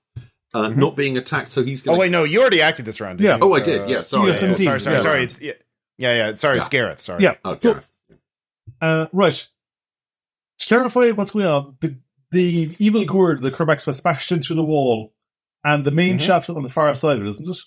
uh, 0.55 0.69
Mhm. 0.70 0.77
not 0.77 0.97
being 0.97 1.17
attacked, 1.19 1.52
so 1.52 1.62
he's 1.62 1.83
going. 1.83 1.97
Oh 1.97 2.01
wait, 2.01 2.11
no, 2.11 2.25
you 2.25 2.41
already 2.41 2.62
acted 2.62 2.86
this 2.86 3.01
round. 3.01 3.20
Yeah. 3.20 3.35
you? 3.36 3.43
Oh, 3.43 3.52
I 3.52 3.61
did. 3.61 3.89
Yeah, 3.89 4.02
sorry. 4.02 4.28
Yes, 4.28 4.43
yeah, 4.43 4.49
indeed. 4.49 4.65
Sorry, 4.65 4.81
sorry, 4.81 4.97
Yeah. 4.97 5.02
sorry. 5.02 5.23
It's- 5.25 5.41
Yeah, 5.41 5.52
yeah, 5.99 6.15
yeah. 6.31 6.35
Sorry, 6.36 6.59
it's 6.59 6.69
Gareth. 6.70 7.01
Sorry. 7.02 7.23
Yeah. 7.23 7.35
Oh, 7.44 7.55
Gareth. 7.55 7.91
Uh, 8.81 9.07
right. 9.12 9.47
To 10.59 10.67
clarify 10.69 11.11
what's 11.11 11.33
going 11.33 11.47
on, 11.47 11.77
the, 11.81 11.97
the 12.31 12.75
evil 12.78 13.05
gourd, 13.05 13.43
the 13.43 13.51
Kermax, 13.51 13.86
was 13.86 13.99
smashed 13.99 14.33
in 14.33 14.41
through 14.43 14.57
the 14.57 14.65
wall, 14.65 15.12
and 15.65 15.85
the 15.85 15.91
main 15.91 16.17
Mhm. 16.19 16.23
shaft 16.23 16.49
on 16.51 16.62
the 16.62 16.70
far 16.70 16.94
side 16.94 17.19
of 17.19 17.27
it, 17.27 17.28
isn't 17.28 17.49
it? 17.51 17.59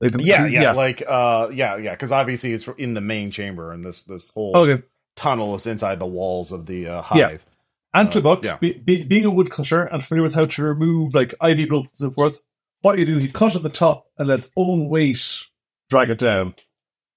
Like 0.00 0.12
the- 0.12 0.22
yeah, 0.22 0.46
yeah, 0.46 0.72
like 0.72 1.02
uh, 1.06 1.48
yeah, 1.52 1.76
yeah, 1.76 1.90
because 1.92 2.12
obviously 2.12 2.52
it's 2.52 2.68
in 2.78 2.94
the 2.94 3.00
main 3.00 3.30
chamber, 3.30 3.72
and 3.72 3.84
this 3.84 4.02
this 4.02 4.30
whole 4.30 4.56
Okay. 4.56 4.82
tunnel 5.16 5.54
is 5.56 5.66
inside 5.66 5.98
the 5.98 6.06
walls 6.06 6.52
of 6.52 6.66
the 6.66 6.86
uh, 6.88 7.02
Yeah. 7.14 7.28
hive. 7.28 7.46
And 7.94 8.08
Uh, 8.08 8.12
to 8.12 8.20
Buck, 8.20 8.44
yeah. 8.44 8.58
be, 8.58 8.74
be, 8.74 9.02
being 9.02 9.24
a 9.24 9.30
woodcutter 9.30 9.82
and 9.84 10.04
familiar 10.04 10.22
with 10.22 10.34
how 10.34 10.44
to 10.44 10.62
remove 10.62 11.14
like 11.14 11.34
ivy 11.40 11.66
growth 11.66 11.86
and 11.88 11.96
so 11.96 12.10
forth, 12.10 12.42
what 12.82 12.98
you 12.98 13.06
do 13.06 13.16
is 13.16 13.22
you 13.24 13.32
cut 13.32 13.56
at 13.56 13.62
the 13.62 13.70
top 13.70 14.06
and 14.18 14.28
let 14.28 14.40
its 14.40 14.52
own 14.56 14.88
weight 14.88 15.42
drag 15.90 16.10
it 16.10 16.18
down. 16.18 16.54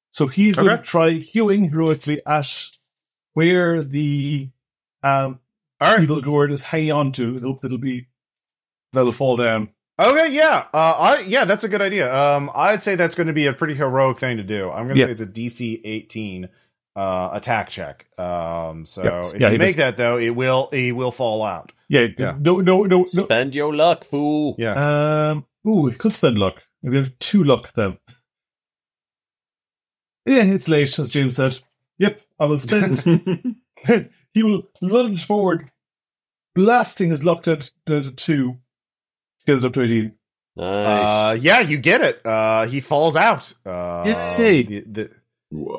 So 0.09 0.27
he's 0.27 0.55
going 0.55 0.75
to 0.77 0.81
try 0.83 1.11
hewing 1.11 1.69
heroically 1.69 2.21
at 2.25 2.69
where 3.33 3.83
the 3.83 4.49
um, 5.03 5.39
evil 5.99 6.21
gourd 6.21 6.51
is 6.51 6.63
hanging 6.63 6.91
on 6.93 7.11
to 7.13 7.39
hope 7.41 7.61
that 7.61 7.67
it'll 7.67 7.77
be 7.77 8.07
that'll 8.93 9.11
fall 9.11 9.35
down. 9.37 9.69
Okay, 10.01 10.33
yeah, 10.33 10.65
uh, 10.73 10.95
I 10.97 11.19
yeah, 11.27 11.45
that's 11.45 11.63
a 11.63 11.67
good 11.69 11.81
idea. 11.81 12.11
Um, 12.13 12.49
I'd 12.55 12.81
say 12.81 12.95
that's 12.95 13.13
going 13.13 13.27
to 13.27 13.33
be 13.33 13.45
a 13.45 13.53
pretty 13.53 13.75
heroic 13.75 14.17
thing 14.19 14.37
to 14.37 14.43
do. 14.43 14.71
I'm 14.71 14.85
going 14.87 14.95
to 14.95 14.99
Yeah. 14.99 15.05
say 15.05 15.11
it's 15.11 15.21
a 15.21 15.27
DC 15.27 15.79
18 15.83 16.49
uh, 16.95 17.29
attack 17.33 17.69
check. 17.69 18.07
Um, 18.19 18.85
so 18.85 19.03
Yes. 19.03 19.33
if 19.33 19.41
Yeah, 19.41 19.49
you 19.51 19.59
make 19.59 19.75
does. 19.75 19.95
that 19.95 19.97
though, 19.97 20.17
it 20.17 20.31
will 20.31 20.69
he 20.71 20.91
will 20.91 21.11
fall 21.11 21.43
out. 21.43 21.71
Yeah, 21.87 22.07
Yeah. 22.17 22.35
no, 22.39 22.61
no, 22.61 22.83
no, 22.83 22.85
no. 22.85 23.05
Spend 23.05 23.53
your 23.53 23.75
luck, 23.75 24.03
fool. 24.03 24.55
Yeah, 24.57 25.29
Um, 25.29 25.45
ooh, 25.67 25.85
he 25.87 25.95
could 25.95 26.13
spend 26.13 26.37
luck. 26.39 26.63
Maybe 26.81 26.97
have 26.97 27.17
two 27.19 27.43
luck 27.43 27.71
then. 27.73 27.97
Yeah, 30.25 30.43
it's 30.43 30.67
late, 30.67 30.97
as 30.99 31.09
James 31.11 31.35
said. 31.35 31.59
Yep, 31.99 32.21
I 32.39 32.45
will 32.45 32.59
spend. 32.59 32.99
he 34.33 34.41
will 34.43 34.63
lunge 34.81 35.25
forward, 35.25 35.69
blasting 36.55 37.09
his 37.11 37.23
luck 37.23 37.43
down 37.43 37.59
to, 37.59 37.71
down 37.85 38.15
to 39.45 39.45
two. 39.45 39.53
Gets 39.53 39.63
it 39.63 39.67
up 39.67 39.73
to 39.73 39.81
18. 39.83 40.13
Nice. 40.57 41.07
uh, 41.07 41.37
yeah, 41.39 41.59
you 41.61 41.77
get 41.77 42.01
it. 42.01 42.25
Uh, 42.25 42.65
he 42.65 42.81
falls 42.81 43.15
out. 43.15 43.53
Uh, 43.65 44.03
Yay. 44.37 44.63
the- 44.63 44.81
the- 44.81 45.11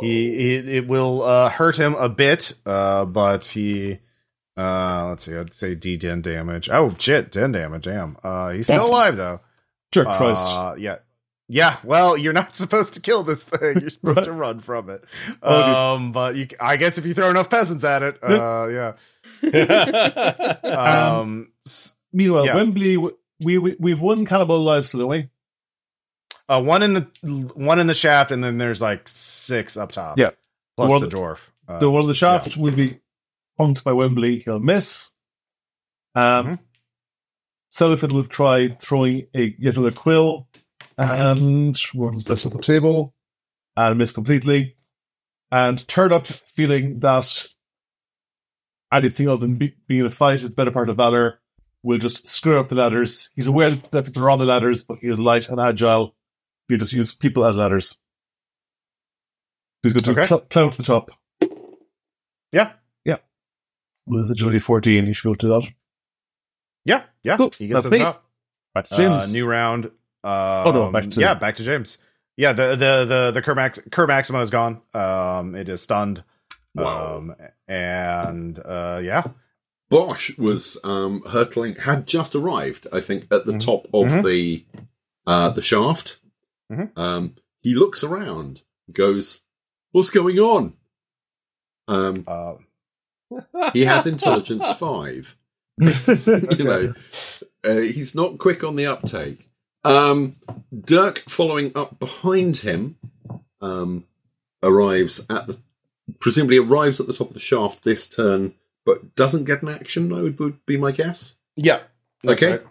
he, 0.03 0.35
he 0.37 0.55
it 0.77 0.87
will 0.87 1.23
uh, 1.23 1.49
hurt 1.49 1.77
him 1.77 1.95
a 1.95 2.09
bit, 2.11 2.53
uh, 2.67 3.07
but 3.07 3.47
he. 3.47 3.99
Uh, 4.55 5.07
let's 5.09 5.25
see. 5.25 5.35
I'd 5.35 5.55
say 5.55 5.75
D10 5.75 6.21
damage. 6.21 6.69
Oh 6.71 6.95
shit, 6.99 7.33
10 7.33 7.53
damage. 7.53 7.85
Damn. 7.85 8.19
Uh, 8.23 8.51
he's 8.51 8.67
still 8.67 8.85
alive 8.87 9.17
though. 9.17 9.41
Jerk 9.91 10.09
Christ. 10.09 10.47
Uh, 10.47 10.75
yeah. 10.77 10.97
Yeah, 11.49 11.77
well, 11.85 12.19
you're 12.19 12.33
not 12.35 12.55
supposed 12.63 12.93
to 12.95 13.01
kill 13.01 13.23
this 13.23 13.45
thing. 13.45 13.81
You're 13.81 13.89
supposed 13.91 14.19
Right. 14.19 14.25
to 14.27 14.33
run 14.33 14.61
from 14.61 14.91
it. 14.91 15.05
Okay. 15.43 15.73
Um, 15.73 16.13
but 16.13 16.37
you, 16.37 16.49
I 16.61 16.77
guess 16.77 16.99
if 16.99 17.07
you 17.07 17.15
throw 17.15 17.31
enough 17.31 17.49
peasants 17.49 17.83
at 17.85 18.03
it, 18.03 18.19
uh, 18.23 18.69
yeah. 18.71 18.93
Um, 20.65 21.49
s- 21.67 21.93
Meanwhile, 22.13 22.45
yeah. 22.47 22.55
Wembley, 22.57 22.99
we, 23.43 23.59
we, 23.59 23.77
we've 23.79 24.01
won 24.01 24.25
cannibal 24.27 24.63
don't 24.99 25.09
we? 25.09 25.29
uh, 26.49 26.63
one 26.63 26.83
in 26.83 26.95
the 26.95 27.01
one 27.55 27.79
in 27.79 27.87
the 27.87 27.95
shaft, 27.95 28.31
and 28.31 28.43
then 28.43 28.59
there's 28.59 28.83
like 28.83 29.09
six 29.09 29.77
up 29.77 29.93
top. 29.93 30.19
Yeah. 30.19 30.31
plus 30.77 30.91
One- 30.91 31.01
the 31.01 31.09
dwarf. 31.09 31.39
Uh, 31.69 31.79
the 31.79 31.91
one 31.91 32.03
of 32.03 32.09
the 32.09 32.15
shaft 32.15 32.57
will 32.57 32.75
be 32.75 32.99
punked 33.59 33.85
by 33.85 33.93
Wembley. 33.93 34.41
He'll 34.41 34.59
miss. 34.59 35.15
Um, 36.15 36.47
Mhm. 36.47 36.59
Celifid 37.73 38.13
will 38.13 38.25
try 38.25 38.69
throwing 38.69 39.29
a 39.35 39.55
yet 39.59 39.77
another 39.77 39.93
quill, 39.93 40.49
and 40.99 41.81
runs 41.95 42.25
best 42.25 42.45
at 42.45 42.53
the 42.53 42.61
table, 42.61 43.15
and 43.77 43.97
miss 43.99 44.13
completely. 44.13 44.77
And 45.51 45.87
turn 45.89 46.13
up 46.13 46.27
feeling 46.27 47.01
that 47.01 47.47
anything 48.93 49.29
other 49.29 49.41
than 49.41 49.55
be, 49.57 49.75
being 49.87 50.01
in 50.01 50.07
a 50.07 50.11
fight 50.11 50.43
is 50.43 50.51
the 50.51 50.57
better 50.57 50.71
part 50.71 50.89
of 50.91 50.97
valor. 50.97 51.41
Will 51.85 51.99
just 51.99 52.29
screw 52.29 52.61
up 52.61 52.69
the 52.69 52.77
ladders. 52.77 53.31
He's 53.35 53.49
aware 53.49 53.71
that 53.71 54.05
people 54.05 54.23
are 54.25 54.31
on 54.31 54.39
the 54.39 54.45
ladders, 54.45 54.85
but 54.85 54.99
he 55.01 55.09
is 55.09 55.19
light 55.19 55.49
and 55.49 55.61
agile. 55.61 56.15
He'll 56.69 56.79
just 56.79 56.93
use 56.93 57.15
people 57.15 57.45
as 57.45 57.57
ladders. 57.57 57.99
He's 59.83 59.93
going 59.93 60.05
to 60.05 60.11
Okay. 60.13 60.27
cl- 60.27 60.41
climb 60.43 60.71
to 60.71 60.77
the 60.77 60.83
top. 60.85 61.11
yeah, 62.53 62.73
Yeah. 63.05 63.17
With 64.07 64.19
his 64.21 64.31
agility 64.31 64.59
14, 64.61 65.07
he 65.07 65.13
should 65.13 65.25
be 65.25 65.31
able 65.31 65.37
to 65.39 65.47
do 65.47 65.61
that. 65.61 65.73
yeah, 66.85 67.03
yeah. 67.25 67.37
Cool. 67.37 67.51
He 67.59 67.67
gets 67.67 67.79
That's 67.79 67.85
to 67.85 67.91
the 67.91 67.99
me. 67.99 68.05
top. 68.05 68.25
Back 68.75 68.89
to 68.89 68.95
Uh, 68.95 68.97
James. 69.21 69.33
new 69.33 69.47
round. 69.47 69.87
Uh, 70.25 70.63
Oh, 70.67 70.71
no, 70.73 70.91
back 70.93 71.11
to- 71.11 71.21
yeah, 71.21 71.35
back 71.35 71.57
to 71.57 71.65
James. 71.65 71.99
Yeah, 72.37 72.53
the 72.53 72.69
the 72.77 73.05
the 73.05 73.31
the 73.35 73.43
Cur, 73.43 73.55
Max, 73.55 73.79
Cur 73.91 74.07
Maxima 74.07 74.41
is 74.41 74.51
gone. 74.51 74.81
Um, 74.95 75.55
it 75.57 75.69
is 75.69 75.83
stunned. 75.83 76.23
Wow. 76.75 77.17
Um, 77.19 77.37
and 77.69 78.59
uh, 78.59 79.01
yeah, 79.03 79.25
Bosch 79.93 80.37
was 80.39 80.79
um, 80.85 81.23
hurtling, 81.29 81.75
had 81.77 82.07
just 82.07 82.35
arrived, 82.35 82.87
I 82.93 83.01
think, 83.01 83.25
at 83.31 83.47
the 83.47 83.53
Mhm. 83.53 83.61
top 83.65 83.85
of 83.93 84.07
Mhm. 84.09 84.25
the 84.25 84.65
uh, 85.27 85.51
the 85.51 85.63
shaft. 85.63 86.19
Mhm. 86.71 86.97
Um, 86.99 87.37
he 87.61 87.75
looks 87.77 88.03
around, 88.03 88.63
goes, 88.93 89.41
"What's 89.93 90.11
going 90.11 90.39
on?" 90.41 90.73
Um, 91.87 92.25
uh, 92.27 92.55
he 93.73 93.85
has 93.85 94.07
intelligence 94.15 94.67
five. 94.73 95.37
you 95.79 96.65
know, 96.65 96.95
uh, 97.65 97.77
he's 97.81 98.15
not 98.15 98.39
quick 98.39 98.65
on 98.65 98.77
the 98.77 98.87
uptake. 98.87 99.49
Um, 99.85 100.35
Dirk, 100.75 101.25
following 101.29 101.73
up 101.75 101.99
behind 101.99 102.59
him, 102.59 102.97
um, 103.61 104.05
arrives 104.63 105.21
at 105.31 105.47
the 105.47 105.59
presumably 106.21 106.59
arrives 106.59 107.01
at 107.01 107.07
the 107.07 107.13
top 107.15 107.29
of 107.29 107.35
the 107.35 107.41
shaft 107.41 107.85
this 107.85 108.07
turn, 108.09 108.55
but 108.85 109.15
doesn't 109.15 109.45
get 109.45 109.63
an 109.63 109.69
action. 109.69 110.13
I 110.13 110.23
would, 110.23 110.39
would 110.39 110.65
be 110.67 110.77
my 110.77 110.93
guess. 110.93 111.39
yeah. 111.57 111.81
Okay. 112.27 112.53
right. 112.53 112.63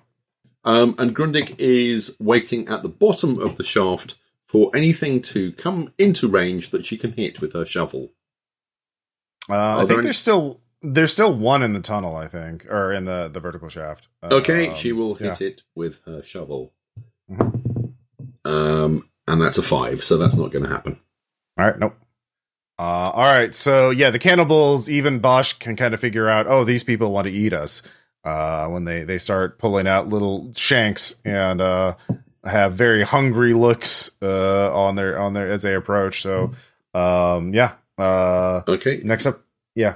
Um, 0.63 0.95
and 0.97 1.15
Grundig 1.15 1.55
is 1.59 2.15
waiting 2.19 2.67
at 2.69 2.83
the 2.83 2.89
bottom 2.89 3.37
of 3.39 3.57
the 3.57 3.63
shaft 3.63 4.15
for 4.47 4.69
anything 4.75 5.21
to 5.23 5.51
come 5.53 5.93
into 5.97 6.27
range 6.27 6.69
that 6.69 6.85
she 6.85 6.97
can 6.97 7.13
hit 7.13 7.41
with 7.41 7.53
her 7.53 7.65
shovel. 7.65 8.11
Uh, 9.49 9.77
I 9.77 9.79
think 9.81 9.91
any- 9.99 10.01
there's 10.03 10.17
still 10.19 10.61
there's 10.83 11.11
still 11.13 11.33
one 11.35 11.63
in 11.63 11.73
the 11.73 11.81
tunnel. 11.81 12.15
I 12.15 12.27
think, 12.27 12.65
or 12.67 12.93
in 12.93 13.05
the 13.05 13.27
the 13.27 13.39
vertical 13.39 13.69
shaft. 13.69 14.07
Okay, 14.23 14.69
Um, 14.69 14.75
she 14.75 14.91
will 14.91 15.17
yeah. 15.19 15.29
hit 15.29 15.41
it 15.41 15.63
with 15.75 16.01
her 16.05 16.21
shovel. 16.23 16.73
Mhm. 17.29 17.93
Um, 18.45 19.09
and 19.27 19.41
that's 19.41 19.57
a 19.57 19.63
five, 19.63 20.03
so 20.03 20.17
that's 20.17 20.35
not 20.35 20.51
going 20.51 20.63
to 20.63 20.69
happen. 20.69 20.99
All 21.57 21.65
right, 21.65 21.77
nope. 21.79 21.95
Uh, 22.81 23.11
all 23.13 23.23
right, 23.25 23.53
so 23.53 23.91
yeah, 23.91 24.09
the 24.09 24.17
cannibals, 24.17 24.89
even 24.89 25.19
Bosch 25.19 25.53
can 25.53 25.75
kind 25.75 25.93
of 25.93 25.99
figure 25.99 26.27
out, 26.27 26.47
oh, 26.47 26.63
these 26.63 26.83
people 26.83 27.11
want 27.11 27.25
to 27.27 27.31
eat 27.31 27.53
us. 27.53 27.83
Uh, 28.23 28.67
when 28.69 28.85
they 28.85 29.03
they 29.03 29.17
start 29.19 29.57
pulling 29.59 29.87
out 29.87 30.07
little 30.09 30.51
shanks 30.53 31.15
and 31.25 31.59
uh, 31.61 31.95
have 32.43 32.73
very 32.73 33.03
hungry 33.03 33.53
looks 33.53 34.09
uh, 34.21 34.71
on 34.73 34.95
their 34.95 35.19
on 35.19 35.33
their 35.33 35.51
as 35.51 35.61
they 35.61 35.73
approach. 35.75 36.21
So, 36.23 36.53
um, 36.95 37.53
yeah. 37.53 37.73
Uh, 37.99 38.61
Okay, 38.67 39.01
next 39.03 39.25
up, 39.27 39.41
yeah, 39.75 39.95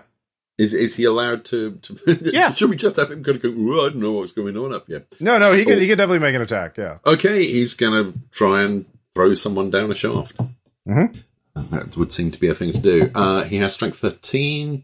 is 0.60 0.74
is 0.76 0.96
he 0.96 1.06
allowed 1.06 1.46
to? 1.46 1.72
to 1.84 1.98
Yeah. 2.34 2.52
Should 2.54 2.70
we 2.70 2.76
just 2.76 2.96
have 2.98 3.10
him 3.12 3.24
kind 3.24 3.38
of 3.38 3.42
go? 3.44 3.50
"Ooh, 3.50 3.82
I 3.82 3.90
don't 3.90 3.96
know 3.98 4.12
what's 4.14 4.32
going 4.32 4.58
on 4.58 4.74
up 4.74 4.86
here. 4.88 5.06
no, 5.20 5.38
no, 5.40 5.54
he 5.54 5.64
could 5.66 5.78
Oh. 5.78 5.80
he 5.82 5.88
could 5.88 5.98
definitely 5.98 6.20
make 6.20 6.36
an 6.36 6.42
attack. 6.44 6.78
Yeah, 6.78 6.98
Okay, 7.06 7.46
he's 7.46 7.74
going 7.76 7.94
to 8.14 8.20
try 8.32 8.62
and 8.64 8.86
throw 9.16 9.34
someone 9.34 9.70
down 9.72 9.92
a 9.92 9.96
shaft. 9.96 10.36
Mhm. 10.88 11.16
That 11.56 11.96
would 11.98 12.12
seem 12.12 12.32
to 12.32 12.40
be 12.40 12.48
a 12.50 12.56
thing 12.56 12.74
to 12.74 12.80
do. 12.80 13.12
Uh, 13.16 13.44
he 13.44 13.58
has 13.58 13.74
strength 13.74 13.98
thirteen, 14.00 14.84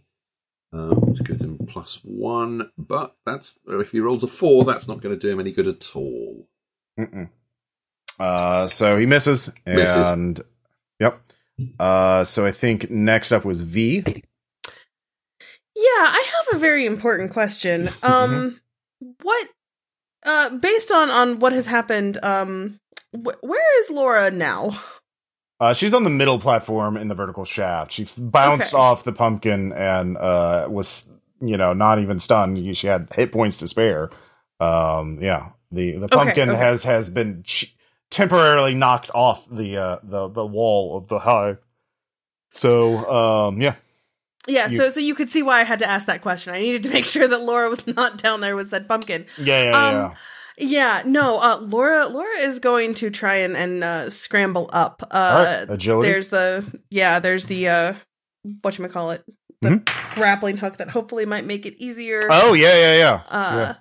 uh, 0.74 0.96
which 0.96 1.24
gives 1.24 1.42
him 1.44 1.58
plus 1.68 2.00
one. 2.04 2.72
But 2.78 3.16
that's 3.26 3.60
if 3.68 3.92
he 3.92 4.00
rolls 4.00 4.24
a 4.24 4.28
four, 4.28 4.64
that's 4.64 4.88
not 4.88 5.02
going 5.02 5.14
to 5.14 5.20
do 5.20 5.30
him 5.30 5.40
any 5.40 5.52
good 5.52 5.68
at 5.68 5.92
all. 5.96 6.48
Mm-mm. 7.00 7.30
Uh, 8.20 8.68
so 8.68 8.98
he 8.98 9.06
misses, 9.06 9.50
Misses. 9.66 10.08
and 10.08 10.40
yep. 11.00 11.22
Uh, 11.80 12.24
so 12.24 12.46
I 12.46 12.52
think 12.52 12.90
next 12.90 13.32
up 13.32 13.44
was 13.46 13.62
V. 13.62 14.04
Yeah, 15.76 15.84
I 15.86 16.26
have 16.48 16.56
a 16.56 16.60
very 16.60 16.86
important 16.86 17.32
question. 17.32 17.90
Um, 18.04 18.60
what, 19.24 19.48
uh, 20.24 20.50
based 20.58 20.92
on 20.92 21.10
on 21.10 21.40
what 21.40 21.54
has 21.54 21.66
happened, 21.66 22.24
um, 22.24 22.80
wh- 23.12 23.42
where 23.44 23.80
is 23.82 23.90
Laura 23.90 24.32
now? 24.32 24.80
Uh, 25.62 25.74
she's 25.74 25.94
on 25.94 26.04
the 26.04 26.10
middle 26.10 26.40
platform 26.40 26.98
in 26.98 27.08
the 27.08 27.14
vertical 27.16 27.46
shaft. 27.46 27.92
She 27.92 28.08
bounced 28.18 28.74
Okay. 28.74 28.82
off 28.82 29.04
the 29.04 29.14
pumpkin 29.14 29.72
and 29.74 30.18
uh, 30.18 30.68
was, 30.70 31.08
you 31.40 31.56
know, 31.56 31.72
not 31.74 32.00
even 32.00 32.20
stunned. 32.20 32.76
She 32.76 32.88
had 32.88 33.08
hit 33.14 33.32
points 33.32 33.58
to 33.58 33.68
spare. 33.68 34.10
Um, 34.60 35.20
yeah, 35.22 35.50
the 35.72 35.92
the 35.98 36.06
Okay, 36.06 36.16
pumpkin 36.16 36.50
okay. 36.50 36.58
has 36.58 36.84
has 36.84 37.10
been 37.12 37.44
ch- 37.44 37.76
temporarily 38.10 38.74
knocked 38.74 39.12
off 39.14 39.44
the 39.52 39.78
uh, 39.78 40.00
the 40.02 40.28
the 40.30 40.46
wall 40.46 40.98
of 40.98 41.08
the 41.08 41.20
hive. 41.20 41.60
So, 42.54 43.10
um, 43.10 43.62
yeah, 43.62 43.76
Yeah, 44.48 44.68
You- 44.70 44.78
so 44.78 44.90
so 44.90 45.00
you 45.00 45.14
could 45.16 45.30
see 45.30 45.44
why 45.44 45.60
I 45.62 45.64
had 45.64 45.80
to 45.80 45.90
ask 45.90 46.08
that 46.08 46.22
question. 46.22 46.54
I 46.54 46.60
needed 46.60 46.84
to 46.84 46.90
make 46.90 47.06
sure 47.06 47.28
that 47.28 47.42
Laura 47.44 47.70
was 47.70 47.86
not 47.88 48.18
down 48.18 48.42
there 48.42 48.56
with 48.56 48.70
said 48.70 48.88
pumpkin. 48.88 49.26
yeah, 49.38 49.64
yeah, 49.64 49.70
Um, 49.88 49.94
yeah. 49.96 50.14
Yeah, 50.58 51.04
no, 51.06 51.40
uh, 51.40 51.58
Laura 51.62 52.08
Laura 52.08 52.38
is 52.40 52.60
going 52.60 52.94
to 52.96 53.10
try 53.10 53.36
and 53.38 53.56
and 53.58 53.84
uh, 53.84 54.10
scramble 54.10 54.70
up. 54.74 55.02
Uh, 55.10 55.64
right, 55.68 55.74
agility. 55.76 56.10
There's 56.10 56.28
the 56.30 56.66
yeah, 56.90 57.20
there's 57.20 57.46
the 57.46 57.68
uh, 57.70 57.94
what 58.62 58.78
you 58.78 58.88
call 58.88 59.12
it, 59.12 59.24
the 59.62 59.82
grappling 60.16 60.58
hook 60.58 60.78
that 60.78 60.90
hopefully 60.90 61.26
might 61.26 61.46
make 61.46 61.66
it 61.66 61.76
easier. 61.78 62.20
Mm-hmm. 62.22 62.50
Oh, 62.50 62.54
yeah, 62.54 62.76
yeah, 62.76 62.96
yeah. 63.32 63.76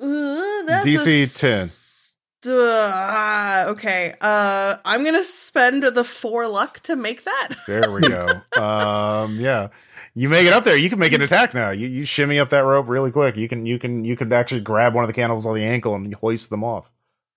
Uh, 0.00 0.62
that's 0.66 0.86
DC 0.86 1.24
a 1.24 1.26
10. 1.26 1.58
s- 1.64 2.14
uh, 2.46 3.64
okay. 3.68 4.14
Uh, 4.20 4.76
I'm 4.84 5.04
gonna 5.04 5.22
spend 5.22 5.82
the 5.82 6.04
four 6.04 6.46
luck 6.48 6.80
to 6.84 6.96
make 6.96 7.24
that. 7.24 7.48
There 7.66 7.90
we 7.90 8.00
go. 8.00 8.26
um, 8.62 9.38
yeah. 9.38 9.68
You 10.14 10.28
make 10.28 10.46
it 10.46 10.52
up 10.52 10.64
there. 10.64 10.76
You 10.76 10.90
can 10.90 10.98
make 10.98 11.12
an 11.12 11.22
attack 11.22 11.54
now. 11.54 11.70
You 11.70 11.86
you 11.86 12.04
shimmy 12.04 12.38
up 12.38 12.50
that 12.50 12.58
rope 12.60 12.88
really 12.88 13.10
quick. 13.10 13.36
You 13.36 13.48
can 13.48 13.64
you 13.66 13.78
can 13.78 14.04
you 14.04 14.16
can 14.16 14.32
actually 14.32 14.60
grab 14.60 14.94
one 14.94 15.04
of 15.04 15.08
the 15.08 15.14
candles 15.14 15.46
on 15.46 15.54
the 15.54 15.64
ankle 15.64 15.94
and 15.94 16.12
hoist 16.14 16.50
them 16.50 16.64
off. 16.64 16.90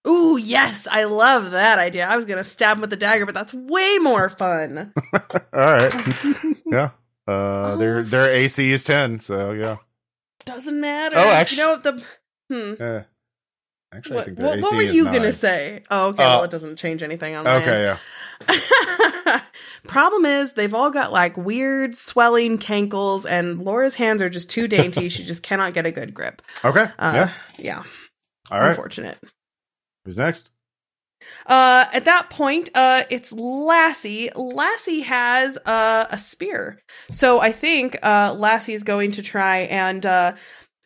Ooh, 0.07 0.37
yes, 0.37 0.87
I 0.89 1.05
love 1.05 1.51
that 1.51 1.79
idea. 1.79 2.05
I 2.07 2.15
was 2.15 2.25
gonna 2.25 2.43
stab 2.43 2.77
him 2.77 2.81
with 2.81 2.89
the 2.89 2.95
dagger, 2.97 3.25
but 3.25 3.35
that's 3.35 3.53
way 3.53 3.99
more 3.99 4.27
fun. 4.27 4.91
All 5.13 5.19
right. 5.53 5.93
yeah. 6.65 6.89
Uh, 7.27 7.75
their 7.77 8.03
their 8.03 8.29
AC 8.29 8.71
is 8.71 8.83
ten. 8.83 9.19
So 9.19 9.51
yeah. 9.51 9.77
Doesn't 10.45 10.81
matter. 10.81 11.17
Oh, 11.17 11.29
actually, 11.29 11.57
you 11.59 11.63
know 11.63 11.71
what 11.71 11.83
the 11.83 12.03
hmm. 12.49 12.83
Uh, 12.83 13.03
Actually, 13.93 14.15
I 14.15 14.17
What, 14.17 14.25
think 14.25 14.37
their 14.37 14.45
what, 14.47 14.57
AC 14.57 14.63
what 14.63 14.75
were 14.75 14.81
you 14.81 15.03
nine. 15.05 15.13
gonna 15.13 15.31
say? 15.31 15.83
Oh, 15.91 16.07
okay. 16.07 16.23
Uh, 16.23 16.29
well, 16.37 16.43
it 16.43 16.51
doesn't 16.51 16.77
change 16.77 17.03
anything 17.03 17.35
on 17.35 17.43
my 17.45 17.55
end. 17.55 17.63
Okay, 17.63 17.83
yeah. 17.83 17.97
Problem 19.87 20.25
is, 20.25 20.53
they've 20.53 20.73
all 20.73 20.91
got 20.91 21.11
like 21.11 21.35
weird 21.37 21.95
swelling 21.95 22.57
cankles, 22.57 23.25
and 23.27 23.61
Laura's 23.61 23.95
hands 23.95 24.21
are 24.21 24.29
just 24.29 24.49
too 24.49 24.67
dainty. 24.67 25.09
she 25.09 25.23
just 25.23 25.43
cannot 25.43 25.73
get 25.73 25.85
a 25.85 25.91
good 25.91 26.13
grip. 26.13 26.41
Okay. 26.63 26.89
Uh, 26.99 27.11
yeah. 27.13 27.31
yeah. 27.57 27.83
All 28.51 28.59
right. 28.59 28.69
Unfortunate. 28.69 29.17
Who's 30.05 30.17
next? 30.17 30.49
Uh, 31.45 31.85
at 31.93 32.05
that 32.05 32.29
point, 32.29 32.69
uh, 32.75 33.03
it's 33.09 33.31
Lassie. 33.31 34.29
Lassie 34.35 35.01
has 35.01 35.57
uh, 35.65 36.05
a 36.09 36.17
spear, 36.17 36.81
so 37.11 37.39
I 37.39 37.53
think 37.53 37.97
uh, 38.03 38.35
Lassie 38.37 38.73
is 38.73 38.83
going 38.83 39.11
to 39.11 39.21
try 39.21 39.59
and 39.59 40.05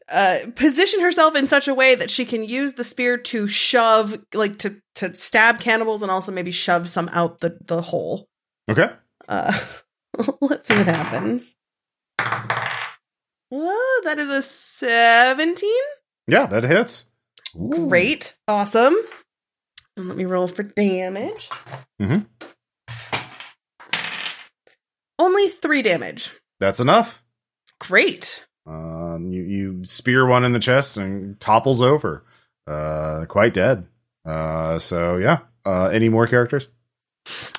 uh, 0.09 0.39
position 0.55 1.01
herself 1.01 1.35
in 1.35 1.47
such 1.47 1.67
a 1.67 1.73
way 1.73 1.95
that 1.95 2.09
she 2.09 2.25
can 2.25 2.43
use 2.43 2.73
the 2.73 2.83
spear 2.83 3.17
to 3.17 3.47
shove, 3.47 4.17
like 4.33 4.59
to 4.59 4.81
to 4.95 5.13
stab 5.15 5.59
cannibals, 5.59 6.01
and 6.01 6.11
also 6.11 6.31
maybe 6.31 6.51
shove 6.51 6.89
some 6.89 7.09
out 7.11 7.39
the 7.39 7.57
the 7.65 7.81
hole. 7.81 8.27
Okay. 8.69 8.89
Uh, 9.27 9.57
let's 10.41 10.67
see 10.67 10.77
what 10.77 10.87
happens. 10.87 11.53
Oh, 13.51 14.01
that 14.05 14.19
is 14.19 14.29
a 14.29 14.41
seventeen. 14.41 15.71
Yeah, 16.27 16.45
that 16.47 16.63
hits. 16.63 17.05
Great, 17.69 18.37
awesome. 18.47 18.95
And 19.95 20.07
let 20.07 20.17
me 20.17 20.25
roll 20.25 20.47
for 20.47 20.63
damage. 20.63 21.49
Mm-hmm. 22.01 22.19
Only 25.19 25.49
three 25.49 25.81
damage. 25.81 26.31
That's 26.59 26.79
enough. 26.79 27.23
Great. 27.79 28.45
Uh, 28.69 28.96
you 29.25 29.43
you 29.43 29.85
spear 29.85 30.25
one 30.25 30.43
in 30.43 30.53
the 30.53 30.59
chest 30.59 30.97
and 30.97 31.39
topples 31.39 31.81
over. 31.81 32.23
Uh, 32.65 33.25
quite 33.25 33.53
dead. 33.53 33.85
Uh, 34.25 34.77
so 34.79 35.17
yeah. 35.17 35.39
Uh, 35.65 35.87
any 35.87 36.09
more 36.09 36.27
characters? 36.27 36.67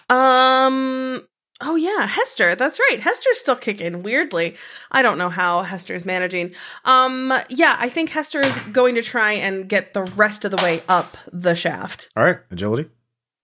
Um. 0.09 1.27
Oh 1.61 1.75
yeah, 1.75 2.07
Hester. 2.07 2.55
That's 2.55 2.79
right. 2.79 3.01
Hester's 3.01 3.39
still 3.39 3.57
kicking. 3.57 4.03
Weirdly, 4.03 4.57
I 4.91 5.03
don't 5.03 5.19
know 5.19 5.29
how 5.29 5.63
Hester's 5.63 6.07
managing. 6.07 6.55
Um. 6.85 7.33
Yeah, 7.49 7.77
I 7.79 7.89
think 7.89 8.11
Hester 8.11 8.41
is 8.41 8.59
going 8.73 8.95
to 8.95 9.03
try 9.03 9.33
and 9.33 9.69
get 9.69 9.93
the 9.93 10.05
rest 10.05 10.45
of 10.45 10.51
the 10.51 10.63
way 10.63 10.83
up 10.89 11.17
the 11.33 11.55
shaft. 11.55 12.09
All 12.17 12.25
right, 12.25 12.39
agility. 12.51 12.89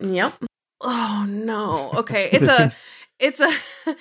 Yep. 0.00 0.34
Oh 0.80 1.26
no. 1.28 1.90
Okay. 1.94 2.30
It's 2.32 2.48
a. 2.48 2.72
It's 3.18 3.40
a. 3.40 3.48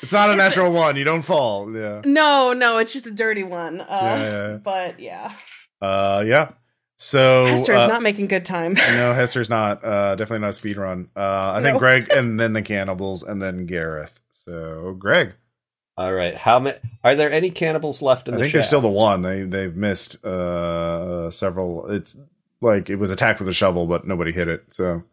It's 0.01 0.11
not 0.11 0.29
a 0.29 0.33
It's 0.33 0.33
a- 0.33 0.35
natural 0.37 0.71
one. 0.71 0.95
You 0.95 1.03
don't 1.03 1.21
fall. 1.21 1.73
Yeah. 1.75 2.01
No, 2.05 2.53
no. 2.53 2.77
It's 2.77 2.93
just 2.93 3.05
a 3.07 3.11
dirty 3.11 3.43
one. 3.43 3.81
Uh, 3.81 3.85
Yeah, 4.01 4.17
yeah, 4.17 4.47
yeah. 4.49 4.57
But 4.57 4.99
yeah, 4.99 5.33
Uh, 5.81 6.23
yeah. 6.25 6.51
So 6.97 7.45
Hester's 7.45 7.77
uh, 7.77 7.87
not 7.87 8.01
making 8.01 8.27
good 8.27 8.45
time. 8.45 8.73
no, 8.95 9.13
Hester's 9.13 9.49
not. 9.49 9.83
Uh, 9.83 10.15
definitely 10.15 10.39
not 10.39 10.49
a 10.49 10.53
speed 10.53 10.77
run. 10.77 11.09
Uh, 11.15 11.53
I 11.57 11.61
think 11.61 11.77
Greg 11.79 12.11
and 12.15 12.39
then 12.39 12.53
the 12.53 12.61
cannibals 12.61 13.23
and 13.23 13.41
then 13.41 13.65
Gareth. 13.65 14.19
So 14.31 14.95
Greg, 14.97 15.33
All 15.97 16.13
right. 16.13 16.35
How 16.35 16.59
many? 16.59 16.77
Are 17.03 17.15
there 17.15 17.31
any 17.31 17.49
cannibals 17.49 18.01
left 18.01 18.27
in 18.27 18.35
the 18.35 18.39
show? 18.39 18.43
I 18.43 18.45
the? 18.45 18.47
think 18.47 18.53
there's 18.53 18.67
still 18.67 18.81
the 18.81 18.89
one. 18.89 19.21
They 19.21 19.43
they've 19.43 19.75
missed 19.75 20.23
uh 20.23 21.29
several. 21.29 21.89
It's 21.91 22.15
like 22.61 22.89
it 22.89 22.95
was 22.95 23.11
attacked 23.11 23.39
with 23.39 23.49
a 23.49 23.53
shovel, 23.53 23.85
but 23.85 24.07
nobody 24.07 24.31
hit 24.31 24.47
it. 24.47 24.71
So 24.73 25.03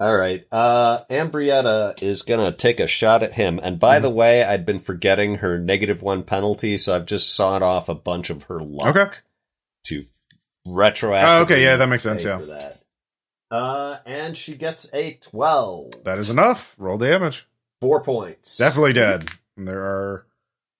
All 0.00 0.16
right. 0.16 0.46
Uh, 0.52 1.04
Ambrietta 1.10 2.00
is 2.02 2.22
gonna 2.22 2.52
take 2.52 2.78
a 2.78 2.86
shot 2.86 3.22
at 3.24 3.32
him. 3.32 3.58
And 3.62 3.80
by 3.80 3.98
Mhm. 3.98 4.02
the 4.02 4.10
way, 4.10 4.44
I'd 4.44 4.64
been 4.64 4.78
forgetting 4.78 5.36
her 5.36 5.58
negative 5.58 6.02
one 6.02 6.22
penalty, 6.22 6.78
so 6.78 6.94
I've 6.94 7.06
just 7.06 7.34
sawed 7.34 7.62
off 7.62 7.88
a 7.88 7.94
bunch 7.96 8.30
of 8.30 8.44
her 8.44 8.60
luck 8.60 8.94
Okay. 8.96 9.16
to 9.86 10.04
retroactively. 10.66 11.38
Oh, 11.38 11.42
okay, 11.42 11.62
yeah, 11.64 11.76
that 11.76 11.86
makes 11.88 12.04
sense, 12.04 12.22
yeah. 12.24 12.36
that. 12.38 12.78
Uh, 13.50 13.98
and 14.06 14.36
she 14.36 14.54
gets 14.54 14.88
a 14.94 15.14
twelve. 15.14 16.04
that 16.04 16.18
is 16.18 16.30
enough. 16.30 16.74
Roll 16.78 16.98
damage. 16.98 17.48
Four 17.80 18.00
points. 18.02 18.56
Definitely 18.56 18.92
dead. 18.92 19.30
And 19.56 19.66
there 19.66 19.80
are 19.80 20.26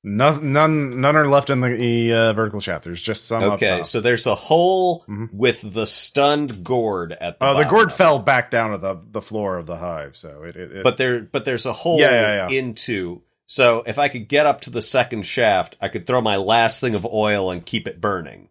none 0.04 0.52
none 0.52 1.00
none 1.00 1.16
are 1.16 1.26
left 1.26 1.50
in 1.50 1.60
the 1.60 2.12
uh, 2.12 2.32
vertical 2.32 2.60
shaft. 2.60 2.84
There's 2.84 3.02
just 3.02 3.26
some 3.26 3.42
up 3.42 3.52
Okay, 3.54 3.82
so 3.82 4.00
there's 4.00 4.26
a 4.26 4.34
hole 4.34 5.04
Mhm. 5.08 5.32
with 5.32 5.72
the 5.74 5.86
stunned 5.86 6.64
gourd 6.64 7.12
at 7.20 7.38
the. 7.38 7.46
Oh, 7.46 7.56
the 7.58 7.64
gourd 7.64 7.92
fell 7.92 8.18
back 8.18 8.50
down 8.50 8.70
to 8.72 8.78
the 8.78 8.96
the 9.10 9.22
floor 9.22 9.56
of 9.58 9.66
the 9.66 9.76
hive. 9.76 10.16
So 10.16 10.42
it, 10.44 10.56
it, 10.56 10.72
it 10.78 10.82
but 10.84 10.96
there 10.96 11.20
but 11.20 11.44
there's 11.44 11.66
a 11.66 11.72
hole 11.72 11.98
Yeah, 12.00 12.10
yeah, 12.10 12.48
yeah. 12.48 12.58
into 12.58 13.22
so 13.50 13.82
if 13.86 13.98
i 13.98 14.08
could 14.08 14.28
get 14.28 14.44
up 14.44 14.60
to 14.62 14.70
the 14.70 14.82
second 14.82 15.24
shaft 15.24 15.74
i 15.80 15.88
could 15.88 16.06
throw 16.06 16.20
my 16.20 16.36
last 16.36 16.80
thing 16.82 16.94
of 16.94 17.06
oil 17.06 17.50
and 17.50 17.64
keep 17.64 17.88
it 17.88 17.98
burning 17.98 18.50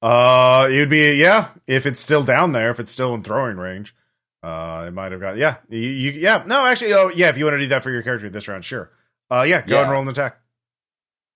Uh, 0.00 0.68
would 0.70 0.88
be 0.90 1.14
yeah. 1.14 1.48
If 1.66 1.86
it's 1.86 2.00
still 2.00 2.22
down 2.22 2.52
there, 2.52 2.70
if 2.70 2.78
it's 2.78 2.92
still 2.92 3.14
in 3.14 3.24
throwing 3.24 3.56
range, 3.56 3.96
uh, 4.44 4.84
it 4.86 4.92
might 4.92 5.10
have 5.10 5.20
got 5.20 5.36
yeah. 5.38 5.56
You, 5.68 5.78
you 5.80 6.10
yeah. 6.12 6.44
No, 6.46 6.64
actually, 6.64 6.92
oh 6.94 7.10
yeah. 7.14 7.28
If 7.30 7.36
you 7.38 7.44
want 7.46 7.56
to 7.56 7.60
do 7.60 7.66
that 7.68 7.82
for 7.82 7.90
your 7.90 8.02
character 8.02 8.30
this 8.30 8.46
round, 8.46 8.64
sure. 8.64 8.92
Uh, 9.28 9.42
yeah. 9.46 9.60
Go 9.66 9.74
Yeah. 9.74 9.82
and 9.82 9.90
roll 9.90 10.02
an 10.02 10.08
attack. 10.08 10.38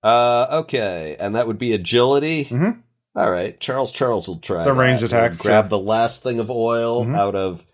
Uh 0.02 0.46
okay 0.50 1.16
and 1.20 1.34
that 1.34 1.46
would 1.46 1.58
be 1.58 1.72
agility 1.72 2.44
Mhm. 2.46 2.82
all 3.14 3.30
right 3.30 3.58
charles 3.60 3.92
charles 3.92 4.26
will 4.28 4.38
try 4.38 4.64
The 4.64 4.72
range 4.72 5.02
attack, 5.02 5.38
grab 5.38 5.64
sure. 5.66 5.68
the 5.70 5.78
last 5.78 6.22
thing 6.22 6.40
of 6.40 6.50
oil 6.50 7.04
Mhm. 7.04 7.16
out 7.16 7.34
of 7.34 7.66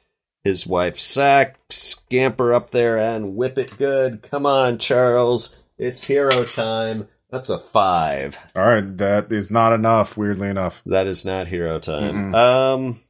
his 0.45 0.67
wife's 0.67 1.03
sack 1.03 1.57
scamper 1.71 2.53
up 2.55 2.71
there 2.71 2.97
and 2.99 3.35
whip 3.37 3.59
it 3.59 3.77
good 3.79 4.23
come 4.23 4.47
on 4.47 4.79
charles 4.79 5.57
it's 5.79 6.05
hero 6.05 6.45
time 6.45 7.09
that's 7.31 7.51
a 7.51 7.59
five 7.59 8.39
All 8.57 8.65
right, 8.65 8.97
that 8.99 9.31
is 9.31 9.51
not 9.51 9.75
enough. 9.75 10.17
Weirdly 10.17 10.49
enough. 10.49 10.83
that 10.87 11.07
is 11.07 11.25
not 11.27 11.47
hero 11.49 11.79
time 11.79 12.33
Mm-mm. 12.33 12.35
um 12.35 13.01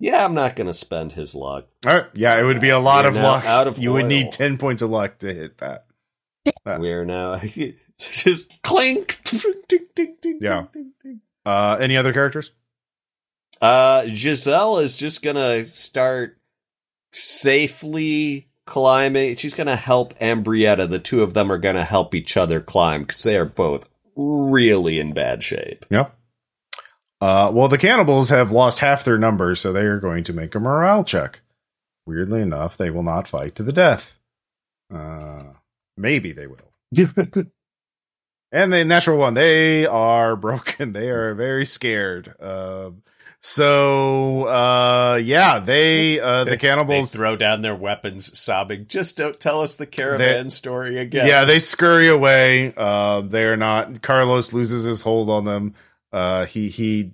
yeah 0.00 0.24
i'm 0.24 0.34
not 0.34 0.56
gonna 0.56 0.72
spend 0.72 1.12
his 1.12 1.34
luck 1.34 1.66
All 1.86 1.94
right. 1.96 2.06
Yeah, 2.14 2.38
it 2.38 2.44
would 2.44 2.60
be 2.60 2.70
a 2.70 2.78
lot 2.78 3.04
We're 3.04 3.10
of 3.10 3.16
luck. 3.16 3.44
out 3.44 3.68
of 3.68 3.78
you 3.78 3.92
would 3.92 4.06
need 4.06 4.32
ten 4.32 4.58
points 4.58 4.82
of 4.82 4.90
luck 4.90 5.18
to 5.18 5.32
hit 5.32 5.58
that. 5.58 5.86
Uh. 6.66 6.76
We're 6.80 7.04
now 7.04 7.36
just 7.98 8.62
clink. 8.62 9.20
Ding, 9.68 9.86
ding, 9.94 10.16
ding, 10.20 10.38
Yeah. 10.40 10.66
ding, 10.72 10.92
ding. 11.02 11.20
Uh, 11.46 11.76
any 11.80 11.96
other 11.96 12.12
characters? 12.12 12.52
Uh, 13.60 14.06
Giselle 14.08 14.78
is 14.78 14.96
just 14.96 15.22
gonna 15.22 15.64
start 15.64 16.38
safely 17.12 18.48
climbing. 18.66 19.36
She's 19.36 19.54
gonna 19.54 19.76
help 19.76 20.18
Ambrietta. 20.18 20.88
The 20.88 20.98
two 20.98 21.22
of 21.22 21.34
them 21.34 21.50
are 21.52 21.58
gonna 21.58 21.84
help 21.84 22.14
each 22.14 22.36
other 22.36 22.60
climb 22.60 23.02
because 23.02 23.22
they 23.22 23.36
are 23.36 23.44
both 23.44 23.88
really 24.16 24.98
in 24.98 25.12
bad 25.12 25.42
shape. 25.42 25.84
Yeah. 25.90 26.08
Uh, 27.20 27.50
well, 27.52 27.68
the 27.68 27.78
cannibals 27.78 28.28
have 28.30 28.50
lost 28.50 28.80
half 28.80 29.04
their 29.04 29.18
numbers, 29.18 29.60
so 29.60 29.72
they 29.72 29.84
are 29.86 29.98
going 30.00 30.24
to 30.24 30.32
make 30.32 30.54
a 30.54 30.60
morale 30.60 31.04
check. 31.04 31.40
Weirdly 32.06 32.42
enough, 32.42 32.76
they 32.76 32.90
will 32.90 33.02
not 33.02 33.26
fight 33.28 33.54
to 33.56 33.62
the 33.62 33.72
death. 33.72 34.18
Uh, 34.94 35.33
maybe 35.96 36.32
they 36.32 36.46
will. 36.46 36.58
And 38.54 38.72
the 38.72 38.84
natural 38.84 39.18
one, 39.18 39.34
they 39.34 39.84
are 39.84 40.36
broken. 40.46 40.92
They 40.92 41.10
are 41.10 41.34
very 41.34 41.66
scared. 41.66 42.32
Um, 42.40 43.02
so, 43.40 44.44
uh, 44.44 45.20
yeah, 45.22 45.58
they, 45.58 46.20
uh, 46.20 46.44
the 46.44 46.52
They 46.52 46.56
cannibals, 46.56 47.10
throw 47.10 47.34
down 47.34 47.62
their 47.62 47.74
weapons, 47.74 48.38
sobbing. 48.38 48.86
Just 48.86 49.16
don't 49.16 49.38
tell 49.40 49.60
us 49.60 49.74
the 49.74 49.86
caravan 49.86 50.50
story 50.50 50.98
again. 50.98 51.26
yeah, 51.26 51.44
they 51.44 51.58
scurry 51.58 52.06
away. 52.08 52.72
Uh, 52.76 53.22
they're 53.22 53.56
not, 53.56 54.02
Carlos 54.02 54.52
loses 54.52 54.84
his 54.84 55.02
hold 55.02 55.28
on 55.30 55.44
them. 55.44 55.74
Uh, 56.12 56.46
he, 56.46 56.68
he, 56.68 57.10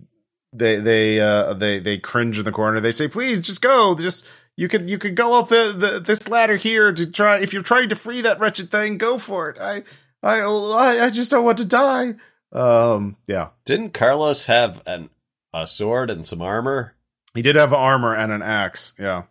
they, 0.53 0.79
they, 0.79 1.21
uh, 1.21 1.55
they, 1.55 1.81
they 1.81 1.97
cringe 1.97 2.39
in 2.39 2.45
the 2.45 2.53
corner. 2.53 2.81
They 2.81 2.93
say, 2.93 3.09
please 3.09 3.41
just 3.41 3.63
go. 3.63 3.95
Just, 3.95 4.27
you 4.61 4.69
could, 4.69 4.91
you 4.91 4.99
could 4.99 5.15
go 5.15 5.41
up 5.41 5.49
the, 5.49 5.75
the, 5.77 6.01
this 6.01 6.29
ladder 6.29 6.57
here 6.57 6.93
to 6.93 7.07
try, 7.07 7.39
if 7.41 7.55
you're 7.55 7.63
trying 7.63 7.89
to 7.89 7.97
free 7.97 8.21
that 8.21 8.39
wretched 8.39 8.71
thing, 8.71 8.99
go 8.99 9.19
for 9.19 9.49
it. 9.49 9.59
I, 9.59 9.85
I, 10.23 10.41
I, 10.41 11.07
I 11.07 11.11
just 11.11 11.31
don't 11.31 11.45
want 11.45 11.57
to 11.59 11.65
die. 11.65 12.17
Um, 12.53 13.17
yeah. 13.27 13.49
Didn't 13.65 13.95
Carlos 13.95 14.45
have 14.47 14.83
an 14.85 15.09
a 15.55 15.67
sword 15.67 16.11
and 16.11 16.27
some 16.27 16.43
armor? 16.43 16.95
He 17.33 17.41
did 17.41 17.57
have 17.57 17.73
armor 17.73 18.15
and 18.15 18.31
an 18.31 18.43
axe. 18.43 18.93
Yeah. 18.99 19.23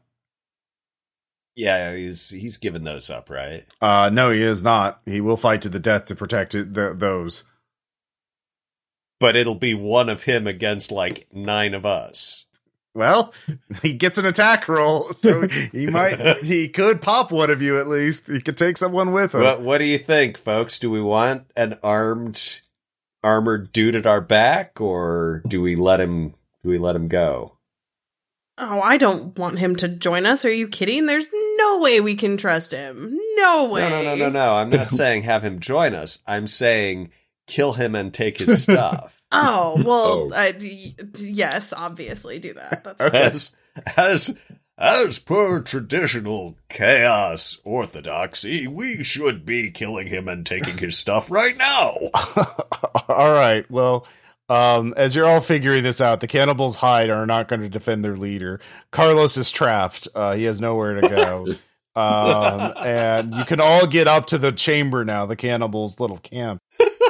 Yeah, 1.55 1.93
he's 1.93 2.29
he's 2.29 2.57
given 2.57 2.83
those 2.83 3.09
up, 3.09 3.29
right? 3.29 3.65
Uh, 3.81 4.09
no, 4.11 4.31
he 4.31 4.41
is 4.41 4.63
not. 4.63 5.01
He 5.05 5.21
will 5.21 5.37
fight 5.37 5.61
to 5.63 5.69
the 5.69 5.79
death 5.79 6.05
to 6.05 6.15
protect 6.15 6.55
it, 6.55 6.73
th- 6.73 6.97
those. 6.97 7.43
But 9.19 9.35
it'll 9.35 9.55
be 9.55 9.73
one 9.73 10.09
of 10.09 10.23
him 10.23 10.47
against 10.47 10.91
like 10.91 11.27
nine 11.33 11.73
of 11.73 11.85
us. 11.85 12.45
Well, 12.95 13.33
he 13.81 13.93
gets 13.93 14.17
an 14.17 14.25
attack 14.25 14.67
roll, 14.67 15.09
so 15.13 15.47
he 15.71 15.87
might, 15.87 16.37
he 16.37 16.67
could 16.67 17.01
pop 17.01 17.31
one 17.31 17.49
of 17.49 17.61
you 17.61 17.79
at 17.79 17.87
least. 17.87 18.27
He 18.27 18.41
could 18.41 18.57
take 18.57 18.77
someone 18.77 19.11
with 19.11 19.33
him. 19.33 19.41
What 19.41 19.61
what 19.61 19.77
do 19.77 19.85
you 19.85 19.97
think, 19.97 20.37
folks? 20.37 20.79
Do 20.79 20.89
we 20.89 21.01
want 21.01 21.49
an 21.55 21.77
armed 21.83 22.61
armored 23.23 23.71
dude 23.71 23.95
at 23.95 24.05
our 24.05 24.21
back 24.21 24.79
or 24.79 25.41
do 25.47 25.61
we 25.61 25.75
let 25.75 25.99
him 25.99 26.33
do 26.63 26.69
we 26.69 26.77
let 26.77 26.95
him 26.95 27.07
go? 27.07 27.57
Oh, 28.57 28.81
I 28.81 28.97
don't 28.97 29.37
want 29.37 29.59
him 29.59 29.77
to 29.77 29.87
join 29.87 30.25
us. 30.25 30.43
Are 30.43 30.51
you 30.51 30.67
kidding? 30.67 31.05
There's 31.05 31.29
no 31.55 31.79
way 31.79 32.01
we 32.01 32.15
can 32.15 32.35
trust 32.35 32.73
him. 32.73 33.17
No 33.35 33.69
way. 33.69 33.81
No, 33.81 33.89
no, 33.89 34.03
no, 34.03 34.15
no, 34.15 34.29
no. 34.29 34.55
I'm 34.55 34.69
not 34.69 34.91
saying 34.91 35.23
have 35.23 35.43
him 35.43 35.59
join 35.59 35.95
us. 35.95 36.19
I'm 36.27 36.45
saying 36.45 37.11
kill 37.47 37.73
him 37.73 37.95
and 37.95 38.13
take 38.13 38.37
his 38.37 38.63
stuff. 38.63 39.18
Oh 39.31 39.81
well, 39.85 40.29
Oh. 40.31 40.35
I 40.35 40.51
d- 40.51 40.95
d- 41.11 41.29
yes, 41.31 41.73
obviously 41.75 42.39
do 42.39 42.53
that. 42.53 42.83
That's 42.83 43.01
as 43.01 43.55
as 43.95 44.37
as 44.77 45.19
per 45.19 45.61
traditional 45.61 46.57
chaos 46.69 47.59
orthodoxy, 47.65 48.65
we 48.67 49.03
should 49.03 49.45
be 49.45 49.71
killing 49.71 50.07
him 50.07 50.27
and 50.27 50.45
taking 50.45 50.77
his 50.77 50.97
stuff 50.97 51.29
right 51.29 51.57
now. 51.57 51.97
all 53.09 53.31
right. 53.31 53.69
Well, 53.69 54.07
um, 54.47 54.93
as 54.97 55.15
you're 55.15 55.27
all 55.27 55.41
figuring 55.41 55.83
this 55.83 56.01
out, 56.01 56.21
the 56.21 56.27
cannibals 56.27 56.75
hide 56.75 57.09
are 57.09 57.25
not 57.25 57.47
going 57.49 57.61
to 57.61 57.69
defend 57.69 58.03
their 58.05 58.15
leader. 58.17 58.61
Carlos 58.91 59.37
is 59.37 59.51
trapped. 59.51 60.07
Uh, 60.15 60.33
he 60.35 60.45
has 60.45 60.59
nowhere 60.61 61.01
to 61.01 61.09
go. 61.09 61.45
um, 62.01 62.73
and 62.83 63.35
you 63.35 63.45
can 63.45 63.59
all 63.59 63.85
get 63.85 64.07
up 64.07 64.27
to 64.27 64.37
the 64.37 64.51
chamber 64.51 65.03
now, 65.05 65.25
the 65.25 65.35
cannibals' 65.35 65.99
little 65.99 66.17
camp. 66.17 66.61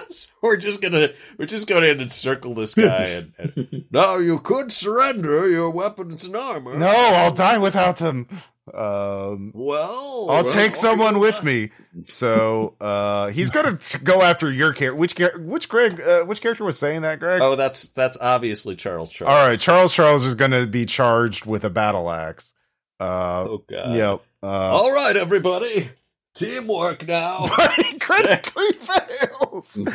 So 0.09 0.29
we're 0.41 0.57
just 0.57 0.81
gonna 0.81 1.09
we're 1.38 1.45
just 1.45 1.67
going 1.67 1.83
to 1.83 2.01
encircle 2.03 2.53
this 2.55 2.73
guy 2.75 3.03
and, 3.05 3.33
and 3.38 3.85
now 3.91 4.17
you 4.17 4.39
could 4.39 4.71
surrender 4.71 5.47
your 5.49 5.69
weapons 5.69 6.25
and 6.25 6.35
armor. 6.35 6.77
No, 6.77 6.88
I'll 6.88 7.33
die 7.33 7.57
without 7.57 7.97
them. 7.97 8.27
Um, 8.73 9.51
Well, 9.55 10.27
I'll 10.29 10.43
well, 10.43 10.49
take 10.49 10.75
someone 10.75 11.19
with 11.19 11.43
me. 11.43 11.71
So 12.07 12.75
uh, 12.79 13.27
he's 13.29 13.49
gonna 13.49 13.79
go 14.03 14.21
after 14.21 14.51
your 14.51 14.73
character. 14.73 14.95
Which 14.95 15.15
char- 15.15 15.39
which 15.39 15.67
Greg? 15.69 15.99
Uh, 15.99 16.21
which 16.25 16.41
character 16.41 16.63
was 16.63 16.77
saying 16.77 17.01
that, 17.01 17.19
Greg? 17.19 17.41
Oh, 17.41 17.55
that's 17.55 17.88
that's 17.89 18.17
obviously 18.21 18.75
Charles 18.75 19.11
Charles. 19.11 19.33
All 19.33 19.47
right, 19.49 19.59
Charles 19.59 19.93
Charles 19.93 20.23
is 20.25 20.35
gonna 20.35 20.67
be 20.67 20.85
charged 20.85 21.45
with 21.45 21.63
a 21.65 21.69
battle 21.69 22.11
axe. 22.11 22.53
Uh, 22.99 23.45
Oh 23.49 23.63
god. 23.69 23.95
yep. 23.95 24.21
Uh, 24.43 24.45
All 24.47 24.91
right, 24.93 25.17
everybody, 25.17 25.89
teamwork 26.40 27.08
now. 27.08 27.48
But 27.56 27.72
he 27.74 28.00
critically 28.00 28.72
fails. 28.74 29.80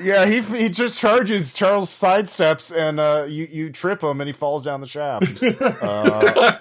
Yeah, 0.00 0.26
he 0.26 0.40
he 0.42 0.68
just 0.68 0.98
charges. 0.98 1.52
Charles 1.54 1.90
sidesteps, 1.90 2.74
and 2.76 3.00
uh, 3.00 3.24
you 3.28 3.48
you 3.50 3.70
trip 3.72 4.02
him, 4.02 4.20
and 4.20 4.28
he 4.28 4.32
falls 4.32 4.62
down 4.64 4.80
the 4.82 4.86
shaft. 4.86 5.42
Uh, 5.80 6.58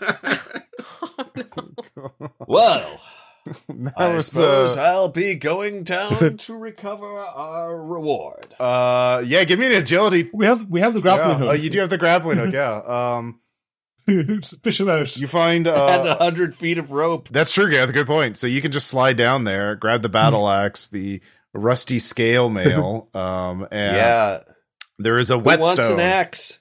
well, 2.48 3.00
I 3.98 4.08
was, 4.14 4.28
suppose 4.28 4.78
uh, 4.78 4.82
I'll 4.82 5.10
be 5.10 5.36
going 5.36 5.84
down 5.84 6.38
to 6.38 6.56
recover 6.58 7.06
our 7.20 7.82
reward. 7.84 8.46
uh, 8.60 9.22
yeah. 9.26 9.44
Give 9.44 9.60
me 9.60 9.66
an 9.68 9.74
agility. 9.74 10.30
We 10.34 10.46
have 10.46 10.70
we 10.70 10.80
have 10.82 10.94
the 10.94 11.02
grappling 11.02 11.30
Yeah. 11.30 11.38
hook. 11.38 11.50
Oh, 11.50 11.54
you 11.54 11.70
do 11.70 11.80
have 11.80 11.90
the 11.90 11.98
grappling 11.98 12.38
hook. 12.38 12.54
Yeah. 12.54 12.76
Um, 12.78 13.34
Just 13.34 13.43
fish 14.64 14.80
him 14.80 14.90
out. 14.90 15.16
you 15.18 15.28
find 15.28 15.68
and 15.68 15.76
a 16.08 16.12
uh, 16.12 16.18
hundred 16.18 16.56
feet 16.56 16.78
of 16.78 16.92
rope. 16.92 17.30
that's 17.30 17.52
true. 17.54 17.66
Yeah, 17.72 17.80
that's 17.80 17.92
a 17.92 17.94
good 17.94 18.08
point. 18.08 18.38
So 18.38 18.48
you 18.48 18.62
can 18.62 18.72
just 18.72 18.88
slide 18.88 19.18
down 19.18 19.44
there, 19.44 19.76
grab 19.76 20.02
the 20.02 20.10
battle 20.10 20.50
axe, 20.50 20.88
the 20.88 21.22
rusty 21.54 22.00
scale 22.00 22.50
mail, 22.50 23.10
um, 23.14 23.68
and 23.72 23.96
Yeah. 23.96 24.40
there 25.00 25.18
is 25.20 25.30
a 25.32 25.36
Who 25.38 25.44
wants 25.44 25.68
whetstone. 25.78 26.00
an 26.00 26.06
axe? 26.06 26.60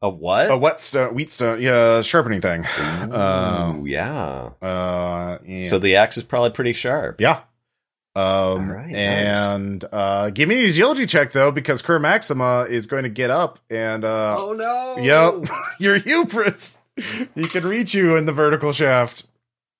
A 0.00 0.08
what? 0.08 0.48
a 0.50 0.56
whetstone, 0.56 1.12
wheatstone, 1.14 1.60
yeah, 1.60 2.02
sharpening 2.02 2.40
thing. 2.40 2.60
Ooh, 2.60 3.84
yeah. 3.84 4.50
uh, 4.62 5.38
and- 5.44 5.66
So 5.66 5.80
the 5.80 5.96
axe 5.96 6.16
is 6.18 6.22
probably 6.24 6.50
pretty 6.50 6.72
sharp. 6.72 7.20
yeah. 7.20 7.40
Um, 8.16 8.70
right, 8.70 8.90
nice. 8.90 9.38
and 9.38 9.84
uh, 9.92 10.30
give 10.30 10.48
me 10.48 10.64
an 10.64 10.70
agility 10.70 11.06
check 11.06 11.32
though, 11.32 11.52
because 11.52 11.82
Kerr 11.82 11.98
Maxima 12.00 12.66
is 12.68 12.86
going 12.86 13.04
to 13.04 13.08
get 13.08 13.30
up 13.30 13.60
and 13.70 14.04
uh, 14.04 14.36
oh 14.38 14.52
no! 14.54 14.96
yep, 15.02 15.48
your 15.78 15.98
hubris. 15.98 16.80
He 17.34 17.46
can 17.46 17.64
reach 17.64 17.94
you 17.94 18.16
in 18.16 18.26
the 18.26 18.32
vertical 18.32 18.72
shaft. 18.72 19.24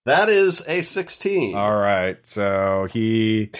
That 0.06 0.28
is 0.30 0.64
a 0.68 0.80
16. 0.82 1.54
All 1.56 1.76
right, 1.76 2.24
so 2.26 2.86
he 2.90 3.50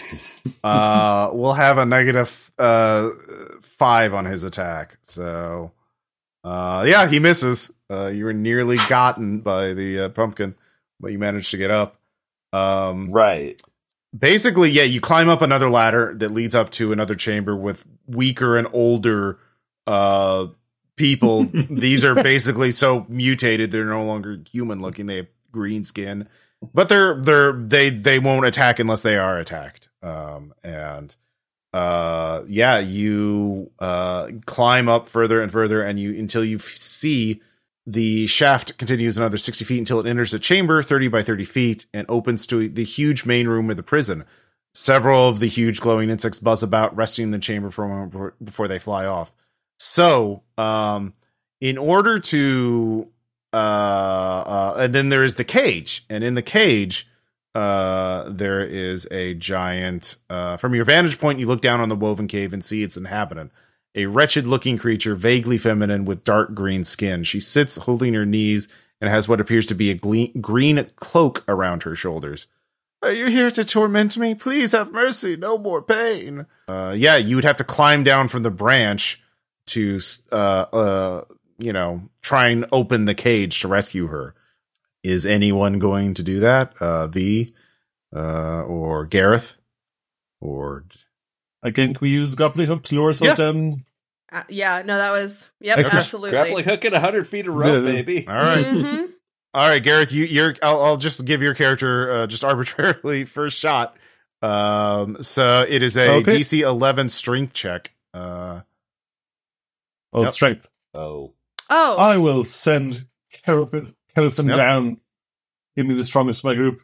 uh 0.63 1.29
will 1.33 1.53
have 1.53 1.77
a 1.77 1.85
negative 1.85 2.51
uh 2.57 3.09
five 3.61 4.13
on 4.13 4.25
his 4.25 4.43
attack. 4.43 4.97
So 5.03 5.73
uh 6.43 6.85
yeah, 6.87 7.07
he 7.07 7.19
misses. 7.19 7.69
Uh 7.91 8.07
you 8.07 8.23
were 8.25 8.33
nearly 8.33 8.77
gotten 8.87 9.41
by 9.41 9.73
the 9.73 9.99
uh, 10.05 10.09
pumpkin, 10.09 10.55
but 10.99 11.11
you 11.11 11.19
managed 11.19 11.51
to 11.51 11.57
get 11.57 11.69
up. 11.69 11.99
Um 12.53 13.11
Right. 13.11 13.61
Basically, 14.17 14.69
yeah, 14.69 14.83
you 14.83 15.01
climb 15.01 15.29
up 15.29 15.41
another 15.41 15.69
ladder 15.69 16.13
that 16.17 16.31
leads 16.31 16.55
up 16.55 16.69
to 16.71 16.91
another 16.91 17.15
chamber 17.15 17.55
with 17.55 17.85
weaker 18.07 18.57
and 18.57 18.67
older 18.73 19.39
uh 19.87 20.47
people. 20.95 21.43
These 21.69 22.03
are 22.03 22.15
basically 22.15 22.71
so 22.71 23.05
mutated 23.09 23.71
they're 23.71 23.85
no 23.85 24.03
longer 24.03 24.37
human 24.49 24.81
looking. 24.81 25.05
They 25.05 25.17
have 25.17 25.27
green 25.51 25.83
skin. 25.83 26.27
But 26.73 26.89
they're 26.89 27.19
they're 27.21 27.53
they 27.53 27.89
they 27.89 28.19
won't 28.19 28.45
attack 28.45 28.79
unless 28.79 29.01
they 29.01 29.17
are 29.17 29.37
attacked. 29.37 29.89
Um 30.03 30.53
and 30.63 31.15
uh 31.73 32.43
yeah, 32.47 32.79
you 32.79 33.71
uh 33.79 34.29
climb 34.45 34.89
up 34.89 35.07
further 35.07 35.41
and 35.41 35.51
further 35.51 35.81
and 35.81 35.99
you 35.99 36.17
until 36.17 36.43
you 36.43 36.57
f- 36.57 36.63
see 36.63 37.41
the 37.91 38.27
shaft 38.27 38.77
continues 38.77 39.17
another 39.17 39.37
60 39.37 39.65
feet 39.65 39.79
until 39.79 39.99
it 39.99 40.05
enters 40.05 40.33
a 40.33 40.39
chamber 40.39 40.83
30 40.83 41.07
by 41.07 41.23
30 41.23 41.45
feet 41.45 41.85
and 41.93 42.05
opens 42.07 42.45
to 42.45 42.69
the 42.69 42.83
huge 42.83 43.25
main 43.25 43.47
room 43.47 43.69
of 43.69 43.77
the 43.77 43.83
prison. 43.83 44.25
Several 44.75 45.27
of 45.27 45.39
the 45.39 45.47
huge 45.47 45.79
glowing 45.79 46.11
insects 46.11 46.39
buzz 46.39 46.61
about, 46.61 46.95
resting 46.95 47.23
in 47.23 47.31
the 47.31 47.39
chamber 47.39 47.71
for 47.71 47.85
a 47.85 47.89
moment 47.89 48.33
before- 48.43 48.67
they 48.67 48.77
fly 48.77 49.05
off. 49.05 49.31
So, 49.79 50.43
um, 50.57 51.13
in 51.59 51.77
order 51.77 52.19
to, 52.19 53.09
uh, 53.53 53.55
uh, 53.55 54.75
and 54.77 54.93
then 54.93 55.09
there 55.09 55.23
is 55.23 55.35
the 55.35 55.43
cage, 55.43 56.05
and 56.09 56.23
in 56.23 56.35
the 56.35 56.43
cage, 56.43 57.07
uh, 57.55 58.29
there 58.29 58.63
is 58.63 59.07
a 59.09 59.33
giant, 59.33 60.17
uh, 60.29 60.57
from 60.57 60.75
your 60.75 60.85
vantage 60.85 61.19
point, 61.19 61.39
you 61.39 61.47
look 61.47 61.61
down 61.61 61.81
on 61.81 61.89
the 61.89 61.95
woven 61.95 62.27
cave 62.27 62.53
and 62.53 62.63
see 62.63 62.83
its 62.83 62.95
inhabitant 62.95 63.51
a 63.95 64.05
wretched 64.05 64.45
looking 64.45 64.77
creature, 64.77 65.15
vaguely 65.15 65.57
feminine 65.57 66.05
with 66.05 66.23
dark 66.23 66.53
green 66.53 66.83
skin. 66.83 67.23
She 67.23 67.39
sits 67.39 67.77
holding 67.77 68.13
her 68.13 68.25
knees 68.25 68.67
and 69.01 69.09
has 69.09 69.27
what 69.27 69.41
appears 69.41 69.65
to 69.67 69.75
be 69.75 69.89
a 69.89 69.95
gle- 69.95 70.27
green 70.39 70.85
cloak 70.95 71.43
around 71.47 71.83
her 71.83 71.95
shoulders. 71.95 72.47
Are 73.01 73.13
you 73.13 73.27
here 73.27 73.49
to 73.51 73.63
torment 73.63 74.17
me? 74.17 74.35
Please 74.35 74.73
have 74.73 74.91
mercy. 74.91 75.37
No 75.37 75.57
more 75.57 75.81
pain. 75.81 76.45
Uh, 76.67 76.93
yeah, 76.97 77.15
you 77.15 77.35
would 77.35 77.45
have 77.45 77.57
to 77.57 77.63
climb 77.63 78.03
down 78.03 78.27
from 78.27 78.41
the 78.41 78.49
branch 78.51 79.21
to, 79.67 80.01
uh, 80.31 80.65
uh, 80.73 81.23
you 81.57 81.71
know, 81.71 82.09
try 82.21 82.49
and 82.49 82.65
open 82.71 83.05
the 83.05 83.15
cage 83.15 83.61
to 83.61 83.69
rescue 83.69 84.07
her. 84.07 84.35
Is 85.01 85.25
anyone 85.25 85.79
going 85.79 86.13
to 86.15 86.23
do 86.23 86.41
that? 86.41 86.73
Uh, 86.81 87.07
V, 87.07 87.53
uh, 88.13 88.63
or 88.63 89.05
Gareth, 89.05 89.55
or 90.41 90.83
Again, 91.63 91.93
can 91.93 91.99
we 92.01 92.09
use 92.09 92.31
the 92.31 92.37
grappling 92.37 92.67
hook 92.67 92.83
to 92.83 92.95
lure 92.95 93.09
us 93.11 93.21
Yeah. 93.21 93.31
out 93.31 93.37
down? 93.37 93.85
Uh, 94.31 94.43
yeah, 94.49 94.81
no, 94.85 94.97
that 94.97 95.11
was 95.11 95.49
yep, 95.59 95.79
Excellent. 95.79 96.03
absolutely. 96.03 96.31
Grappling 96.31 96.63
hook 96.63 96.85
and 96.85 96.93
100 96.93 97.27
feet 97.27 97.47
of 97.47 97.55
rope, 97.55 97.83
Yeah. 97.85 97.91
baby. 97.91 98.27
all 98.27 98.35
right. 98.35 98.65
Mhm. 98.65 99.09
All 99.55 99.67
right, 99.67 99.81
Gareth, 99.83 100.11
you, 100.11 100.25
you're. 100.25 100.55
I'll, 100.61 100.79
I'll 100.83 100.97
just 100.97 101.25
give 101.25 101.41
your 101.41 101.55
character 101.55 102.11
uh, 102.13 102.27
just 102.27 102.43
arbitrarily 102.43 103.25
first 103.25 103.57
shot. 103.57 103.97
Um, 104.43 105.23
so 105.23 105.65
it 105.67 105.81
is 105.81 105.97
a 105.97 106.17
Okay. 106.17 106.37
DC 106.37 106.59
11 106.61 107.09
strength 107.09 107.53
check. 107.53 107.91
Uh, 108.13 108.61
Oh, 110.13 110.21
Yep. 110.21 110.29
strength. 110.31 110.69
Oh. 110.93 111.33
Oh, 111.69 111.97
I 111.97 112.17
will 112.17 112.43
send 112.43 113.07
Kelvin, 113.43 113.95
Kelvin 114.15 114.47
Yep. 114.49 114.57
down. 114.57 114.97
Give 115.75 115.87
me 115.87 115.95
the 115.95 116.05
strongest 116.05 116.41
of 116.41 116.45
my 116.45 116.53
group. 116.53 116.81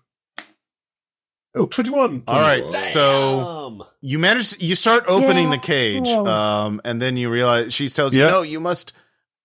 Oh, 1.56 1.66
21. 1.67 2.24
all 2.27 2.40
right, 2.42 2.64
Damn. 2.69 2.92
so 2.92 3.88
you 4.01 4.19
manage. 4.19 4.61
You 4.61 4.75
start 4.75 5.06
opening 5.08 5.50
the 5.50 5.58
cage, 5.58 6.08
um, 6.08 6.82
and 6.84 7.01
then 7.01 7.16
you 7.17 7.30
realize 7.30 7.74
she 7.74 7.88
tells 7.90 8.14
you, 8.14 8.22
Yeah. 8.22 8.30
"No, 8.30 8.42
you 8.42 8.59
must." 8.59 8.93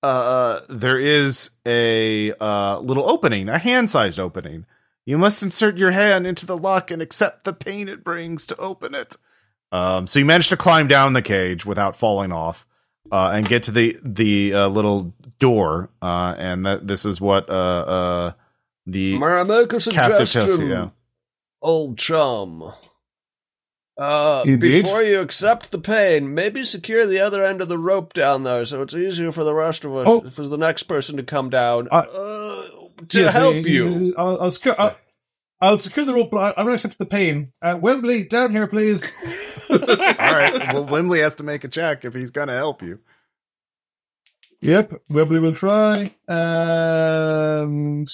Uh, 0.03 0.07
uh, 0.07 0.61
there 0.71 0.99
is 0.99 1.51
a 1.67 2.33
uh, 2.41 2.79
little 2.81 3.09
opening, 3.09 3.49
a 3.49 3.59
hand-sized 3.59 4.19
opening. 4.19 4.65
You 5.05 5.19
must 5.19 5.43
insert 5.43 5.77
your 5.77 5.91
hand 5.91 6.27
into 6.27 6.47
the 6.47 6.57
lock 6.57 6.91
and 6.91 7.03
accept 7.03 7.45
the 7.45 7.53
pain 7.53 7.89
it 7.89 8.03
brings 8.03 8.47
to 8.47 8.57
open 8.57 8.95
it. 8.95 9.17
Um, 9.73 10.07
so 10.07 10.19
you 10.19 10.25
manage 10.25 10.49
to 10.49 10.57
climb 10.57 10.87
down 10.89 11.13
the 11.13 11.23
cage 11.23 11.65
without 11.67 11.97
falling 11.97 12.33
off, 12.33 12.67
uh, 13.13 13.31
and 13.35 13.47
get 13.47 13.63
to 13.65 13.71
the 13.73 13.97
the 14.03 14.55
uh, 14.55 14.69
little 14.69 15.15
door. 15.39 15.91
Uh, 16.03 16.35
and 16.39 16.67
that 16.67 16.87
this 16.89 17.05
is 17.05 17.21
what 17.21 17.49
uh, 17.49 17.53
uh, 17.53 18.33
the 18.87 19.19
May 19.19 19.27
I 19.27 19.43
make 19.45 19.73
a 19.73 19.79
captive 19.79 20.29
suggestion, 20.29 20.31
tells 20.47 20.59
you. 20.61 20.69
Yeah. 20.71 20.89
Old 21.63 21.99
chum? 21.99 22.73
Uh, 23.99 24.43
Indeed. 24.47 24.85
before 24.85 25.03
you 25.03 25.21
accept 25.21 25.71
the 25.71 25.79
pain, 25.79 26.33
maybe 26.35 26.65
secure 26.65 27.05
the 27.07 27.21
other 27.21 27.45
end 27.45 27.61
of 27.61 27.69
the 27.69 27.77
rope 27.79 28.15
down 28.15 28.45
there, 28.45 28.65
so 28.65 28.81
it's 28.81 28.95
easier 28.95 29.31
for 29.31 29.45
the 29.45 29.53
rest 29.53 29.85
of 29.85 29.95
us, 29.95 30.07
Oh. 30.09 30.23
for 30.31 30.47
the 30.47 30.57
next 30.57 30.85
person 30.85 31.19
to 31.19 31.23
come 31.23 31.51
down 31.51 31.87
I- 31.93 31.99
uh, 31.99 32.63
to 33.09 33.21
Yes, 33.21 33.35
help 33.35 33.55
I- 33.57 33.59
you. 33.59 34.15
I'll, 34.17 34.41
I'll, 34.41 34.51
secure, 34.53 34.75
I'll, 34.79 34.97
I'll 35.61 35.79
secure 35.79 36.07
the 36.07 36.15
rope, 36.15 36.31
but 36.31 36.39
I, 36.39 36.49
I'm 36.61 36.65
going 36.65 36.69
to 36.69 36.73
accept 36.75 36.97
the 36.99 37.05
pain. 37.05 37.53
Uh, 37.61 37.79
Wembley, 37.79 38.25
down 38.25 38.53
here, 38.53 38.67
please. 38.67 39.13
All 39.71 39.79
right. 39.79 40.73
Well, 40.73 40.87
Wembley 40.91 41.21
has 41.21 41.35
to 41.35 41.43
make 41.43 41.65
a 41.65 41.69
check 41.69 42.05
if 42.07 42.15
he's 42.15 42.31
going 42.31 42.49
to 42.49 42.55
help 42.55 42.81
you. 42.83 43.01
Yep, 44.63 45.03
Wembley 45.11 45.41
will 45.41 45.55
try. 45.55 46.15
And 46.27 48.09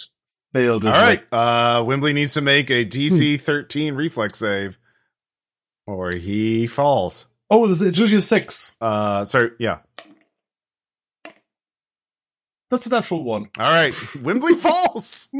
failed. 0.56 0.84
All 0.84 0.92
right. 0.92 1.22
Uh, 1.32 1.82
Wembley 1.84 2.12
needs 2.12 2.34
to 2.34 2.40
make 2.40 2.70
a 2.70 2.84
DC 2.84 3.40
13 3.40 3.94
reflex 3.94 4.38
save, 4.38 4.78
or 5.86 6.12
he 6.12 6.66
falls. 6.66 7.26
Oh, 7.50 7.66
there's 7.66 7.80
agility 7.82 8.16
of 8.16 8.24
six. 8.24 8.76
Uh, 8.80 9.24
sorry, 9.24 9.50
yeah. 9.58 9.78
That's 12.68 12.86
a 12.86 12.90
natural 12.90 13.22
one. 13.22 13.48
All 13.58 13.70
right, 13.70 13.94
Wembley 14.16 14.54
falls. 14.56 15.28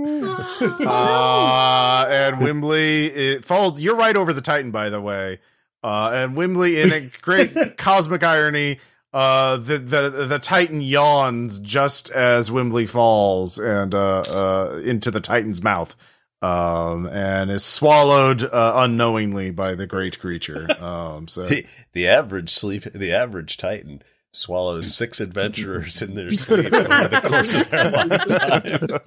Uh, 0.59 2.07
and 2.09 2.41
Wembley 2.41 3.07
it 3.07 3.45
falls. 3.45 3.81
You're 3.81 3.97
right 3.97 4.17
over 4.17 4.33
the 4.33 4.41
Titan, 4.41 4.71
by 4.71 4.91
the 4.91 5.01
way. 5.01 5.41
Uh, 5.83 6.11
and 6.15 6.37
Wembley, 6.37 6.81
in 6.81 6.93
a 6.93 7.01
great 7.23 7.77
cosmic 7.79 8.23
irony, 8.23 8.79
uh, 9.17 9.57
the, 9.57 9.79
the 9.79 10.11
the 10.27 10.39
Titan 10.39 10.83
yawns 10.83 11.59
just 11.61 12.11
as 12.11 12.51
Wembley 12.51 12.85
falls 12.85 13.59
and 13.59 13.95
uh, 13.95 14.21
uh, 14.21 14.83
into 14.85 15.11
the 15.11 15.23
Titan's 15.23 15.63
mouth, 15.63 15.97
um, 16.43 17.07
and 17.07 17.51
is 17.51 17.65
swallowed 17.65 18.43
uh, 18.43 18.75
unknowingly 18.77 19.53
by 19.53 19.75
the 19.75 19.87
great 19.87 20.21
creature. 20.21 20.69
Um, 20.83 21.29
so 21.29 21.47
The, 21.47 21.67
the 21.95 22.07
average 22.07 22.51
sleep, 22.51 22.83
the 22.83 23.15
average 23.15 23.57
Titan 23.57 24.03
swallows 24.35 24.95
six 24.95 25.19
adventurers 25.19 26.03
in 26.03 26.15
their 26.15 26.29
sleep 26.29 26.67
over 26.75 27.09
the 27.09 27.21
course 27.25 27.55
of 27.55 27.71
their 27.71 27.91
lifetime. 27.91 29.01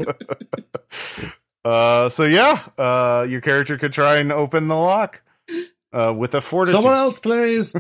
uh, 1.64 2.10
so 2.10 2.24
yeah, 2.24 2.64
uh, 2.80 3.28
your 3.30 3.42
character 3.42 3.78
could 3.78 3.94
try 3.94 4.18
and 4.18 4.32
open 4.32 4.70
the 4.70 4.76
lock. 4.76 5.22
Uh, 5.92 6.14
with 6.16 6.36
a 6.36 6.42
fortitude. 6.42 6.82
Someone 6.82 6.98
else 6.98 7.20
plays. 7.20 7.76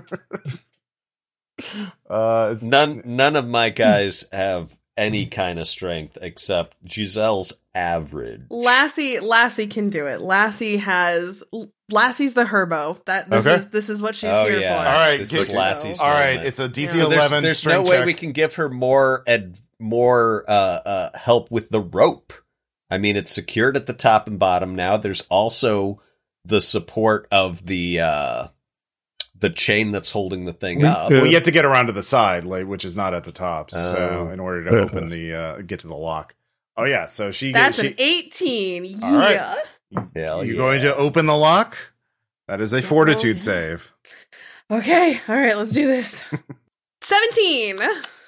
Uh, 2.09 2.51
it's 2.53 2.63
None, 2.63 3.01
none 3.05 3.35
of 3.35 3.47
my 3.47 3.69
guys 3.69 4.25
have 4.31 4.75
any 4.97 5.25
kind 5.27 5.59
of 5.59 5.67
strength 5.67 6.17
except 6.21 6.75
Giselle's 6.83 7.53
average. 7.73 8.41
Lassie 8.49 9.19
Lassie 9.21 9.67
can 9.67 9.89
do 9.89 10.07
it. 10.07 10.19
Lassie 10.19 10.77
has 10.77 11.41
Lassie's 11.89 12.33
the 12.33 12.43
herbo. 12.43 13.03
That 13.05 13.29
this 13.29 13.45
Okay. 13.47 13.55
is 13.55 13.69
this 13.69 13.89
is 13.89 14.01
what 14.01 14.15
she's 14.15 14.29
Oh, 14.29 14.45
here 14.45 14.59
yeah. 14.59 14.73
for. 14.73 14.87
All 14.89 14.93
right, 14.93 15.17
This 15.19 15.31
get- 15.31 15.41
is 15.41 15.49
Lassie's 15.49 15.99
all 16.01 16.09
right. 16.11 16.43
It's 16.45 16.59
a 16.59 16.67
DC 16.67 16.87
So 16.87 16.93
So 17.03 17.09
there's, 17.09 17.21
eleven. 17.21 17.43
there's 17.43 17.65
no 17.65 17.83
strength 17.85 17.89
way 17.89 18.05
we 18.05 18.13
can 18.13 18.33
give 18.33 18.55
her 18.55 18.67
more 18.69 19.23
ad, 19.25 19.57
more 19.79 20.43
uh, 20.49 20.53
uh, 20.53 21.17
help 21.17 21.49
with 21.49 21.69
the 21.69 21.79
rope. 21.79 22.33
I 22.91 22.97
mean, 22.97 23.15
it's 23.15 23.31
secured 23.31 23.77
at 23.77 23.85
the 23.85 23.93
top 23.93 24.27
and 24.27 24.37
bottom 24.37 24.75
now. 24.75 24.97
There's 24.97 25.21
also 25.29 26.01
the 26.43 26.59
support 26.59 27.27
of 27.31 27.65
the 27.65 28.01
uh, 28.01 28.47
the 29.39 29.49
chain 29.49 29.91
that's 29.91 30.11
holding 30.11 30.45
the 30.45 30.53
thing 30.53 30.79
We- 30.79 30.85
up. 30.85 31.11
Yeah. 31.11 31.17
Well, 31.17 31.27
you 31.27 31.35
have 31.35 31.43
to 31.43 31.51
get 31.51 31.65
around 31.65 31.87
to 31.87 31.93
the 31.93 32.03
side, 32.03 32.43
like 32.43 32.65
which 32.67 32.85
is 32.85 32.95
not 32.95 33.13
at 33.13 33.23
the 33.23 33.31
top. 33.31 33.71
So 33.71 34.27
Oh. 34.27 34.31
in 34.33 34.39
order 34.39 34.63
to 34.65 34.79
open 34.79 35.09
the 35.09 35.33
uh, 35.33 35.57
get 35.61 35.79
to 35.81 35.87
the 35.87 35.95
lock. 35.95 36.35
Oh 36.77 36.85
yeah, 36.85 37.05
so 37.07 37.31
she 37.31 37.51
That's 37.51 37.79
she, 37.79 37.87
an 37.87 37.95
18. 37.97 39.03
All 39.03 39.13
right. 39.17 39.33
Yeah. 39.91 40.05
Hell 40.15 40.45
you're 40.45 40.55
yeah. 40.55 40.59
going 40.61 40.81
to 40.81 40.95
open 40.95 41.25
the 41.25 41.35
lock. 41.35 41.77
That 42.47 42.61
is 42.61 42.73
a 42.73 42.81
fortitude 42.81 43.37
yeah. 43.37 43.43
save. 43.43 43.91
Okay. 44.71 45.19
All 45.27 45.35
right, 45.35 45.57
let's 45.57 45.71
do 45.71 45.87
this. 45.87 46.23
17. 47.01 47.77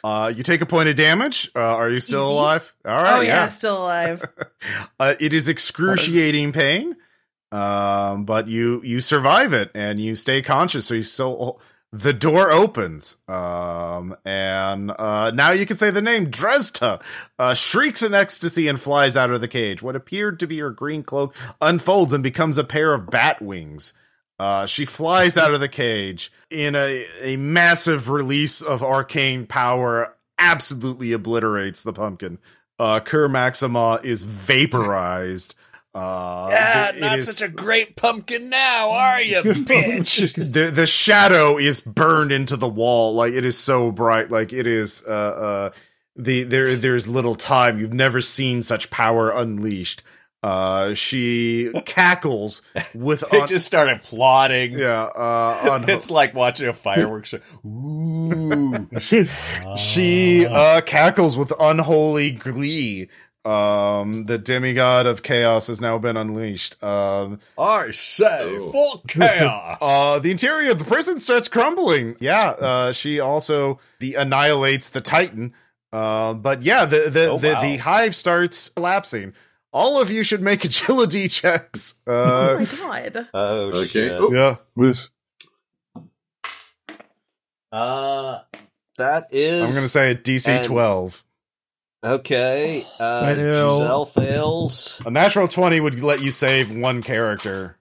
Uh, 0.04 0.34
you 0.36 0.42
take 0.44 0.62
a 0.62 0.66
point 0.66 0.90
of 0.90 0.96
damage. 0.96 1.52
Uh, 1.56 1.60
are 1.60 1.90
you 1.90 2.00
still 2.00 2.24
Easy. 2.26 2.34
alive? 2.34 2.76
All 2.84 2.96
right, 2.96 3.18
oh 3.18 3.22
yeah, 3.22 3.28
yeah. 3.44 3.50
still 3.50 3.78
alive. 3.84 4.24
uh, 5.00 5.14
it 5.20 5.34
is 5.34 5.48
excruciating 5.48 6.52
pain, 6.54 6.96
um, 7.52 8.26
but 8.26 8.48
you 8.48 8.82
you 8.84 9.02
survive 9.02 9.54
it 9.54 9.72
and 9.76 10.00
you 10.00 10.16
stay 10.16 10.42
conscious. 10.42 10.88
So 10.88 10.96
you 10.96 11.04
so 11.04 11.60
the 11.94 12.14
door 12.14 12.52
opens, 12.52 13.18
um, 13.28 14.16
and 14.24 14.92
uh, 14.92 15.32
now 15.32 15.52
you 15.52 15.66
can 15.66 15.76
say 15.76 15.92
the 15.92 16.02
name 16.02 16.32
Dresda. 16.32 17.02
Uh, 17.38 17.54
shrieks 17.54 18.02
in 18.02 18.14
ecstasy 18.14 18.68
and 18.68 18.80
flies 18.80 19.18
out 19.18 19.32
of 19.32 19.42
the 19.42 19.48
cage. 19.48 19.82
What 19.82 19.96
appeared 19.96 20.40
to 20.40 20.48
be 20.48 20.60
her 20.60 20.72
green 20.72 21.04
cloak 21.04 21.36
unfolds 21.60 22.14
and 22.14 22.24
becomes 22.24 22.58
a 22.58 22.64
pair 22.64 22.94
of 22.94 23.10
bat 23.10 23.42
wings. 23.42 23.94
Uh, 24.40 24.66
she 24.66 24.86
flies 24.86 25.38
out 25.38 25.54
of 25.54 25.60
the 25.60 25.70
cage 25.70 26.32
in 26.50 26.76
a, 26.76 27.06
a 27.22 27.36
massive 27.38 28.10
release 28.10 28.60
of 28.60 28.82
arcane 28.82 29.46
power, 29.46 30.16
absolutely 30.40 31.12
obliterates 31.14 31.84
the 31.84 31.94
pumpkin. 31.94 32.40
Uh, 32.80 33.00
Kerr 33.00 33.28
Maxima 33.28 34.00
is 34.04 34.24
vaporized. 34.24 35.54
Uh, 35.94 36.48
Yeah, 36.52 36.92
not 37.00 37.20
is- 37.20 37.26
such 37.26 37.42
a 37.42 37.50
great 37.50 37.96
pumpkin 37.98 38.50
now, 38.50 38.92
are 38.92 39.22
you, 39.22 39.38
bitch? 39.44 40.34
the 40.54 40.72
the 40.72 40.86
shadow 40.86 41.58
is 41.58 41.82
burned 41.82 42.32
into 42.32 42.56
the 42.56 42.68
wall 42.70 43.14
like 43.14 43.34
it 43.34 43.44
is 43.46 43.58
so 43.58 43.92
bright 43.92 44.32
like 44.32 44.54
it 44.54 44.68
is 44.68 45.04
uh 45.06 45.10
uh 45.10 45.70
the 46.16 46.44
there 46.44 46.76
there's 46.76 47.08
little 47.08 47.36
time 47.36 47.80
you've 47.80 47.94
never 47.94 48.22
seen 48.22 48.62
such 48.62 48.90
power 48.90 49.32
unleashed 49.32 50.02
uh 50.44 50.94
she 50.94 51.72
cackles 51.86 52.62
with 52.96 53.24
they 53.30 53.42
un- 53.42 53.48
just 53.48 53.66
start 53.66 53.90
applauding. 53.90 54.78
yeah 54.80 55.04
uh 55.04 55.70
un- 55.74 55.90
It's 55.90 56.10
like 56.10 56.34
watching 56.34 56.68
a 56.68 56.74
fireworks 56.74 57.30
show. 57.30 57.40
Ooh. 57.68 58.88
she 59.78 60.46
uh 60.46 60.82
cackles 60.82 61.38
with 61.38 61.52
unholy 61.60 62.32
glee 62.32 63.10
um 63.44 64.26
the 64.28 64.38
demigod 64.38 65.08
of 65.08 65.24
chaos 65.24 65.66
has 65.66 65.82
now 65.82 65.98
been 65.98 66.16
unleashed 66.16 66.82
um 66.84 67.40
I 67.58 67.90
say 67.90 68.60
for 68.72 69.02
chaos. 69.08 69.78
Uh, 69.82 70.20
the 70.20 70.30
interior 70.30 70.70
of 70.72 70.78
the 70.80 70.86
prison 70.86 71.20
starts 71.20 71.48
crumbling. 71.48 72.16
Yeah, 72.20 72.50
uh, 72.52 72.92
she 72.92 73.20
also 73.20 73.80
the 74.00 74.14
annihilates 74.16 74.90
the 74.90 75.02
Titan. 75.02 75.54
Uh, 75.92 76.34
but 76.36 76.62
yeah, 76.62 76.86
the 76.86 77.10
the, 77.10 77.32
Oh, 77.32 77.38
the, 77.40 77.54
wow. 77.54 77.62
the 77.62 77.78
hive 77.78 78.16
starts 78.16 78.70
collapsing. 78.70 79.34
All 79.74 80.00
of 80.00 80.12
you 80.12 80.22
should 80.22 80.42
make 80.42 80.64
agility 80.66 81.28
checks. 81.28 81.96
oh 82.06 82.58
my 82.88 83.06
Uh, 83.06 83.10
god. 83.10 83.28
oh 83.34 83.60
Okay. 83.74 83.86
shit. 83.88 84.12
Oh. 84.20 84.32
yeah, 84.32 84.58
With 84.76 85.10
Uh, 87.72 88.40
that 88.98 89.28
I'm 89.34 89.60
gonna 89.74 89.90
say 89.90 90.14
DC 90.16 90.48
and- 90.50 90.64
twelve. 90.66 91.24
Okay. 92.04 92.86
Uh, 93.00 93.34
Giselle 93.36 94.06
fails. 94.06 95.02
A 95.06 95.12
natural 95.12 95.48
twenty 95.48 95.80
would 95.80 96.02
let 96.04 96.22
you 96.22 96.32
save 96.32 96.72
one 96.72 97.02
character, 97.04 97.78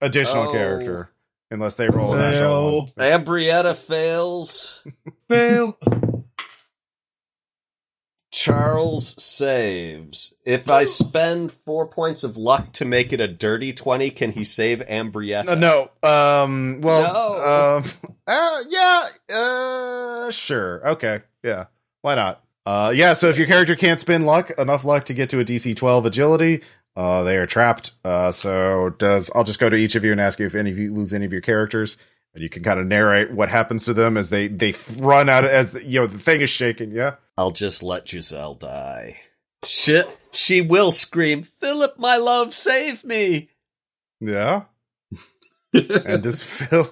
additional 0.00 0.48
Oh. 0.48 0.52
character, 0.52 1.10
unless 1.50 1.74
they 1.76 1.88
roll 1.88 2.12
a 2.14 2.18
natural. 2.18 2.80
one. 2.82 2.86
fail, 2.88 3.18
Ambrietta 3.18 3.76
fails. 3.76 4.84
fail. 5.28 5.76
Charles 8.32 9.20
saves. 9.22 10.34
If 10.44 10.70
I 10.70 10.84
spend 10.84 11.50
four 11.52 11.86
points 11.86 12.22
of 12.22 12.36
luck 12.36 12.72
to 12.74 12.84
make 12.84 13.12
it 13.12 13.20
a 13.20 13.26
dirty 13.26 13.72
20, 13.72 14.10
can 14.12 14.32
he 14.32 14.44
save 14.44 14.80
Ambrietta? 14.88 15.58
No, 15.58 15.90
no. 16.02 16.08
Um. 16.08 16.80
Well. 16.80 17.12
No. 17.12 17.78
Um. 17.84 17.90
Uh. 18.26 18.62
Yeah. 18.68 19.06
Uh. 19.34 20.30
Sure. 20.30 20.88
Okay. 20.90 21.20
Yeah. 21.42 21.64
Why 22.02 22.14
not? 22.14 22.44
Uh. 22.66 22.92
Yeah. 22.94 23.12
So 23.14 23.28
if 23.28 23.38
your 23.38 23.46
character 23.46 23.76
can't 23.76 24.00
spend 24.00 24.26
luck 24.26 24.50
enough 24.58 24.84
luck 24.84 25.04
to 25.06 25.14
get 25.14 25.30
to 25.30 25.40
a 25.40 25.44
DC 25.44 25.74
12 25.76 26.06
agility, 26.06 26.62
uh, 26.96 27.22
they 27.22 27.36
are 27.36 27.46
trapped. 27.46 27.92
Uh. 28.04 28.32
So 28.32 28.90
does 28.98 29.30
I'll 29.34 29.44
just 29.44 29.60
go 29.60 29.68
to 29.70 29.76
each 29.76 29.94
of 29.94 30.04
you 30.04 30.12
and 30.12 30.20
ask 30.20 30.38
you 30.38 30.46
if 30.46 30.54
any 30.54 30.70
of 30.70 30.78
you 30.78 30.92
lose 30.92 31.12
any 31.14 31.24
of 31.24 31.32
your 31.32 31.42
characters, 31.42 31.96
and 32.34 32.42
you 32.42 32.48
can 32.48 32.62
kind 32.62 32.78
of 32.80 32.86
narrate 32.86 33.30
what 33.32 33.48
happens 33.48 33.84
to 33.86 33.94
them 33.94 34.16
as 34.16 34.30
they 34.30 34.48
they 34.48 34.74
run 34.98 35.28
out 35.28 35.44
of, 35.44 35.50
as 35.50 35.70
the, 35.72 35.84
you 35.84 36.00
know 36.00 36.06
the 36.06 36.18
thing 36.18 36.40
is 36.40 36.50
shaking. 36.50 36.92
Yeah. 36.92 37.16
I'll 37.36 37.50
just 37.50 37.82
let 37.82 38.06
Giselle 38.06 38.54
die. 38.54 39.16
She, 39.64 40.02
she 40.32 40.60
will 40.60 40.92
scream, 40.92 41.42
Philip, 41.42 41.98
my 41.98 42.16
love, 42.16 42.54
save 42.54 43.04
me! 43.04 43.50
Yeah. 44.20 44.64
And 45.72 46.22
does 46.22 46.42
Philip? 46.44 46.88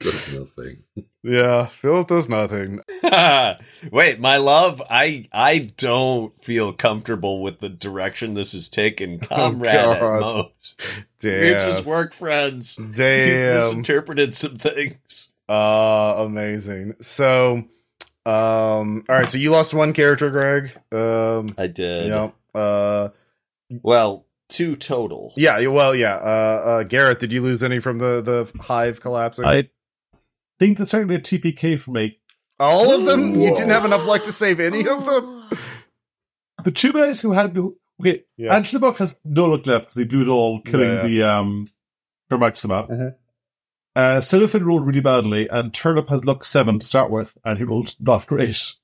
Does 0.00 0.34
nothing. 0.34 0.78
yeah. 1.22 1.66
Philip 1.66 2.08
does 2.08 2.28
nothing. 2.28 2.80
Wait, 3.92 4.18
my 4.20 4.36
love, 4.38 4.82
I 4.90 5.28
I 5.32 5.70
don't 5.76 6.34
feel 6.44 6.72
comfortable 6.72 7.42
with 7.42 7.60
the 7.60 7.68
direction 7.68 8.34
this 8.34 8.54
is 8.54 8.68
taken, 8.68 9.18
comrade 9.20 9.74
at 9.74 10.00
God. 10.00 10.20
most. 10.20 10.80
Damn. 11.20 11.32
We're 11.42 11.60
just 11.60 11.84
work 11.84 12.12
friends. 12.12 12.74
Damn. 12.76 13.54
misinterpreted 13.54 14.34
some 14.34 14.56
things. 14.58 15.30
Uh 15.48 16.14
amazing. 16.18 16.94
So 17.02 17.64
um 18.26 19.04
all 19.08 19.16
right, 19.16 19.30
so 19.30 19.38
you 19.38 19.50
lost 19.50 19.74
one 19.74 19.92
character, 19.92 20.30
Greg. 20.30 20.72
Um 20.92 21.54
I 21.56 21.66
did. 21.68 22.08
yeah. 22.08 22.30
Uh 22.52 23.10
Well, 23.82 24.26
two 24.50 24.76
total. 24.76 25.32
yeah, 25.36 25.58
yeah, 25.58 25.68
well 25.68 25.94
yeah. 25.94 26.16
Uh 26.16 26.62
uh 26.64 26.82
Gareth, 26.82 27.18
did 27.20 27.32
you 27.32 27.42
lose 27.42 27.62
any 27.62 27.78
from 27.80 27.98
the 27.98 28.20
the 28.20 28.62
hive 28.62 29.00
collapsing? 29.00 29.44
I 29.44 29.68
think 30.58 30.76
that's 30.78 30.90
certainly 30.90 31.14
a 31.14 31.20
TPK 31.20 31.80
for 31.80 31.90
me. 31.92 32.18
All 32.58 32.92
of 32.92 33.06
them? 33.06 33.40
You 33.40 33.50
didn't 33.50 33.70
have 33.70 33.86
enough 33.86 34.04
luck 34.04 34.24
to 34.24 34.32
save 34.32 34.60
any 34.60 34.86
of 34.86 35.06
them? 35.06 35.48
The 36.62 36.70
two 36.70 36.92
guys 36.92 37.22
who 37.22 37.32
had 37.32 37.56
who, 37.56 37.78
okay, 38.02 38.24
Yeah. 38.36 38.54
Angela 38.54 38.80
Buck 38.80 38.98
has 38.98 39.18
no 39.24 39.46
luck 39.46 39.66
left 39.66 39.86
because 39.86 39.96
he 39.96 40.04
blew 40.04 40.20
it 40.22 40.28
all, 40.28 40.60
killing 40.60 40.90
Yeah. 40.90 41.02
the 41.06 41.22
um 41.22 41.68
her 42.28 42.36
Maxima. 42.36 42.86
Mhm. 42.86 43.14
Uh 43.96 44.20
Silifin 44.20 44.64
rolled 44.66 44.86
really 44.86 45.00
badly, 45.00 45.48
and 45.48 45.72
Turnip 45.72 46.10
has 46.10 46.26
luck 46.26 46.44
seven 46.44 46.78
to 46.78 46.86
start 46.86 47.10
with, 47.10 47.38
and 47.46 47.56
he 47.56 47.64
rolled 47.64 47.94
not 47.98 48.26
great. 48.26 48.74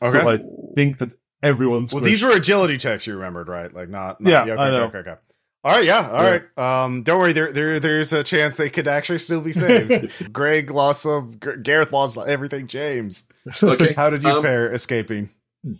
Okay. 0.00 0.12
So 0.20 0.28
I 0.30 0.38
think 0.76 0.98
that 0.98 1.10
everyone's 1.46 1.92
well, 1.92 2.02
squished. 2.02 2.06
these 2.06 2.22
were 2.22 2.30
agility 2.32 2.76
checks 2.78 3.06
you 3.06 3.14
remembered, 3.14 3.48
right? 3.48 3.72
Like 3.72 3.88
not, 3.88 4.20
not 4.20 4.46
Yeah, 4.46 4.52
okay, 4.54 4.62
I 4.62 4.70
know. 4.70 4.84
okay, 4.84 4.98
okay, 4.98 5.10
okay. 5.10 5.20
All 5.64 5.72
right, 5.74 5.84
yeah, 5.84 6.10
all 6.10 6.22
right. 6.22 6.42
Um, 6.58 7.02
don't 7.02 7.18
worry. 7.18 7.32
There, 7.32 7.52
there, 7.52 7.80
there's 7.80 8.12
a 8.12 8.22
chance 8.22 8.56
they 8.56 8.70
could 8.70 8.86
actually 8.86 9.18
still 9.18 9.40
be 9.40 9.52
saved. 9.52 10.12
Greg 10.32 10.70
lost 10.70 11.02
some. 11.02 11.32
Gareth 11.32 11.90
lost 11.92 12.16
everything. 12.18 12.68
James, 12.68 13.24
Okay. 13.60 13.92
how 13.94 14.08
did 14.10 14.22
you 14.22 14.30
um, 14.30 14.42
fare 14.42 14.72
escaping? 14.72 15.30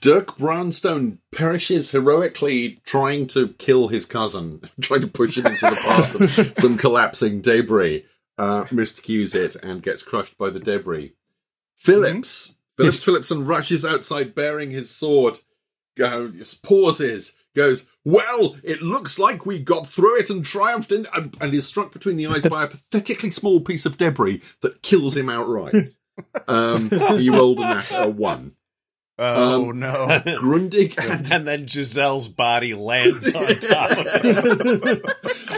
Dirk 0.01 0.36
Brownstone 0.39 1.20
perishes 1.33 1.93
heroically 1.93 2.81
trying 2.85 3.28
to 3.28 3.51
kill 3.59 3.86
his 3.86 4.07
cousin, 4.07 4.61
trying 4.81 5.03
to 5.03 5.07
push 5.07 5.39
him 5.39 5.47
into 5.47 5.61
the 5.61 5.81
path 5.85 6.39
of 6.39 6.53
some 6.59 6.77
collapsing 6.77 7.41
debris. 7.41 8.05
Uh, 8.39 8.65
miscues 8.65 9.35
it 9.36 9.55
and 9.57 9.83
gets 9.85 10.03
crushed 10.03 10.36
by 10.36 10.51
the 10.51 10.59
debris. 10.61 11.12
Phillips, 11.77 12.55
Phillips 12.77 13.05
Phillipson 13.05 13.47
rushes 13.47 13.85
outside 13.85 14.35
bearing 14.35 14.70
his 14.70 14.91
sword, 14.91 15.39
goes, 15.97 16.55
pauses, 16.55 17.33
goes, 17.55 17.86
Well, 18.05 18.57
it 18.62 18.83
looks 18.83 19.18
like 19.18 19.47
we 19.47 19.58
got 19.58 19.86
through 19.86 20.18
it 20.20 20.31
and 20.31 20.44
triumphed, 20.44 20.92
in, 20.92 21.07
and, 21.15 21.36
and 21.41 21.55
is 21.55 21.66
struck 21.66 21.92
between 21.92 22.16
the 22.16 22.26
eyes 22.26 22.47
by 22.47 22.65
a 22.65 22.68
pathetically 22.68 23.31
small 23.31 23.60
piece 23.60 23.86
of 23.86 23.99
debris 23.99 24.42
that 24.62 24.83
kills 24.83 25.16
him 25.16 25.28
outright. 25.28 25.75
Um, 26.49 26.89
he 27.18 27.28
rolled 27.28 27.58
a, 27.58 27.62
nat- 27.62 27.92
a 27.92 28.08
one. 28.08 28.57
Oh 29.18 29.70
um, 29.70 29.81
no! 29.81 30.07
Grundig 30.25 30.97
and 31.12 31.33
and 31.33 31.49
then 31.49 31.66
Giselle's 31.66 32.28
body 32.28 32.75
lands 32.75 33.34
on 33.34 33.44
top 33.60 33.91
of 33.99 34.07
him. 34.23 35.02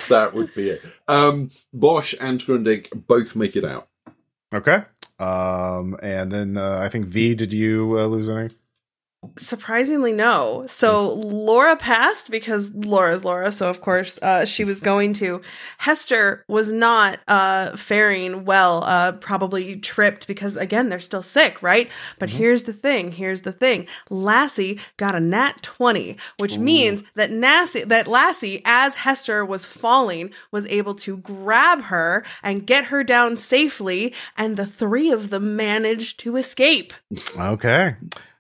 that 0.09 0.31
would 0.35 0.55
be 0.55 0.71
it. 0.71 0.83
Um, 1.09 1.51
Bosch 1.73 2.15
and 2.21 2.41
Grundig 2.41 2.89
both 3.07 3.35
make 3.35 3.57
it 3.57 3.65
out. 3.65 3.89
Okay. 4.53 4.83
Um, 5.19 5.97
and 6.03 6.31
then 6.31 6.57
uh, 6.57 6.81
I 6.83 6.89
think 6.89 7.07
V. 7.07 7.35
Did 7.35 7.53
you 7.53 7.99
uh, 7.99 8.07
lose 8.07 8.29
any? 8.29 8.51
Surprisingly, 9.37 10.13
no. 10.13 10.65
So 10.69 11.15
Laura 11.15 11.77
passed 11.77 12.31
because 12.31 12.73
Laura's 12.73 13.25
Laura. 13.25 13.51
So 13.51 13.69
of 13.69 13.81
course, 13.81 14.19
uh, 14.23 14.45
she 14.45 14.65
was 14.65 14.81
going 14.81 15.13
to. 15.15 15.43
Hester 15.79 16.45
was 16.47 16.73
not 16.73 17.19
uh, 17.27 17.77
faring 17.77 18.45
well. 18.45 18.85
Uh, 18.85 19.13
probably 19.13 19.77
tripped 19.77 20.29
because 20.29 20.57
again 20.57 20.89
they're 20.89 21.01
still 21.01 21.23
sick, 21.23 21.61
right? 21.63 21.91
But 22.21 22.31
here's 22.31 22.65
the 22.65 22.73
thing. 22.73 23.11
Here's 23.11 23.43
the 23.43 23.53
thing. 23.53 23.89
Lassie 24.09 24.79
got 24.97 25.17
a 25.17 25.21
nat 25.21 25.63
twenty, 25.63 26.17
which 26.39 26.57
means 26.57 27.03
that 27.15 27.33
Lassie, 27.33 27.85
that 27.85 28.07
Lassie, 28.07 28.63
as 28.65 28.95
Hester 28.95 29.45
was 29.45 29.65
falling, 29.65 30.31
was 30.53 30.65
able 30.67 30.95
to 30.95 31.17
grab 31.17 31.83
her 31.83 32.25
and 32.43 32.67
get 32.67 32.85
her 32.85 33.03
down 33.03 33.37
safely, 33.37 34.15
and 34.37 34.57
the 34.57 34.67
three 34.67 35.11
of 35.11 35.31
them 35.31 35.57
managed 35.57 36.21
to 36.21 36.37
escape. 36.37 36.93
Okay. 37.37 37.97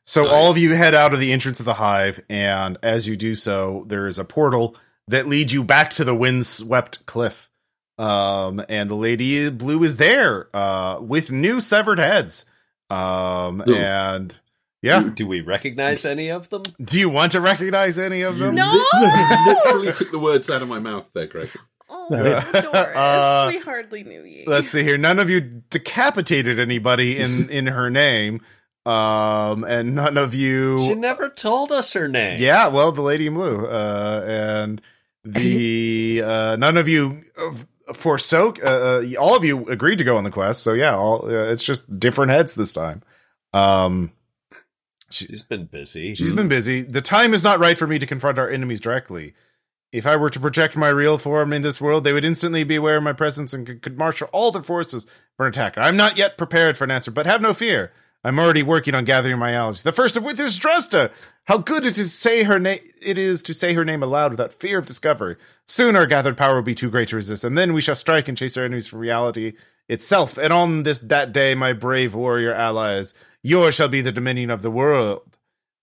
So 0.08 0.26
all 0.26 0.50
of 0.50 0.56
you 0.56 0.74
head 0.74 0.94
out 0.94 1.12
of 1.12 1.20
the 1.20 1.32
entrance 1.34 1.60
of 1.60 1.66
the 1.66 1.74
hive, 1.74 2.24
and 2.30 2.78
as 2.82 3.06
you 3.06 3.14
do 3.14 3.34
so, 3.34 3.84
there 3.88 4.06
is 4.06 4.18
a 4.18 4.24
portal 4.24 4.74
that 5.06 5.28
leads 5.28 5.52
you 5.52 5.62
back 5.62 5.90
to 5.94 6.04
the 6.04 6.14
windswept 6.14 7.04
cliff. 7.04 7.50
Um, 7.98 8.64
and 8.70 8.88
the 8.88 8.94
lady 8.94 9.50
blue 9.50 9.84
is 9.84 9.98
there, 9.98 10.48
uh, 10.56 10.98
with 11.02 11.30
new 11.30 11.60
severed 11.60 11.98
heads. 11.98 12.46
Um, 12.88 13.62
Ooh. 13.68 13.74
and 13.74 14.34
yeah, 14.80 15.10
Do 15.14 15.26
we 15.26 15.42
recognize 15.42 16.06
any 16.06 16.30
of 16.30 16.48
them? 16.48 16.62
do 16.82 16.98
you 16.98 17.10
want 17.10 17.32
to 17.32 17.42
recognize 17.42 17.98
any 17.98 18.22
of 18.22 18.38
them? 18.38 18.54
No! 18.54 18.72
Literally 19.46 19.92
took 19.92 20.10
the 20.10 20.18
words 20.18 20.48
out 20.48 20.62
of 20.62 20.68
my 20.68 20.78
mouth 20.78 21.10
there, 21.12 21.26
Greg. 21.26 21.50
Oh, 21.90 22.06
Yeah. 22.10 22.50
Doris, 22.50 22.96
Uh, 22.96 23.44
we 23.52 23.58
hardly 23.58 24.04
knew 24.04 24.22
ye. 24.22 24.44
Let's 24.46 24.70
see 24.70 24.82
here. 24.82 24.96
None 24.96 25.18
of 25.18 25.28
you 25.28 25.42
decapitated 25.42 26.58
anybody 26.58 27.18
in 27.18 27.50
in 27.50 27.66
her 27.66 27.90
name. 27.90 28.40
Um, 28.88 29.64
and 29.64 29.94
none 29.94 30.16
of 30.16 30.34
you. 30.34 30.78
She 30.78 30.94
never 30.94 31.28
told 31.28 31.70
us 31.72 31.92
her 31.92 32.08
name. 32.08 32.40
Yeah, 32.40 32.68
well, 32.68 32.90
the 32.92 33.02
lady 33.02 33.26
in 33.26 33.34
blue, 33.34 33.66
uh, 33.66 34.24
and 34.26 34.80
the 35.24 36.22
uh, 36.24 36.56
none 36.56 36.76
of 36.78 36.88
you 36.88 37.22
uh, 37.38 37.52
forsook. 37.92 38.64
Uh, 38.64 38.66
uh, 38.66 39.02
all 39.20 39.36
of 39.36 39.44
you 39.44 39.68
agreed 39.68 39.98
to 39.98 40.04
go 40.04 40.16
on 40.16 40.24
the 40.24 40.30
quest, 40.30 40.62
so 40.62 40.72
yeah, 40.72 40.96
all 40.96 41.26
uh, 41.26 41.52
it's 41.52 41.64
just 41.64 41.98
different 42.00 42.30
heads 42.32 42.54
this 42.54 42.72
time. 42.72 43.02
Um, 43.52 44.12
She's 45.10 45.42
been 45.42 45.64
busy. 45.64 46.14
she's 46.14 46.34
been 46.34 46.48
busy. 46.48 46.82
The 46.82 47.00
time 47.00 47.32
is 47.32 47.42
not 47.42 47.58
right 47.58 47.78
for 47.78 47.86
me 47.86 47.98
to 47.98 48.04
confront 48.06 48.38
our 48.38 48.48
enemies 48.48 48.78
directly. 48.80 49.34
If 49.90 50.06
I 50.06 50.16
were 50.16 50.28
to 50.28 50.38
project 50.38 50.76
my 50.76 50.90
real 50.90 51.16
form 51.16 51.54
in 51.54 51.62
this 51.62 51.80
world, 51.80 52.04
they 52.04 52.12
would 52.12 52.26
instantly 52.26 52.62
be 52.62 52.76
aware 52.76 52.98
of 52.98 53.02
my 53.02 53.14
presence 53.14 53.54
and 53.54 53.66
could, 53.66 53.80
could 53.80 53.96
marshal 53.96 54.28
all 54.32 54.50
their 54.50 54.62
forces 54.62 55.06
for 55.36 55.46
an 55.46 55.52
attack. 55.52 55.78
I'm 55.78 55.96
not 55.96 56.18
yet 56.18 56.36
prepared 56.36 56.76
for 56.76 56.84
an 56.84 56.90
answer, 56.90 57.10
but 57.10 57.24
have 57.24 57.40
no 57.40 57.54
fear. 57.54 57.90
I'm 58.24 58.38
already 58.38 58.62
working 58.62 58.94
on 58.94 59.04
gathering 59.04 59.38
my 59.38 59.52
allies. 59.52 59.82
The 59.82 59.92
first 59.92 60.16
of 60.16 60.24
which 60.24 60.40
is 60.40 60.58
Dresda. 60.58 61.10
How 61.44 61.58
good 61.58 61.86
it 61.86 61.96
is 61.96 62.10
to 62.12 62.16
say 62.16 62.42
her 62.42 62.58
name. 62.58 62.80
It 63.00 63.16
is 63.16 63.42
to 63.42 63.54
say 63.54 63.72
her 63.74 63.84
name 63.84 64.02
aloud 64.02 64.32
without 64.32 64.52
fear 64.52 64.78
of 64.78 64.86
discovery. 64.86 65.36
Soon 65.66 65.96
our 65.96 66.06
gathered 66.06 66.36
power 66.36 66.56
will 66.56 66.62
be 66.62 66.74
too 66.74 66.90
great 66.90 67.08
to 67.10 67.16
resist, 67.16 67.44
and 67.44 67.56
then 67.56 67.72
we 67.72 67.80
shall 67.80 67.94
strike 67.94 68.28
and 68.28 68.36
chase 68.36 68.56
our 68.56 68.64
enemies 68.64 68.86
from 68.88 68.98
reality 68.98 69.54
itself. 69.88 70.36
And 70.36 70.52
on 70.52 70.82
this 70.82 70.98
that 70.98 71.32
day, 71.32 71.54
my 71.54 71.72
brave 71.72 72.14
warrior 72.14 72.52
allies, 72.52 73.14
yours 73.42 73.74
shall 73.76 73.88
be 73.88 74.00
the 74.02 74.12
dominion 74.12 74.50
of 74.50 74.62
the 74.62 74.70
world. 74.70 75.22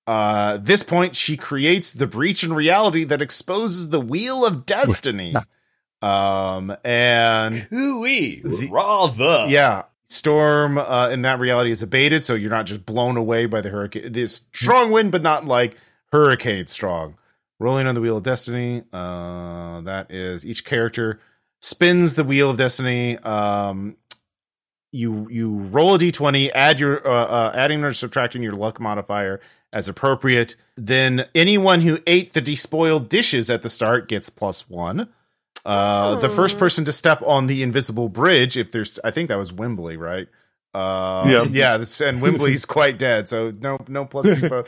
Uh, 0.05 0.57
this 0.57 0.83
point, 0.83 1.15
she 1.15 1.35
creates 1.37 1.91
the 1.93 2.05
breach 2.05 2.43
in 2.43 2.53
reality 2.53 3.05
that 3.05 3.21
exposes 3.23 3.89
the 3.89 3.99
wheel 3.99 4.45
of 4.45 4.65
destiny. 4.67 5.33
um, 6.03 6.75
and 6.83 7.55
Hooey, 7.55 8.41
The- 8.43 8.69
rather. 8.71 9.45
yeah, 9.47 9.83
storm 10.07 10.77
uh, 10.77 11.09
in 11.09 11.21
that 11.23 11.39
reality 11.39 11.71
is 11.71 11.81
abated, 11.81 12.25
so 12.25 12.33
you're 12.33 12.49
not 12.49 12.65
just 12.65 12.85
blown 12.85 13.17
away 13.17 13.45
by 13.45 13.61
the 13.61 13.69
hurricane. 13.69 14.11
This 14.11 14.45
strong 14.53 14.91
wind, 14.91 15.11
but 15.11 15.21
not 15.21 15.45
like 15.45 15.77
hurricane 16.11 16.67
strong. 16.67 17.15
Rolling 17.59 17.87
on 17.87 17.95
the 17.95 18.01
wheel 18.01 18.17
of 18.17 18.23
destiny. 18.23 18.83
Uh, 18.91 19.81
that 19.81 20.11
is 20.11 20.45
each 20.45 20.65
character 20.65 21.19
spins 21.61 22.15
the 22.15 22.23
wheel 22.23 22.49
of 22.49 22.57
destiny. 22.57 23.17
Um, 23.19 23.97
you 24.91 25.27
you 25.29 25.57
roll 25.57 25.95
a 25.95 25.99
d20, 25.99 26.51
add 26.53 26.79
your 26.79 27.05
uh, 27.07 27.25
uh, 27.25 27.51
adding 27.53 27.83
or 27.83 27.91
subtracting 27.91 28.43
your 28.43 28.53
luck 28.53 28.79
modifier 28.79 29.41
as 29.73 29.87
appropriate. 29.87 30.55
Then 30.77 31.25
anyone 31.33 31.81
who 31.81 31.99
ate 32.07 32.33
the 32.33 32.41
despoiled 32.41 33.09
dishes 33.09 33.49
at 33.49 33.61
the 33.61 33.69
start 33.69 34.07
gets 34.07 34.29
plus 34.29 34.69
one. 34.69 35.09
Uh, 35.65 36.15
the 36.15 36.29
first 36.29 36.55
Oh. 36.55 36.59
person 36.59 36.85
to 36.85 36.91
step 36.91 37.21
on 37.25 37.47
the 37.47 37.63
invisible 37.63 38.07
bridge, 38.09 38.55
if 38.55 38.71
there's, 38.71 38.99
I 39.03 39.11
think 39.11 39.29
that 39.29 39.37
was 39.37 39.51
Wembley, 39.51 39.97
right? 39.97 40.27
Uh, 40.73 41.25
Yeah. 41.27 41.43
yeah, 41.51 41.77
this, 41.77 42.01
and 42.01 42.21
Wembley's 42.21 42.65
quite 42.77 42.97
dead, 42.99 43.27
so 43.29 43.51
no, 43.59 43.79
no 43.87 44.05
plus 44.05 44.27
two. 44.39 44.63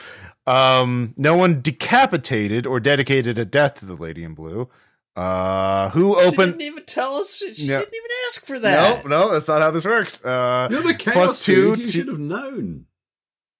um, 0.51 1.13
no 1.17 1.35
one 1.35 1.61
decapitated 1.61 2.65
or 2.65 2.79
dedicated 2.79 3.37
a 3.37 3.45
death 3.45 3.75
to 3.79 3.85
the 3.85 3.95
Lady 3.95 4.23
in 4.23 4.33
Blue. 4.33 4.69
Uh, 5.15 5.89
who 5.89 6.15
She 6.19 6.25
opened? 6.27 6.53
didn't 6.53 6.61
even 6.61 6.83
tell 6.85 7.15
us. 7.15 7.37
She, 7.37 7.53
she 7.55 7.63
Yeah. 7.65 7.79
didn't 7.79 7.93
even 7.93 8.09
ask 8.29 8.45
for 8.45 8.59
that. 8.59 9.05
No, 9.05 9.09
no, 9.25 9.31
that's 9.33 9.47
not 9.47 9.61
how 9.61 9.71
this 9.71 9.85
works. 9.85 10.23
Uh, 10.23 10.67
You're 10.71 10.81
the 10.83 10.93
chaos 10.93 11.13
Plus 11.15 11.43
two 11.45 11.75
dude. 11.75 11.79
You 11.79 11.85
to- 11.85 11.91
should 11.91 12.07
have 12.07 12.19
known. 12.19 12.85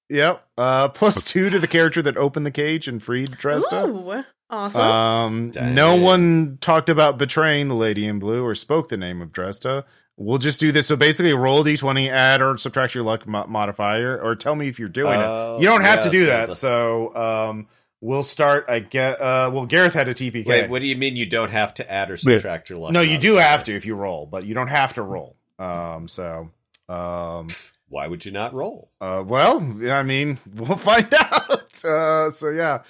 Yep. 0.09 0.45
Uh, 0.57 0.89
plus 0.89 1.21
two 1.23 1.49
to 1.49 1.59
the 1.59 1.67
character 1.67 2.01
that 2.01 2.17
opened 2.17 2.45
the 2.45 2.51
cage 2.51 2.87
and 2.87 3.01
freed 3.03 3.31
Dresda. 3.31 3.87
Ooh, 3.89 4.23
awesome. 4.49 4.81
Um, 4.81 5.51
Dang. 5.51 5.75
no 5.75 5.95
one 5.95 6.57
talked 6.61 6.89
about 6.89 7.17
betraying 7.17 7.67
the 7.67 7.75
lady 7.75 8.07
in 8.07 8.19
blue 8.19 8.43
or 8.43 8.55
spoke 8.55 8.87
the 8.89 8.97
name 8.97 9.21
of 9.21 9.31
Dresda. 9.33 9.83
We'll 10.15 10.37
just 10.39 10.59
do 10.59 10.71
this. 10.71 10.87
So 10.87 10.95
basically, 10.95 11.33
roll 11.33 11.63
d20, 11.63 12.09
add 12.09 12.41
or 12.41 12.57
subtract 12.57 12.95
your 12.95 13.03
luck 13.03 13.27
mo- 13.27 13.45
modifier, 13.47 14.19
or 14.19 14.33
tell 14.35 14.55
me 14.55 14.67
if 14.67 14.79
you're 14.79 14.89
doing 14.89 15.19
Oh, 15.19 15.57
it. 15.57 15.61
You 15.61 15.67
don't 15.67 15.81
have 15.81 15.99
yeah, 15.99 16.05
to 16.05 16.09
do 16.09 16.19
so 16.21 16.25
that. 16.31 16.49
the- 16.49 16.55
So, 16.55 17.15
um, 17.15 17.67
we'll 18.01 18.23
start. 18.23 18.65
I 18.67 18.79
get. 18.79 19.21
Uh, 19.21 19.51
well, 19.53 19.67
Gareth 19.67 19.93
had 19.93 20.07
a 20.07 20.15
TPK. 20.15 20.47
Wait, 20.47 20.69
what 20.71 20.81
do 20.81 20.87
you 20.87 20.95
mean 20.95 21.15
you 21.17 21.27
don't 21.27 21.51
have 21.51 21.73
to 21.75 21.91
add 21.91 22.09
or 22.09 22.17
subtract 22.17 22.69
your 22.71 22.79
luck? 22.79 22.93
no, 22.93 23.01
you 23.01 23.19
do 23.19 23.35
have 23.35 23.63
to 23.65 23.75
if 23.75 23.85
you 23.85 23.93
roll, 23.93 24.25
but 24.25 24.43
you 24.45 24.55
don't 24.55 24.69
have 24.69 24.93
to 24.93 25.03
roll. 25.03 25.35
Um, 25.59 26.07
so, 26.07 26.49
um, 26.89 27.47
Why 27.89 28.07
would 28.07 28.25
you 28.25 28.31
not 28.31 28.53
roll? 28.53 28.91
Uh, 28.99 29.23
well, 29.25 29.57
I 29.89 30.03
mean, 30.03 30.39
we'll 30.55 30.77
find 30.77 31.13
out. 31.13 31.63
Uh, 31.85 32.31
so 32.31 32.49
yeah. 32.49 32.81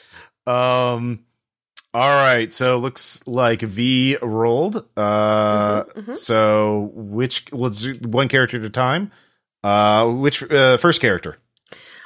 Um, 0.47 1.25
all 1.93 2.07
right. 2.15 2.53
So 2.53 2.77
looks 2.77 3.21
like 3.27 3.59
V 3.59 4.17
rolled. 4.21 4.77
Uh, 4.95 5.83
Mhm, 5.83 6.05
mhm. 6.05 6.17
so 6.17 6.91
which 6.95 7.51
let's 7.51 7.81
do 7.81 8.07
one 8.09 8.29
character 8.29 8.57
at 8.57 8.63
a 8.65 8.69
time. 8.69 9.11
Uh, 9.61 10.07
which 10.09 10.41
uh, 10.49 10.77
first 10.77 11.01
character? 11.01 11.37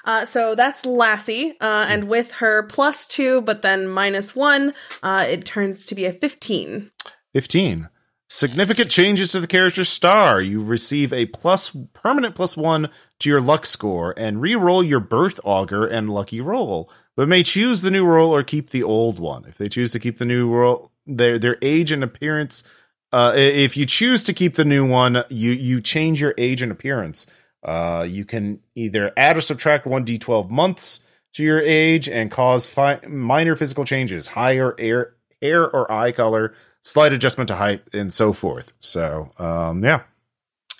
Uh, 0.05 0.25
so 0.25 0.55
that's 0.55 0.83
Lassie, 0.83 1.51
uh, 1.61 1.85
and 1.87 2.05
with 2.05 2.31
her 2.31 2.63
plus 2.63 3.05
two, 3.05 3.41
but 3.41 3.61
then 3.61 3.87
minus 3.87 4.35
one, 4.35 4.73
uh, 5.03 5.23
it 5.29 5.45
turns 5.45 5.85
to 5.85 5.93
be 5.93 6.05
a 6.05 6.13
15. 6.13 6.89
15. 7.33 7.89
Significant 8.33 8.89
changes 8.89 9.33
to 9.33 9.41
the 9.41 9.45
character's 9.45 9.89
star. 9.89 10.39
You 10.39 10.63
receive 10.63 11.11
a 11.11 11.25
plus 11.25 11.75
permanent 11.91 12.33
plus 12.33 12.55
one 12.55 12.89
to 13.19 13.29
your 13.29 13.41
luck 13.41 13.65
score 13.65 14.13
and 14.15 14.39
re-roll 14.39 14.81
your 14.81 15.01
birth 15.01 15.37
augur 15.43 15.85
and 15.85 16.09
lucky 16.09 16.39
roll, 16.39 16.89
but 17.17 17.27
may 17.27 17.43
choose 17.43 17.81
the 17.81 17.91
new 17.91 18.05
roll 18.05 18.33
or 18.33 18.41
keep 18.41 18.69
the 18.69 18.83
old 18.83 19.19
one. 19.19 19.43
If 19.49 19.57
they 19.57 19.67
choose 19.67 19.91
to 19.91 19.99
keep 19.99 20.17
the 20.17 20.23
new 20.23 20.49
roll, 20.49 20.93
their 21.05 21.37
their 21.37 21.57
age 21.61 21.91
and 21.91 22.05
appearance. 22.05 22.63
Uh, 23.11 23.33
if 23.35 23.75
you 23.75 23.85
choose 23.85 24.23
to 24.23 24.33
keep 24.33 24.55
the 24.55 24.63
new 24.63 24.87
one, 24.87 25.25
you 25.27 25.51
you 25.51 25.81
change 25.81 26.21
your 26.21 26.33
age 26.37 26.61
and 26.61 26.71
appearance. 26.71 27.27
Uh, 27.61 28.07
you 28.07 28.23
can 28.23 28.61
either 28.75 29.11
add 29.17 29.35
or 29.35 29.41
subtract 29.41 29.85
one 29.85 30.05
d12 30.05 30.49
months 30.49 31.01
to 31.33 31.43
your 31.43 31.59
age 31.59 32.07
and 32.07 32.31
cause 32.31 32.65
fi- 32.65 33.05
minor 33.05 33.57
physical 33.57 33.83
changes, 33.83 34.27
higher 34.27 34.73
air, 34.79 35.15
hair 35.41 35.69
or 35.69 35.91
eye 35.91 36.13
color, 36.13 36.55
slight 36.81 37.13
adjustment 37.13 37.47
to 37.49 37.55
height, 37.55 37.83
and 37.93 38.11
so 38.11 38.33
forth. 38.33 38.73
So, 38.79 39.31
um, 39.39 39.83
yeah. 39.83 40.01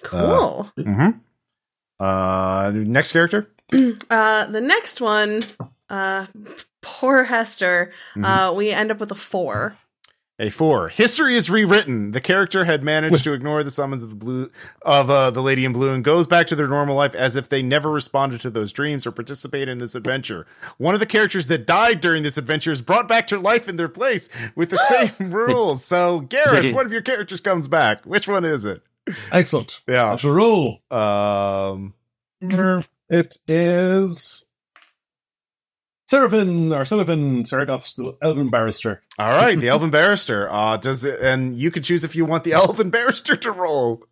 Cool. 0.04 0.72
hmm 0.78 1.10
Uh, 2.00 2.72
next 2.74 3.12
character. 3.12 3.52
Uh, 4.10 4.46
the 4.48 4.60
next 4.60 5.00
one, 5.00 5.42
uh, 5.90 6.26
poor 6.82 7.24
Hester. 7.24 7.94
Mhm. 8.16 8.26
Uh, 8.26 8.54
we 8.54 8.72
end 8.72 8.92
up 8.92 9.00
with 9.00 9.12
a 9.12 9.16
four. 9.16 9.78
A 10.42 10.50
four. 10.50 10.90
History 10.90 11.36
is 11.36 11.52
rewritten. 11.52 12.14
The 12.14 12.20
character 12.20 12.66
had 12.66 12.82
managed 12.82 13.24
to 13.26 13.34
ignore 13.34 13.64
the 13.64 13.70
summons 13.70 14.02
of 14.02 14.10
the 14.10 14.16
blue 14.16 14.50
of 14.82 15.08
uh, 15.08 15.30
the 15.30 15.44
lady 15.44 15.66
in 15.66 15.72
blue 15.72 15.94
and 15.94 16.04
goes 16.04 16.26
back 16.26 16.48
to 16.48 16.56
their 16.56 16.68
normal 16.68 16.96
life 16.96 17.14
as 17.14 17.36
if 17.36 17.48
they 17.48 17.62
never 17.62 17.92
responded 17.92 18.42
to 18.42 18.50
those 18.50 18.72
dreams 18.74 19.06
or 19.06 19.12
participated 19.12 19.70
in 19.70 19.78
this 19.78 19.94
adventure. 19.94 20.48
One 20.80 20.96
of 20.96 21.00
the 21.00 21.06
characters 21.06 21.46
that 21.48 21.68
died 21.68 22.02
during 22.02 22.24
this 22.24 22.40
adventure 22.40 22.72
is 22.72 22.82
brought 22.82 23.08
back 23.08 23.28
to 23.28 23.38
life 23.40 23.70
in 23.70 23.76
their 23.76 23.88
place 23.88 24.30
with 24.56 24.72
the 24.72 25.12
same 25.20 25.32
rules. 25.32 25.86
So, 25.86 26.22
Gareth, 26.22 26.74
one 26.74 26.88
of 26.88 26.92
your 26.92 27.04
characters 27.04 27.40
comes 27.40 27.68
back. 27.68 28.04
Which 28.06 28.28
one 28.28 28.44
is 28.44 28.66
it? 28.66 28.82
Excellent. 29.32 29.82
Yeah. 29.88 30.14
I 30.14 30.16
shall 30.16 30.32
roll. 30.32 30.82
Um. 30.90 31.94
It 33.10 33.38
is 33.48 34.48
Seraphim 36.12 36.74
or 36.74 36.84
Sullivan 36.84 37.46
Saragoth's 37.46 37.94
the 37.94 38.18
Elven 38.22 38.50
barrister. 38.50 39.02
All 39.18 39.30
right, 39.30 39.58
the 39.58 39.70
Elven 39.70 39.92
Barrister. 39.92 40.52
Uh, 40.52 40.76
does 40.76 41.06
it, 41.06 41.22
and 41.22 41.56
you 41.56 41.72
can 41.72 41.84
choose 41.84 42.04
if 42.04 42.18
you 42.18 42.26
want 42.26 42.44
the 42.44 42.52
Elven 42.54 42.90
Barrister 42.90 43.38
to 43.38 43.50
roll. 43.50 44.04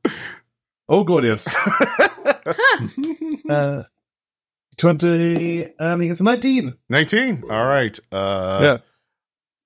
Oh, 0.87 1.03
good, 1.03 1.25
yes. 1.25 1.53
uh, 3.49 3.83
20, 4.77 5.73
and 5.77 6.01
he 6.01 6.07
gets 6.07 6.21
a 6.21 6.23
19. 6.23 6.73
19. 6.87 7.43
All 7.51 7.65
right. 7.65 7.99
Uh, 8.13 8.79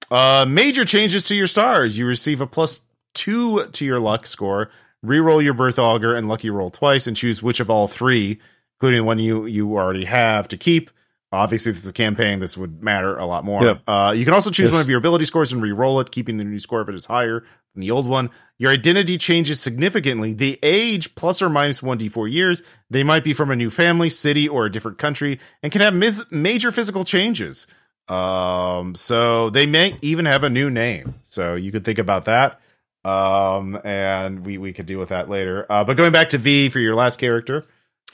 yeah. 0.10 0.42
Uh, 0.42 0.46
major 0.48 0.86
changes 0.86 1.26
to 1.26 1.36
your 1.36 1.46
stars. 1.46 2.00
You 2.00 2.08
receive 2.08 2.42
a 2.42 2.48
plus 2.48 2.82
two 3.14 3.64
to 3.64 3.86
your 3.86 4.00
luck 4.00 4.26
score. 4.26 4.72
Reroll 5.06 5.44
your 5.44 5.54
birth 5.54 5.78
augur 5.78 6.16
and 6.16 6.28
lucky 6.28 6.50
roll 6.50 6.72
twice, 6.72 7.06
and 7.06 7.16
choose 7.16 7.44
which 7.44 7.60
of 7.60 7.70
all 7.70 7.88
three, 7.88 8.40
including 8.78 9.06
one 9.06 9.20
you 9.20 9.46
you 9.46 9.78
already 9.78 10.06
have, 10.06 10.48
to 10.48 10.58
keep. 10.58 10.90
Obviously, 11.34 11.72
if 11.72 11.78
it's 11.78 11.86
a 11.88 11.92
campaign, 11.94 12.40
this 12.40 12.56
would 12.56 12.84
matter 12.84 13.18
a 13.18 13.26
lot 13.26 13.44
more. 13.44 13.64
Yeah. 13.66 13.74
Uh, 13.88 14.12
you 14.16 14.24
can 14.24 14.34
also 14.36 14.52
choose 14.52 14.66
Yes. 14.68 14.72
one 14.72 14.82
of 14.82 14.88
your 14.90 15.00
ability 15.00 15.26
scores 15.26 15.52
and 15.52 15.62
re-roll 15.62 16.00
it, 16.00 16.12
keeping 16.12 16.38
the 16.38 16.44
new 16.44 16.60
score 16.60 16.82
if 16.82 16.90
it 16.90 16.96
is 16.96 17.08
higher 17.08 17.40
than 17.74 17.82
the 17.82 17.90
old 17.92 18.08
one. 18.08 18.30
Your 18.60 18.72
identity 18.72 19.18
changes 19.18 19.60
significantly. 19.60 20.34
The 20.34 20.60
age 20.62 21.16
plus 21.16 21.42
or 21.42 21.50
minus 21.50 21.82
1d4 21.82 22.32
years. 22.32 22.62
They 22.90 23.04
might 23.04 23.24
be 23.24 23.34
from 23.34 23.50
a 23.50 23.56
new 23.56 23.72
family, 23.72 24.10
city, 24.10 24.48
or 24.48 24.66
a 24.68 24.72
different 24.72 25.00
country, 25.00 25.40
and 25.64 25.72
can 25.72 25.82
have 25.82 25.96
mis- 25.96 26.26
major 26.32 26.72
physical 26.72 27.04
changes. 27.04 27.66
Um, 28.08 28.94
so 28.96 29.50
they 29.50 29.66
may 29.66 29.98
even 30.02 30.26
have 30.26 30.44
a 30.44 30.50
new 30.50 30.70
name. 30.70 31.16
So 31.26 31.56
you 31.56 31.72
could 31.72 31.84
think 31.84 31.98
about 32.00 32.26
that. 32.26 32.60
Um, 33.06 33.80
and 33.84 34.46
we 34.46 34.58
we 34.58 34.72
could 34.72 34.86
deal 34.86 35.00
with 35.00 35.10
that 35.10 35.30
later. 35.30 35.66
Uh, 35.70 35.84
but 35.84 35.98
going 35.98 36.12
back 36.12 36.30
to 36.30 36.38
V 36.38 36.70
for 36.70 36.80
your 36.80 36.96
last 36.96 37.20
character. 37.20 37.64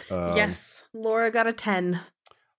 Um, 0.09 0.35
yes, 0.38 0.83
Laura 0.93 1.30
got 1.31 1.45
a 1.48 1.53
ten. 1.53 1.99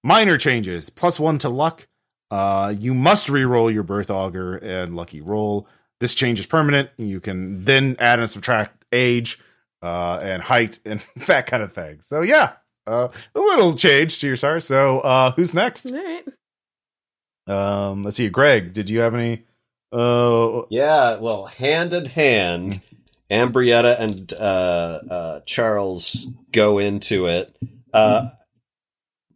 Minor 0.02 0.38
changes. 0.38 0.90
Plus 0.90 1.20
one 1.20 1.38
to 1.38 1.48
luck. 1.48 1.86
Uh, 2.30 2.72
you 2.78 2.94
must 2.94 3.28
re-roll 3.28 3.70
your 3.70 3.82
birth 3.82 4.10
augur 4.10 4.56
and 4.56 4.94
lucky 4.94 5.20
roll. 5.20 5.66
This 5.98 6.14
change 6.14 6.38
is 6.40 6.46
permanent. 6.46 6.90
You 6.96 7.20
can 7.20 7.64
then 7.64 7.96
add 7.98 8.20
and 8.20 8.30
subtract 8.30 8.84
age, 8.92 9.38
uh, 9.82 10.18
and 10.22 10.42
height 10.42 10.78
and 10.84 11.04
that 11.26 11.46
kind 11.46 11.62
of 11.62 11.72
thing. 11.72 12.00
So 12.00 12.22
yeah, 12.22 12.52
uh, 12.86 13.08
a 13.34 13.40
little 13.40 13.74
change 13.74 14.20
to 14.20 14.26
your 14.28 14.36
stars. 14.36 14.64
So, 14.64 15.00
uh, 15.00 15.32
who's 15.32 15.54
next? 15.54 15.86
All 15.86 15.92
right. 15.92 16.24
Um, 17.46 18.02
let's 18.02 18.16
see. 18.16 18.28
Greg, 18.28 18.72
did 18.72 18.88
you 18.88 19.00
have 19.00 19.14
any? 19.14 19.44
Uh, 19.92 20.62
Yeah, 20.70 21.16
well, 21.16 21.46
hand 21.46 21.92
in 21.92 22.06
hand, 22.06 22.80
Ambrietta 23.28 23.98
and 23.98 24.32
uh, 24.34 25.00
uh, 25.10 25.40
Charles 25.46 26.26
go 26.52 26.78
into 26.78 27.26
it. 27.26 27.54
Uh, 27.92 28.30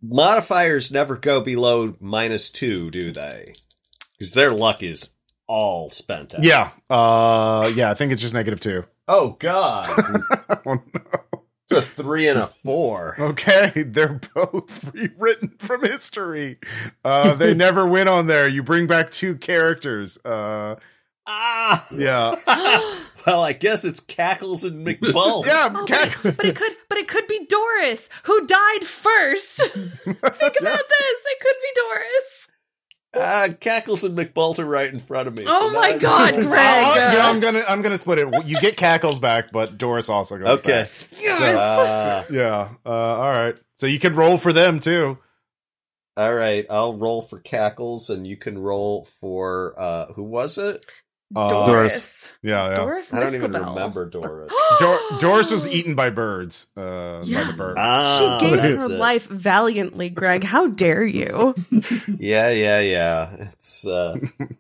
modifiers 0.08 0.90
never 0.90 1.16
go 1.16 1.40
below 1.40 1.94
minus 2.00 2.50
two, 2.50 2.90
do 2.90 3.10
they? 3.12 3.52
Because 4.18 4.34
their 4.34 4.50
luck 4.50 4.82
is 4.82 5.10
all 5.46 5.90
spent 5.90 6.34
out. 6.34 6.42
yeah. 6.42 6.70
Uh, 6.88 7.70
yeah. 7.74 7.90
I 7.90 7.94
think 7.94 8.12
it's 8.12 8.22
just 8.22 8.34
negative 8.34 8.60
two. 8.60 8.84
Oh 9.06 9.36
God, 9.38 9.86
oh, 10.66 10.74
no. 10.74 10.80
it's 11.64 11.72
a 11.72 11.82
three 11.82 12.26
and 12.26 12.38
a 12.38 12.46
four. 12.64 13.16
Okay, 13.18 13.82
they're 13.82 14.18
both 14.34 14.94
rewritten 14.94 15.54
from 15.58 15.82
history. 15.82 16.58
Uh, 17.04 17.34
they 17.34 17.52
never 17.66 17.86
went 17.86 18.08
on 18.08 18.26
there. 18.28 18.48
You 18.48 18.62
bring 18.62 18.86
back 18.86 19.10
two 19.10 19.36
characters. 19.36 20.16
Uh, 20.24 20.76
Ah. 21.26 21.86
yeah, 21.90 22.36
well, 23.26 23.42
I 23.44 23.52
guess 23.52 23.84
it's 23.84 24.00
Cackles 24.00 24.64
and 24.64 24.86
McBulb. 24.86 25.46
yeah. 25.46 25.72
Oh, 25.74 25.84
Cac- 25.86 26.22
but, 26.22 26.36
but 26.36 26.46
it 26.46 26.56
could, 26.56 26.72
but 26.88 26.98
it 26.98 27.08
could 27.08 27.26
be 27.26 27.46
Doris 27.46 28.08
who 28.24 28.46
died 28.46 28.84
first. 28.84 29.56
Think 29.62 30.16
about 30.22 30.22
this. 30.22 30.56
It 30.60 31.40
could 31.40 31.56
be 31.62 31.80
Doris. 31.80 32.48
Ah, 33.16 33.48
Cackles 33.60 34.02
and 34.02 34.18
McBult 34.18 34.58
are 34.58 34.64
right 34.64 34.92
in 34.92 34.98
front 34.98 35.28
of 35.28 35.38
me. 35.38 35.44
Oh 35.46 35.70
now 35.72 35.80
my 35.80 35.88
I'm- 35.90 35.98
God, 35.98 36.34
Greg. 36.34 36.84
Uh, 36.86 37.10
you 37.12 37.18
know, 37.18 37.24
I'm 37.30 37.38
gonna 37.40 37.64
I'm 37.68 37.80
gonna 37.80 37.96
split 37.98 38.18
it. 38.18 38.46
You 38.46 38.60
get 38.60 38.76
cackles 38.76 39.20
back, 39.20 39.52
but 39.52 39.78
Doris 39.78 40.08
also 40.08 40.36
goes 40.36 40.58
Okay. 40.58 40.82
back. 40.82 40.90
Yes. 41.20 41.40
Ah. 41.56 42.24
Yeah. 42.30 42.70
Uh, 42.84 42.88
all 42.90 43.30
right. 43.30 43.54
So 43.76 43.86
you 43.86 44.00
can 44.00 44.14
roll 44.16 44.36
for 44.36 44.52
them 44.52 44.80
too. 44.80 45.18
All 46.16 46.32
right, 46.34 46.64
I'll 46.70 46.94
roll 46.96 47.22
for 47.22 47.40
Cackles, 47.40 48.08
and 48.08 48.24
you 48.24 48.36
can 48.36 48.56
roll 48.58 49.04
for 49.20 49.74
uh 49.80 50.12
who 50.14 50.22
was 50.24 50.58
it? 50.58 50.84
Uh, 51.36 51.66
Doris. 51.66 52.32
Yeah, 52.42 52.68
yeah. 52.70 52.76
Doris 52.76 53.12
I 53.12 53.20
don't 53.20 53.34
even 53.34 53.52
remember 53.52 54.04
Doris. 54.06 54.52
Dor- 54.78 55.00
Doris 55.18 55.50
was 55.50 55.66
eaten 55.66 55.94
by 55.94 56.10
birds. 56.10 56.66
Uh, 56.76 57.20
by 57.20 57.22
Yeah. 57.24 57.44
the 57.48 57.52
bird. 57.54 57.76
ah, 57.78 58.38
She 58.40 58.46
gave 58.46 58.60
her 58.60 58.74
it. 58.74 58.90
life 58.90 59.26
valiantly, 59.26 60.10
Greg. 60.10 60.44
How 60.44 60.66
dare 60.68 61.04
you? 61.04 61.54
Yeah, 62.18 62.50
yeah, 62.50 62.80
yeah. 62.80 63.48
It's 63.52 63.86
uh, 63.86 64.16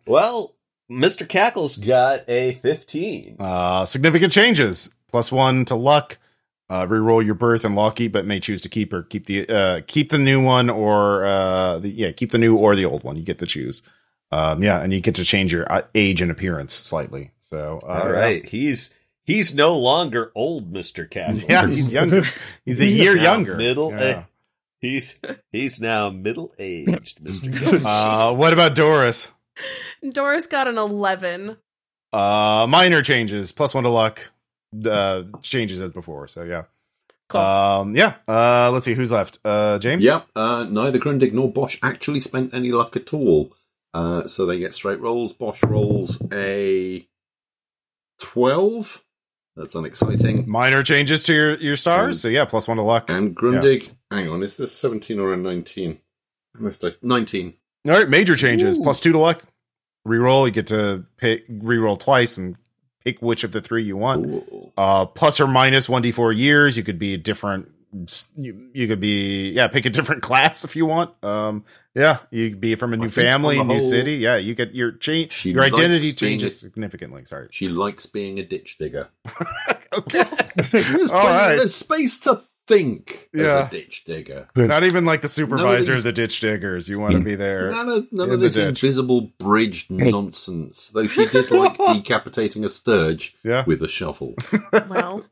well, 0.06 0.54
Mister 0.88 1.24
Cackle's 1.26 1.76
got 1.76 2.28
a 2.28 2.54
fifteen. 2.54 3.36
Uh, 3.38 3.84
significant 3.84 4.32
changes. 4.32 4.90
Plus 5.10 5.30
one 5.30 5.64
to 5.66 5.74
luck. 5.74 6.18
Uh, 6.70 6.86
reroll 6.86 7.22
your 7.24 7.34
birth 7.34 7.64
and 7.64 7.76
lucky, 7.76 8.08
but 8.08 8.24
may 8.24 8.40
choose 8.40 8.62
to 8.62 8.68
keep 8.70 8.92
or 8.92 9.02
keep 9.02 9.26
the 9.26 9.46
uh, 9.48 9.80
keep 9.86 10.08
the 10.10 10.18
new 10.18 10.42
one 10.42 10.70
or 10.70 11.24
uh, 11.26 11.78
the 11.78 11.88
yeah 11.90 12.10
keep 12.10 12.30
the 12.32 12.38
new 12.38 12.56
or 12.56 12.74
the 12.74 12.86
old 12.86 13.04
one. 13.04 13.16
You 13.16 13.22
get 13.22 13.38
to 13.38 13.46
choose. 13.46 13.82
Um, 14.32 14.62
yeah, 14.62 14.80
and 14.80 14.92
you 14.92 15.00
get 15.00 15.14
to 15.16 15.24
change 15.24 15.52
your 15.52 15.70
uh, 15.72 15.82
age 15.94 16.20
and 16.20 16.30
appearance 16.30 16.72
slightly. 16.74 17.30
So 17.40 17.78
uh, 17.82 17.86
All 18.02 18.10
right, 18.10 18.44
he's 18.48 18.90
he's 19.24 19.54
no 19.54 19.76
longer 19.78 20.32
old 20.34 20.72
Mister 20.72 21.04
Cackles. 21.06 21.44
yeah, 21.48 21.66
he's 21.66 21.92
younger. 21.92 22.22
He's 22.64 22.80
a 22.80 22.86
year 22.86 23.14
Now 23.16 23.22
younger. 23.22 23.56
Middle. 23.56 23.90
Yeah. 23.92 24.24
he's 24.80 25.20
he's 25.52 25.80
now 25.80 26.10
middle 26.10 26.52
aged, 26.58 27.22
Mister. 27.22 27.50
Cackles. 27.52 27.84
Uh, 27.84 28.34
what 28.34 28.52
about 28.52 28.74
Doris? 28.74 29.30
Doris 30.10 30.46
got 30.48 30.66
an 30.66 30.78
11. 30.78 31.56
Uh, 32.12 32.66
minor 32.68 33.02
changes, 33.02 33.52
plus 33.52 33.72
one 33.74 33.84
to 33.84 33.90
luck. 33.90 34.30
Uh, 34.84 35.22
changes 35.42 35.80
as 35.80 35.92
before. 35.92 36.26
So 36.26 36.42
yeah. 36.42 36.64
Cool. 37.28 37.40
Um, 37.40 37.96
yeah. 37.96 38.14
Uh, 38.28 38.70
let's 38.72 38.84
see 38.84 38.94
who's 38.94 39.12
left. 39.12 39.38
Uh, 39.44 39.78
James. 39.78 40.04
Yep. 40.04 40.26
Uh, 40.36 40.64
neither 40.64 40.98
Grundig 40.98 41.32
nor 41.32 41.50
Bosch 41.50 41.78
actually 41.82 42.20
spent 42.20 42.52
any 42.54 42.70
luck 42.72 42.96
at 42.96 43.14
all. 43.14 43.52
Uh, 43.94 44.26
so 44.26 44.44
they 44.44 44.58
get 44.58 44.74
straight 44.74 45.00
rolls. 45.00 45.32
Bosch 45.32 45.62
rolls 45.62 46.20
a 46.32 47.06
12. 48.20 49.02
That's 49.56 49.74
unexciting. 49.74 50.50
Minor 50.50 50.82
changes 50.82 51.22
to 51.24 51.32
your 51.34 51.54
your 51.58 51.76
stars. 51.76 52.20
So 52.20 52.26
yeah, 52.28 52.44
plus 52.44 52.66
one 52.66 52.76
to 52.78 52.82
luck. 52.82 53.08
And 53.08 53.36
Grundig, 53.36 53.90
hang 54.10 54.28
on, 54.28 54.42
is 54.42 54.56
this 54.56 54.72
17 54.72 55.20
or 55.20 55.32
a 55.32 55.36
19? 55.36 56.00
I 56.56 56.60
must 56.60 56.82
have- 56.82 56.96
19. 57.02 57.54
All 57.86 57.92
right, 57.92 58.08
major 58.08 58.34
changes. 58.34 58.78
Ooh. 58.78 58.82
Plus 58.82 58.98
two 58.98 59.12
to 59.12 59.18
luck. 59.18 59.42
Reroll. 60.06 60.46
You 60.46 60.50
get 60.50 60.66
to 60.68 61.04
pick 61.18 61.46
reroll 61.48 61.98
twice 61.98 62.36
and 62.36 62.56
pick 63.04 63.22
which 63.22 63.44
of 63.44 63.52
the 63.52 63.60
three 63.60 63.84
you 63.84 63.96
want. 63.96 64.72
Uh, 64.76 65.06
plus 65.06 65.38
or 65.40 65.46
minus 65.46 65.88
one 65.88 66.02
d 66.02 66.10
four 66.10 66.32
years. 66.32 66.76
You 66.76 66.82
could 66.82 66.98
be 66.98 67.14
a 67.14 67.18
different. 67.18 67.70
You, 68.36 68.70
you 68.72 68.88
could 68.88 69.00
be 69.00 69.50
yeah. 69.50 69.68
Pick 69.68 69.86
a 69.86 69.90
different 69.90 70.22
class 70.28 70.64
if 70.64 70.74
you 70.76 70.84
want. 70.86 71.12
Um, 71.22 71.64
yeah, 71.94 72.18
you 72.30 72.50
could 72.50 72.60
be 72.60 72.74
from 72.74 72.92
a 72.92 72.96
new 72.96 73.08
family, 73.08 73.56
new 73.58 73.64
whole, 73.64 73.80
city. 73.80 74.14
Yeah, 74.14 74.36
you 74.36 74.54
get 74.54 74.74
your 74.74 74.92
change. 74.92 75.44
Your 75.44 75.62
identity 75.62 76.06
being 76.06 76.14
changes 76.14 76.58
significantly. 76.58 77.24
Sorry. 77.24 77.48
She 77.50 77.68
likes 77.68 78.06
being 78.06 78.38
a 78.38 78.44
ditch 78.44 78.76
digger. 78.78 79.08
Okay. 79.96 80.24
There's, 80.72 81.10
All 81.12 81.24
right. 81.24 81.56
there's 81.56 81.72
space 81.72 82.18
to 82.20 82.40
think 82.66 83.28
Yeah. 83.34 83.42
as 83.44 83.68
a 83.68 83.70
ditch 83.70 84.04
digger. 84.04 84.48
Not 84.56 84.84
even 84.84 85.04
like 85.04 85.20
the 85.22 85.28
supervisor 85.28 85.92
these- 85.92 86.00
of 86.00 86.04
the 86.04 86.12
ditch 86.12 86.40
diggers. 86.40 86.88
You 86.88 86.98
want 86.98 87.12
to 87.12 87.20
be 87.20 87.34
there. 87.34 87.70
None 87.70 87.88
of, 87.88 88.12
none 88.12 88.28
in 88.28 88.34
of 88.34 88.40
this 88.40 88.56
invisible 88.56 89.32
bridge 89.38 89.86
nonsense. 89.90 90.90
Though 90.94 91.06
she 91.06 91.26
did 91.26 91.50
like 91.50 91.76
decapitating 91.86 92.64
a 92.64 92.68
stirge 92.68 93.36
Yeah. 93.44 93.64
with 93.66 93.82
a 93.82 93.88
shovel. 93.88 94.34
Well, 94.88 95.24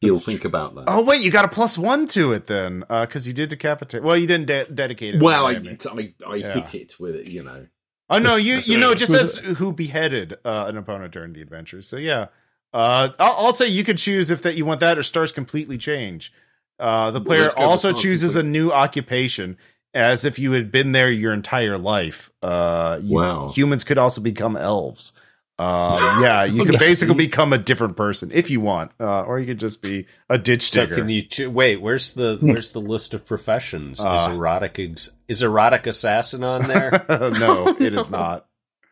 You'll 0.00 0.18
think 0.18 0.44
about 0.44 0.74
that. 0.74 0.84
Oh 0.88 1.04
wait, 1.04 1.22
you 1.22 1.30
got 1.30 1.44
a 1.44 1.48
plus 1.48 1.78
one 1.78 2.08
to 2.08 2.32
it 2.32 2.48
then, 2.48 2.80
because 2.88 3.26
you 3.28 3.32
did 3.32 3.50
decapitate. 3.50 4.02
Well, 4.02 4.16
you 4.16 4.26
didn't 4.26 4.46
de- 4.46 4.66
dedicate 4.66 5.14
it. 5.16 5.22
well, 5.22 5.46
I, 5.46 5.54
Damn 5.54 5.66
it. 5.68 5.86
I, 5.86 6.12
I 6.26 6.34
Yeah. 6.36 6.54
hit 6.54 6.74
it 6.74 6.98
with 6.98 7.14
it, 7.14 7.28
you 7.28 7.42
know. 7.44 7.66
Oh 8.10 8.18
no, 8.18 8.34
you 8.36 8.56
you 8.58 8.78
know 8.78 8.90
it 8.90 8.98
just 8.98 9.12
Was 9.12 9.34
says 9.36 9.56
who 9.58 9.72
beheaded 9.72 10.34
uh, 10.44 10.64
an 10.68 10.76
opponent 10.76 11.12
during 11.12 11.32
the 11.34 11.40
adventure. 11.40 11.82
So 11.82 11.96
yeah, 11.96 12.26
uh, 12.72 13.10
I'll, 13.18 13.46
I'll 13.46 13.54
say 13.54 13.68
you 13.68 13.84
could 13.84 13.98
choose 13.98 14.30
if 14.30 14.42
that 14.42 14.56
you 14.56 14.64
want 14.66 14.80
that 14.80 14.98
or 14.98 15.02
stars 15.04 15.30
completely 15.32 15.78
change. 15.78 16.32
Uh, 16.78 17.10
the 17.12 17.20
player 17.20 17.42
let's 17.42 17.54
go 17.54 17.60
with 17.62 17.68
also 17.70 17.90
stars 17.90 18.02
chooses 18.02 18.36
a 18.36 18.42
new 18.42 18.70
occupation 18.70 19.56
as 19.92 20.24
if 20.24 20.38
you 20.38 20.52
had 20.52 20.72
been 20.72 20.92
there 20.92 21.10
your 21.10 21.32
entire 21.32 21.78
life. 21.78 22.30
Uh, 22.42 22.98
you- 23.02 23.16
Wow. 23.16 23.48
humans 23.48 23.84
could 23.84 23.98
also 23.98 24.20
become 24.20 24.56
elves. 24.56 25.12
Um, 25.56 25.92
yeah, 26.22 26.42
you 26.42 26.64
could 26.64 26.80
basically 26.80 27.14
become 27.14 27.52
a 27.52 27.58
different 27.58 27.96
person 27.96 28.32
if 28.34 28.50
you 28.50 28.60
want, 28.60 28.90
uh, 28.98 29.22
or 29.22 29.38
you 29.38 29.46
could 29.46 29.60
just 29.60 29.82
be 29.82 30.06
a 30.28 30.36
ditch 30.36 30.70
So 30.70 30.80
digger. 30.80 30.96
can 30.96 31.08
you 31.08 31.22
cho- 31.22 31.48
wait? 31.48 31.80
Where's 31.80 32.12
the 32.14 32.38
where's 32.40 32.70
the 32.72 32.80
list 32.80 33.14
of 33.14 33.24
professions? 33.24 34.00
is 34.00 34.04
Uh. 34.04 34.30
erotic 34.32 34.80
ex- 34.80 35.10
is 35.28 35.42
erotic 35.42 35.86
assassin 35.86 36.42
on 36.42 36.66
there? 36.66 37.04
no, 37.08 37.68
it 37.78 37.94
is 37.94 38.10
not. 38.10 38.46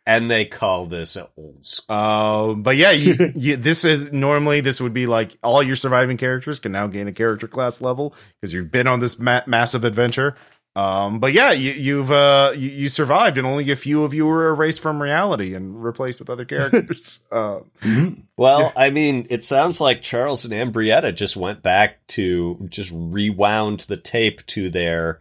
And 0.06 0.30
they 0.30 0.44
call 0.44 0.86
this 0.86 1.16
old 1.36 1.64
school. 1.64 1.96
Um, 1.96 2.62
but 2.62 2.76
yeah, 2.76 2.90
you, 2.90 3.14
you, 3.34 3.56
this 3.56 3.84
is 3.84 4.12
normally 4.12 4.60
this 4.60 4.80
would 4.80 4.94
be 4.94 5.06
like 5.06 5.36
all 5.42 5.62
your 5.62 5.76
surviving 5.76 6.16
characters 6.16 6.58
can 6.58 6.72
now 6.72 6.86
gain 6.86 7.08
a 7.08 7.12
character 7.12 7.48
class 7.48 7.80
level 7.80 8.14
because 8.40 8.52
you've 8.52 8.70
been 8.70 8.86
on 8.86 9.00
this 9.00 9.18
ma- 9.18 9.42
massive 9.46 9.84
adventure. 9.84 10.36
Um, 10.74 11.20
but 11.20 11.34
yeah, 11.34 11.52
you, 11.52 11.72
you've 11.72 12.10
uh 12.10 12.52
you, 12.56 12.70
you 12.70 12.88
survived, 12.88 13.36
and 13.36 13.46
only 13.46 13.70
a 13.70 13.76
few 13.76 14.04
of 14.04 14.14
you 14.14 14.24
were 14.24 14.48
erased 14.48 14.80
from 14.80 15.02
reality 15.02 15.54
and 15.54 15.84
replaced 15.84 16.18
with 16.18 16.30
other 16.30 16.46
characters. 16.46 17.20
uh, 17.30 17.60
Well, 18.38 18.72
I 18.74 18.88
mean, 18.88 19.26
it 19.28 19.44
sounds 19.44 19.80
like 19.82 20.00
Charles 20.00 20.46
and 20.46 20.54
Ambrietta 20.54 21.14
just 21.14 21.36
went 21.36 21.62
back 21.62 22.04
to 22.08 22.66
just 22.70 22.90
rewound 22.92 23.80
the 23.80 23.98
tape 23.98 24.46
to 24.46 24.70
their 24.70 25.20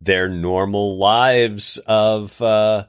their 0.00 0.28
normal 0.28 0.98
lives 0.98 1.78
of 1.86 2.42
uh, 2.42 2.86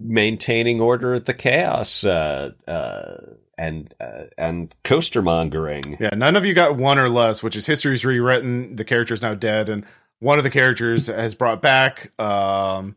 maintaining 0.00 0.80
order 0.80 1.14
at 1.14 1.26
the 1.26 1.34
chaos 1.34 2.04
uh, 2.04 2.50
uh, 2.66 3.34
and 3.58 3.94
uh, 4.00 4.24
and 4.38 4.74
costermongering. 4.84 6.00
yeah, 6.00 6.10
none 6.10 6.36
of 6.36 6.44
you 6.44 6.54
got 6.54 6.76
one 6.76 6.98
or 6.98 7.08
less, 7.08 7.42
which 7.42 7.56
is 7.56 7.66
history's 7.66 8.04
rewritten. 8.04 8.76
The 8.76 8.84
character's 8.84 9.22
now 9.22 9.34
dead, 9.34 9.68
and 9.68 9.84
one 10.18 10.38
of 10.38 10.44
the 10.44 10.50
characters 10.50 11.06
has 11.08 11.34
brought 11.34 11.62
back. 11.62 12.12
Um, 12.18 12.96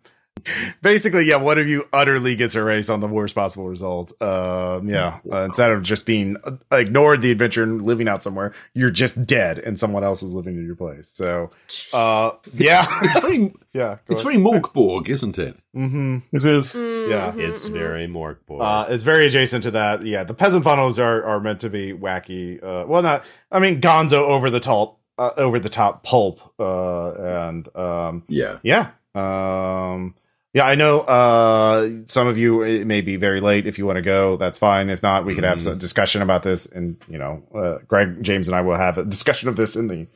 basically, 0.82 1.26
yeah, 1.26 1.38
one 1.38 1.58
of 1.58 1.68
you 1.68 1.88
utterly 1.94 2.36
gets 2.36 2.56
erased 2.56 2.90
on 2.90 3.00
the 3.00 3.08
worst 3.08 3.36
possible 3.36 3.68
result. 3.68 4.14
Um, 4.22 4.88
yeah, 4.88 5.20
uh, 5.32 5.44
instead 5.46 5.72
of 5.72 5.84
just 5.84 6.06
being 6.06 6.38
uh, 6.44 6.58
ignored 6.72 7.22
the 7.22 7.32
adventure 7.32 7.64
and 7.64 7.82
living 7.82 8.08
out 8.08 8.24
somewhere, 8.24 8.54
you're 8.74 8.90
just 8.90 9.26
dead, 9.26 9.60
and 9.60 9.80
someone 9.80 10.04
else 10.04 10.24
is 10.24 10.34
living 10.34 10.56
in 10.56 10.66
your 10.66 10.76
place. 10.76 11.10
So, 11.14 11.52
uh, 11.94 12.32
yeah, 12.54 12.86
It's 13.04 13.20
very, 13.20 13.54
yeah, 13.74 13.98
it's 14.08 14.22
very 14.22 14.38
Mörk 14.38 14.74
Borg, 14.74 15.10
isn't 15.10 15.38
it? 15.40 15.58
Mm-hmm. 15.76 16.20
It 16.32 16.46
is. 16.46 16.76
Yeah. 16.76 17.32
Mhm, 17.32 17.40
It's 17.40 17.70
mhm. 17.70 17.74
very 17.74 18.08
Mörk 18.08 18.38
Borg. 18.46 18.62
Uh, 18.62 18.86
it's 18.90 19.04
very 19.04 19.26
adjacent 19.26 19.64
to 19.64 19.72
that. 19.72 20.06
Yeah, 20.06 20.24
the 20.24 20.34
peasant 20.34 20.64
funnels 20.64 21.00
are 21.00 21.24
are 21.24 21.40
meant 21.40 21.62
to 21.62 21.70
be 21.70 21.94
wacky. 21.94 22.62
Uh, 22.64 22.86
well, 22.88 23.02
not. 23.02 23.24
I 23.52 23.60
mean, 23.60 23.82
Gonzo 23.82 24.20
over 24.22 24.50
the 24.50 24.60
top, 24.60 25.00
uh, 25.18 25.32
over 25.38 25.60
the 25.60 25.70
top 25.70 26.04
pulp, 26.04 26.40
uh, 26.60 27.12
and 27.14 27.76
um, 27.76 28.24
Yeah. 28.28 28.58
Yeah. 28.64 28.92
Um 29.16 30.16
yeah, 30.54 30.66
I 30.66 30.76
know 30.76 31.02
uh 31.02 31.90
some 32.06 32.28
of 32.28 32.38
you 32.38 32.62
it 32.64 32.86
may 32.86 33.02
be 33.02 33.16
very 33.16 33.42
late 33.42 33.66
if 33.68 33.78
you 33.78 33.86
want 33.86 33.98
to 33.98 34.02
go, 34.04 34.38
that's 34.38 34.58
fine. 34.58 34.90
If 34.90 35.02
not, 35.02 35.26
we 35.26 35.34
could 35.36 35.44
have 35.44 35.66
a 35.66 35.76
discussion 35.76 36.22
about 36.22 36.44
this 36.44 36.66
and 36.66 36.98
you 37.10 37.18
know, 37.18 37.44
uh 37.56 37.78
Greg, 37.88 38.22
James 38.24 38.48
and 38.48 38.56
I 38.56 38.62
will 38.62 38.76
have 38.78 38.98
a 38.98 39.06
discussion 39.06 39.50
of 39.50 39.56
this 39.56 39.76
in 39.76 39.88
the 39.88 40.08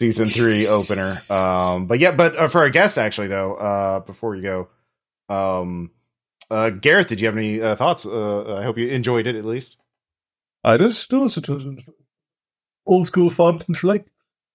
season 0.00 0.26
3 0.28 0.66
opener. 0.78 1.14
Um 1.30 1.86
but 1.86 1.98
yeah, 1.98 2.12
but 2.12 2.36
uh, 2.36 2.48
for 2.48 2.60
our 2.62 2.70
guest 2.70 2.96
actually 2.98 3.28
though, 3.28 3.54
uh 3.54 4.00
before 4.00 4.30
we 4.30 4.40
go, 4.40 4.68
um 5.28 5.90
uh 6.50 6.70
Gareth, 6.70 7.08
did 7.08 7.20
you 7.20 7.26
have 7.26 7.36
any 7.36 7.60
uh, 7.60 7.76
thoughts? 7.76 8.04
Uh 8.06 8.56
I 8.56 8.62
hope 8.62 8.78
you 8.78 8.88
enjoyed 8.88 9.26
it 9.26 9.36
at 9.36 9.44
least. 9.44 9.76
I 10.64 10.76
did. 10.76 10.94
No, 11.10 11.24
it's 11.24 11.36
a- 11.36 11.76
old 12.86 13.06
school 13.06 13.30
fun, 13.30 13.62
you 13.68 13.74
like. 13.82 14.06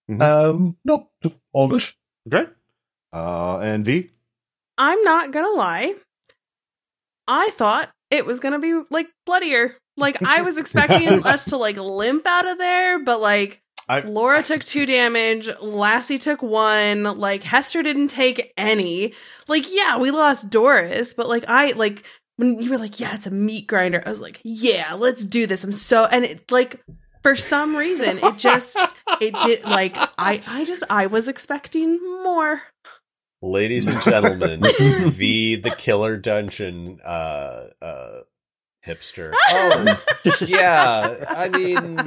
Mhm. 0.10 0.22
Um, 0.22 0.78
no, 0.86 1.10
all 1.54 1.68
good. 1.68 1.84
Great. 2.30 2.50
Uh 3.14 3.60
and 3.60 3.86
V? 3.86 4.10
I'm 4.78 5.02
not 5.04 5.32
gonna 5.32 5.56
lie. 5.56 5.96
I 7.28 7.50
thought 7.52 7.90
it 8.12 8.26
was 8.26 8.40
gonna 8.40 8.60
be 8.60 8.82
like 8.90 9.08
bloodier. 9.26 9.76
Like 9.98 10.22
I 10.24 10.42
was 10.42 10.58
expecting 10.58 11.08
us 11.26 11.46
to 11.46 11.58
like 11.58 11.78
limp 11.78 12.26
out 12.28 12.48
of 12.48 12.58
there, 12.58 13.00
but 13.04 13.20
like 13.20 13.62
I- 13.90 14.02
Laura 14.02 14.44
took 14.44 14.64
two 14.64 14.86
damage, 14.86 15.50
Lassie 15.62 16.20
took 16.20 16.42
one, 16.42 17.04
like 17.04 17.44
Hester 17.44 17.82
didn't 17.84 18.10
take 18.10 18.54
any. 18.58 19.14
Like, 19.48 19.66
yeah, 19.74 19.98
we 19.98 20.12
lost 20.12 20.50
Doris, 20.50 21.14
but 21.14 21.28
like 21.28 21.46
I 21.48 21.72
like 21.72 22.06
when 22.36 22.62
you 22.62 22.70
were 22.70 22.78
like, 22.78 23.00
yeah, 23.00 23.16
it's 23.16 23.26
a 23.28 23.32
meat 23.32 23.66
grinder, 23.68 24.04
I 24.06 24.10
was 24.12 24.22
like, 24.22 24.40
yeah, 24.44 24.94
let's 24.94 25.26
do 25.26 25.48
this. 25.48 25.64
I'm 25.64 25.74
so 25.74 26.06
and 26.06 26.24
it 26.26 26.52
like 26.52 26.84
for 27.24 27.36
some 27.36 27.76
reason 27.76 28.20
it 28.22 28.38
just 28.38 28.78
it 29.20 29.34
did 29.44 29.64
like 29.64 29.98
I 30.18 30.42
I 30.48 30.64
just 30.66 30.84
I 30.90 31.08
was 31.08 31.28
expecting 31.28 32.00
more. 32.24 32.62
Ladies 33.42 33.88
and 33.88 34.02
gentlemen, 34.02 34.62
V 35.12 35.58
the 35.58 35.70
Killer 35.72 36.18
Dungeon 36.18 37.00
uh, 37.06 37.68
uh, 37.82 38.20
hipster. 38.86 39.34
Oh, 39.50 39.98
yeah. 40.48 41.26
I 41.30 41.48
mean, 41.50 42.00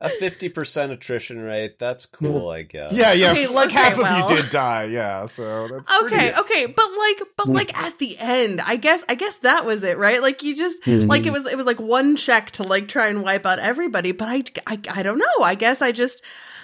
a 0.00 0.08
50% 0.08 0.90
attrition 0.90 1.38
rate. 1.40 1.78
That's 1.78 2.06
cool, 2.06 2.48
I 2.48 2.62
guess. 2.62 2.92
Yeah, 2.92 3.12
yeah. 3.12 3.32
Okay, 3.32 3.46
like 3.46 3.66
okay, 3.68 3.76
half 3.76 3.98
well. 3.98 4.24
of 4.24 4.30
you 4.30 4.42
did 4.42 4.50
die, 4.50 4.84
yeah. 4.84 5.26
So 5.26 5.68
that's 5.68 5.98
pretty 5.98 6.14
okay 6.16 6.30
good. 6.30 6.40
okay 6.40 6.66
but 6.66 6.86
like 6.98 7.22
but 7.36 7.48
like 7.48 7.78
at 7.78 7.98
the 7.98 8.18
end 8.18 8.60
i 8.60 8.76
guess 8.76 9.04
i 9.08 9.14
guess 9.14 9.38
that 9.38 9.64
was 9.64 9.82
it 9.82 9.98
right 9.98 10.20
like 10.22 10.42
you 10.42 10.54
just 10.54 10.86
like 10.86 11.26
it 11.26 11.32
was 11.32 11.46
it 11.46 11.56
was 11.56 11.66
like 11.66 11.80
one 11.80 12.16
check 12.16 12.50
to 12.52 12.62
like 12.62 12.88
try 12.88 13.08
and 13.08 13.22
wipe 13.22 13.46
out 13.46 13.58
everybody 13.58 14.12
but 14.12 14.28
i 14.28 14.42
i, 14.66 14.78
I 14.90 15.02
don't 15.02 15.18
know 15.18 15.42
i 15.42 15.54
guess 15.54 15.80
i 15.82 15.92
just 15.92 16.22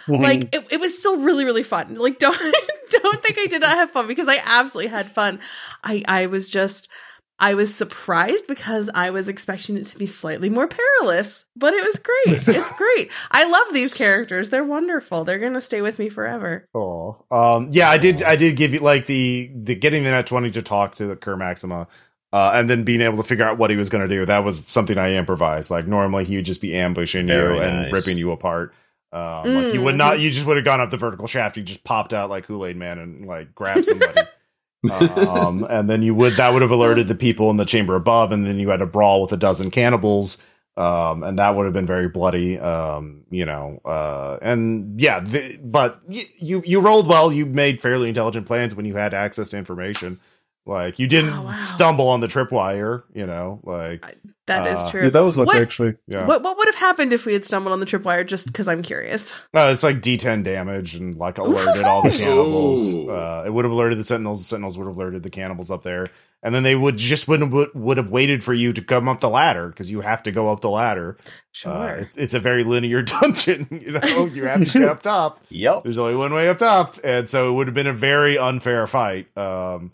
like 0.09 0.55
it, 0.55 0.67
it 0.71 0.81
was 0.81 0.99
still 0.99 1.19
really 1.19 1.45
really 1.45 1.63
fun 1.63 1.95
like 1.97 2.19
don't 2.21 2.39
don't 2.91 3.23
think 3.23 3.39
i 3.39 3.47
did 3.47 3.61
not 3.63 3.77
have 3.77 3.91
fun 3.91 4.07
because 4.07 4.29
i 4.29 4.41
absolutely 4.45 4.91
had 4.91 5.11
fun 5.11 5.39
i 5.83 6.03
i 6.07 6.27
was 6.27 6.51
just 6.51 6.89
I 7.39 7.55
was 7.55 7.75
surprised 7.75 8.47
because 8.47 8.89
I 8.95 9.11
was 9.11 9.29
expecting 9.29 9.77
it 9.77 9.87
to 9.89 9.99
be 9.99 10.07
slightly 10.07 10.49
more 10.49 10.67
perilous, 10.67 11.45
but 11.55 11.75
it 11.75 11.85
was 11.85 11.99
great. 11.99 12.49
It's 12.57 12.73
great. 12.73 13.11
I 13.31 13.45
love 13.45 13.73
these 13.73 13.93
characters. 13.93 14.49
They're 14.49 14.65
wonderful. 14.65 15.25
They're 15.25 15.39
going 15.39 15.53
to 15.55 15.61
stay 15.61 15.83
with 15.83 15.99
me 15.99 16.09
forever. 16.09 16.67
Oh, 16.75 17.25
um, 17.31 17.69
yeah, 17.73 17.91
I 17.91 17.99
did. 17.99 18.23
I 18.23 18.37
did 18.37 18.57
give 18.57 18.73
you 18.73 18.81
like 18.81 19.07
the 19.07 19.51
the 19.55 19.75
getting 19.75 20.05
the 20.05 20.11
nat 20.11 20.27
twenty 20.27 20.51
to 20.53 20.63
talk 20.63 20.95
to 20.97 21.07
the 21.07 21.17
Kerr 21.17 21.37
Maxima, 21.37 21.89
uh, 22.33 22.53
and 22.55 22.71
then 22.71 22.85
being 22.85 23.03
able 23.03 23.19
to 23.19 23.23
figure 23.23 23.45
out 23.45 23.59
what 23.59 23.71
he 23.71 23.77
was 23.77 23.91
going 23.91 24.09
to 24.09 24.15
do. 24.15 24.25
That 24.25 24.45
was 24.45 24.63
something 24.67 24.97
I 24.97 25.15
improvised. 25.15 25.71
Like 25.71 25.87
normally 25.87 26.25
he 26.25 26.37
would 26.37 26.47
just 26.47 26.63
be 26.63 26.75
ambushing 26.75 27.27
Very 27.27 27.57
you 27.57 27.63
and 27.63 27.83
nice. 27.83 27.93
ripping 27.93 28.19
you 28.19 28.31
apart. 28.31 28.75
Um, 29.17 29.55
like 29.55 29.73
you 29.75 29.83
would 29.83 29.95
Mm. 29.95 29.99
not. 29.99 30.21
You 30.21 30.31
just 30.31 30.47
would 30.47 30.57
have 30.57 30.65
gone 30.67 30.81
up 30.81 30.91
the 30.91 30.97
vertical 30.97 31.27
shaft. 31.27 31.57
You 31.57 31.63
just 31.63 31.85
popped 31.85 32.13
out 32.13 32.29
like 32.29 32.45
Kool 32.47 32.67
Aid 32.67 32.77
Man 32.77 32.99
and 32.99 33.27
like 33.27 33.55
grabbed 33.55 33.87
somebody. 33.87 34.21
um, 34.91 35.67
and 35.69 35.89
then 35.89 36.03
you 36.03 36.15
would 36.15 36.35
that 36.37 36.53
would 36.53 36.63
have 36.63 36.71
alerted 36.71 37.09
the 37.09 37.15
people 37.15 37.51
in 37.51 37.57
the 37.57 37.65
chamber 37.65 37.97
above, 37.97 38.33
and 38.33 38.45
then 38.47 38.59
you 38.59 38.69
had 38.69 38.83
a 38.83 38.87
brawl 38.87 39.23
with 39.23 39.33
a 39.33 39.37
dozen 39.37 39.71
cannibals. 39.71 40.39
Um, 40.77 41.23
and 41.23 41.39
that 41.39 41.57
would 41.57 41.65
have 41.65 41.73
been 41.73 41.87
very 41.87 42.09
bloody. 42.09 42.59
Um, 42.59 43.23
you 43.31 43.47
know, 43.47 43.81
uh, 43.87 44.39
and 44.43 45.01
yeah, 45.01 45.21
the, 45.21 45.59
but 45.63 46.01
y- 46.07 46.25
you 46.37 46.63
you 46.67 46.81
rolled 46.81 47.07
well. 47.09 47.33
You 47.33 47.47
made 47.47 47.81
fairly 47.81 48.11
intelligent 48.11 48.47
plans 48.47 48.75
when 48.75 48.85
you 48.85 48.95
had 48.97 49.15
access 49.15 49.49
to 49.51 49.57
information. 49.57 50.21
Like 50.67 50.99
you 50.99 51.07
didn't 51.07 51.33
Oh, 51.33 51.43
wow. 51.45 51.53
stumble 51.55 52.09
on 52.09 52.19
the 52.21 52.27
tripwire. 52.27 53.05
You 53.15 53.25
know, 53.27 53.61
like 53.63 54.05
That 54.47 54.67
is 54.67 54.79
Uh, 54.81 54.91
true. 54.91 55.03
Yeah, 55.05 55.11
that 55.11 55.21
was 55.25 55.37
lucky, 55.37 55.47
What? 55.49 55.63
actually. 55.63 55.95
yeah, 56.09 56.27
What 56.27 56.43
what 56.43 56.59
would 56.59 56.67
have 56.67 56.75
happened 56.75 57.13
if 57.13 57.25
we 57.25 57.33
had 57.33 57.45
stumbled 57.45 57.73
on 57.73 57.81
the 57.81 57.87
tripwire? 57.87 58.27
Just 58.27 58.47
because 58.47 58.67
I'm 58.69 58.83
curious. 58.83 59.31
Uh, 59.55 59.71
it's 59.73 59.83
like 59.85 60.01
D10 60.03 60.43
damage 60.45 60.95
and 60.97 61.15
like 61.17 61.39
alerted 61.39 61.85
all 61.85 62.03
the 62.03 62.11
cannibals. 62.11 62.97
Uh, 62.97 63.45
it 63.47 63.53
would 63.53 63.65
have 63.65 63.73
alerted 63.73 63.99
the 63.99 64.05
sentinels. 64.05 64.41
The 64.41 64.45
sentinels 64.49 64.77
would 64.79 64.87
have 64.89 64.97
alerted 64.97 65.23
the 65.23 65.31
cannibals 65.31 65.71
up 65.71 65.83
there, 65.85 66.09
and 66.43 66.55
then 66.55 66.63
they 66.65 66.75
would 66.77 66.97
just 66.97 67.27
would 67.29 67.53
would, 67.53 67.71
would 67.75 67.97
have 67.97 68.11
waited 68.11 68.43
for 68.45 68.53
you 68.55 68.73
to 68.73 68.83
come 68.83 69.09
up 69.09 69.21
the 69.21 69.29
ladder 69.31 69.69
because 69.69 69.91
you 69.91 70.01
have 70.01 70.23
to 70.25 70.33
go 70.33 70.51
up 70.53 70.61
the 70.63 70.71
ladder. 70.71 71.17
Sure. 71.53 71.73
Uh, 71.73 71.95
it- 72.03 72.09
it's 72.17 72.35
a 72.35 72.41
very 72.41 72.63
linear 72.65 73.03
dungeon. 73.03 73.67
You 73.71 73.93
know, 74.01 74.27
you 74.33 74.45
have 74.47 74.65
to 74.65 74.79
get 74.81 74.89
up 74.89 75.03
top. 75.03 75.41
Yep. 75.49 75.85
There's 75.85 75.99
only 75.99 76.15
one 76.17 76.33
way 76.35 76.49
up 76.49 76.59
top, 76.59 76.99
and 77.05 77.29
so 77.31 77.51
it 77.51 77.53
would 77.55 77.67
have 77.69 77.75
been 77.75 77.87
a 77.87 77.93
very 77.93 78.37
unfair 78.39 78.87
fight. 78.87 79.27
Um, 79.37 79.93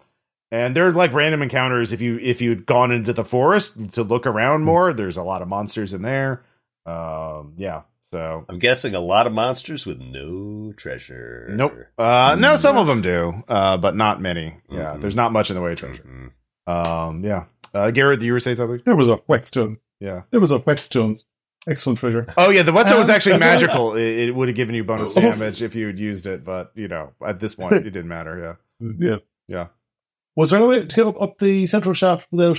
and 0.52 0.76
there 0.76 0.86
are 0.86 0.92
like 0.92 1.12
random 1.12 1.42
encounters 1.42 1.90
if 1.90 2.00
you 2.00 2.18
if 2.22 2.40
you'd 2.40 2.64
gone 2.66 2.92
into 2.92 3.12
the 3.12 3.24
forest 3.24 3.92
to 3.94 4.04
look 4.04 4.26
around 4.26 4.62
more. 4.62 4.92
There's 4.92 5.16
a 5.16 5.22
lot 5.24 5.42
of 5.42 5.48
monsters 5.48 5.92
in 5.92 6.02
there. 6.02 6.44
Um, 6.86 7.54
yeah. 7.56 7.82
So 8.10 8.44
I'm 8.48 8.58
guessing 8.58 8.94
a 8.94 9.00
lot 9.00 9.26
of 9.26 9.32
monsters 9.32 9.86
with 9.86 9.98
no 9.98 10.72
treasure. 10.76 11.48
Nope. 11.50 11.74
Uh, 11.96 12.36
no, 12.38 12.56
some 12.56 12.76
of 12.76 12.86
them 12.86 13.00
do, 13.00 13.42
uh, 13.48 13.78
but 13.78 13.96
not 13.96 14.20
many. 14.20 14.56
Yeah, 14.70 14.94
Mhm. 14.94 15.00
there's 15.00 15.16
not 15.16 15.32
much 15.32 15.48
in 15.50 15.56
the 15.56 15.62
way 15.62 15.72
of 15.72 15.78
treasure. 15.78 16.02
Mhm. 16.02 16.70
Um, 16.70 17.24
yeah. 17.24 17.44
Uh, 17.72 17.90
Gareth, 17.90 18.22
you 18.22 18.32
were 18.34 18.40
saying 18.40 18.58
something? 18.58 18.82
There 18.84 18.96
was 18.96 19.08
a 19.08 19.16
whetstone. 19.26 19.78
Yeah. 19.98 20.22
There 20.30 20.40
was 20.40 20.50
a 20.50 20.58
whetstone. 20.58 21.16
Excellent 21.66 22.00
treasure. 22.00 22.26
Oh 22.36 22.50
yeah, 22.50 22.62
the 22.64 22.72
whetstone 22.72 22.98
was 22.98 23.08
Um, 23.08 23.14
actually 23.14 23.38
magical. 23.50 23.94
It, 23.94 24.28
it 24.28 24.34
would 24.34 24.48
have 24.48 24.56
given 24.56 24.74
you 24.74 24.84
bonus 24.84 25.16
Oh. 25.16 25.20
damage 25.22 25.62
if 25.62 25.74
you 25.74 25.86
had 25.86 25.98
used 25.98 26.26
it, 26.26 26.44
but 26.44 26.72
you 26.74 26.88
know, 26.88 27.12
at 27.24 27.38
this 27.38 27.54
point, 27.54 27.72
it 27.86 27.90
didn't 27.90 28.08
matter. 28.08 28.58
Yeah. 28.80 28.88
Yeah. 28.98 29.16
Yeah. 29.48 29.66
Was 30.36 30.50
there 30.50 30.58
any 30.58 30.68
way 30.68 30.80
to 30.80 30.86
get 30.86 31.06
up, 31.06 31.20
up 31.20 31.38
the 31.38 31.66
central 31.66 31.94
shaft 31.94 32.28
without 32.30 32.58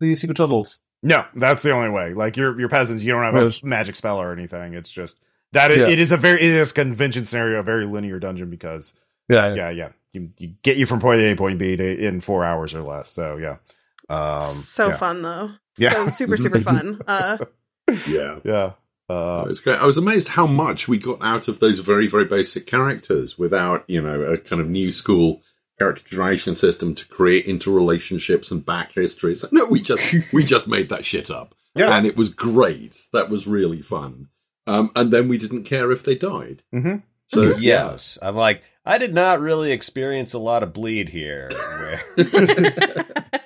the 0.00 0.14
secret 0.14 0.36
tunnels? 0.36 0.80
No, 1.02 1.24
that's 1.34 1.62
the 1.62 1.70
only 1.70 1.90
way. 1.90 2.12
Like 2.14 2.36
your 2.36 2.58
your 2.58 2.68
peasants, 2.68 3.02
you 3.04 3.12
don't 3.12 3.22
have 3.22 3.34
Right. 3.34 3.62
a 3.62 3.66
magic 3.66 3.96
spell 3.96 4.20
or 4.20 4.32
anything. 4.32 4.74
It's 4.74 4.90
just 4.90 5.18
that 5.52 5.70
it, 5.70 5.78
Yeah. 5.78 5.88
it 5.88 5.98
is 5.98 6.12
a 6.12 6.16
very 6.16 6.40
it 6.42 6.52
is 6.54 6.70
a 6.72 6.74
convention 6.74 7.24
scenario, 7.24 7.60
a 7.60 7.62
very 7.62 7.86
linear 7.86 8.18
dungeon 8.18 8.50
because 8.50 8.94
Yeah, 9.28 9.54
yeah, 9.54 9.70
yeah, 9.70 9.88
you, 10.12 10.30
you 10.38 10.54
get 10.62 10.76
you 10.76 10.86
from 10.86 11.00
point 11.00 11.20
A 11.20 11.28
to 11.30 11.36
point 11.36 11.58
B 11.58 11.76
to, 11.76 12.06
in 12.06 12.20
four 12.20 12.44
hours 12.44 12.74
or 12.74 12.82
less. 12.82 13.10
So 13.10 13.36
yeah, 13.36 13.56
um, 14.08 14.42
so 14.42 14.88
yeah. 14.88 14.96
fun 14.96 15.22
though. 15.22 15.50
Yeah. 15.78 15.92
So 15.92 16.08
super 16.08 16.36
super 16.36 16.60
fun. 16.60 17.00
Uh, 17.06 17.38
Yeah. 18.06 18.40
Yeah, 18.44 18.66
It 19.08 19.12
uh, 19.14 19.44
was 19.46 19.60
great. 19.60 19.78
I 19.78 19.86
was 19.86 19.96
amazed 19.96 20.28
how 20.28 20.46
much 20.46 20.88
we 20.88 20.98
got 20.98 21.22
out 21.22 21.48
of 21.48 21.60
those 21.60 21.78
very, 21.78 22.06
very 22.06 22.26
basic 22.26 22.66
characters 22.66 23.38
without, 23.38 23.84
you 23.86 24.02
know, 24.02 24.20
a 24.22 24.36
kind 24.36 24.60
of 24.60 24.68
new 24.68 24.92
school 24.92 25.40
character 25.78 26.02
generation 26.08 26.54
system 26.54 26.94
to 26.94 27.06
create 27.08 27.46
interrelationships 27.46 28.50
and 28.50 28.64
back 28.66 28.92
histories. 28.92 29.44
No, 29.52 29.66
we 29.66 29.80
just 29.80 30.02
we 30.32 30.44
just 30.44 30.66
made 30.68 30.88
that 30.88 31.04
shit 31.04 31.30
up, 31.30 31.54
Yeah. 31.74 31.96
and 31.96 32.06
it 32.06 32.16
was 32.16 32.30
great. 32.30 33.04
That 33.12 33.30
was 33.30 33.46
really 33.46 33.82
fun. 33.82 34.28
Um, 34.66 34.90
and 34.96 35.10
then 35.10 35.28
we 35.28 35.38
didn't 35.38 35.64
care 35.64 35.90
if 35.92 36.02
they 36.04 36.14
died. 36.14 36.62
mhm. 36.74 37.02
So 37.26 37.56
Yes. 37.58 38.18
I'm 38.22 38.36
like, 38.36 38.62
I 38.86 38.96
did 38.98 39.12
not 39.14 39.40
really 39.40 39.70
experience 39.72 40.32
a 40.34 40.38
lot 40.38 40.62
of 40.62 40.72
bleed 40.72 41.10
here. 41.10 41.48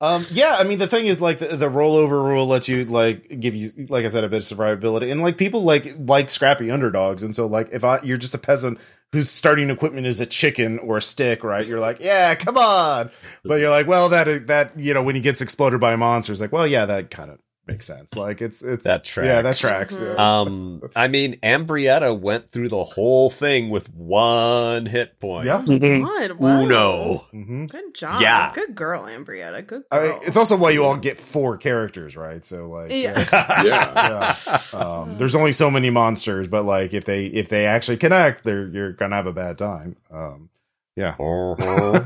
Um, 0.00 0.26
yeah, 0.30 0.56
I 0.58 0.64
mean 0.64 0.78
the 0.78 0.86
thing 0.86 1.06
is 1.06 1.20
like 1.22 1.38
the, 1.38 1.56
the 1.56 1.70
rollover 1.70 2.22
rule 2.22 2.46
lets 2.46 2.68
you 2.68 2.84
like 2.84 3.40
give 3.40 3.54
you 3.54 3.72
like 3.88 4.04
I 4.04 4.08
said 4.08 4.24
a 4.24 4.28
bit 4.28 4.50
of 4.50 4.58
survivability. 4.58 5.10
And 5.10 5.22
like 5.22 5.38
people 5.38 5.62
like 5.62 5.94
like 5.98 6.28
scrappy 6.28 6.70
underdogs. 6.70 7.22
And 7.22 7.34
so 7.34 7.46
like 7.46 7.70
if 7.72 7.82
I 7.82 8.00
you're 8.02 8.18
just 8.18 8.34
a 8.34 8.38
peasant 8.38 8.78
whose 9.12 9.30
starting 9.30 9.70
equipment 9.70 10.06
is 10.06 10.20
a 10.20 10.26
chicken 10.26 10.78
or 10.80 10.98
a 10.98 11.02
stick 11.02 11.42
right? 11.42 11.66
You're 11.66 11.80
like 11.80 11.98
yeah 12.00 12.34
come 12.34 12.58
on. 12.58 13.10
But 13.42 13.60
you're 13.60 13.70
like 13.70 13.86
well 13.86 14.10
that 14.10 14.48
that 14.48 14.78
you 14.78 14.92
know 14.92 15.02
when 15.02 15.14
he 15.14 15.22
gets 15.22 15.40
exploded 15.40 15.80
by 15.80 15.92
a 15.94 15.96
monster 15.96 16.32
it's 16.32 16.42
like 16.42 16.52
well 16.52 16.66
yeah 16.66 16.84
that 16.84 17.10
kind 17.10 17.30
of 17.30 17.38
makes 17.66 17.86
sense 17.86 18.14
like 18.14 18.40
it's 18.40 18.62
it's 18.62 18.84
that 18.84 19.04
tracks. 19.04 19.26
yeah 19.26 19.42
that 19.42 19.56
tracks 19.56 19.98
Mhm. 19.98 20.14
yeah. 20.16 20.40
Um, 20.40 20.82
I 20.94 21.08
mean, 21.08 21.36
Ambrietta 21.42 22.18
went 22.18 22.50
through 22.50 22.68
the 22.68 22.84
whole 22.84 23.28
thing 23.30 23.70
with 23.70 23.92
one 23.94 24.86
hit 24.86 25.18
point. 25.20 25.46
yeah 25.46 25.62
God, 25.66 26.32
wow. 26.38 26.60
Uno. 26.62 27.18
hmm 27.32 27.66
Good 27.66 27.94
job. 27.94 28.20
Yeah. 28.20 28.52
Good 28.54 28.74
girl, 28.74 29.02
Ambrietta. 29.02 29.66
Good 29.66 29.82
I 29.90 30.00
mean, 30.02 30.12
it's 30.22 30.36
also 30.36 30.56
why 30.56 30.70
you 30.70 30.84
all 30.84 30.96
get 30.96 31.18
four 31.18 31.56
characters 31.56 32.16
right 32.16 32.44
so 32.44 32.68
like 32.68 32.92
Yeah. 32.92 33.26
Yeah. 33.64 34.34
yeah. 34.46 34.78
Um, 34.78 35.18
there's 35.18 35.34
only 35.34 35.52
so 35.52 35.70
many 35.70 35.90
monsters, 35.90 36.46
but 36.48 36.64
like 36.64 36.94
if 36.94 37.04
they 37.04 37.26
if 37.26 37.48
they 37.48 37.66
actually 37.66 37.96
connect, 37.96 38.44
they're 38.44 38.68
you're 38.68 38.92
gonna 38.92 39.16
have 39.16 39.26
a 39.26 39.32
bad 39.32 39.58
time. 39.58 39.96
Um, 40.12 40.50
yeah. 40.94 41.14
Uh-huh. 41.18 42.02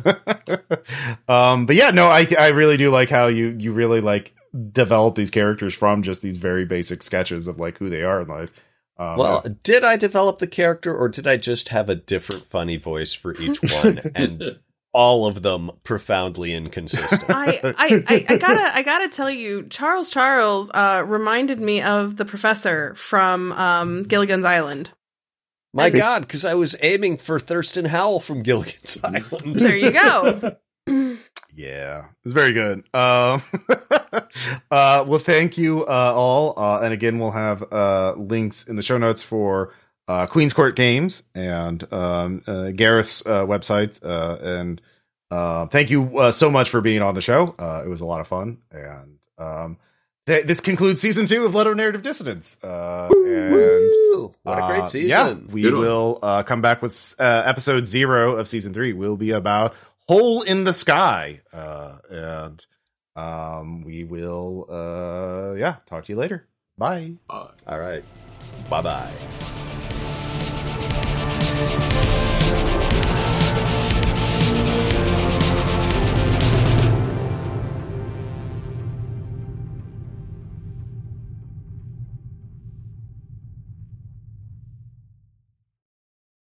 um, 1.28 1.66
but 1.66 1.76
yeah, 1.76 1.90
no, 1.90 2.06
I 2.08 2.26
I 2.38 2.48
really 2.48 2.76
do 2.76 2.90
like 2.90 3.08
how 3.10 3.26
you 3.28 3.54
you 3.58 3.72
really 3.72 4.00
like 4.00 4.32
develop 4.72 5.14
these 5.14 5.30
characters 5.30 5.74
from 5.74 6.02
just 6.02 6.22
these 6.22 6.36
very 6.36 6.64
basic 6.64 7.02
sketches 7.02 7.46
of 7.46 7.60
like 7.60 7.78
who 7.78 7.88
they 7.88 8.02
are 8.02 8.22
in 8.22 8.28
life. 8.28 8.52
Um, 8.98 9.16
Well, 9.16 9.44
did 9.62 9.84
I 9.84 9.96
develop 9.96 10.38
the 10.38 10.46
character 10.46 10.94
or 10.94 11.08
did 11.08 11.26
I 11.26 11.36
just 11.36 11.70
have 11.70 11.88
a 11.88 11.94
different 11.94 12.42
funny 12.42 12.76
voice 12.76 13.14
for 13.14 13.34
each 13.36 13.58
one 13.82 14.00
and 14.14 14.58
all 14.92 15.26
of 15.26 15.42
them 15.42 15.70
profoundly 15.84 16.52
inconsistent? 16.52 17.24
I, 17.28 17.60
I, 17.62 18.04
I, 18.08 18.26
I 18.28 18.36
gotta 18.38 18.76
I 18.76 18.82
gotta 18.82 19.08
tell 19.08 19.30
you, 19.30 19.66
Charles 19.70 20.10
Charles 20.10 20.70
uh, 20.74 21.02
reminded 21.06 21.60
me 21.60 21.80
of 21.80 22.16
the 22.16 22.24
professor 22.24 22.94
from 22.96 23.52
um, 23.52 24.02
Gilligan's 24.02 24.44
Island. 24.44 24.90
My 25.72 25.88
God, 25.90 26.22
because 26.22 26.44
I 26.44 26.54
was 26.54 26.74
aiming 26.82 27.18
for 27.18 27.38
Thurston 27.38 27.84
Howell 27.84 28.18
from 28.18 28.42
Gilligan's 28.42 28.98
Island. 29.04 29.60
There 29.60 29.76
you 29.76 29.92
go. 29.92 30.56
Yeah, 31.60 32.06
it's 32.24 32.32
very 32.32 32.52
good. 32.52 32.78
Um, 32.94 33.42
uh, 34.70 35.04
well, 35.06 35.18
thank 35.18 35.58
you 35.58 35.84
uh, 35.84 36.12
all, 36.14 36.54
uh, 36.56 36.80
and 36.82 36.94
again, 36.94 37.18
we'll 37.18 37.32
have 37.32 37.62
uh, 37.72 38.14
links 38.16 38.66
in 38.66 38.76
the 38.76 38.82
show 38.82 38.96
notes 38.96 39.22
for 39.22 39.74
uh, 40.08 40.26
Queens 40.26 40.52
Court 40.52 40.74
Games 40.74 41.22
and 41.34 41.84
um, 41.92 42.42
uh, 42.46 42.70
Gareth's 42.70 43.24
uh, 43.26 43.44
website. 43.44 44.02
Uh, 44.02 44.38
and 44.42 44.80
uh, 45.30 45.66
thank 45.66 45.90
you 45.90 46.18
uh, 46.18 46.32
so 46.32 46.50
much 46.50 46.70
for 46.70 46.80
being 46.80 47.02
on 47.02 47.14
the 47.14 47.20
show. 47.20 47.54
Uh, 47.58 47.82
it 47.84 47.88
was 47.88 48.00
a 48.00 48.06
lot 48.06 48.20
of 48.20 48.26
fun, 48.26 48.58
and 48.70 49.18
um, 49.38 49.76
th- 50.26 50.46
this 50.46 50.60
concludes 50.60 51.00
season 51.00 51.26
two 51.26 51.44
of 51.44 51.52
Ludonarrative 51.52 52.02
Dissonance. 52.02 52.58
Uh, 52.62 53.08
and 53.26 54.34
What 54.42 54.58
a 54.58 54.62
uh, 54.64 54.68
great 54.68 54.88
season. 54.88 55.08
Yeah, 55.46 55.52
we 55.52 55.70
will 55.70 56.18
uh, 56.22 56.42
come 56.42 56.62
back 56.62 56.82
with 56.82 57.14
uh, 57.18 57.42
episode 57.44 57.86
zero 57.86 58.36
of 58.36 58.48
season 58.48 58.72
three. 58.72 58.92
Will 58.92 59.16
be 59.16 59.30
about 59.30 59.74
Hole 60.10 60.42
in 60.42 60.64
the 60.64 60.72
Sky. 60.72 61.40
Uh, 61.52 61.98
and 62.10 62.66
um, 63.14 63.82
we 63.82 64.02
will, 64.02 64.66
uh, 64.68 65.54
yeah, 65.54 65.76
talk 65.86 66.04
to 66.06 66.12
you 66.12 66.18
later. 66.18 66.48
Bye. 66.76 67.12
All 67.64 67.78
right. 67.78 68.02
Bye 68.68 68.82
bye. 68.82 69.12